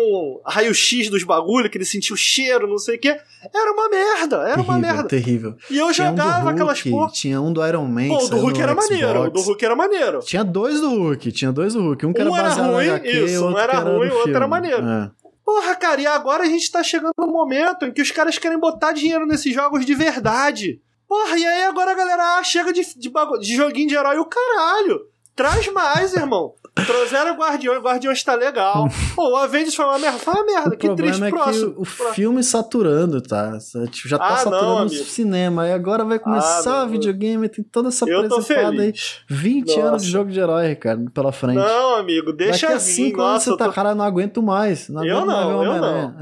raio-x 0.45 1.09
dos 1.09 1.23
bagulho, 1.23 1.67
que 1.67 1.79
ele 1.79 1.83
sentia 1.83 2.13
o 2.13 2.17
cheiro, 2.17 2.67
não 2.67 2.77
sei 2.77 2.95
o 2.95 2.99
quê. 2.99 3.19
Era 3.53 3.73
uma 3.73 3.89
merda, 3.89 4.35
era 4.37 4.45
terrível, 4.45 4.63
uma 4.63 4.77
merda. 4.77 5.07
Terrível. 5.09 5.55
E 5.69 5.77
eu 5.79 5.91
tinha 5.91 6.09
jogava 6.09 6.29
um 6.29 6.43
Hulk, 6.43 6.53
aquelas 6.53 6.81
porra. 6.83 7.11
Tinha 7.11 7.41
um 7.41 7.51
do 7.51 7.65
Iron 7.67 7.87
Man. 7.87 8.07
Pô, 8.07 8.23
o 8.23 8.29
do 8.29 8.37
Hulk 8.37 8.61
era 8.61 8.71
Xbox. 8.71 8.89
maneiro. 8.89 9.21
O 9.23 9.29
do 9.31 9.41
Hulk 9.41 9.65
era 9.65 9.75
maneiro. 9.75 10.19
Tinha 10.19 10.43
dois 10.43 10.79
do 10.79 10.89
Hulk, 10.89 11.31
tinha 11.31 11.51
dois 11.51 11.73
do 11.73 11.81
Hulk. 11.81 12.05
Um 12.05 12.13
que 12.13 12.21
era 12.21 12.29
um 12.29 12.33
baseado 12.33 12.71
ruim, 12.71 12.87
HQ, 12.87 13.25
isso, 13.25 13.45
um 13.45 13.57
era 13.57 13.79
ruim, 13.79 14.09
o 14.09 14.15
outro 14.15 14.35
era 14.35 14.47
maneiro. 14.47 14.87
É. 14.87 15.24
Porra, 15.45 15.75
cara, 15.75 16.01
e 16.01 16.07
agora 16.07 16.43
a 16.43 16.47
gente 16.47 16.71
tá 16.71 16.81
chegando 16.81 17.13
no 17.15 17.27
momento 17.27 17.85
em 17.85 17.93
que 17.93 18.01
os 18.01 18.09
caras 18.09 18.39
querem 18.39 18.57
botar 18.57 18.93
dinheiro 18.93 19.27
nesses 19.27 19.53
jogos 19.53 19.85
de 19.85 19.93
verdade. 19.93 20.81
Porra, 21.07 21.37
e 21.37 21.45
aí 21.45 21.63
agora 21.65 21.91
a 21.91 21.95
galera 21.95 22.37
ah, 22.37 22.43
chega 22.43 22.73
de, 22.73 22.81
de, 22.97 23.11
de 23.39 23.55
joguinho 23.55 23.87
de 23.87 23.95
herói 23.95 24.17
o 24.17 24.25
caralho. 24.25 25.07
Traz 25.35 25.71
mais, 25.71 26.15
irmão. 26.15 26.55
Trouxeram 26.83 27.33
o 27.33 27.37
Guardião, 27.37 27.77
o 27.77 27.81
Guardião 27.81 28.11
está 28.11 28.35
legal. 28.35 28.89
Pô, 29.15 29.31
o 29.31 29.35
Avengers 29.37 29.73
foi 29.73 29.85
uma 29.85 29.97
merda. 29.97 30.19
Foi 30.19 30.33
uma 30.33 30.45
merda, 30.45 30.75
o 30.75 30.77
que 30.77 30.93
triste 30.93 31.23
é 31.23 31.29
próximo. 31.29 31.73
Que 31.73 31.81
o 31.81 31.85
filme 31.85 32.43
saturando, 32.43 33.21
tá? 33.21 33.57
Tipo, 33.89 34.09
já 34.09 34.17
tá 34.17 34.27
ah, 34.27 34.37
saturando 34.37 34.85
o 34.85 34.89
cinema. 34.89 35.67
E 35.67 35.71
agora 35.71 36.03
vai 36.03 36.19
começar 36.19 36.81
ah, 36.81 36.85
videogame, 36.85 37.47
tem 37.47 37.63
toda 37.63 37.87
essa 37.87 38.05
presepada 38.05 38.81
aí. 38.81 38.93
20 39.29 39.67
Nossa. 39.67 39.87
anos 39.87 40.03
de 40.03 40.11
jogo 40.11 40.29
de 40.29 40.39
herói, 40.39 40.67
Ricardo, 40.67 41.09
pela 41.11 41.31
frente. 41.31 41.55
Não, 41.55 41.95
amigo, 41.95 42.33
deixa 42.33 42.67
Daqui 42.67 42.77
a 42.77 42.79
5 42.79 43.21
anos 43.21 43.43
você 43.43 43.55
tá, 43.55 43.65
tô... 43.65 43.71
cara, 43.71 43.95
não 43.95 44.03
aguento 44.03 44.43
mais. 44.43 44.89
Não 44.89 45.05
eu 45.05 45.25
não, 45.25 45.63
eu 45.63 45.81
não. 45.81 46.15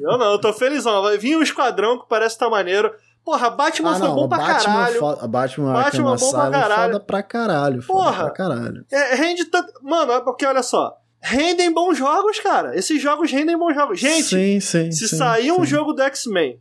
eu 0.00 0.18
não, 0.18 0.32
eu 0.32 0.40
tô 0.40 0.52
felizão. 0.52 1.02
Vai 1.02 1.18
vir 1.18 1.36
um 1.36 1.42
esquadrão 1.42 2.00
que 2.00 2.08
parece 2.08 2.34
estar 2.34 2.46
tá 2.46 2.50
maneiro. 2.50 2.92
Porra, 3.24 3.50
Batman 3.50 3.92
ah, 3.92 3.98
foi 3.98 4.08
bom 4.08 4.28
pra 4.28 4.38
Batman 4.38 4.72
caralho. 4.72 4.98
Fo 4.98 5.28
Batman, 5.28 5.72
Batman 5.72 6.16
bom 6.16 6.30
pra 6.30 6.50
caralho. 6.50 6.92
foda 6.92 7.00
pra 7.00 7.22
caralho. 7.22 7.82
Porra, 7.82 8.24
pra 8.24 8.30
caralho. 8.30 8.84
É, 8.90 9.14
rende 9.14 9.44
tanto. 9.44 9.72
Mano, 9.82 10.12
é 10.12 10.20
porque 10.20 10.46
olha 10.46 10.62
só. 10.62 10.96
rendem 11.20 11.72
bons 11.72 11.98
jogos, 11.98 12.40
cara. 12.40 12.76
Esses 12.76 13.00
jogos 13.00 13.30
rendem 13.30 13.56
bons 13.56 13.74
jogos. 13.74 14.00
Gente, 14.00 14.24
sim, 14.24 14.60
sim, 14.60 14.90
se 14.90 15.08
sim, 15.08 15.16
sair 15.16 15.52
um 15.52 15.64
jogo 15.64 15.92
do 15.92 16.02
X-Men 16.02 16.60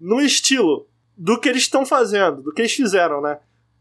no 0.00 0.20
estilo 0.20 0.86
do 1.16 1.38
que 1.40 1.48
eles 1.48 1.62
estão 1.62 1.86
fazendo, 1.86 2.42
do 2.42 2.52
que 2.52 2.60
eles 2.60 2.72
fizeram, 2.72 3.20
né? 3.22 3.38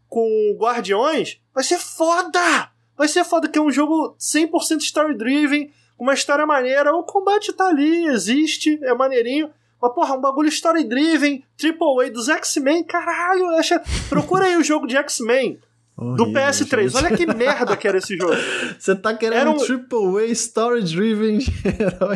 Com 0.07 0.55
Guardiões, 0.59 1.41
vai 1.53 1.63
ser 1.63 1.79
foda! 1.79 2.71
Vai 2.95 3.07
ser 3.07 3.23
foda, 3.23 3.49
que 3.49 3.57
é 3.57 3.61
um 3.61 3.71
jogo 3.71 4.15
100% 4.19 4.81
story-driven, 4.81 5.71
uma 5.97 6.13
história 6.13 6.45
maneira. 6.45 6.93
O 6.95 7.03
combate 7.03 7.51
tá 7.53 7.67
ali, 7.67 8.05
existe, 8.05 8.79
é 8.83 8.93
maneirinho. 8.93 9.49
Mas, 9.83 9.93
porra, 9.93 10.15
um 10.15 10.21
bagulho 10.21 10.47
story-driven, 10.47 11.43
triple 11.57 12.05
A 12.05 12.09
dos 12.09 12.29
X-Men, 12.29 12.85
caralho, 12.85 13.49
acha... 13.49 13.83
procura 14.07 14.45
aí 14.45 14.55
o 14.55 14.63
jogo 14.63 14.87
de 14.87 14.95
X-Men. 14.95 15.59
do 15.97 16.27
PS3. 16.27 16.83
Gente. 16.83 16.95
Olha 16.95 17.17
que 17.17 17.25
merda 17.25 17.75
que 17.75 17.85
era 17.85 17.97
esse 17.97 18.15
jogo. 18.15 18.33
Você 18.79 18.95
tá 18.95 19.13
querendo 19.13 19.41
era 19.41 19.49
um 19.51 19.57
triple 19.57 20.19
A 20.19 20.25
story 20.27 20.83
driven 20.83 21.39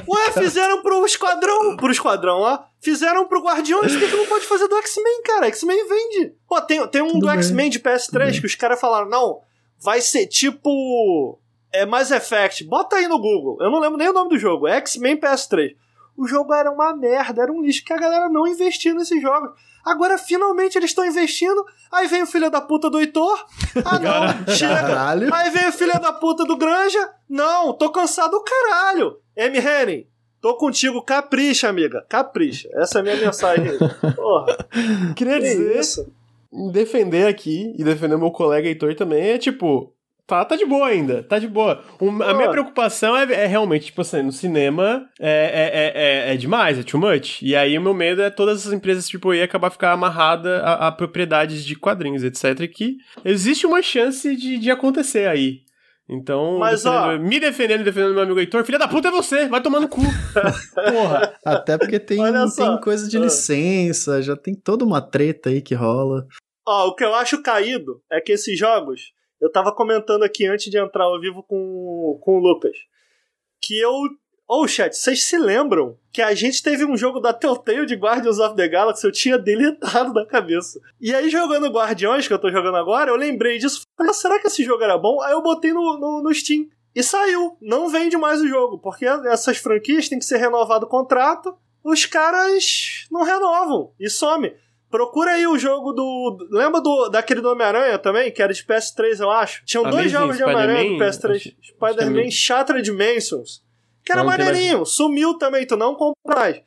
Ué, 0.07 0.31
fizeram 0.31 0.81
pro 0.81 1.05
Esquadrão, 1.05 1.75
pro 1.75 1.91
Esquadrão, 1.91 2.37
ó. 2.37 2.59
Fizeram 2.79 3.27
pro 3.27 3.43
Guardiões, 3.43 3.91
por 3.91 3.99
que, 3.99 4.07
que 4.07 4.15
não 4.15 4.27
pode 4.27 4.45
fazer 4.45 4.69
do 4.69 4.77
X-Men, 4.77 5.21
cara? 5.23 5.47
X-Men 5.47 5.89
vende. 5.89 6.33
Pô, 6.47 6.61
tem, 6.61 6.87
tem 6.87 7.01
um 7.01 7.07
Tudo 7.07 7.19
do 7.19 7.29
X-Men 7.31 7.69
de 7.69 7.81
PS3 7.81 8.39
que 8.39 8.45
os 8.45 8.55
caras 8.55 8.79
falaram, 8.79 9.09
não, 9.09 9.41
vai 9.77 9.99
ser 9.99 10.25
tipo 10.27 11.37
é 11.73 11.85
Mass 11.85 12.11
Effect. 12.11 12.63
Bota 12.63 12.95
aí 12.95 13.09
no 13.09 13.19
Google. 13.19 13.57
Eu 13.59 13.69
não 13.69 13.79
lembro 13.79 13.97
nem 13.97 14.07
o 14.07 14.13
nome 14.13 14.29
do 14.29 14.39
jogo. 14.39 14.69
X-Men 14.69 15.19
PS3 15.19 15.75
o 16.17 16.27
jogo 16.27 16.53
era 16.53 16.71
uma 16.71 16.95
merda, 16.95 17.43
era 17.43 17.51
um 17.51 17.61
lixo 17.61 17.85
que 17.85 17.93
a 17.93 17.97
galera 17.97 18.27
não 18.27 18.47
investia 18.47 18.93
nesses 18.93 19.21
jogos. 19.21 19.51
Agora 19.85 20.17
finalmente 20.17 20.77
eles 20.77 20.89
estão 20.89 21.05
investindo. 21.05 21.63
Aí 21.91 22.07
vem 22.07 22.23
o 22.23 22.27
filho 22.27 22.49
da 22.49 22.59
puta 22.59 22.89
do 22.89 22.99
Heitor. 22.99 23.45
Ah, 23.85 23.99
não, 23.99 24.53
chega. 24.53 24.75
Caralho. 24.75 25.33
Aí 25.33 25.49
vem 25.51 25.67
o 25.67 25.71
filho 25.71 25.93
da 26.01 26.11
puta 26.11 26.43
do 26.43 26.57
Granja. 26.57 27.09
Não, 27.29 27.71
tô 27.71 27.91
cansado 27.91 28.31
do 28.31 28.43
caralho. 28.43 29.19
M. 29.35 29.57
Henning, 29.59 30.07
tô 30.41 30.55
contigo, 30.55 31.01
capricha, 31.01 31.69
amiga. 31.69 32.03
Capricha. 32.09 32.67
Essa 32.73 32.97
é 32.97 33.01
a 33.01 33.03
minha 33.03 33.15
mensagem. 33.15 33.77
Porra. 34.15 34.57
Queria 35.15 35.39
dizer. 35.39 35.79
Isso? 35.79 36.11
Defender 36.71 37.27
aqui 37.27 37.75
e 37.77 37.83
defender 37.83 38.17
meu 38.17 38.31
colega 38.31 38.67
Heitor 38.67 38.95
também 38.95 39.29
é 39.29 39.37
tipo 39.37 39.93
Tá, 40.27 40.43
tá 40.43 40.57
de 40.57 40.65
boa 40.65 40.87
ainda, 40.87 41.23
tá 41.23 41.39
de 41.39 41.47
boa. 41.47 41.81
Um, 42.01 42.21
a 42.21 42.33
minha 42.33 42.49
preocupação 42.49 43.15
é, 43.15 43.23
é, 43.31 43.45
realmente, 43.45 43.85
tipo 43.85 44.01
assim, 44.01 44.21
no 44.21 44.33
cinema 44.33 45.07
é, 45.17 45.29
é, 45.29 46.31
é, 46.31 46.33
é, 46.33 46.37
demais, 46.37 46.77
é 46.77 46.83
too 46.83 46.99
much. 46.99 47.41
E 47.41 47.55
aí 47.55 47.77
o 47.77 47.81
meu 47.81 47.93
medo 47.93 48.21
é 48.21 48.29
todas 48.29 48.67
as 48.67 48.73
empresas 48.73 49.07
tipo 49.07 49.29
aí 49.31 49.41
acabar 49.41 49.69
ficar 49.69 49.93
amarrada 49.93 50.61
a, 50.63 50.87
a, 50.87 50.91
propriedades 50.91 51.63
de 51.63 51.77
quadrinhos, 51.77 52.25
etc. 52.25 52.69
Que 52.69 52.97
existe 53.23 53.65
uma 53.65 53.81
chance 53.81 54.35
de, 54.35 54.57
de 54.57 54.69
acontecer 54.69 55.29
aí. 55.29 55.61
Então, 56.09 56.57
Mas, 56.59 56.85
ó, 56.85 57.17
me 57.17 57.39
defendendo 57.39 57.81
e 57.81 57.83
defendendo 57.85 58.13
meu 58.13 58.23
amigo 58.23 58.39
Heitor, 58.39 58.65
filha 58.65 58.79
da 58.79 58.87
puta 58.87 59.07
é 59.07 59.11
você, 59.11 59.47
vai 59.47 59.61
tomar 59.61 59.79
no 59.79 59.87
cu. 59.87 60.01
Porra. 60.91 61.33
Até 61.45 61.77
porque 61.77 61.99
tem, 61.99 62.19
tem 62.55 62.81
coisa 62.81 63.09
de 63.09 63.17
licença, 63.17 64.21
já 64.21 64.35
tem 64.35 64.53
toda 64.53 64.83
uma 64.83 65.01
treta 65.01 65.49
aí 65.49 65.61
que 65.61 65.73
rola. 65.73 66.25
Ó, 66.65 66.87
o 66.87 66.95
que 66.95 67.03
eu 67.03 67.15
acho 67.15 67.41
caído 67.41 68.01
é 68.11 68.19
que 68.19 68.33
esses 68.33 68.57
jogos 68.59 69.15
eu 69.39 69.51
tava 69.51 69.71
comentando 69.71 70.23
aqui 70.23 70.45
antes 70.45 70.69
de 70.69 70.77
entrar 70.77 71.05
ao 71.05 71.19
vivo 71.19 71.43
com, 71.43 72.19
com 72.21 72.37
o 72.37 72.39
Lucas. 72.39 72.77
Que 73.61 73.79
eu. 73.79 73.91
Ô, 74.49 74.61
oh, 74.61 74.67
chat, 74.67 74.95
vocês 74.95 75.25
se 75.25 75.37
lembram 75.37 75.97
que 76.11 76.21
a 76.21 76.33
gente 76.33 76.63
teve 76.63 76.85
um 76.85 76.95
jogo 76.95 77.19
da 77.19 77.33
Telltale 77.33 77.85
de 77.85 77.95
Guardians 77.95 78.39
of 78.39 78.55
the 78.55 78.67
Galaxy? 78.67 79.05
Eu 79.05 79.11
tinha 79.11 79.37
deletado 79.37 80.13
da 80.13 80.25
cabeça. 80.25 80.79
E 81.01 81.13
aí, 81.13 81.29
jogando 81.29 81.67
Guardiões, 81.67 82.27
que 82.27 82.33
eu 82.33 82.39
tô 82.39 82.49
jogando 82.49 82.77
agora, 82.77 83.11
eu 83.11 83.17
lembrei 83.17 83.57
disso. 83.57 83.81
Falei, 83.97 84.13
será 84.13 84.39
que 84.39 84.47
esse 84.47 84.63
jogo 84.63 84.83
era 84.83 84.97
bom? 84.97 85.21
Aí 85.21 85.33
eu 85.33 85.41
botei 85.41 85.73
no, 85.73 85.97
no, 85.99 86.23
no 86.23 86.33
Steam. 86.33 86.65
E 86.95 87.03
saiu. 87.03 87.57
Não 87.61 87.89
vende 87.89 88.17
mais 88.17 88.41
o 88.41 88.47
jogo, 88.47 88.79
porque 88.79 89.05
essas 89.05 89.57
franquias 89.57 90.07
têm 90.07 90.17
que 90.17 90.25
ser 90.25 90.37
renovado 90.37 90.85
o 90.85 90.89
contrato. 90.89 91.55
Os 91.83 92.05
caras 92.05 93.05
não 93.11 93.23
renovam 93.23 93.93
e 93.99 94.09
some. 94.09 94.53
Procura 94.89 95.31
aí 95.31 95.45
o 95.45 95.57
jogo 95.57 95.91
do. 95.91 96.47
Lembra 96.49 96.79
do, 96.81 97.09
daquele 97.09 97.41
do 97.41 97.49
Homem-Aranha 97.49 97.97
também? 97.97 98.31
Que 98.31 98.41
era 98.41 98.53
de 98.53 98.63
PS3, 98.63 99.19
eu 99.19 99.29
acho. 99.29 99.63
Tinham 99.65 99.83
Amazing 99.83 99.97
dois 99.97 100.11
jogos 100.11 100.37
de 100.37 100.43
Homem-Aranha 100.43 100.89
do 100.89 101.03
PS3. 101.03 101.55
Spider-Man 101.61 102.31
Shattered 102.31 102.83
Dimensions. 102.83 103.61
Que 104.05 104.13
era 104.13 104.21
não, 104.21 104.29
maneirinho. 104.29 104.77
Mais... 104.77 104.89
Sumiu 104.89 105.37
também, 105.37 105.67
tu 105.67 105.75
não 105.75 105.93
compra 105.93 106.35
mais. 106.35 106.61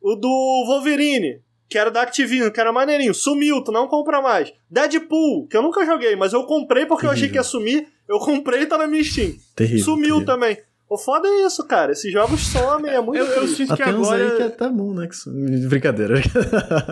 O 0.00 0.14
do 0.14 0.64
Wolverine, 0.66 1.42
que 1.68 1.76
era 1.76 1.90
da 1.90 2.00
Activision, 2.02 2.50
que 2.50 2.58
era 2.58 2.72
maneirinho. 2.72 3.12
Sumiu, 3.12 3.62
tu 3.62 3.70
não 3.70 3.86
compra 3.86 4.22
mais. 4.22 4.52
Deadpool, 4.70 5.46
que 5.46 5.56
eu 5.56 5.62
nunca 5.62 5.84
joguei, 5.84 6.16
mas 6.16 6.32
eu 6.32 6.44
comprei 6.44 6.86
porque 6.86 7.02
Terrível. 7.02 7.10
eu 7.10 7.14
achei 7.14 7.28
que 7.28 7.36
ia 7.36 7.42
sumir. 7.42 7.86
Eu 8.08 8.18
comprei 8.18 8.62
e 8.62 8.66
tá 8.66 8.78
na 8.78 8.86
minha 8.86 9.04
Steam. 9.04 9.34
Terrível, 9.54 9.84
Sumiu 9.84 10.14
terrível. 10.16 10.24
também. 10.24 10.58
O 10.88 10.96
foda 10.96 11.26
é 11.26 11.46
isso, 11.46 11.66
cara. 11.66 11.90
Esses 11.90 12.12
jogos 12.12 12.40
somem, 12.46 12.92
é 12.92 13.00
muito 13.00 13.18
Eu, 13.18 13.26
eu 13.26 13.48
sinto 13.48 13.72
Até 13.72 13.82
que 13.82 13.90
agora. 13.90 14.24
Aí 14.24 14.36
que 14.36 14.42
é 14.42 14.48
tá 14.48 14.68
bom, 14.68 14.94
né? 14.94 15.08
Brincadeira. 15.68 16.14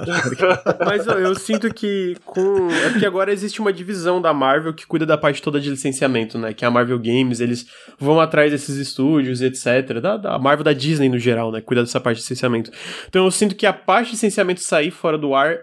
Mas 0.84 1.06
eu, 1.06 1.20
eu, 1.20 1.34
sinto 1.36 1.72
que 1.72 2.16
com. 2.24 2.68
É 2.70 2.90
porque 2.90 3.06
agora 3.06 3.32
existe 3.32 3.60
uma 3.60 3.72
divisão 3.72 4.20
da 4.20 4.34
Marvel 4.34 4.74
que 4.74 4.84
cuida 4.84 5.06
da 5.06 5.16
parte 5.16 5.40
toda 5.40 5.60
de 5.60 5.70
licenciamento, 5.70 6.36
né? 6.36 6.52
Que 6.52 6.64
é 6.64 6.68
a 6.68 6.72
Marvel 6.72 6.98
Games, 6.98 7.38
eles 7.38 7.66
vão 7.96 8.20
atrás 8.20 8.50
desses 8.50 8.76
estúdios, 8.76 9.40
etc. 9.40 10.00
Da, 10.00 10.16
da 10.16 10.38
Marvel 10.40 10.64
da 10.64 10.72
Disney 10.72 11.08
no 11.08 11.18
geral, 11.18 11.52
né? 11.52 11.60
Cuida 11.60 11.82
dessa 11.82 12.00
parte 12.00 12.16
de 12.16 12.22
licenciamento. 12.22 12.72
Então 13.08 13.24
eu 13.24 13.30
sinto 13.30 13.54
que 13.54 13.64
a 13.64 13.72
parte 13.72 14.06
de 14.06 14.12
licenciamento 14.14 14.60
sair 14.60 14.90
fora 14.90 15.16
do 15.16 15.36
ar 15.36 15.58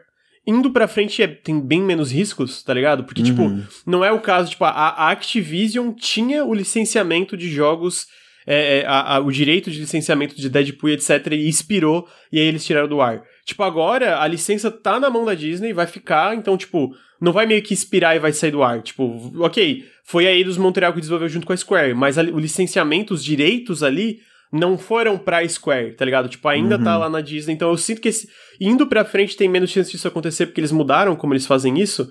indo 0.47 0.71
pra 0.71 0.87
frente 0.87 1.21
é, 1.21 1.27
tem 1.27 1.59
bem 1.59 1.81
menos 1.81 2.11
riscos, 2.11 2.63
tá 2.63 2.73
ligado? 2.73 3.03
Porque, 3.03 3.21
tipo, 3.21 3.43
uhum. 3.43 3.61
tipo, 3.61 3.73
não 3.85 4.03
é 4.03 4.11
o 4.11 4.19
caso, 4.19 4.49
tipo, 4.49 4.63
a, 4.63 4.69
a 4.69 5.11
Activision 5.11 5.91
tinha 5.93 6.43
o 6.45 6.53
licenciamento 6.53 7.37
de 7.37 7.49
jogos 7.49 8.07
é, 8.45 8.79
é, 8.79 8.85
a, 8.85 9.15
a, 9.15 9.19
o 9.19 9.31
direito 9.31 9.69
de 9.69 9.79
licenciamento 9.79 10.35
de 10.35 10.49
Deadpool 10.49 10.89
e 10.89 10.93
etc. 10.93 11.27
e 11.31 11.47
expirou, 11.47 12.07
e 12.31 12.39
aí 12.39 12.45
eles 12.45 12.65
tiraram 12.65 12.87
do 12.87 13.01
ar. 13.01 13.23
Tipo, 13.45 13.63
agora 13.63 14.19
a 14.19 14.27
licença 14.27 14.69
tá 14.71 14.99
na 14.99 15.09
mão 15.09 15.25
da 15.25 15.33
Disney, 15.33 15.73
vai 15.73 15.87
ficar, 15.87 16.35
então, 16.35 16.57
tipo, 16.57 16.95
não 17.19 17.31
vai 17.31 17.45
meio 17.45 17.61
que 17.61 17.73
expirar 17.73 18.15
e 18.15 18.19
vai 18.19 18.33
sair 18.33 18.51
do 18.51 18.63
ar. 18.63 18.81
Tipo, 18.81 19.31
ok, 19.43 19.85
foi 20.03 20.27
a 20.27 20.31
Eidos 20.31 20.57
Montreal 20.57 20.93
que 20.93 20.99
desenvolveu 20.99 21.29
junto 21.29 21.45
com 21.45 21.53
a 21.53 21.57
Square, 21.57 21.93
mas 21.93 22.17
a, 22.17 22.23
o 22.23 22.39
licenciamento, 22.39 23.13
os 23.13 23.23
direitos 23.23 23.83
ali, 23.83 24.19
não 24.51 24.77
foram 24.77 25.17
pra 25.17 25.47
Square, 25.47 25.93
tá 25.93 26.03
ligado? 26.03 26.27
Tipo, 26.27 26.47
ainda 26.49 26.77
tá 26.77 26.77
uhum. 26.77 26.83
tá 26.83 26.97
lá 26.97 27.09
na 27.09 27.21
Disney, 27.21 27.53
então 27.53 27.69
eu 27.69 27.77
sinto 27.77 28.01
que 28.01 28.09
esse, 28.09 28.27
indo 28.59 28.85
pra 28.85 29.05
frente 29.05 29.37
tem 29.37 29.47
menos 29.47 29.69
chance 29.69 29.89
disso 29.89 30.07
acontecer 30.07 30.47
porque 30.47 30.59
eles 30.59 30.71
mudaram 30.71 31.15
como 31.15 31.33
eles 31.33 31.45
fazem 31.45 31.79
isso, 31.79 32.09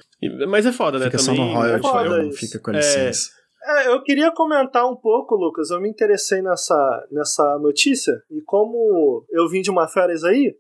mas 0.49 0.65
é 0.65 0.73
foda, 0.73 0.99
fica 0.99 1.05
né? 1.05 1.11
Fica 1.11 1.23
só 1.23 1.35
no 1.35 1.53
royalty, 1.53 2.29
é 2.29 2.39
fica 2.39 2.59
com 2.59 2.71
a 2.71 2.75
licença. 2.75 3.31
É, 3.37 3.40
é, 3.63 3.89
eu 3.89 4.03
queria 4.03 4.31
comentar 4.33 4.87
um 4.87 4.97
pouco, 4.97 5.35
Lucas. 5.35 5.71
Eu 5.71 5.81
me 5.81 5.89
interessei 5.89 6.41
nessa, 6.43 7.07
nessa 7.11 7.59
notícia 7.59 8.23
e 8.31 8.41
como 8.43 9.25
eu 9.31 9.49
vim 9.49 9.61
de 9.61 9.71
uma 9.71 9.89
férias 9.89 10.25
aí, 10.25 10.55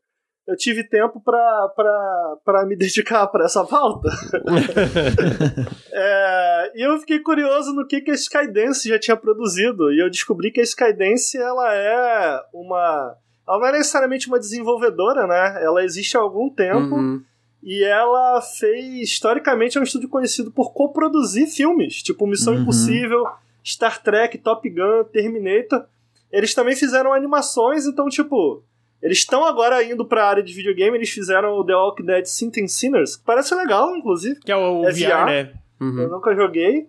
eu 0.46 0.56
tive 0.56 0.82
tempo 0.82 1.22
para 1.22 2.66
me 2.66 2.74
dedicar 2.76 3.26
para 3.28 3.44
essa 3.44 3.64
pauta. 3.64 4.08
é, 5.92 6.72
e 6.74 6.82
eu 6.86 6.98
fiquei 6.98 7.20
curioso 7.20 7.72
no 7.72 7.86
que, 7.86 8.00
que 8.00 8.10
a 8.10 8.14
Skydance 8.14 8.88
já 8.88 8.98
tinha 8.98 9.16
produzido. 9.16 9.92
E 9.92 10.02
eu 10.02 10.10
descobri 10.10 10.50
que 10.50 10.60
a 10.60 10.64
Skydance 10.64 11.38
ela 11.38 11.74
é 11.74 12.40
uma. 12.52 13.16
Ela 13.48 13.58
não 13.58 13.66
é 13.66 13.72
necessariamente 13.72 14.28
uma 14.28 14.38
desenvolvedora, 14.38 15.26
né? 15.26 15.64
Ela 15.64 15.84
existe 15.84 16.16
há 16.16 16.20
algum 16.20 16.52
tempo. 16.52 16.96
Uhum. 16.96 17.22
E 17.62 17.84
ela 17.84 18.40
fez, 18.40 19.10
historicamente, 19.10 19.76
é 19.76 19.80
um 19.80 19.84
estúdio 19.84 20.08
conhecido 20.08 20.50
por 20.50 20.72
coproduzir 20.72 21.46
filmes, 21.46 22.02
tipo 22.02 22.26
Missão 22.26 22.54
uhum. 22.54 22.62
Impossível, 22.62 23.24
Star 23.64 24.02
Trek, 24.02 24.38
Top 24.38 24.68
Gun, 24.68 25.04
Terminator. 25.12 25.84
Eles 26.32 26.54
também 26.54 26.74
fizeram 26.74 27.12
animações, 27.12 27.86
então, 27.86 28.08
tipo, 28.08 28.62
eles 29.02 29.18
estão 29.18 29.44
agora 29.44 29.82
indo 29.82 30.04
pra 30.04 30.26
área 30.26 30.42
de 30.42 30.54
videogame, 30.54 30.96
eles 30.96 31.10
fizeram 31.10 31.58
o 31.58 31.64
The 31.64 31.74
Walking 31.74 32.04
Dead 32.04 32.24
Synth 32.24 32.68
Sinners, 32.68 33.16
que 33.16 33.24
parece 33.24 33.54
legal, 33.54 33.96
inclusive. 33.96 34.40
Que 34.40 34.52
é 34.52 34.56
o, 34.56 34.84
é 34.86 34.92
VR, 34.92 34.96
VR, 34.96 35.26
né? 35.26 35.52
Uhum. 35.80 36.00
Eu 36.00 36.08
nunca 36.08 36.34
joguei. 36.34 36.88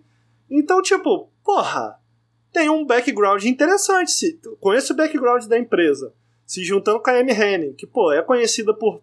Então, 0.50 0.80
tipo, 0.80 1.30
porra, 1.44 1.98
tem 2.52 2.68
um 2.68 2.84
background 2.84 3.44
interessante. 3.44 4.38
Com 4.60 4.74
esse 4.74 4.92
background 4.94 5.46
da 5.46 5.58
empresa, 5.58 6.12
se 6.46 6.62
juntando 6.62 7.00
com 7.00 7.10
a 7.10 7.18
Amy 7.18 7.32
Henning, 7.32 7.72
que, 7.72 7.86
pô, 7.86 8.12
é 8.12 8.22
conhecida 8.22 8.74
por 8.74 9.02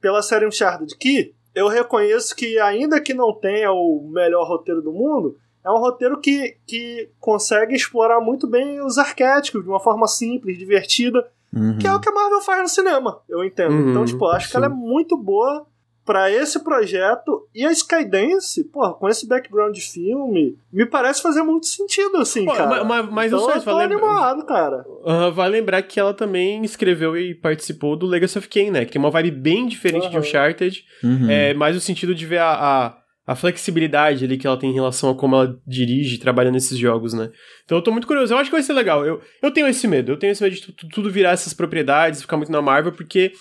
pela 0.00 0.22
série 0.22 0.46
Uncharted, 0.46 0.96
que 0.96 1.34
eu 1.54 1.68
reconheço 1.68 2.34
que, 2.36 2.58
ainda 2.58 3.00
que 3.00 3.14
não 3.14 3.32
tenha 3.32 3.72
o 3.72 4.08
melhor 4.10 4.46
roteiro 4.46 4.80
do 4.80 4.92
mundo, 4.92 5.36
é 5.64 5.70
um 5.70 5.78
roteiro 5.78 6.20
que, 6.20 6.56
que 6.66 7.10
consegue 7.18 7.74
explorar 7.74 8.20
muito 8.20 8.46
bem 8.46 8.80
os 8.80 8.96
arquétipos 8.96 9.62
de 9.62 9.68
uma 9.68 9.80
forma 9.80 10.06
simples, 10.06 10.58
divertida, 10.58 11.26
uhum. 11.54 11.78
que 11.78 11.86
é 11.86 11.92
o 11.92 12.00
que 12.00 12.08
a 12.08 12.12
Marvel 12.12 12.40
faz 12.40 12.62
no 12.62 12.68
cinema, 12.68 13.20
eu 13.28 13.44
entendo. 13.44 13.72
Uhum, 13.72 13.90
então, 13.90 14.04
tipo, 14.04 14.26
acho 14.26 14.46
sim. 14.46 14.50
que 14.52 14.56
ela 14.56 14.66
é 14.66 14.70
muito 14.70 15.16
boa 15.16 15.66
para 16.08 16.30
esse 16.32 16.64
projeto 16.64 17.46
e 17.54 17.66
a 17.66 17.70
Skydance, 17.70 18.64
pô, 18.72 18.94
com 18.94 19.06
esse 19.06 19.28
background 19.28 19.74
de 19.74 19.82
filme, 19.82 20.56
me 20.72 20.86
parece 20.86 21.20
fazer 21.20 21.42
muito 21.42 21.66
sentido, 21.66 22.16
assim, 22.16 22.46
pô, 22.46 22.54
cara. 22.54 22.82
Mas, 22.82 23.10
mas 23.10 23.30
então, 23.30 23.46
eu, 23.50 23.60
tô 23.60 23.60
vale 23.60 23.92
animado, 23.92 24.46
cara. 24.46 24.86
Uh, 24.88 25.30
vai 25.30 25.50
lembrar 25.50 25.82
que 25.82 26.00
ela 26.00 26.14
também 26.14 26.64
escreveu 26.64 27.14
e 27.14 27.34
participou 27.34 27.94
do 27.94 28.06
Legacy 28.06 28.38
of 28.38 28.48
Kain, 28.48 28.70
né? 28.70 28.86
Que 28.86 28.92
tem 28.92 28.98
uma 28.98 29.10
vibe 29.10 29.32
bem 29.32 29.66
diferente 29.66 30.04
uhum. 30.04 30.10
de 30.12 30.18
Uncharted, 30.18 30.82
uhum. 31.04 31.28
é 31.28 31.52
mais 31.52 31.76
o 31.76 31.80
sentido 31.80 32.14
de 32.14 32.24
ver 32.24 32.38
a, 32.38 32.52
a 32.52 32.98
a 33.26 33.36
flexibilidade 33.36 34.24
ali 34.24 34.38
que 34.38 34.46
ela 34.46 34.56
tem 34.56 34.70
em 34.70 34.74
relação 34.74 35.10
a 35.10 35.14
como 35.14 35.36
ela 35.36 35.60
dirige, 35.66 36.16
trabalha 36.16 36.50
nesses 36.50 36.78
jogos, 36.78 37.12
né? 37.12 37.30
Então 37.62 37.76
eu 37.76 37.84
tô 37.84 37.92
muito 37.92 38.06
curioso. 38.06 38.32
Eu 38.32 38.38
acho 38.38 38.48
que 38.48 38.56
vai 38.56 38.62
ser 38.62 38.72
legal. 38.72 39.04
Eu, 39.04 39.20
eu 39.42 39.50
tenho 39.50 39.68
esse 39.68 39.86
medo. 39.86 40.12
Eu 40.12 40.18
tenho 40.18 40.30
esse 40.30 40.42
medo 40.42 40.56
de 40.56 40.72
tudo 40.88 41.10
virar 41.10 41.32
essas 41.32 41.52
propriedades, 41.52 42.22
ficar 42.22 42.38
muito 42.38 42.50
na 42.50 42.62
Marvel, 42.62 42.92
porque 42.92 43.32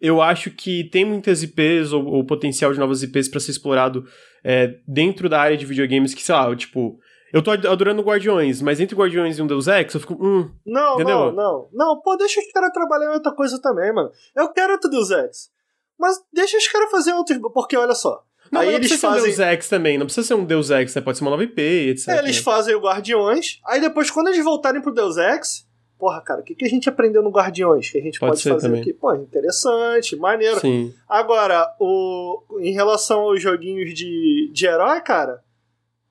eu 0.00 0.22
acho 0.22 0.50
que 0.50 0.84
tem 0.84 1.04
muitas 1.04 1.42
IPs 1.42 1.92
ou, 1.92 2.04
ou 2.06 2.24
potencial 2.24 2.72
de 2.72 2.78
novas 2.78 3.02
IPs 3.02 3.28
para 3.28 3.40
ser 3.40 3.50
explorado 3.50 4.04
é, 4.42 4.78
dentro 4.86 5.28
da 5.28 5.40
área 5.40 5.56
de 5.56 5.66
videogames 5.66 6.14
que, 6.14 6.22
sei 6.22 6.34
lá, 6.34 6.54
tipo. 6.56 6.98
Eu 7.32 7.42
tô 7.42 7.52
adorando 7.52 8.02
Guardiões, 8.02 8.60
mas 8.60 8.80
entre 8.80 8.96
Guardiões 8.96 9.38
e 9.38 9.42
um 9.42 9.46
Deus 9.46 9.68
Ex, 9.68 9.94
eu 9.94 10.00
fico. 10.00 10.14
Hum, 10.14 10.50
não, 10.66 10.94
entendeu? 10.94 11.16
não, 11.16 11.32
não. 11.32 11.68
Não, 11.72 12.00
pô, 12.00 12.16
deixa 12.16 12.40
os 12.40 12.50
caras 12.50 12.72
trabalhar 12.72 13.06
em 13.06 13.14
outra 13.14 13.32
coisa 13.32 13.60
também, 13.62 13.92
mano. 13.92 14.10
Eu 14.34 14.48
quero 14.52 14.72
outro 14.72 14.90
Deus 14.90 15.10
Ex. 15.12 15.48
Mas 15.96 16.16
deixa 16.32 16.56
os 16.56 16.66
caras 16.66 16.90
fazer 16.90 17.12
outros. 17.12 17.38
Porque 17.54 17.76
olha 17.76 17.94
só. 17.94 18.24
Não, 18.50 18.62
aí 18.62 18.68
não 18.68 18.74
eles 18.74 18.92
fazem... 19.00 19.20
um 19.20 19.24
Deus 19.24 19.38
Ex 19.38 19.68
também, 19.68 19.96
não 19.96 20.06
precisa 20.06 20.26
ser 20.26 20.34
um 20.34 20.44
Deus 20.44 20.70
Ex, 20.70 20.92
né? 20.92 21.00
pode 21.02 21.18
ser 21.18 21.24
uma 21.24 21.30
nova 21.30 21.44
IP, 21.44 21.60
etc. 21.60 22.08
É, 22.08 22.18
eles 22.18 22.38
fazem 22.38 22.74
o 22.74 22.80
Guardiões, 22.80 23.60
aí 23.64 23.80
depois, 23.80 24.10
quando 24.10 24.26
eles 24.26 24.42
voltarem 24.42 24.82
pro 24.82 24.92
Deus 24.92 25.16
Ex, 25.16 25.68
porra, 26.00 26.22
cara, 26.22 26.40
o 26.40 26.42
que, 26.42 26.54
que 26.54 26.64
a 26.64 26.68
gente 26.68 26.88
aprendeu 26.88 27.22
no 27.22 27.30
Guardiões? 27.30 27.90
Que 27.90 27.98
a 27.98 28.00
gente 28.00 28.18
pode, 28.18 28.32
pode 28.32 28.42
fazer 28.42 28.68
também. 28.68 28.80
aqui? 28.80 28.94
Pô, 28.94 29.14
interessante, 29.14 30.16
maneiro. 30.16 30.58
Sim. 30.58 30.94
Agora, 31.06 31.66
o, 31.78 32.42
em 32.60 32.72
relação 32.72 33.20
aos 33.20 33.42
joguinhos 33.42 33.92
de, 33.94 34.50
de 34.50 34.66
herói, 34.66 35.00
cara, 35.02 35.40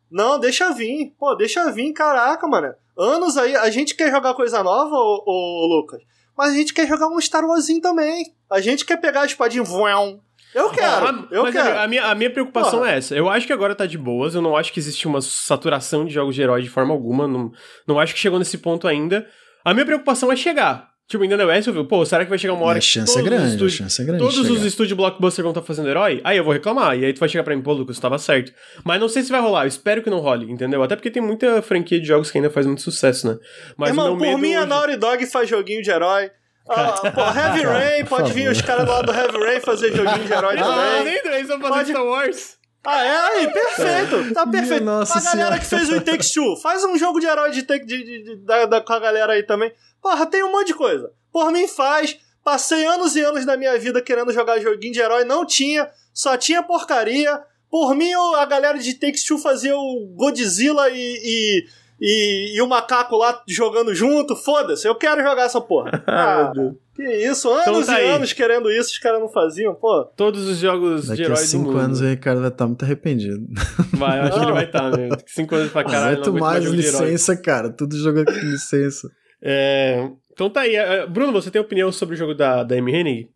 não, 0.10 0.40
deixa 0.40 0.72
vir. 0.72 1.16
Pô, 1.20 1.34
deixa 1.34 1.72
vir, 1.72 1.92
caraca, 1.92 2.48
mano. 2.48 2.74
Anos 2.96 3.36
aí, 3.36 3.56
a 3.56 3.70
gente 3.72 3.96
quer 3.96 4.12
jogar 4.12 4.36
coisa 4.36 4.62
nova, 4.62 4.96
ô, 4.96 5.24
ô 5.26 5.68
Lucas, 5.68 6.02
mas 6.38 6.52
a 6.52 6.56
gente 6.56 6.74
quer 6.74 6.88
jogar 6.88 7.08
um 7.08 7.20
Star 7.20 7.44
Warsinho 7.44 7.82
também. 7.82 8.34
A 8.50 8.62
gente 8.62 8.86
quer 8.86 8.98
pegar 8.98 9.22
a 9.22 9.26
espadinha, 9.26 9.64
voão, 9.64 10.22
eu 10.54 10.72
quero, 10.72 11.08
ah, 11.08 11.28
eu 11.30 11.44
mas 11.44 11.54
quero. 11.54 11.80
A 11.80 11.88
minha, 11.88 12.06
a 12.06 12.16
minha 12.16 12.30
preocupação 12.30 12.84
é 12.84 12.98
essa. 12.98 13.16
Eu 13.16 13.30
acho 13.30 13.46
que 13.46 13.54
agora 13.54 13.76
tá 13.76 13.86
de 13.86 13.98
boas, 13.98 14.34
eu 14.34 14.42
não 14.42 14.58
acho 14.58 14.74
que 14.74 14.80
existe 14.80 15.08
uma 15.08 15.22
saturação 15.22 16.06
de 16.06 16.14
jogos 16.14 16.34
de 16.34 16.42
herói 16.42 16.62
de 16.64 16.70
forma 16.70 16.92
alguma, 16.92 17.28
não, 17.28 17.52
não 17.88 18.00
acho 18.00 18.14
que 18.14 18.20
chegou 18.20 18.40
nesse 18.40 18.58
ponto 18.58 18.88
ainda. 18.88 19.28
A 19.70 19.74
minha 19.74 19.86
preocupação 19.86 20.32
é 20.32 20.36
chegar. 20.36 20.90
Tipo, 21.08 21.22
ainda 21.22 21.38
não 21.38 21.50
é 21.50 21.60
isso, 21.60 21.72
viu? 21.72 21.86
Pô, 21.86 22.04
será 22.04 22.24
que 22.24 22.30
vai 22.30 22.40
chegar 22.40 22.54
uma 22.54 22.66
hora 22.66 22.80
a 22.80 22.82
chance 22.82 23.14
que 23.14 23.20
é 23.20 23.22
grande, 23.22 23.50
estúdios, 23.50 23.76
a 23.76 23.78
chance 23.78 24.02
é 24.02 24.06
grande 24.06 24.24
todos 24.24 24.50
os 24.50 24.66
estúdios 24.66 24.98
blockbuster 24.98 25.44
vão 25.44 25.52
estar 25.52 25.62
tá 25.62 25.68
fazendo 25.68 25.88
herói? 25.90 26.22
Aí 26.24 26.38
eu 26.38 26.44
vou 26.44 26.52
reclamar, 26.52 26.98
e 26.98 27.06
aí 27.06 27.14
tu 27.14 27.20
vai 27.20 27.30
chegar 27.30 27.44
pra 27.44 27.56
mim, 27.56 27.62
pô, 27.62 27.74
Lucas, 27.74 28.00
tava 28.00 28.18
certo. 28.18 28.52
Mas 28.84 29.00
não 29.00 29.08
sei 29.08 29.22
se 29.22 29.32
vai 29.32 29.40
rolar, 29.40 29.66
eu 29.66 29.68
espero 29.68 30.02
que 30.02 30.10
não 30.10 30.20
role, 30.22 30.52
entendeu? 30.52 30.82
Até 30.82 30.96
porque 30.96 31.12
tem 31.12 31.22
muita 31.22 31.62
franquia 31.62 32.00
de 32.00 32.08
jogos 32.08 32.32
que 32.32 32.40
ainda 32.40 32.50
faz 32.50 32.66
muito 32.66 32.82
sucesso, 32.82 33.28
né? 33.28 33.38
Mas 33.78 33.90
Irmão, 33.90 34.18
por 34.18 34.38
mim 34.40 34.56
a 34.56 34.66
Naughty 34.66 34.98
Dog 34.98 35.24
faz 35.28 35.48
joguinho 35.48 35.84
de 35.84 35.92
herói, 35.92 36.32
ah, 36.68 37.12
pô, 37.12 37.22
Heavy 37.40 37.64
Rain, 37.64 38.06
pode 38.06 38.34
vir 38.34 38.50
os 38.50 38.62
caras 38.62 38.88
lá 38.88 39.04
do 39.04 39.12
Heavy 39.12 39.38
Rain 39.38 39.60
fazer 39.60 39.96
joguinho 39.96 40.26
de 40.26 40.34
herói 40.34 40.56
também. 40.58 40.72
Ah, 40.72 41.04
nem 41.04 41.36
eles 41.36 41.48
vão 41.48 41.60
fazer 41.60 41.74
pode... 41.74 41.90
Star 41.92 42.06
Wars. 42.06 42.59
Ah, 42.84 43.04
é? 43.04 43.18
Aí, 43.18 43.52
perfeito. 43.52 44.34
Tá 44.34 44.48
perfeito. 44.48 44.84
Nossa 44.84 45.20
a 45.20 45.22
galera 45.22 45.38
senhora. 45.38 45.60
que 45.60 45.66
fez 45.66 45.90
o 45.90 45.94
It 45.96 46.06
Takes 46.06 46.32
Two, 46.32 46.56
faz 46.58 46.84
um 46.84 46.98
jogo 46.98 47.20
de 47.20 47.28
herói 47.28 47.52
de, 47.52 47.64
take, 47.64 47.86
de, 47.86 48.04
de, 48.04 48.24
de 48.24 48.36
da, 48.38 48.66
da, 48.66 48.82
com 48.82 48.94
a 48.94 49.00
galera 49.00 49.34
aí 49.34 49.44
também. 49.44 49.72
Porra, 50.02 50.26
tem 50.26 50.44
um 50.44 50.52
monte 50.52 50.68
de 50.68 50.74
coisa. 50.74 51.12
Por 51.32 51.52
mim 51.52 51.68
faz. 51.68 52.18
Passei 52.44 52.86
anos 52.86 53.16
e 53.16 53.22
anos 53.22 53.46
da 53.46 53.58
minha 53.58 53.78
vida 53.78 54.02
querendo 54.02 54.32
jogar 54.32 54.60
joguinho 54.60 54.94
de 54.94 55.00
herói, 55.00 55.26
não 55.26 55.46
tinha, 55.46 55.90
só 56.14 56.38
tinha 56.38 56.64
porcaria. 56.64 57.40
Por 57.70 57.94
mim, 57.94 58.12
a 58.38 58.46
galera 58.46 58.80
de 58.80 58.94
Takes 58.94 59.24
Two 59.24 59.38
fazia 59.38 59.78
o 59.78 60.14
Godzilla 60.16 60.90
e, 60.90 60.96
e 60.98 61.66
e, 62.02 62.56
e 62.56 62.62
o 62.62 62.68
macaco 62.68 63.18
lá 63.18 63.42
jogando 63.48 63.94
junto, 63.94 64.36
foda-se, 64.36 64.88
eu 64.88 64.96
quero 64.96 65.22
jogar 65.22 65.44
essa 65.44 65.62
porra. 65.62 66.04
Ah, 66.20 66.52
que 66.96 67.04
isso, 67.04 67.50
anos 67.50 67.62
então 67.62 67.86
tá 67.86 68.02
e 68.02 68.06
aí. 68.06 68.12
anos 68.12 68.34
querendo 68.34 68.70
isso, 68.70 68.90
os 68.90 68.98
caras 68.98 69.22
não 69.22 69.30
faziam, 69.30 69.74
pô. 69.74 70.04
Todos 70.18 70.50
os 70.50 70.58
jogos 70.58 71.08
Daqui 71.08 71.22
de 71.22 71.24
herói 71.24 71.34
a 71.36 71.46
cinco 71.46 71.78
anos 71.78 72.02
o 72.02 72.06
Ricardo 72.06 72.42
vai 72.42 72.50
estar 72.50 72.58
tá 72.58 72.68
muito 72.68 72.84
arrependido. 72.84 73.48
Vai, 73.94 74.20
eu 74.20 74.24
acho 74.24 74.32
não. 74.32 74.40
que 74.40 74.46
ele 74.46 74.54
vai 74.54 74.66
estar, 74.66 74.92
tá, 74.92 74.98
né? 74.98 75.10
Cinco 75.26 75.56
anos 75.56 75.72
pra 75.72 75.84
caralho. 75.86 76.16
Muito 76.18 76.34
mais 76.34 76.66
licença, 76.66 77.38
cara, 77.38 77.70
tudo 77.70 77.96
jogo 77.96 78.26
com 78.26 78.32
licença. 78.32 79.10
É, 79.42 80.10
então 80.34 80.50
tá 80.50 80.62
aí. 80.62 80.76
É, 80.76 81.08
Bruno, 81.08 81.32
você 81.32 81.50
tem 81.50 81.62
opinião 81.62 81.92
sobre 81.92 82.16
o 82.16 82.18
jogo 82.18 82.34
da, 82.34 82.64
da 82.64 82.76
Amy 82.76 82.94
Hennig? 82.94 83.30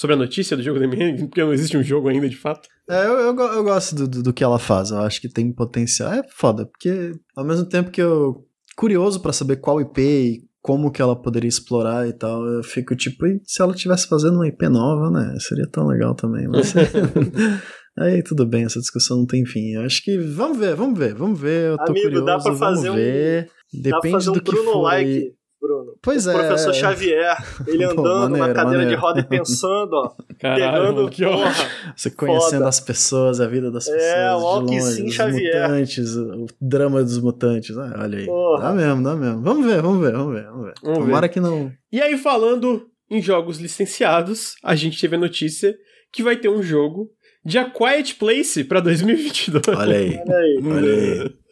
Sobre 0.00 0.14
a 0.14 0.18
notícia 0.18 0.56
do 0.56 0.62
jogo 0.62 0.78
da 0.78 0.86
Hennig? 0.86 1.26
Porque 1.26 1.44
não 1.44 1.52
existe 1.52 1.76
um 1.76 1.82
jogo 1.82 2.08
ainda, 2.08 2.26
de 2.26 2.34
fato. 2.34 2.66
É, 2.88 3.04
eu, 3.04 3.18
eu, 3.18 3.36
eu 3.36 3.62
gosto 3.62 3.94
do, 3.94 4.08
do, 4.08 4.22
do, 4.22 4.32
que 4.32 4.42
ela 4.42 4.58
faz. 4.58 4.90
Eu 4.90 5.00
acho 5.00 5.20
que 5.20 5.28
tem 5.28 5.52
potencial. 5.52 6.10
É 6.10 6.22
foda, 6.30 6.64
porque 6.64 7.12
ao 7.36 7.44
mesmo 7.44 7.66
tempo 7.66 7.90
que 7.90 8.00
eu. 8.00 8.46
Curioso 8.74 9.20
para 9.20 9.34
saber 9.34 9.56
qual 9.56 9.78
IP 9.78 10.00
e 10.00 10.48
como 10.62 10.90
que 10.90 11.02
ela 11.02 11.14
poderia 11.14 11.48
explorar 11.48 12.08
e 12.08 12.14
tal, 12.14 12.42
eu 12.46 12.62
fico 12.62 12.96
tipo, 12.96 13.26
e 13.26 13.42
se 13.44 13.60
ela 13.60 13.74
tivesse 13.74 14.08
fazendo 14.08 14.36
uma 14.36 14.48
IP 14.48 14.70
nova, 14.70 15.10
né? 15.10 15.36
Seria 15.38 15.68
tão 15.70 15.86
legal 15.86 16.14
também. 16.14 16.48
Mas. 16.48 16.72
Aí 17.98 18.22
tudo 18.22 18.46
bem, 18.46 18.64
essa 18.64 18.80
discussão 18.80 19.18
não 19.18 19.26
tem 19.26 19.44
fim. 19.44 19.72
Eu 19.74 19.82
acho 19.82 20.02
que 20.02 20.16
vamos 20.16 20.56
ver, 20.56 20.74
vamos 20.74 20.98
ver, 20.98 21.12
vamos 21.12 21.38
ver. 21.38 21.72
Eu 21.72 21.76
tô 21.76 21.90
Amigo, 21.90 22.06
curioso, 22.06 22.24
dá 22.24 22.38
pra 22.38 22.54
fazer 22.54 22.88
vamos 22.88 23.02
ver. 23.02 23.50
Um, 23.74 23.82
Depende 23.82 23.90
dá 23.90 24.00
pra 24.00 24.10
fazer 24.12 24.30
um 24.30 24.32
do 24.32 24.42
que 24.42 24.50
Bruno 24.50 24.72
foi. 24.72 24.80
Like 24.80 25.39
Bruno. 25.60 25.92
Pois 26.02 26.26
o 26.26 26.30
é. 26.30 26.34
professor 26.34 26.74
Xavier, 26.74 27.36
ele 27.66 27.84
andando 27.84 28.02
Pô, 28.02 28.18
maneiro, 28.20 28.46
na 28.48 28.54
cadeira 28.54 28.78
maneiro. 28.78 28.88
de 28.88 28.94
roda 28.94 29.20
e 29.20 29.24
pensando, 29.24 29.92
ó. 29.92 30.14
Caralho, 30.38 30.94
pegando, 30.94 31.10
que 31.10 31.24
porra, 31.24 31.52
Você 31.94 32.10
conhecendo 32.10 32.58
foda. 32.58 32.68
as 32.68 32.80
pessoas, 32.80 33.40
a 33.40 33.46
vida 33.46 33.70
das 33.70 33.86
é, 33.86 33.92
pessoas. 33.92 34.12
É, 34.12 34.34
o 34.34 34.46
Alckmin 34.46 34.80
sim, 34.80 35.10
Xavier. 35.10 35.68
mutantes, 35.68 36.16
o, 36.16 36.46
drama 36.60 37.02
dos 37.02 37.18
mutantes. 37.18 37.76
Ah, 37.76 37.94
olha 38.00 38.18
aí. 38.18 38.26
Porra. 38.26 38.62
Dá 38.62 38.72
mesmo, 38.72 39.02
dá 39.02 39.14
mesmo. 39.14 39.42
Vamos 39.42 39.66
ver, 39.66 39.82
vamos 39.82 40.00
ver, 40.00 40.12
vamos 40.12 40.34
ver. 40.34 40.44
Vamos 40.44 40.64
ver. 40.66 40.74
Vamos 40.82 40.98
Tomara 40.98 41.26
ver. 41.26 41.28
que 41.28 41.40
não. 41.40 41.70
E 41.92 42.00
aí, 42.00 42.16
falando 42.16 42.86
em 43.10 43.20
jogos 43.20 43.58
licenciados, 43.58 44.54
a 44.64 44.74
gente 44.74 45.00
teve 45.00 45.16
a 45.16 45.18
notícia 45.18 45.76
que 46.12 46.22
vai 46.22 46.36
ter 46.36 46.48
um 46.48 46.62
jogo 46.62 47.10
de 47.44 47.58
A 47.58 47.70
Quiet 47.70 48.14
Place 48.16 48.64
pra 48.64 48.80
2022. 48.80 49.62
Olha 49.76 49.96
aí. 49.96 50.18
Olha 50.26 50.36
aí. 50.36 50.60
Olha 50.64 50.94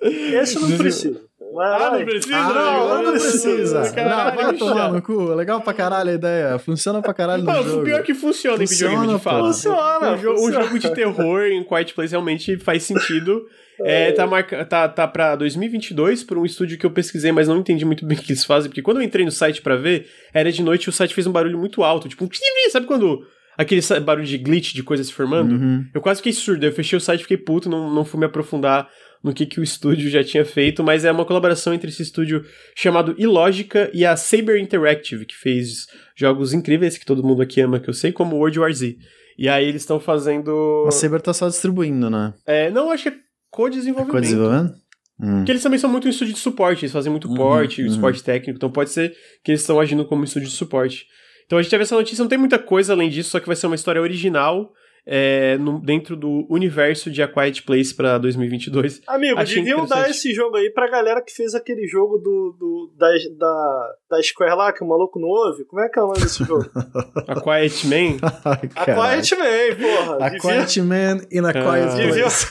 aí. 0.02 0.34
Esse 0.34 0.58
não 0.58 0.76
precisa. 0.76 1.27
Ah, 1.56 1.90
não 1.92 2.04
precisa? 2.04 2.36
Ah, 2.36 2.52
não, 2.52 2.88
não, 2.88 3.02
não 3.02 3.12
precisa. 3.12 3.92
Caralho, 3.92 4.36
não, 4.36 4.44
vai 4.44 4.56
tomar 4.56 4.92
no 4.92 5.02
cu. 5.02 5.34
Legal 5.34 5.60
pra 5.60 5.72
caralho 5.72 6.10
a 6.10 6.14
ideia. 6.14 6.58
Funciona 6.58 7.00
pra 7.00 7.14
caralho 7.14 7.42
no 7.42 7.52
não, 7.52 7.62
jogo. 7.62 7.80
O 7.80 7.84
pior 7.84 8.00
é 8.00 8.02
que 8.02 8.14
funciona, 8.14 8.58
funciona 8.58 8.92
em 8.92 8.96
videogame, 8.96 9.18
de 9.18 9.24
fato. 9.24 9.46
Funciona. 9.46 10.12
Um, 10.12 10.18
jogo, 10.18 10.48
um 10.48 10.52
jogo 10.52 10.78
de 10.78 10.90
terror 10.94 11.42
em 11.46 11.64
Quiet 11.64 11.94
Place 11.94 12.10
realmente 12.12 12.58
faz 12.58 12.82
sentido. 12.82 13.42
É, 13.80 14.10
tá, 14.10 14.26
marca, 14.26 14.64
tá, 14.64 14.88
tá 14.88 15.06
pra 15.06 15.36
2022 15.36 16.24
por 16.24 16.36
um 16.36 16.44
estúdio 16.44 16.76
que 16.76 16.84
eu 16.84 16.90
pesquisei, 16.90 17.30
mas 17.30 17.46
não 17.46 17.58
entendi 17.58 17.84
muito 17.84 18.04
bem 18.04 18.18
o 18.18 18.20
que 18.20 18.32
eles 18.32 18.44
fazem, 18.44 18.68
porque 18.68 18.82
quando 18.82 18.96
eu 18.96 19.04
entrei 19.04 19.24
no 19.24 19.30
site 19.30 19.62
pra 19.62 19.76
ver, 19.76 20.08
era 20.34 20.50
de 20.50 20.64
noite 20.64 20.86
e 20.86 20.88
o 20.88 20.92
site 20.92 21.14
fez 21.14 21.28
um 21.28 21.30
barulho 21.30 21.56
muito 21.56 21.84
alto, 21.84 22.08
tipo, 22.08 22.28
sabe 22.72 22.86
quando 22.86 23.24
aquele 23.56 23.80
barulho 24.00 24.26
de 24.26 24.36
glitch 24.36 24.72
de 24.72 24.82
coisa 24.82 25.04
se 25.04 25.12
formando? 25.12 25.52
Uhum. 25.52 25.86
Eu 25.94 26.00
quase 26.00 26.18
fiquei 26.18 26.32
surdo, 26.32 26.66
eu 26.66 26.72
fechei 26.72 26.96
o 26.96 27.00
site, 27.00 27.22
fiquei 27.22 27.36
puto, 27.36 27.68
não, 27.68 27.88
não 27.94 28.04
fui 28.04 28.18
me 28.18 28.26
aprofundar 28.26 28.88
no 29.22 29.32
que, 29.32 29.46
que 29.46 29.60
o 29.60 29.62
estúdio 29.62 30.08
já 30.08 30.22
tinha 30.22 30.44
feito, 30.44 30.82
mas 30.82 31.04
é 31.04 31.12
uma 31.12 31.24
colaboração 31.24 31.74
entre 31.74 31.90
esse 31.90 32.02
estúdio 32.02 32.44
chamado 32.74 33.14
Illogica 33.18 33.90
e 33.92 34.04
a 34.04 34.16
Saber 34.16 34.58
Interactive, 34.58 35.26
que 35.26 35.34
fez 35.34 35.86
jogos 36.16 36.52
incríveis 36.52 36.96
que 36.96 37.06
todo 37.06 37.24
mundo 37.24 37.42
aqui 37.42 37.60
ama, 37.60 37.80
que 37.80 37.88
eu 37.88 37.94
sei, 37.94 38.12
como 38.12 38.36
World 38.36 38.58
War 38.60 38.72
Z. 38.72 38.96
E 39.36 39.48
aí 39.48 39.66
eles 39.66 39.82
estão 39.82 40.00
fazendo. 40.00 40.84
A 40.86 40.90
Saber 40.90 41.20
tá 41.20 41.32
só 41.32 41.48
distribuindo, 41.48 42.10
né? 42.10 42.34
É, 42.46 42.70
não, 42.70 42.90
acho 42.90 43.04
que 43.04 43.08
é 43.10 43.14
co-desenvolvimento. 43.50 44.12
Co-desenvolvimento? 44.12 44.74
Hum. 45.20 45.38
Porque 45.38 45.52
eles 45.52 45.62
também 45.62 45.78
são 45.78 45.90
muito 45.90 46.06
um 46.06 46.10
estúdio 46.10 46.34
de 46.34 46.40
suporte, 46.40 46.84
eles 46.84 46.92
fazem 46.92 47.10
muito 47.10 47.28
uhum, 47.28 47.34
porte, 47.34 47.82
uhum. 47.82 47.90
suporte 47.90 48.22
técnico, 48.22 48.56
então 48.56 48.70
pode 48.70 48.90
ser 48.90 49.16
que 49.42 49.50
eles 49.50 49.62
estão 49.62 49.80
agindo 49.80 50.04
como 50.04 50.20
um 50.20 50.24
estúdio 50.24 50.48
de 50.48 50.54
suporte. 50.54 51.06
Então 51.44 51.58
a 51.58 51.62
gente 51.62 51.70
teve 51.70 51.82
essa 51.82 51.96
notícia, 51.96 52.22
não 52.22 52.28
tem 52.28 52.38
muita 52.38 52.58
coisa 52.58 52.92
além 52.92 53.10
disso, 53.10 53.30
só 53.30 53.40
que 53.40 53.46
vai 53.46 53.56
ser 53.56 53.66
uma 53.66 53.74
história 53.74 54.00
original 54.00 54.72
é, 55.10 55.56
no, 55.56 55.80
dentro 55.80 56.14
do 56.14 56.46
universo 56.50 57.10
de 57.10 57.22
A 57.22 57.28
Quiet 57.28 57.62
Place 57.62 57.94
pra 57.94 58.18
2022. 58.18 59.00
Amigo, 59.06 59.40
Achei 59.40 59.56
deviam 59.62 59.86
dar 59.86 60.10
esse 60.10 60.34
jogo 60.34 60.58
aí 60.58 60.68
pra 60.68 60.90
galera 60.90 61.22
que 61.22 61.32
fez 61.32 61.54
aquele 61.54 61.86
jogo 61.86 62.18
do, 62.18 62.54
do 62.58 62.92
da, 62.98 63.08
da, 63.38 63.94
da 64.10 64.22
Square 64.22 64.54
lá, 64.54 64.70
que 64.70 64.84
o 64.84 64.86
maluco 64.86 65.18
não 65.18 65.28
ouve. 65.28 65.64
Como 65.64 65.80
é 65.80 65.88
que 65.88 65.98
é 65.98 66.02
o 66.02 66.08
nome 66.08 66.20
desse 66.20 66.44
jogo? 66.44 66.68
A 67.26 67.40
Quiet 67.40 67.86
Man? 67.86 68.18
a 68.44 68.56
Quiet 68.58 69.36
Man, 69.36 69.76
porra. 69.80 70.26
A 70.26 70.28
devia... 70.28 70.40
Quiet 70.40 70.82
Man 70.82 71.20
e 71.30 71.40
na 71.40 71.52
Quiet 71.52 72.12
Place. 72.12 72.50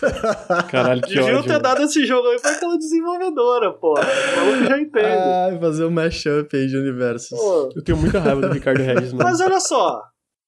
Caralho, 0.72 1.02
que 1.04 1.14
Deviam 1.14 1.44
ter 1.44 1.60
dado 1.60 1.84
esse 1.84 2.08
jogo 2.08 2.28
aí 2.30 2.42
pra 2.42 2.52
aquela 2.52 2.78
desenvolvedora, 2.80 3.74
porra. 3.74 4.02
O 4.02 4.38
maluco 4.38 4.64
já 4.64 4.80
entende. 4.80 5.06
Ah, 5.06 5.58
fazer 5.62 5.86
um 5.86 5.92
mashup 5.92 6.58
aí 6.58 6.66
de 6.66 6.76
universos. 6.76 7.38
Pô. 7.38 7.70
Eu 7.76 7.84
tenho 7.84 7.98
muita 8.00 8.20
raiva 8.20 8.42
do 8.42 8.52
Ricardo 8.52 8.82
Regis, 8.82 9.14
mano. 9.14 9.30
Mas 9.30 9.40
olha 9.40 9.60
só, 9.60 10.02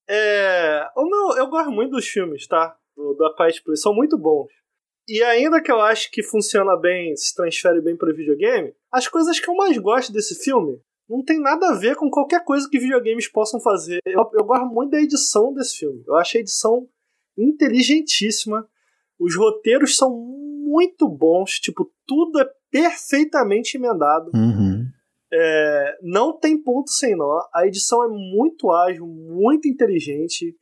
é, 0.10 0.88
o 0.96 1.06
meu, 1.06 1.38
eu 1.38 1.48
gosto 1.48 1.72
muito 1.72 1.92
dos 1.92 2.08
filmes, 2.08 2.48
tá? 2.48 2.76
Do, 2.96 3.14
do 3.14 3.36
Place, 3.36 3.62
são 3.76 3.94
muito 3.94 4.18
bons. 4.18 4.50
E 5.08 5.24
ainda 5.24 5.62
que 5.62 5.72
eu 5.72 5.80
acho 5.80 6.12
que 6.12 6.24
funciona 6.24 6.76
bem, 6.76 7.16
se 7.16 7.34
transfere 7.36 7.82
bem 7.82 7.96
para 7.96 8.14
videogame, 8.14 8.74
as 8.92 9.08
coisas 9.08 9.40
que 9.40 9.50
eu 9.50 9.56
mais 9.56 9.78
gosto 9.78 10.12
desse 10.12 10.36
filme 10.44 10.82
não 11.10 11.24
tem 11.24 11.40
nada 11.40 11.70
a 11.70 11.76
ver 11.76 11.96
com 11.96 12.10
qualquer 12.10 12.44
coisa 12.44 12.68
que 12.70 12.78
videogames 12.78 13.28
possam 13.28 13.60
fazer. 13.60 14.00
Eu, 14.06 14.30
eu 14.34 14.44
gosto 14.44 14.68
muito 14.68 14.92
da 14.92 15.02
edição 15.02 15.52
desse 15.54 15.78
filme. 15.78 16.04
Eu 16.08 16.16
acho 16.16 16.38
a 16.38 16.40
edição 16.40 16.88
inteligentíssima. 17.36 18.68
Os 19.20 19.36
roteiros 19.36 19.98
são 19.98 20.12
muito 20.12 21.10
bons, 21.10 21.60
tipo, 21.60 21.92
tudo 22.06 22.40
é 22.40 22.48
perfeitamente 22.70 23.76
emendado. 23.76 24.30
Uhum. 24.36 24.88
É, 25.32 25.98
não 26.02 26.38
tem 26.38 26.62
ponto 26.62 26.90
sem 26.90 27.16
nó. 27.16 27.42
A 27.54 27.68
edição 27.68 28.04
é 28.04 28.08
muito 28.08 28.72
ágil, 28.72 29.06
muito 29.06 29.68
inteligente. 29.68 30.56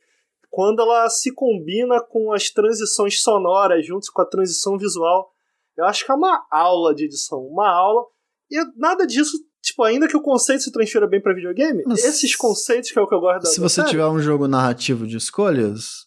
quando 0.50 0.80
ela 0.80 1.08
se 1.10 1.32
combina 1.32 2.00
com 2.02 2.32
as 2.32 2.48
transições 2.50 3.22
sonoras 3.22 3.86
juntos 3.86 4.08
com 4.08 4.22
a 4.22 4.26
transição 4.26 4.78
visual. 4.78 5.30
Eu 5.76 5.84
acho 5.84 6.04
que 6.04 6.10
é 6.10 6.14
uma 6.14 6.46
aula 6.50 6.94
de 6.94 7.04
edição, 7.04 7.38
uma 7.40 7.68
aula. 7.68 8.04
E 8.50 8.56
nada 8.76 9.06
disso, 9.06 9.38
tipo, 9.62 9.82
ainda 9.84 10.08
que 10.08 10.16
o 10.16 10.22
conceito 10.22 10.62
se 10.62 10.72
transfira 10.72 11.06
bem 11.06 11.20
para 11.20 11.34
videogame, 11.34 11.82
Mas 11.86 12.02
esses 12.02 12.34
conceitos 12.34 12.90
que 12.90 12.98
é 12.98 13.02
o 13.02 13.06
que 13.06 13.14
eu 13.14 13.20
gosto 13.20 13.42
da 13.42 13.48
Se 13.50 13.60
você 13.60 13.76
série, 13.82 13.90
tiver 13.90 14.06
um 14.06 14.20
jogo 14.20 14.48
narrativo 14.48 15.06
de 15.06 15.18
escolhas. 15.18 16.06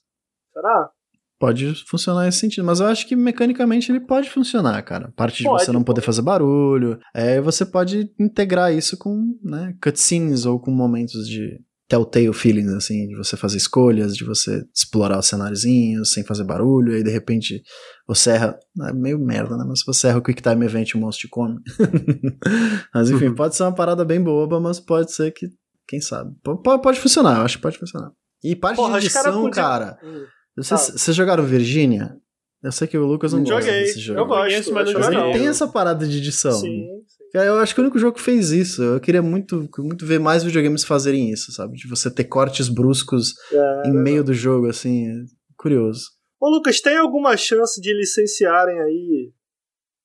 Será? 0.51 0.91
Pode 1.41 1.73
funcionar 1.87 2.25
nesse 2.25 2.37
sentido, 2.37 2.63
mas 2.63 2.79
eu 2.79 2.85
acho 2.85 3.07
que 3.07 3.15
mecanicamente 3.15 3.91
ele 3.91 3.99
pode 3.99 4.29
funcionar, 4.29 4.79
cara. 4.83 5.07
A 5.07 5.11
parte 5.11 5.39
de 5.39 5.45
pode, 5.45 5.65
você 5.65 5.71
não 5.71 5.81
poder 5.81 6.01
fazer 6.01 6.21
barulho, 6.21 6.99
é, 7.15 7.41
você 7.41 7.65
pode 7.65 8.11
integrar 8.19 8.71
isso 8.71 8.95
com 8.95 9.35
né, 9.43 9.73
cutscenes 9.81 10.45
ou 10.45 10.59
com 10.59 10.69
momentos 10.69 11.27
de 11.27 11.59
telltale 11.89 12.31
feelings, 12.31 12.71
assim, 12.71 13.07
de 13.07 13.15
você 13.15 13.35
fazer 13.35 13.57
escolhas, 13.57 14.15
de 14.15 14.23
você 14.23 14.63
explorar 14.71 15.17
os 15.17 15.25
cenáriozinhos 15.25 16.13
sem 16.13 16.23
fazer 16.23 16.43
barulho, 16.43 16.93
aí 16.93 17.03
de 17.03 17.09
repente 17.09 17.63
você 18.07 18.29
erra, 18.29 18.59
é 18.87 18.93
meio 18.93 19.17
merda, 19.17 19.57
né, 19.57 19.65
mas 19.67 19.79
se 19.79 19.85
você 19.87 20.09
erra 20.09 20.19
o 20.19 20.21
Quick 20.21 20.43
Time 20.43 20.63
Event, 20.63 20.93
o 20.93 20.99
monstro 20.99 21.27
te 21.27 21.31
come. 21.31 21.57
mas 22.93 23.09
enfim, 23.09 23.33
pode 23.33 23.55
ser 23.55 23.63
uma 23.63 23.73
parada 23.73 24.05
bem 24.05 24.21
boba, 24.21 24.59
mas 24.59 24.79
pode 24.79 25.11
ser 25.11 25.31
que, 25.31 25.47
quem 25.87 25.99
sabe, 25.99 26.35
pode, 26.43 26.83
pode 26.83 26.99
funcionar, 26.99 27.39
eu 27.39 27.45
acho 27.45 27.57
que 27.57 27.63
pode 27.63 27.79
funcionar. 27.79 28.11
E 28.43 28.55
parte 28.55 28.75
Porra, 28.75 28.99
de 28.99 29.07
edição, 29.07 29.49
cara... 29.49 29.97
cara 29.97 29.99
hum. 30.03 30.25
Vocês, 30.55 30.89
ah. 30.89 30.97
vocês 30.97 31.15
jogaram 31.15 31.43
Virginia? 31.43 32.15
Eu 32.63 32.71
sei 32.71 32.87
que 32.87 32.97
o 32.97 33.05
Lucas 33.05 33.33
não 33.33 33.43
gosta 33.43 33.71
desse 33.71 33.99
jogo. 33.99 34.19
Eu 34.19 34.25
gosto, 34.27 34.71
mas 34.71 34.93
não 34.93 35.01
joguei. 35.01 35.33
tem 35.33 35.47
essa 35.47 35.67
parada 35.67 36.07
de 36.07 36.17
edição. 36.17 36.51
Sim, 36.51 36.85
sim. 37.07 37.21
Eu 37.33 37.55
acho 37.55 37.73
que 37.73 37.81
o 37.81 37.83
único 37.83 37.97
jogo 37.97 38.17
que 38.17 38.21
fez 38.21 38.51
isso. 38.51 38.83
Eu 38.83 38.99
queria 38.99 39.21
muito, 39.21 39.67
muito 39.79 40.05
ver 40.05 40.19
mais 40.19 40.43
videogames 40.43 40.83
fazerem 40.83 41.31
isso, 41.31 41.51
sabe? 41.51 41.75
De 41.75 41.87
você 41.87 42.11
ter 42.11 42.25
cortes 42.25 42.69
bruscos 42.69 43.33
é, 43.51 43.87
em 43.87 43.93
meio 43.93 44.23
do 44.23 44.33
jogo, 44.33 44.67
assim. 44.67 45.07
É 45.07 45.23
curioso. 45.57 46.03
Ô, 46.39 46.49
Lucas, 46.49 46.79
tem 46.81 46.97
alguma 46.97 47.35
chance 47.35 47.81
de 47.81 47.93
licenciarem 47.93 48.79
aí 48.79 49.31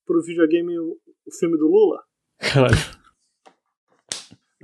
pro 0.06 0.22
videogame 0.22 0.78
o, 0.78 0.96
o 1.26 1.34
filme 1.38 1.58
do 1.58 1.66
Lula? 1.66 2.02
Caralho. 2.38 2.76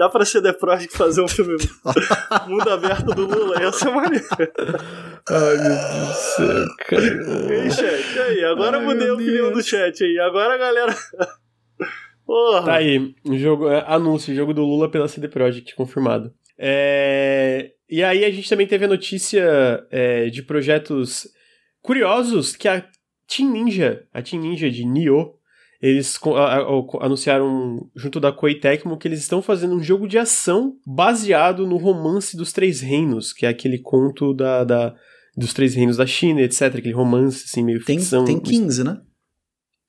Dá 0.03 0.09
pra 0.09 0.25
The 0.25 0.53
Project 0.55 0.97
fazer 0.97 1.23
um 1.23 1.29
filme 1.29 1.57
mundo 2.49 2.69
aberto 2.69 3.15
do 3.15 3.25
Lula? 3.25 3.63
Ia 3.63 3.71
ser 3.71 3.89
maneiro. 3.89 4.27
Ai, 5.31 5.57
meu 5.59 5.69
Deus 5.69 6.09
do 6.09 6.15
céu, 6.15 6.67
cara. 6.89 7.05
E 7.49 7.61
aí, 7.61 7.71
chat? 7.71 8.17
E 8.17 8.19
aí? 8.19 8.45
Agora 8.47 8.79
Ai, 8.79 8.85
mudei 8.85 9.09
a 9.09 9.15
opinião 9.15 9.53
Deus. 9.53 9.53
do 9.53 9.63
chat 9.63 10.03
aí. 10.03 10.19
Agora 10.19 10.55
a 10.55 10.59
galera. 10.59 10.93
Porra. 12.27 12.65
Tá 12.65 12.75
aí, 12.75 13.15
jogo, 13.35 13.69
é, 13.69 13.85
anúncio, 13.87 14.35
jogo 14.35 14.53
do 14.53 14.65
Lula 14.65 14.91
pela 14.91 15.07
CD 15.07 15.29
Projekt, 15.29 15.77
confirmado. 15.77 16.35
É, 16.59 17.71
e 17.89 18.03
aí 18.03 18.25
a 18.25 18.31
gente 18.33 18.49
também 18.49 18.67
teve 18.67 18.85
a 18.85 18.89
notícia 18.89 19.87
é, 19.89 20.29
de 20.31 20.43
projetos 20.43 21.29
curiosos 21.81 22.57
que 22.57 22.67
a 22.67 22.85
Team 23.29 23.53
Ninja, 23.53 24.05
a 24.13 24.21
Team 24.21 24.43
Ninja 24.43 24.69
de 24.69 24.85
Nioh, 24.85 25.35
eles 25.83 26.17
anunciaram 27.01 27.91
junto 27.97 28.21
da 28.21 28.31
Koei 28.31 28.55
Tecmo 28.55 28.97
que 28.97 29.09
eles 29.09 29.19
estão 29.19 29.43
fazendo 29.43 29.75
um 29.75 29.83
jogo 29.83 30.07
de 30.07 30.17
ação 30.17 30.75
baseado 30.87 31.67
no 31.67 31.77
romance 31.77 32.37
dos 32.37 32.53
Três 32.53 32.81
Reinos, 32.81 33.33
que 33.33 33.45
é 33.45 33.49
aquele 33.49 33.79
conto 33.79 34.33
da, 34.33 34.63
da 34.63 34.95
dos 35.37 35.53
Três 35.53 35.75
Reinos 35.75 35.97
da 35.97 36.07
China, 36.07 36.41
etc. 36.41 36.63
Aquele 36.77 36.95
romance, 36.95 37.45
assim, 37.47 37.65
meio 37.65 37.85
tem, 37.85 37.99
ficção. 37.99 38.25
Tem 38.25 38.39
15, 38.39 38.85
né? 38.85 38.99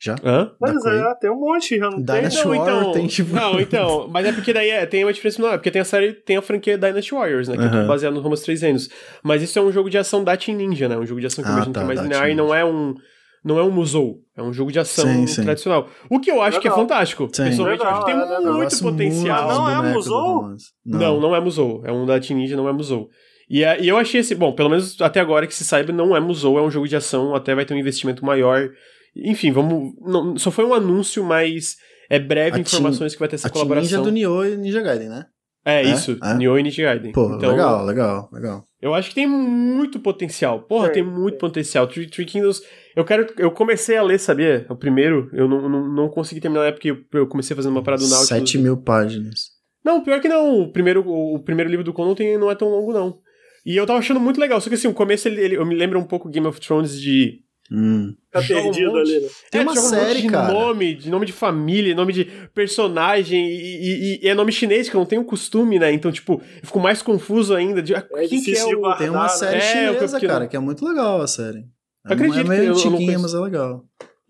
Já? 0.02 0.16
Hã? 0.24 0.52
Mas 0.60 0.84
é, 0.86 1.16
tem 1.22 1.32
um 1.32 1.40
monte, 1.40 1.78
já 1.78 1.90
não 1.90 2.02
Dynasty 2.02 2.42
tem. 2.42 2.52
Não, 2.52 2.56
então, 2.56 2.92
tem 2.92 3.08
tipo... 3.08 3.34
Não, 3.34 3.60
então, 3.62 4.10
mas 4.10 4.26
é 4.26 4.34
porque 4.34 4.52
daí 4.52 4.70
é, 4.70 4.86
tem 4.86 5.06
uma 5.06 5.14
diferença 5.14 5.42
não 5.42 5.50
é 5.50 5.58
porque 5.58 5.72
tem 5.72 5.82
a 5.82 5.86
série, 5.86 6.12
tem 6.12 6.36
a 6.36 6.42
franquia 6.42 6.78
Dynasty 6.78 7.14
Warriors, 7.14 7.48
né, 7.48 7.56
que 7.56 7.64
uhum. 7.64 7.84
é 7.84 7.86
baseado 7.86 8.14
no 8.14 8.20
Romance 8.20 8.44
Três 8.44 8.62
Reinos. 8.64 8.90
Mas 9.24 9.42
isso 9.42 9.58
é 9.58 9.62
um 9.62 9.72
jogo 9.72 9.90
de 9.90 9.98
ação 9.98 10.24
da 10.24 10.36
Team 10.36 10.58
Ninja, 10.58 10.90
né, 10.90 10.98
um 10.98 11.06
jogo 11.06 11.22
de 11.22 11.28
ação 11.28 11.42
que 11.42 11.50
ah, 11.50 11.54
eu 11.54 11.56
imagino 11.56 11.74
tá, 11.74 11.80
que 11.80 11.84
é 11.84 11.88
mais 11.88 12.02
linear 12.02 12.30
e 12.30 12.36
não 12.36 12.54
é 12.54 12.66
um 12.66 12.96
não 13.44 13.60
é 13.60 13.64
um 13.64 13.72
musou, 13.72 14.22
é 14.38 14.42
um 14.42 14.54
jogo 14.54 14.72
de 14.72 14.80
ação 14.80 15.06
sim, 15.06 15.28
sim. 15.28 15.44
tradicional. 15.44 15.90
O 16.10 16.20
que 16.20 16.32
eu 16.32 16.42
acho 16.42 16.58
legal. 16.58 16.62
que 16.62 16.68
é 16.68 16.72
fantástico. 16.72 17.30
Sim. 17.32 17.44
Pessoalmente, 17.46 17.80
legal, 17.80 17.94
acho 17.94 18.06
que 18.06 18.12
tem 18.12 18.22
é, 18.22 18.52
muito 18.52 18.80
potencial. 18.80 19.46
Muito 19.46 19.60
não 19.60 19.70
é 19.70 19.94
musou? 19.94 20.56
Não. 20.86 21.00
não, 21.00 21.20
não 21.20 21.36
é 21.36 21.40
musou. 21.42 21.82
É 21.86 21.92
um 21.92 22.06
da 22.06 22.20
Team 22.20 22.40
Ninja, 22.40 22.56
não 22.56 22.70
é 22.70 22.72
musou. 22.72 23.10
E, 23.50 23.64
é, 23.64 23.82
e 23.82 23.88
eu 23.88 23.98
achei 23.98 24.22
esse, 24.22 24.34
bom, 24.34 24.54
pelo 24.54 24.70
menos 24.70 25.00
até 25.02 25.20
agora 25.20 25.46
que 25.46 25.54
se 25.54 25.66
saiba, 25.66 25.92
não 25.92 26.16
é 26.16 26.20
musou, 26.20 26.58
é 26.58 26.62
um 26.62 26.72
jogo 26.72 26.88
de 26.88 26.96
ação, 26.96 27.36
até 27.36 27.54
vai 27.54 27.66
ter 27.66 27.74
um 27.74 27.78
investimento 27.78 28.26
maior. 28.26 28.70
Enfim, 29.16 29.52
vamos. 29.52 29.94
Não, 30.02 30.38
só 30.38 30.50
foi 30.50 30.66
um 30.66 30.74
anúncio, 30.74 31.24
mas 31.24 31.76
é 32.10 32.18
breve 32.18 32.58
a 32.58 32.60
informações 32.60 33.12
team, 33.12 33.18
que 33.18 33.20
vai 33.20 33.28
ter 33.28 33.36
essa 33.36 33.48
a 33.48 33.52
colaboração. 33.52 34.00
Ninja 34.00 34.02
do 34.02 34.12
Nioh 34.12 34.46
e 34.46 34.58
Ninja 34.58 34.82
Gaiden, 34.82 35.10
né? 35.10 35.26
É, 35.66 35.82
é? 35.82 35.84
isso, 35.84 36.18
é? 36.24 36.34
Nioh 36.36 36.58
e 36.58 36.64
Ninja 36.64 36.84
Gaiden. 36.84 37.12
Pô, 37.12 37.36
então, 37.36 37.52
legal, 37.52 37.86
legal, 37.86 38.30
legal. 38.32 38.64
Eu 38.84 38.94
acho 38.94 39.10
que 39.10 39.16
tem 39.16 39.26
muito 39.26 39.98
potencial. 39.98 40.64
Porra, 40.64 40.88
é, 40.88 40.90
tem 40.90 41.04
muito 41.04 41.36
é. 41.36 41.40
potencial. 41.40 41.88
Three, 41.88 42.06
Three 42.06 42.26
Kingdoms 42.26 42.62
eu 42.94 43.06
quero. 43.06 43.26
Eu 43.38 43.50
comecei 43.50 43.96
a 43.96 44.04
ler, 44.04 44.20
sabia? 44.20 44.66
O 44.70 44.76
primeiro, 44.76 45.30
eu 45.32 45.48
não, 45.48 45.70
não, 45.70 45.88
não 45.88 46.10
consegui 46.10 46.42
terminar 46.42 46.64
na 46.64 46.68
época 46.68 46.82
que 46.82 47.18
eu 47.18 47.26
comecei 47.26 47.56
fazendo 47.56 47.72
uma 47.72 47.82
parada 47.82 48.04
do 48.04 48.10
Nautilus. 48.10 48.28
7 48.28 48.58
mil 48.58 48.76
páginas. 48.76 49.52
Não, 49.86 50.04
pior 50.04 50.20
que 50.20 50.28
não. 50.28 50.64
O 50.64 50.72
primeiro, 50.74 51.02
o, 51.08 51.40
primeiro 51.40 51.70
livro 51.70 51.86
do 51.86 51.94
Conan 51.94 52.14
não 52.38 52.52
é 52.52 52.56
tão 52.56 52.68
longo, 52.68 52.92
não. 52.92 53.20
E 53.66 53.78
eu 53.78 53.86
tava 53.86 54.00
achando 54.00 54.20
muito 54.20 54.38
legal. 54.38 54.60
Só 54.60 54.68
que 54.68 54.76
assim, 54.76 54.90
o 54.90 54.94
começo 54.94 55.30
ele, 55.30 55.40
ele 55.40 55.56
eu 55.56 55.66
me 55.66 55.76
lembro 55.76 55.98
um 55.98 56.04
pouco 56.04 56.30
Game 56.30 56.46
of 56.46 56.60
Thrones 56.60 57.00
de. 57.00 57.40
Hum. 57.76 58.14
Tá 58.32 58.40
perdido 58.40 58.92
um 58.92 58.98
ali, 58.98 59.20
né? 59.20 59.28
Tem 59.50 59.62
é, 59.62 59.64
uma 59.64 59.76
série, 59.76 60.20
um 60.20 60.22
de 60.22 60.28
cara. 60.28 60.54
nome, 60.54 60.94
de 60.94 61.10
nome 61.10 61.26
de 61.26 61.34
família, 61.34 61.96
nome 61.96 62.14
de 62.14 62.26
personagem, 62.54 63.48
e, 63.48 64.20
e, 64.20 64.20
e, 64.24 64.28
é 64.28 64.36
nome 64.36 64.52
chinês, 64.52 64.88
que 64.88 64.96
eu 64.96 65.00
não 65.00 65.08
tenho 65.08 65.24
costume, 65.24 65.80
né? 65.80 65.92
Então, 65.92 66.12
tipo, 66.12 66.34
eu 66.62 66.68
fico 66.68 66.80
mais 66.80 67.02
confuso 67.02 67.56
ainda. 67.56 67.82
De, 67.82 67.96
ah, 67.96 68.06
é 68.14 68.28
quem 68.28 68.44
que 68.44 68.56
é 68.56 68.64
o. 68.64 68.80
Guardar, 68.80 69.00
Tem 69.00 69.10
uma 69.10 69.28
série 69.28 69.56
né? 69.56 69.62
chinesa, 69.62 70.18
é, 70.18 70.28
cara, 70.28 70.48
que 70.48 70.56
é 70.56 70.60
muito 70.60 70.88
legal 70.88 71.20
a 71.20 71.28
série. 71.28 71.66
Acredito 72.06 72.46
não 72.46 72.54
é 72.54 72.58
meio 72.60 72.76
que 72.76 72.88
antiguinha, 72.88 73.18
mas 73.18 73.34
é 73.34 73.40
legal. 73.40 73.84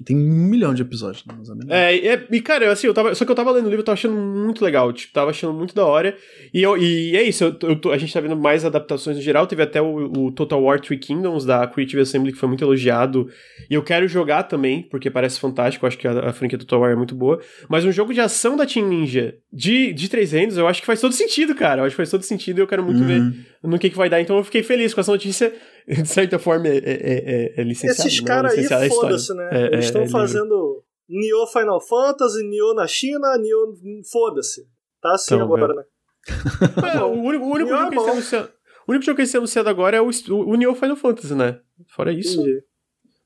Tem 0.06 0.16
um 0.16 0.50
milhão 0.50 0.74
de 0.74 0.82
episódios, 0.82 1.24
né? 1.26 1.66
É, 1.70 2.08
é, 2.08 2.28
e 2.32 2.42
cara, 2.42 2.72
assim, 2.72 2.88
eu 2.88 2.94
tava. 2.94 3.14
Só 3.16 3.26
que 3.26 3.32
eu 3.32 3.36
tava 3.36 3.52
lendo 3.52 3.66
o 3.66 3.70
livro, 3.70 3.82
eu 3.82 3.86
tava 3.86 3.94
achando 3.94 4.16
muito 4.16 4.64
legal. 4.64 4.92
Tipo, 4.92 5.14
tava 5.14 5.30
achando 5.30 5.54
muito 5.54 5.74
da 5.74 5.86
hora. 5.86 6.16
E, 6.54 6.62
eu, 6.62 6.78
e 6.78 7.16
é 7.16 7.24
isso, 7.24 7.44
eu, 7.44 7.70
eu 7.70 7.76
tô, 7.76 7.92
a 7.92 7.98
gente 7.98 8.14
tá 8.14 8.20
vendo 8.20 8.36
mais 8.36 8.66
adaptações 8.66 9.18
no 9.18 9.24
geral. 9.24 9.48
Teve 9.48 9.64
até 9.64 9.82
o, 9.82 10.12
o, 10.18 10.32
Total 10.32 10.62
War 10.62 10.80
Three 10.80 10.98
Kingdoms 10.98 11.46
da 11.46 11.66
Creative 11.68 12.02
Assembly, 12.02 12.32
que 12.32 12.38
foi 12.38 12.48
muito 12.48 12.64
elogiado. 12.64 13.30
E 13.70 13.74
eu 13.74 13.84
quero 13.84 14.08
jogar 14.08 14.44
também, 14.44 14.84
porque 14.84 15.10
parece 15.10 15.40
fantástico. 15.40 15.86
Eu 15.86 15.88
acho 15.88 15.98
que 15.98 16.08
a, 16.08 16.30
a 16.30 16.34
franquia 16.34 16.58
Total 16.58 16.80
War 16.80 16.92
é 16.92 16.96
muito 16.96 17.16
boa. 17.16 17.40
Mas 17.70 17.86
um 17.86 17.92
jogo 17.92 18.14
de 18.14 18.20
ação 18.20 18.58
da 18.58 18.66
Team 18.66 18.88
Ninja 18.88 19.36
de, 19.52 19.94
de 19.94 20.10
três 20.10 20.32
reinos, 20.32 20.58
eu 20.58 20.68
acho 20.68 20.82
que 20.82 20.88
faz 20.88 21.00
todo 21.00 21.14
sentido, 21.14 21.56
cara. 21.56 21.82
Eu 21.82 21.86
acho 21.86 21.94
que 21.94 21.98
faz 21.98 22.10
todo 22.10 22.24
sentido 22.24 22.60
e 22.60 22.62
eu 22.62 22.68
quero 22.68 22.84
muito 22.84 23.02
uhum. 23.02 23.08
ver 23.08 23.34
no 23.64 23.80
que, 23.80 23.90
que 23.90 23.98
vai 23.98 24.10
dar. 24.10 24.22
Então 24.22 24.38
eu 24.38 24.44
fiquei 24.44 24.64
feliz 24.64 24.94
com 24.94 25.02
essa 25.02 25.12
notícia 25.12 25.54
de 26.02 26.08
certa 26.08 26.40
forma, 26.40 26.68
é, 26.68 26.78
é, 26.78 26.82
é, 26.84 27.62
é 27.62 27.64
licenciado. 27.64 28.08
Esses 28.08 28.20
caras 28.22 28.72
aí, 28.72 28.90
foda-se, 28.90 29.34
né? 29.34 29.50
É, 29.52 29.66
Eles 29.74 29.86
estão 29.86 30.04
é 30.04 30.08
fazendo 30.08 30.84
Nioh 31.10 31.48
Final 31.48 31.82
Fantasy, 31.82 32.44
Nioh 32.48 32.74
na 32.74 32.88
China, 32.88 33.38
Nioh. 33.38 33.76
Foda-se. 34.12 34.68
Tá 35.02 35.14
assim 35.14 35.36
então, 35.36 35.46
agora, 35.46 35.74
né? 35.74 35.84
o 37.04 37.22
único, 37.22 37.46
o 37.46 37.52
único 37.52 37.70
jogo 37.70 37.90
que 37.90 37.96
eles 37.96 38.10
anunciando. 38.10 38.50
O 38.88 38.92
único 38.92 39.06
jogo 39.06 39.16
que 39.16 39.22
eles 39.22 39.58
agora 39.58 39.98
é 39.98 40.02
o, 40.02 40.10
o 40.30 40.56
Nioh 40.56 40.76
Final 40.76 40.96
Fantasy, 40.96 41.36
né? 41.36 41.60
Fora 41.88 42.12
isso. 42.12 42.42
Entendi. 42.42 42.64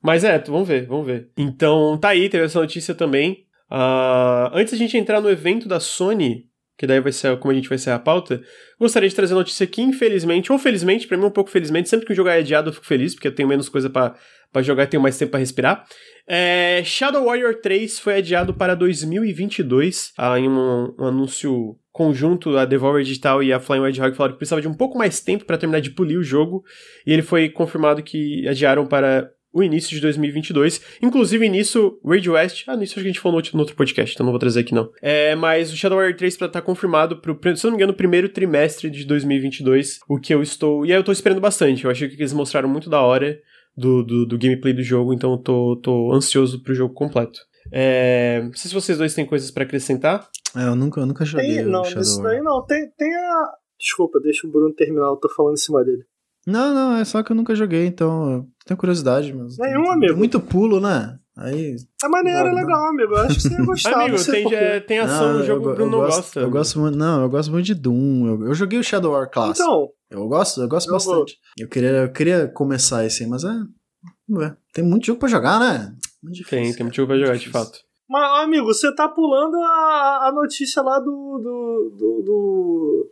Mas 0.02 0.24
é, 0.24 0.38
vamos 0.38 0.68
ver, 0.68 0.86
vamos 0.86 1.06
ver. 1.06 1.30
Então, 1.36 1.98
tá 1.98 2.10
aí, 2.10 2.28
teve 2.28 2.44
essa 2.44 2.60
notícia 2.60 2.94
também. 2.94 3.46
Uh, 3.70 4.48
antes 4.52 4.72
da 4.72 4.78
gente 4.78 4.96
entrar 4.96 5.20
no 5.20 5.28
evento 5.28 5.68
da 5.68 5.80
Sony, 5.80 6.48
que 6.78 6.86
daí 6.86 7.00
vai 7.00 7.10
ser 7.10 7.36
como 7.38 7.50
a 7.50 7.54
gente 7.54 7.68
vai 7.68 7.76
ser 7.76 7.90
a 7.90 7.98
pauta, 7.98 8.40
gostaria 8.78 9.08
de 9.08 9.14
trazer 9.14 9.34
a 9.34 9.36
notícia 9.36 9.64
aqui, 9.64 9.82
infelizmente, 9.82 10.52
ou 10.52 10.58
felizmente, 10.58 11.08
para 11.08 11.16
mim 11.16 11.24
um 11.24 11.30
pouco 11.30 11.50
felizmente, 11.50 11.88
sempre 11.88 12.06
que 12.06 12.12
o 12.12 12.16
jogo 12.16 12.28
é 12.28 12.38
adiado 12.38 12.68
eu 12.68 12.72
fico 12.72 12.86
feliz, 12.86 13.14
porque 13.14 13.26
eu 13.26 13.34
tenho 13.34 13.48
menos 13.48 13.68
coisa 13.68 13.90
para 13.90 14.62
jogar 14.62 14.84
e 14.84 14.86
tenho 14.86 15.02
mais 15.02 15.18
tempo 15.18 15.32
para 15.32 15.40
respirar. 15.40 15.84
É, 16.24 16.82
Shadow 16.84 17.24
Warrior 17.24 17.56
3 17.56 17.98
foi 17.98 18.18
adiado 18.18 18.54
para 18.54 18.76
2022, 18.76 20.12
ah, 20.16 20.38
em 20.38 20.48
um, 20.48 20.94
um, 20.96 21.06
anúncio 21.06 21.76
conjunto, 21.90 22.56
a 22.56 22.64
Devolver 22.64 23.02
Digital 23.02 23.42
e 23.42 23.52
a 23.52 23.58
Flying 23.58 23.80
Wild 23.80 24.00
Hog 24.00 24.14
falaram 24.14 24.34
que 24.34 24.38
precisava 24.38 24.62
de 24.62 24.68
um 24.68 24.74
pouco 24.74 24.96
mais 24.96 25.20
tempo 25.20 25.44
para 25.44 25.58
terminar 25.58 25.80
de 25.80 25.90
polir 25.90 26.16
o 26.16 26.22
jogo, 26.22 26.62
e 27.04 27.12
ele 27.12 27.22
foi 27.22 27.48
confirmado 27.48 28.04
que 28.04 28.46
adiaram 28.46 28.86
para 28.86 29.28
o 29.52 29.62
início 29.62 29.90
de 29.90 30.00
2022. 30.00 30.80
Inclusive, 31.02 31.48
nisso, 31.48 31.98
Rage 32.04 32.30
West. 32.30 32.64
Ah, 32.66 32.76
nisso 32.76 32.98
a 32.98 33.02
gente 33.02 33.20
falou 33.20 33.42
no 33.52 33.60
outro 33.60 33.76
podcast, 33.76 34.14
então 34.14 34.24
não 34.24 34.32
vou 34.32 34.38
trazer 34.38 34.60
aqui 34.60 34.74
não. 34.74 34.90
É, 35.00 35.34
mas 35.34 35.72
o 35.72 35.76
Shadow 35.76 35.98
Warrior 35.98 36.16
3 36.16 36.36
tá 36.36 36.60
confirmado 36.60 37.20
pro, 37.20 37.38
se 37.56 37.64
não 37.64 37.72
me 37.72 37.76
engano, 37.76 37.94
primeiro 37.94 38.28
trimestre 38.28 38.90
de 38.90 39.04
2022. 39.04 40.00
O 40.08 40.18
que 40.18 40.34
eu 40.34 40.42
estou. 40.42 40.84
E 40.84 40.92
aí 40.92 40.98
eu 40.98 41.04
tô 41.04 41.12
esperando 41.12 41.40
bastante. 41.40 41.84
Eu 41.84 41.90
achei 41.90 42.08
que 42.08 42.14
eles 42.14 42.32
mostraram 42.32 42.68
muito 42.68 42.90
da 42.90 43.00
hora 43.00 43.38
do, 43.76 44.02
do, 44.02 44.26
do 44.26 44.38
gameplay 44.38 44.74
do 44.74 44.82
jogo, 44.82 45.14
então 45.14 45.32
eu 45.32 45.38
tô, 45.38 45.80
tô 45.82 46.12
ansioso 46.12 46.62
pro 46.62 46.74
jogo 46.74 46.92
completo. 46.94 47.38
É, 47.72 48.42
não 48.42 48.54
sei 48.54 48.68
se 48.68 48.74
vocês 48.74 48.98
dois 48.98 49.14
têm 49.14 49.26
coisas 49.26 49.50
para 49.50 49.64
acrescentar. 49.64 50.28
É, 50.56 50.64
eu 50.66 50.74
nunca, 50.74 51.00
eu 51.00 51.06
nunca 51.06 51.24
joguei. 51.24 51.56
Tem, 51.56 51.64
não, 51.64 51.82
isso 51.82 52.22
daí 52.22 52.40
não. 52.40 52.64
Tem, 52.64 52.90
tem 52.96 53.14
a. 53.14 53.52
Desculpa, 53.78 54.18
deixa 54.20 54.46
o 54.46 54.50
Bruno 54.50 54.74
terminar, 54.74 55.06
eu 55.06 55.16
tô 55.16 55.28
falando 55.28 55.54
em 55.54 55.60
cima 55.60 55.84
dele. 55.84 56.04
Não, 56.46 56.74
não, 56.74 56.96
é 56.96 57.04
só 57.04 57.22
que 57.22 57.30
eu 57.30 57.36
nunca 57.36 57.54
joguei, 57.54 57.86
então 57.86 58.32
eu 58.32 58.46
tenho 58.68 58.78
curiosidade, 58.78 59.32
mas. 59.32 59.56
Nenhum, 59.56 59.84
tem, 59.84 59.92
amigo. 59.92 60.12
Tem 60.12 60.16
muito 60.16 60.38
pulo, 60.38 60.78
né? 60.78 61.18
Aí. 61.34 61.76
É 62.04 62.08
maneiro, 62.08 62.48
é 62.48 62.52
legal, 62.52 62.86
amigo. 62.86 63.14
Eu 63.14 63.22
acho 63.22 63.36
que 63.36 63.40
você 63.42 63.54
ia 63.54 63.64
gostar. 63.64 64.02
amigo, 64.02 64.24
tem, 64.24 64.54
é, 64.54 64.80
tem 64.80 64.98
ação 64.98 65.32
não, 65.32 65.38
no 65.38 65.44
jogo 65.44 65.74
que 65.74 65.80
não 65.80 65.90
gosta. 65.90 66.40
Eu 66.40 66.50
gosto 66.50 66.78
muito. 66.78 66.98
Não, 66.98 67.22
eu 67.22 67.30
gosto 67.30 67.50
muito 67.50 67.64
de 67.64 67.74
Doom. 67.74 68.26
Eu, 68.26 68.46
eu 68.48 68.54
joguei 68.54 68.78
o 68.78 68.84
Shadow 68.84 69.12
War 69.12 69.30
Classic. 69.30 69.62
Então. 69.62 69.88
Eu 70.10 70.26
gosto, 70.28 70.60
eu 70.60 70.68
gosto 70.68 70.88
eu 70.88 70.92
bastante. 70.92 71.38
Eu 71.58 71.68
queria, 71.68 71.90
eu 71.90 72.12
queria 72.12 72.48
começar 72.48 73.04
esse 73.06 73.22
aí, 73.22 73.28
mas 73.28 73.44
é. 73.44 74.56
Tem 74.72 74.84
muito 74.84 75.06
jogo 75.06 75.18
pra 75.18 75.28
jogar, 75.28 75.58
né? 75.58 75.94
Muito 76.22 76.36
difícil, 76.36 76.64
tem, 76.64 76.74
tem 76.74 76.84
muito 76.84 76.96
jogo 76.96 77.08
pra 77.08 77.18
jogar, 77.18 77.38
de 77.38 77.48
fato. 77.48 77.78
Mas, 78.08 78.42
amigo, 78.42 78.66
você 78.66 78.94
tá 78.94 79.08
pulando 79.08 79.56
a, 79.56 80.28
a 80.28 80.32
notícia 80.34 80.82
lá 80.82 80.98
do, 80.98 81.04
do, 81.04 81.96
do, 81.96 82.22
do 82.22 83.10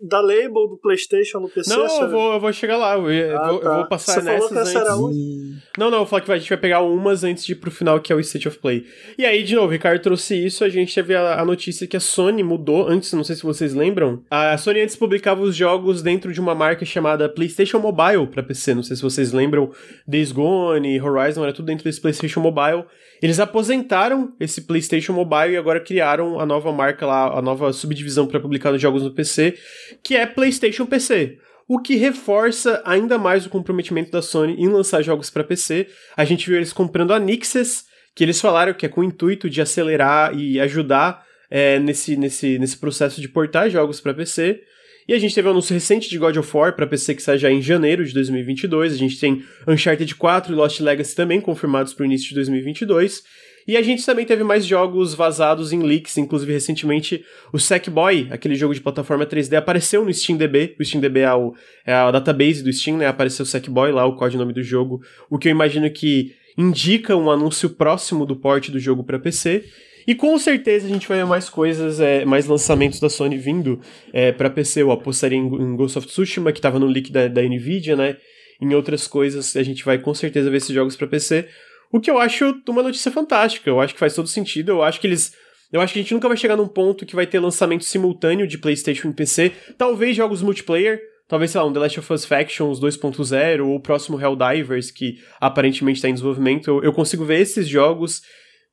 da 0.00 0.20
label 0.20 0.68
do 0.68 0.78
PlayStation 0.80 1.40
no 1.40 1.48
PC? 1.48 1.74
Não, 1.74 2.02
eu 2.02 2.10
vou, 2.10 2.32
eu 2.34 2.40
vou 2.40 2.52
chegar 2.52 2.76
lá. 2.76 2.96
Eu, 2.96 3.38
ah, 3.38 3.48
vou, 3.48 3.58
tá. 3.60 3.68
eu 3.68 3.74
vou, 3.76 3.86
passar 3.86 4.14
Você 4.14 4.22
nessas 4.22 4.72
falou 4.72 5.10
que 5.10 5.14
antes. 5.14 5.62
Não, 5.78 5.90
não, 5.90 5.98
eu 5.98 6.06
falo 6.06 6.22
que 6.22 6.32
a 6.32 6.38
gente 6.38 6.48
vai 6.48 6.58
pegar 6.58 6.80
umas 6.80 7.24
antes 7.24 7.44
de 7.44 7.52
ir 7.52 7.56
pro 7.56 7.70
final, 7.70 8.00
que 8.00 8.12
é 8.12 8.16
o 8.16 8.20
State 8.20 8.48
of 8.48 8.58
Play. 8.58 8.86
E 9.18 9.24
aí, 9.24 9.42
de 9.42 9.54
novo, 9.54 9.68
o 9.68 9.70
Ricardo 9.70 10.00
trouxe 10.00 10.34
isso, 10.34 10.64
a 10.64 10.68
gente 10.68 10.94
teve 10.94 11.14
a, 11.14 11.40
a, 11.40 11.44
notícia 11.44 11.86
que 11.86 11.96
a 11.96 12.00
Sony 12.00 12.42
mudou, 12.42 12.88
antes, 12.88 13.12
não 13.12 13.24
sei 13.24 13.36
se 13.36 13.42
vocês 13.42 13.74
lembram, 13.74 14.22
a 14.30 14.56
Sony 14.56 14.80
antes 14.80 14.96
publicava 14.96 15.42
os 15.42 15.54
jogos 15.54 16.02
dentro 16.02 16.32
de 16.32 16.40
uma 16.40 16.54
marca 16.54 16.84
chamada 16.84 17.28
PlayStation 17.28 17.78
Mobile 17.78 18.26
para 18.26 18.42
PC, 18.42 18.74
não 18.74 18.82
sei 18.82 18.96
se 18.96 19.02
vocês 19.02 19.32
lembram, 19.32 19.70
Days 20.06 20.32
Gone, 20.32 21.00
Horizon, 21.00 21.42
era 21.42 21.52
tudo 21.52 21.66
dentro 21.66 21.84
desse 21.84 22.00
PlayStation 22.00 22.40
Mobile. 22.40 22.84
Eles 23.22 23.40
aposentaram 23.40 24.34
esse 24.38 24.62
PlayStation 24.62 25.12
Mobile 25.12 25.54
e 25.54 25.56
agora 25.56 25.80
criaram 25.80 26.38
a 26.38 26.44
nova 26.44 26.70
marca 26.70 27.06
lá, 27.06 27.38
a 27.38 27.40
nova 27.40 27.72
subdivisão 27.72 28.26
para 28.26 28.40
publicar 28.40 28.72
os 28.72 28.80
jogos 28.80 29.02
no 29.02 29.10
PC, 29.10 29.56
que 30.02 30.16
é 30.16 30.26
PlayStation 30.26 30.86
PC. 30.86 31.38
O 31.68 31.80
que 31.80 31.96
reforça 31.96 32.80
ainda 32.84 33.18
mais 33.18 33.44
o 33.44 33.50
comprometimento 33.50 34.10
da 34.10 34.22
Sony 34.22 34.54
em 34.54 34.68
lançar 34.68 35.02
jogos 35.02 35.30
para 35.30 35.42
PC. 35.42 35.88
A 36.16 36.24
gente 36.24 36.46
viu 36.48 36.56
eles 36.56 36.72
comprando 36.72 37.12
a 37.12 37.18
Nixes, 37.18 37.86
que 38.14 38.22
eles 38.22 38.40
falaram 38.40 38.72
que 38.72 38.86
é 38.86 38.88
com 38.88 39.00
o 39.00 39.04
intuito 39.04 39.50
de 39.50 39.60
acelerar 39.60 40.32
e 40.38 40.60
ajudar 40.60 41.24
é, 41.50 41.78
nesse, 41.80 42.16
nesse, 42.16 42.58
nesse 42.58 42.76
processo 42.76 43.20
de 43.20 43.28
portar 43.28 43.68
jogos 43.68 44.00
para 44.00 44.14
PC. 44.14 44.62
E 45.08 45.14
a 45.14 45.18
gente 45.18 45.34
teve 45.34 45.46
um 45.46 45.52
anúncio 45.52 45.72
recente 45.72 46.08
de 46.08 46.18
God 46.18 46.36
of 46.36 46.56
War 46.56 46.74
para 46.74 46.86
PC 46.86 47.14
que 47.14 47.22
sai 47.22 47.38
já 47.38 47.50
em 47.50 47.62
janeiro 47.62 48.04
de 48.04 48.12
2022. 48.12 48.92
A 48.92 48.96
gente 48.96 49.20
tem 49.20 49.44
Uncharted 49.66 50.12
4 50.14 50.52
e 50.52 50.56
Lost 50.56 50.80
Legacy 50.80 51.14
também 51.14 51.40
confirmados 51.40 51.94
para 51.94 52.02
o 52.02 52.06
início 52.06 52.28
de 52.28 52.34
2022. 52.36 53.22
E 53.66 53.76
a 53.76 53.82
gente 53.82 54.06
também 54.06 54.24
teve 54.24 54.44
mais 54.44 54.64
jogos 54.64 55.12
vazados 55.12 55.72
em 55.72 55.82
leaks, 55.82 56.16
inclusive 56.18 56.52
recentemente 56.52 57.24
o 57.52 57.58
Sackboy, 57.58 58.28
aquele 58.30 58.54
jogo 58.54 58.72
de 58.72 58.80
plataforma 58.80 59.26
3D, 59.26 59.56
apareceu 59.56 60.04
no 60.04 60.10
SteamDB. 60.10 60.76
O 60.78 60.82
SteamDB 60.82 61.20
é, 61.20 61.34
o, 61.34 61.54
é 61.84 61.92
a 61.92 62.10
database 62.10 62.62
do 62.62 62.72
Steam, 62.72 62.98
né? 62.98 63.06
Apareceu 63.06 63.42
o 63.42 63.46
Sackboy 63.46 63.90
lá, 63.90 64.06
o 64.06 64.14
código 64.14 64.44
do 64.52 64.62
jogo, 64.62 65.02
o 65.28 65.36
que 65.38 65.48
eu 65.48 65.52
imagino 65.52 65.90
que 65.90 66.34
indica 66.56 67.16
um 67.16 67.30
anúncio 67.30 67.70
próximo 67.70 68.24
do 68.24 68.36
port 68.36 68.70
do 68.70 68.78
jogo 68.78 69.02
para 69.02 69.18
PC. 69.18 69.64
E 70.06 70.14
com 70.14 70.38
certeza 70.38 70.86
a 70.86 70.88
gente 70.88 71.08
vai 71.08 71.18
ver 71.18 71.26
mais 71.26 71.48
coisas, 71.48 71.98
é, 71.98 72.24
mais 72.24 72.46
lançamentos 72.46 73.00
da 73.00 73.10
Sony 73.10 73.36
vindo 73.36 73.80
é, 74.12 74.30
para 74.30 74.48
PC. 74.48 74.82
Eu 74.82 74.92
apostaria 74.92 75.36
em, 75.36 75.46
em, 75.46 75.74
Ghost 75.74 75.98
of 75.98 76.06
Tsushima, 76.06 76.52
que 76.52 76.58
estava 76.60 76.78
no 76.78 76.86
leak 76.86 77.10
da, 77.10 77.26
da 77.26 77.42
Nvidia, 77.42 77.96
né? 77.96 78.16
Em 78.60 78.72
outras 78.74 79.08
coisas, 79.08 79.56
a 79.56 79.62
gente 79.62 79.84
vai 79.84 79.98
com 79.98 80.14
certeza 80.14 80.48
ver 80.48 80.58
esses 80.58 80.70
jogos 80.70 80.94
para 80.96 81.08
PC. 81.08 81.48
O 81.96 82.00
que 82.00 82.10
eu 82.10 82.18
acho 82.18 82.60
uma 82.68 82.82
notícia 82.82 83.10
fantástica. 83.10 83.70
Eu 83.70 83.80
acho 83.80 83.94
que 83.94 84.00
faz 84.00 84.14
todo 84.14 84.28
sentido. 84.28 84.68
Eu 84.68 84.82
acho 84.82 85.00
que 85.00 85.06
eles. 85.06 85.32
Eu 85.72 85.80
acho 85.80 85.94
que 85.94 85.98
a 85.98 86.02
gente 86.02 86.12
nunca 86.12 86.28
vai 86.28 86.36
chegar 86.36 86.54
num 86.54 86.68
ponto 86.68 87.06
que 87.06 87.16
vai 87.16 87.26
ter 87.26 87.40
lançamento 87.40 87.84
simultâneo 87.84 88.46
de 88.46 88.58
PlayStation 88.58 89.08
e 89.08 89.14
PC. 89.14 89.50
Talvez 89.78 90.14
jogos 90.14 90.42
multiplayer. 90.42 91.00
Talvez, 91.26 91.50
sei 91.50 91.60
lá, 91.60 91.66
um 91.66 91.72
The 91.72 91.80
Last 91.80 91.98
of 91.98 92.12
Us 92.12 92.24
Factions 92.26 92.78
2.0 92.78 93.64
ou 93.64 93.76
o 93.76 93.80
próximo 93.80 94.20
Helldivers, 94.20 94.90
que 94.90 95.16
aparentemente 95.40 95.96
está 95.96 96.08
em 96.08 96.12
desenvolvimento. 96.12 96.68
Eu, 96.68 96.84
eu, 96.84 96.92
consigo 96.92 97.24
ver 97.24 97.40
esses 97.40 97.66
jogos 97.66 98.20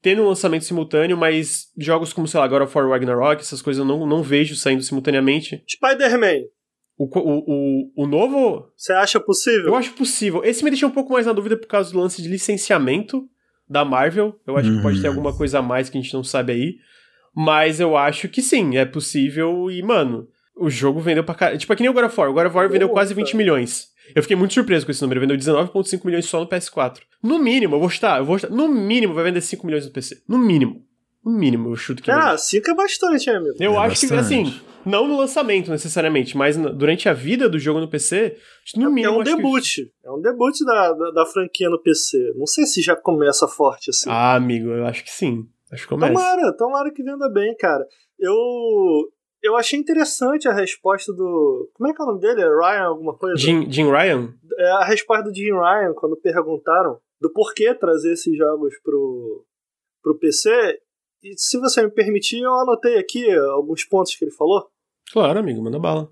tendo 0.02 0.22
um 0.22 0.28
lançamento 0.28 0.66
simultâneo, 0.66 1.18
mas 1.18 1.70
jogos 1.78 2.12
como, 2.12 2.28
sei 2.28 2.42
lá, 2.42 2.48
God 2.48 2.64
of 2.64 2.78
War 2.78 2.90
Ragnarok, 2.90 3.42
essas 3.42 3.62
coisas 3.62 3.80
eu 3.80 3.86
não, 3.86 4.06
não 4.06 4.22
vejo 4.22 4.54
saindo 4.56 4.84
simultaneamente. 4.84 5.64
Spider-Man. 5.68 6.44
O, 6.98 7.06
o, 7.06 7.44
o, 7.98 8.04
o 8.04 8.08
novo. 8.08 8.72
Você 8.76 8.94
acha 8.94 9.20
possível? 9.20 9.68
Eu 9.68 9.76
acho 9.76 9.94
possível. 9.94 10.44
Esse 10.44 10.64
me 10.64 10.70
deixa 10.70 10.86
um 10.86 10.92
pouco 10.92 11.14
mais 11.14 11.26
na 11.26 11.34
dúvida 11.34 11.58
por 11.58 11.68
causa 11.68 11.92
do 11.92 12.00
lance 12.00 12.22
de 12.22 12.30
licenciamento 12.30 13.28
da 13.68 13.84
Marvel. 13.84 14.40
Eu 14.46 14.58
acho 14.58 14.70
uhum. 14.70 14.78
que 14.78 14.82
pode 14.84 15.02
ter 15.02 15.08
uhum. 15.08 15.16
alguma 15.16 15.36
coisa 15.36 15.60
a 15.60 15.62
mais 15.62 15.90
que 15.90 15.98
a 15.98 16.02
gente 16.02 16.14
não 16.14 16.24
sabe 16.24 16.54
aí. 16.54 16.76
Mas 17.36 17.80
eu 17.80 17.98
acho 17.98 18.30
que 18.30 18.42
sim, 18.42 18.78
é 18.78 18.86
possível. 18.86 19.72
E, 19.72 19.82
mano, 19.82 20.28
o 20.56 20.70
jogo 20.70 21.00
vendeu 21.00 21.24
pra 21.24 21.34
caralho. 21.34 21.58
Tipo, 21.58 21.74
é 21.74 21.76
que 21.76 21.82
nem 21.82 21.90
o 21.90 21.94
God 21.94 22.06
of 22.06 22.20
War. 22.20 22.30
O 22.30 22.34
God 22.34 22.48
of 22.48 22.56
War 22.56 22.70
vendeu 22.70 22.90
quase 22.90 23.14
20 23.14 23.36
milhões. 23.36 23.88
Eu 24.14 24.22
fiquei 24.22 24.36
muito 24.36 24.54
surpreso 24.54 24.86
com 24.86 24.92
esse 24.92 25.02
número. 25.02 25.20
Vendeu 25.20 25.36
19,5 25.36 26.06
milhões 26.06 26.26
só 26.26 26.40
no 26.40 26.48
PS4. 26.48 27.00
No 27.24 27.40
mínimo, 27.40 27.76
eu 27.76 27.80
vou 27.80 27.88
estar, 27.88 28.20
eu 28.20 28.26
vou 28.26 28.36
estar. 28.36 28.50
No 28.50 28.68
mínimo, 28.68 29.14
vai 29.14 29.24
vender 29.24 29.42
5 29.42 29.66
milhões 29.66 29.86
no 29.86 29.92
PC. 29.92 30.22
No 30.28 30.38
mínimo. 30.38 30.86
No 31.24 31.32
mínimo, 31.32 31.70
eu 31.70 31.76
chuto 31.76 32.04
que. 32.04 32.12
Ah, 32.12 32.38
5 32.38 32.70
é 32.70 32.76
bastante, 32.76 33.30
amigo. 33.30 33.56
Eu 33.60 33.74
é 33.74 33.78
acho 33.78 34.08
bastante. 34.08 34.10
que, 34.10 34.16
assim 34.16 34.62
não 34.86 35.08
no 35.08 35.18
lançamento, 35.18 35.72
necessariamente, 35.72 36.36
mas 36.36 36.58
durante 36.58 37.08
a 37.08 37.14
vida 37.14 37.50
do 37.50 37.58
jogo 37.58 37.80
no 37.80 37.90
PC, 37.90 38.38
no 38.76 38.88
é, 38.88 38.90
mínimo. 38.90 39.16
É 39.16 39.18
um 39.18 39.24
debut. 39.24 39.76
Que... 39.76 39.92
É 40.04 40.12
um 40.12 40.22
debut 40.22 40.56
da, 40.66 40.94
da, 40.94 41.12
da, 41.12 41.26
franquia 41.26 41.70
no 41.70 41.82
PC. 41.82 42.34
Não 42.36 42.46
sei 42.46 42.66
se 42.66 42.82
já 42.82 42.96
começa 42.96 43.48
forte 43.48 43.90
assim. 43.90 44.10
Ah, 44.10 44.36
amigo, 44.36 44.70
eu 44.70 44.86
acho 44.86 45.04
que 45.04 45.12
sim. 45.12 45.48
Acho 45.72 45.84
que 45.84 45.90
começa. 45.90 46.14
Tomara, 46.14 46.58
tomara 46.58 46.92
que 46.92 47.04
venda 47.04 47.30
bem, 47.30 47.56
cara. 47.58 47.86
Eu. 48.20 48.34
Eu 49.42 49.58
achei 49.58 49.78
interessante 49.78 50.48
a 50.48 50.54
resposta 50.54 51.12
do. 51.12 51.70
Como 51.74 51.90
é 51.90 51.94
que 51.94 52.02
é 52.02 52.06
o 52.06 52.08
nome 52.08 52.22
dele? 52.22 52.42
É 52.42 52.46
Ryan, 52.46 52.88
alguma 52.88 53.18
coisa? 53.18 53.36
Jim, 53.38 53.70
Jim 53.70 53.90
Ryan? 53.90 54.34
É 54.58 54.72
a 54.72 54.86
resposta 54.86 55.24
do 55.24 55.36
Jim 55.36 55.52
Ryan, 55.52 55.94
quando 55.96 56.16
perguntaram 56.16 56.98
do 57.20 57.32
porquê 57.32 57.74
trazer 57.74 58.14
esses 58.14 58.38
jogos 58.38 58.74
pro, 58.82 59.46
pro 60.02 60.18
PC. 60.18 60.80
E 61.24 61.36
se 61.38 61.58
você 61.58 61.82
me 61.82 61.90
permitir, 61.90 62.42
eu 62.42 62.54
anotei 62.54 62.98
aqui 62.98 63.32
alguns 63.32 63.86
pontos 63.86 64.14
que 64.16 64.26
ele 64.26 64.32
falou. 64.32 64.70
Claro, 65.12 65.40
amigo, 65.40 65.64
manda 65.64 65.80
bala. 65.80 66.10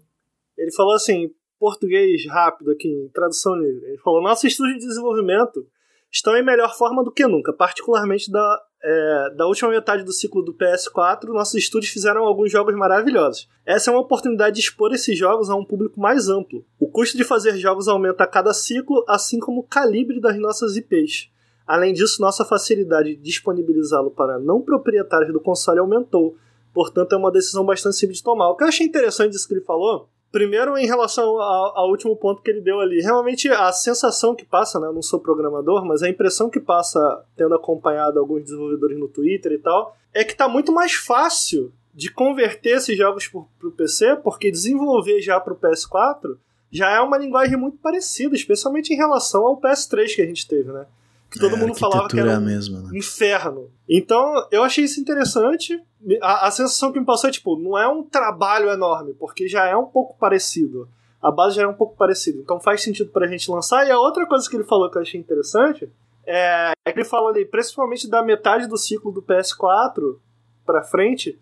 Ele 0.57 0.71
falou 0.71 0.93
assim, 0.93 1.29
português 1.59 2.25
rápido 2.27 2.71
aqui, 2.71 2.88
em 2.88 3.09
tradução 3.09 3.55
livre. 3.55 3.85
Ele 3.85 3.97
falou: 3.99 4.21
Nosso 4.21 4.47
estudo 4.47 4.73
de 4.73 4.79
desenvolvimento 4.79 5.67
estão 6.11 6.35
em 6.35 6.43
melhor 6.43 6.75
forma 6.75 7.03
do 7.03 7.11
que 7.11 7.25
nunca, 7.27 7.53
particularmente 7.53 8.31
da, 8.31 8.61
é, 8.83 9.29
da 9.35 9.47
última 9.47 9.69
metade 9.69 10.03
do 10.03 10.11
ciclo 10.11 10.41
do 10.41 10.53
PS4. 10.53 11.25
Nossos 11.25 11.55
estudos 11.55 11.89
fizeram 11.89 12.23
alguns 12.23 12.51
jogos 12.51 12.75
maravilhosos. 12.75 13.47
Essa 13.65 13.91
é 13.91 13.93
uma 13.93 14.01
oportunidade 14.01 14.55
de 14.55 14.61
expor 14.61 14.93
esses 14.93 15.17
jogos 15.17 15.49
a 15.49 15.55
um 15.55 15.63
público 15.63 15.99
mais 15.99 16.27
amplo. 16.27 16.65
O 16.79 16.89
custo 16.89 17.15
de 17.15 17.23
fazer 17.23 17.57
jogos 17.57 17.88
aumenta 17.88 18.23
a 18.23 18.27
cada 18.27 18.53
ciclo, 18.53 19.05
assim 19.07 19.39
como 19.39 19.61
o 19.61 19.67
calibre 19.67 20.19
das 20.19 20.38
nossas 20.38 20.75
IPs. 20.75 21.30
Além 21.73 21.93
disso, 21.93 22.22
nossa 22.22 22.43
facilidade 22.43 23.15
de 23.15 23.22
disponibilizá-lo 23.22 24.11
para 24.11 24.39
não 24.39 24.61
proprietários 24.61 25.31
do 25.31 25.39
console 25.39 25.80
aumentou 25.80 26.35
Portanto, 26.73 27.14
é 27.14 27.18
uma 27.18 27.31
decisão 27.31 27.65
bastante 27.65 27.98
simples 27.98 28.19
de 28.19 28.23
tomar. 28.23 28.49
O 28.49 28.56
que 28.56 28.64
eu 28.64 28.68
achei 28.68 28.85
interessante 28.85 29.31
disso 29.31 29.48
que 29.48 29.53
ele 29.53 29.61
falou, 29.61 30.07
primeiro 30.31 30.77
em 30.77 30.85
relação 30.85 31.41
ao, 31.41 31.77
ao, 31.77 31.89
último 31.89 32.15
ponto 32.15 32.41
que 32.41 32.49
ele 32.49 32.61
deu 32.61 32.80
ali, 32.80 33.02
realmente 33.02 33.49
a 33.49 33.72
sensação 33.72 34.34
que 34.34 34.45
passa, 34.45 34.80
né, 34.80 34.88
eu 34.88 34.93
não 34.93 35.02
sou 35.02 35.19
programador, 35.19 35.85
mas 35.85 36.02
a 36.02 36.10
impressão 36.10 36.49
que 36.49 36.60
passa 36.60 37.26
tendo 37.35 37.53
acompanhado 37.53 38.19
alguns 38.19 38.43
desenvolvedores 38.43 38.98
no 38.98 39.10
Twitter 39.10 39.52
e 39.52 39.57
tal, 39.57 39.95
é 40.14 40.23
que 40.23 40.31
está 40.31 40.48
muito 40.48 40.72
mais 40.72 40.93
fácil 40.93 41.73
de 41.93 42.10
converter 42.10 42.77
esses 42.77 42.98
jogos 42.98 43.27
para 43.27 43.68
o 43.68 43.72
PC, 43.72 44.15
porque 44.18 44.49
desenvolver 44.49 45.22
já 45.22 45.39
para 45.39 45.53
o 45.53 45.57
PS4 45.57 46.38
já 46.72 46.89
é 46.89 47.02
uma 47.02 47.18
linguagem 47.18 47.57
muito 47.57 47.77
parecida, 47.80 48.34
especialmente 48.34 48.93
em 48.93 48.95
relação 48.95 49.45
ao 49.45 49.60
PS3 49.60 50.15
que 50.15 50.22
a 50.22 50.26
gente 50.26 50.48
teve, 50.48 50.72
né? 50.72 50.85
Que 51.31 51.39
todo 51.39 51.55
é, 51.55 51.59
mundo 51.59 51.73
falava 51.73 52.09
que 52.09 52.19
era 52.19 52.37
um 52.37 52.41
mesmo, 52.41 52.77
né? 52.81 52.89
inferno. 52.93 53.71
Então, 53.87 54.45
eu 54.51 54.63
achei 54.63 54.83
isso 54.83 54.99
interessante. 54.99 55.81
A, 56.21 56.47
a, 56.47 56.51
sensação 56.51 56.91
que 56.91 56.99
me 56.99 57.05
passou 57.05 57.29
é, 57.29 57.31
tipo, 57.31 57.57
não 57.57 57.77
é 57.77 57.87
um 57.87 58.03
trabalho 58.03 58.69
enorme, 58.69 59.13
porque 59.13 59.47
já 59.47 59.65
é 59.65 59.75
um 59.75 59.85
pouco 59.85 60.17
parecido. 60.19 60.89
A 61.21 61.31
base 61.31 61.55
já 61.55 61.61
é 61.63 61.67
um 61.67 61.73
pouco 61.73 61.95
parecida. 61.95 62.39
Então 62.39 62.59
faz 62.59 62.83
sentido 62.83 63.11
pra 63.11 63.27
gente 63.27 63.49
lançar. 63.49 63.87
E 63.87 63.91
a 63.91 63.97
outra 63.97 64.25
coisa 64.25 64.49
que 64.49 64.57
ele 64.57 64.65
falou 64.65 64.91
que 64.91 64.97
eu 64.97 65.01
achei 65.01 65.19
interessante 65.19 65.89
é, 66.25 66.73
é 66.83 66.91
que 66.91 66.99
ele 66.99 67.07
fala 67.07 67.29
ali, 67.29 67.45
principalmente 67.45 68.09
da 68.09 68.21
metade 68.21 68.67
do 68.67 68.75
ciclo 68.75 69.11
do 69.11 69.21
PS4 69.21 70.17
pra 70.65 70.83
frente, 70.83 71.39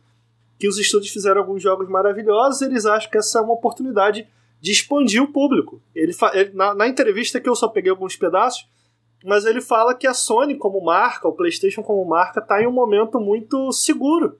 que 0.60 0.68
os 0.68 0.78
estúdios 0.78 1.12
fizeram 1.12 1.42
alguns 1.42 1.64
jogos 1.64 1.90
maravilhosos, 1.90 2.62
eles 2.62 2.86
acham 2.86 3.10
que 3.10 3.18
essa 3.18 3.40
é 3.40 3.42
uma 3.42 3.54
oportunidade 3.54 4.28
de 4.62 4.72
expandir 4.72 5.24
o 5.24 5.32
público. 5.32 5.82
Ele, 5.96 6.14
ele 6.34 6.52
na, 6.54 6.76
na 6.76 6.88
entrevista 6.88 7.40
que 7.40 7.50
eu 7.50 7.56
só 7.56 7.70
peguei 7.70 7.90
alguns 7.90 8.16
pedaços, 8.16 8.68
mas 9.24 9.46
ele 9.46 9.62
fala 9.62 9.94
que 9.94 10.08
a 10.08 10.14
Sony 10.14 10.56
como 10.56 10.84
marca, 10.84 11.28
o 11.28 11.34
PlayStation 11.34 11.84
como 11.84 12.08
marca, 12.08 12.42
tá 12.42 12.62
em 12.62 12.68
um 12.68 12.72
momento 12.72 13.20
muito 13.20 13.72
seguro. 13.72 14.38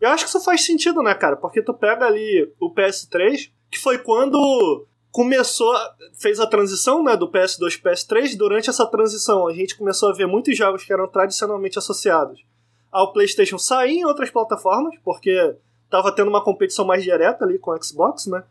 Eu 0.00 0.08
acho 0.10 0.24
que 0.24 0.30
isso 0.30 0.40
faz 0.40 0.64
sentido, 0.64 1.02
né, 1.02 1.14
cara? 1.14 1.36
Porque 1.36 1.62
tu 1.62 1.74
pega 1.74 2.06
ali 2.06 2.50
o 2.60 2.72
PS3, 2.72 3.50
que 3.70 3.78
foi 3.78 3.98
quando 3.98 4.86
começou, 5.10 5.74
fez 6.18 6.38
a 6.38 6.46
transição, 6.46 7.02
né, 7.02 7.16
do 7.16 7.30
PS2 7.30 7.80
para 7.80 7.92
PS3. 7.92 8.36
Durante 8.36 8.70
essa 8.70 8.86
transição, 8.86 9.46
a 9.46 9.52
gente 9.52 9.76
começou 9.76 10.08
a 10.08 10.14
ver 10.14 10.26
muitos 10.26 10.56
jogos 10.56 10.84
que 10.84 10.92
eram 10.92 11.08
tradicionalmente 11.08 11.78
associados 11.78 12.42
ao 12.90 13.12
PlayStation 13.12 13.58
sair 13.58 13.98
em 13.98 14.04
outras 14.04 14.30
plataformas, 14.30 14.94
porque 15.04 15.54
tava 15.88 16.12
tendo 16.12 16.28
uma 16.28 16.42
competição 16.42 16.84
mais 16.84 17.02
direta 17.02 17.44
ali 17.44 17.58
com 17.58 17.70
o 17.70 17.82
Xbox, 17.82 18.26
né? 18.26 18.42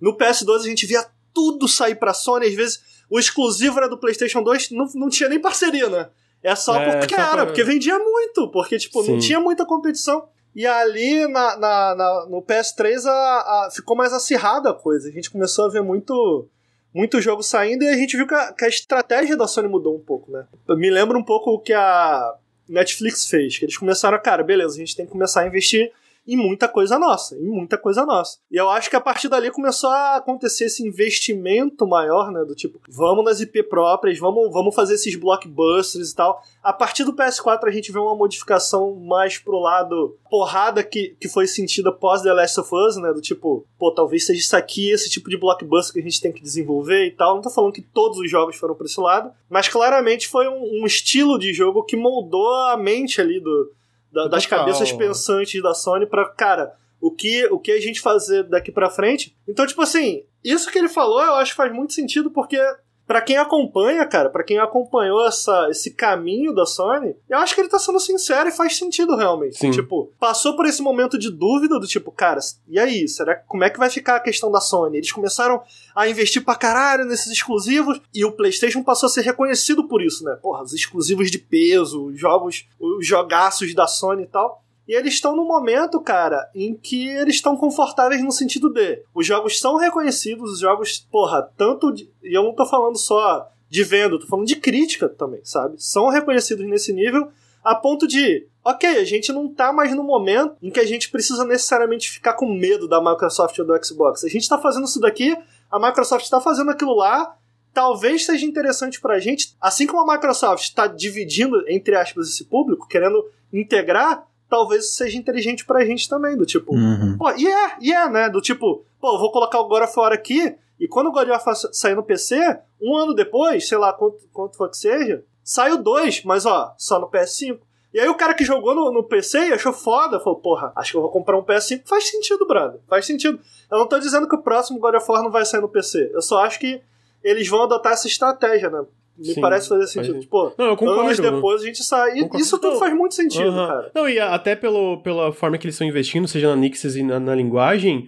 No 0.00 0.16
PS2 0.16 0.60
a 0.60 0.68
gente 0.68 0.86
via 0.86 1.06
tudo 1.32 1.68
sair 1.68 1.96
pra 1.96 2.14
Sony, 2.14 2.46
às 2.46 2.54
vezes 2.54 2.93
o 3.10 3.18
exclusivo 3.18 3.78
era 3.78 3.88
do 3.88 3.98
PlayStation 3.98 4.42
2, 4.42 4.70
não, 4.70 4.86
não 4.94 5.08
tinha 5.08 5.28
nem 5.28 5.40
parceria, 5.40 5.88
né? 5.88 6.08
É 6.42 6.54
só 6.54 6.76
é, 6.76 6.98
porque 6.98 7.14
era, 7.14 7.32
pra... 7.32 7.46
porque 7.46 7.64
vendia 7.64 7.98
muito, 7.98 8.50
porque, 8.50 8.76
tipo, 8.76 9.02
Sim. 9.02 9.12
não 9.12 9.18
tinha 9.18 9.40
muita 9.40 9.64
competição. 9.64 10.28
E 10.54 10.66
ali 10.66 11.26
na, 11.26 11.56
na, 11.56 11.94
na 11.94 12.26
no 12.26 12.40
PS3 12.42 13.06
a, 13.06 13.10
a, 13.10 13.70
ficou 13.74 13.96
mais 13.96 14.12
acirrada 14.12 14.70
a 14.70 14.74
coisa. 14.74 15.08
A 15.08 15.12
gente 15.12 15.30
começou 15.30 15.64
a 15.64 15.68
ver 15.68 15.82
muito, 15.82 16.46
muito 16.94 17.20
jogo 17.20 17.42
saindo 17.42 17.82
e 17.82 17.88
a 17.88 17.96
gente 17.96 18.16
viu 18.16 18.26
que 18.26 18.34
a, 18.34 18.52
que 18.52 18.64
a 18.64 18.68
estratégia 18.68 19.36
da 19.36 19.48
Sony 19.48 19.68
mudou 19.68 19.96
um 19.96 20.00
pouco, 20.00 20.30
né? 20.30 20.46
Eu 20.68 20.76
me 20.76 20.90
lembro 20.90 21.18
um 21.18 21.24
pouco 21.24 21.50
o 21.50 21.58
que 21.58 21.72
a 21.72 22.34
Netflix 22.68 23.26
fez, 23.26 23.58
que 23.58 23.64
eles 23.64 23.76
começaram, 23.76 24.20
cara, 24.22 24.44
beleza, 24.44 24.74
a 24.74 24.78
gente 24.78 24.94
tem 24.94 25.06
que 25.06 25.12
começar 25.12 25.40
a 25.40 25.46
investir 25.46 25.90
em 26.26 26.36
muita 26.36 26.66
coisa 26.68 26.98
nossa, 26.98 27.36
em 27.36 27.48
muita 27.48 27.76
coisa 27.76 28.04
nossa. 28.06 28.38
E 28.50 28.56
eu 28.56 28.70
acho 28.70 28.88
que 28.88 28.96
a 28.96 29.00
partir 29.00 29.28
dali 29.28 29.50
começou 29.50 29.90
a 29.90 30.16
acontecer 30.16 30.64
esse 30.64 30.86
investimento 30.86 31.86
maior, 31.86 32.30
né? 32.30 32.44
Do 32.44 32.54
tipo, 32.54 32.80
vamos 32.88 33.24
nas 33.24 33.40
IP 33.40 33.62
próprias, 33.64 34.18
vamos, 34.18 34.50
vamos 34.52 34.74
fazer 34.74 34.94
esses 34.94 35.14
blockbusters 35.16 36.10
e 36.10 36.14
tal. 36.14 36.42
A 36.62 36.72
partir 36.72 37.04
do 37.04 37.12
PS4 37.12 37.64
a 37.64 37.70
gente 37.70 37.92
vê 37.92 37.98
uma 37.98 38.16
modificação 38.16 38.94
mais 38.94 39.38
pro 39.38 39.58
lado 39.58 40.16
porrada 40.30 40.82
que, 40.82 41.16
que 41.20 41.28
foi 41.28 41.46
sentida 41.46 41.92
pós 41.92 42.22
The 42.22 42.32
Last 42.32 42.58
of 42.60 42.70
Us, 42.74 42.96
né? 42.96 43.12
Do 43.12 43.20
tipo, 43.20 43.66
pô, 43.78 43.92
talvez 43.92 44.24
seja 44.24 44.40
isso 44.40 44.56
aqui, 44.56 44.90
esse 44.90 45.10
tipo 45.10 45.28
de 45.28 45.36
blockbuster 45.36 45.92
que 45.92 46.00
a 46.00 46.02
gente 46.02 46.20
tem 46.20 46.32
que 46.32 46.42
desenvolver 46.42 47.06
e 47.06 47.10
tal. 47.10 47.34
Não 47.34 47.42
tô 47.42 47.50
falando 47.50 47.72
que 47.72 47.82
todos 47.82 48.18
os 48.18 48.30
jogos 48.30 48.56
foram 48.56 48.74
pra 48.74 48.86
esse 48.86 49.00
lado, 49.00 49.30
mas 49.50 49.68
claramente 49.68 50.26
foi 50.26 50.48
um, 50.48 50.82
um 50.82 50.86
estilo 50.86 51.38
de 51.38 51.52
jogo 51.52 51.82
que 51.84 51.96
moldou 51.96 52.48
a 52.66 52.76
mente 52.76 53.20
ali 53.20 53.38
do, 53.40 53.70
da, 54.14 54.28
das 54.28 54.46
cabeças 54.46 54.92
pensantes 54.92 55.60
da 55.60 55.74
Sony 55.74 56.06
para 56.06 56.28
cara, 56.30 56.74
o 57.00 57.10
que, 57.10 57.46
o 57.46 57.58
que 57.58 57.72
a 57.72 57.80
gente 57.80 58.00
fazer 58.00 58.44
daqui 58.44 58.72
para 58.72 58.88
frente. 58.88 59.36
Então, 59.46 59.66
tipo 59.66 59.82
assim, 59.82 60.22
isso 60.42 60.70
que 60.70 60.78
ele 60.78 60.88
falou 60.88 61.22
eu 61.22 61.34
acho 61.34 61.50
que 61.50 61.56
faz 61.56 61.72
muito 61.72 61.92
sentido 61.92 62.30
porque 62.30 62.58
para 63.06 63.20
quem 63.20 63.36
acompanha, 63.36 64.06
cara, 64.06 64.30
para 64.30 64.42
quem 64.42 64.58
acompanhou 64.58 65.26
essa, 65.26 65.68
esse 65.70 65.90
caminho 65.90 66.54
da 66.54 66.64
Sony, 66.64 67.14
eu 67.28 67.38
acho 67.38 67.54
que 67.54 67.60
ele 67.60 67.68
tá 67.68 67.78
sendo 67.78 68.00
sincero 68.00 68.48
e 68.48 68.52
faz 68.52 68.76
sentido 68.76 69.14
realmente. 69.14 69.58
Sim. 69.58 69.70
Tipo, 69.70 70.10
passou 70.18 70.56
por 70.56 70.66
esse 70.66 70.82
momento 70.82 71.18
de 71.18 71.30
dúvida 71.30 71.78
do 71.78 71.86
tipo, 71.86 72.10
cara, 72.10 72.40
e 72.68 72.78
aí, 72.78 73.06
será 73.06 73.36
como 73.36 73.64
é 73.64 73.70
que 73.70 73.78
vai 73.78 73.90
ficar 73.90 74.16
a 74.16 74.20
questão 74.20 74.50
da 74.50 74.60
Sony? 74.60 74.96
Eles 74.96 75.12
começaram 75.12 75.62
a 75.94 76.08
investir 76.08 76.44
pra 76.44 76.54
caralho 76.54 77.04
nesses 77.04 77.30
exclusivos 77.30 78.00
e 78.12 78.24
o 78.24 78.32
PlayStation 78.32 78.82
passou 78.82 79.06
a 79.06 79.10
ser 79.10 79.22
reconhecido 79.22 79.86
por 79.86 80.02
isso, 80.02 80.24
né? 80.24 80.36
Porra, 80.40 80.62
os 80.62 80.72
exclusivos 80.72 81.30
de 81.30 81.38
peso, 81.38 82.06
os 82.06 82.18
jogos, 82.18 82.66
os 82.80 83.06
jogaços 83.06 83.74
da 83.74 83.86
Sony 83.86 84.22
e 84.22 84.26
tal. 84.26 84.63
E 84.86 84.94
eles 84.94 85.14
estão 85.14 85.34
no 85.34 85.44
momento, 85.44 86.00
cara, 86.00 86.48
em 86.54 86.74
que 86.74 87.08
eles 87.08 87.36
estão 87.36 87.56
confortáveis 87.56 88.22
no 88.22 88.30
sentido 88.30 88.70
de 88.70 89.02
os 89.14 89.26
jogos 89.26 89.58
são 89.58 89.76
reconhecidos, 89.76 90.52
os 90.52 90.60
jogos, 90.60 91.06
porra, 91.10 91.42
tanto. 91.56 91.92
De, 91.92 92.10
e 92.22 92.36
eu 92.36 92.42
não 92.42 92.54
tô 92.54 92.66
falando 92.66 92.98
só 92.98 93.50
de 93.68 93.82
venda, 93.82 94.18
tô 94.18 94.26
falando 94.26 94.46
de 94.46 94.56
crítica 94.56 95.08
também, 95.08 95.40
sabe? 95.42 95.76
São 95.78 96.08
reconhecidos 96.08 96.66
nesse 96.66 96.92
nível 96.92 97.30
a 97.64 97.74
ponto 97.74 98.06
de, 98.06 98.46
ok, 98.62 98.98
a 98.98 99.04
gente 99.04 99.32
não 99.32 99.48
tá 99.48 99.72
mais 99.72 99.94
no 99.96 100.04
momento 100.04 100.54
em 100.62 100.70
que 100.70 100.78
a 100.78 100.86
gente 100.86 101.10
precisa 101.10 101.44
necessariamente 101.44 102.10
ficar 102.10 102.34
com 102.34 102.46
medo 102.46 102.86
da 102.86 103.00
Microsoft 103.00 103.58
ou 103.58 103.64
do 103.64 103.84
Xbox. 103.84 104.22
A 104.22 104.28
gente 104.28 104.46
tá 104.46 104.58
fazendo 104.58 104.84
isso 104.84 105.00
daqui, 105.00 105.34
a 105.70 105.78
Microsoft 105.78 106.28
tá 106.28 106.40
fazendo 106.42 106.70
aquilo 106.70 106.94
lá, 106.94 107.34
talvez 107.72 108.26
seja 108.26 108.44
interessante 108.44 109.00
pra 109.00 109.18
gente, 109.18 109.56
assim 109.58 109.86
como 109.86 110.08
a 110.08 110.14
Microsoft 110.14 110.62
está 110.62 110.86
dividindo, 110.86 111.64
entre 111.66 111.96
aspas, 111.96 112.28
esse 112.28 112.44
público, 112.44 112.86
querendo 112.86 113.24
integrar, 113.50 114.26
talvez 114.48 114.94
seja 114.94 115.18
inteligente 115.18 115.64
pra 115.64 115.84
gente 115.84 116.08
também, 116.08 116.36
do 116.36 116.46
tipo, 116.46 116.74
uhum. 116.74 117.16
pô, 117.18 117.30
e 117.32 117.46
é, 117.46 117.76
e 117.80 117.92
é, 117.92 118.08
né? 118.08 118.28
Do 118.28 118.40
tipo, 118.40 118.84
pô, 119.00 119.18
vou 119.18 119.30
colocar 119.32 119.60
o 119.60 119.68
God 119.68 119.82
of 119.82 119.98
War 119.98 120.12
aqui, 120.12 120.54
e 120.78 120.88
quando 120.88 121.08
o 121.08 121.12
God 121.12 121.28
of 121.28 121.46
War 121.46 121.56
sair 121.72 121.94
no 121.94 122.02
PC, 122.02 122.36
um 122.80 122.96
ano 122.96 123.14
depois, 123.14 123.68
sei 123.68 123.78
lá 123.78 123.92
quanto, 123.92 124.18
quanto 124.32 124.56
for 124.56 124.68
que 124.68 124.76
seja, 124.76 125.24
sai 125.42 125.72
o 125.72 125.82
2, 125.82 126.24
mas 126.24 126.46
ó, 126.46 126.74
só 126.78 126.98
no 126.98 127.08
PS5. 127.08 127.58
E 127.92 128.00
aí 128.00 128.08
o 128.08 128.16
cara 128.16 128.34
que 128.34 128.44
jogou 128.44 128.74
no, 128.74 128.90
no 128.90 129.04
PC 129.04 129.50
e 129.50 129.52
achou 129.52 129.72
foda, 129.72 130.18
falou, 130.18 130.40
porra, 130.40 130.72
acho 130.74 130.90
que 130.90 130.96
eu 130.96 131.02
vou 131.02 131.10
comprar 131.10 131.38
um 131.38 131.44
PS5. 131.44 131.82
Faz 131.84 132.10
sentido, 132.10 132.44
brother. 132.44 132.80
Faz 132.88 133.06
sentido. 133.06 133.38
Eu 133.70 133.78
não 133.78 133.86
tô 133.86 134.00
dizendo 134.00 134.28
que 134.28 134.34
o 134.34 134.42
próximo 134.42 134.80
God 134.80 134.96
of 134.96 135.08
War 135.08 135.22
não 135.22 135.30
vai 135.30 135.44
sair 135.44 135.60
no 135.60 135.68
PC. 135.68 136.10
Eu 136.12 136.20
só 136.20 136.44
acho 136.44 136.58
que 136.58 136.82
eles 137.22 137.46
vão 137.46 137.62
adotar 137.62 137.92
essa 137.92 138.08
estratégia, 138.08 138.68
né? 138.68 138.84
Me 139.16 139.26
Sim, 139.26 139.40
parece 139.40 139.68
fazer 139.68 139.86
sentido. 139.86 140.18
Tipo, 140.18 140.52
não, 140.58 140.66
eu 140.66 140.76
concordo, 140.76 141.02
anos 141.02 141.18
depois 141.18 141.62
a 141.62 141.66
gente 141.66 141.84
sai. 141.84 142.18
E 142.18 142.28
isso 142.40 142.58
tudo 142.58 142.78
faz 142.78 142.92
muito 142.94 143.14
sentido, 143.14 143.50
uh 143.50 143.54
-huh. 143.54 143.68
cara. 143.68 143.90
Não, 143.94 144.08
e 144.08 144.18
até 144.18 144.56
pelo, 144.56 145.00
pela 145.02 145.32
forma 145.32 145.56
que 145.56 145.66
eles 145.66 145.74
estão 145.74 145.86
investindo, 145.86 146.26
seja 146.26 146.48
na 146.48 146.56
Nixes 146.56 146.96
e 146.96 147.02
na, 147.02 147.20
na, 147.20 147.34
linguagem, 147.34 148.06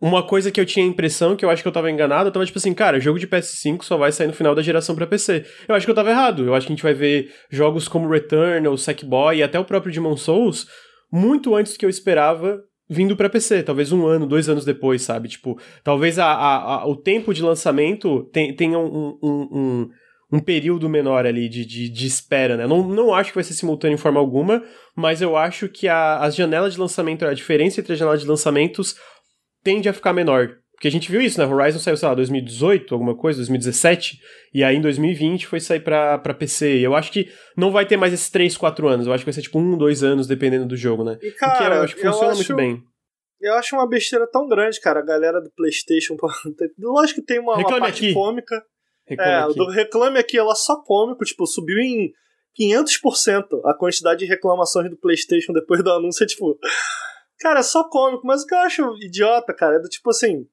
uma 0.00 0.22
coisa 0.22 0.50
que 0.50 0.60
eu 0.60 0.66
tinha 0.66 0.84
a 0.84 0.88
impressão, 0.88 1.36
que 1.36 1.44
eu 1.44 1.48
acho 1.48 1.62
que 1.62 1.68
eu 1.68 1.72
tava 1.72 1.90
enganado, 1.90 2.28
eu 2.28 2.32
tava 2.32 2.44
tipo 2.44 2.58
assim, 2.58 2.74
cara, 2.74 3.00
jogo 3.00 3.18
de 3.18 3.26
PS5 3.26 3.82
só 3.82 3.96
vai 3.96 4.12
sair 4.12 4.26
no 4.26 4.34
final 4.34 4.54
da 4.54 4.60
geração 4.60 4.94
pra 4.94 5.06
PC. 5.06 5.44
Eu 5.66 5.74
acho 5.74 5.86
que 5.86 5.90
eu 5.90 5.94
tava 5.94 6.10
errado. 6.10 6.44
Eu 6.44 6.54
acho 6.54 6.66
que 6.66 6.72
a 6.72 6.76
gente 6.76 6.82
vai 6.82 6.94
ver 6.94 7.32
jogos 7.50 7.88
como 7.88 8.08
Return, 8.08 8.68
ou 8.68 8.76
Sackboy 8.76 9.38
e 9.38 9.42
até 9.42 9.58
o 9.58 9.64
próprio 9.64 9.92
Demon 9.92 10.16
Souls 10.16 10.66
muito 11.10 11.54
antes 11.54 11.72
do 11.72 11.78
que 11.78 11.84
eu 11.84 11.90
esperava 11.90 12.62
vindo 12.88 13.16
para 13.16 13.30
PC, 13.30 13.62
talvez 13.62 13.90
um 13.90 14.06
ano, 14.06 14.26
dois 14.26 14.48
anos 14.48 14.64
depois, 14.64 15.02
sabe? 15.02 15.28
Tipo, 15.28 15.58
talvez 15.82 16.18
a, 16.18 16.26
a, 16.26 16.74
a 16.74 16.86
o 16.86 16.94
tempo 16.94 17.32
de 17.32 17.42
lançamento 17.42 18.30
tenha 18.56 18.78
um, 18.78 19.18
um, 19.22 19.48
um, 19.50 19.88
um 20.32 20.40
período 20.40 20.88
menor 20.88 21.26
ali 21.26 21.46
de, 21.46 21.64
de, 21.64 21.90
de, 21.90 22.06
espera, 22.06 22.56
né? 22.56 22.66
Não, 22.66 22.82
não 22.82 23.14
acho 23.14 23.30
que 23.30 23.34
vai 23.34 23.44
ser 23.44 23.52
simultâneo 23.52 23.94
em 23.94 23.98
forma 23.98 24.18
alguma, 24.18 24.64
mas 24.96 25.20
eu 25.20 25.36
acho 25.36 25.68
que 25.68 25.86
a, 25.86 26.18
as 26.20 26.34
janelas 26.34 26.72
de 26.72 26.80
lançamento, 26.80 27.26
a 27.26 27.34
diferença 27.34 27.80
entre 27.80 27.92
as 27.92 27.98
janelas 27.98 28.22
de 28.22 28.26
lançamentos 28.26 28.96
tende 29.62 29.90
a 29.90 29.92
ficar 29.92 30.14
menor. 30.14 30.56
Porque 30.72 30.88
a 30.88 30.90
gente 30.90 31.12
viu 31.12 31.20
isso, 31.20 31.38
né? 31.38 31.46
Horizon 31.46 31.78
saiu, 31.78 31.96
sei 31.96 32.08
lá, 32.08 32.14
2018, 32.14 32.92
alguma 32.92 33.14
coisa, 33.14 33.36
2017, 33.36 34.18
e 34.52 34.64
aí 34.64 34.74
em 34.74 34.80
2020 34.80 35.46
foi 35.46 35.60
sair 35.60 35.78
pra, 35.78 36.18
pra 36.18 36.34
PC. 36.34 36.78
E 36.78 36.82
eu 36.82 36.96
acho 36.96 37.12
que 37.12 37.30
não 37.56 37.70
vai 37.70 37.86
ter 37.86 37.96
mais 37.96 38.12
esses 38.12 38.30
3, 38.30 38.56
4 38.56 38.88
anos. 38.88 39.06
Eu 39.06 39.12
acho 39.12 39.22
que 39.22 39.30
vai 39.30 39.34
ser 39.34 39.42
tipo 39.42 39.60
um, 39.60 39.76
dois 39.76 40.02
anos, 40.02 40.26
dependendo 40.26 40.66
do 40.66 40.76
jogo, 40.76 41.04
né? 41.04 41.18
E, 41.22 41.30
cara, 41.32 41.76
eu 41.76 41.82
acho 41.82 41.94
que 41.94 42.02
funciona 42.02 42.32
acho... 42.32 42.38
muito 42.38 42.56
bem. 42.56 42.82
Eu 43.40 43.54
acho 43.54 43.76
uma 43.76 43.88
besteira 43.88 44.26
tão 44.26 44.48
grande, 44.48 44.80
cara. 44.80 45.00
A 45.00 45.04
galera 45.04 45.40
do 45.40 45.52
PlayStation. 45.54 46.16
Lógico 46.80 47.20
que 47.20 47.26
tem 47.26 47.38
uma, 47.38 47.54
uma 47.54 47.78
parte 47.78 48.06
aqui. 48.06 48.14
cômica. 48.14 48.64
Reclame 49.06 49.30
é, 49.30 49.36
aqui. 49.36 49.54
do 49.54 49.68
Reclame 49.68 50.18
Aqui, 50.18 50.38
ela 50.38 50.54
só 50.54 50.76
cômico, 50.82 51.24
tipo, 51.24 51.46
subiu 51.46 51.78
em 51.78 52.12
500% 52.58 53.60
a 53.64 53.74
quantidade 53.74 54.20
de 54.20 54.26
reclamações 54.26 54.90
do 54.90 54.96
PlayStation 54.96 55.52
depois 55.52 55.82
do 55.82 55.90
anúncio. 55.90 56.24
É 56.24 56.26
tipo, 56.26 56.58
cara, 57.40 57.60
é 57.60 57.62
só 57.62 57.88
cômico, 57.88 58.26
mas 58.26 58.42
o 58.42 58.46
que 58.46 58.54
eu 58.54 58.58
acho 58.58 58.96
idiota, 59.02 59.54
cara, 59.54 59.76
é 59.76 59.80
do 59.80 59.88
tipo 59.88 60.10
assim. 60.10 60.46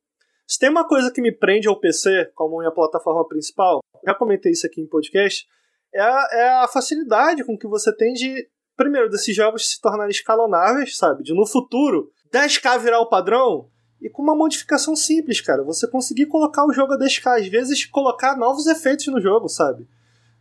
Se 0.47 0.57
tem 0.57 0.69
uma 0.69 0.87
coisa 0.87 1.11
que 1.11 1.21
me 1.21 1.31
prende 1.31 1.67
ao 1.67 1.79
PC 1.79 2.31
como 2.33 2.57
minha 2.57 2.71
plataforma 2.71 3.27
principal, 3.27 3.81
já 4.03 4.15
comentei 4.15 4.51
isso 4.51 4.65
aqui 4.65 4.81
em 4.81 4.87
podcast, 4.87 5.45
é 5.93 6.01
a, 6.01 6.27
é 6.31 6.49
a 6.63 6.67
facilidade 6.67 7.43
com 7.43 7.57
que 7.57 7.67
você 7.67 7.95
tem 7.95 8.13
de, 8.13 8.47
primeiro, 8.75 9.09
desses 9.09 9.35
jogos 9.35 9.69
se 9.69 9.79
tornarem 9.79 10.09
escalonáveis, 10.09 10.97
sabe? 10.97 11.23
De 11.23 11.35
no 11.35 11.45
futuro 11.45 12.09
10k 12.33 12.79
virar 12.79 12.99
o 12.99 13.09
padrão, 13.09 13.69
e 14.01 14.09
com 14.09 14.21
uma 14.21 14.35
modificação 14.35 14.95
simples, 14.95 15.41
cara. 15.41 15.63
Você 15.63 15.87
conseguir 15.87 16.27
colocar 16.27 16.65
o 16.65 16.73
jogo 16.73 16.93
a 16.93 16.97
10k, 16.97 17.41
às 17.41 17.47
vezes 17.47 17.85
colocar 17.85 18.37
novos 18.37 18.65
efeitos 18.67 19.07
no 19.07 19.21
jogo, 19.21 19.47
sabe? 19.49 19.87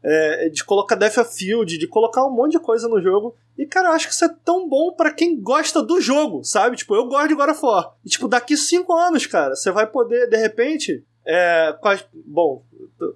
É, 0.02 0.48
de 0.48 0.64
colocar 0.64 0.94
Death 0.94 1.18
of 1.18 1.34
Field, 1.34 1.76
de 1.76 1.86
colocar 1.88 2.24
um 2.24 2.30
monte 2.30 2.52
de 2.52 2.60
coisa 2.60 2.88
no 2.88 3.02
jogo. 3.02 3.34
E, 3.56 3.66
cara, 3.66 3.88
eu 3.88 3.92
acho 3.92 4.06
que 4.06 4.14
isso 4.14 4.24
é 4.24 4.34
tão 4.44 4.68
bom 4.68 4.92
para 4.92 5.12
quem 5.12 5.40
gosta 5.40 5.82
do 5.82 6.00
jogo, 6.00 6.44
sabe? 6.44 6.76
Tipo, 6.76 6.94
eu 6.94 7.06
gosto 7.06 7.28
de 7.28 7.34
God 7.34 7.50
of 7.50 7.60
War. 7.64 7.94
E, 8.04 8.08
tipo, 8.08 8.28
daqui 8.28 8.56
5 8.56 8.92
anos, 8.92 9.26
cara, 9.26 9.56
você 9.56 9.72
vai 9.72 9.86
poder, 9.88 10.28
de 10.28 10.36
repente, 10.36 11.04
é, 11.26 11.76
bom, 12.24 12.62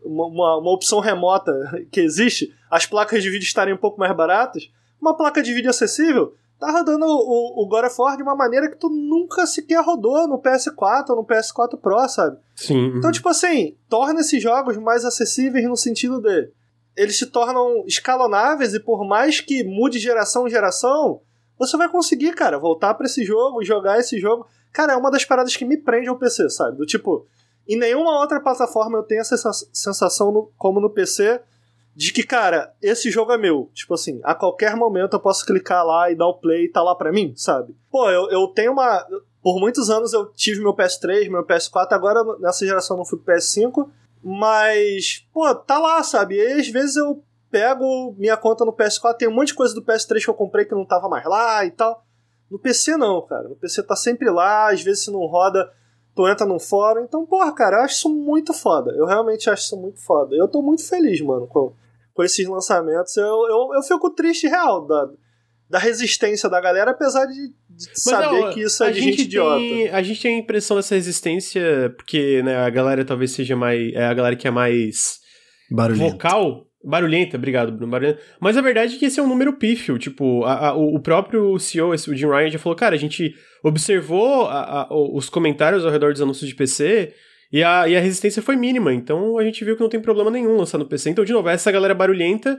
uma, 0.04 0.58
uma 0.58 0.72
opção 0.72 0.98
remota 0.98 1.52
que 1.90 2.00
existe, 2.00 2.52
as 2.68 2.84
placas 2.84 3.22
de 3.22 3.30
vídeo 3.30 3.44
estarem 3.44 3.72
um 3.72 3.78
pouco 3.78 4.00
mais 4.00 4.14
baratas, 4.16 4.68
uma 5.00 5.16
placa 5.16 5.42
de 5.42 5.52
vídeo 5.52 5.70
acessível, 5.70 6.34
tá 6.62 6.70
rodando 6.70 7.04
o, 7.04 7.64
o 7.64 7.66
God 7.66 7.86
of 7.86 7.96
War 7.98 8.16
de 8.16 8.22
uma 8.22 8.36
maneira 8.36 8.70
que 8.70 8.76
tu 8.76 8.88
nunca 8.88 9.44
sequer 9.48 9.82
rodou 9.82 10.28
no 10.28 10.40
PS4 10.40 11.10
ou 11.10 11.16
no 11.16 11.24
PS4 11.24 11.76
Pro, 11.76 12.08
sabe? 12.08 12.38
Sim. 12.54 12.92
Então, 12.96 13.10
tipo 13.10 13.28
assim, 13.28 13.76
torna 13.88 14.20
esses 14.20 14.40
jogos 14.40 14.76
mais 14.76 15.04
acessíveis 15.04 15.68
no 15.68 15.76
sentido 15.76 16.20
de 16.20 16.50
eles 16.96 17.18
se 17.18 17.26
tornam 17.26 17.84
escalonáveis 17.84 18.74
e 18.74 18.78
por 18.80 19.04
mais 19.04 19.40
que 19.40 19.64
mude 19.64 19.98
geração 19.98 20.46
em 20.46 20.50
geração, 20.50 21.20
você 21.58 21.76
vai 21.76 21.88
conseguir, 21.88 22.32
cara, 22.32 22.60
voltar 22.60 22.94
para 22.94 23.06
esse 23.06 23.24
jogo, 23.24 23.64
jogar 23.64 23.98
esse 23.98 24.20
jogo. 24.20 24.46
Cara, 24.72 24.92
é 24.92 24.96
uma 24.96 25.10
das 25.10 25.24
paradas 25.24 25.56
que 25.56 25.64
me 25.64 25.76
prende 25.76 26.08
ao 26.08 26.18
PC, 26.18 26.48
sabe? 26.48 26.76
Do 26.76 26.86
tipo, 26.86 27.26
em 27.68 27.76
nenhuma 27.76 28.20
outra 28.20 28.40
plataforma 28.40 28.98
eu 28.98 29.02
tenho 29.02 29.20
essa 29.20 29.36
sensação 29.72 30.30
no, 30.30 30.52
como 30.56 30.80
no 30.80 30.90
PC 30.90 31.40
de 31.94 32.12
que, 32.12 32.22
cara, 32.22 32.74
esse 32.80 33.10
jogo 33.10 33.32
é 33.32 33.38
meu. 33.38 33.70
Tipo 33.74 33.94
assim, 33.94 34.20
a 34.24 34.34
qualquer 34.34 34.74
momento 34.76 35.14
eu 35.14 35.20
posso 35.20 35.44
clicar 35.44 35.84
lá 35.84 36.10
e 36.10 36.14
dar 36.14 36.26
o 36.26 36.38
play 36.38 36.64
e 36.64 36.70
tá 36.70 36.82
lá 36.82 36.94
pra 36.94 37.12
mim, 37.12 37.34
sabe? 37.36 37.76
Pô, 37.90 38.08
eu, 38.08 38.30
eu 38.30 38.48
tenho 38.48 38.72
uma. 38.72 39.06
Por 39.42 39.60
muitos 39.60 39.90
anos 39.90 40.12
eu 40.12 40.26
tive 40.32 40.60
meu 40.60 40.74
PS3, 40.74 41.28
meu 41.28 41.44
PS4, 41.44 41.92
agora 41.92 42.22
nessa 42.38 42.64
geração 42.64 42.96
não 42.96 43.04
fui 43.04 43.18
pro 43.18 43.34
PS5, 43.34 43.88
mas, 44.22 45.26
pô, 45.32 45.54
tá 45.54 45.78
lá, 45.78 46.02
sabe? 46.02 46.36
E 46.36 46.60
às 46.60 46.68
vezes 46.68 46.96
eu 46.96 47.22
pego 47.50 48.14
minha 48.16 48.36
conta 48.36 48.64
no 48.64 48.72
PS4, 48.72 49.16
tem 49.16 49.28
um 49.28 49.34
monte 49.34 49.48
de 49.48 49.54
coisa 49.54 49.74
do 49.74 49.82
PS3 49.82 50.24
que 50.24 50.30
eu 50.30 50.34
comprei 50.34 50.64
que 50.64 50.74
não 50.74 50.86
tava 50.86 51.08
mais 51.08 51.24
lá 51.26 51.64
e 51.66 51.70
tal. 51.70 52.04
No 52.50 52.58
PC 52.58 52.96
não, 52.96 53.20
cara. 53.22 53.48
No 53.48 53.56
PC 53.56 53.82
tá 53.82 53.96
sempre 53.96 54.30
lá, 54.30 54.70
às 54.70 54.82
vezes 54.82 55.04
se 55.04 55.10
não 55.10 55.26
roda, 55.26 55.70
tu 56.14 56.28
entra 56.28 56.46
num 56.46 56.58
fórum. 56.58 57.02
Então, 57.02 57.26
porra, 57.26 57.52
cara, 57.52 57.78
eu 57.78 57.82
acho 57.82 57.96
isso 57.96 58.08
muito 58.08 58.54
foda. 58.54 58.92
Eu 58.92 59.06
realmente 59.06 59.50
acho 59.50 59.64
isso 59.64 59.76
muito 59.76 60.00
foda. 60.00 60.34
Eu 60.34 60.48
tô 60.48 60.62
muito 60.62 60.86
feliz, 60.86 61.20
mano, 61.20 61.46
com, 61.46 61.74
com 62.14 62.22
esses 62.22 62.46
lançamentos. 62.46 63.16
Eu, 63.16 63.24
eu, 63.24 63.74
eu 63.74 63.82
fico 63.82 64.10
triste 64.10 64.46
real 64.46 64.86
da, 64.86 65.06
da 65.70 65.78
resistência 65.78 66.48
da 66.48 66.60
galera, 66.60 66.90
apesar 66.90 67.26
de, 67.26 67.48
de 67.70 67.98
saber 67.98 68.40
não, 68.40 68.52
que 68.52 68.60
isso 68.60 68.84
é 68.84 68.90
de 68.90 69.00
gente, 69.00 69.10
gente 69.12 69.22
idiota. 69.24 69.96
a 69.96 70.02
gente 70.02 70.20
tem 70.20 70.36
a 70.36 70.38
impressão 70.38 70.76
dessa 70.76 70.94
resistência, 70.94 71.92
porque 71.96 72.42
né, 72.42 72.56
a 72.56 72.70
galera 72.70 73.04
talvez 73.04 73.30
seja 73.32 73.56
mais. 73.56 73.92
É 73.94 74.04
a 74.04 74.14
galera 74.14 74.36
que 74.36 74.46
é 74.46 74.50
mais 74.50 75.20
Barulhenta. 75.70 76.12
vocal. 76.12 76.66
Barulhenta, 76.84 77.36
obrigado, 77.36 77.70
Bruno. 77.70 77.90
Barulhenta. 77.90 78.20
Mas 78.40 78.56
a 78.56 78.60
verdade 78.60 78.96
é 78.96 78.98
que 78.98 79.04
esse 79.04 79.20
é 79.20 79.22
um 79.22 79.28
número 79.28 79.52
pífio. 79.52 79.98
Tipo, 79.98 80.44
a, 80.44 80.68
a, 80.68 80.74
o 80.74 80.98
próprio 81.00 81.58
CEO, 81.58 81.94
esse, 81.94 82.10
o 82.10 82.14
Jim 82.14 82.26
Ryan, 82.26 82.50
já 82.50 82.58
falou: 82.58 82.76
cara, 82.76 82.94
a 82.94 82.98
gente 82.98 83.32
observou 83.62 84.46
a, 84.48 84.88
os 84.90 85.28
comentários 85.30 85.84
ao 85.84 85.92
redor 85.92 86.12
dos 86.12 86.20
anúncios 86.20 86.48
de 86.48 86.56
PC 86.56 87.14
e 87.52 87.62
a, 87.62 87.86
e 87.86 87.96
a 87.96 88.00
resistência 88.00 88.40
foi 88.40 88.56
mínima. 88.56 88.94
Então 88.94 89.36
a 89.38 89.44
gente 89.44 89.64
viu 89.64 89.76
que 89.76 89.82
não 89.82 89.88
tem 89.88 90.00
problema 90.00 90.30
nenhum 90.30 90.56
lançar 90.56 90.78
no 90.78 90.86
PC. 90.86 91.10
Então, 91.10 91.24
de 91.24 91.32
novo, 91.32 91.48
é 91.48 91.54
essa 91.54 91.70
galera 91.70 91.94
barulhenta 91.94 92.58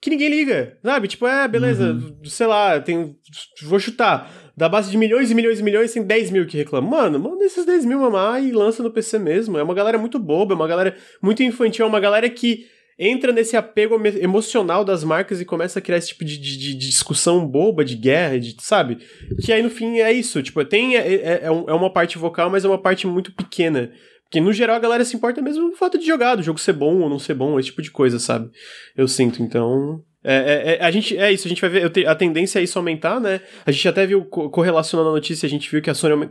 que 0.00 0.10
ninguém 0.10 0.28
liga, 0.28 0.78
sabe? 0.82 1.08
Tipo, 1.08 1.26
é, 1.26 1.48
beleza, 1.48 1.92
uhum. 1.92 2.24
sei 2.24 2.46
lá, 2.46 2.80
tem. 2.80 3.16
Vou 3.62 3.80
chutar. 3.80 4.30
Da 4.56 4.68
base 4.68 4.90
de 4.90 4.96
milhões 4.96 5.30
e 5.30 5.34
milhões 5.34 5.60
e 5.60 5.62
milhões, 5.62 5.92
tem 5.92 6.02
10 6.02 6.30
mil 6.30 6.46
que 6.46 6.56
reclamam. 6.56 6.90
Mano, 6.90 7.18
manda 7.18 7.44
esses 7.44 7.64
10 7.64 7.84
mil 7.84 8.00
mamar 8.00 8.42
e 8.42 8.50
lança 8.50 8.82
no 8.82 8.90
PC 8.90 9.18
mesmo. 9.18 9.58
É 9.58 9.62
uma 9.62 9.74
galera 9.74 9.98
muito 9.98 10.18
boba, 10.18 10.52
é 10.52 10.56
uma 10.56 10.66
galera 10.66 10.96
muito 11.22 11.42
infantil, 11.42 11.84
é 11.84 11.88
uma 11.88 12.00
galera 12.00 12.28
que 12.28 12.66
entra 12.98 13.30
nesse 13.30 13.56
apego 13.56 13.94
emocional 14.18 14.84
das 14.84 15.04
marcas 15.04 15.40
e 15.40 15.44
começa 15.44 15.78
a 15.78 15.82
criar 15.82 15.98
esse 15.98 16.08
tipo 16.08 16.24
de, 16.24 16.36
de, 16.36 16.58
de 16.58 16.74
discussão 16.74 17.46
boba, 17.46 17.84
de 17.84 17.94
guerra, 17.94 18.40
de, 18.40 18.56
sabe? 18.60 18.98
Que 19.44 19.52
aí 19.52 19.62
no 19.62 19.70
fim 19.70 19.98
é 19.98 20.12
isso. 20.12 20.42
Tipo, 20.42 20.64
tem. 20.64 20.96
É, 20.96 21.14
é, 21.14 21.40
é, 21.44 21.50
uma 21.50 21.92
parte 21.92 22.18
vocal, 22.18 22.50
mas 22.50 22.64
é 22.64 22.68
uma 22.68 22.82
parte 22.82 23.06
muito 23.06 23.32
pequena. 23.32 23.92
Porque 24.28 24.40
no 24.40 24.52
geral 24.52 24.76
a 24.76 24.80
galera 24.80 25.04
se 25.04 25.16
importa 25.16 25.40
mesmo 25.40 25.68
no 25.68 25.76
fato 25.76 25.98
de 25.98 26.06
jogar, 26.06 26.34
do 26.34 26.42
jogo 26.42 26.60
ser 26.60 26.74
bom 26.74 27.00
ou 27.00 27.08
não 27.08 27.18
ser 27.18 27.34
bom, 27.34 27.58
esse 27.58 27.70
tipo 27.70 27.80
de 27.80 27.90
coisa, 27.90 28.18
sabe? 28.18 28.50
Eu 28.94 29.08
sinto, 29.08 29.42
então. 29.42 30.02
É, 30.22 30.34
é, 30.34 30.74
é, 30.74 30.84
a 30.84 30.90
gente, 30.90 31.16
é 31.16 31.32
isso, 31.32 31.46
a 31.46 31.48
gente 31.48 31.60
vai 31.62 31.70
ver, 31.70 32.06
a 32.06 32.14
tendência 32.14 32.58
é 32.58 32.62
isso 32.62 32.78
aumentar, 32.78 33.18
né? 33.18 33.40
A 33.64 33.70
gente 33.70 33.88
até 33.88 34.06
viu, 34.06 34.24
correlacionando 34.26 35.08
a 35.08 35.12
notícia, 35.12 35.46
a 35.46 35.48
gente 35.48 35.70
viu 35.70 35.80
que 35.80 35.88
a 35.88 35.94
Sony 35.94 36.28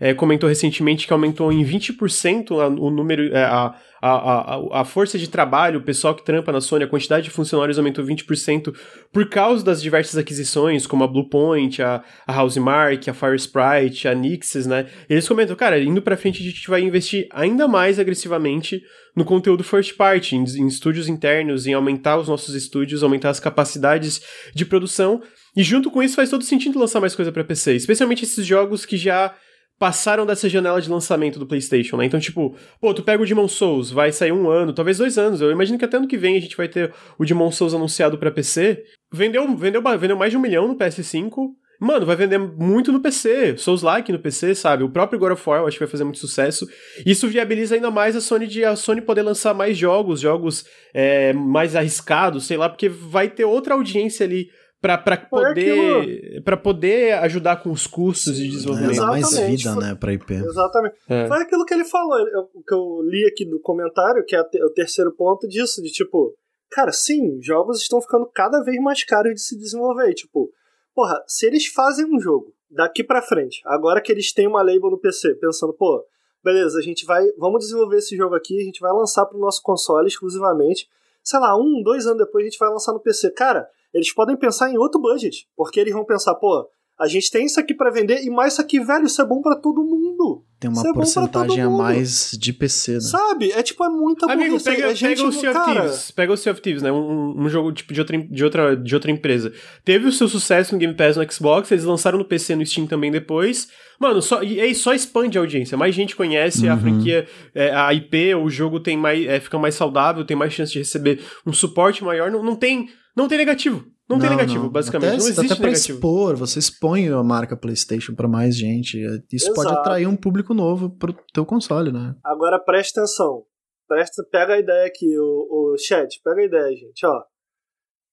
é, 0.00 0.14
comentou 0.14 0.48
recentemente 0.48 1.06
que 1.06 1.12
aumentou 1.12 1.52
em 1.52 1.62
20% 1.62 2.50
o 2.78 2.90
número, 2.90 3.34
é, 3.34 3.44
a, 3.44 3.74
a, 4.06 4.54
a, 4.54 4.80
a 4.80 4.84
força 4.84 5.18
de 5.18 5.28
trabalho, 5.28 5.80
o 5.80 5.82
pessoal 5.82 6.14
que 6.14 6.22
trampa 6.22 6.52
na 6.52 6.60
Sony, 6.60 6.84
a 6.84 6.86
quantidade 6.86 7.24
de 7.24 7.30
funcionários 7.30 7.78
aumentou 7.78 8.04
20% 8.04 8.74
por 9.10 9.30
causa 9.30 9.64
das 9.64 9.80
diversas 9.80 10.18
aquisições, 10.18 10.86
como 10.86 11.04
a 11.04 11.06
Bluepoint, 11.06 11.80
a, 11.80 12.04
a 12.26 12.42
Housemark, 12.42 13.08
a 13.08 13.14
Firesprite, 13.14 14.06
a 14.06 14.14
Nixes, 14.14 14.66
né? 14.66 14.86
Eles 15.08 15.26
comentam, 15.26 15.56
cara, 15.56 15.80
indo 15.80 16.02
pra 16.02 16.18
frente 16.18 16.42
a 16.42 16.44
gente 16.44 16.68
vai 16.68 16.82
investir 16.82 17.26
ainda 17.30 17.66
mais 17.66 17.98
agressivamente 17.98 18.82
no 19.16 19.24
conteúdo 19.24 19.64
first 19.64 19.96
party, 19.96 20.36
em, 20.36 20.44
em 20.44 20.66
estúdios 20.66 21.08
internos, 21.08 21.66
em 21.66 21.72
aumentar 21.72 22.18
os 22.18 22.28
nossos 22.28 22.54
estúdios, 22.54 23.02
aumentar 23.02 23.30
as 23.30 23.40
capacidades 23.40 24.20
de 24.54 24.66
produção. 24.66 25.22
E 25.56 25.62
junto 25.62 25.90
com 25.90 26.02
isso 26.02 26.16
faz 26.16 26.28
todo 26.28 26.44
sentido 26.44 26.78
lançar 26.78 27.00
mais 27.00 27.14
coisa 27.14 27.32
para 27.32 27.42
PC, 27.42 27.74
especialmente 27.74 28.24
esses 28.24 28.44
jogos 28.44 28.84
que 28.84 28.98
já 28.98 29.34
passaram 29.78 30.24
dessa 30.24 30.48
janela 30.48 30.80
de 30.80 30.88
lançamento 30.88 31.38
do 31.38 31.46
PlayStation, 31.46 31.96
né? 31.96 32.06
Então, 32.06 32.20
tipo, 32.20 32.56
pô, 32.80 32.94
tu 32.94 33.02
pega 33.02 33.22
o 33.22 33.26
Demon 33.26 33.48
Souls, 33.48 33.90
vai 33.90 34.12
sair 34.12 34.32
um 34.32 34.48
ano, 34.48 34.72
talvez 34.72 34.98
dois 34.98 35.18
anos. 35.18 35.40
Eu 35.40 35.50
imagino 35.50 35.78
que 35.78 35.84
até 35.84 35.96
ano 35.96 36.08
que 36.08 36.16
vem 36.16 36.36
a 36.36 36.40
gente 36.40 36.56
vai 36.56 36.68
ter 36.68 36.92
o 37.18 37.24
Demon 37.24 37.50
Souls 37.50 37.74
anunciado 37.74 38.18
para 38.18 38.30
PC. 38.30 38.84
Vendeu, 39.12 39.56
vendeu, 39.56 39.82
vendeu 39.98 40.16
mais 40.16 40.30
de 40.30 40.36
um 40.36 40.40
milhão 40.40 40.68
no 40.68 40.76
PS5. 40.76 41.54
Mano, 41.80 42.06
vai 42.06 42.14
vender 42.14 42.38
muito 42.38 42.92
no 42.92 43.00
PC, 43.00 43.56
Souls-like 43.58 44.12
no 44.12 44.18
PC, 44.18 44.54
sabe? 44.54 44.84
O 44.84 44.88
próprio 44.88 45.18
God 45.18 45.32
of 45.32 45.42
War 45.48 45.60
eu 45.60 45.66
acho 45.66 45.76
que 45.76 45.84
vai 45.84 45.90
fazer 45.90 46.04
muito 46.04 46.18
sucesso. 46.18 46.66
Isso 47.04 47.28
viabiliza 47.28 47.74
ainda 47.74 47.90
mais 47.90 48.14
a 48.14 48.20
Sony 48.20 48.46
de 48.46 48.64
a 48.64 48.76
Sony 48.76 49.02
poder 49.02 49.22
lançar 49.22 49.52
mais 49.52 49.76
jogos, 49.76 50.20
jogos 50.20 50.64
é, 50.94 51.32
mais 51.32 51.74
arriscados, 51.74 52.46
sei 52.46 52.56
lá, 52.56 52.68
porque 52.68 52.88
vai 52.88 53.28
ter 53.28 53.44
outra 53.44 53.74
audiência 53.74 54.24
ali 54.24 54.48
para 54.84 55.16
poder 55.16 56.42
para 56.42 56.56
poder 56.56 57.14
ajudar 57.14 57.62
com 57.62 57.70
os 57.70 57.86
custos 57.86 58.36
de 58.36 58.48
desenvolvimento. 58.48 59.00
É, 59.00 59.06
mais 59.06 59.38
vida, 59.38 59.72
foi, 59.72 59.82
né, 59.82 59.94
para 59.94 60.12
IP. 60.12 60.34
Exatamente. 60.34 60.96
É. 61.08 61.26
Foi 61.26 61.38
aquilo 61.38 61.64
que 61.64 61.72
ele 61.72 61.84
falou, 61.84 62.18
o 62.54 62.62
que 62.62 62.74
eu 62.74 63.00
li 63.02 63.26
aqui 63.26 63.44
do 63.44 63.58
comentário, 63.60 64.24
que 64.24 64.36
é 64.36 64.40
o 64.40 64.70
terceiro 64.70 65.12
ponto 65.12 65.48
disso, 65.48 65.82
de 65.82 65.90
tipo, 65.90 66.34
cara, 66.70 66.92
sim, 66.92 67.40
jogos 67.40 67.80
estão 67.80 68.00
ficando 68.00 68.26
cada 68.26 68.62
vez 68.62 68.80
mais 68.82 69.02
caros 69.04 69.34
de 69.34 69.40
se 69.40 69.56
desenvolver, 69.56 70.12
tipo, 70.14 70.50
porra, 70.94 71.22
se 71.26 71.46
eles 71.46 71.66
fazem 71.66 72.04
um 72.04 72.20
jogo 72.20 72.52
daqui 72.70 73.02
para 73.02 73.22
frente, 73.22 73.62
agora 73.64 74.00
que 74.00 74.12
eles 74.12 74.32
têm 74.32 74.46
uma 74.46 74.62
label 74.62 74.90
no 74.90 74.98
PC, 74.98 75.34
pensando, 75.36 75.72
pô, 75.72 76.04
beleza, 76.42 76.78
a 76.78 76.82
gente 76.82 77.06
vai, 77.06 77.24
vamos 77.38 77.60
desenvolver 77.60 77.96
esse 77.96 78.16
jogo 78.16 78.34
aqui, 78.34 78.60
a 78.60 78.64
gente 78.64 78.80
vai 78.80 78.92
lançar 78.92 79.24
pro 79.24 79.38
nosso 79.38 79.62
console 79.62 80.08
exclusivamente, 80.08 80.88
sei 81.22 81.40
lá, 81.40 81.56
um, 81.56 81.82
dois 81.82 82.06
anos 82.06 82.18
depois 82.18 82.44
a 82.44 82.48
gente 82.48 82.58
vai 82.58 82.68
lançar 82.68 82.92
no 82.92 83.00
PC, 83.00 83.30
cara, 83.30 83.66
eles 83.94 84.12
podem 84.12 84.36
pensar 84.36 84.70
em 84.70 84.76
outro 84.76 85.00
budget, 85.00 85.46
porque 85.56 85.78
eles 85.78 85.92
vão 85.92 86.04
pensar, 86.04 86.34
pô, 86.34 86.68
a 86.98 87.08
gente 87.08 87.30
tem 87.30 87.46
isso 87.46 87.58
aqui 87.58 87.74
para 87.74 87.90
vender 87.90 88.22
e 88.22 88.30
mais 88.30 88.52
isso 88.52 88.62
aqui, 88.62 88.78
velho, 88.78 89.06
isso 89.06 89.20
é 89.20 89.24
bom 89.24 89.40
para 89.40 89.56
todo 89.56 89.82
mundo. 89.82 90.44
Tem 90.60 90.70
uma 90.70 90.80
é 90.80 90.92
porcentagem 90.92 91.60
a 91.60 91.68
mais 91.68 92.30
de 92.40 92.52
PC, 92.52 92.94
né? 92.94 93.00
Sabe? 93.00 93.50
É 93.50 93.62
tipo, 93.62 93.84
é 93.84 93.88
muita 93.88 94.30
Amigo, 94.30 94.62
pega, 94.62 94.94
gente, 94.94 95.16
pega 95.16 95.28
o 95.28 95.32
Sea 95.32 95.50
of 95.50 95.60
Thieves, 95.64 96.10
pega 96.12 96.32
o 96.32 96.36
Sea 96.36 96.52
of 96.52 96.62
Thieves, 96.62 96.82
né? 96.82 96.92
Um, 96.92 97.34
um, 97.36 97.48
jogo 97.48 97.72
tipo 97.72 97.92
de 97.92 98.00
outra, 98.00 98.16
de, 98.16 98.44
outra, 98.44 98.76
de 98.76 98.94
outra 98.94 99.10
empresa. 99.10 99.52
Teve 99.84 100.06
o 100.06 100.12
seu 100.12 100.28
sucesso 100.28 100.72
no 100.72 100.78
Game 100.78 100.94
Pass 100.94 101.16
no 101.16 101.30
Xbox, 101.30 101.70
eles 101.72 101.84
lançaram 101.84 102.16
no 102.16 102.24
PC 102.24 102.54
no 102.54 102.64
Steam 102.64 102.86
também 102.86 103.10
depois. 103.10 103.68
Mano, 103.98 104.22
só, 104.22 104.42
e 104.42 104.60
aí 104.60 104.74
só 104.74 104.94
expande 104.94 105.36
a 105.36 105.40
audiência. 105.40 105.76
Mais 105.76 105.94
gente 105.94 106.16
conhece 106.16 106.66
uhum. 106.66 106.72
a 106.72 106.76
franquia, 106.76 107.26
é, 107.54 107.74
a 107.74 107.92
IP, 107.92 108.34
o 108.36 108.48
jogo 108.48 108.80
tem 108.80 108.96
mais, 108.96 109.26
é, 109.26 109.40
fica 109.40 109.58
mais 109.58 109.74
saudável, 109.74 110.24
tem 110.24 110.36
mais 110.36 110.52
chance 110.52 110.72
de 110.72 110.78
receber 110.78 111.20
um 111.44 111.52
suporte 111.52 112.02
maior. 112.02 112.30
Não, 112.30 112.42
não, 112.42 112.56
tem, 112.56 112.88
não 113.16 113.28
tem 113.28 113.38
negativo. 113.38 113.84
Não, 114.08 114.16
não 114.16 114.18
tem 114.18 114.30
negativo, 114.30 114.64
não. 114.64 114.70
basicamente. 114.70 115.08
Até, 115.08 115.16
não 115.18 115.26
existe 115.26 115.46
até 115.46 115.54
pra 115.54 115.70
negativo. 115.70 115.98
expor, 115.98 116.36
você 116.36 116.58
expõe 116.58 117.08
a 117.08 117.22
marca 117.22 117.56
PlayStation 117.56 118.14
para 118.14 118.28
mais 118.28 118.56
gente. 118.56 118.98
Isso 119.32 119.46
Exato. 119.46 119.54
pode 119.54 119.72
atrair 119.72 120.06
um 120.06 120.16
público 120.16 120.52
novo 120.52 120.90
pro 120.90 121.14
teu 121.32 121.46
console, 121.46 121.90
né? 121.90 122.14
Agora 122.22 122.58
presta 122.58 123.00
atenção. 123.00 123.44
Presta, 123.88 124.22
pega 124.30 124.54
a 124.54 124.58
ideia 124.58 124.86
aqui, 124.86 125.18
o, 125.18 125.72
o 125.72 125.76
chat, 125.78 126.20
pega 126.22 126.40
a 126.40 126.44
ideia, 126.44 126.76
gente, 126.76 127.04
ó. 127.06 127.22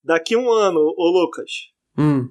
Daqui 0.04 0.36
um 0.36 0.50
ano, 0.50 0.80
o 0.80 1.22
Lucas. 1.22 1.52
Hum. 1.98 2.30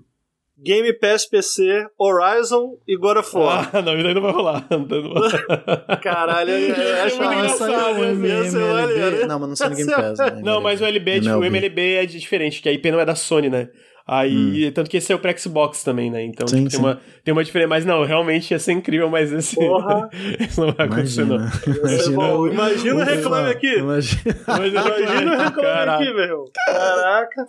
Game 0.63 0.93
Pass 0.95 1.27
PC, 1.27 1.87
Horizon 1.99 2.77
e 2.87 2.97
God 2.97 3.17
of 3.19 3.37
War. 3.37 3.71
Ah, 3.73 3.81
não, 3.81 3.97
isso 3.97 4.07
aí 4.07 4.15
não 4.15 4.23
vai 4.23 4.33
rolar. 4.33 4.69
Caralho, 6.03 6.51
eu 6.51 7.03
acho 7.05 7.17
engraçado. 7.17 8.05
MLB. 8.05 9.27
Não, 9.27 9.39
mas 9.39 9.49
não 9.49 9.57
sai 9.57 9.71
no 9.71 9.77
Game 9.77 9.91
Pass. 9.91 10.19
Né? 10.19 10.41
Não, 10.43 10.61
mas 10.61 10.81
o 10.81 10.85
LB, 10.85 11.21
tipo, 11.23 11.37
o 11.37 11.45
MLB 11.45 11.95
é 11.95 12.07
diferente, 12.07 12.61
que 12.61 12.69
a 12.69 12.73
IP 12.73 12.91
não 12.91 13.01
é 13.01 13.05
da 13.07 13.15
Sony, 13.15 13.49
né? 13.49 13.69
Aí, 14.13 14.67
hum. 14.67 14.73
tanto 14.73 14.91
que 14.91 14.97
esse 14.97 15.13
é 15.13 15.15
o 15.15 15.21
pro 15.21 15.39
Xbox 15.39 15.85
também, 15.85 16.11
né? 16.11 16.21
Então 16.25 16.49
sim, 16.49 16.65
tipo, 16.65 16.71
tem, 16.71 16.81
uma, 16.81 17.01
tem 17.25 17.33
uma 17.33 17.45
diferença. 17.45 17.69
Mas 17.69 17.85
não, 17.85 18.05
realmente 18.05 18.51
ia 18.51 18.59
ser 18.59 18.73
incrível, 18.73 19.09
mas 19.09 19.31
esse. 19.31 19.55
Não 20.59 20.73
vai 20.73 20.87
acontecer, 20.87 21.25
não. 21.25 21.37
Imagina, 21.37 22.17
bom, 22.17 22.47
imagina 22.49 22.95
o 22.97 23.05
reclame 23.05 23.51
aqui. 23.51 23.79
Imagina, 23.79 24.35
imagina 24.49 25.35
o 25.35 25.39
reclame 25.39 25.91
aqui, 25.91 26.15
meu. 26.15 26.45
Caraca. 26.67 27.47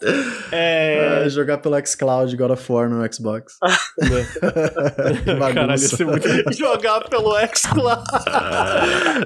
É... 0.51 1.23
é... 1.25 1.29
jogar 1.29 1.57
pelo 1.57 1.83
xCloud 1.83 2.37
God 2.37 2.51
of 2.51 2.71
War 2.71 2.87
no 2.87 3.11
Xbox. 3.11 3.57
Caralho, 5.53 5.71
ia 5.71 5.77
ser 5.77 6.05
muito. 6.05 6.27
jogar 6.53 7.09
pelo 7.09 7.33
xCloud. 7.55 8.03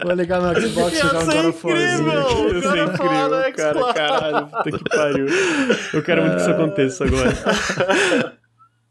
Vou 0.03 0.13
ligar 0.13 0.41
no 0.41 0.61
Xbox 0.61 0.93
e 0.93 1.01
jogar 1.01 1.19
um 1.19 1.25
God 1.25 1.45
of 1.47 1.67
War. 1.67 1.75
Ia 1.75 2.61
ser 2.61 2.77
incrível, 2.83 3.53
cara. 3.57 3.93
Caralho, 3.93 4.47
puta 4.47 4.77
que 4.77 4.89
pariu. 4.89 5.25
Eu 5.93 6.01
quero 6.01 6.21
muito 6.21 6.35
que 6.35 6.41
isso 6.41 6.51
aconteça 6.51 7.03
agora. 7.03 7.24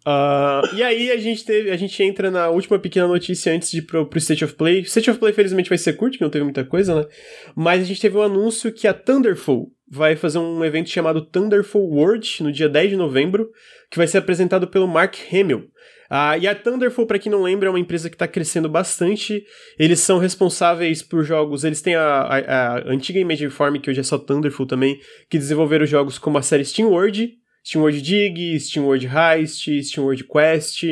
Uh, 0.07 0.67
e 0.77 0.83
aí 0.83 1.11
a 1.11 1.17
gente 1.17 1.45
teve, 1.45 1.71
a 1.71 1.77
gente 1.77 2.03
entra 2.03 2.31
na 2.31 2.49
última 2.49 2.79
pequena 2.79 3.07
notícia 3.07 3.53
antes 3.53 3.71
de 3.71 3.79
ir 3.79 3.83
pro, 3.83 4.07
pro 4.07 4.19
State 4.19 4.45
of 4.45 4.55
Play. 4.55 4.81
State 4.81 5.11
of 5.11 5.19
Play 5.19 5.33
felizmente 5.33 5.69
vai 5.69 5.79
ser 5.79 5.95
curto, 5.95 6.19
que 6.19 6.23
não 6.23 6.31
teve 6.31 6.45
muita 6.45 6.65
coisa, 6.65 6.95
né? 6.95 7.07
Mas 7.55 7.83
a 7.83 7.85
gente 7.85 8.01
teve 8.01 8.17
um 8.17 8.23
anúncio 8.23 8.73
que 8.73 8.87
a 8.87 8.95
Thunderful 8.95 9.71
vai 9.89 10.17
fazer 10.17 10.39
um 10.39 10.65
evento 10.65 10.91
chamado 10.91 11.25
Thunderful 11.25 11.83
World 11.83 12.43
no 12.43 12.51
dia 12.53 12.69
10 12.69 12.91
de 12.91 12.97
novembro, 12.97 13.51
que 13.91 13.99
vai 13.99 14.07
ser 14.07 14.19
apresentado 14.19 14.67
pelo 14.67 14.89
Mark 14.89 15.15
Hamill. 15.33 15.71
Uh, 16.11 16.39
e 16.41 16.47
a 16.47 16.55
Thunderful, 16.55 17.07
para 17.07 17.19
quem 17.19 17.33
não 17.33 17.43
lembra, 17.43 17.69
é 17.69 17.71
uma 17.71 17.79
empresa 17.79 18.09
que 18.09 18.15
está 18.15 18.29
crescendo 18.29 18.69
bastante. 18.69 19.43
Eles 19.79 20.01
são 20.01 20.19
responsáveis 20.19 21.03
por 21.03 21.25
jogos. 21.25 21.65
Eles 21.65 21.81
têm 21.81 21.95
a, 21.95 22.03
a, 22.03 22.77
a 22.77 22.89
antiga 22.89 23.19
Image 23.19 23.49
Farm, 23.51 23.77
que 23.77 23.91
hoje 23.91 24.01
é 24.01 24.03
só 24.03 24.19
Thunderful 24.19 24.67
também, 24.67 24.99
que 25.31 25.39
desenvolveram 25.39 25.87
jogos 25.87 26.19
como 26.19 26.39
a 26.39 26.43
série 26.43 26.65
Steam 26.65 26.89
World, 26.89 27.33
SteamWorld 27.65 28.03
Dig, 28.03 28.61
SteamWorld 28.61 29.09
Heist, 29.09 29.69
SteamWorld 29.83 30.25
Quest, 30.25 30.83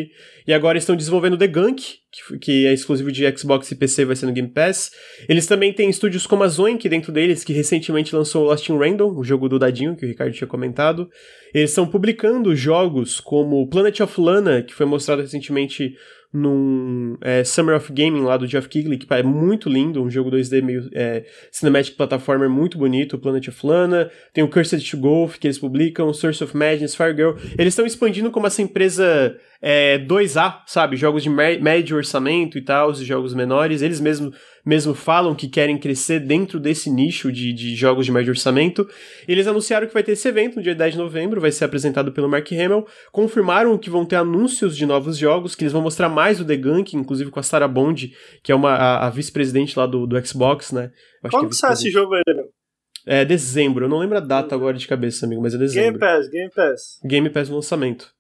e 0.46 0.52
agora 0.54 0.78
estão 0.78 0.96
desenvolvendo 0.96 1.36
The 1.36 1.46
Gunk, 1.46 1.82
que, 2.10 2.38
que, 2.38 2.66
é 2.66 2.72
exclusivo 2.72 3.12
de 3.12 3.30
Xbox 3.36 3.70
e 3.70 3.76
PC, 3.76 4.06
vai 4.06 4.16
ser 4.16 4.24
no 4.24 4.32
Game 4.32 4.48
Pass. 4.48 4.90
Eles 5.28 5.46
também 5.46 5.72
têm 5.72 5.90
estúdios 5.90 6.26
como 6.26 6.42
a 6.42 6.48
Zoink 6.48 6.88
dentro 6.88 7.12
deles, 7.12 7.44
que 7.44 7.52
recentemente 7.52 8.14
lançou 8.14 8.46
Lost 8.46 8.68
in 8.70 8.78
Random, 8.78 9.14
o 9.14 9.22
jogo 9.22 9.50
do 9.50 9.58
Dadinho, 9.58 9.94
que 9.94 10.06
o 10.06 10.08
Ricardo 10.08 10.32
tinha 10.32 10.48
comentado. 10.48 11.10
Eles 11.54 11.70
estão 11.70 11.86
publicando 11.86 12.56
jogos 12.56 13.20
como 13.20 13.68
Planet 13.68 14.00
of 14.00 14.18
Lana, 14.18 14.62
que 14.62 14.74
foi 14.74 14.86
mostrado 14.86 15.20
recentemente 15.20 15.94
num 16.32 17.16
é, 17.20 17.44
Summer 17.44 17.76
of 17.76 17.92
Gaming 17.92 18.22
lá 18.22 18.36
do 18.36 18.46
Jeff 18.46 18.68
Kigley, 18.68 18.98
que 18.98 19.12
é 19.12 19.22
muito 19.22 19.68
lindo, 19.68 20.02
um 20.02 20.10
jogo 20.10 20.30
2D 20.30 20.62
meio 20.62 20.88
é, 20.94 21.24
cinematic 21.50 21.96
platformer 21.96 22.48
muito 22.48 22.78
bonito, 22.78 23.18
Planet 23.18 23.48
of 23.48 23.66
Lana, 23.66 24.10
tem 24.32 24.42
o 24.42 24.48
Cursed 24.48 24.90
to 24.90 24.96
Golf 24.96 25.38
que 25.38 25.46
eles 25.46 25.58
publicam, 25.58 26.12
Source 26.12 26.42
of 26.42 26.56
Madness, 26.56 26.94
Fire 26.94 27.14
Girl. 27.14 27.32
Eles 27.58 27.72
estão 27.72 27.84
expandindo 27.84 28.30
como 28.30 28.46
essa 28.46 28.62
empresa 28.62 29.36
é, 29.60 29.98
2A, 29.98 30.62
sabe? 30.66 30.96
Jogos 30.96 31.22
de 31.22 31.30
médio 31.30 31.96
orçamento 31.96 32.56
e 32.56 32.62
tal, 32.62 32.90
os 32.90 32.98
jogos 32.98 33.34
menores. 33.34 33.82
Eles 33.82 34.00
mesmos 34.00 34.34
mesmo 34.64 34.94
falam 34.94 35.34
que 35.34 35.48
querem 35.48 35.76
crescer 35.76 36.20
dentro 36.20 36.60
desse 36.60 36.88
nicho 36.88 37.32
de, 37.32 37.52
de 37.52 37.74
jogos 37.74 38.06
de 38.06 38.12
médio 38.12 38.30
orçamento. 38.30 38.88
Eles 39.26 39.46
anunciaram 39.46 39.86
que 39.86 39.94
vai 39.94 40.02
ter 40.02 40.12
esse 40.12 40.28
evento 40.28 40.56
no 40.56 40.62
dia 40.62 40.74
10 40.74 40.94
de 40.94 40.98
novembro, 40.98 41.40
vai 41.40 41.50
ser 41.50 41.64
apresentado 41.64 42.12
pelo 42.12 42.28
Mark 42.28 42.50
Hamill. 42.52 42.86
Confirmaram 43.10 43.76
que 43.76 43.90
vão 43.90 44.06
ter 44.06 44.16
anúncios 44.16 44.76
de 44.76 44.86
novos 44.86 45.16
jogos, 45.16 45.54
que 45.54 45.64
eles 45.64 45.72
vão 45.72 45.82
mostrar 45.82 46.08
mais 46.08 46.40
o 46.40 46.44
The 46.44 46.56
Gunk, 46.56 46.96
inclusive 46.96 47.30
com 47.30 47.40
a 47.40 47.42
Sarah 47.42 47.68
Bond, 47.68 48.14
que 48.42 48.52
é 48.52 48.54
uma, 48.54 48.72
a, 48.72 49.06
a 49.06 49.10
vice-presidente 49.10 49.76
lá 49.78 49.86
do, 49.86 50.06
do 50.06 50.26
Xbox, 50.26 50.70
né? 50.70 50.92
Quando 51.30 51.48
que 51.48 51.56
sai 51.56 51.72
esse 51.72 51.90
jogo 51.90 52.14
aí, 52.14 52.22
meu? 52.26 52.46
É 53.04 53.24
dezembro, 53.24 53.86
eu 53.86 53.88
não 53.88 53.98
lembro 53.98 54.16
a 54.16 54.20
data 54.20 54.54
agora 54.54 54.76
de 54.76 54.86
cabeça, 54.86 55.26
amigo, 55.26 55.42
mas 55.42 55.54
é 55.54 55.58
dezembro. 55.58 55.98
Game 55.98 55.98
Pass, 55.98 56.28
Game 56.28 56.50
Pass. 56.54 56.80
Game 57.04 57.30
Pass 57.30 57.48
no 57.48 57.56
lançamento. 57.56 58.12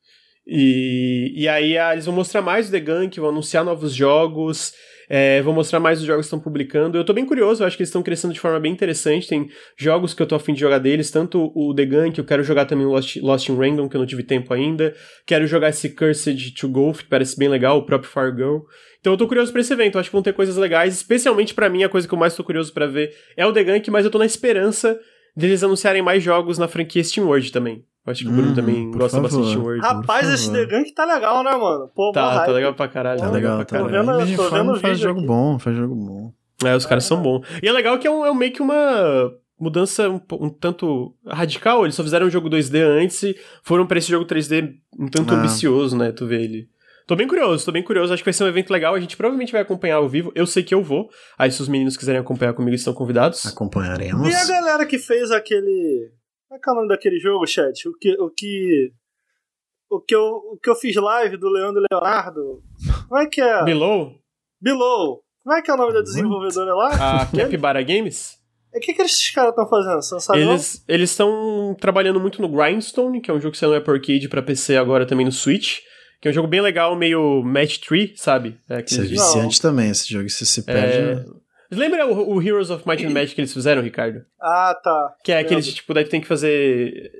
E, 0.44 1.32
e 1.36 1.48
aí 1.48 1.78
ah, 1.78 1.92
eles 1.92 2.04
vão 2.04 2.14
mostrar 2.14 2.42
mais 2.42 2.68
o 2.68 2.72
The 2.72 2.80
Gunk, 2.80 3.20
vão 3.20 3.28
anunciar 3.28 3.64
novos 3.64 3.94
jogos. 3.94 4.72
É, 5.14 5.42
vou 5.42 5.52
mostrar 5.52 5.78
mais 5.78 6.00
os 6.00 6.06
jogos 6.06 6.22
que 6.22 6.28
estão 6.28 6.40
publicando. 6.40 6.96
Eu 6.96 7.04
tô 7.04 7.12
bem 7.12 7.26
curioso, 7.26 7.62
acho 7.62 7.76
que 7.76 7.82
eles 7.82 7.90
estão 7.90 8.02
crescendo 8.02 8.32
de 8.32 8.40
forma 8.40 8.58
bem 8.58 8.72
interessante. 8.72 9.28
Tem 9.28 9.46
jogos 9.76 10.14
que 10.14 10.22
eu 10.22 10.26
tô 10.26 10.34
afim 10.34 10.54
de 10.54 10.60
jogar 10.60 10.78
deles, 10.78 11.10
tanto 11.10 11.52
o 11.54 11.74
The 11.74 11.84
Gun, 11.84 12.12
que 12.12 12.18
eu 12.18 12.24
quero 12.24 12.42
jogar 12.42 12.64
também 12.64 12.86
o 12.86 12.92
Lost, 12.92 13.16
Lost 13.16 13.46
in 13.50 13.54
Random, 13.54 13.90
que 13.90 13.96
eu 13.96 13.98
não 13.98 14.06
tive 14.06 14.22
tempo 14.22 14.54
ainda. 14.54 14.94
Quero 15.26 15.46
jogar 15.46 15.68
esse 15.68 15.90
Cursed 15.90 16.54
to 16.54 16.66
Golf, 16.66 17.02
que 17.02 17.10
parece 17.10 17.36
bem 17.36 17.50
legal, 17.50 17.76
o 17.76 17.84
próprio 17.84 18.10
Fire 18.10 18.34
Girl. 18.34 18.60
Então 19.00 19.12
eu 19.12 19.18
tô 19.18 19.28
curioso 19.28 19.52
pra 19.52 19.60
esse 19.60 19.70
evento, 19.74 19.98
acho 19.98 20.08
que 20.08 20.16
vão 20.16 20.22
ter 20.22 20.32
coisas 20.32 20.56
legais, 20.56 20.94
especialmente 20.94 21.52
para 21.52 21.68
mim, 21.68 21.84
a 21.84 21.90
coisa 21.90 22.08
que 22.08 22.14
eu 22.14 22.18
mais 22.18 22.34
tô 22.34 22.42
curioso 22.42 22.72
para 22.72 22.86
ver 22.86 23.14
é 23.36 23.44
o 23.44 23.52
The 23.52 23.64
Gunk, 23.64 23.90
mas 23.90 24.06
eu 24.06 24.10
tô 24.10 24.16
na 24.16 24.24
esperança 24.24 24.98
deles 25.36 25.62
anunciarem 25.62 26.00
mais 26.00 26.22
jogos 26.22 26.56
na 26.56 26.68
franquia 26.68 27.04
Steam 27.04 27.26
World 27.26 27.52
também. 27.52 27.84
Acho 28.04 28.24
que 28.24 28.30
o 28.30 28.32
Bruno 28.32 28.50
hum, 28.50 28.54
também 28.54 28.90
gosta 28.90 29.18
favor, 29.18 29.22
bastante 29.22 29.50
de 29.50 29.58
Word. 29.58 29.80
Rapaz, 29.80 30.28
esse 30.28 30.50
The 30.50 30.66
Gunk 30.66 30.92
tá 30.92 31.04
legal, 31.04 31.44
né, 31.44 31.52
mano? 31.52 31.88
Pô, 31.94 32.10
tá, 32.12 32.44
tá 32.44 32.50
legal 32.50 32.74
pra 32.74 32.88
caralho. 32.88 33.20
Tá, 33.20 33.30
legal, 33.30 33.64
tá 33.64 33.80
legal. 33.80 34.04
Tô 34.04 34.14
vendo, 34.16 34.36
tô 34.36 34.50
vendo 34.50 34.80
faz 34.80 34.98
jogo 34.98 35.20
aqui. 35.20 35.28
bom, 35.28 35.58
faz 35.58 35.76
jogo 35.76 35.94
bom. 35.94 36.32
É, 36.64 36.74
os 36.74 36.84
caras 36.84 37.04
são 37.04 37.22
bons. 37.22 37.46
E 37.62 37.68
é 37.68 37.72
legal 37.72 37.98
que 37.98 38.06
é, 38.06 38.10
um, 38.10 38.26
é 38.26 38.34
meio 38.34 38.52
que 38.52 38.60
uma 38.60 39.32
mudança 39.58 40.08
um, 40.08 40.20
um, 40.32 40.50
tanto 40.50 41.14
radical. 41.24 41.84
Eles 41.84 41.94
só 41.94 42.02
fizeram 42.02 42.26
um 42.26 42.30
jogo 42.30 42.50
2D 42.50 42.80
antes 42.82 43.22
e 43.22 43.36
foram 43.62 43.86
pra 43.86 43.98
esse 43.98 44.10
jogo 44.10 44.26
3D 44.26 44.74
um 44.98 45.08
tanto 45.08 45.32
ah. 45.32 45.36
ambicioso, 45.36 45.96
né? 45.96 46.10
Tu 46.10 46.26
vê 46.26 46.42
ele. 46.42 46.68
Tô 47.06 47.14
bem 47.14 47.26
curioso, 47.26 47.64
tô 47.64 47.72
bem 47.72 47.82
curioso. 47.82 48.12
Acho 48.12 48.22
que 48.22 48.28
vai 48.28 48.32
ser 48.32 48.44
um 48.44 48.48
evento 48.48 48.70
legal. 48.70 48.94
A 48.94 49.00
gente 49.00 49.16
provavelmente 49.16 49.52
vai 49.52 49.60
acompanhar 49.60 49.96
ao 49.96 50.08
vivo. 50.08 50.32
Eu 50.34 50.46
sei 50.46 50.62
que 50.62 50.74
eu 50.74 50.82
vou. 50.82 51.08
Aí, 51.38 51.50
se 51.50 51.60
os 51.60 51.68
meninos 51.68 51.96
quiserem 51.96 52.20
acompanhar 52.20 52.52
comigo, 52.54 52.74
estão 52.74 52.94
convidados. 52.94 53.44
Acompanharemos. 53.46 54.28
E 54.28 54.34
a 54.34 54.46
galera 54.46 54.86
que 54.86 54.98
fez 54.98 55.30
aquele 55.30 56.10
como 56.52 56.56
é 56.56 56.58
que 56.58 56.68
é 56.68 56.72
o 56.72 56.76
nome 56.76 56.88
daquele 56.88 57.18
jogo, 57.18 57.46
chat? 57.46 57.88
O 57.88 57.92
que. 57.98 58.12
O 58.20 58.30
que. 58.30 58.92
O 59.90 60.00
que, 60.00 60.14
eu, 60.14 60.22
o 60.22 60.58
que 60.62 60.70
eu 60.70 60.74
fiz 60.74 60.96
live 60.96 61.36
do 61.36 61.50
Leandro 61.50 61.82
Leonardo. 61.90 62.62
Como 63.08 63.20
é 63.20 63.26
que 63.26 63.42
é? 63.42 63.62
Below? 63.62 64.18
Below. 64.60 65.22
Como 65.44 65.56
é 65.56 65.60
que 65.60 65.70
é 65.70 65.74
o 65.74 65.76
nome 65.76 65.92
da 65.92 66.00
desenvolvedora 66.00 66.74
lá? 66.74 67.20
A 67.22 67.26
Capybara 67.26 67.82
Games? 67.82 68.38
O 68.74 68.80
que, 68.80 68.94
que 68.94 69.02
esses 69.02 69.30
caras 69.30 69.50
estão 69.50 69.68
fazendo? 69.68 70.00
Você 70.00 70.14
não 70.14 70.20
sabe 70.20 70.40
eles 70.40 70.84
eles 70.88 71.10
estão 71.10 71.76
trabalhando 71.78 72.18
muito 72.18 72.40
no 72.40 72.48
Grindstone, 72.48 73.20
que 73.20 73.30
é 73.30 73.34
um 73.34 73.40
jogo 73.40 73.52
que 73.52 73.58
saiu 73.58 73.70
no 73.70 73.76
Apple 73.76 73.92
Arcade 73.92 74.28
pra 74.30 74.40
PC 74.40 74.78
agora 74.78 75.04
também 75.04 75.26
no 75.26 75.32
Switch. 75.32 75.80
Que 76.22 76.28
é 76.28 76.30
um 76.30 76.34
jogo 76.34 76.48
bem 76.48 76.62
legal, 76.62 76.96
meio 76.96 77.42
match 77.42 77.78
tree, 77.78 78.14
sabe? 78.16 78.58
É, 78.70 78.82
Isso 78.82 79.00
é 79.00 79.04
viciante 79.04 79.62
não. 79.62 79.70
também, 79.70 79.90
esse 79.90 80.10
jogo. 80.10 80.28
Se 80.30 80.46
se 80.46 80.62
perde... 80.62 81.20
É... 81.20 81.41
Lembra 81.72 82.06
o, 82.06 82.34
o, 82.34 82.42
Heroes 82.42 82.70
of 82.70 82.86
Might 82.86 83.04
and 83.04 83.10
Magic 83.10 83.34
que 83.34 83.40
eles 83.40 83.52
fizeram, 83.52 83.82
Ricardo? 83.82 84.24
Ah, 84.40 84.78
tá. 84.82 85.14
Que 85.24 85.32
é 85.32 85.38
aquele 85.38 85.62
tipo, 85.62 85.94
daí 85.94 86.04
tu 86.04 86.10
tem 86.10 86.20
que 86.20 86.26
fazer. 86.26 87.10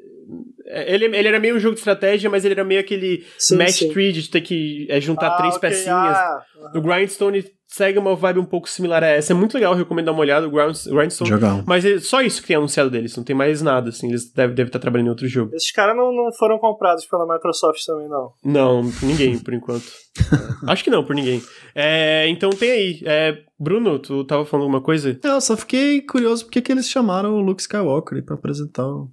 É, 0.67 0.95
ele, 0.95 1.07
ele 1.07 1.29
era 1.29 1.41
meio 1.41 1.57
um 1.57 1.59
jogo 1.59 1.75
de 1.75 1.81
estratégia, 1.81 2.29
mas 2.29 2.45
ele 2.45 2.55
era 2.55 2.65
meio 2.65 2.81
aquele 2.81 3.25
sim, 3.39 3.57
match 3.57 3.79
sim. 3.79 3.93
tree 3.93 4.13
de 4.13 4.29
ter 4.29 4.43
que 4.43 4.87
é, 4.91 5.01
juntar 5.01 5.29
ah, 5.29 5.37
três 5.37 5.57
okay, 5.57 5.71
pecinhas. 5.71 6.17
Ah, 6.17 6.45
uh 6.57 6.79
-huh. 6.79 6.81
Grindstone 6.81 7.45
segue 7.73 7.99
uma 7.99 8.15
vibe 8.15 8.39
um 8.39 8.45
pouco 8.45 8.69
similar 8.69 9.03
a 9.03 9.07
essa. 9.07 9.33
É 9.33 9.35
muito 9.35 9.55
legal, 9.55 9.73
eu 9.73 9.79
recomendo 9.79 10.07
dar 10.07 10.13
uma 10.13 10.21
olhada, 10.21 10.47
o 10.47 10.51
Grindstone. 10.51 11.29
Jogão. 11.29 11.65
Mas 11.67 11.85
é 11.85 11.99
só 11.99 12.21
isso 12.21 12.43
que 12.43 12.49
tem 12.49 12.57
anunciado 12.57 12.91
deles, 12.91 13.17
não 13.17 13.25
tem 13.25 13.35
mais 13.35 13.63
nada, 13.63 13.89
assim. 13.89 14.09
Eles 14.09 14.31
devem, 14.31 14.55
devem 14.55 14.69
estar 14.69 14.79
trabalhando 14.79 15.07
em 15.07 15.11
outro 15.11 15.27
jogo. 15.27 15.55
Esses 15.55 15.73
caras 15.73 15.97
não, 15.97 16.13
não 16.13 16.31
foram 16.33 16.59
comprados 16.59 17.07
pela 17.07 17.27
Microsoft 17.27 17.83
também, 17.87 18.09
não. 18.09 18.33
Não, 18.45 18.91
por 18.91 19.07
ninguém, 19.07 19.39
por 19.39 19.55
enquanto. 19.55 19.91
Acho 20.69 20.85
que 20.85 20.91
não, 20.91 21.03
por 21.03 21.17
ninguém. 21.17 21.43
É, 21.75 22.29
então 22.29 22.51
tem 22.51 22.71
aí. 22.71 23.01
É, 23.05 23.39
Bruno, 23.59 23.99
tu 23.99 24.25
tava 24.25 24.45
falando 24.45 24.65
alguma 24.65 24.83
coisa? 24.83 25.19
eu 25.23 25.41
só 25.41 25.57
fiquei 25.57 26.03
curioso 26.03 26.45
porque 26.45 26.61
que 26.61 26.71
eles 26.71 26.89
chamaram 26.89 27.35
o 27.35 27.41
Luke 27.41 27.63
Skywalker 27.63 28.23
pra 28.23 28.35
apresentar 28.35 28.87
o. 28.87 29.11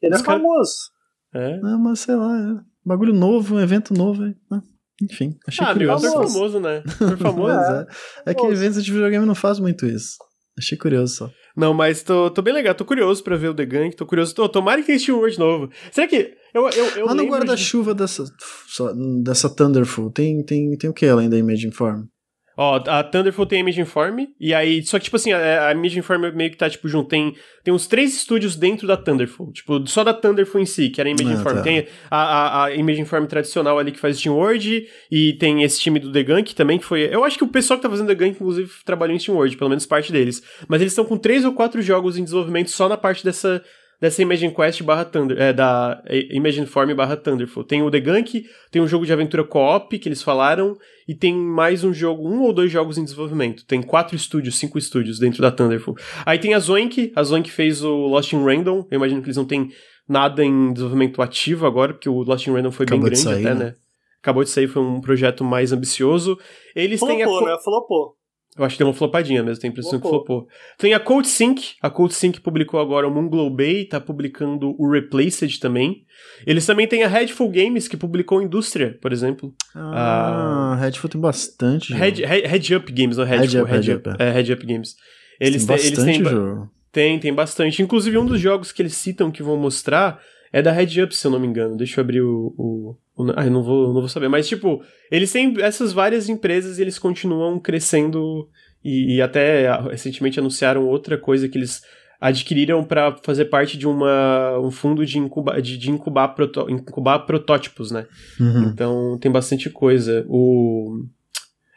Ele 0.00 0.14
é 0.14 0.18
famoso. 0.18 0.74
É? 1.34 1.54
é, 1.54 1.76
mas 1.76 2.00
sei 2.00 2.14
lá, 2.14 2.38
é. 2.38 2.76
Bagulho 2.84 3.12
novo, 3.12 3.56
um 3.56 3.60
evento 3.60 3.92
novo. 3.92 4.24
É. 4.24 4.32
Enfim, 5.02 5.36
achei 5.46 5.64
ah, 5.64 5.72
curioso. 5.72 6.06
Ah, 6.06 6.26
famoso, 6.26 6.60
né? 6.60 6.82
Por 6.98 7.18
famoso. 7.18 7.52
é. 8.26 8.30
é 8.30 8.34
que 8.34 8.46
eventos 8.46 8.82
de 8.84 8.90
videogame 8.90 9.26
não 9.26 9.34
faz 9.34 9.58
muito 9.58 9.86
isso. 9.86 10.16
Achei 10.58 10.78
curioso 10.78 11.14
só. 11.14 11.30
Não, 11.54 11.74
mas 11.74 12.02
tô, 12.02 12.30
tô 12.30 12.40
bem 12.40 12.54
legal, 12.54 12.74
tô 12.74 12.84
curioso 12.84 13.22
pra 13.22 13.36
ver 13.36 13.48
o 13.48 13.54
The 13.54 13.66
Gang, 13.66 13.94
tô 13.94 14.06
curioso. 14.06 14.34
Tô, 14.34 14.48
tomara 14.48 14.82
que 14.82 14.86
tenha 14.86 15.14
World 15.14 15.38
novo. 15.38 15.70
Será 15.92 16.06
que. 16.06 16.34
Eu, 16.54 16.68
eu, 16.70 16.86
eu 16.96 17.06
Lá 17.06 17.14
no 17.14 17.26
guarda-chuva 17.26 17.92
de... 17.92 17.98
dessa, 18.00 18.24
dessa 19.22 19.50
Thunderful, 19.50 20.10
tem, 20.10 20.42
tem, 20.42 20.76
tem 20.78 20.88
o 20.88 20.94
que 20.94 21.06
além 21.06 21.28
da 21.28 21.36
Image 21.36 21.66
Inform? 21.66 22.04
Ó, 22.58 22.82
a 22.86 23.04
Thunderful 23.04 23.44
tem 23.44 23.58
a 23.58 23.60
Image 23.60 23.80
Inform, 23.82 24.28
e 24.40 24.54
aí, 24.54 24.82
só 24.82 24.98
que, 24.98 25.04
tipo 25.04 25.16
assim, 25.16 25.30
a, 25.30 25.68
a 25.68 25.72
Image 25.72 25.98
Inform 25.98 26.32
meio 26.34 26.50
que 26.50 26.56
tá, 26.56 26.70
tipo, 26.70 26.88
junto, 26.88 27.08
tem, 27.08 27.34
tem 27.62 27.74
uns 27.74 27.86
três 27.86 28.16
estúdios 28.16 28.56
dentro 28.56 28.86
da 28.86 28.96
Thunderful, 28.96 29.52
tipo, 29.52 29.86
só 29.86 30.02
da 30.02 30.14
Thunderful 30.14 30.60
em 30.60 30.64
si, 30.64 30.88
que 30.88 30.98
era 30.98 31.10
a 31.10 31.12
Image 31.12 31.28
ah, 31.28 31.34
Inform. 31.34 31.56
Tá. 31.56 31.62
Tem 31.62 31.86
a, 32.10 32.16
a, 32.16 32.64
a, 32.64 32.74
Image 32.74 33.02
Inform 33.02 33.26
tradicional 33.26 33.78
ali 33.78 33.92
que 33.92 34.00
faz 34.00 34.18
Steam 34.18 34.34
World, 34.34 34.88
e 35.10 35.34
tem 35.34 35.62
esse 35.64 35.78
time 35.78 36.00
do 36.00 36.10
The 36.10 36.22
Gunk 36.22 36.54
também, 36.54 36.78
que 36.78 36.84
foi... 36.86 37.02
Eu 37.02 37.24
acho 37.24 37.36
que 37.36 37.44
o 37.44 37.48
pessoal 37.48 37.78
que 37.78 37.82
tá 37.82 37.90
fazendo 37.90 38.06
The 38.06 38.14
Gunk, 38.14 38.36
inclusive, 38.36 38.72
trabalhou 38.86 39.14
em 39.14 39.18
Steam 39.18 39.36
World, 39.36 39.54
pelo 39.56 39.68
menos 39.68 39.84
parte 39.84 40.10
deles. 40.10 40.42
Mas 40.66 40.80
eles 40.80 40.92
estão 40.92 41.04
com 41.04 41.18
três 41.18 41.44
ou 41.44 41.52
quatro 41.52 41.82
jogos 41.82 42.16
em 42.16 42.24
desenvolvimento 42.24 42.70
só 42.70 42.88
na 42.88 42.96
parte 42.96 43.22
dessa 43.22 43.62
dessa 44.00 44.22
Imagine 44.22 44.54
Quest 44.54 44.82
barra 44.82 45.04
Thunder, 45.04 45.40
é, 45.40 45.52
da 45.52 46.02
Imagine 46.30 46.66
Form 46.66 46.92
barra 46.94 47.16
Thunderful. 47.16 47.64
Tem 47.64 47.82
o 47.82 47.90
The 47.90 48.00
Gunk, 48.00 48.44
tem 48.70 48.82
um 48.82 48.88
jogo 48.88 49.06
de 49.06 49.12
aventura 49.12 49.44
co-op 49.44 49.98
que 49.98 50.08
eles 50.08 50.22
falaram, 50.22 50.76
e 51.08 51.14
tem 51.14 51.34
mais 51.34 51.84
um 51.84 51.92
jogo, 51.92 52.28
um 52.28 52.42
ou 52.42 52.52
dois 52.52 52.70
jogos 52.70 52.98
em 52.98 53.04
desenvolvimento. 53.04 53.64
Tem 53.66 53.82
quatro 53.82 54.16
estúdios, 54.16 54.56
cinco 54.56 54.78
estúdios 54.78 55.18
dentro 55.18 55.40
da 55.40 55.50
Thunderful. 55.50 55.96
Aí 56.24 56.38
tem 56.38 56.54
a 56.54 56.58
Zoink, 56.58 57.12
a 57.14 57.22
Zoink 57.22 57.50
fez 57.50 57.82
o 57.82 58.06
Lost 58.06 58.32
in 58.32 58.44
Random, 58.44 58.86
eu 58.90 58.96
imagino 58.96 59.20
que 59.20 59.26
eles 59.26 59.36
não 59.36 59.44
têm 59.44 59.70
nada 60.08 60.44
em 60.44 60.72
desenvolvimento 60.72 61.20
ativo 61.22 61.66
agora, 61.66 61.92
porque 61.92 62.08
o 62.08 62.22
Lost 62.22 62.46
in 62.46 62.52
Random 62.52 62.70
foi 62.70 62.84
Acabou 62.84 63.04
bem 63.04 63.10
grande 63.10 63.22
sair, 63.22 63.46
até, 63.46 63.54
né? 63.54 63.64
né? 63.66 63.74
Acabou 64.20 64.42
de 64.42 64.50
sair, 64.50 64.66
foi 64.66 64.82
um 64.82 65.00
projeto 65.00 65.44
mais 65.44 65.72
ambicioso. 65.72 66.36
Eles 66.74 66.98
flopou, 66.98 67.16
têm 67.16 67.24
a... 67.24 67.52
né? 67.52 67.56
Flopou. 67.62 68.15
Eu 68.58 68.64
acho 68.64 68.74
que 68.74 68.78
deu 68.78 68.86
uma 68.86 68.94
flopadinha 68.94 69.42
mesmo, 69.42 69.60
tem 69.60 69.68
a 69.68 69.70
impressão 69.70 70.00
flopou. 70.00 70.20
que 70.20 70.26
flopou. 70.26 70.48
Tem 70.78 70.94
a 70.94 71.00
Code 71.00 71.28
Sync, 71.28 71.74
a 71.82 71.90
Code 71.90 72.14
Sync 72.14 72.40
publicou 72.40 72.80
agora 72.80 73.06
o 73.06 73.10
Moonglow 73.10 73.50
Bay, 73.50 73.84
tá 73.84 74.00
publicando 74.00 74.74
o 74.78 74.90
Replaced 74.90 75.60
também. 75.60 76.04
Eles 76.46 76.64
também 76.64 76.86
têm 76.86 77.02
a 77.02 77.08
Headful 77.08 77.50
Games, 77.50 77.86
que 77.86 77.96
publicou 77.96 78.40
Indústria, 78.40 78.98
por 79.02 79.12
exemplo. 79.12 79.54
Ah, 79.74 80.72
a 80.72 80.76
Headful 80.76 81.10
tem 81.10 81.20
bastante. 81.20 81.92
Head, 81.92 82.24
Head, 82.24 82.46
Head 82.46 82.74
Up 82.76 82.92
Games, 82.92 83.18
não 83.18 83.24
Headful, 83.24 83.46
Head 83.46 83.60
Up, 83.60 83.70
Head, 83.70 83.92
Up, 83.92 84.08
Up. 84.08 84.22
É, 84.22 84.30
Head 84.30 84.52
Up 84.52 84.66
Games. 84.66 84.96
Eles 85.38 85.66
tem, 85.66 85.76
bastante 85.76 86.00
eles 86.00 86.04
têm, 86.04 86.24
jogo. 86.24 86.70
Tem, 86.90 87.18
tem 87.18 87.34
bastante. 87.34 87.82
Inclusive, 87.82 88.16
um 88.16 88.24
dos 88.24 88.40
jogos 88.40 88.72
que 88.72 88.80
eles 88.80 88.94
citam 88.94 89.30
que 89.30 89.42
vão 89.42 89.58
mostrar 89.58 90.18
é 90.50 90.62
da 90.62 90.72
Head 90.72 91.02
Up, 91.02 91.14
se 91.14 91.26
eu 91.26 91.30
não 91.30 91.38
me 91.38 91.46
engano. 91.46 91.76
Deixa 91.76 92.00
eu 92.00 92.02
abrir 92.02 92.22
o, 92.22 92.54
o 92.56 92.96
ah, 93.34 93.44
eu 93.44 93.50
não 93.50 93.62
vou, 93.62 93.86
não 93.92 94.00
vou 94.00 94.08
saber. 94.08 94.28
Mas, 94.28 94.48
tipo, 94.48 94.82
eles 95.10 95.32
têm 95.32 95.54
essas 95.60 95.92
várias 95.92 96.28
empresas 96.28 96.78
e 96.78 96.82
eles 96.82 96.98
continuam 96.98 97.58
crescendo 97.58 98.48
e, 98.84 99.16
e 99.16 99.22
até 99.22 99.70
recentemente 99.82 100.38
anunciaram 100.38 100.86
outra 100.86 101.16
coisa 101.16 101.48
que 101.48 101.56
eles 101.58 101.82
adquiriram 102.20 102.82
para 102.84 103.16
fazer 103.22 103.46
parte 103.46 103.76
de 103.76 103.86
uma, 103.86 104.58
um 104.58 104.70
fundo 104.70 105.04
de, 105.04 105.18
incuba, 105.18 105.60
de, 105.60 105.76
de 105.76 105.90
incubar, 105.90 106.28
proto, 106.34 106.68
incubar 106.70 107.20
protótipos, 107.20 107.90
né? 107.90 108.06
Uhum. 108.40 108.64
Então 108.64 109.18
tem 109.20 109.30
bastante 109.30 109.70
coisa. 109.70 110.24
O. 110.28 111.04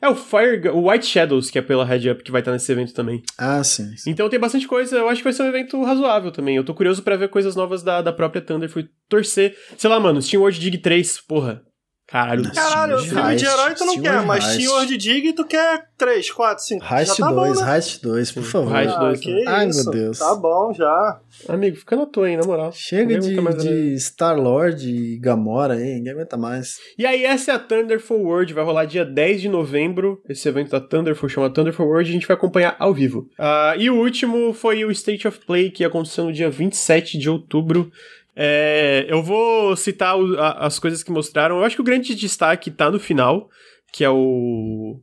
É 0.01 0.07
o 0.07 0.15
Fire, 0.15 0.69
o 0.69 0.89
White 0.89 1.05
Shadows, 1.05 1.51
que 1.51 1.59
é 1.59 1.61
pela 1.61 1.83
Red 1.83 2.09
Up, 2.09 2.23
que 2.23 2.31
vai 2.31 2.41
estar 2.41 2.51
nesse 2.51 2.71
evento 2.71 2.93
também. 2.93 3.21
Ah, 3.37 3.63
sim, 3.63 3.95
sim. 3.97 4.09
Então 4.09 4.29
tem 4.29 4.39
bastante 4.39 4.67
coisa. 4.67 4.97
Eu 4.97 5.09
acho 5.09 5.19
que 5.19 5.25
vai 5.25 5.33
ser 5.33 5.43
um 5.43 5.47
evento 5.47 5.81
razoável 5.83 6.31
também. 6.31 6.55
Eu 6.55 6.63
tô 6.63 6.73
curioso 6.73 7.03
para 7.03 7.17
ver 7.17 7.29
coisas 7.29 7.55
novas 7.55 7.83
da, 7.83 8.01
da 8.01 8.13
própria 8.13 8.41
Thunder. 8.41 8.69
Fui 8.69 8.87
torcer. 9.09 9.55
Sei 9.77 9.89
lá, 9.89 9.99
mano, 9.99 10.21
Steam 10.21 10.41
World 10.41 10.59
Dig 10.59 10.77
3, 10.77 11.21
porra. 11.21 11.61
Caralho, 12.09 12.51
Caralho, 12.51 12.97
filme 12.99 13.35
de 13.35 13.45
herói 13.45 13.75
tu 13.75 13.85
não 13.85 14.01
quer, 14.01 14.23
mas 14.23 14.43
Senhor 14.43 14.83
de 14.87 14.97
Dig 14.97 15.31
tu 15.33 15.45
quer 15.45 15.87
3, 15.95 16.31
4, 16.31 16.63
5. 16.63 16.85
Heist 16.91 17.19
2, 17.19 17.59
tá 17.59 17.75
Heist 17.75 18.01
2, 18.01 18.31
por 18.31 18.43
favor. 18.43 18.75
Heist 18.75 18.97
2. 18.97 19.21
Ah, 19.45 19.57
Ai, 19.57 19.67
meu 19.67 19.91
Deus. 19.91 20.17
Tá 20.17 20.33
bom, 20.33 20.73
já. 20.73 21.19
Amigo, 21.47 21.77
fica 21.77 21.95
na 21.95 22.07
tua 22.07 22.25
aí, 22.25 22.35
na 22.35 22.43
moral. 22.43 22.71
Chega 22.71 23.19
de, 23.19 23.35
de 23.35 23.99
Star-Lord 23.99 24.89
e 24.89 25.17
Gamora 25.17 25.75
aí, 25.75 25.95
ninguém 25.95 26.13
aguenta 26.13 26.35
mais. 26.35 26.77
E 26.97 27.05
aí, 27.05 27.23
essa 27.23 27.51
é 27.51 27.55
a 27.55 27.59
Thunderful 27.59 28.19
World, 28.19 28.55
vai 28.55 28.63
rolar 28.63 28.85
dia 28.85 29.05
10 29.05 29.41
de 29.41 29.49
novembro, 29.49 30.19
esse 30.27 30.49
evento 30.49 30.71
da 30.71 30.81
Thunderful 30.81 31.29
chama 31.29 31.49
Thunderful 31.49 31.85
World, 31.85 32.09
a 32.09 32.13
gente 32.13 32.27
vai 32.27 32.35
acompanhar 32.35 32.75
ao 32.79 32.91
vivo. 32.91 33.29
Uh, 33.37 33.77
e 33.77 33.87
o 33.89 33.97
último 33.97 34.51
foi 34.53 34.83
o 34.83 34.89
State 34.89 35.27
of 35.27 35.39
Play, 35.45 35.69
que 35.69 35.85
aconteceu 35.85 36.25
no 36.25 36.33
dia 36.33 36.49
27 36.49 37.19
de 37.19 37.29
outubro. 37.29 37.91
É, 38.41 39.05
eu 39.09 39.21
vou 39.21 39.75
citar 39.75 40.17
o, 40.17 40.39
a, 40.39 40.65
as 40.65 40.79
coisas 40.79 41.03
que 41.03 41.11
mostraram. 41.11 41.57
Eu 41.57 41.65
acho 41.65 41.75
que 41.75 41.81
o 41.81 41.85
grande 41.85 42.15
destaque 42.15 42.71
tá 42.71 42.89
no 42.89 42.97
final, 42.97 43.49
que 43.91 44.01
é 44.01 44.09
o. 44.09 45.01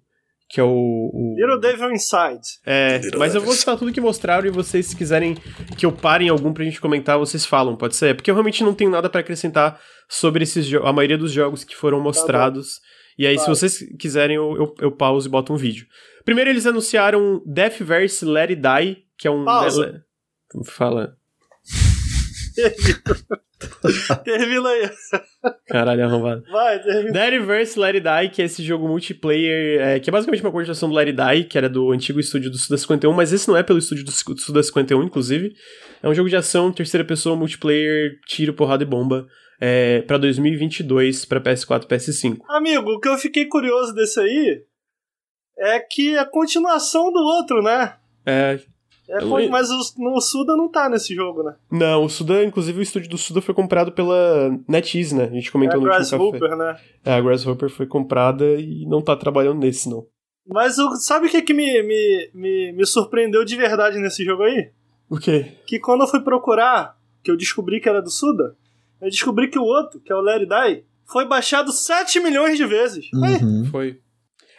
Que 0.48 0.58
é 0.58 0.62
o. 0.62 0.70
o... 0.70 1.34
Little 1.36 1.60
Devil 1.60 1.92
Inside. 1.92 2.40
É, 2.64 2.96
Little 2.96 3.18
mas 3.18 3.34
eu 3.34 3.42
vou 3.42 3.52
citar 3.52 3.76
tudo 3.76 3.92
que 3.92 4.00
mostraram 4.00 4.46
e 4.46 4.50
vocês, 4.50 4.86
se 4.86 4.96
quiserem 4.96 5.34
que 5.76 5.84
eu 5.84 5.92
pare 5.92 6.24
em 6.24 6.28
algum 6.30 6.50
pra 6.50 6.64
gente 6.64 6.80
comentar, 6.80 7.18
vocês 7.18 7.44
falam, 7.44 7.76
pode 7.76 7.94
ser? 7.94 8.16
Porque 8.16 8.30
eu 8.30 8.34
realmente 8.34 8.64
não 8.64 8.72
tenho 8.72 8.90
nada 8.90 9.10
para 9.10 9.20
acrescentar 9.20 9.78
sobre 10.08 10.44
esses 10.44 10.72
a 10.72 10.90
maioria 10.90 11.18
dos 11.18 11.30
jogos 11.30 11.62
que 11.62 11.76
foram 11.76 11.98
tá 11.98 12.04
mostrados. 12.04 12.76
Tá 12.76 12.86
e 13.18 13.26
aí, 13.26 13.38
se 13.38 13.46
vocês 13.46 13.80
quiserem, 13.98 14.36
eu, 14.36 14.56
eu, 14.56 14.74
eu 14.80 14.92
pauso 14.92 15.28
e 15.28 15.30
boto 15.30 15.52
um 15.52 15.56
vídeo. 15.56 15.86
Primeiro, 16.24 16.48
eles 16.48 16.64
anunciaram 16.64 17.42
Deathverse 17.44 18.24
Let 18.24 18.48
It 18.48 18.62
Die, 18.62 19.04
que 19.18 19.28
é 19.28 19.30
um. 19.30 19.44
Pausa. 19.44 20.02
Fala. 20.64 21.18
termina 24.24 24.68
aí. 24.68 24.90
Caralho, 25.68 26.04
arrombado. 26.04 26.44
Vai, 26.50 26.82
termina. 26.82 27.12
Deadverse 27.12 27.78
Let 27.78 27.96
It 27.96 28.00
Die, 28.00 28.34
que 28.34 28.42
é 28.42 28.44
esse 28.44 28.62
jogo 28.62 28.88
multiplayer, 28.88 29.80
é, 29.80 30.00
que 30.00 30.10
é 30.10 30.12
basicamente 30.12 30.42
uma 30.42 30.52
continuação 30.52 30.88
do 30.88 30.94
Let 30.94 31.08
It 31.08 31.16
Die, 31.16 31.44
que 31.44 31.58
era 31.58 31.68
do 31.68 31.90
antigo 31.92 32.20
estúdio 32.20 32.50
do 32.50 32.58
Suda 32.58 32.76
51, 32.76 33.12
mas 33.12 33.32
esse 33.32 33.48
não 33.48 33.56
é 33.56 33.62
pelo 33.62 33.78
estúdio 33.78 34.04
do 34.04 34.10
Suda 34.10 34.62
51, 34.62 35.02
inclusive. 35.02 35.54
É 36.02 36.08
um 36.08 36.14
jogo 36.14 36.28
de 36.28 36.36
ação, 36.36 36.72
terceira 36.72 37.04
pessoa, 37.04 37.36
multiplayer, 37.36 38.18
tiro, 38.26 38.52
porrada 38.52 38.82
e 38.82 38.86
bomba. 38.86 39.26
É, 39.58 40.02
pra 40.02 40.18
2022, 40.18 41.24
pra 41.24 41.40
PS4 41.40 41.84
e 41.84 41.86
PS5. 41.86 42.38
Amigo, 42.48 42.90
o 42.90 43.00
que 43.00 43.08
eu 43.08 43.16
fiquei 43.16 43.46
curioso 43.46 43.94
desse 43.94 44.20
aí 44.20 44.62
é 45.58 45.80
que 45.80 46.14
é 46.14 46.18
a 46.18 46.26
continuação 46.26 47.10
do 47.10 47.20
outro, 47.20 47.62
né? 47.62 47.96
É, 48.26 48.60
é, 49.08 49.20
foi, 49.20 49.48
mas 49.48 49.70
o, 49.70 49.80
o, 49.98 50.20
Suda 50.20 50.56
não 50.56 50.68
tá 50.68 50.88
nesse 50.88 51.14
jogo, 51.14 51.42
né? 51.42 51.54
Não, 51.70 52.04
o 52.04 52.08
Suda, 52.08 52.44
inclusive 52.44 52.78
o 52.78 52.82
estúdio 52.82 53.08
do 53.08 53.18
Suda 53.18 53.40
foi 53.40 53.54
comprado 53.54 53.92
pela 53.92 54.50
NetEase, 54.68 55.14
né? 55.14 55.24
A 55.24 55.34
gente 55.34 55.52
comentou 55.52 55.80
é 55.80 55.84
no 55.84 55.92
último 55.92 56.32
café. 56.32 56.56
né? 56.56 56.76
É, 57.04 57.14
a 57.14 57.20
Grasshopper 57.20 57.70
foi 57.70 57.86
comprada 57.86 58.44
e 58.44 58.84
não 58.86 59.00
tá 59.00 59.14
trabalhando 59.16 59.60
nesse, 59.60 59.88
não. 59.88 60.06
Mas 60.46 60.78
o, 60.78 60.96
sabe 60.96 61.26
o 61.26 61.30
que, 61.30 61.42
que 61.42 61.54
me, 61.54 61.82
me, 61.82 62.30
me, 62.34 62.72
me 62.72 62.86
surpreendeu 62.86 63.44
de 63.44 63.56
verdade 63.56 63.98
nesse 63.98 64.24
jogo 64.24 64.42
aí? 64.42 64.70
O 65.08 65.18
quê? 65.18 65.52
Que 65.66 65.78
quando 65.78 66.02
eu 66.02 66.08
fui 66.08 66.20
procurar, 66.20 66.96
que 67.22 67.30
eu 67.30 67.36
descobri 67.36 67.80
que 67.80 67.88
era 67.88 68.02
do 68.02 68.10
Suda, 68.10 68.56
eu 69.00 69.08
descobri 69.08 69.48
que 69.48 69.58
o 69.58 69.64
outro, 69.64 70.00
que 70.00 70.12
é 70.12 70.16
o 70.16 70.20
Larry 70.20 70.46
Die, 70.46 70.84
foi 71.04 71.24
baixado 71.24 71.70
7 71.70 72.20
milhões 72.20 72.56
de 72.56 72.66
vezes. 72.66 73.06
Uhum. 73.12 73.64
Foi. 73.70 74.00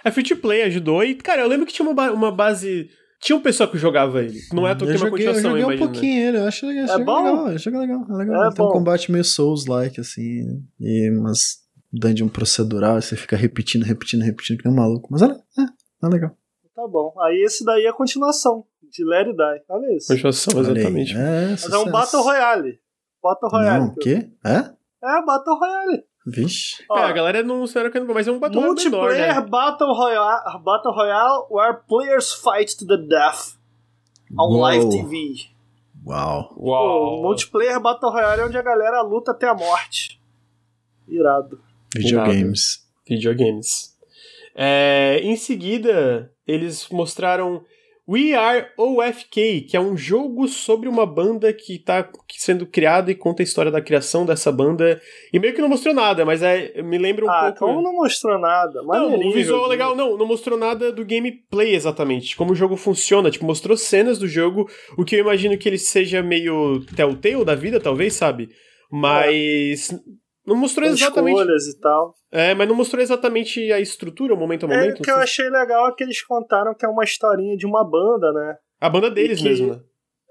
É 0.04 0.12
free 0.12 0.24
to 0.24 0.38
play, 0.38 0.64
ajudou. 0.64 1.04
E, 1.04 1.16
cara, 1.16 1.42
eu 1.42 1.48
lembro 1.48 1.66
que 1.66 1.74
tinha 1.74 1.88
uma, 1.88 2.12
uma 2.12 2.32
base 2.32 2.90
tinha 3.20 3.36
um 3.36 3.42
pessoal 3.42 3.70
que 3.70 3.78
jogava 3.78 4.24
ele. 4.24 4.40
Não 4.54 4.68
é 4.68 4.76
toque 4.76 4.96
uma 4.96 5.10
continuação, 5.10 5.52
eu 5.52 5.62
joguei 5.62 5.76
um 5.76 5.80
pouquinho 5.80 6.28
ele, 6.28 6.38
eu 6.38 6.46
acho 6.46 6.66
legal. 6.66 7.00
É 7.00 7.04
bom? 7.04 7.24
legal, 7.24 7.52
eu 7.52 7.80
legal, 7.80 8.06
é 8.10 8.14
legal. 8.14 8.46
É 8.46 8.54
tem 8.54 8.66
um 8.66 8.70
combate 8.70 9.12
meio 9.12 9.24
Souls-like, 9.24 10.00
assim, 10.00 10.64
e 10.80 11.12
umas 11.12 11.68
dungeon 11.92 12.28
procedural, 12.28 13.02
você 13.02 13.16
fica 13.16 13.36
repetindo, 13.36 13.84
repetindo, 13.84 14.22
repetindo, 14.22 14.58
que 14.58 14.66
nem 14.66 14.74
um 14.74 14.78
maluco. 14.78 15.08
Mas 15.12 15.22
é, 15.22 15.26
é, 15.26 15.66
é 16.04 16.08
legal. 16.08 16.32
Tá 16.76 16.88
bom. 16.88 17.14
Aí 17.22 17.42
esse 17.44 17.66
daí 17.66 17.86
é 17.86 17.90
a 17.90 17.94
continuação 17.94 18.66
de 18.84 19.04
It 19.14 19.32
Die. 19.32 19.64
Olha 19.70 19.96
isso. 19.96 20.08
Continuação, 20.08 20.62
exatamente. 20.62 21.14
É, 21.16 21.50
Mas 21.50 21.72
é 21.72 21.78
um 21.78 21.92
Battle 21.92 22.22
Royale. 22.22 22.80
Battle 23.22 23.50
Royale. 23.50 23.86
Não, 23.86 23.88
o 23.94 23.96
quê? 23.96 24.30
É? 24.46 24.58
É, 24.58 25.26
Battle 25.26 25.58
Royale. 25.58 26.04
Vixe. 26.30 26.84
É, 26.92 27.00
a 27.00 27.12
galera 27.14 27.42
não 27.42 27.66
será 27.66 27.90
que 27.90 27.98
mas 28.02 28.28
é 28.28 28.32
um 28.32 28.38
Battle 28.38 28.62
Royale 28.62 28.84
menor, 28.84 29.14
né? 29.14 29.42
Battle 29.42 29.94
Royale, 29.94 30.62
Battle 30.62 30.94
Royale 30.94 31.48
where 31.50 31.80
players 31.88 32.34
fight 32.34 32.76
to 32.78 32.86
the 32.86 32.98
death 32.98 33.56
on 34.38 34.52
Uou. 34.52 34.60
live 34.60 34.90
TV. 34.90 35.50
Uau. 36.06 36.54
Uau. 36.58 37.22
multiplayer 37.22 37.80
Battle 37.80 38.12
Royale 38.12 38.42
é 38.42 38.46
onde 38.46 38.58
a 38.58 38.62
galera 38.62 39.02
luta 39.04 39.32
até 39.32 39.48
a 39.48 39.54
morte. 39.54 40.22
Irado. 41.08 41.62
Videogames. 41.96 42.76
Irado. 42.76 43.08
Videogames. 43.08 43.98
É, 44.54 45.22
em 45.24 45.38
seguida, 45.38 46.30
eles 46.46 46.90
mostraram 46.90 47.64
We 48.10 48.34
Are 48.34 48.68
OFK, 48.78 49.62
que 49.62 49.76
é 49.76 49.80
um 49.82 49.98
jogo 49.98 50.48
sobre 50.48 50.88
uma 50.88 51.06
banda 51.06 51.52
que 51.52 51.76
está 51.76 52.10
sendo 52.30 52.66
criada 52.66 53.12
e 53.12 53.16
conta 53.16 53.42
a 53.42 53.46
história 53.46 53.70
da 53.70 53.82
criação 53.82 54.26
dessa 54.26 54.50
banda. 54.50 55.02
E 55.34 55.38
meio 55.38 55.54
que 55.54 55.62
não 55.62 55.68
mostrou 55.68 55.94
nada, 55.94 56.24
mas 56.24 56.42
é, 56.42 56.82
me 56.82 56.98
lembra 56.98 57.26
um 57.26 57.30
ah, 57.30 57.52
pouco. 57.52 57.60
Como 57.60 57.82
não 57.82 57.94
mostrou 57.94 58.40
nada? 58.40 58.82
Não, 58.82 59.28
o 59.28 59.32
visual 59.32 59.66
é 59.66 59.68
legal, 59.68 59.94
não, 59.94 60.18
não 60.18 60.26
mostrou 60.26 60.58
nada 60.58 60.90
do 60.90 61.06
gameplay 61.06 61.76
exatamente, 61.76 62.38
como 62.38 62.54
o 62.54 62.56
jogo 62.56 62.78
funciona. 62.78 63.30
Tipo, 63.30 63.46
mostrou 63.46 63.76
cenas 63.76 64.18
do 64.18 64.28
jogo, 64.28 64.70
o 64.98 65.04
que 65.04 65.16
eu 65.16 65.20
imagino 65.20 65.58
que 65.58 65.68
ele 65.68 65.78
seja 65.78 66.24
meio 66.24 66.86
Telltale 66.96 67.44
da 67.44 67.56
vida, 67.56 67.78
talvez, 67.78 68.14
sabe? 68.14 68.50
Mas. 68.90 69.92
É. 69.92 70.27
Não 70.48 70.56
mostrou 70.56 70.88
exatamente. 70.88 71.38
Escolhas 71.38 71.68
e 71.68 71.80
tal. 71.80 72.16
É, 72.32 72.56
mas 72.56 72.68
não 72.70 72.76
mostrou 72.76 73.02
exatamente 73.02 73.70
a 73.72 73.82
estrutura, 73.82 74.34
o 74.34 74.38
momento 74.38 74.66
a 74.66 74.70
momento. 74.70 74.98
É, 74.98 75.00
o 75.00 75.04
que 75.04 75.12
eu 75.12 75.18
achei 75.18 75.50
legal 75.50 75.90
é 75.90 75.92
que 75.94 76.04
eles 76.06 76.22
contaram 76.22 76.74
que 76.74 76.86
é 76.86 76.90
uma 76.90 77.04
historinha 77.04 77.58
de 77.58 77.66
uma 77.66 77.84
banda, 77.84 78.32
né? 78.32 78.56
A 78.80 78.90
banda 78.90 79.12
deles 79.12 79.40
que, 79.40 79.44
mesmo, 79.44 79.74
né? 79.74 79.82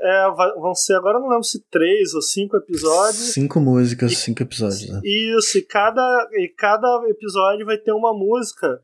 É, 0.01 0.30
vão 0.30 0.74
ser, 0.74 0.94
agora 0.94 1.18
não 1.18 1.28
lembro 1.28 1.44
se 1.44 1.62
três 1.70 2.14
ou 2.14 2.22
cinco 2.22 2.56
episódios. 2.56 3.32
Cinco 3.32 3.60
músicas, 3.60 4.12
e, 4.12 4.16
cinco 4.16 4.43
episódios, 4.43 4.88
né? 4.88 5.01
Isso, 5.05 5.59
e 5.59 5.62
cada, 5.62 6.28
e 6.32 6.48
cada 6.56 7.02
episódio 7.09 7.66
vai 7.66 7.76
ter 7.76 7.93
uma 7.93 8.14
música 8.14 8.80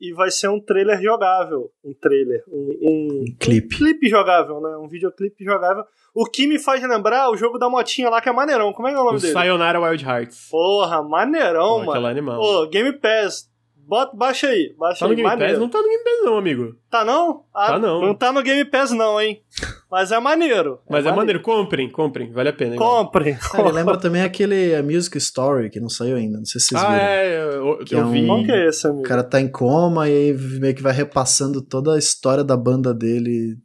e 0.00 0.12
vai 0.12 0.30
ser 0.30 0.48
um 0.48 0.60
trailer 0.60 1.02
jogável. 1.02 1.70
Um 1.84 1.94
trailer. 1.94 2.44
Um, 2.48 2.78
um, 2.80 3.22
um 3.22 3.36
clipe. 3.38 3.74
Um 3.74 3.78
clipe 3.78 4.08
jogável, 4.08 4.60
né? 4.60 4.76
Um 4.76 4.88
videoclipe 4.88 5.44
jogável 5.44 5.84
o 6.14 6.24
que 6.26 6.46
me 6.46 6.58
faz 6.58 6.82
lembrar 6.82 7.30
o 7.30 7.36
jogo 7.36 7.58
da 7.58 7.68
motinha 7.68 8.10
lá, 8.10 8.20
que 8.20 8.28
é 8.28 8.32
maneirão. 8.32 8.72
Como 8.72 8.88
é 8.88 8.92
que 8.92 8.96
é 8.96 9.00
o 9.00 9.04
nome 9.04 9.18
o 9.18 9.20
dele? 9.20 9.32
Sayonara 9.32 9.80
Wild 9.80 10.04
Hearts. 10.04 10.48
Porra, 10.50 11.02
maneirão, 11.02 11.84
Pô, 11.84 11.86
mano. 11.86 12.06
animal. 12.06 12.40
Pô, 12.40 12.66
Game 12.66 12.92
Pass. 12.94 13.50
Bota, 13.90 14.16
baixa 14.16 14.46
aí, 14.46 14.72
baixa 14.78 15.00
tá 15.00 15.06
aí. 15.06 15.10
no 15.10 15.16
Game 15.16 15.28
maneiro. 15.28 15.52
Pass? 15.52 15.60
Não 15.60 15.68
tá 15.68 15.78
no 15.78 15.88
Game 15.88 16.04
Pass 16.04 16.24
não, 16.24 16.38
amigo. 16.38 16.76
Tá 16.88 17.04
não? 17.04 17.44
Ah, 17.52 17.66
tá 17.66 17.78
não. 17.80 18.00
Não 18.00 18.14
tá 18.14 18.32
no 18.32 18.40
Game 18.40 18.64
Pass 18.64 18.92
não, 18.92 19.20
hein. 19.20 19.42
Mas 19.90 20.12
é 20.12 20.20
maneiro. 20.20 20.78
É 20.86 20.86
Mas 20.94 21.06
é, 21.06 21.08
é 21.08 21.12
maneiro. 21.12 21.42
Comprem, 21.42 21.90
comprem. 21.90 22.30
Vale 22.30 22.50
a 22.50 22.52
pena. 22.52 22.76
Comprem. 22.76 23.34
Cara, 23.34 23.68
lembra 23.70 23.96
também 23.98 24.22
aquele 24.22 24.76
a 24.76 24.82
Music 24.82 25.18
Story, 25.18 25.70
que 25.70 25.80
não 25.80 25.88
saiu 25.88 26.16
ainda. 26.16 26.38
Não 26.38 26.44
sei 26.44 26.60
se 26.60 26.68
vocês 26.68 26.80
ah, 26.80 26.86
viram. 26.86 27.04
Ah, 27.04 27.10
é. 27.10 27.56
Eu, 27.56 27.84
que 27.84 27.94
eu 27.96 28.00
é 28.06 28.12
vi. 28.12 28.26
Qual 28.26 28.44
que 28.44 28.52
é 28.52 28.68
esse, 28.68 28.86
amigo? 28.86 29.00
O 29.00 29.08
cara 29.08 29.24
tá 29.24 29.40
em 29.40 29.48
coma 29.48 30.08
e 30.08 30.12
aí 30.12 30.32
meio 30.60 30.74
que 30.74 30.82
vai 30.82 30.92
repassando 30.92 31.60
toda 31.60 31.94
a 31.94 31.98
história 31.98 32.44
da 32.44 32.56
banda 32.56 32.94
dele 32.94 33.56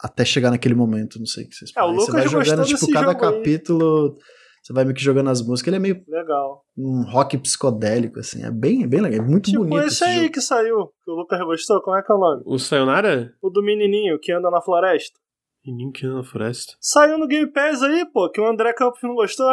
até 0.00 0.24
chegar 0.24 0.50
naquele 0.50 0.74
momento, 0.74 1.18
não 1.18 1.26
sei 1.26 1.44
o 1.44 1.48
que 1.48 1.54
vocês 1.54 1.72
É, 1.76 1.82
o 1.82 1.88
Lucas 1.88 2.06
você 2.06 2.12
vai 2.12 2.28
jogando, 2.28 2.64
tipo, 2.64 2.90
cada 2.92 3.14
capítulo, 3.14 4.16
aí. 4.16 4.22
você 4.62 4.72
vai 4.72 4.84
meio 4.84 4.94
que 4.94 5.02
jogando 5.02 5.30
as 5.30 5.42
músicas, 5.42 5.68
ele 5.68 5.76
é 5.76 5.80
meio 5.80 6.04
legal. 6.06 6.64
um 6.76 7.02
rock 7.02 7.36
psicodélico, 7.38 8.20
assim, 8.20 8.44
é 8.44 8.50
bem, 8.50 8.86
bem 8.86 9.00
legal, 9.00 9.20
é 9.20 9.28
muito 9.28 9.50
tipo 9.50 9.64
bonito. 9.64 9.86
esse, 9.86 9.96
esse 9.96 10.04
aí 10.04 10.20
jogo. 10.20 10.32
que 10.32 10.40
saiu, 10.40 10.86
que 11.04 11.10
o 11.10 11.14
Lucas 11.14 11.40
gostou, 11.40 11.80
como 11.82 11.96
é 11.96 12.02
que 12.02 12.12
é 12.12 12.14
o 12.14 12.18
nome? 12.18 12.42
O 12.46 12.58
Sayonara? 12.58 13.32
O 13.42 13.50
do 13.50 13.62
menininho 13.62 14.18
que 14.20 14.32
anda 14.32 14.50
na 14.50 14.60
floresta. 14.60 15.18
Menininho 15.66 15.92
que 15.92 16.06
anda 16.06 16.16
na 16.16 16.24
floresta? 16.24 16.74
Saiu 16.80 17.18
no 17.18 17.26
Game 17.26 17.50
Pass 17.50 17.82
aí, 17.82 18.06
pô, 18.12 18.30
que 18.30 18.40
o 18.40 18.46
André 18.46 18.72
Campos 18.72 19.00
não 19.02 19.14
gostou. 19.14 19.50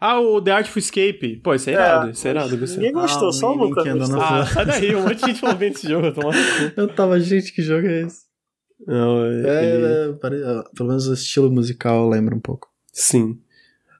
Ah, 0.00 0.18
o 0.20 0.40
The 0.40 0.50
Artful 0.50 0.80
Escape. 0.80 1.36
Pô, 1.44 1.54
isso 1.54 1.70
é, 1.70 1.74
é 1.74 1.76
irado, 1.76 2.10
isso 2.10 2.26
é 2.26 2.30
irado. 2.30 2.56
Ninguém 2.56 2.92
gostou, 2.92 3.28
ah, 3.28 3.32
só 3.32 3.52
o 3.52 3.54
Lucas. 3.54 3.86
Ah, 4.14 4.46
sai 4.46 4.66
daí, 4.66 4.96
um 4.96 5.02
monte 5.02 5.16
de 5.16 5.26
gente 5.26 5.40
falou 5.40 5.54
bem 5.54 5.70
desse 5.70 5.88
jogo. 5.88 6.08
Eu 6.76 6.88
tava, 6.88 7.20
gente, 7.20 7.52
que 7.52 7.62
jogo 7.62 7.86
é 7.86 8.02
esse? 8.02 8.31
Não, 8.86 9.24
é, 9.24 9.46
é, 9.46 10.10
é, 10.10 10.64
pelo 10.74 10.88
menos 10.88 11.06
o 11.06 11.14
estilo 11.14 11.50
musical 11.50 12.08
lembra 12.08 12.34
um 12.34 12.40
pouco. 12.40 12.68
Sim. 12.92 13.38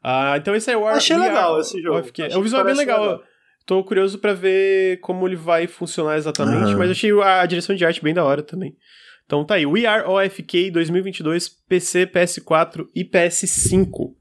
Ah, 0.02 0.36
então 0.36 0.54
esse 0.54 0.70
é 0.70 0.76
o 0.76 0.86
Achei 0.86 1.16
legal 1.16 1.60
esse 1.60 1.80
jogo. 1.80 1.98
O, 1.98 2.38
o 2.38 2.42
visual 2.42 2.62
é 2.62 2.64
bem 2.64 2.74
legal. 2.74 3.00
legal. 3.00 3.22
Tô 3.64 3.84
curioso 3.84 4.18
para 4.18 4.34
ver 4.34 4.98
como 5.00 5.26
ele 5.26 5.36
vai 5.36 5.68
funcionar 5.68 6.16
exatamente, 6.16 6.72
uhum. 6.72 6.78
mas 6.78 6.90
achei 6.90 7.12
a 7.20 7.46
direção 7.46 7.76
de 7.76 7.84
arte 7.84 8.02
bem 8.02 8.12
da 8.12 8.24
hora 8.24 8.42
também. 8.42 8.76
Então 9.24 9.44
tá 9.44 9.54
aí, 9.54 9.64
We 9.64 9.86
Are 9.86 10.04
OFK 10.06 10.70
2022, 10.72 11.48
PC, 11.48 12.06
PS4 12.06 12.88
e 12.94 13.04
PS5. 13.04 14.14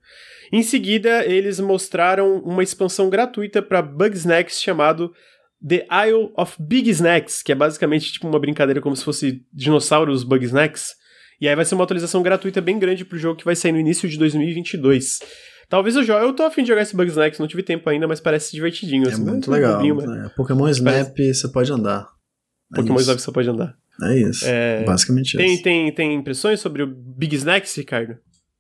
Em 0.54 0.62
seguida, 0.62 1.26
eles 1.26 1.60
mostraram 1.60 2.40
uma 2.40 2.62
expansão 2.62 3.10
gratuita 3.10 3.62
para 3.62 3.82
Bugsnax 3.82 4.62
chamado 4.62 5.14
The 5.68 5.88
Isle 6.08 6.32
of 6.36 6.56
Big 6.60 6.90
Snacks, 6.90 7.42
que 7.44 7.52
é 7.52 7.56
basicamente 7.56 8.12
tipo 8.12 8.28
uma 8.28 8.40
brincadeira 8.40 8.82
como 8.82 8.96
se 8.96 9.04
fosse 9.04 9.46
dinossauros 9.54 10.24
Bug 10.24 10.46
Snacks. 10.46 10.96
E 11.40 11.48
aí 11.48 11.56
vai 11.56 11.66
ser 11.66 11.76
uma 11.76 11.84
atualização 11.84 12.22
gratuita 12.22 12.62
bem 12.62 12.78
grande 12.78 13.04
pro 13.04 13.18
jogo 13.18 13.38
que 13.38 13.46
vai 13.46 13.56
sair 13.56 13.72
no 13.72 13.80
início 13.80 14.08
de 14.08 14.18
2022. 14.18 15.20
Talvez 15.72 15.96
eu 15.96 16.04
jogue. 16.04 16.26
Eu 16.26 16.34
tô 16.34 16.44
afim 16.44 16.64
de 16.64 16.68
jogar 16.68 16.82
esse 16.82 16.96
Bugsnax, 16.96 17.40
não 17.40 17.48
tive 17.48 17.64
tempo 17.64 17.90
ainda, 17.90 18.08
mas 18.08 18.20
parece 18.20 18.52
divertidinho. 18.52 19.06
É 19.06 19.14
assim, 19.14 19.24
muito 19.24 19.50
legal. 19.50 19.78
Bobinho, 19.78 19.96
né? 19.96 20.30
Pokémon 20.36 20.68
Snap 20.68 21.16
parece... 21.16 21.34
você 21.34 21.48
pode 21.48 21.72
andar. 21.72 22.10
É 22.74 22.76
Pokémon 22.76 22.98
Snap 22.98 23.18
você 23.18 23.32
pode 23.32 23.50
andar. 23.50 23.78
É 24.04 24.20
isso. 24.20 24.46
É... 24.46 24.84
Basicamente 24.84 25.38
tem, 25.38 25.54
isso. 25.54 25.64
Tem, 25.64 25.94
tem 25.94 26.14
impressões 26.14 26.60
sobre 26.60 26.84
o 26.84 26.88
Big 26.88 27.36
Snacks, 27.36 27.76
Ricardo? 27.76 28.18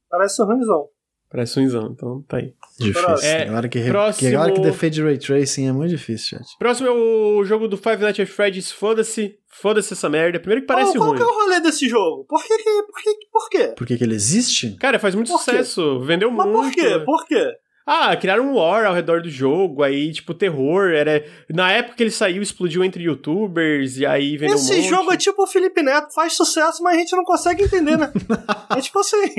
Parece 0.09 0.41
um 0.41 0.45
ruimzão. 0.45 0.87
Parece 1.31 1.55
ruimzão, 1.55 1.93
então 1.95 2.21
tá 2.27 2.37
aí. 2.37 2.53
Difícil. 2.77 3.15
É, 3.23 3.47
agora 3.47 3.69
que, 3.69 3.81
próximo... 3.85 4.29
que, 4.29 4.35
agora 4.35 4.51
que 4.51 4.59
defende 4.59 5.01
Ray 5.01 5.17
Tracing 5.17 5.67
é 5.67 5.71
muito 5.71 5.91
difícil, 5.91 6.37
gente. 6.37 6.57
Próximo 6.59 6.89
é 6.89 6.91
o 6.91 7.45
jogo 7.45 7.69
do 7.69 7.77
Five 7.77 8.01
Nights 8.01 8.19
at 8.19 8.27
Freddy's. 8.27 8.69
Foda-se. 8.69 9.37
Foda-se 9.47 9.93
essa 9.93 10.09
merda. 10.09 10.39
Primeiro 10.39 10.61
que 10.61 10.67
parece 10.67 10.91
oh, 10.91 10.99
qual 10.99 11.09
ruim. 11.09 11.19
Qual 11.19 11.29
que 11.29 11.33
é 11.33 11.37
o 11.37 11.43
rolê 11.43 11.61
desse 11.61 11.87
jogo? 11.87 12.25
Por 12.27 12.43
que, 12.43 12.57
por 12.57 13.01
que, 13.01 13.27
por 13.31 13.49
quê? 13.49 13.67
Por 13.77 13.87
que, 13.87 13.97
que 13.97 14.03
ele 14.03 14.15
existe? 14.15 14.75
Cara, 14.75 14.99
faz 14.99 15.15
muito 15.15 15.31
por 15.31 15.37
sucesso. 15.39 15.99
Quê? 15.99 16.05
Vendeu 16.05 16.29
Mas 16.31 16.47
muito. 16.47 16.75
por 16.75 16.83
quê? 16.83 16.99
Por 16.99 17.25
quê? 17.25 17.53
Ah, 17.85 18.15
criaram 18.17 18.51
um 18.51 18.55
war 18.55 18.85
ao 18.85 18.93
redor 18.93 19.21
do 19.21 19.29
jogo, 19.29 19.83
aí, 19.83 20.11
tipo, 20.11 20.33
terror, 20.33 20.91
era... 20.91 21.25
Na 21.49 21.71
época 21.71 21.95
que 21.95 22.03
ele 22.03 22.11
saiu, 22.11 22.41
explodiu 22.41 22.83
entre 22.83 23.03
youtubers, 23.03 23.97
e 23.97 24.05
aí 24.05 24.37
vendeu 24.37 24.55
Esse 24.55 24.79
um 24.79 24.83
jogo 24.83 25.11
é 25.11 25.17
tipo 25.17 25.41
o 25.41 25.47
Felipe 25.47 25.81
Neto, 25.81 26.13
faz 26.13 26.33
sucesso, 26.33 26.83
mas 26.83 26.95
a 26.95 26.99
gente 26.99 27.15
não 27.15 27.23
consegue 27.23 27.63
entender, 27.63 27.97
né? 27.97 28.11
é 28.77 28.81
tipo 28.81 28.99
assim... 28.99 29.33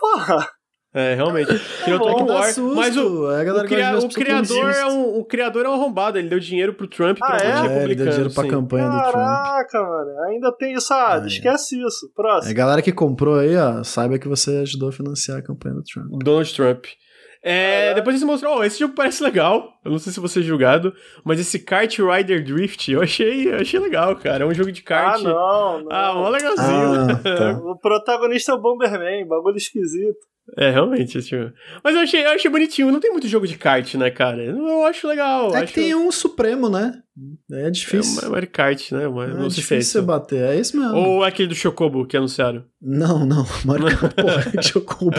Porra... 0.00 0.48
É, 0.94 1.14
realmente. 1.14 1.48
Criou 1.84 2.08
é 2.08 2.14
Tech 2.14 2.30
War. 2.30 2.44
Susto. 2.52 2.74
Mas 2.74 2.96
o, 2.96 3.30
é, 3.30 3.50
o, 3.50 3.64
cria, 3.64 3.98
o 3.98 4.08
criador 4.10 4.70
é 4.70 4.86
um, 4.86 5.18
o 5.18 5.24
criador 5.24 5.64
é 5.64 5.68
um 5.68 5.72
arrombado. 5.72 6.18
Ele 6.18 6.28
deu 6.28 6.38
dinheiro 6.38 6.74
pro 6.74 6.86
Trump 6.86 7.18
ah, 7.22 7.26
pra 7.26 7.36
é? 7.38 7.78
é 7.78 7.84
ele 7.84 7.94
deu 7.94 8.08
dinheiro 8.08 8.30
pra 8.30 8.42
sim. 8.42 8.50
campanha 8.50 8.84
Caraca, 8.84 9.06
do 9.06 9.12
Trump. 9.12 9.24
Caraca, 9.24 9.82
mano. 9.82 10.20
Ainda 10.24 10.52
tem 10.52 10.74
isso. 10.74 10.92
Ah, 10.92 11.20
é. 11.22 11.26
esquece 11.26 11.82
isso. 11.82 12.12
Próximo. 12.14 12.50
É, 12.50 12.54
galera 12.54 12.82
que 12.82 12.92
comprou 12.92 13.38
aí, 13.38 13.56
ó, 13.56 13.82
saiba 13.82 14.18
que 14.18 14.28
você 14.28 14.58
ajudou 14.58 14.90
a 14.90 14.92
financiar 14.92 15.38
a 15.38 15.42
campanha 15.42 15.76
do 15.76 15.82
Trump. 15.82 16.08
Donald 16.22 16.54
Trump. 16.54 16.84
É, 17.42 17.88
é. 17.88 17.94
Depois 17.94 18.14
eles 18.14 18.26
mostrou, 18.26 18.58
oh, 18.58 18.64
esse 18.64 18.78
jogo 18.78 18.94
parece 18.94 19.22
legal. 19.22 19.72
Eu 19.84 19.90
não 19.90 19.98
sei 19.98 20.12
se 20.12 20.20
você 20.20 20.40
é 20.40 20.42
julgado, 20.42 20.94
mas 21.24 21.40
esse 21.40 21.58
Kart 21.58 21.98
Rider 21.98 22.44
Drift, 22.44 22.90
eu 22.90 23.02
achei, 23.02 23.48
eu 23.48 23.56
achei 23.56 23.80
legal, 23.80 24.14
cara. 24.16 24.44
É 24.44 24.46
um 24.46 24.54
jogo 24.54 24.70
de 24.70 24.82
kart. 24.82 25.16
Ah, 25.16 25.22
não, 25.22 25.82
não. 25.82 25.88
Ah, 25.90 26.14
mó 26.14 26.28
legalzinho. 26.28 26.66
Ah, 26.68 27.16
tá. 27.22 27.58
o 27.64 27.76
protagonista 27.78 28.52
é 28.52 28.54
o 28.54 28.60
Bomberman, 28.60 29.26
bagulho 29.26 29.56
esquisito. 29.56 30.32
É, 30.58 30.70
realmente, 30.70 31.22
tipo. 31.22 31.52
Mas 31.84 31.94
eu 31.94 32.02
achei, 32.02 32.24
eu 32.24 32.30
achei 32.30 32.50
bonitinho. 32.50 32.90
Não 32.90 33.00
tem 33.00 33.12
muito 33.12 33.28
jogo 33.28 33.46
de 33.46 33.56
kart, 33.56 33.94
né, 33.94 34.10
cara? 34.10 34.42
Eu 34.42 34.84
acho 34.84 35.06
legal. 35.06 35.54
É 35.54 35.58
acho... 35.58 35.72
que 35.72 35.80
tem 35.80 35.94
um 35.94 36.10
Supremo, 36.10 36.68
né? 36.68 37.00
É 37.50 37.70
difícil. 37.70 38.26
É 38.26 38.30
Mario 38.30 38.50
Kart, 38.50 38.90
né? 38.92 39.06
Mas 39.06 39.30
é 39.30 39.34
não 39.34 39.50
sei 39.50 39.62
difícil 39.62 39.82
se 39.82 39.98
é 39.98 40.00
você 40.00 40.06
bater, 40.06 40.42
é 40.50 40.58
isso 40.58 40.78
mesmo. 40.78 40.96
Ou 40.96 41.22
aquele 41.22 41.48
do 41.48 41.54
Chocobo 41.54 42.06
que 42.06 42.16
anunciaram. 42.16 42.64
Não, 42.80 43.24
não. 43.24 43.46
Mario 43.64 43.86
Kart, 43.96 44.14
porra, 44.14 44.62
Chocobo. 44.62 45.12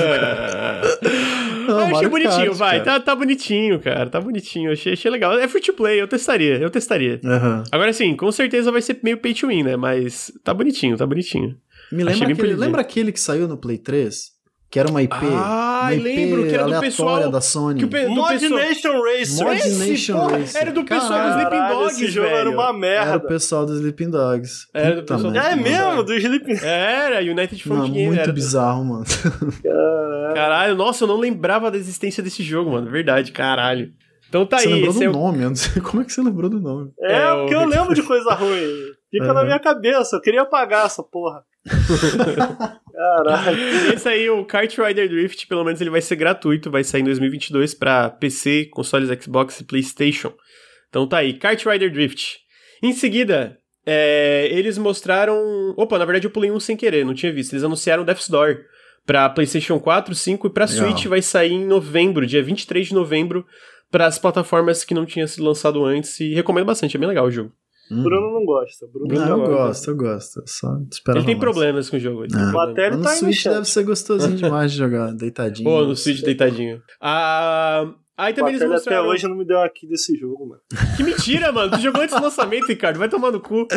Não, 1.68 1.90
eu 1.90 1.96
achei 1.96 2.08
bonitinho, 2.08 2.46
Kart, 2.46 2.58
vai. 2.58 2.84
Tá, 2.84 3.00
tá 3.00 3.16
bonitinho, 3.16 3.80
cara. 3.80 4.10
Tá 4.10 4.20
bonitinho. 4.20 4.72
Achei, 4.72 4.94
achei 4.94 5.10
legal. 5.10 5.38
É 5.38 5.48
free 5.48 5.62
to 5.62 5.74
play, 5.74 6.02
eu 6.02 6.08
testaria, 6.08 6.58
eu 6.58 6.70
testaria. 6.70 7.20
Uhum. 7.24 7.64
Agora 7.72 7.94
sim, 7.94 8.16
com 8.16 8.32
certeza 8.32 8.72
vai 8.72 8.82
ser 8.82 9.00
meio 9.04 9.18
pay 9.18 9.34
to 9.34 9.48
win, 9.48 9.64
né? 9.64 9.76
Mas 9.76 10.32
tá 10.44 10.54
bonitinho, 10.54 10.98
tá 10.98 11.06
bonitinho. 11.06 11.56
Me 11.92 12.04
lembra 12.04 12.32
aquele, 12.32 12.56
lembra 12.56 12.82
aquele 12.82 13.12
que 13.12 13.20
saiu 13.20 13.48
no 13.48 13.58
Play 13.58 13.78
3? 13.78 14.33
Que 14.74 14.80
era 14.80 14.90
uma 14.90 15.04
IP. 15.04 15.16
Ah, 15.22 15.82
uma 15.84 15.94
IP 15.94 16.04
lembro, 16.04 16.48
que 16.48 16.56
era 16.56 16.66
do 16.66 16.80
pessoal. 16.80 17.30
da 17.30 17.42
Sony. 17.42 17.78
Que 17.78 17.86
o 17.86 17.88
pe, 17.88 18.08
Mod 18.08 18.40
pessoal... 18.40 18.60
Nation 18.60 19.04
Racer. 19.04 19.46
Mod 19.46 19.70
Nation 19.70 20.14
porra, 20.16 20.38
Racer. 20.40 20.62
Era 20.64 20.72
do 20.72 20.84
pessoal 20.84 21.10
Caralho, 21.12 21.34
do 21.34 21.38
Sleeping 21.38 21.68
Dogs, 21.68 21.94
esse 21.94 22.08
jogo 22.12 22.28
velho. 22.28 22.40
era 22.40 22.50
uma 22.50 22.74
merda. 22.74 23.10
Era 23.12 23.18
o 23.18 23.28
pessoal 23.28 23.66
do 23.68 23.74
Sleeping 23.76 24.10
Dogs. 24.10 24.68
Era 24.74 24.96
do 24.96 25.04
pessoal 25.04 25.32
do 25.32 25.38
É 25.38 25.56
mesmo, 25.56 26.04
do 26.04 26.14
Sleeping 26.16 26.66
Era, 26.66 27.20
United 27.20 27.64
Front 27.64 27.78
Não, 27.82 27.92
Game. 27.92 28.08
Muito 28.08 28.20
era 28.20 28.34
bizarro, 28.34 28.84
mano. 28.84 29.06
Caralho. 29.62 30.34
caralho, 30.34 30.76
nossa, 30.76 31.04
eu 31.04 31.08
não 31.08 31.18
lembrava 31.18 31.70
da 31.70 31.78
existência 31.78 32.24
desse 32.24 32.42
jogo, 32.42 32.72
mano. 32.72 32.90
Verdade, 32.90 33.32
caralho. 33.32 33.94
Então 34.28 34.44
tá 34.44 34.58
você 34.58 34.70
aí. 34.70 34.74
lembrou 34.74 34.94
do 34.96 35.04
é 35.04 35.08
o... 35.08 35.12
nome, 35.12 35.44
eu 35.44 35.50
não 35.50 35.56
sei 35.56 35.80
como 35.86 36.02
é 36.02 36.06
que 36.06 36.12
você 36.12 36.22
lembrou 36.24 36.50
do 36.50 36.60
nome. 36.60 36.92
É, 37.00 37.14
é 37.14 37.36
porque 37.36 37.54
eu 37.54 37.64
lembro 37.68 37.94
de 37.94 38.02
coisa 38.02 38.34
ruim. 38.34 38.92
Fica 39.12 39.28
uhum. 39.28 39.34
na 39.38 39.44
minha 39.44 39.60
cabeça, 39.60 40.16
eu 40.16 40.22
queria 40.22 40.42
apagar 40.42 40.88
essa 40.88 41.04
porra. 41.04 41.44
Caralho. 42.94 43.94
Esse 43.94 44.10
aí, 44.10 44.30
o 44.30 44.46
Kart 44.46 44.76
Rider 44.78 45.10
Drift, 45.10 45.48
pelo 45.48 45.64
menos 45.64 45.82
ele 45.82 45.90
vai 45.90 46.02
ser 46.02 46.16
gratuito, 46.16 46.72
vai 46.72 46.84
sair 46.84 47.02
em 47.02 47.06
2022 47.06 47.74
para 47.74 48.10
PC, 48.10 48.70
consoles 48.72 49.10
Xbox 49.22 49.60
e 49.60 49.64
PlayStation. 49.64 50.34
Então 50.90 51.08
tá 51.08 51.18
aí, 51.18 51.34
Kart 51.34 51.64
Rider 51.66 51.92
Drift. 51.92 52.40
Em 52.82 52.94
seguida, 52.94 53.58
é, 53.86 54.48
eles 54.52 54.78
mostraram. 54.78 55.74
Opa, 55.78 55.98
na 55.98 56.06
verdade 56.06 56.28
eu 56.28 56.32
pulei 56.32 56.52
um 56.52 56.60
sem 56.60 56.78
querer, 56.78 57.06
não 57.06 57.14
tinha 57.14 57.32
visto. 57.32 57.54
Eles 57.54 57.64
anunciaram 57.64 58.06
Death's 58.06 58.30
Door 58.30 58.60
para 59.06 59.30
PlayStation 59.30 59.80
4, 59.80 60.16
5 60.16 60.48
e 60.48 60.50
para 60.50 60.68
Switch 60.68 61.06
vai 61.06 61.22
sair 61.22 61.52
em 61.52 61.66
novembro, 61.66 62.26
dia 62.26 62.42
23 62.42 62.88
de 62.88 62.94
novembro, 62.94 63.46
para 63.92 64.06
as 64.06 64.18
plataformas 64.18 64.84
que 64.84 64.94
não 64.94 65.06
tinham 65.06 65.28
sido 65.28 65.44
lançado 65.44 65.84
antes. 65.84 66.20
E 66.20 66.34
recomendo 66.34 66.66
bastante, 66.66 66.96
é 66.96 67.00
bem 67.00 67.10
legal 67.10 67.26
o 67.26 67.32
jogo. 67.32 67.52
Hum. 67.92 68.04
Bruno 68.04 68.34
não 68.34 68.46
gosta. 68.46 68.88
Bruno 68.88 69.14
não, 69.14 69.44
eu 69.44 69.48
gosto, 69.48 69.92
eu 69.92 69.96
gosto. 69.96 70.44
Só 70.46 70.78
espera 70.92 71.20
Ele 71.20 71.26
tem 71.26 71.36
mais. 71.36 71.44
problemas 71.44 71.90
com 71.90 71.98
o 71.98 72.00
jogo. 72.00 72.24
Ele 72.24 72.36
o 72.36 72.52
Batério 72.52 72.98
no 72.98 73.04
tá 73.04 73.10
Switch 73.10 73.44
deve 73.44 73.66
ser 73.66 73.84
gostosinho 73.84 74.36
demais 74.38 74.72
de 74.72 74.78
jogar, 74.78 75.14
deitadinho. 75.14 75.70
Pô, 75.70 75.84
no 75.86 75.96
Switch 75.96 76.22
deitadinho. 76.22 76.82
Ah, 77.02 77.94
aí 78.18 78.34
também 78.34 78.56
eles 78.56 78.68
mostraram... 78.68 79.04
até 79.04 79.12
hoje 79.12 79.28
não 79.28 79.36
me 79.36 79.46
deu 79.46 79.62
aqui 79.62 79.88
desse 79.88 80.18
jogo, 80.18 80.48
mano. 80.48 80.62
Que 80.96 81.04
mentira, 81.04 81.52
mano. 81.52 81.72
Tu 81.72 81.82
jogou 81.82 82.02
antes 82.02 82.16
do 82.16 82.22
lançamento, 82.24 82.68
Ricardo. 82.68 82.98
Vai 82.98 83.10
tomar 83.10 83.32
no 83.32 83.42
cu. 83.42 83.68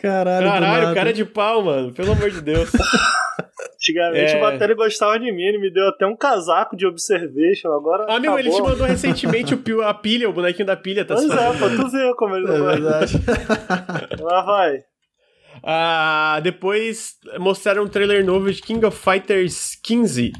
Caralho, 0.00 0.46
Caralho, 0.46 0.94
cara 0.94 1.12
de 1.12 1.24
pau, 1.24 1.62
mano. 1.64 1.92
Pelo 1.92 2.12
amor 2.12 2.30
de 2.30 2.40
Deus. 2.40 2.70
Antigamente 3.84 4.32
é... 4.32 4.36
o 4.38 4.40
Batéria 4.40 4.74
gostava 4.74 5.18
de 5.18 5.30
mim, 5.30 5.42
ele 5.42 5.58
me 5.58 5.70
deu 5.70 5.86
até 5.88 6.06
um 6.06 6.16
casaco 6.16 6.74
de 6.74 6.86
observation, 6.86 7.70
agora. 7.70 8.06
Ah, 8.08 8.18
meu, 8.18 8.38
ele 8.38 8.50
te 8.50 8.62
mandou 8.62 8.86
recentemente 8.86 9.54
o, 9.54 9.60
a 9.84 9.92
pilha, 9.92 10.28
o 10.28 10.32
bonequinho 10.32 10.66
da 10.66 10.76
pilha, 10.76 11.04
tá 11.04 11.14
Pois 11.14 11.30
é, 11.30 11.58
pra 11.58 11.68
tu 11.68 11.90
ver 11.90 12.14
como 12.14 12.34
ele 12.34 12.46
não 12.46 12.54
é 12.54 12.76
verdade. 12.76 13.12
Lá 14.22 14.42
vai. 14.42 14.84
Ah, 15.62 16.40
depois 16.42 17.16
mostraram 17.38 17.84
um 17.84 17.88
trailer 17.88 18.24
novo 18.24 18.50
de 18.50 18.62
King 18.62 18.84
of 18.86 18.98
Fighters 18.98 19.78
15, 19.82 20.32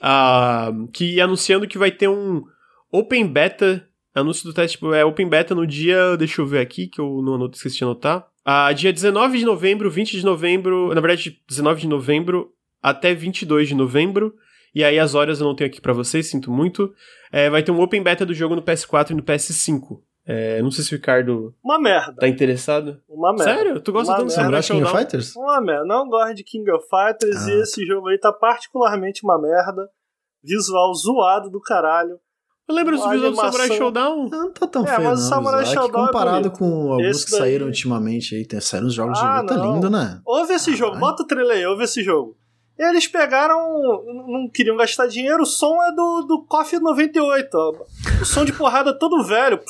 ah, 0.00 0.72
que 0.92 1.20
anunciando 1.20 1.68
que 1.68 1.78
vai 1.78 1.90
ter 1.90 2.08
um 2.08 2.42
Open 2.90 3.26
Beta, 3.26 3.86
anúncio 4.14 4.44
do 4.44 4.54
teste, 4.54 4.78
é 4.94 5.04
Open 5.04 5.28
Beta 5.28 5.54
no 5.54 5.66
dia, 5.66 6.16
deixa 6.16 6.40
eu 6.40 6.46
ver 6.46 6.60
aqui, 6.60 6.86
que 6.86 7.00
eu 7.00 7.20
não 7.22 7.34
anoto, 7.34 7.56
esqueci 7.56 7.76
de 7.76 7.84
anotar. 7.84 8.26
Ah, 8.42 8.72
dia 8.72 8.90
19 8.90 9.38
de 9.38 9.44
novembro, 9.44 9.90
20 9.90 10.16
de 10.16 10.24
novembro, 10.24 10.94
na 10.94 11.00
verdade, 11.00 11.38
19 11.46 11.82
de 11.82 11.86
novembro 11.86 12.50
até 12.82 13.14
22 13.14 13.68
de 13.68 13.74
novembro. 13.74 14.34
E 14.74 14.84
aí 14.84 14.98
as 14.98 15.14
horas 15.14 15.40
eu 15.40 15.46
não 15.46 15.54
tenho 15.56 15.68
aqui 15.68 15.80
para 15.80 15.92
vocês, 15.92 16.30
sinto 16.30 16.50
muito. 16.50 16.92
É, 17.32 17.50
vai 17.50 17.62
ter 17.62 17.72
um 17.72 17.80
Open 17.80 18.02
Beta 18.02 18.24
do 18.24 18.32
jogo 18.34 18.54
no 18.54 18.62
PS4 18.62 19.10
e 19.10 19.14
no 19.14 19.22
PS5. 19.22 20.00
É, 20.26 20.62
não 20.62 20.70
sei 20.70 20.84
se 20.84 20.92
o 20.94 20.96
Ricardo. 20.96 21.52
Uma 21.64 21.80
merda. 21.80 22.14
Tá 22.20 22.28
interessado? 22.28 23.00
Uma 23.08 23.32
merda. 23.32 23.44
Sério? 23.54 23.80
Tu 23.80 23.90
gosta 23.92 24.12
Uma 24.12 24.18
tanto 24.18 24.28
merda. 24.28 24.42
do 24.58 24.62
Samurai 24.62 24.62
King 24.62 24.82
of? 24.84 24.96
Fighters? 24.96 25.34
Uma 25.36 25.60
merda. 25.60 25.84
Não 25.86 26.08
gosto 26.08 26.34
de 26.34 26.44
King 26.44 26.70
of 26.70 26.84
Fighters 26.88 27.46
Ah. 27.46 27.50
e 27.50 27.62
esse 27.62 27.84
jogo 27.84 28.08
aí 28.08 28.18
tá 28.18 28.32
particularmente 28.32 29.22
uma 29.24 29.40
merda. 29.40 29.88
Visual 30.42 30.94
zoado 30.94 31.50
do 31.50 31.60
caralho. 31.60 32.18
Eu 32.68 32.74
lembro 32.76 32.96
do 32.96 33.02
Uma 33.02 33.10
visual 33.12 33.30
do 33.32 33.36
Samurai 33.36 33.68
Showdown. 33.76 34.28
Não 34.28 34.52
tá 34.52 34.66
tão 34.68 34.84
É, 34.84 34.86
feio, 34.94 35.08
mas 35.08 35.18
o 35.18 35.22
não. 35.22 35.28
Samurai 35.28 35.64
visual. 35.64 35.84
É 35.84 35.88
que 35.88 35.92
Showdown 35.92 36.04
é 36.04 36.06
comparado 36.06 36.50
bonito. 36.50 36.58
com 36.58 36.92
alguns 36.92 37.06
Esse 37.06 37.24
que 37.24 37.30
saíram 37.32 37.58
daí- 37.66 37.66
ultimamente 37.68 38.34
aí, 38.36 38.46
tem, 38.46 38.60
saíram 38.60 38.86
os 38.86 38.94
jogos 38.94 39.18
Ah, 39.20 39.36
de 39.36 39.40
luta 39.42 39.56
não. 39.56 39.74
lindo, 39.74 39.90
né? 39.90 40.20
Ouve 40.24 40.52
esse 40.54 40.70
jogo, 40.76 40.92
Caralho. 40.92 41.00
bota 41.10 41.22
o 41.24 41.26
trailer 41.26 41.56
aí, 41.56 41.66
ouve 41.66 41.82
esse 41.84 42.02
jogo. 42.04 42.36
Eles 42.88 43.06
pegaram. 43.06 43.58
Não 44.26 44.48
queriam 44.48 44.76
gastar 44.76 45.06
dinheiro, 45.06 45.42
o 45.42 45.46
som 45.46 45.82
é 45.84 45.92
do, 45.92 46.22
do 46.22 46.42
KOF 46.48 46.78
98. 46.78 47.54
Ó. 47.54 47.74
O 48.22 48.24
som 48.24 48.44
de 48.44 48.52
porrada 48.54 48.98
todo 48.98 49.22
velho. 49.22 49.60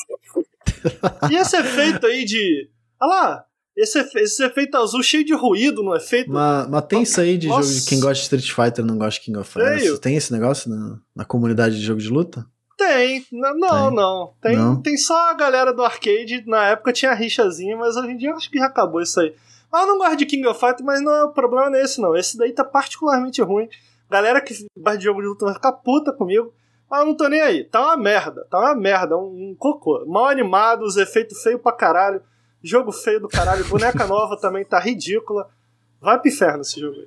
E 1.30 1.34
esse 1.36 1.56
efeito 1.56 2.06
aí 2.06 2.24
de. 2.24 2.68
Olha 3.00 3.10
lá! 3.10 3.44
Esse, 3.76 3.98
esse 4.18 4.44
efeito 4.44 4.76
azul 4.76 5.02
cheio 5.02 5.24
de 5.24 5.32
ruído 5.34 5.82
no 5.82 5.94
efeito. 5.96 6.30
Mas, 6.30 6.68
mas 6.68 6.84
tem 6.86 7.02
isso 7.02 7.20
aí 7.20 7.38
de 7.38 7.48
Nossa. 7.48 7.68
jogo 7.68 7.80
de 7.80 7.86
quem 7.86 7.98
gosta 8.00 8.14
de 8.14 8.20
Street 8.42 8.50
Fighter 8.52 8.84
não 8.84 8.98
gosta 8.98 9.18
de 9.18 9.24
King 9.26 9.38
of 9.38 9.50
Fighters. 9.50 9.98
Tem 10.00 10.16
esse 10.16 10.32
negócio 10.32 10.68
na, 10.70 10.98
na 11.16 11.24
comunidade 11.24 11.76
de 11.76 11.82
jogo 11.82 12.00
de 12.00 12.08
luta? 12.08 12.44
Tem. 12.76 13.24
Não, 13.32 13.52
Tem. 13.58 13.94
não. 13.96 14.32
Tem, 14.40 14.56
Não? 14.56 14.82
tem 14.82 14.96
só 14.96 15.30
a 15.30 15.34
galera 15.34 15.72
do 15.72 15.82
arcade. 15.82 16.42
Na 16.46 16.66
época 16.66 16.92
tinha 16.92 17.14
rixazinha, 17.14 17.76
mas 17.76 17.96
hoje 17.96 18.10
em 18.12 18.16
dia 18.16 18.30
eu 18.30 18.36
acho 18.36 18.50
que 18.50 18.58
já 18.58 18.66
acabou 18.66 19.00
isso 19.00 19.18
aí. 19.20 19.34
Mas 19.70 19.82
eu 19.82 19.88
não 19.88 19.98
gosto 19.98 20.16
de 20.16 20.26
King 20.26 20.46
of 20.46 20.58
Fighters, 20.58 20.84
mas 20.84 21.00
não 21.00 21.12
é 21.12 21.24
o 21.24 21.32
problema 21.32 21.70
nesse, 21.70 22.00
não. 22.00 22.16
Esse 22.16 22.36
daí 22.36 22.52
tá 22.52 22.64
particularmente 22.64 23.40
ruim. 23.42 23.68
Galera 24.08 24.40
que 24.40 24.54
gosta 24.76 24.98
de 24.98 25.04
jogo 25.04 25.20
de 25.20 25.28
luta 25.28 25.44
vai 25.44 25.54
ficar 25.54 25.72
puta 25.72 26.12
comigo. 26.12 26.52
Eu 26.92 27.06
não 27.06 27.14
tô 27.16 27.28
nem 27.28 27.40
aí. 27.40 27.64
Tá 27.64 27.80
uma 27.80 27.96
merda. 27.96 28.44
Tá 28.50 28.58
uma 28.58 28.74
merda. 28.74 29.16
Um, 29.16 29.50
um 29.50 29.56
cocô. 29.56 30.04
Mal 30.06 30.26
animado, 30.26 30.82
os 30.82 30.96
efeitos 30.96 31.40
feios 31.42 31.60
pra 31.62 31.70
caralho. 31.72 32.20
Jogo 32.62 32.90
feio 32.90 33.20
do 33.20 33.28
caralho. 33.28 33.64
Boneca 33.66 34.04
nova 34.08 34.36
também 34.36 34.64
tá 34.64 34.80
ridícula. 34.80 35.48
Vai 36.00 36.18
pro 36.18 36.28
inferno 36.28 36.62
esse 36.62 36.80
jogo 36.80 36.96
aí. 36.96 37.06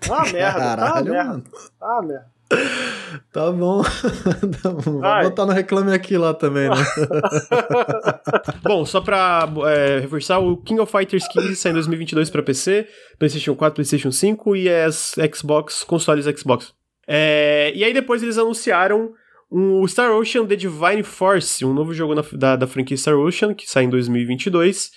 Tá 0.00 0.14
uma 0.14 0.32
merda. 0.32 0.60
tá 0.60 0.66
uma 0.66 0.76
Caralho, 0.76 1.10
merda. 1.12 1.30
mano. 1.30 1.44
Tá 1.80 1.86
uma 1.86 2.02
merda. 2.02 2.33
Tá 3.32 3.50
bom. 3.50 3.82
tá 4.62 4.70
bom. 4.70 5.00
Vai 5.00 5.24
botar 5.24 5.46
no 5.46 5.52
Reclame 5.52 5.92
Aqui 5.92 6.16
lá 6.16 6.32
também, 6.34 6.68
né? 6.68 6.76
Bom, 8.62 8.84
só 8.84 9.00
pra 9.00 9.48
é, 9.66 10.00
reforçar, 10.00 10.38
o 10.38 10.56
King 10.56 10.80
of 10.80 10.90
Fighters 10.90 11.26
15 11.28 11.56
sai 11.56 11.70
em 11.70 11.74
2022 11.74 12.30
pra 12.30 12.42
PC, 12.42 12.86
PlayStation 13.18 13.54
4, 13.54 13.74
PlayStation 13.74 14.10
5 14.10 14.56
e 14.56 14.68
as 14.68 15.14
Xbox, 15.34 15.82
consoles 15.84 16.26
Xbox. 16.38 16.72
É, 17.06 17.72
e 17.74 17.84
aí 17.84 17.92
depois 17.92 18.22
eles 18.22 18.38
anunciaram 18.38 19.12
o 19.50 19.86
Star 19.86 20.12
Ocean 20.12 20.46
The 20.46 20.56
Divine 20.56 21.02
Force, 21.02 21.64
um 21.64 21.74
novo 21.74 21.92
jogo 21.92 22.14
na, 22.14 22.22
da, 22.32 22.56
da 22.56 22.66
franquia 22.66 22.96
Star 22.96 23.16
Ocean, 23.16 23.54
que 23.54 23.68
sai 23.68 23.84
em 23.84 23.90
2022. 23.90 24.90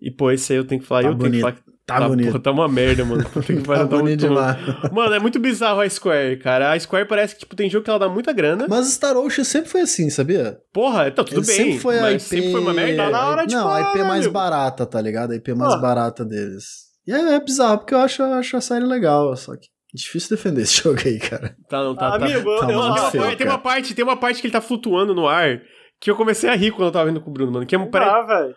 E, 0.00 0.10
pô, 0.10 0.30
esse 0.30 0.52
aí 0.52 0.58
eu 0.58 0.64
tenho 0.64 0.80
que 0.80 0.86
falar, 0.86 1.02
tá 1.02 1.08
eu 1.08 1.14
bonito. 1.14 1.32
tenho 1.32 1.52
que 1.52 1.60
falar 1.60 1.73
Tá, 1.86 1.98
tá 1.98 2.08
bonito. 2.08 2.28
Porra, 2.28 2.40
tá 2.40 2.50
uma 2.50 2.66
merda, 2.66 3.04
mano. 3.04 3.24
Tem 3.46 3.56
que 3.56 3.62
tá 3.62 3.84
bonito 3.84 4.20
demais. 4.20 4.56
Mano, 4.90 5.14
é 5.14 5.18
muito 5.18 5.38
bizarro 5.38 5.80
a 5.80 5.88
Square, 5.88 6.38
cara. 6.38 6.72
A 6.72 6.80
Square 6.80 7.06
parece 7.06 7.34
que 7.34 7.40
tipo, 7.40 7.54
tem 7.54 7.68
jogo 7.68 7.84
que 7.84 7.90
ela 7.90 7.98
dá 7.98 8.08
muita 8.08 8.32
grana. 8.32 8.66
Mas 8.68 8.86
Star 8.92 9.16
Ocean 9.16 9.44
sempre 9.44 9.68
foi 9.68 9.82
assim, 9.82 10.08
sabia? 10.08 10.58
Porra, 10.72 11.10
tá 11.10 11.22
tudo 11.22 11.40
Ele 11.40 11.46
bem. 11.46 11.56
Sempre 11.56 11.78
foi 11.78 12.00
mas 12.00 12.04
a 12.04 12.12
IP... 12.12 12.20
sempre 12.20 12.52
foi 12.52 12.60
uma 12.60 12.72
merda. 12.72 13.04
Tá 13.04 13.10
na 13.10 13.28
hora 13.28 13.46
de 13.46 13.54
Não, 13.54 13.62
falar, 13.64 13.76
a 13.76 13.90
IP 13.90 14.02
mais 14.02 14.20
amigo? 14.20 14.32
barata, 14.32 14.86
tá 14.86 15.00
ligado? 15.00 15.32
A 15.32 15.36
IP 15.36 15.54
mais 15.54 15.78
barata 15.80 16.24
deles. 16.24 16.84
E 17.06 17.12
é, 17.12 17.34
é 17.34 17.40
bizarro, 17.40 17.78
porque 17.78 17.92
eu 17.92 17.98
acho, 17.98 18.22
acho 18.22 18.56
a 18.56 18.60
série 18.62 18.86
legal, 18.86 19.36
só 19.36 19.54
que 19.54 19.68
difícil 19.92 20.36
defender 20.36 20.62
esse 20.62 20.80
jogo 20.82 20.98
aí, 21.04 21.18
cara. 21.18 21.54
Tá, 21.68 21.84
não, 21.84 21.94
tá, 21.94 22.14
Amigo, 22.14 22.50
tá. 22.60 22.66
tá 22.66 22.72
eu, 22.72 22.82
muito 22.82 22.98
eu, 22.98 23.10
feio. 23.10 23.24
Tem, 23.24 23.36
tem 23.36 23.46
uma 23.46 23.58
parte, 23.58 23.94
tem 23.94 24.04
uma 24.04 24.16
parte 24.16 24.40
que 24.40 24.46
ele 24.46 24.52
tá 24.52 24.60
flutuando 24.62 25.14
no 25.14 25.28
ar 25.28 25.60
que 26.00 26.10
eu 26.10 26.16
comecei 26.16 26.50
a 26.50 26.54
rir 26.54 26.70
quando 26.70 26.88
eu 26.88 26.92
tava 26.92 27.06
vendo 27.06 27.20
com 27.20 27.30
o 27.30 27.32
Bruno, 27.32 27.52
mano. 27.52 27.66
Que 27.66 27.74
é. 27.74 27.78
Ah, 27.78 28.22
velho. 28.22 28.54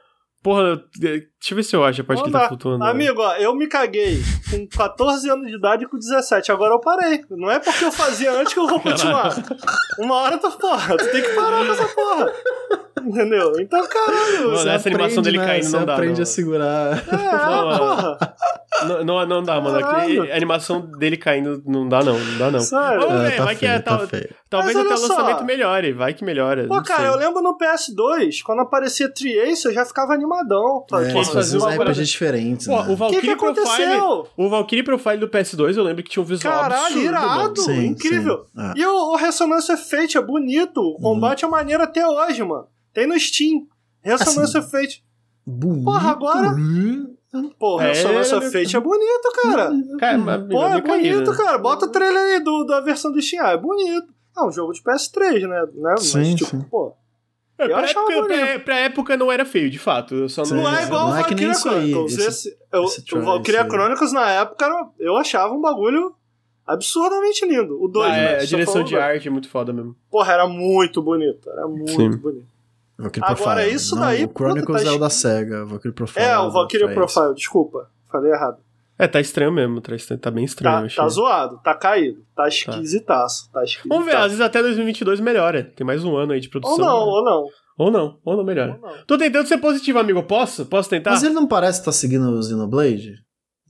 Porra, 0.48 0.82
deixa 0.98 1.28
eu 1.52 1.56
ver 1.58 1.64
se 1.64 1.76
eu 1.76 1.84
acho 1.84 2.00
a 2.00 2.04
parte 2.06 2.20
Não 2.20 2.24
que 2.24 2.30
ele 2.30 2.40
tá 2.40 2.48
flutuando. 2.48 2.82
ar. 2.82 2.92
Amigo, 2.92 3.20
ó, 3.20 3.36
eu 3.36 3.54
me 3.54 3.68
caguei 3.68 4.24
com 4.50 4.66
14 4.66 5.30
anos 5.30 5.46
de 5.46 5.58
idade 5.58 5.84
e 5.84 5.88
com 5.90 5.98
17. 5.98 6.54
Agora 6.54 6.74
eu 6.74 6.80
parei. 6.80 7.22
Não 7.32 7.52
é 7.52 7.60
porque 7.60 7.84
eu 7.84 7.92
fazia 7.92 8.32
antes 8.32 8.54
que 8.54 8.60
eu 8.62 8.66
vou 8.66 8.80
continuar. 8.80 9.36
Uma 10.00 10.16
hora 10.16 10.38
tu, 10.38 10.50
porra, 10.52 10.96
tu 10.96 11.12
tem 11.12 11.22
que 11.22 11.34
parar 11.34 11.66
com 11.66 11.74
essa 11.74 11.88
porra. 11.90 12.34
Entendeu? 13.06 13.54
Então, 13.60 13.88
caralho. 13.88 14.52
Mano, 14.52 14.70
essa 14.70 14.90
animação 14.90 15.24
dele 15.24 15.38
né? 15.38 15.46
caindo 15.46 15.64
Você 15.66 15.78
não 15.78 15.86
dá, 15.86 15.94
aprende 15.94 16.16
não. 16.16 16.24
a 16.24 16.26
segurar. 16.26 17.04
É, 17.08 17.18
Não, 17.48 17.78
porra. 17.78 18.18
Não, 18.86 19.04
não, 19.04 19.26
não 19.26 19.44
dá, 19.44 19.60
mano. 19.62 19.84
Aqui, 19.84 20.20
a 20.32 20.36
animação 20.36 20.82
dele 20.82 21.18
caindo 21.18 21.64
não 21.66 21.88
dá, 21.88 22.04
não. 22.04 22.18
Não 22.20 22.38
dá, 22.38 22.52
não. 22.52 22.60
Sério. 22.60 23.00
Vamos 23.02 23.22
É, 23.22 23.30
ver, 23.30 23.38
tá 23.38 23.44
vai 23.46 23.56
que 23.56 23.60
feio, 23.62 23.72
é 23.72 23.80
tá 23.80 23.98
tal-. 23.98 24.08
Talvez 24.50 24.76
até 24.78 24.96
o 24.96 25.00
lançamento 25.02 25.44
melhore, 25.46 25.94
vai 25.94 26.14
que 26.14 26.24
melhora. 26.24 26.68
Pô, 26.68 26.82
cara, 26.84 27.02
sei. 27.04 27.10
eu 27.10 27.16
lembro 27.18 27.42
no 27.42 27.58
PS2, 27.58 28.42
quando 28.46 28.60
aparecia 28.62 29.10
Tri-Ace, 29.12 29.66
eu 29.66 29.74
já 29.74 29.84
ficava 29.86 30.14
animadão. 30.14 30.86
Falei, 30.90 31.08
É, 31.10 31.12
eles 31.16 31.28
fazer 31.28 31.34
faziam 31.34 31.58
uns 31.60 31.64
uma 31.76 31.84
RPGs 31.84 32.06
diferentes, 32.06 32.68
Pô, 32.68 32.74
né? 32.74 32.78
o 32.80 32.82
O 32.82 32.86
que, 32.86 32.94
que 32.94 32.96
Valkyrie 32.96 33.36
Profile. 33.36 33.64
aconteceu? 33.84 34.28
O 34.38 34.50
Valkyrie 34.50 34.84
Profile 34.84 35.18
do 35.18 35.28
PS2 35.28 35.76
eu 35.78 35.84
lembro 35.84 36.04
que 36.04 36.10
tinha 36.10 36.22
um 36.22 36.26
visual 36.26 36.54
Caralho, 36.54 36.84
absurdo, 36.86 37.04
irado. 37.06 37.62
Sim, 37.62 37.86
incrível. 37.88 38.46
sim. 38.56 38.62
É. 38.62 38.74
E 38.76 38.86
o, 38.86 39.12
o 39.12 39.16
Ressonância 39.16 39.76
Fate 39.76 40.18
é 40.18 40.22
bonito. 40.22 40.78
O 40.82 41.00
combate 41.02 41.44
é 41.44 41.48
maneiro 41.48 41.82
até 41.84 42.06
hoje, 42.08 42.44
mano. 42.44 42.57
Tem 42.98 43.06
no 43.06 43.20
Steam. 43.20 43.68
Ressonância 44.02 44.60
Fate. 44.64 45.04
Bonito. 45.46 45.86
Porra, 45.86 46.10
agora- 46.12 46.50
Hum. 46.58 47.14
Pô, 47.60 47.80
É, 47.80 47.90
Ressonância 47.90 48.40
meu- 48.40 48.52
Fate 48.52 48.76
é 48.76 48.80
bonito, 48.80 49.32
cara. 49.44 49.72
Cara, 50.00 50.18
mas, 50.18 50.48
Pô, 50.48 50.66
é 50.66 50.82
bonito, 50.82 51.30
né? 51.32 51.38
cara. 51.38 51.58
Bota 51.60 51.86
o 51.86 51.92
trailer 51.92 52.20
aí 52.38 52.40
do, 52.44 52.64
da 52.64 52.82
versão 52.82 53.12
do 53.12 53.22
Steam. 53.22 53.46
Ah, 53.46 53.52
é 53.52 53.58
bonito. 53.58 54.08
É 54.36 54.44
um 54.44 54.52
jogo 54.52 54.74
de 54.74 54.82
PS3, 54.82 55.48
né? 55.48 55.64
né? 55.76 55.96
Sim, 56.00 56.18
Mas, 56.18 56.36
tipo, 56.36 56.50
sim. 56.50 56.62
pô. 56.62 56.96
É, 57.60 57.66
Eu 57.66 57.70
pra, 57.70 57.80
achava 57.82 58.12
época, 58.12 58.28
bonito. 58.28 58.46
pra, 58.48 58.60
pra 58.62 58.80
época 58.80 59.18
não 59.18 59.32
era 59.32 59.46
feio, 59.46 59.70
de 59.70 59.78
fato. 59.78 60.16
Eu 60.16 60.30
só 60.30 60.42
não. 60.44 60.64
Não 60.64 60.76
é 60.76 60.84
igual 60.86 61.10
Não 61.10 61.14
o 61.16 61.20
é 61.20 61.24
que 61.24 61.36
nem 61.36 61.46
Valkyria 61.46 61.52
isso 61.52 61.70
aí, 61.70 61.92
Chronicles. 61.92 62.14
esse- 62.18 62.28
Esse, 62.50 62.58
eu, 62.74 62.84
esse 62.86 63.16
o 63.16 63.22
Valkyria 63.22 63.64
Chronicles, 63.70 64.12
na 64.12 64.32
época, 64.32 64.90
eu 65.00 65.16
achava 65.18 65.54
um 65.54 65.62
bagulho 65.62 66.16
absurdamente 66.66 67.46
lindo. 67.46 67.80
O 67.82 67.88
2, 67.88 68.10
Ah, 68.10 68.12
né? 68.16 68.34
é, 68.34 68.40
a 68.42 68.46
direção 68.46 68.84
de 68.84 68.96
arte 68.96 69.28
é 69.28 69.32
muito 69.32 69.50
foda 69.50 69.72
mesmo. 69.72 69.96
Porra, 70.10 70.34
era 70.34 70.48
muito 70.48 71.02
bonito. 71.04 71.48
Era 71.50 71.68
muito 71.68 71.92
Sim. 71.92 72.10
bonito. 72.18 72.48
Valkyrie 72.98 73.24
Agora, 73.26 73.36
Profile. 73.62 73.76
isso 73.76 73.96
Não, 73.96 74.02
daí, 74.02 74.26
O 74.26 74.32
Chronicles 74.36 74.84
tá 74.84 74.90
é 74.90 74.92
o 74.92 74.98
da 74.98 75.10
SEGA, 75.10 75.64
o 75.64 75.68
Valkyrie 75.68 75.94
Profile. 75.94 76.26
É, 76.26 76.30
é 76.30 76.40
o 76.40 76.52
Valkyria 76.52 76.88
da 76.88 76.94
Profile, 76.94 77.34
desculpa. 77.36 77.90
Falei 78.12 78.32
errado. 78.32 78.58
É, 79.00 79.08
tá 79.08 79.20
estranho 79.22 79.52
mesmo, 79.52 79.80
tá, 79.80 79.96
estranho, 79.96 80.20
tá 80.20 80.32
bem 80.32 80.44
estranho. 80.44 80.90
Tá, 80.90 81.04
tá 81.04 81.08
zoado, 81.10 81.60
tá 81.64 81.76
caído. 81.76 82.24
Tá 82.36 82.48
esquisitaço. 82.48 83.52
Tá 83.52 83.64
esquisitaço. 83.64 83.88
Vamos 83.90 84.06
ver, 84.06 84.16
às 84.18 84.24
vezes 84.32 84.42
até 84.42 84.60
2022 84.62 85.20
melhora. 85.20 85.64
Tem 85.76 85.86
mais 85.86 86.04
um 86.04 86.16
ano 86.18 86.34
aí 86.34 86.40
de 86.40 86.50
produção. 86.50 86.74
Ou 86.74 86.80
não, 86.80 87.06
né? 87.06 87.12
ou 87.12 87.24
não. 87.24 87.46
Ou 87.78 87.92
não, 87.92 88.20
ou 88.26 88.38
não 88.38 88.44
melhora. 88.44 88.80
Ou 88.82 88.90
não. 88.90 89.06
Tô 89.06 89.16
tentando 89.20 89.46
ser 89.48 89.60
positivo, 89.60 90.00
amigo. 90.00 90.24
Posso? 90.24 90.66
Posso 90.66 90.90
tentar? 90.90 91.12
Mas 91.12 91.22
ele 91.22 91.36
não 91.36 91.46
parece 91.48 91.78
estar 91.80 91.92
seguindo 91.92 92.28
o 92.28 92.42
Xenoblade? 92.42 93.14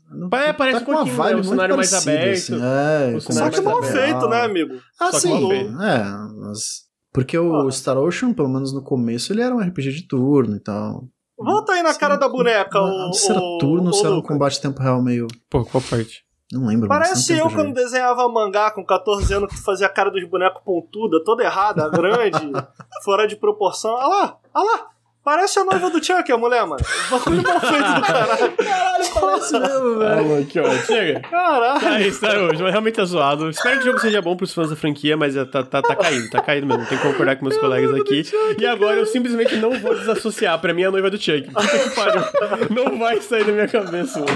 Não- 0.09 0.29
É, 0.39 0.53
parece 0.53 0.81
um 0.81 0.85
com 0.85 0.91
uma 0.91 0.97
pouquinho, 0.99 1.17
né? 1.17 1.23
vibe 1.25 1.39
O 1.41 1.43
cenário 1.43 1.75
mais 1.75 1.93
aberto. 1.93 2.31
assim, 2.37 2.53
é, 2.63 3.09
O 3.09 3.13
com 3.15 3.19
Só 3.19 3.33
cenário 3.33 3.53
que 3.57 3.61
mal 3.61 3.83
feito, 3.83 4.29
né, 4.29 4.41
amigo? 4.43 4.75
Ah, 4.97 5.11
Só 5.11 5.19
sim. 5.19 5.51
É, 5.51 6.03
mas... 6.39 6.86
Porque 7.17 7.37
o 7.37 7.67
Ah. 7.67 7.71
Star 7.71 7.97
Ocean, 7.97 8.33
pelo 8.33 8.47
menos 8.49 8.71
no 8.73 8.81
começo, 8.83 9.33
ele 9.33 9.41
era 9.41 9.55
um 9.55 9.59
RPG 9.59 9.91
de 9.91 10.07
turno 10.07 10.55
e 10.55 10.59
tal. 10.59 11.05
Volta 11.37 11.73
aí 11.73 11.83
na 11.83 11.93
cara 11.93 12.15
da 12.15 12.27
boneca, 12.29 12.79
o. 12.81 13.13
Se 13.13 13.31
era 13.31 13.39
o- 13.39 13.57
turno, 13.59 13.93
se 13.93 14.05
era 14.05 14.15
um 14.15 14.21
combate 14.21 14.57
em 14.57 14.61
tempo 14.61 14.81
real 14.81 15.01
meio... 15.01 15.27
Pô, 15.49 15.63
qual 15.65 15.83
parte? 15.87 16.25
Não 16.51 16.65
lembro. 16.67 16.87
Parece 16.87 17.33
eu 17.37 17.49
quando 17.51 17.73
desenhava 17.73 18.27
mangá 18.29 18.71
com 18.71 18.83
14 18.85 19.33
anos 19.33 19.49
que 19.49 19.57
tu 19.57 19.63
fazia 19.63 19.85
a 19.85 19.89
cara 19.89 20.09
dos 20.09 20.23
bonecos 20.29 20.61
pontuda, 20.63 21.21
toda 21.23 21.43
errada, 21.43 21.89
grande, 21.89 22.37
fora 23.03 23.27
de 23.27 23.35
proporção. 23.35 23.91
Olha 23.93 24.07
lá, 24.07 24.37
olha 24.53 24.65
lá. 24.71 24.87
Parece 25.27 25.59
a 25.59 25.65
noiva 25.65 25.89
do 25.89 26.01
Chuck, 26.01 26.31
a 26.31 26.37
mulher, 26.37 26.65
mano. 26.65 26.81
Bagulho 27.11 27.43
mal 27.43 27.59
feito 27.59 27.93
do 27.95 28.01
caralho. 28.01 28.53
Caralho, 28.57 29.05
parece 29.13 29.59
mesmo, 29.59 29.99
velho. 29.99 30.45
que 30.45 30.57
ó, 30.57 30.71
chega. 30.85 31.19
Caralho. 31.19 31.81
Tá 31.81 31.99
isso, 31.99 32.21
tá 32.21 32.29
hoje, 32.39 32.63
mas 32.63 32.71
realmente 32.71 32.95
tá 32.95 33.03
zoado. 33.03 33.49
Espero 33.49 33.75
que 33.75 33.83
o 33.83 33.85
jogo 33.87 33.99
seja 33.99 34.21
bom 34.21 34.37
pros 34.37 34.53
fãs 34.53 34.69
da 34.69 34.77
franquia, 34.77 35.17
mas 35.17 35.35
é, 35.35 35.43
tá, 35.43 35.63
tá, 35.63 35.81
tá 35.81 35.95
caído, 35.97 36.29
tá 36.29 36.41
caído 36.41 36.65
mesmo. 36.65 36.85
Tem 36.85 36.97
que 36.97 37.03
concordar 37.03 37.35
com 37.35 37.43
meus 37.43 37.57
colegas 37.57 37.93
aqui. 37.99 38.23
E 38.57 38.65
agora 38.65 38.95
eu 38.99 39.05
simplesmente 39.05 39.57
não 39.57 39.71
vou 39.77 39.95
desassociar. 39.99 40.57
Pra 40.61 40.73
mim, 40.73 40.83
é 40.83 40.85
a 40.85 40.91
noiva 40.91 41.09
do 41.09 41.17
Chuck. 41.21 41.41
Puta 41.51 41.67
que 41.77 41.89
pariu. 41.93 42.21
Não 42.69 42.97
vai 42.97 43.19
sair 43.19 43.43
da 43.43 43.51
minha 43.51 43.67
cabeça, 43.67 44.19
mano. 44.19 44.31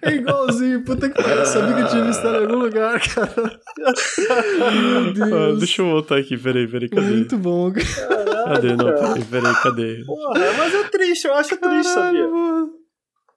É 0.00 0.12
igualzinho, 0.14 0.82
puta 0.82 1.10
que 1.10 1.22
pariu. 1.22 1.40
Eu 1.40 1.44
sabia 1.46 1.74
que 1.74 1.80
eu 1.82 1.88
tinha 1.88 2.04
visto 2.04 2.26
ela 2.26 2.38
em 2.38 2.40
algum 2.46 2.56
lugar, 2.56 2.98
cara. 3.00 3.60
Meu 3.76 5.26
Ah, 5.26 5.46
Deus. 5.46 5.58
deixa 5.58 5.82
eu 5.82 5.90
voltar 5.90 6.16
aqui, 6.16 6.38
peraí, 6.38 6.66
peraí, 6.66 6.88
cadê? 6.88 7.02
Muito 7.06 7.36
bom, 7.36 7.70
cara. 7.70 8.22
Cadê? 8.54 8.76
Não, 8.76 8.86
peraí, 8.86 9.24
peraí, 9.24 9.54
cadê? 9.62 10.04
Porra, 10.22 10.52
mas 10.58 10.74
é 10.74 10.84
triste, 10.84 11.26
eu 11.26 11.34
acho 11.34 11.56
triste, 11.56 11.92
sabia? 11.92 12.28
mano. 12.28 12.70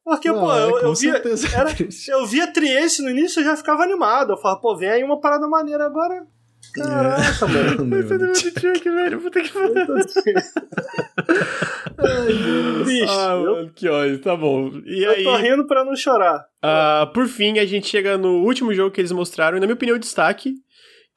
Porque, 0.03 0.30
pô, 0.30 0.35
Não, 0.35 0.55
é, 0.55 0.64
eu, 0.64 0.77
eu 0.81 0.93
via. 0.93 1.15
é 1.15 1.59
Era, 1.59 1.72
eu 2.09 2.25
via 2.27 2.45
Trieste 2.53 3.01
no 3.01 3.09
início 3.09 3.41
e 3.41 3.43
já 3.43 3.57
ficava 3.57 3.83
animado. 3.83 4.33
Eu 4.33 4.38
falava, 4.38 4.61
pô, 4.61 4.77
vem 4.77 4.88
aí 4.89 5.03
uma 5.03 5.19
parada 5.19 5.47
maneira 5.47 5.83
agora. 5.83 6.27
Caraca, 6.73 7.47
mano. 7.47 7.85
Meu 7.85 7.99
o 8.01 8.35
Chuck, 8.35 8.89
velho? 8.89 9.22
Puta 9.22 9.41
que 9.41 9.51
pariu. 9.51 9.73
Triste. 12.83 13.05
Ah, 13.09 13.33
eu, 13.35 13.55
mano, 13.55 13.72
que 13.73 13.88
ódio, 13.88 14.19
tá 14.22 14.35
bom. 14.35 14.72
E 14.85 15.03
eu 15.03 15.11
aí, 15.11 15.23
tô 15.23 15.35
rindo 15.38 15.65
pra 15.65 15.83
não 15.83 15.95
chorar. 15.95 16.45
ah, 16.61 17.09
por 17.14 17.27
fim, 17.27 17.57
a 17.59 17.65
gente 17.65 17.88
chega 17.88 18.17
no 18.17 18.43
último 18.43 18.73
jogo 18.73 18.91
que 18.91 19.01
eles 19.01 19.11
mostraram, 19.11 19.57
e 19.57 19.59
na 19.59 19.65
minha 19.65 19.75
opinião, 19.75 19.97
destaque, 19.97 20.53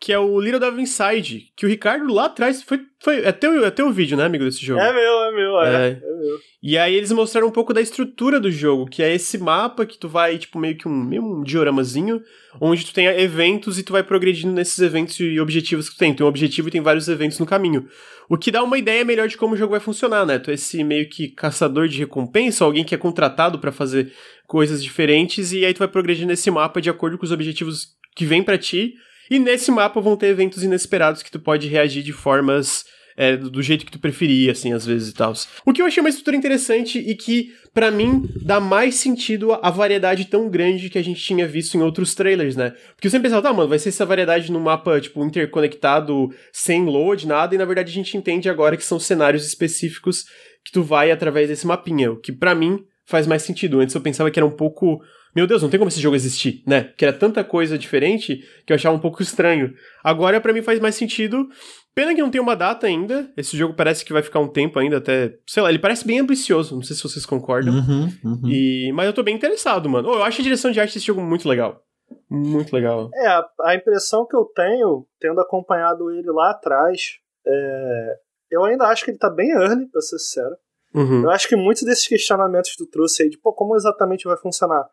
que 0.01 0.13
é 0.13 0.19
o 0.19 0.41
Little 0.41 0.61
Devil 0.61 0.81
Inside, 0.81 1.53
que 1.57 1.67
o 1.67 1.69
Ricardo 1.69 2.13
lá 2.13 2.27
atrás 2.27 2.63
foi. 2.63 2.81
foi 3.01 3.25
é, 3.25 3.33
teu, 3.33 3.65
é 3.65 3.71
teu 3.71 3.91
vídeo, 3.91 4.17
né, 4.17 4.25
amigo, 4.25 4.45
desse 4.45 4.65
jogo? 4.65 4.81
É 4.81 4.93
meu, 4.93 5.23
é 5.23 5.33
meu, 5.33 5.61
é. 5.61 5.69
É. 5.69 5.89
é 5.91 6.01
meu. 6.01 6.39
E 6.63 6.79
aí 6.79 6.95
eles 6.95 7.11
mostraram 7.13 7.49
um 7.49 7.53
pouco 7.53 7.73
da 7.73 7.81
estrutura 7.81 8.39
do 8.39 8.51
jogo, 8.51 8.87
que 8.87 9.03
é 9.03 9.15
esse 9.15 9.39
mapa 9.39 9.87
que 9.87 9.99
tu 9.99 10.09
vai, 10.09 10.39
tipo, 10.39 10.59
meio 10.59 10.77
que 10.77 10.87
um, 10.87 10.93
meio 10.93 11.23
um 11.23 11.43
dioramazinho, 11.43 12.21
onde 12.61 12.85
tu 12.85 12.93
tem 12.93 13.07
eventos 13.07 13.79
e 13.79 13.83
tu 13.83 13.93
vai 13.93 14.03
progredindo 14.03 14.53
nesses 14.53 14.79
eventos 14.79 15.19
e 15.21 15.39
objetivos 15.41 15.89
que 15.89 15.97
tu 15.97 15.99
tem. 15.99 16.15
Tem 16.15 16.25
um 16.25 16.29
objetivo 16.29 16.69
e 16.69 16.73
tem 16.73 16.81
vários 16.81 17.09
eventos 17.09 17.39
no 17.39 17.47
caminho. 17.47 17.89
O 18.29 18.37
que 18.37 18.51
dá 18.51 18.63
uma 18.63 18.79
ideia 18.79 19.05
melhor 19.05 19.27
de 19.27 19.37
como 19.37 19.55
o 19.55 19.57
jogo 19.57 19.71
vai 19.71 19.81
funcionar, 19.81 20.27
né? 20.27 20.39
Tu 20.39 20.51
é 20.51 20.55
esse 20.55 20.83
meio 20.85 21.09
que 21.09 21.29
caçador 21.29 21.89
de 21.89 21.99
recompensa, 21.99 22.65
alguém 22.65 22.85
que 22.85 22.95
é 22.95 22.99
contratado 22.99 23.59
pra 23.59 23.73
fazer 23.73 24.13
coisas 24.47 24.83
diferentes, 24.83 25.53
e 25.53 25.65
aí 25.65 25.73
tu 25.73 25.79
vai 25.79 25.89
progredindo 25.89 26.29
nesse 26.29 26.51
mapa 26.51 26.81
de 26.81 26.91
acordo 26.91 27.17
com 27.19 27.25
os 27.25 27.33
objetivos 27.33 27.97
que 28.15 28.25
vem 28.25 28.43
pra 28.43 28.59
ti. 28.59 28.95
E 29.31 29.39
nesse 29.39 29.71
mapa 29.71 30.01
vão 30.01 30.17
ter 30.17 30.29
eventos 30.29 30.63
inesperados 30.63 31.23
que 31.23 31.31
tu 31.31 31.39
pode 31.39 31.69
reagir 31.69 32.03
de 32.03 32.13
formas 32.13 32.85
é, 33.19 33.37
do 33.37 33.61
jeito 33.61 33.85
que 33.85 33.91
tu 33.91 33.99
preferia, 33.99 34.53
assim, 34.53 34.73
às 34.73 34.87
vezes 34.87 35.09
e 35.09 35.13
tal. 35.13 35.33
O 35.67 35.73
que 35.73 35.83
eu 35.83 35.87
achei 35.87 36.01
uma 36.01 36.09
estrutura 36.09 36.37
interessante 36.37 37.01
e 37.01 37.17
que, 37.17 37.53
pra 37.75 37.91
mim, 37.91 38.31
dá 38.45 38.61
mais 38.61 38.95
sentido 38.95 39.53
a 39.55 39.71
variedade 39.71 40.27
tão 40.27 40.49
grande 40.49 40.89
que 40.89 40.99
a 40.99 41.03
gente 41.03 41.21
tinha 41.21 41.45
visto 41.45 41.77
em 41.77 41.83
outros 41.83 42.15
trailers, 42.15 42.55
né? 42.55 42.75
Porque 42.95 43.09
eu 43.09 43.11
sempre 43.11 43.29
pensava, 43.29 43.43
tá, 43.43 43.53
mano, 43.53 43.69
vai 43.69 43.79
ser 43.81 43.89
essa 43.89 44.07
variedade 44.07 44.53
num 44.53 44.61
mapa, 44.61 45.01
tipo, 45.01 45.25
interconectado, 45.25 46.33
sem 46.53 46.85
load, 46.85 47.27
nada, 47.27 47.57
e 47.57 47.59
na 47.59 47.65
verdade 47.65 47.91
a 47.91 47.95
gente 47.95 48.17
entende 48.17 48.49
agora 48.49 48.77
que 48.77 48.85
são 48.85 49.01
cenários 49.01 49.45
específicos 49.45 50.25
que 50.65 50.71
tu 50.71 50.85
vai 50.85 51.11
através 51.11 51.49
desse 51.49 51.67
mapinha, 51.67 52.13
o 52.13 52.21
que 52.21 52.31
pra 52.31 52.55
mim 52.55 52.85
faz 53.05 53.27
mais 53.27 53.43
sentido. 53.43 53.81
Antes 53.81 53.97
eu 53.97 54.01
pensava 54.01 54.31
que 54.31 54.39
era 54.39 54.47
um 54.47 54.57
pouco. 54.57 55.01
Meu 55.39 55.47
Deus, 55.47 55.63
não 55.63 55.71
tem 55.71 55.79
como 55.79 55.89
esse 55.89 56.01
jogo 56.01 56.17
existir, 56.17 56.65
né? 56.67 56.93
Que 56.97 57.05
era 57.05 57.17
tanta 57.17 57.45
coisa 57.45 57.79
diferente 57.79 58.45
que 58.67 58.73
eu 58.73 58.75
achava 58.75 58.97
um 58.97 58.99
pouco 58.99 59.23
estranho. 59.23 59.73
Agora, 60.03 60.41
pra 60.41 60.53
mim, 60.53 60.63
faz 60.63 60.81
mais 60.81 60.97
sentido. 60.97 61.49
Pena 61.95 62.13
que 62.13 62.21
não 62.21 62.29
tem 62.29 62.41
uma 62.41 62.57
data 62.57 62.89
ainda. 62.89 63.33
Esse 63.37 63.57
jogo 63.57 63.73
parece 63.73 64.05
que 64.05 64.13
vai 64.13 64.21
ficar 64.21 64.41
um 64.41 64.49
tempo 64.49 64.81
ainda 64.81 64.97
até. 64.97 65.37
Sei 65.47 65.63
lá, 65.63 65.69
ele 65.69 65.79
parece 65.79 66.05
bem 66.05 66.19
ambicioso. 66.19 66.75
Não 66.75 66.83
sei 66.83 66.97
se 66.97 67.05
vocês 67.05 67.25
concordam. 67.25 67.73
Uhum, 67.73 68.09
uhum. 68.25 68.49
E... 68.49 68.91
Mas 68.93 69.07
eu 69.07 69.13
tô 69.13 69.23
bem 69.23 69.37
interessado, 69.37 69.89
mano. 69.89 70.09
Eu 70.09 70.25
acho 70.25 70.41
a 70.41 70.43
direção 70.43 70.73
de 70.73 70.81
arte 70.81 70.95
desse 70.95 71.07
jogo 71.07 71.21
muito 71.21 71.49
legal. 71.49 71.85
Muito 72.29 72.75
legal. 72.75 73.09
É, 73.15 73.29
a, 73.29 73.49
a 73.63 73.75
impressão 73.77 74.27
que 74.27 74.35
eu 74.35 74.45
tenho, 74.57 75.07
tendo 75.21 75.41
acompanhado 75.41 76.11
ele 76.11 76.33
lá 76.33 76.51
atrás, 76.51 77.01
é, 77.47 78.15
eu 78.51 78.65
ainda 78.65 78.87
acho 78.87 79.05
que 79.05 79.13
ele 79.13 79.19
tá 79.19 79.31
bem 79.31 79.53
early, 79.53 79.87
pra 79.87 80.01
ser 80.01 80.19
sincero. 80.19 80.57
Uhum. 80.93 81.23
Eu 81.23 81.31
acho 81.31 81.47
que 81.47 81.55
muitos 81.55 81.85
desses 81.85 82.09
questionamentos 82.09 82.73
que 82.73 82.79
tu 82.79 82.91
trouxe 82.91 83.23
aí, 83.23 83.31
de 83.31 83.39
pô, 83.39 83.53
como 83.53 83.77
exatamente 83.77 84.25
vai 84.25 84.37
funcionar? 84.37 84.85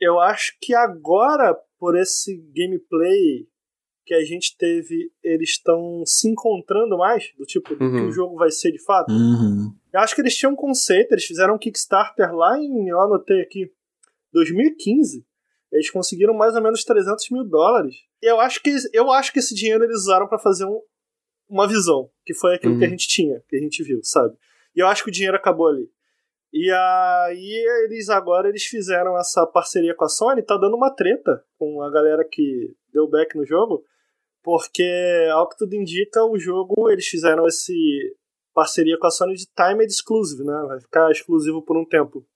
Eu 0.00 0.20
acho 0.20 0.56
que 0.60 0.74
agora, 0.74 1.56
por 1.78 1.96
esse 1.96 2.36
gameplay 2.54 3.46
que 4.06 4.14
a 4.14 4.24
gente 4.24 4.56
teve, 4.56 5.12
eles 5.22 5.50
estão 5.50 6.02
se 6.06 6.28
encontrando 6.28 6.96
mais, 6.96 7.30
do 7.36 7.44
tipo, 7.44 7.74
do 7.74 7.78
que 7.90 8.00
o 8.00 8.10
jogo 8.10 8.36
vai 8.36 8.50
ser 8.50 8.72
de 8.72 8.82
fato. 8.82 9.10
Uhum. 9.12 9.74
Eu 9.92 10.00
acho 10.00 10.14
que 10.14 10.22
eles 10.22 10.34
tinham 10.34 10.52
um 10.52 10.56
conceito, 10.56 11.12
eles 11.12 11.24
fizeram 11.24 11.54
um 11.54 11.58
Kickstarter 11.58 12.34
lá 12.34 12.58
em, 12.58 12.88
eu 12.88 13.00
anotei 13.00 13.42
aqui, 13.42 13.70
2015. 14.32 15.26
Eles 15.70 15.90
conseguiram 15.90 16.32
mais 16.32 16.54
ou 16.54 16.62
menos 16.62 16.84
300 16.84 17.30
mil 17.30 17.44
dólares. 17.44 17.94
E 18.22 18.30
eu 18.30 18.40
acho 18.40 18.62
que, 18.62 18.74
eu 18.94 19.10
acho 19.12 19.32
que 19.32 19.40
esse 19.40 19.54
dinheiro 19.54 19.84
eles 19.84 19.96
usaram 19.96 20.26
para 20.26 20.38
fazer 20.38 20.64
um, 20.64 20.80
uma 21.48 21.68
visão, 21.68 22.08
que 22.24 22.32
foi 22.32 22.54
aquilo 22.54 22.74
Uhum. 22.74 22.78
que 22.78 22.84
a 22.86 22.88
gente 22.88 23.06
tinha, 23.06 23.42
que 23.48 23.56
a 23.56 23.60
gente 23.60 23.82
viu, 23.82 24.00
sabe? 24.02 24.34
E 24.74 24.80
eu 24.80 24.86
acho 24.86 25.02
que 25.04 25.10
o 25.10 25.12
dinheiro 25.12 25.36
acabou 25.36 25.68
ali. 25.68 25.90
E 26.52 26.70
aí 26.70 27.84
eles 27.84 28.08
agora 28.08 28.48
eles 28.48 28.64
fizeram 28.64 29.18
essa 29.18 29.46
parceria 29.46 29.94
com 29.94 30.04
a 30.04 30.08
Sony, 30.08 30.42
tá 30.42 30.56
dando 30.56 30.76
uma 30.76 30.94
treta 30.94 31.44
com 31.58 31.82
a 31.82 31.90
galera 31.90 32.26
que 32.28 32.74
deu 32.92 33.08
back 33.08 33.36
no 33.36 33.44
jogo, 33.44 33.84
porque 34.42 35.28
ao 35.32 35.48
que 35.48 35.58
tudo 35.58 35.74
indica, 35.74 36.24
o 36.24 36.38
jogo 36.38 36.90
eles 36.90 37.06
fizeram 37.06 37.46
esse 37.46 37.74
parceria 38.54 38.98
com 38.98 39.06
a 39.06 39.10
Sony 39.10 39.34
de 39.34 39.46
time 39.46 39.84
exclusive, 39.84 40.42
né? 40.42 40.64
Vai 40.66 40.80
ficar 40.80 41.10
exclusivo 41.10 41.62
por 41.62 41.76
um 41.76 41.84
tempo. 41.84 42.26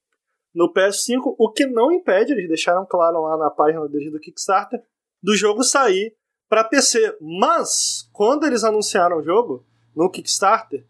No 0.55 0.73
PS5, 0.73 1.35
o 1.39 1.51
que 1.51 1.67
não 1.67 1.91
impede, 1.91 2.33
eles 2.33 2.47
deixaram 2.47 2.87
claro 2.87 3.23
lá 3.23 3.37
na 3.39 3.51
página 3.51 3.89
deles 3.89 4.13
do 4.13 4.21
Kickstarter, 4.21 4.81
do 5.23 5.35
jogo 5.35 5.65
sair 5.65 6.15
para 6.49 6.65
PC. 6.65 7.17
Mas, 7.21 8.09
quando 8.13 8.47
eles 8.47 8.63
anunciaram 8.63 9.17
o 9.17 9.23
jogo, 9.23 9.67
no 9.97 10.11
Kickstarter, 10.11 10.87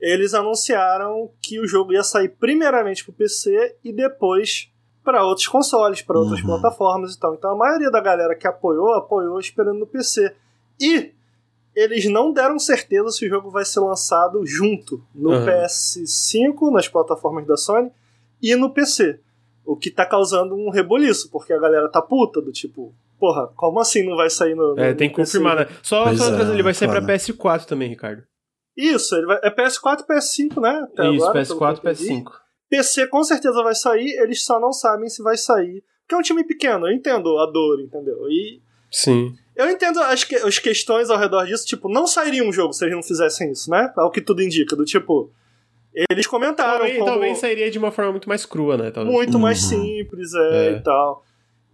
eles 0.00 0.34
anunciaram 0.34 1.30
que 1.42 1.58
o 1.60 1.66
jogo 1.66 1.92
ia 1.92 2.02
sair 2.02 2.28
primeiramente 2.28 3.04
para 3.04 3.12
o 3.12 3.14
PC 3.14 3.76
e 3.84 3.92
depois 3.92 4.70
para 5.04 5.24
outros 5.24 5.46
consoles, 5.46 6.02
para 6.02 6.18
outras 6.18 6.40
Uhum. 6.40 6.46
plataformas 6.46 7.14
e 7.14 7.18
tal. 7.20 7.34
Então 7.34 7.50
a 7.50 7.56
maioria 7.56 7.90
da 7.90 8.00
galera 8.00 8.34
que 8.34 8.46
apoiou, 8.46 8.92
apoiou 8.94 9.38
esperando 9.38 9.78
no 9.78 9.86
PC. 9.86 10.34
E 10.80 11.12
eles 11.74 12.06
não 12.10 12.32
deram 12.32 12.58
certeza 12.58 13.10
se 13.10 13.24
o 13.24 13.28
jogo 13.28 13.50
vai 13.50 13.64
ser 13.64 13.80
lançado 13.80 14.44
junto 14.44 15.02
no 15.14 15.30
Uhum. 15.30 15.44
PS5, 15.46 16.70
nas 16.72 16.88
plataformas 16.88 17.46
da 17.46 17.56
Sony, 17.56 17.90
e 18.42 18.54
no 18.56 18.70
PC. 18.70 19.20
O 19.64 19.76
que 19.76 19.90
tá 19.90 20.04
causando 20.06 20.54
um 20.54 20.70
reboliço, 20.70 21.30
porque 21.30 21.52
a 21.52 21.58
galera 21.58 21.88
tá 21.88 22.00
puta, 22.00 22.40
do 22.40 22.52
tipo, 22.52 22.94
porra, 23.18 23.48
como 23.56 23.80
assim 23.80 24.04
não 24.08 24.16
vai 24.16 24.30
sair 24.30 24.54
no. 24.54 24.74
no 24.74 24.80
É, 24.80 24.94
tem 24.94 25.08
que 25.08 25.16
confirmar, 25.16 25.56
né? 25.56 25.66
Só, 25.82 26.04
Pois 26.04 26.18
só 26.18 26.34
é, 26.34 26.50
ele 26.52 26.62
vai 26.62 26.72
sair 26.74 26.88
pra 26.88 27.00
foda. 27.00 27.12
PS4 27.14 27.64
também, 27.64 27.88
Ricardo. 27.88 28.22
Isso, 28.76 29.14
ele 29.14 29.26
vai, 29.26 29.38
é 29.42 29.50
PS4 29.50 30.00
e 30.00 30.12
PS5, 30.12 30.60
né? 30.60 30.86
Até 30.92 31.08
Isso, 31.10 31.24
agora, 31.24 31.44
pelo 31.46 31.58
PS4 31.60 31.80
que 31.80 31.86
eu 31.88 31.92
entendi. 31.92 32.22
PS5. 32.24 32.32
PC 32.68 33.06
com 33.06 33.22
certeza 33.24 33.62
vai 33.62 33.74
sair, 33.74 34.10
eles 34.20 34.44
só 34.44 34.58
não 34.60 34.72
sabem 34.72 35.08
se 35.08 35.22
vai 35.22 35.36
sair. 35.36 35.82
Porque 36.02 36.14
é 36.14 36.18
um 36.18 36.22
time 36.22 36.44
pequeno, 36.44 36.86
eu 36.86 36.92
entendo 36.92 37.36
a 37.38 37.46
dor, 37.46 37.80
entendeu? 37.80 38.28
E 38.28 38.60
Sim. 38.90 39.34
eu 39.56 39.70
entendo 39.70 40.00
as, 40.00 40.24
que, 40.24 40.34
as 40.36 40.58
questões 40.58 41.08
ao 41.10 41.18
redor 41.18 41.44
disso, 41.46 41.64
tipo, 41.66 41.88
não 41.88 42.06
sairia 42.06 42.44
um 42.44 42.52
jogo 42.52 42.72
se 42.72 42.84
eles 42.84 42.94
não 42.94 43.02
fizessem 43.02 43.50
isso, 43.50 43.70
né? 43.70 43.92
É 43.96 44.02
o 44.02 44.10
que 44.10 44.20
tudo 44.20 44.42
indica, 44.42 44.76
do 44.76 44.84
tipo. 44.84 45.30
Eles 46.10 46.26
comentaram 46.26 46.78
Talvez, 46.80 46.98
como 46.98 47.10
talvez 47.10 47.38
sairia 47.38 47.70
de 47.70 47.78
uma 47.78 47.90
forma 47.90 48.10
muito 48.12 48.28
mais 48.28 48.44
crua, 48.44 48.76
né? 48.76 48.90
Talvez. 48.90 49.14
muito 49.16 49.38
mais 49.38 49.62
Uhum. 49.62 49.68
simples, 49.82 50.34
é, 50.34 50.66
É. 50.66 50.72
e 50.72 50.80
tal. 50.82 51.24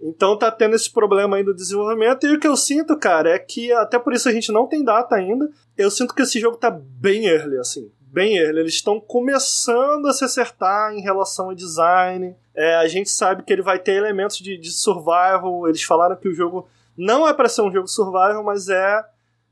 Então 0.03 0.37
tá 0.37 0.51
tendo 0.51 0.75
esse 0.75 0.91
problema 0.91 1.37
aí 1.37 1.45
do 1.45 1.55
desenvolvimento. 1.55 2.27
E 2.27 2.35
o 2.35 2.41
que 2.41 2.47
eu 2.49 2.57
sinto, 2.57 2.99
cara, 2.99 3.31
é 3.31 3.39
que 3.39 3.73
até 3.73 3.99
por 3.99 4.13
isso 4.13 4.29
a 4.29 4.33
gente 4.33 4.51
não 4.51 4.67
tem 4.67 4.83
data 4.83 5.15
ainda. 5.15 5.49
Eu 5.79 5.91
sinto 5.91 6.13
que 6.15 6.23
esse 6.23 6.41
jogo 6.41 6.57
tá 6.57 6.71
bem 6.71 7.27
early, 7.27 7.57
assim. 7.59 7.91
Bem 8.01 8.37
early. 8.37 8.61
Eles 8.61 8.75
estão 8.75 8.99
começando 9.01 10.07
a 10.07 10.13
se 10.13 10.25
acertar 10.25 10.93
em 10.93 11.01
relação 11.01 11.47
ao 11.51 11.55
design. 11.55 12.35
É, 12.55 12.75
a 12.75 12.89
gente 12.89 13.09
sabe 13.11 13.45
que 13.45 13.53
ele 13.53 13.63
vai 13.63 13.79
ter 13.79 13.93
elementos 13.93 14.39
de, 14.39 14.59
de 14.59 14.71
survival. 14.73 15.69
Eles 15.69 15.83
falaram 15.85 16.17
que 16.17 16.29
o 16.29 16.35
jogo 16.35 16.69
não 16.97 17.27
é 17.27 17.33
para 17.33 17.49
ser 17.49 17.63
um 17.63 17.73
jogo 17.73 17.87
survival, 17.87 18.43
mas 18.43 18.69
é 18.69 19.05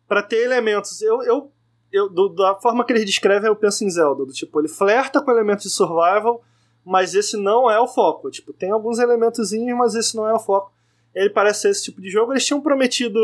para 0.09 0.23
ter 0.23 0.45
elementos. 0.45 1.01
Eu, 1.01 1.23
eu, 1.23 1.51
eu 1.93 2.09
do- 2.09 2.29
da 2.31 2.57
forma 2.57 2.85
que 2.85 2.93
eles 2.93 3.07
descrevem, 3.07 3.49
eu 3.49 3.57
penso 3.57 3.85
em 3.85 3.91
Zelda. 3.91 4.27
Do 4.27 4.33
tipo, 4.33 4.61
ele 4.61 4.69
flerta 4.69 5.23
com 5.23 5.31
elementos 5.31 5.65
de 5.65 5.71
survival, 5.71 6.43
mas 6.85 7.15
esse 7.15 7.37
não 7.37 7.71
é 7.71 7.79
o 7.79 7.87
foco. 7.87 8.31
Tipo, 8.31 8.53
tem 8.53 8.71
alguns 8.71 8.99
elementozinhos, 8.99 9.77
mas 9.77 9.95
esse 9.95 10.17
não 10.17 10.27
é 10.27 10.33
o 10.33 10.39
foco. 10.39 10.73
Ele 11.15 11.31
parece 11.31 11.63
ser 11.63 11.71
esse 11.71 11.85
tipo 11.85 12.01
de 12.01 12.11
jogo. 12.11 12.33
Eles 12.33 12.45
tinham 12.45 12.61
prometido 12.61 13.19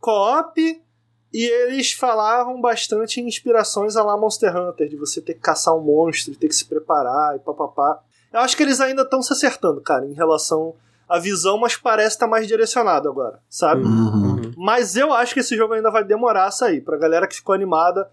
co-op 0.00 0.60
e 1.32 1.44
eles 1.44 1.92
falavam 1.92 2.60
bastante 2.60 3.20
em 3.20 3.26
inspirações 3.26 3.96
a 3.96 4.02
lá 4.02 4.16
Monster 4.16 4.56
Hunter, 4.56 4.88
de 4.88 4.96
você 4.96 5.20
ter 5.20 5.34
que 5.34 5.40
caçar 5.40 5.74
um 5.74 5.80
monstro, 5.80 6.34
ter 6.34 6.48
que 6.48 6.54
se 6.54 6.64
preparar 6.64 7.36
e 7.36 7.38
papapá. 7.38 8.00
Eu 8.32 8.40
acho 8.40 8.56
que 8.56 8.62
eles 8.62 8.80
ainda 8.80 9.02
estão 9.02 9.22
se 9.22 9.32
acertando, 9.32 9.80
cara, 9.80 10.06
em 10.06 10.12
relação 10.12 10.74
à 11.08 11.18
visão, 11.18 11.58
mas 11.58 11.76
parece 11.76 12.16
estar 12.16 12.26
mais 12.26 12.46
direcionado 12.46 13.08
agora, 13.08 13.40
sabe? 13.48 13.82
Uhum. 13.82 13.90
Uhum. 13.90 14.52
Mas 14.56 14.96
eu 14.96 15.12
acho 15.12 15.34
que 15.34 15.40
esse 15.40 15.56
jogo 15.56 15.74
ainda 15.74 15.90
vai 15.90 16.04
demorar 16.04 16.46
a 16.46 16.50
sair. 16.50 16.80
Pra 16.80 16.96
galera 16.96 17.26
que 17.26 17.34
ficou 17.34 17.54
animada. 17.54 18.10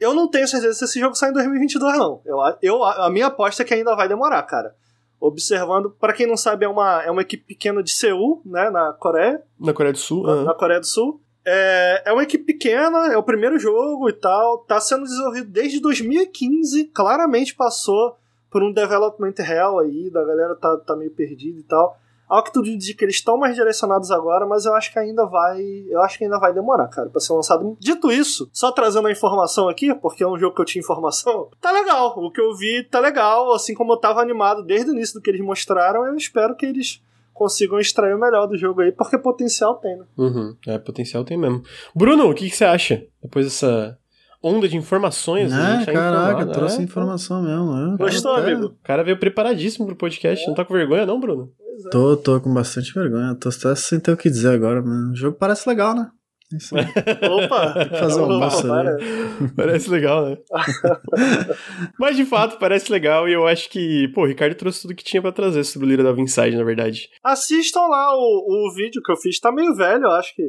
Eu 0.00 0.14
não 0.14 0.28
tenho 0.28 0.48
certeza 0.48 0.72
se 0.72 0.84
esse 0.84 0.98
jogo 0.98 1.14
sai 1.14 1.30
em 1.30 1.34
2022, 1.34 1.98
não. 1.98 2.20
Eu, 2.24 2.38
eu, 2.62 2.82
a 2.82 3.10
minha 3.10 3.26
aposta 3.26 3.62
é 3.62 3.66
que 3.66 3.74
ainda 3.74 3.94
vai 3.94 4.08
demorar, 4.08 4.42
cara. 4.44 4.74
Observando, 5.20 5.90
pra 5.90 6.14
quem 6.14 6.26
não 6.26 6.36
sabe, 6.36 6.64
é 6.64 6.68
uma, 6.68 7.02
é 7.02 7.10
uma 7.10 7.20
equipe 7.20 7.44
pequena 7.44 7.82
de 7.82 7.90
Seul, 7.90 8.40
né, 8.44 8.70
na 8.70 8.94
Coreia, 8.94 9.42
Na 9.58 9.74
Coreia 9.74 9.92
do 9.92 9.98
Sul. 9.98 10.22
na, 10.22 10.32
aham. 10.32 10.44
na 10.44 10.54
Coreia 10.54 10.80
do 10.80 10.86
Sul. 10.86 11.20
É, 11.44 12.02
é 12.06 12.12
uma 12.12 12.22
equipe 12.22 12.44
pequena, 12.44 13.12
é 13.12 13.16
o 13.18 13.22
primeiro 13.22 13.58
jogo 13.58 14.08
e 14.08 14.12
tal. 14.14 14.58
Tá 14.58 14.80
sendo 14.80 15.04
desenvolvido 15.04 15.50
desde 15.50 15.80
2015. 15.80 16.84
Claramente 16.86 17.54
passou 17.54 18.16
por 18.50 18.62
um 18.62 18.72
development 18.72 19.34
hell 19.38 19.78
aí, 19.78 20.10
da 20.10 20.24
galera 20.24 20.54
tá, 20.56 20.76
tá 20.78 20.96
meio 20.96 21.10
perdida 21.10 21.60
e 21.60 21.62
tal. 21.62 21.98
Ao 22.30 22.44
que 22.44 22.52
tudo 22.52 22.68
indica 22.68 22.98
que 23.00 23.04
eles 23.04 23.16
estão 23.16 23.36
mais 23.36 23.56
direcionados 23.56 24.12
agora, 24.12 24.46
mas 24.46 24.64
eu 24.64 24.72
acho 24.72 24.92
que 24.92 24.98
ainda 25.00 25.26
vai. 25.26 25.60
Eu 25.88 26.00
acho 26.00 26.16
que 26.16 26.22
ainda 26.22 26.38
vai 26.38 26.54
demorar, 26.54 26.86
cara, 26.86 27.08
pra 27.08 27.20
ser 27.20 27.32
lançado. 27.32 27.76
Dito 27.80 28.12
isso, 28.12 28.48
só 28.52 28.70
trazendo 28.70 29.08
a 29.08 29.10
informação 29.10 29.68
aqui, 29.68 29.92
porque 29.96 30.22
é 30.22 30.28
um 30.28 30.38
jogo 30.38 30.54
que 30.54 30.62
eu 30.62 30.64
tinha 30.64 30.80
informação, 30.80 31.48
tá 31.60 31.72
legal. 31.72 32.14
O 32.16 32.30
que 32.30 32.40
eu 32.40 32.54
vi 32.54 32.84
tá 32.84 33.00
legal, 33.00 33.52
assim 33.52 33.74
como 33.74 33.94
eu 33.94 33.96
tava 33.96 34.20
animado 34.20 34.62
desde 34.64 34.92
o 34.92 34.94
início 34.94 35.14
do 35.14 35.20
que 35.20 35.28
eles 35.28 35.40
mostraram, 35.40 36.06
eu 36.06 36.14
espero 36.14 36.54
que 36.54 36.64
eles 36.66 37.02
consigam 37.34 37.80
extrair 37.80 38.14
o 38.14 38.20
melhor 38.20 38.46
do 38.46 38.56
jogo 38.56 38.80
aí, 38.82 38.92
porque 38.92 39.18
potencial 39.18 39.74
tem, 39.76 39.96
né? 39.96 40.04
Uhum. 40.16 40.54
É, 40.68 40.78
potencial 40.78 41.24
tem 41.24 41.36
mesmo. 41.36 41.62
Bruno, 41.92 42.30
o 42.30 42.34
que, 42.34 42.48
que 42.48 42.54
você 42.54 42.64
acha? 42.64 43.02
Depois 43.20 43.44
dessa 43.46 43.98
onda 44.42 44.68
de 44.68 44.76
informações. 44.76 45.50
gente 45.50 45.86
tá 45.86 45.92
caraca, 45.92 46.46
trouxe 46.46 46.80
é, 46.80 46.84
informação 46.84 47.42
mesmo. 47.42 47.72
né? 47.72 47.96
Gostou, 47.98 48.34
Até- 48.34 48.52
amigo? 48.52 48.66
O 48.66 48.84
cara 48.84 49.02
veio 49.02 49.18
preparadíssimo 49.18 49.86
pro 49.86 49.96
podcast. 49.96 50.46
Não 50.46 50.54
tá 50.54 50.64
com 50.64 50.74
vergonha, 50.74 51.04
não, 51.04 51.18
Bruno? 51.18 51.50
É. 51.86 51.90
Tô, 51.90 52.16
tô 52.16 52.40
com 52.40 52.52
bastante 52.52 52.92
vergonha. 52.92 53.34
Tô 53.34 53.48
até 53.48 53.74
sem 53.74 54.00
ter 54.00 54.12
o 54.12 54.16
que 54.16 54.30
dizer 54.30 54.50
agora, 54.50 54.82
mas 54.82 55.12
o 55.12 55.14
jogo 55.16 55.36
parece 55.38 55.68
legal, 55.68 55.94
né? 55.94 56.10
Isso 56.52 56.76
aí. 56.76 56.84
Opa! 57.30 57.74
Fazer 57.96 58.20
um 58.20 58.40
para. 58.40 58.96
ali. 58.96 59.52
Parece 59.54 59.88
legal, 59.88 60.30
né? 60.30 60.38
Mas 61.98 62.16
de 62.16 62.24
fato, 62.24 62.58
parece 62.58 62.90
legal 62.90 63.28
e 63.28 63.32
eu 63.32 63.46
acho 63.46 63.70
que, 63.70 64.08
pô, 64.08 64.22
o 64.22 64.26
Ricardo 64.26 64.56
trouxe 64.56 64.82
tudo 64.82 64.94
que 64.94 65.04
tinha 65.04 65.22
pra 65.22 65.30
trazer 65.30 65.62
sobre 65.62 65.86
o 65.86 65.88
Lira 65.88 66.02
da 66.02 66.20
Inside, 66.20 66.56
na 66.56 66.64
verdade. 66.64 67.08
Assistam 67.22 67.82
lá 67.82 68.16
o, 68.16 68.68
o 68.68 68.74
vídeo 68.74 69.00
que 69.00 69.12
eu 69.12 69.16
fiz. 69.16 69.38
Tá 69.38 69.52
meio 69.52 69.74
velho, 69.74 70.04
eu 70.04 70.10
acho 70.10 70.34
que. 70.34 70.42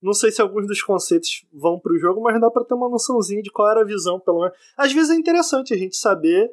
Não 0.00 0.12
sei 0.12 0.30
se 0.30 0.40
alguns 0.42 0.66
dos 0.66 0.82
conceitos 0.82 1.46
vão 1.52 1.80
pro 1.80 1.98
jogo, 1.98 2.22
mas 2.22 2.38
dá 2.40 2.50
pra 2.50 2.62
ter 2.62 2.74
uma 2.74 2.90
noçãozinha 2.90 3.42
de 3.42 3.50
qual 3.50 3.70
era 3.70 3.80
a 3.80 3.86
visão, 3.86 4.20
pelo 4.20 4.42
menos. 4.42 4.56
Às 4.76 4.92
vezes 4.92 5.10
é 5.10 5.14
interessante 5.14 5.72
a 5.72 5.76
gente 5.76 5.96
saber 5.96 6.50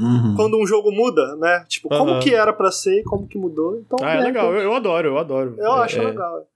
Uhum. 0.00 0.34
quando 0.36 0.56
um 0.60 0.66
jogo 0.66 0.90
muda, 0.92 1.34
né? 1.36 1.64
Tipo, 1.68 1.88
como 1.88 2.12
Aham. 2.12 2.20
que 2.20 2.32
era 2.34 2.52
pra 2.52 2.70
ser 2.70 3.00
e 3.00 3.02
como 3.04 3.26
que 3.26 3.36
mudou. 3.38 3.78
Então, 3.80 3.98
Ah, 4.00 4.14
é 4.14 4.18
né, 4.18 4.24
legal, 4.26 4.46
então, 4.50 4.56
eu, 4.58 4.62
eu 4.70 4.74
adoro, 4.74 5.08
eu 5.08 5.18
adoro. 5.18 5.54
eu 5.58 5.66
É, 5.66 5.80
acho 5.84 5.98
é, 6.00 6.04
legal. 6.04 6.46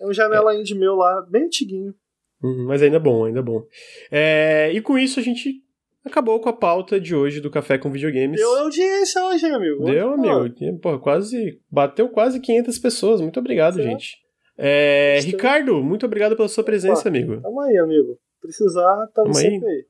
É 0.00 0.06
um 0.06 0.12
janela 0.12 0.54
indie 0.54 0.74
meu 0.74 0.94
lá, 0.94 1.24
bem 1.28 1.44
antiguinho. 1.44 1.94
Uhum, 2.42 2.66
Mas 2.66 2.82
ainda 2.82 2.96
é 2.96 3.00
bom, 3.00 3.24
ainda 3.24 3.38
é 3.38 3.42
bom. 3.42 3.62
É, 4.10 4.70
e 4.72 4.80
com 4.80 4.98
isso 4.98 5.20
a 5.20 5.22
gente 5.22 5.62
acabou 6.04 6.40
com 6.40 6.48
a 6.48 6.52
pauta 6.52 7.00
de 7.00 7.14
hoje 7.14 7.40
do 7.40 7.50
Café 7.50 7.78
com 7.78 7.90
Videogames. 7.90 8.40
Deu 8.40 8.56
audiência 8.58 9.24
hoje, 9.26 9.46
hein, 9.46 9.52
amigo. 9.54 9.84
Deu, 9.84 10.08
Pô, 10.08 10.14
amigo. 10.14 10.78
Pô, 10.80 10.98
quase. 10.98 11.60
Bateu 11.70 12.08
quase 12.08 12.40
500 12.40 12.78
pessoas. 12.80 13.20
Muito 13.20 13.38
obrigado, 13.38 13.74
Certo. 13.74 13.86
gente. 13.88 14.16
É. 14.58 15.18
Ricardo, 15.22 15.82
muito 15.82 16.04
obrigado 16.04 16.34
pela 16.36 16.48
sua 16.48 16.64
presença, 16.64 17.08
amigo. 17.08 17.40
Tamo 17.40 17.60
aí, 17.60 17.76
amigo. 17.78 18.18
Precisar, 18.40 19.06
tamo 19.14 19.30
Tamo 19.32 19.38
aí. 19.38 19.42
sempre 19.50 19.68
aí. 19.68 19.84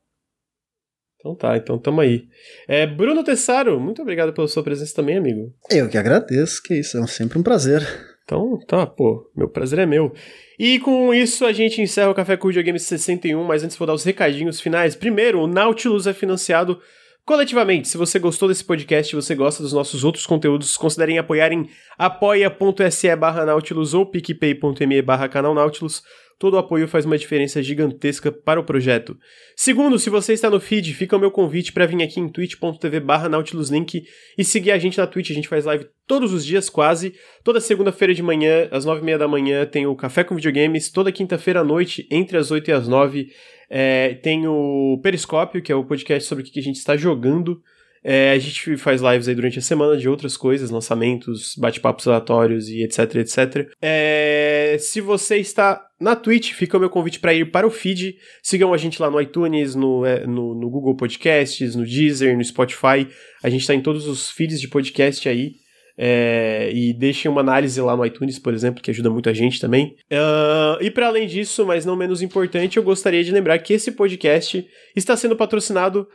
Então 1.23 1.37
tá, 1.37 1.57
então 1.57 1.79
tamo 1.79 2.01
aí. 2.01 2.25
É, 2.67 2.85
Bruno 2.85 3.23
Tessaro, 3.23 3.79
muito 3.79 4.03
obrigado 4.03 4.33
pela 4.33 4.49
sua 4.49 4.65
presença 4.65 4.93
também, 4.93 5.17
amigo. 5.17 5.55
Eu 5.71 5.89
que 5.89 5.97
agradeço, 5.97 6.61
que 6.61 6.75
isso, 6.75 6.99
é 6.99 7.07
sempre 7.07 7.39
um 7.39 7.45
prazer. 7.45 7.81
Então, 8.25 8.59
tá, 8.67 8.85
pô, 8.87 9.31
meu 9.37 9.49
prazer 9.49 9.79
é 9.79 9.87
meu. 9.87 10.13
E 10.59 10.81
com 10.81 11.15
isso 11.15 11.45
a 11.45 11.53
gente 11.53 11.81
encerra 11.81 12.11
o 12.11 12.15
Café 12.15 12.37
com 12.37 12.49
Videogames 12.49 12.83
61, 12.83 13.45
mas 13.45 13.63
antes 13.63 13.77
vou 13.77 13.87
dar 13.87 13.95
os 13.95 14.03
recadinhos 14.03 14.61
finais. 14.61 14.97
Primeiro, 14.97 15.41
o 15.41 15.47
Nautilus 15.47 16.09
é 16.09 16.13
financiado 16.13 16.81
coletivamente. 17.25 17.87
Se 17.87 17.97
você 17.97 18.19
gostou 18.19 18.49
desse 18.49 18.65
podcast 18.65 19.15
e 19.15 19.17
você 19.17 19.37
gosta 19.37 19.63
dos 19.63 19.73
nossos 19.73 20.03
outros 20.03 20.27
conteúdos, 20.27 20.77
considerem 20.77 21.19
apoiar 21.19 21.53
em 21.53 21.69
apoia.se 21.97 23.15
barra 23.15 23.47
Nautilus 23.47 23.95
ou 23.95 24.07
picpay.me 24.07 25.03
barra 25.03 25.29
canal 25.29 25.55
Nautilus. 25.55 26.03
Todo 26.43 26.55
o 26.55 26.59
apoio 26.59 26.89
faz 26.89 27.05
uma 27.05 27.17
diferença 27.17 27.63
gigantesca 27.63 28.33
para 28.33 28.59
o 28.59 28.65
projeto. 28.65 29.17
Segundo, 29.55 29.97
se 29.97 30.11
você 30.11 30.33
está 30.33 30.51
no 30.51 30.59
feed, 30.59 30.93
fica 30.93 31.17
o 31.17 31.21
meu 31.21 31.31
convite 31.31 31.73
para 31.73 31.87
vir 31.87 32.03
aqui 32.03 32.19
em 32.19 32.29
twitch.tv 32.29 32.99
barra 32.99 33.29
nautiluslink 33.29 34.03
e 34.37 34.43
seguir 34.43 34.73
a 34.73 34.79
gente 34.79 34.99
na 34.99 35.07
Twitch. 35.07 35.31
A 35.31 35.35
gente 35.35 35.47
faz 35.47 35.65
live 35.65 35.87
todos 36.05 36.33
os 36.33 36.45
dias, 36.45 36.69
quase. 36.69 37.15
Toda 37.45 37.61
segunda-feira 37.61 38.13
de 38.13 38.25
manhã, 38.25 38.67
às 38.73 38.85
nove 38.85 39.03
e 39.03 39.05
meia 39.05 39.19
da 39.19 39.29
manhã, 39.29 39.65
tem 39.65 39.87
o 39.87 39.95
Café 39.95 40.25
com 40.25 40.35
Videogames. 40.35 40.91
Toda 40.91 41.13
quinta-feira 41.13 41.61
à 41.61 41.65
noite, 41.65 42.09
entre 42.11 42.37
as 42.37 42.51
oito 42.51 42.71
e 42.71 42.73
as 42.73 42.89
nove, 42.89 43.29
é, 43.71 44.15
tem 44.15 44.45
o 44.49 44.99
Periscópio, 45.01 45.63
que 45.63 45.71
é 45.71 45.77
o 45.77 45.85
podcast 45.85 46.29
sobre 46.29 46.43
o 46.43 46.45
que 46.45 46.59
a 46.59 46.63
gente 46.65 46.75
está 46.75 46.97
jogando. 46.97 47.63
É, 48.05 48.33
a 48.33 48.39
gente 48.39 48.77
faz 48.77 49.01
lives 49.01 49.29
aí 49.29 49.35
durante 49.35 49.59
a 49.59 49.63
semana 49.63 49.97
de 49.97 50.09
outras 50.09 50.37
coisas, 50.37 50.71
lançamentos, 50.71 51.55
bate-papos 51.57 52.09
aleatórios 52.09 52.69
e 52.69 52.83
etc, 52.83 53.17
etc. 53.17 53.71
É, 53.81 54.77
se 54.81 55.01
você 55.01 55.37
está 55.37 55.87
na 56.01 56.17
Twitch, 56.17 56.53
fica 56.53 56.77
o 56.77 56.81
meu 56.81 56.91
convite 56.91 57.21
para 57.21 57.33
ir 57.33 57.51
para 57.51 57.67
o 57.67 57.71
feed. 57.71 58.17
Sigam 58.43 58.75
a 58.75 58.77
gente 58.77 59.01
lá 59.01 59.09
no 59.09 59.21
iTunes, 59.21 59.75
no, 59.75 60.05
é, 60.05 60.27
no, 60.27 60.55
no 60.55 60.69
Google 60.69 60.97
Podcasts, 60.97 61.77
no 61.77 61.85
Deezer, 61.85 62.37
no 62.37 62.45
Spotify. 62.45 63.07
A 63.43 63.49
gente 63.49 63.61
está 63.61 63.75
em 63.75 63.81
todos 63.81 64.09
os 64.09 64.31
feeds 64.31 64.61
de 64.61 64.69
podcast 64.69 65.29
aí. 65.29 65.63
É, 65.97 66.71
e 66.73 66.93
deixem 66.95 67.31
uma 67.31 67.43
análise 67.43 67.81
lá 67.81 67.97
no 67.97 68.05
iTunes, 68.05 68.39
por 68.39 68.55
exemplo, 68.55 68.83
que 68.83 68.91
ajuda 68.91 69.11
muito 69.11 69.29
a 69.29 69.33
gente 69.33 69.61
também. 69.61 69.95
Uh, 70.11 70.83
e 70.83 70.91
para 70.91 71.07
além 71.07 71.27
disso, 71.27 71.67
mas 71.67 71.85
não 71.85 71.95
menos 71.95 72.23
importante, 72.23 72.77
eu 72.77 72.83
gostaria 72.83 73.23
de 73.23 73.31
lembrar 73.31 73.59
que 73.59 73.75
esse 73.75 73.93
podcast 73.93 74.67
está 74.97 75.17
sendo 75.17 75.37
patrocinado 75.37 76.09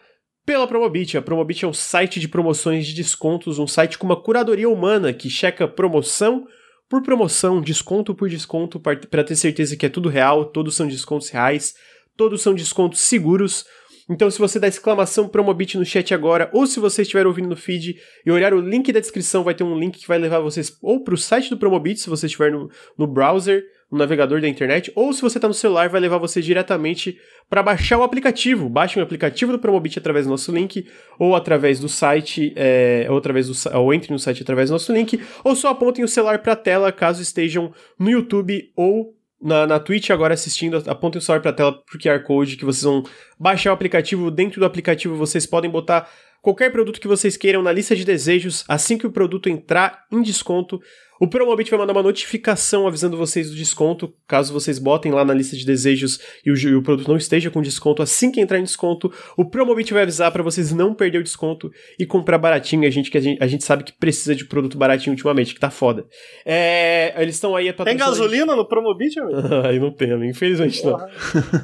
pela 0.47 0.65
Promobit. 0.65 1.17
A 1.17 1.21
Promobit 1.21 1.65
é 1.65 1.67
um 1.67 1.73
site 1.73 2.21
de 2.21 2.27
promoções 2.29 2.87
de 2.87 2.93
descontos, 2.93 3.59
um 3.59 3.67
site 3.67 3.97
com 3.97 4.05
uma 4.05 4.15
curadoria 4.15 4.69
humana 4.69 5.11
que 5.11 5.29
checa 5.29 5.67
promoção 5.67 6.47
por 6.89 7.03
promoção, 7.03 7.59
desconto 7.59 8.15
por 8.15 8.29
desconto, 8.29 8.79
para 8.79 9.23
ter 9.25 9.35
certeza 9.35 9.75
que 9.75 9.85
é 9.85 9.89
tudo 9.89 10.07
real, 10.07 10.45
todos 10.45 10.73
são 10.73 10.87
descontos 10.87 11.27
reais, 11.27 11.75
todos 12.15 12.41
são 12.41 12.53
descontos 12.55 13.01
seguros. 13.01 13.65
Então, 14.09 14.31
se 14.31 14.39
você 14.39 14.57
dá 14.57 14.69
exclamação 14.69 15.27
Promobit 15.27 15.77
no 15.77 15.85
chat 15.85 16.13
agora, 16.13 16.49
ou 16.53 16.65
se 16.65 16.79
você 16.79 17.01
estiver 17.01 17.27
ouvindo 17.27 17.49
no 17.49 17.57
feed 17.57 17.99
e 18.25 18.31
olhar 18.31 18.53
o 18.53 18.61
link 18.61 18.89
da 18.93 19.01
descrição, 19.01 19.43
vai 19.43 19.53
ter 19.53 19.65
um 19.65 19.77
link 19.77 19.99
que 19.99 20.07
vai 20.07 20.17
levar 20.17 20.39
vocês 20.39 20.77
ou 20.81 21.03
para 21.03 21.13
o 21.13 21.17
site 21.17 21.49
do 21.49 21.57
Promobit, 21.57 21.99
se 21.99 22.09
você 22.09 22.27
estiver 22.27 22.53
no, 22.53 22.71
no 22.97 23.05
browser, 23.05 23.65
no 23.91 23.97
navegador 23.97 24.41
da 24.41 24.47
internet, 24.47 24.91
ou 24.95 25.13
se 25.13 25.21
você 25.21 25.37
está 25.37 25.47
no 25.47 25.53
celular, 25.53 25.87
vai 25.87 26.01
levar 26.01 26.17
você 26.17 26.41
diretamente 26.41 27.17
para 27.49 27.63
baixar 27.63 27.97
o 27.97 28.03
aplicativo. 28.03 28.67
Baixe 28.67 28.99
o 28.99 29.03
aplicativo 29.03 29.51
do 29.51 29.59
Promobit 29.59 29.97
através 29.97 30.25
do 30.25 30.29
nosso 30.29 30.51
link, 30.51 30.85
ou 31.17 31.35
através 31.35 31.79
do 31.79 31.87
site, 31.87 32.53
é, 32.55 33.07
ou, 33.09 33.17
através 33.17 33.47
do, 33.47 33.77
ou 33.77 33.93
entre 33.93 34.11
no 34.11 34.19
site 34.19 34.41
através 34.41 34.69
do 34.69 34.73
nosso 34.73 34.91
link, 34.91 35.21
ou 35.43 35.55
só 35.55 35.69
apontem 35.69 36.03
o 36.03 36.07
celular 36.07 36.39
para 36.39 36.53
a 36.53 36.57
tela 36.57 36.91
caso 36.91 37.21
estejam 37.21 37.73
no 37.97 38.09
YouTube 38.09 38.71
ou 38.75 39.15
na, 39.41 39.67
na 39.67 39.79
Twitch 39.79 40.09
agora 40.09 40.33
assistindo, 40.33 40.83
apontem 40.87 41.19
o 41.19 41.21
celular 41.21 41.41
para 41.41 41.51
a 41.51 41.53
tela 41.53 41.71
pro 41.71 41.99
QR 41.99 42.23
Code 42.23 42.57
que 42.57 42.65
vocês 42.65 42.83
vão 42.83 43.03
baixar 43.39 43.69
o 43.69 43.73
aplicativo. 43.73 44.31
Dentro 44.31 44.59
do 44.59 44.65
aplicativo 44.65 45.15
vocês 45.15 45.45
podem 45.45 45.69
botar 45.69 46.09
qualquer 46.47 46.71
produto 46.71 47.01
que 47.01 47.09
vocês 47.09 47.35
queiram 47.35 47.61
na 47.61 47.73
lista 47.73 47.93
de 47.93 48.05
desejos. 48.05 48.63
Assim 48.69 48.97
que 48.97 49.05
o 49.05 49.11
produto 49.11 49.49
entrar 49.49 50.05
em 50.09 50.21
desconto, 50.21 50.79
o 51.19 51.27
Promobit 51.27 51.69
vai 51.69 51.77
mandar 51.77 51.91
uma 51.91 52.01
notificação 52.01 52.87
avisando 52.87 53.17
vocês 53.17 53.49
do 53.49 53.55
desconto, 53.55 54.13
caso 54.25 54.53
vocês 54.53 54.79
botem 54.79 55.11
lá 55.11 55.25
na 55.25 55.33
lista 55.33 55.57
de 55.57 55.65
desejos 55.65 56.21
e 56.45 56.51
o, 56.51 56.55
e 56.55 56.73
o 56.73 56.81
produto 56.81 57.09
não 57.09 57.17
esteja 57.17 57.51
com 57.51 57.61
desconto. 57.61 58.01
Assim 58.01 58.31
que 58.31 58.39
entrar 58.39 58.59
em 58.59 58.63
desconto, 58.63 59.11
o 59.35 59.43
Promobit 59.43 59.93
vai 59.93 60.03
avisar 60.03 60.31
para 60.31 60.41
vocês 60.41 60.71
não 60.71 60.93
perder 60.93 61.17
o 61.17 61.23
desconto 61.23 61.69
e 61.99 62.05
comprar 62.05 62.37
baratinho. 62.37 62.87
A 62.87 62.89
gente 62.89 63.11
que 63.11 63.17
a 63.17 63.21
gente, 63.21 63.43
a 63.43 63.47
gente 63.47 63.65
sabe 63.65 63.83
que 63.83 63.91
precisa 63.91 64.33
de 64.33 64.45
produto 64.45 64.77
baratinho 64.77 65.11
ultimamente, 65.11 65.53
que 65.53 65.59
tá 65.59 65.69
foda. 65.69 66.05
É, 66.45 67.13
eles 67.21 67.35
estão 67.35 67.57
aí 67.57 67.73
Tem 67.73 67.97
gasolina 67.97 68.55
no 68.55 68.65
Promobit, 68.65 69.19
amigo? 69.19 69.41
aí 69.67 69.79
não 69.79 69.91
tem, 69.91 70.13
amigo. 70.13 70.31
Infelizmente 70.31 70.85
não. 70.85 70.97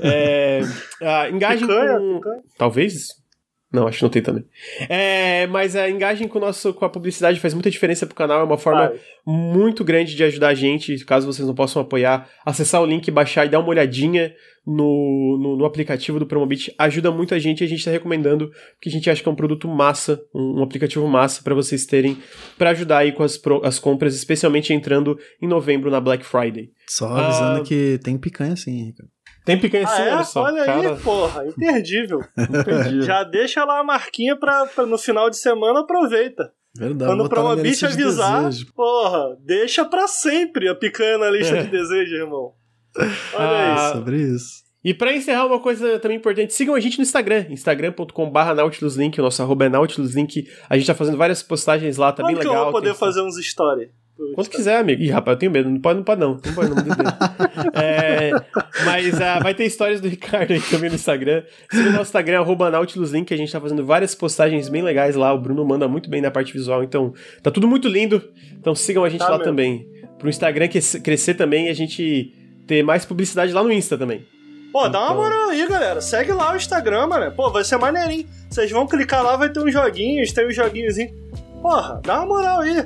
É, 0.01 0.59
ah, 1.01 1.29
engajem 1.29 1.67
picanha, 1.67 1.99
com... 1.99 2.15
Picanha. 2.15 2.41
Talvez 2.57 3.22
não, 3.73 3.87
acho 3.87 3.97
que 3.97 4.03
não 4.03 4.09
tem 4.11 4.21
também. 4.21 4.45
É, 4.87 5.47
mas 5.47 5.75
a 5.75 5.89
engagem 5.89 6.27
com, 6.27 6.37
o 6.37 6.41
nosso, 6.41 6.71
com 6.75 6.85
a 6.85 6.89
publicidade 6.89 7.39
faz 7.39 7.55
muita 7.55 7.71
diferença 7.71 8.05
pro 8.05 8.13
canal, 8.13 8.41
é 8.41 8.43
uma 8.43 8.57
forma 8.57 8.89
Vai. 8.89 8.99
muito 9.25 9.83
grande 9.83 10.15
de 10.15 10.23
ajudar 10.23 10.49
a 10.49 10.53
gente, 10.53 11.03
caso 11.05 11.25
vocês 11.25 11.47
não 11.47 11.55
possam 11.55 11.81
apoiar. 11.81 12.29
Acessar 12.45 12.83
o 12.83 12.85
link, 12.85 13.09
baixar 13.09 13.47
e 13.47 13.49
dar 13.49 13.57
uma 13.57 13.69
olhadinha 13.69 14.31
no, 14.65 15.39
no, 15.41 15.57
no 15.57 15.65
aplicativo 15.65 16.19
do 16.19 16.25
Promobit 16.27 16.73
ajuda 16.77 17.11
muito 17.11 17.33
a 17.33 17.39
gente 17.39 17.61
e 17.61 17.63
a 17.63 17.67
gente 17.67 17.79
está 17.79 17.89
recomendando, 17.89 18.51
porque 18.75 18.89
a 18.89 18.91
gente 18.91 19.09
acha 19.09 19.23
que 19.23 19.27
é 19.27 19.31
um 19.31 19.35
produto 19.35 19.67
massa, 19.67 20.21
um, 20.33 20.59
um 20.59 20.63
aplicativo 20.63 21.07
massa 21.07 21.41
para 21.41 21.55
vocês 21.55 21.83
terem, 21.87 22.17
para 22.59 22.69
ajudar 22.69 22.99
aí 22.99 23.11
com 23.11 23.23
as, 23.23 23.37
pro, 23.39 23.65
as 23.65 23.79
compras, 23.79 24.13
especialmente 24.13 24.71
entrando 24.71 25.17
em 25.41 25.47
novembro 25.47 25.89
na 25.89 25.99
Black 25.99 26.23
Friday. 26.23 26.69
Só 26.87 27.07
avisando 27.07 27.61
ah, 27.61 27.63
que 27.63 27.99
tem 28.03 28.19
picanha 28.19 28.55
sim, 28.55 28.85
Ricardo. 28.85 29.11
Tem 29.45 29.59
picanha 29.59 29.85
ah, 29.87 30.01
é? 30.01 30.13
olha 30.15 30.23
só. 30.23 30.43
Olha 30.43 30.65
cara... 30.65 30.91
aí, 30.93 30.97
porra, 30.99 31.45
imperdível. 31.45 32.19
imperdível. 32.37 33.03
Já 33.03 33.23
deixa 33.23 33.65
lá 33.65 33.79
a 33.79 33.83
marquinha 33.83 34.37
pra, 34.37 34.65
pra, 34.65 34.85
no 34.85 34.97
final 34.97 35.29
de 35.29 35.37
semana, 35.37 35.81
aproveita. 35.81 36.51
Verdade. 36.75 37.11
Quando 37.11 37.29
pra 37.29 37.41
uma 37.41 37.55
bicha 37.55 37.87
avisar, 37.87 38.49
de 38.49 38.65
porra, 38.73 39.37
deixa 39.41 39.85
pra 39.85 40.07
sempre 40.07 40.67
a 40.67 40.73
picanha 40.73 41.17
na 41.17 41.29
lista 41.29 41.57
é. 41.57 41.63
de 41.63 41.69
desejos, 41.69 42.13
irmão. 42.13 42.53
Olha 43.33 43.73
ah, 43.73 43.75
isso. 43.75 43.97
Sobre 43.97 44.17
isso. 44.17 44.63
E 44.83 44.93
para 44.93 45.15
encerrar, 45.15 45.45
uma 45.45 45.59
coisa 45.59 45.97
também 45.99 46.17
importante, 46.17 46.53
sigam 46.53 46.75
a 46.75 46.79
gente 46.79 46.97
no 46.97 47.03
Instagram, 47.03 47.45
instagram.com.br 47.49 48.53
nautiluslink, 48.53 49.17
o 49.17 49.23
nosso 49.23 49.41
arroba 49.41 49.65
é 49.65 49.69
nautiluslink. 49.69 50.45
A 50.69 50.77
gente 50.77 50.87
tá 50.87 50.93
fazendo 50.93 51.17
várias 51.17 51.41
postagens 51.41 51.95
lá, 51.95 52.11
tá 52.11 52.21
Quando 52.21 52.35
bem 52.35 52.45
legal. 52.45 52.55
eu 52.55 52.63
vou 52.63 52.71
poder 52.73 52.93
fazer 52.93 53.21
uns 53.21 53.35
stories? 53.37 53.89
Quanto 54.33 54.49
quiser, 54.49 54.77
amigo. 54.77 55.01
Ih, 55.01 55.09
rapaz, 55.09 55.35
eu 55.35 55.39
tenho 55.39 55.51
medo. 55.51 55.69
Não 55.69 55.79
pode, 55.79 55.97
não 55.97 56.03
pode, 56.03 56.21
não. 56.21 56.39
Não 56.43 56.53
pode, 56.53 56.69
não. 56.69 56.77
é, 57.79 58.31
mas 58.85 59.13
uh, 59.13 59.43
vai 59.43 59.53
ter 59.53 59.65
histórias 59.65 60.01
do 60.01 60.07
Ricardo 60.07 60.51
aí 60.51 60.61
também 60.61 60.89
no 60.89 60.95
Instagram. 60.95 61.43
Siga 61.71 61.89
o 61.89 61.91
nosso 61.91 62.03
Instagram, 62.03 62.39
arroba 62.39 62.69
Nautiluslink. 62.71 63.33
A 63.33 63.37
gente 63.37 63.51
tá 63.51 63.61
fazendo 63.61 63.85
várias 63.85 64.15
postagens 64.15 64.69
bem 64.69 64.81
legais 64.81 65.15
lá. 65.15 65.33
O 65.33 65.39
Bruno 65.39 65.63
manda 65.65 65.87
muito 65.87 66.09
bem 66.09 66.21
na 66.21 66.31
parte 66.31 66.53
visual. 66.53 66.83
Então, 66.83 67.13
tá 67.41 67.51
tudo 67.51 67.67
muito 67.67 67.87
lindo. 67.87 68.21
Então 68.59 68.73
sigam 68.73 69.03
a 69.03 69.09
gente 69.09 69.19
tá 69.19 69.25
lá 69.25 69.37
mesmo. 69.37 69.43
também. 69.45 69.87
Pro 70.17 70.29
Instagram 70.29 70.67
crescer 71.03 71.33
também 71.33 71.67
e 71.67 71.69
a 71.69 71.73
gente 71.73 72.33
ter 72.65 72.83
mais 72.83 73.05
publicidade 73.05 73.51
lá 73.51 73.61
no 73.63 73.71
Insta 73.71 73.97
também. 73.97 74.25
Pô, 74.71 74.89
dá 74.89 74.99
uma 74.99 75.11
então- 75.11 75.15
moral 75.17 75.49
aí, 75.49 75.67
galera. 75.67 76.01
Segue 76.01 76.31
lá 76.31 76.53
o 76.53 76.55
Instagram, 76.55 77.05
mano. 77.07 77.31
Pô, 77.31 77.51
vai 77.51 77.63
ser 77.63 77.77
maneirinho. 77.77 78.27
Vocês 78.49 78.71
vão 78.71 78.87
clicar 78.87 79.23
lá, 79.23 79.35
vai 79.35 79.49
ter 79.49 79.59
uns 79.59 79.71
joguinhos, 79.71 80.31
tem 80.31 80.47
uns 80.47 80.55
joguinhos. 80.55 80.95
Porra, 81.61 82.01
dá 82.03 82.17
uma 82.17 82.25
moral 82.25 82.61
aí. 82.61 82.83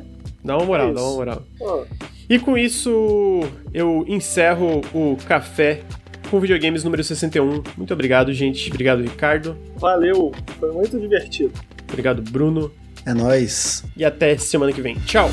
Dá 0.47 0.55
uma 0.55 0.65
moral, 0.65 0.89
é 0.89 0.93
dá 0.93 1.01
uma 1.01 1.13
moral. 1.13 1.43
Ah. 1.61 1.83
E 2.29 2.39
com 2.39 2.57
isso, 2.57 3.41
eu 3.73 4.05
encerro 4.07 4.81
o 4.93 5.17
café 5.27 5.81
com 6.31 6.39
videogames 6.39 6.85
número 6.85 7.03
61. 7.03 7.63
Muito 7.75 7.93
obrigado, 7.93 8.31
gente. 8.33 8.69
Obrigado, 8.69 9.01
Ricardo. 9.01 9.57
Valeu, 9.75 10.31
foi 10.57 10.71
muito 10.71 10.97
divertido. 10.97 11.51
Obrigado, 11.89 12.21
Bruno. 12.21 12.71
É 13.05 13.13
nóis. 13.13 13.83
E 13.95 14.05
até 14.05 14.37
semana 14.37 14.71
que 14.71 14.81
vem. 14.81 14.95
Tchau. 15.05 15.29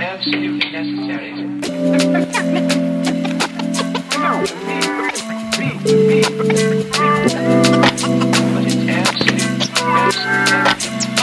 absolutely 0.00 0.72
necessary. 0.72 1.48
But 5.58 5.66
it's 8.66 8.88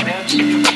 absolute. 0.03 0.74